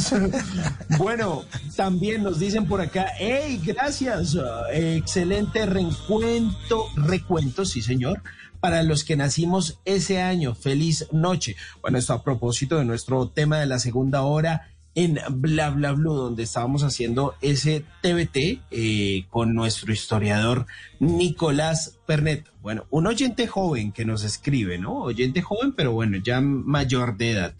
bueno, 0.97 1.43
también 1.75 2.23
nos 2.23 2.39
dicen 2.39 2.65
por 2.65 2.81
acá, 2.81 3.05
hey, 3.19 3.61
gracias, 3.63 4.33
uh, 4.33 4.41
excelente 4.71 5.65
recuento, 5.67 6.87
recuento, 6.95 7.65
sí 7.65 7.83
señor, 7.83 8.23
para 8.59 8.81
los 8.81 9.03
que 9.03 9.15
nacimos 9.15 9.79
ese 9.85 10.21
año, 10.23 10.55
feliz 10.55 11.05
noche. 11.11 11.55
Bueno, 11.83 11.99
esto 11.99 12.13
a 12.13 12.23
propósito 12.23 12.77
de 12.77 12.85
nuestro 12.85 13.27
tema 13.29 13.59
de 13.59 13.67
la 13.67 13.77
segunda 13.77 14.23
hora 14.23 14.72
en 14.95 15.19
Bla 15.29 15.69
Bla 15.71 15.91
Blue, 15.93 16.13
donde 16.13 16.43
estábamos 16.43 16.83
haciendo 16.83 17.35
ese 17.41 17.85
TBT 18.01 18.61
eh, 18.71 19.25
con 19.29 19.53
nuestro 19.53 19.91
historiador 19.91 20.65
Nicolás 20.99 21.97
Pernet. 22.05 22.45
Bueno, 22.61 22.85
un 22.89 23.07
oyente 23.07 23.47
joven 23.47 23.91
que 23.91 24.05
nos 24.05 24.23
escribe, 24.23 24.77
¿no? 24.77 25.01
Oyente 25.01 25.41
joven, 25.41 25.73
pero 25.73 25.91
bueno, 25.91 26.17
ya 26.23 26.41
mayor 26.41 27.17
de 27.17 27.31
edad. 27.31 27.53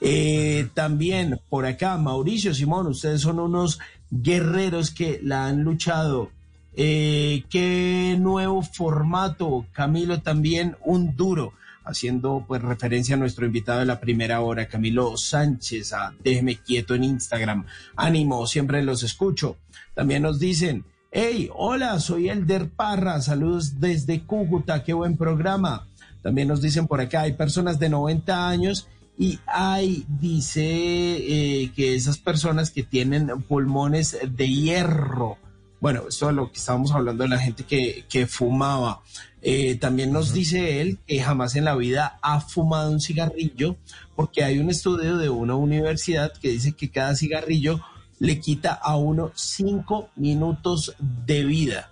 Eh, 0.00 0.68
también 0.74 1.40
por 1.48 1.66
acá, 1.66 1.96
Mauricio 1.96 2.54
Simón, 2.54 2.86
ustedes 2.88 3.20
son 3.20 3.38
unos 3.38 3.78
guerreros 4.10 4.90
que 4.90 5.20
la 5.22 5.46
han 5.46 5.62
luchado. 5.62 6.30
Eh, 6.74 7.44
qué 7.50 8.16
nuevo 8.18 8.62
formato, 8.62 9.66
Camilo 9.72 10.22
también 10.22 10.76
un 10.84 11.16
duro, 11.16 11.52
haciendo 11.84 12.44
pues 12.46 12.62
referencia 12.62 13.16
a 13.16 13.18
nuestro 13.18 13.46
invitado 13.46 13.80
de 13.80 13.86
la 13.86 14.00
primera 14.00 14.40
hora, 14.40 14.68
Camilo 14.68 15.16
Sánchez, 15.16 15.92
a 15.92 16.14
Déjeme 16.22 16.56
Quieto 16.56 16.94
en 16.94 17.04
Instagram. 17.04 17.66
Ánimo, 17.96 18.46
siempre 18.46 18.82
los 18.82 19.02
escucho. 19.02 19.56
También 19.94 20.22
nos 20.22 20.38
dicen, 20.38 20.84
hey, 21.10 21.50
hola, 21.54 21.98
soy 22.00 22.28
Elder 22.28 22.70
Parra, 22.70 23.20
saludos 23.20 23.80
desde 23.80 24.22
Cúcuta, 24.22 24.82
qué 24.84 24.92
buen 24.92 25.16
programa. 25.16 25.88
También 26.22 26.48
nos 26.48 26.62
dicen 26.62 26.86
por 26.86 27.00
acá, 27.00 27.22
hay 27.22 27.32
personas 27.32 27.78
de 27.78 27.88
90 27.88 28.48
años 28.48 28.88
y 29.18 29.38
hay, 29.46 30.06
dice, 30.08 30.62
eh, 30.64 31.72
que 31.76 31.94
esas 31.94 32.18
personas 32.18 32.70
que 32.70 32.82
tienen 32.82 33.28
pulmones 33.42 34.18
de 34.26 34.48
hierro. 34.48 35.36
Bueno, 35.82 36.04
esto 36.08 36.30
es 36.30 36.36
lo 36.36 36.52
que 36.52 36.60
estábamos 36.60 36.92
hablando 36.92 37.24
de 37.24 37.28
la 37.28 37.40
gente 37.40 37.64
que, 37.64 38.04
que 38.08 38.28
fumaba. 38.28 39.02
Eh, 39.42 39.74
también 39.74 40.12
nos 40.12 40.32
dice 40.32 40.80
él 40.80 41.00
que 41.08 41.20
jamás 41.20 41.56
en 41.56 41.64
la 41.64 41.74
vida 41.74 42.20
ha 42.22 42.40
fumado 42.40 42.92
un 42.92 43.00
cigarrillo, 43.00 43.74
porque 44.14 44.44
hay 44.44 44.60
un 44.60 44.70
estudio 44.70 45.16
de 45.16 45.28
una 45.28 45.56
universidad 45.56 46.32
que 46.34 46.50
dice 46.50 46.70
que 46.74 46.92
cada 46.92 47.16
cigarrillo 47.16 47.80
le 48.20 48.38
quita 48.38 48.72
a 48.72 48.94
uno 48.94 49.32
cinco 49.34 50.08
minutos 50.14 50.94
de 51.26 51.42
vida. 51.42 51.90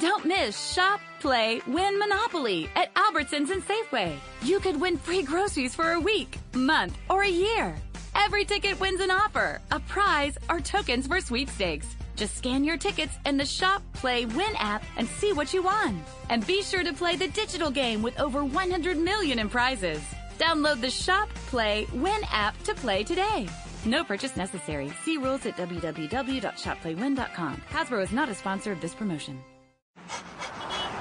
Don't 0.00 0.24
miss 0.24 0.56
Shop, 0.74 1.00
Play, 1.20 1.60
Win 1.66 1.98
Monopoly 1.98 2.70
at 2.76 2.88
Albertsons 2.94 3.50
and 3.50 3.62
Safeway. 3.62 4.14
You 4.42 4.58
could 4.60 4.80
win 4.80 4.96
free 4.96 5.22
groceries 5.22 5.74
for 5.74 5.92
a 5.92 6.00
week, 6.00 6.38
month, 6.54 6.96
or 7.10 7.24
a 7.24 7.28
year. 7.28 7.74
Every 8.14 8.46
ticket 8.46 8.80
wins 8.80 9.02
an 9.02 9.10
offer, 9.10 9.60
a 9.70 9.80
prize, 9.80 10.38
or 10.48 10.60
tokens 10.60 11.06
for 11.06 11.20
sweepstakes. 11.20 11.94
Just 12.20 12.36
scan 12.36 12.64
your 12.64 12.76
tickets 12.76 13.14
in 13.24 13.38
the 13.38 13.46
Shop, 13.46 13.82
Play, 13.94 14.26
Win 14.26 14.54
app 14.56 14.84
and 14.98 15.08
see 15.08 15.32
what 15.32 15.54
you 15.54 15.62
won. 15.62 16.04
And 16.28 16.46
be 16.46 16.62
sure 16.62 16.84
to 16.84 16.92
play 16.92 17.16
the 17.16 17.28
digital 17.28 17.70
game 17.70 18.02
with 18.02 18.20
over 18.20 18.44
100 18.44 18.98
million 18.98 19.38
in 19.38 19.48
prizes. 19.48 20.02
Download 20.38 20.82
the 20.82 20.90
Shop, 20.90 21.30
Play, 21.46 21.86
Win 21.94 22.20
app 22.30 22.62
to 22.64 22.74
play 22.74 23.04
today. 23.04 23.48
No 23.86 24.04
purchase 24.04 24.36
necessary. 24.36 24.92
See 25.02 25.16
rules 25.16 25.46
at 25.46 25.56
www.shopplaywin.com. 25.56 27.62
Hasbro 27.70 28.02
is 28.02 28.12
not 28.12 28.28
a 28.28 28.34
sponsor 28.34 28.70
of 28.70 28.82
this 28.82 28.94
promotion. 28.94 29.42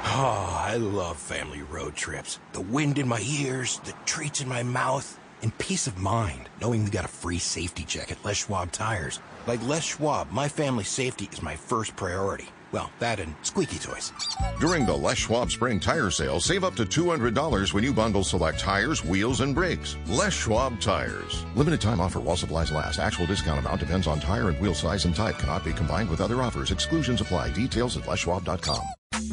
Oh, 0.05 0.57
I 0.57 0.77
love 0.77 1.17
family 1.17 1.63
road 1.63 1.95
trips. 1.95 2.39
The 2.53 2.61
wind 2.61 2.97
in 2.97 3.09
my 3.09 3.19
ears, 3.19 3.81
the 3.83 3.93
treats 4.05 4.39
in 4.39 4.47
my 4.47 4.63
mouth, 4.63 5.19
and 5.41 5.57
peace 5.57 5.85
of 5.85 5.97
mind 5.97 6.47
knowing 6.61 6.85
we 6.85 6.89
got 6.89 7.03
a 7.03 7.09
free 7.09 7.39
safety 7.39 7.83
check 7.83 8.09
at 8.09 8.23
Les 8.23 8.37
Schwab 8.37 8.71
Tires. 8.71 9.19
Like 9.49 9.67
Les 9.67 9.83
Schwab, 9.83 10.31
my 10.31 10.47
family's 10.47 10.89
safety 10.89 11.27
is 11.33 11.41
my 11.41 11.55
first 11.55 11.95
priority. 11.95 12.45
Well, 12.71 12.91
that 12.99 13.19
and 13.19 13.33
squeaky 13.41 13.79
toys. 13.79 14.13
During 14.59 14.85
the 14.85 14.95
Les 14.95 15.17
Schwab 15.17 15.49
Spring 15.49 15.79
Tire 15.79 16.11
Sale, 16.11 16.39
save 16.39 16.63
up 16.63 16.75
to 16.75 16.85
$200 16.85 17.73
when 17.73 17.83
you 17.83 17.91
bundle 17.91 18.23
select 18.23 18.59
tires, 18.59 19.03
wheels, 19.03 19.41
and 19.41 19.55
brakes. 19.55 19.97
Les 20.05 20.31
Schwab 20.31 20.79
Tires. 20.79 21.45
Limited 21.55 21.81
time 21.81 21.99
offer 21.99 22.19
while 22.19 22.37
supplies 22.37 22.71
last. 22.71 22.99
Actual 22.99 23.25
discount 23.25 23.57
amount 23.57 23.79
depends 23.79 24.05
on 24.05 24.19
tire 24.19 24.49
and 24.49 24.59
wheel 24.59 24.75
size 24.75 25.05
and 25.05 25.15
type. 25.15 25.39
Cannot 25.39 25.65
be 25.65 25.73
combined 25.73 26.11
with 26.11 26.21
other 26.21 26.43
offers. 26.43 26.69
Exclusions 26.69 27.19
apply. 27.19 27.49
Details 27.49 27.97
at 27.97 28.03
leschwab.com. 28.03 28.83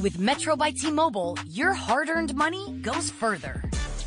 With 0.01 0.19
Metro 0.19 0.57
by 0.57 0.71
T-Mobile, 0.71 1.37
your 1.47 1.75
hard-earned 1.75 2.35
money 2.35 2.73
goes 2.81 3.11
further. 3.11 3.63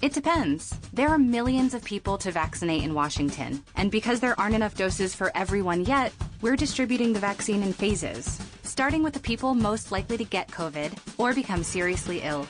It 0.00 0.12
depends. 0.12 0.78
There 0.92 1.08
are 1.08 1.18
millions 1.18 1.74
of 1.74 1.82
people 1.82 2.18
to 2.18 2.30
vaccinate 2.30 2.84
in 2.84 2.94
Washington, 2.94 3.64
and 3.74 3.90
because 3.90 4.20
there 4.20 4.38
aren't 4.38 4.54
enough 4.54 4.76
doses 4.76 5.12
for 5.12 5.32
everyone 5.34 5.84
yet, 5.86 6.12
we're 6.40 6.54
distributing 6.54 7.12
the 7.12 7.18
vaccine 7.18 7.64
in 7.64 7.72
phases, 7.72 8.38
starting 8.62 9.02
with 9.02 9.12
the 9.12 9.18
people 9.18 9.54
most 9.54 9.90
likely 9.90 10.16
to 10.16 10.24
get 10.24 10.52
COVID 10.52 10.96
or 11.18 11.34
become 11.34 11.64
seriously 11.64 12.20
ill. 12.22 12.46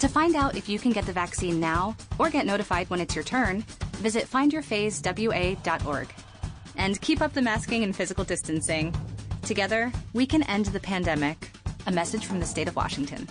To 0.00 0.08
find 0.08 0.34
out 0.34 0.56
if 0.56 0.68
you 0.68 0.80
can 0.80 0.90
get 0.90 1.06
the 1.06 1.12
vaccine 1.12 1.60
now 1.60 1.96
or 2.18 2.28
get 2.28 2.44
notified 2.44 2.90
when 2.90 3.00
it's 3.00 3.14
your 3.14 3.22
turn, 3.22 3.60
visit 3.98 4.28
findyourphasewa.org. 4.28 6.08
And 6.76 7.00
keep 7.00 7.20
up 7.20 7.32
the 7.32 7.42
masking 7.42 7.84
and 7.84 7.94
physical 7.94 8.24
distancing. 8.24 8.92
Together, 9.42 9.92
we 10.12 10.26
can 10.26 10.42
end 10.42 10.66
the 10.66 10.80
pandemic. 10.80 11.52
A 11.86 11.92
message 11.92 12.26
from 12.26 12.40
the 12.40 12.46
state 12.46 12.66
of 12.66 12.74
Washington. 12.74 13.28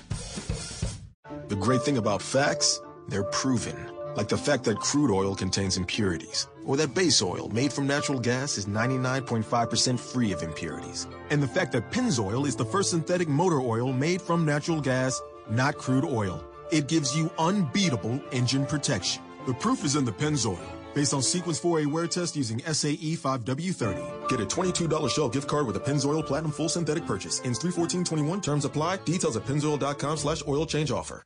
The 1.49 1.57
great 1.57 1.81
thing 1.81 1.97
about 1.97 2.21
facts, 2.21 2.79
they're 3.13 3.23
proven. 3.23 3.77
Like 4.15 4.27
the 4.27 4.37
fact 4.37 4.63
that 4.65 4.79
crude 4.79 5.11
oil 5.11 5.35
contains 5.35 5.77
impurities, 5.77 6.47
or 6.65 6.77
that 6.77 6.93
base 6.95 7.21
oil 7.21 7.47
made 7.49 7.71
from 7.71 7.87
natural 7.87 8.19
gas 8.19 8.57
is 8.57 8.65
99.5% 8.65 9.99
free 9.99 10.31
of 10.31 10.41
impurities. 10.43 11.07
And 11.29 11.41
the 11.41 11.47
fact 11.47 11.71
that 11.73 11.91
Pennzoil 11.91 12.45
is 12.45 12.55
the 12.55 12.65
first 12.65 12.89
synthetic 12.89 13.27
motor 13.27 13.59
oil 13.59 13.93
made 13.93 14.21
from 14.21 14.45
natural 14.45 14.81
gas, 14.81 15.21
not 15.49 15.77
crude 15.77 16.05
oil. 16.05 16.43
It 16.71 16.87
gives 16.87 17.15
you 17.15 17.31
unbeatable 17.37 18.19
engine 18.31 18.65
protection. 18.65 19.21
The 19.45 19.53
proof 19.53 19.83
is 19.83 19.95
in 19.95 20.05
the 20.05 20.11
Pennzoil. 20.11 20.69
Based 20.93 21.13
on 21.13 21.23
Sequence 21.23 21.59
4A 21.59 21.87
wear 21.87 22.05
test 22.07 22.35
using 22.35 22.59
SAE 22.59 23.15
5W30. 23.17 24.29
Get 24.29 24.39
a 24.39 24.45
$22 24.45 25.09
Shell 25.09 25.29
gift 25.29 25.47
card 25.47 25.65
with 25.65 25.75
a 25.75 25.79
Pennzoil 25.79 26.25
Platinum 26.25 26.51
Full 26.51 26.69
Synthetic 26.69 27.05
purchase. 27.07 27.41
Ends 27.43 27.57
31421. 27.59 28.41
Terms 28.41 28.65
apply. 28.65 28.97
Details 28.97 29.37
at 29.37 29.43
pennzoil.com 29.45 30.17
slash 30.17 30.43
oil 30.47 30.67
change 30.67 30.91
offer. 30.91 31.23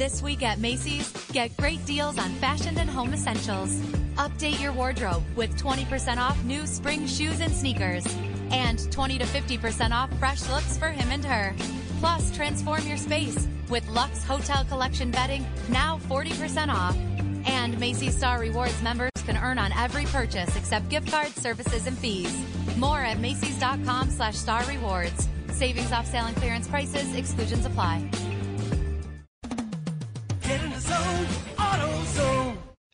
This 0.00 0.22
week 0.22 0.42
at 0.42 0.58
Macy's, 0.58 1.12
get 1.30 1.54
great 1.58 1.84
deals 1.84 2.18
on 2.18 2.30
fashion 2.36 2.78
and 2.78 2.88
home 2.88 3.12
essentials. 3.12 3.68
Update 4.16 4.58
your 4.58 4.72
wardrobe 4.72 5.22
with 5.36 5.62
20% 5.62 6.16
off 6.16 6.42
new 6.42 6.66
spring 6.66 7.06
shoes 7.06 7.40
and 7.40 7.52
sneakers. 7.52 8.06
And 8.50 8.90
20 8.90 9.18
to 9.18 9.26
50% 9.26 9.90
off 9.90 10.10
fresh 10.18 10.48
looks 10.48 10.78
for 10.78 10.88
him 10.88 11.10
and 11.10 11.22
her. 11.22 11.54
Plus, 11.98 12.34
transform 12.34 12.86
your 12.86 12.96
space 12.96 13.46
with 13.68 13.86
Lux 13.90 14.24
Hotel 14.24 14.64
Collection 14.64 15.10
bedding, 15.10 15.44
now 15.68 16.00
40% 16.08 16.72
off. 16.72 16.96
And 17.44 17.78
Macy's 17.78 18.16
Star 18.16 18.40
Rewards 18.40 18.80
members 18.80 19.10
can 19.26 19.36
earn 19.36 19.58
on 19.58 19.70
every 19.72 20.06
purchase 20.06 20.56
except 20.56 20.88
gift 20.88 21.10
cards, 21.10 21.34
services, 21.34 21.86
and 21.86 21.98
fees. 21.98 22.34
More 22.78 23.00
at 23.00 23.18
Macy's.com 23.18 24.08
slash 24.08 24.36
star 24.36 24.64
rewards. 24.64 25.28
Savings 25.50 25.92
off 25.92 26.06
sale 26.06 26.24
and 26.24 26.36
clearance 26.36 26.66
prices, 26.68 27.14
exclusions 27.14 27.66
apply. 27.66 28.02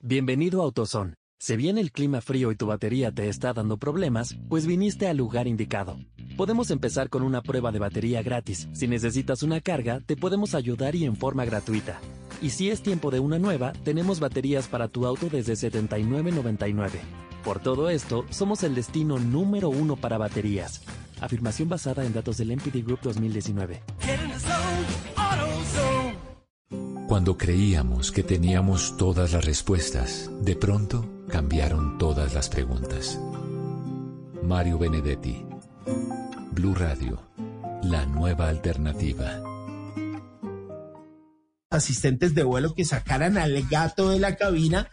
Bienvenido 0.09 0.60
a 0.60 0.67
AutoZone. 0.67 1.15
Si 1.39 1.57
bien 1.57 1.78
el 1.78 1.91
clima 1.91 2.20
frío 2.20 2.52
y 2.52 2.57
tu 2.57 2.67
batería 2.67 3.10
te 3.10 3.28
está 3.28 3.52
dando 3.52 3.76
problemas, 3.76 4.36
pues 4.49 4.65
viniste 4.65 5.09
al 5.09 5.17
lugar 5.17 5.49
indicado. 5.49 5.99
Podemos 6.36 6.70
empezar 6.70 7.09
con 7.09 7.23
una 7.23 7.43
prueba 7.43 7.73
de 7.73 7.81
batería 7.81 8.23
gratis. 8.23 8.68
Si 8.73 8.86
necesitas 8.86 9.43
una 9.43 9.60
carga, 9.60 10.01
te 10.01 10.17
podemos 10.17 10.55
ayudar 10.55 10.94
y 10.94 11.07
en 11.07 11.17
forma 11.17 11.44
gratuita. 11.44 12.01
Y 12.41 12.51
si 12.51 12.70
es 12.70 12.83
tiempo 12.83 13.10
de 13.10 13.18
una 13.18 13.41
nueva, 13.41 13.73
tenemos 13.85 14.20
baterías 14.20 14.68
para 14.68 14.86
tu 14.86 15.07
auto 15.07 15.28
desde 15.28 15.55
$79.99. 15.55 16.91
Por 17.44 17.59
todo 17.59 17.91
esto, 17.91 18.25
somos 18.31 18.62
el 18.62 18.76
destino 18.76 19.18
número 19.18 19.70
uno 19.70 19.97
para 19.97 20.18
baterías. 20.18 20.83
Afirmación 21.20 21.68
basada 21.68 22.07
en 22.07 22.12
datos 22.12 22.36
del 22.36 22.52
MPD 22.52 22.85
Group 22.85 23.01
2019. 23.02 23.83
Cuando 27.09 27.39
creíamos 27.39 28.10
que 28.10 28.25
teníamos 28.25 28.97
todas 28.97 29.33
las 29.33 29.44
respuestas, 29.44 30.28
de 30.41 30.57
pronto 30.57 31.09
cambiaron 31.28 31.99
todas 31.99 32.35
las 32.35 32.49
preguntas. 32.49 33.20
Mario 34.43 34.78
Benedetti, 34.78 35.44
Blue 36.52 36.75
Radio, 36.75 37.23
la 37.83 38.07
nueva 38.07 38.49
alternativa. 38.49 39.41
asistentes 41.70 42.35
de 42.35 42.43
vuelo 42.43 42.75
que 42.75 42.85
sacaran 42.85 43.39
al 43.39 43.62
gato 43.68 44.10
de 44.10 44.18
la 44.18 44.36
cabina. 44.36 44.89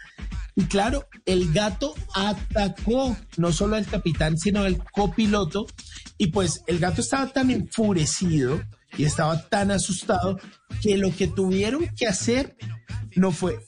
Y 0.55 0.65
claro, 0.65 1.07
el 1.25 1.51
gato 1.51 1.95
atacó 2.13 3.15
no 3.37 3.51
solo 3.51 3.75
al 3.75 3.87
capitán, 3.87 4.37
sino 4.37 4.61
al 4.61 4.83
copiloto. 4.91 5.65
Y 6.17 6.27
pues 6.27 6.63
el 6.67 6.79
gato 6.79 7.01
estaba 7.01 7.31
tan 7.31 7.49
enfurecido 7.49 8.61
y 8.97 9.05
estaba 9.05 9.41
tan 9.49 9.71
asustado 9.71 10.39
que 10.81 10.97
lo 10.97 11.15
que 11.15 11.27
tuvieron 11.27 11.87
que 11.95 12.07
hacer 12.07 12.55
no 13.15 13.31
fue 13.31 13.59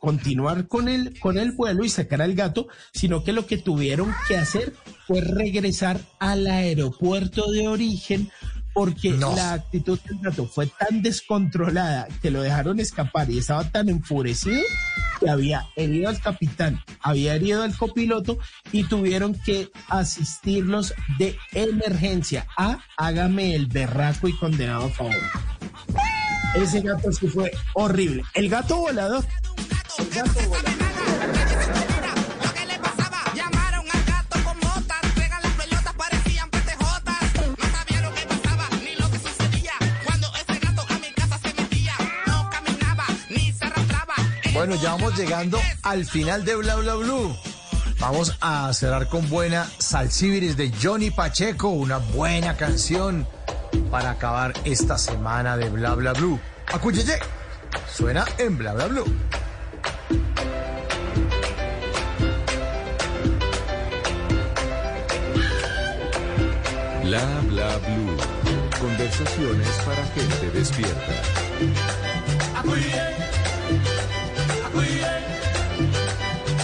continuar 0.00 0.66
con 0.66 0.88
el, 0.88 1.18
con 1.20 1.38
el 1.38 1.52
vuelo 1.52 1.84
y 1.84 1.88
sacar 1.88 2.22
al 2.22 2.34
gato, 2.34 2.66
sino 2.92 3.22
que 3.22 3.32
lo 3.32 3.46
que 3.46 3.56
tuvieron 3.56 4.12
que 4.26 4.36
hacer 4.36 4.74
fue 5.06 5.20
regresar 5.20 6.00
al 6.18 6.46
aeropuerto 6.48 7.50
de 7.52 7.68
origen 7.68 8.30
porque 8.72 9.12
la 9.12 9.54
actitud 9.54 9.98
del 10.00 10.18
gato 10.18 10.46
fue 10.46 10.66
tan 10.66 11.02
descontrolada 11.02 12.08
que 12.20 12.30
lo 12.30 12.42
dejaron 12.42 12.80
escapar 12.80 13.30
y 13.30 13.38
estaba 13.38 13.64
tan 13.70 13.88
enfurecido 13.88 14.60
que 15.20 15.30
había 15.30 15.68
herido 15.76 16.08
al 16.08 16.20
capitán, 16.20 16.82
había 17.00 17.34
herido 17.34 17.62
al 17.62 17.76
copiloto 17.76 18.38
y 18.72 18.84
tuvieron 18.84 19.34
que 19.34 19.70
asistirlos 19.88 20.94
de 21.18 21.36
emergencia 21.52 22.46
a 22.56 22.78
hágame 22.96 23.54
el 23.54 23.66
berraco 23.66 24.28
y 24.28 24.36
condenado 24.36 24.86
a 24.86 24.90
favor. 24.90 25.14
Ese 26.54 26.80
gato 26.80 27.10
sí 27.12 27.28
fue 27.28 27.50
horrible. 27.74 28.24
El 28.34 28.48
gato 28.48 28.76
volador. 28.76 29.24
El 29.98 30.10
gato 30.10 30.48
volador. 30.48 30.81
Bueno, 44.52 44.74
ya 44.74 44.92
vamos 44.92 45.16
llegando 45.16 45.58
al 45.82 46.04
final 46.04 46.44
de 46.44 46.56
Bla 46.56 46.76
Bla 46.76 46.94
Blue. 46.94 47.34
Vamos 47.98 48.36
a 48.40 48.72
cerrar 48.74 49.08
con 49.08 49.28
buena 49.30 49.66
Salsibiris 49.78 50.56
de 50.56 50.70
Johnny 50.80 51.10
Pacheco, 51.10 51.68
una 51.68 51.96
buena 51.98 52.56
canción 52.56 53.26
para 53.90 54.10
acabar 54.10 54.52
esta 54.64 54.98
semana 54.98 55.56
de 55.56 55.70
Bla 55.70 55.94
Bla 55.94 56.12
Blue. 56.12 56.38
Acuyeye, 56.72 57.18
suena 57.90 58.26
en 58.38 58.58
Bla 58.58 58.74
Bla 58.74 58.88
Blue. 58.88 59.04
Bla 67.02 67.40
bla 67.48 67.78
blue. 67.78 68.16
Conversaciones 68.80 69.68
para 69.84 70.04
gente 70.14 70.50
despierta. 70.50 71.12
Acuille, 74.72 75.04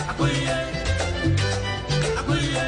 acuille, 0.08 0.58
acuille. 2.18 2.66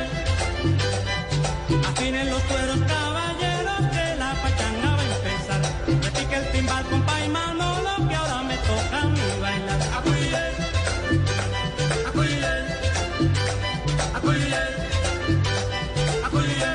A 1.89 1.91
en 2.05 2.29
los 2.29 2.43
cueros 2.43 2.81
caballeros 2.87 3.81
que 3.91 4.17
la 4.19 4.31
pachanaba 4.43 5.03
empezar. 5.03 5.63
Que 6.29 6.37
el 6.37 6.45
timbal 6.53 6.85
con 6.91 7.03
pa' 7.07 7.27
lo 7.27 8.07
que 8.07 8.15
ahora 8.15 8.43
me 8.43 8.57
toca 8.69 8.99
mi 9.15 9.29
bailar. 9.41 9.81
Acuille, 9.97 10.45
acuille, 12.09 12.55
acuille, 14.17 14.63
acuille. 16.27 16.71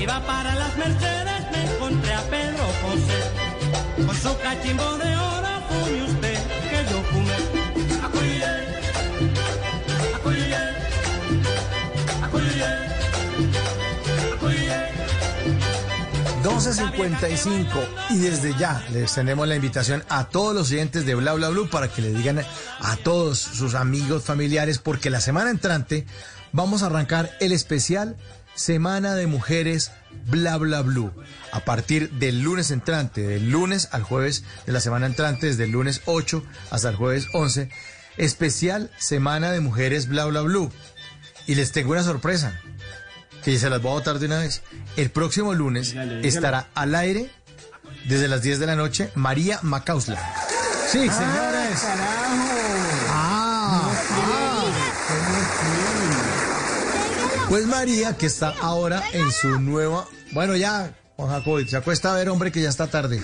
Iba 0.00 0.20
para 0.20 0.54
las 0.54 0.76
mercedes, 0.76 1.40
me 1.50 1.60
encontré 1.72 2.14
a 2.14 2.22
Pedro 2.30 2.64
José 2.82 3.20
con 4.06 4.14
su 4.14 4.38
cachimbo 4.38 4.96
de 4.98 5.16
oro. 5.16 5.37
12.55 16.58 17.68
y 18.10 18.18
desde 18.18 18.52
ya 18.58 18.84
les 18.90 19.04
extendemos 19.04 19.46
la 19.46 19.54
invitación 19.54 20.02
a 20.08 20.28
todos 20.28 20.56
los 20.56 20.72
oyentes 20.72 21.06
de 21.06 21.14
Bla 21.14 21.32
Bla 21.34 21.50
Blue 21.50 21.70
para 21.70 21.86
que 21.86 22.02
le 22.02 22.12
digan 22.12 22.44
a 22.80 22.96
todos 22.96 23.38
sus 23.38 23.76
amigos, 23.76 24.24
familiares, 24.24 24.78
porque 24.78 25.08
la 25.08 25.20
semana 25.20 25.50
entrante 25.50 26.04
vamos 26.50 26.82
a 26.82 26.86
arrancar 26.86 27.30
el 27.38 27.52
especial 27.52 28.16
Semana 28.56 29.14
de 29.14 29.28
Mujeres 29.28 29.92
Bla 30.26 30.56
Bla 30.56 30.82
Blue. 30.82 31.12
A 31.52 31.60
partir 31.60 32.10
del 32.14 32.40
lunes 32.40 32.72
entrante, 32.72 33.24
del 33.24 33.50
lunes 33.50 33.88
al 33.92 34.02
jueves 34.02 34.42
de 34.66 34.72
la 34.72 34.80
semana 34.80 35.06
entrante, 35.06 35.46
desde 35.46 35.62
el 35.62 35.70
lunes 35.70 36.02
8 36.06 36.42
hasta 36.72 36.88
el 36.88 36.96
jueves 36.96 37.28
11, 37.34 37.70
especial 38.16 38.90
Semana 38.98 39.52
de 39.52 39.60
Mujeres 39.60 40.08
Bla 40.08 40.24
Bla 40.24 40.40
Blue. 40.40 40.72
Y 41.46 41.54
les 41.54 41.70
tengo 41.70 41.92
una 41.92 42.02
sorpresa 42.02 42.60
que 43.44 43.58
se 43.58 43.70
las 43.70 43.80
voy 43.82 43.92
a 43.92 43.94
botar 43.94 44.18
de 44.18 44.26
una 44.26 44.38
vez. 44.38 44.62
El 44.96 45.10
próximo 45.10 45.54
lunes 45.54 45.92
dígale. 45.92 46.26
estará 46.26 46.68
al 46.74 46.94
aire 46.94 47.30
desde 48.06 48.28
las 48.28 48.42
10 48.42 48.58
de 48.58 48.66
la 48.66 48.76
noche 48.76 49.10
María 49.14 49.58
Macausla. 49.62 50.20
Sí, 50.90 51.00
señores. 51.00 51.84
Ah, 53.10 53.90
ah. 53.90 54.64
Pues 57.48 57.66
María, 57.66 58.16
que 58.16 58.26
está 58.26 58.54
ahora 58.60 59.02
en 59.12 59.32
su 59.32 59.58
nueva. 59.58 60.06
Bueno, 60.32 60.54
ya, 60.54 60.94
Juan 61.18 61.30
Jacob, 61.30 61.66
se 61.66 61.76
acuesta 61.76 62.12
a 62.12 62.14
ver, 62.14 62.28
hombre, 62.28 62.52
que 62.52 62.62
ya 62.62 62.68
está 62.68 62.86
tarde. 62.86 63.20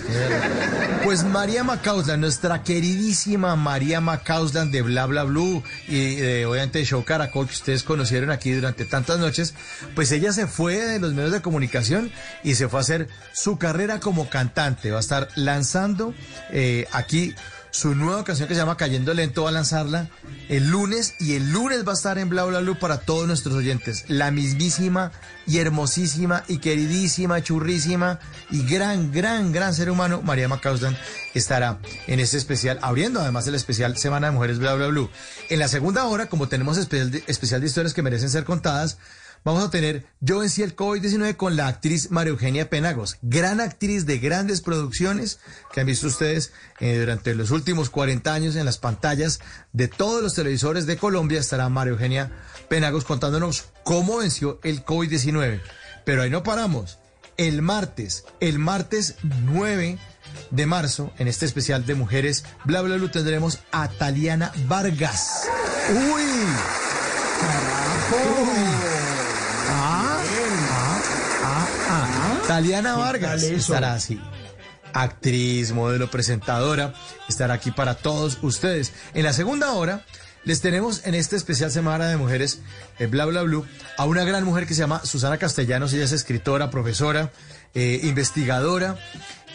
Pues 1.05 1.23
María 1.23 1.63
Macauslan, 1.63 2.19
nuestra 2.19 2.61
queridísima 2.61 3.55
María 3.55 4.01
Macauslan 4.01 4.69
de 4.69 4.81
Bla 4.81 5.05
Bla 5.05 5.23
Blue 5.23 5.63
y 5.87 6.15
de, 6.15 6.45
obviamente 6.45 6.79
de 6.79 6.85
Show 6.85 7.05
Caracol, 7.05 7.47
que 7.47 7.53
ustedes 7.53 7.83
conocieron 7.83 8.31
aquí 8.31 8.51
durante 8.51 8.83
tantas 8.83 9.17
noches, 9.19 9.53
pues 9.95 10.11
ella 10.11 10.33
se 10.33 10.45
fue 10.45 10.75
de 10.75 10.99
los 10.99 11.13
medios 11.13 11.31
de 11.31 11.41
comunicación 11.41 12.11
y 12.43 12.55
se 12.55 12.67
fue 12.67 12.79
a 12.79 12.81
hacer 12.81 13.07
su 13.31 13.57
carrera 13.57 14.01
como 14.01 14.29
cantante. 14.29 14.91
Va 14.91 14.97
a 14.97 14.99
estar 14.99 15.29
lanzando 15.35 16.13
eh, 16.51 16.87
aquí 16.91 17.33
su 17.75 17.93
nueva 17.93 18.23
canción 18.23 18.47
que 18.47 18.53
se 18.53 18.61
llama 18.61 18.77
Cayendo 18.77 19.13
Lento 19.13 19.43
va 19.43 19.49
a 19.49 19.51
lanzarla 19.51 20.09
el 20.47 20.69
lunes 20.69 21.15
y 21.19 21.35
el 21.35 21.51
lunes 21.51 21.85
va 21.85 21.91
a 21.91 21.95
estar 21.95 22.17
en 22.17 22.29
Bla 22.29 22.45
Bla 22.45 22.61
Blue 22.61 22.79
para 22.79 22.99
todos 22.99 23.27
nuestros 23.27 23.53
oyentes. 23.53 24.05
La 24.07 24.31
mismísima 24.31 25.11
y 25.45 25.57
hermosísima 25.57 26.45
y 26.47 26.59
queridísima, 26.59 27.43
churrísima 27.43 28.21
y 28.49 28.65
gran, 28.65 29.11
gran, 29.11 29.51
gran 29.51 29.73
ser 29.73 29.91
humano, 29.91 30.21
María 30.21 30.47
Macauslan, 30.47 30.95
estará 31.33 31.79
en 32.07 32.21
este 32.21 32.37
especial, 32.37 32.79
abriendo 32.81 33.19
además 33.19 33.45
el 33.47 33.55
especial 33.55 33.97
Semana 33.97 34.27
de 34.27 34.33
Mujeres 34.33 34.57
Bla 34.57 34.73
Bla 34.75 34.87
Blue. 34.87 35.09
En 35.49 35.59
la 35.59 35.67
segunda 35.67 36.05
hora, 36.05 36.27
como 36.27 36.47
tenemos 36.47 36.77
especial 36.77 37.23
especial 37.27 37.59
de 37.59 37.67
historias 37.67 37.93
que 37.93 38.01
merecen 38.01 38.29
ser 38.29 38.45
contadas, 38.45 38.99
vamos 39.45 39.63
a 39.63 39.69
tener 39.69 40.05
Yo 40.19 40.39
vencí 40.39 40.63
el 40.63 40.75
COVID-19 40.75 41.37
con 41.37 41.55
la 41.55 41.67
actriz 41.67 42.11
María 42.11 42.31
Eugenia 42.31 42.69
Penagos, 42.69 43.17
gran 43.21 43.61
actriz 43.61 44.05
de 44.05 44.19
grandes 44.19 44.59
producciones 44.59 45.39
que 45.71 45.79
han 45.79 45.87
visto 45.87 46.07
ustedes 46.07 46.51
eh, 46.81 46.97
durante 46.99 47.33
los 47.35 47.51
últimos 47.51 47.89
40 47.89 48.33
años 48.33 48.57
en 48.57 48.65
las 48.65 48.77
pantallas 48.77 49.39
de 49.71 49.87
todos 49.87 50.21
los 50.21 50.33
televisores 50.33 50.85
de 50.85 50.97
Colombia. 50.97 51.39
Estará 51.39 51.69
María 51.69 51.93
Eugenia 51.93 52.31
Penagos 52.67 53.05
contándonos 53.05 53.65
cómo 53.83 54.17
venció 54.17 54.59
el 54.63 54.83
COVID-19. 54.83 55.61
Pero 56.03 56.23
ahí 56.23 56.29
no 56.29 56.43
paramos. 56.43 56.97
El 57.37 57.61
martes, 57.61 58.25
el 58.39 58.59
martes 58.59 59.15
9 59.23 59.97
de 60.51 60.65
marzo, 60.65 61.11
en 61.17 61.27
este 61.27 61.45
especial 61.45 61.85
de 61.85 61.95
mujeres, 61.95 62.45
bla 62.63 62.81
bla 62.81 62.95
bla, 62.95 63.11
tendremos 63.11 63.59
a 63.71 63.89
Taliana 63.89 64.51
Vargas. 64.67 65.43
¡Uy! 65.89 66.23
¡Carajo! 67.41 68.45
Ah, 69.67 70.23
ah, 71.43 71.67
ah, 71.89 72.07
ah. 72.21 72.25
Taliana 72.47 72.95
Vargas 72.95 73.43
estará 73.43 73.93
así. 73.93 74.21
Actriz, 74.93 75.71
modelo, 75.71 76.09
presentadora, 76.09 76.93
estará 77.27 77.55
aquí 77.55 77.71
para 77.71 77.95
todos 77.95 78.37
ustedes. 78.41 78.93
En 79.13 79.23
la 79.23 79.33
segunda 79.33 79.73
hora 79.73 80.05
les 80.43 80.61
tenemos 80.61 81.05
en 81.05 81.15
este 81.15 81.35
especial 81.35 81.71
Semana 81.71 82.07
de 82.07 82.17
Mujeres, 82.17 82.59
eh, 82.99 83.07
bla 83.07 83.25
bla 83.25 83.41
blue, 83.41 83.65
a 83.97 84.05
una 84.05 84.23
gran 84.23 84.43
mujer 84.43 84.67
que 84.67 84.75
se 84.75 84.81
llama 84.81 85.03
Susana 85.03 85.37
Castellanos. 85.37 85.91
Ella 85.93 86.05
es 86.05 86.11
escritora, 86.11 86.69
profesora, 86.69 87.31
eh, 87.73 87.99
investigadora 88.03 88.97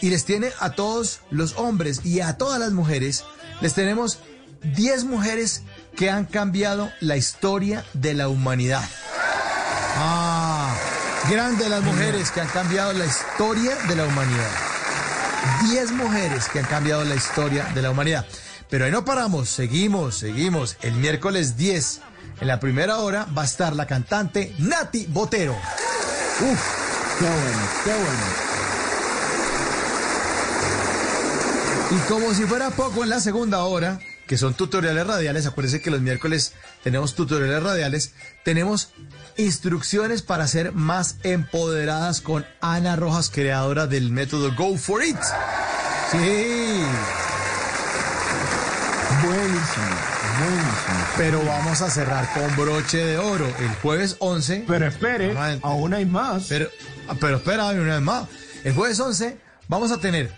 y 0.00 0.10
les 0.10 0.24
tiene 0.24 0.50
a 0.58 0.72
todos 0.72 1.20
los 1.30 1.56
hombres 1.56 2.04
y 2.04 2.20
a 2.20 2.36
todas 2.36 2.58
las 2.58 2.72
mujeres, 2.72 3.24
les 3.60 3.74
tenemos 3.74 4.18
10 4.62 5.04
mujeres 5.04 5.62
que 5.96 6.10
han 6.10 6.24
cambiado 6.24 6.90
la 7.00 7.16
historia 7.16 7.84
de 7.94 8.14
la 8.14 8.28
humanidad. 8.28 8.82
Grande 11.28 11.68
las 11.68 11.82
mujeres 11.82 12.30
que 12.30 12.40
han 12.40 12.48
cambiado 12.48 12.92
la 12.92 13.04
historia 13.04 13.76
de 13.88 13.94
la 13.94 14.04
humanidad. 14.06 14.50
10 15.68 15.92
mujeres 15.92 16.48
que 16.48 16.60
han 16.60 16.64
cambiado 16.64 17.04
la 17.04 17.14
historia 17.14 17.64
de 17.74 17.82
la 17.82 17.90
humanidad. 17.90 18.26
Pero 18.68 18.84
ahí 18.84 18.90
no 18.90 19.04
paramos, 19.04 19.48
seguimos, 19.48 20.16
seguimos. 20.16 20.76
El 20.80 20.94
miércoles 20.94 21.56
10, 21.56 22.00
en 22.40 22.48
la 22.48 22.58
primera 22.58 22.98
hora, 22.98 23.26
va 23.36 23.42
a 23.42 23.44
estar 23.44 23.76
la 23.76 23.86
cantante 23.86 24.54
Nati 24.58 25.06
Botero. 25.06 25.56
Qué 26.38 26.46
bueno, 27.26 27.68
qué 27.84 27.90
bueno. 27.90 28.50
Y 31.90 31.96
como 32.08 32.32
si 32.32 32.44
fuera 32.44 32.70
poco 32.70 33.02
en 33.02 33.10
la 33.10 33.20
segunda 33.20 33.64
hora, 33.64 33.98
que 34.30 34.38
son 34.38 34.54
tutoriales 34.54 35.04
radiales, 35.08 35.44
acuérdense 35.46 35.82
que 35.82 35.90
los 35.90 36.00
miércoles 36.02 36.52
tenemos 36.84 37.16
tutoriales 37.16 37.64
radiales, 37.64 38.12
tenemos 38.44 38.92
instrucciones 39.36 40.22
para 40.22 40.46
ser 40.46 40.70
más 40.70 41.16
empoderadas 41.24 42.20
con 42.20 42.46
Ana 42.60 42.94
Rojas, 42.94 43.28
creadora 43.28 43.88
del 43.88 44.12
método 44.12 44.54
Go 44.54 44.76
For 44.76 45.02
It. 45.02 45.16
Sí. 46.12 46.84
Buenísimo, 49.20 49.96
buenísimo. 50.38 51.06
Pero 51.16 51.44
vamos 51.44 51.80
a 51.80 51.90
cerrar 51.90 52.32
con 52.32 52.54
broche 52.54 52.98
de 52.98 53.18
oro 53.18 53.52
el 53.58 53.74
jueves 53.82 54.14
11. 54.20 54.62
Pero 54.64 54.86
espere, 54.86 55.34
aún 55.62 55.92
hay 55.92 56.06
más. 56.06 56.44
Pero, 56.48 56.70
pero 57.18 57.38
espera, 57.38 57.66
una 57.70 57.94
vez 57.94 58.00
más. 58.00 58.28
El 58.62 58.74
jueves 58.74 59.00
11 59.00 59.40
vamos 59.66 59.90
a 59.90 59.96
tener 59.98 60.32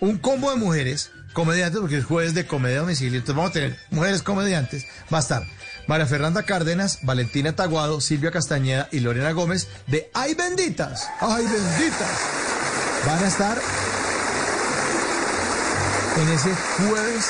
un 0.00 0.18
combo 0.18 0.50
de 0.50 0.56
mujeres 0.56 1.12
comediantes, 1.38 1.78
porque 1.78 1.98
es 1.98 2.04
jueves 2.04 2.34
de 2.34 2.48
comedia 2.48 2.80
domicilio. 2.80 3.16
Entonces 3.16 3.36
vamos 3.36 3.50
a 3.50 3.54
tener 3.54 3.78
mujeres 3.90 4.24
comediantes. 4.24 4.86
Va 5.12 5.18
a 5.18 5.20
estar 5.20 5.44
María 5.86 6.04
Fernanda 6.04 6.42
Cárdenas, 6.42 6.98
Valentina 7.02 7.54
Taguado, 7.54 8.00
Silvia 8.00 8.32
Castañeda 8.32 8.88
y 8.90 8.98
Lorena 8.98 9.30
Gómez 9.30 9.68
de 9.86 10.10
Ay 10.14 10.34
Benditas. 10.34 11.08
Ay 11.20 11.44
Benditas. 11.44 12.18
Van 13.06 13.22
a 13.22 13.28
estar 13.28 13.56
en 16.16 16.28
ese 16.28 16.52
jueves 16.76 17.26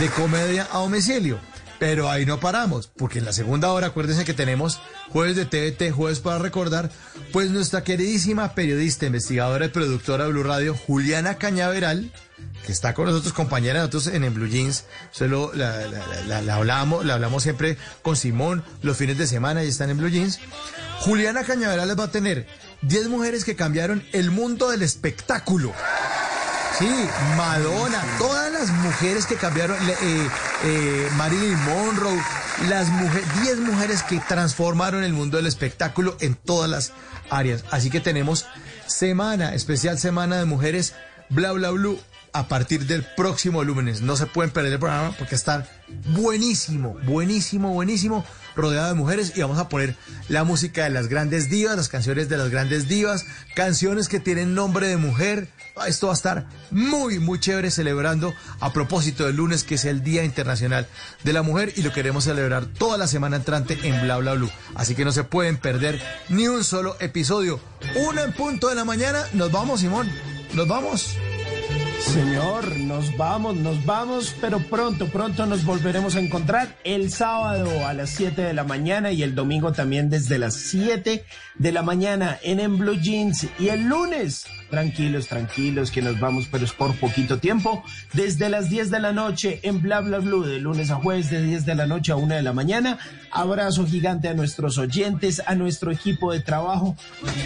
de 0.00 0.08
comedia 0.08 0.66
a 0.72 0.78
domicilio. 0.78 1.38
Pero 1.78 2.08
ahí 2.08 2.24
no 2.24 2.40
paramos, 2.40 2.86
porque 2.86 3.18
en 3.18 3.26
la 3.26 3.34
segunda 3.34 3.70
hora, 3.70 3.88
acuérdense 3.88 4.24
que 4.24 4.32
tenemos 4.32 4.80
jueves 5.10 5.36
de 5.36 5.44
TVT, 5.44 5.92
jueves 5.94 6.20
para 6.20 6.38
recordar, 6.38 6.90
pues 7.34 7.50
nuestra 7.50 7.84
queridísima 7.84 8.54
periodista, 8.54 9.04
investigadora 9.04 9.66
y 9.66 9.68
productora 9.68 10.24
de 10.24 10.30
Blue 10.30 10.42
Radio, 10.42 10.74
Juliana 10.74 11.36
Cañaveral, 11.36 12.10
que 12.64 12.72
está 12.72 12.92
con 12.94 13.06
nosotros, 13.06 13.32
compañera 13.32 13.78
nosotros 13.80 14.08
en, 14.08 14.24
en 14.24 14.34
Blue 14.34 14.46
Jeans, 14.48 14.84
solo 15.10 15.52
la, 15.54 15.76
la- 15.86 16.06
la- 16.06 16.20
la- 16.26 16.42
la 16.42 16.54
hablamos, 16.56 17.04
la 17.04 17.14
hablamos 17.14 17.42
siempre 17.42 17.76
con 18.02 18.16
Simón 18.16 18.64
los 18.82 18.96
fines 18.96 19.16
de 19.18 19.26
semana 19.26 19.64
y 19.64 19.68
están 19.68 19.90
en 19.90 19.98
Blue 19.98 20.08
Jeans. 20.08 20.38
Juliana 21.00 21.44
Cañaveral 21.44 21.88
les 21.88 21.98
va 21.98 22.04
a 22.04 22.10
tener 22.10 22.46
10 22.82 23.08
mujeres 23.08 23.44
que 23.44 23.56
cambiaron 23.56 24.04
el 24.12 24.30
mundo 24.30 24.70
del 24.70 24.82
espectáculo. 24.82 25.72
Sí, 26.78 26.88
Madonna, 27.38 28.02
todas 28.18 28.52
las 28.52 28.68
mujeres 28.70 29.24
que 29.24 29.36
cambiaron, 29.36 29.78
eh, 29.88 30.28
eh, 30.64 31.08
Marilyn 31.16 31.58
Monroe, 31.64 32.22
las 32.68 32.88
mujeres, 32.88 33.26
10 33.42 33.58
mujeres 33.60 34.02
que 34.02 34.20
transformaron 34.20 35.02
el 35.02 35.14
mundo 35.14 35.38
del 35.38 35.46
espectáculo 35.46 36.18
en 36.20 36.34
todas 36.34 36.68
las 36.68 36.92
áreas. 37.30 37.64
Así 37.70 37.88
que 37.88 38.00
tenemos 38.00 38.44
semana, 38.86 39.54
especial 39.54 39.98
semana 39.98 40.36
de 40.36 40.44
mujeres, 40.44 40.92
bla 41.30 41.52
bla 41.52 41.70
blue, 41.70 41.98
a 42.36 42.48
partir 42.48 42.86
del 42.86 43.02
próximo 43.02 43.64
lunes. 43.64 44.02
No 44.02 44.14
se 44.14 44.26
pueden 44.26 44.52
perder 44.52 44.74
el 44.74 44.78
programa 44.78 45.12
porque 45.18 45.34
está 45.34 45.66
buenísimo, 46.08 46.98
buenísimo, 47.04 47.72
buenísimo, 47.72 48.26
rodeado 48.54 48.88
de 48.88 48.94
mujeres 48.94 49.32
y 49.36 49.40
vamos 49.40 49.58
a 49.58 49.70
poner 49.70 49.96
la 50.28 50.44
música 50.44 50.84
de 50.84 50.90
las 50.90 51.08
grandes 51.08 51.48
divas, 51.48 51.76
las 51.76 51.88
canciones 51.88 52.28
de 52.28 52.36
las 52.36 52.50
grandes 52.50 52.88
divas, 52.88 53.24
canciones 53.54 54.08
que 54.08 54.20
tienen 54.20 54.54
nombre 54.54 54.86
de 54.86 54.98
mujer. 54.98 55.48
Esto 55.86 56.08
va 56.08 56.12
a 56.12 56.16
estar 56.16 56.46
muy, 56.70 57.18
muy 57.18 57.40
chévere 57.40 57.70
celebrando 57.70 58.34
a 58.60 58.70
propósito 58.72 59.24
del 59.24 59.36
lunes, 59.36 59.64
que 59.64 59.76
es 59.76 59.86
el 59.86 60.02
Día 60.02 60.22
Internacional 60.22 60.86
de 61.24 61.32
la 61.32 61.42
Mujer, 61.42 61.72
y 61.76 61.82
lo 61.82 61.92
queremos 61.92 62.24
celebrar 62.24 62.66
toda 62.66 62.98
la 62.98 63.06
semana 63.06 63.36
entrante 63.36 63.78
en 63.82 64.02
Bla 64.02 64.18
Bla 64.18 64.34
Blue. 64.34 64.50
Así 64.74 64.94
que 64.94 65.06
no 65.06 65.12
se 65.12 65.24
pueden 65.24 65.56
perder 65.56 66.02
ni 66.28 66.48
un 66.48 66.64
solo 66.64 66.96
episodio. 67.00 67.60
Una 68.08 68.24
en 68.24 68.32
punto 68.32 68.68
de 68.68 68.74
la 68.74 68.84
mañana. 68.84 69.24
Nos 69.32 69.50
vamos, 69.50 69.80
Simón. 69.80 70.10
Nos 70.54 70.68
vamos. 70.68 71.16
Señor, 72.12 72.78
nos 72.78 73.16
vamos, 73.16 73.56
nos 73.56 73.84
vamos, 73.84 74.34
pero 74.40 74.60
pronto, 74.60 75.06
pronto 75.08 75.44
nos 75.44 75.64
volveremos 75.64 76.14
a 76.14 76.20
encontrar 76.20 76.76
el 76.84 77.10
sábado 77.10 77.86
a 77.86 77.92
las 77.92 78.10
7 78.10 78.42
de 78.42 78.54
la 78.54 78.64
mañana 78.64 79.10
y 79.10 79.22
el 79.22 79.34
domingo 79.34 79.72
también 79.72 80.08
desde 80.08 80.38
las 80.38 80.54
7 80.54 81.24
de 81.56 81.72
la 81.72 81.82
mañana 81.82 82.38
en 82.42 82.60
En 82.60 82.78
Blue 82.78 82.98
Jeans. 82.98 83.48
Y 83.58 83.68
el 83.68 83.84
lunes, 83.84 84.46
tranquilos, 84.70 85.28
tranquilos, 85.28 85.90
que 85.90 86.02
nos 86.02 86.18
vamos, 86.18 86.48
pero 86.50 86.64
es 86.64 86.72
por 86.72 86.94
poquito 86.96 87.38
tiempo, 87.38 87.84
desde 88.12 88.48
las 88.48 88.68
10 88.68 88.90
de 88.90 89.00
la 89.00 89.12
noche 89.12 89.60
en 89.62 89.82
Bla 89.82 90.00
Bla 90.00 90.18
Blue, 90.18 90.44
de 90.44 90.58
lunes 90.58 90.90
a 90.90 90.96
jueves 90.96 91.30
de 91.30 91.42
10 91.42 91.66
de 91.66 91.74
la 91.74 91.86
noche 91.86 92.12
a 92.12 92.16
1 92.16 92.34
de 92.34 92.42
la 92.42 92.52
mañana. 92.52 92.98
Abrazo 93.30 93.86
gigante 93.86 94.28
a 94.28 94.34
nuestros 94.34 94.78
oyentes, 94.78 95.42
a 95.46 95.54
nuestro 95.54 95.92
equipo 95.92 96.32
de 96.32 96.40
trabajo. 96.40 96.96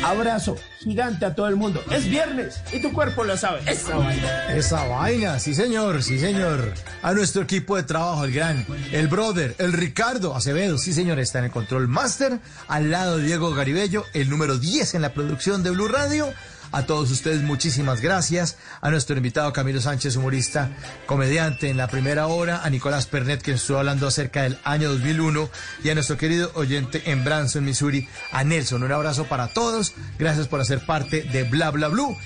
Abrazo 0.05 0.57
gigante 0.81 1.27
a 1.27 1.35
todo 1.35 1.49
el 1.49 1.57
mundo. 1.57 1.83
Es 1.91 2.09
viernes 2.09 2.61
y 2.73 2.81
tu 2.81 2.93
cuerpo 2.93 3.25
lo 3.25 3.37
sabe. 3.37 3.61
Esa 3.67 3.97
vaina. 3.97 4.55
Esa 4.55 4.85
vaina, 4.87 5.39
sí 5.39 5.55
señor, 5.55 6.03
sí 6.03 6.19
señor. 6.19 6.75
A 7.03 7.13
nuestro 7.13 7.43
equipo 7.43 7.77
de 7.77 7.83
trabajo, 7.83 8.25
el 8.25 8.33
gran, 8.33 8.65
el 8.93 9.09
brother, 9.09 9.55
el 9.59 9.73
Ricardo 9.73 10.35
Acevedo, 10.35 10.79
sí 10.79 10.93
señor, 10.93 11.19
está 11.19 11.41
en 11.41 11.47
el 11.47 11.51
control 11.51 11.89
master, 11.89 12.39
al 12.69 12.91
lado 12.91 13.17
de 13.17 13.25
Diego 13.25 13.53
Garibello, 13.55 14.05
el 14.15 14.31
número 14.31 14.59
10 14.59 14.95
en 14.95 15.03
la 15.03 15.13
producción 15.13 15.63
de 15.63 15.71
Blue 15.71 15.89
Radio. 15.89 16.33
A 16.73 16.87
todos 16.87 17.11
ustedes 17.11 17.43
muchísimas 17.43 18.01
gracias. 18.01 18.57
A 18.81 18.91
nuestro 18.91 19.17
invitado 19.17 19.53
Camilo 19.53 19.81
Sánchez, 19.81 20.17
humorista, 20.17 20.71
comediante 21.07 21.69
en 21.69 21.77
la 21.77 21.89
primera 21.89 22.29
hora. 22.29 22.63
A 22.63 22.71
Nicolás 22.71 23.07
Pernet, 23.07 23.43
que 23.43 23.53
estuvo 23.53 23.79
hablando 23.79 24.07
acerca 24.07 24.43
del 24.43 24.59
año 24.63 24.91
2001. 24.91 25.51
Y 25.83 25.91
a 25.91 25.95
nuestro 25.95 26.17
querido 26.17 26.53
oyente 26.55 27.11
en 27.11 27.25
Branson, 27.25 27.65
Missouri, 27.65 28.09
a 28.31 28.45
Nelson. 28.45 28.85
Un 28.85 28.93
abrazo 28.93 29.25
para 29.25 29.49
todos. 29.49 29.95
Gracias 30.19 30.47
por 30.47 30.61
hacer 30.61 30.87
parte 30.87 31.23
de 31.23 31.43
Bla 31.43 31.71
Bla 31.71 31.89
Blue. 31.89 32.17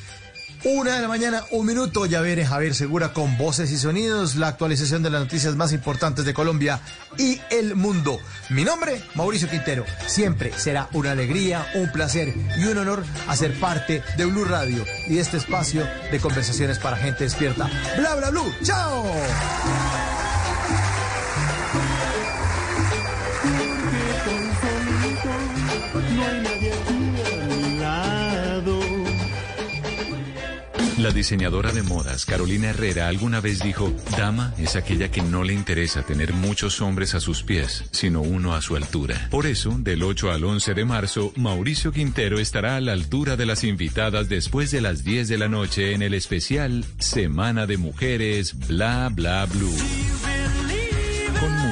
Una 0.65 0.95
de 0.95 1.03
la 1.03 1.09
mañana, 1.09 1.45
un 1.51 1.67
minuto, 1.67 2.07
ya 2.07 2.23
veré 2.23 2.47
Javier 2.47 2.75
Segura 2.75 3.13
con 3.13 3.37
voces 3.37 3.71
y 3.71 3.77
sonidos, 3.77 4.37
la 4.37 4.49
actualización 4.49 5.03
de 5.03 5.11
las 5.11 5.21
noticias 5.21 5.57
más 5.57 5.75
importantes 5.75 6.25
de 6.25 6.33
Colombia 6.33 6.81
y 7.19 7.39
el 7.51 7.75
mundo. 7.75 8.19
Mi 8.49 8.65
nombre, 8.65 9.03
Mauricio 9.15 9.51
Quintero. 9.51 9.85
Siempre 10.07 10.55
será 10.57 10.89
una 10.95 11.11
alegría, 11.11 11.67
un 11.75 11.93
placer 11.93 12.33
y 12.57 12.65
un 12.65 12.79
honor 12.79 13.05
hacer 13.29 13.61
parte 13.61 14.03
de 14.17 14.25
Blue 14.25 14.47
Radio 14.47 14.87
y 15.07 15.19
este 15.19 15.37
espacio 15.37 15.87
de 16.11 16.19
conversaciones 16.19 16.79
para 16.79 16.97
gente 16.97 17.25
despierta. 17.25 17.69
Bla, 17.99 18.15
bla, 18.15 18.31
blue. 18.31 18.51
¡Chao! 18.63 19.05
La 31.05 31.11
diseñadora 31.11 31.71
de 31.71 31.83
modas 31.83 32.25
Carolina 32.25 32.71
Herrera 32.71 33.09
alguna 33.09 33.43
vez 33.43 33.63
dijo, 33.63 33.93
dama 34.17 34.55
es 34.57 34.75
aquella 34.75 35.11
que 35.11 35.21
no 35.21 35.45
le 35.45 35.53
interesa 35.53 36.03
tener 36.03 36.33
muchos 36.33 36.81
hombres 36.81 37.15
a 37.15 37.21
sus 37.21 37.43
pies, 37.43 37.85
sino 37.91 38.23
uno 38.23 38.55
a 38.55 38.63
su 38.63 38.75
altura. 38.75 39.29
Por 39.31 39.45
eso, 39.45 39.77
del 39.79 40.03
8 40.03 40.33
al 40.33 40.45
11 40.45 40.73
de 40.73 40.85
marzo, 40.87 41.31
Mauricio 41.37 41.93
Quintero 41.93 42.39
estará 42.39 42.77
a 42.77 42.81
la 42.81 42.95
altura 42.95 43.37
de 43.37 43.45
las 43.45 43.65
invitadas 43.65 44.31
después 44.31 44.71
de 44.71 44.81
las 44.81 45.05
10 45.05 45.29
de 45.29 45.37
la 45.37 45.49
noche 45.49 45.93
en 45.93 46.01
el 46.01 46.15
especial 46.15 46.87
Semana 46.99 47.67
de 47.67 47.77
Mujeres 47.77 48.57
Bla 48.67 49.11
Bla 49.13 49.45
Blue. 49.45 49.77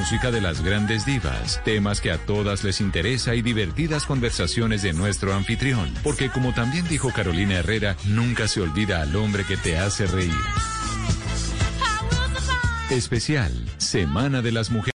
Música 0.03 0.31
de 0.31 0.41
las 0.41 0.61
grandes 0.61 1.05
divas, 1.05 1.61
temas 1.63 2.01
que 2.01 2.11
a 2.11 2.17
todas 2.17 2.65
les 2.65 2.81
interesa 2.81 3.35
y 3.35 3.41
divertidas 3.41 4.05
conversaciones 4.05 4.81
de 4.81 4.91
nuestro 4.91 5.33
anfitrión. 5.33 5.93
Porque 6.03 6.29
como 6.29 6.53
también 6.53 6.85
dijo 6.89 7.13
Carolina 7.13 7.59
Herrera, 7.59 7.95
nunca 8.07 8.49
se 8.49 8.59
olvida 8.59 9.01
al 9.01 9.15
hombre 9.15 9.45
que 9.45 9.55
te 9.55 9.77
hace 9.77 10.05
reír. 10.05 10.33
Especial, 12.89 13.53
Semana 13.77 14.41
de 14.41 14.51
las 14.51 14.71
Mujeres. 14.71 14.91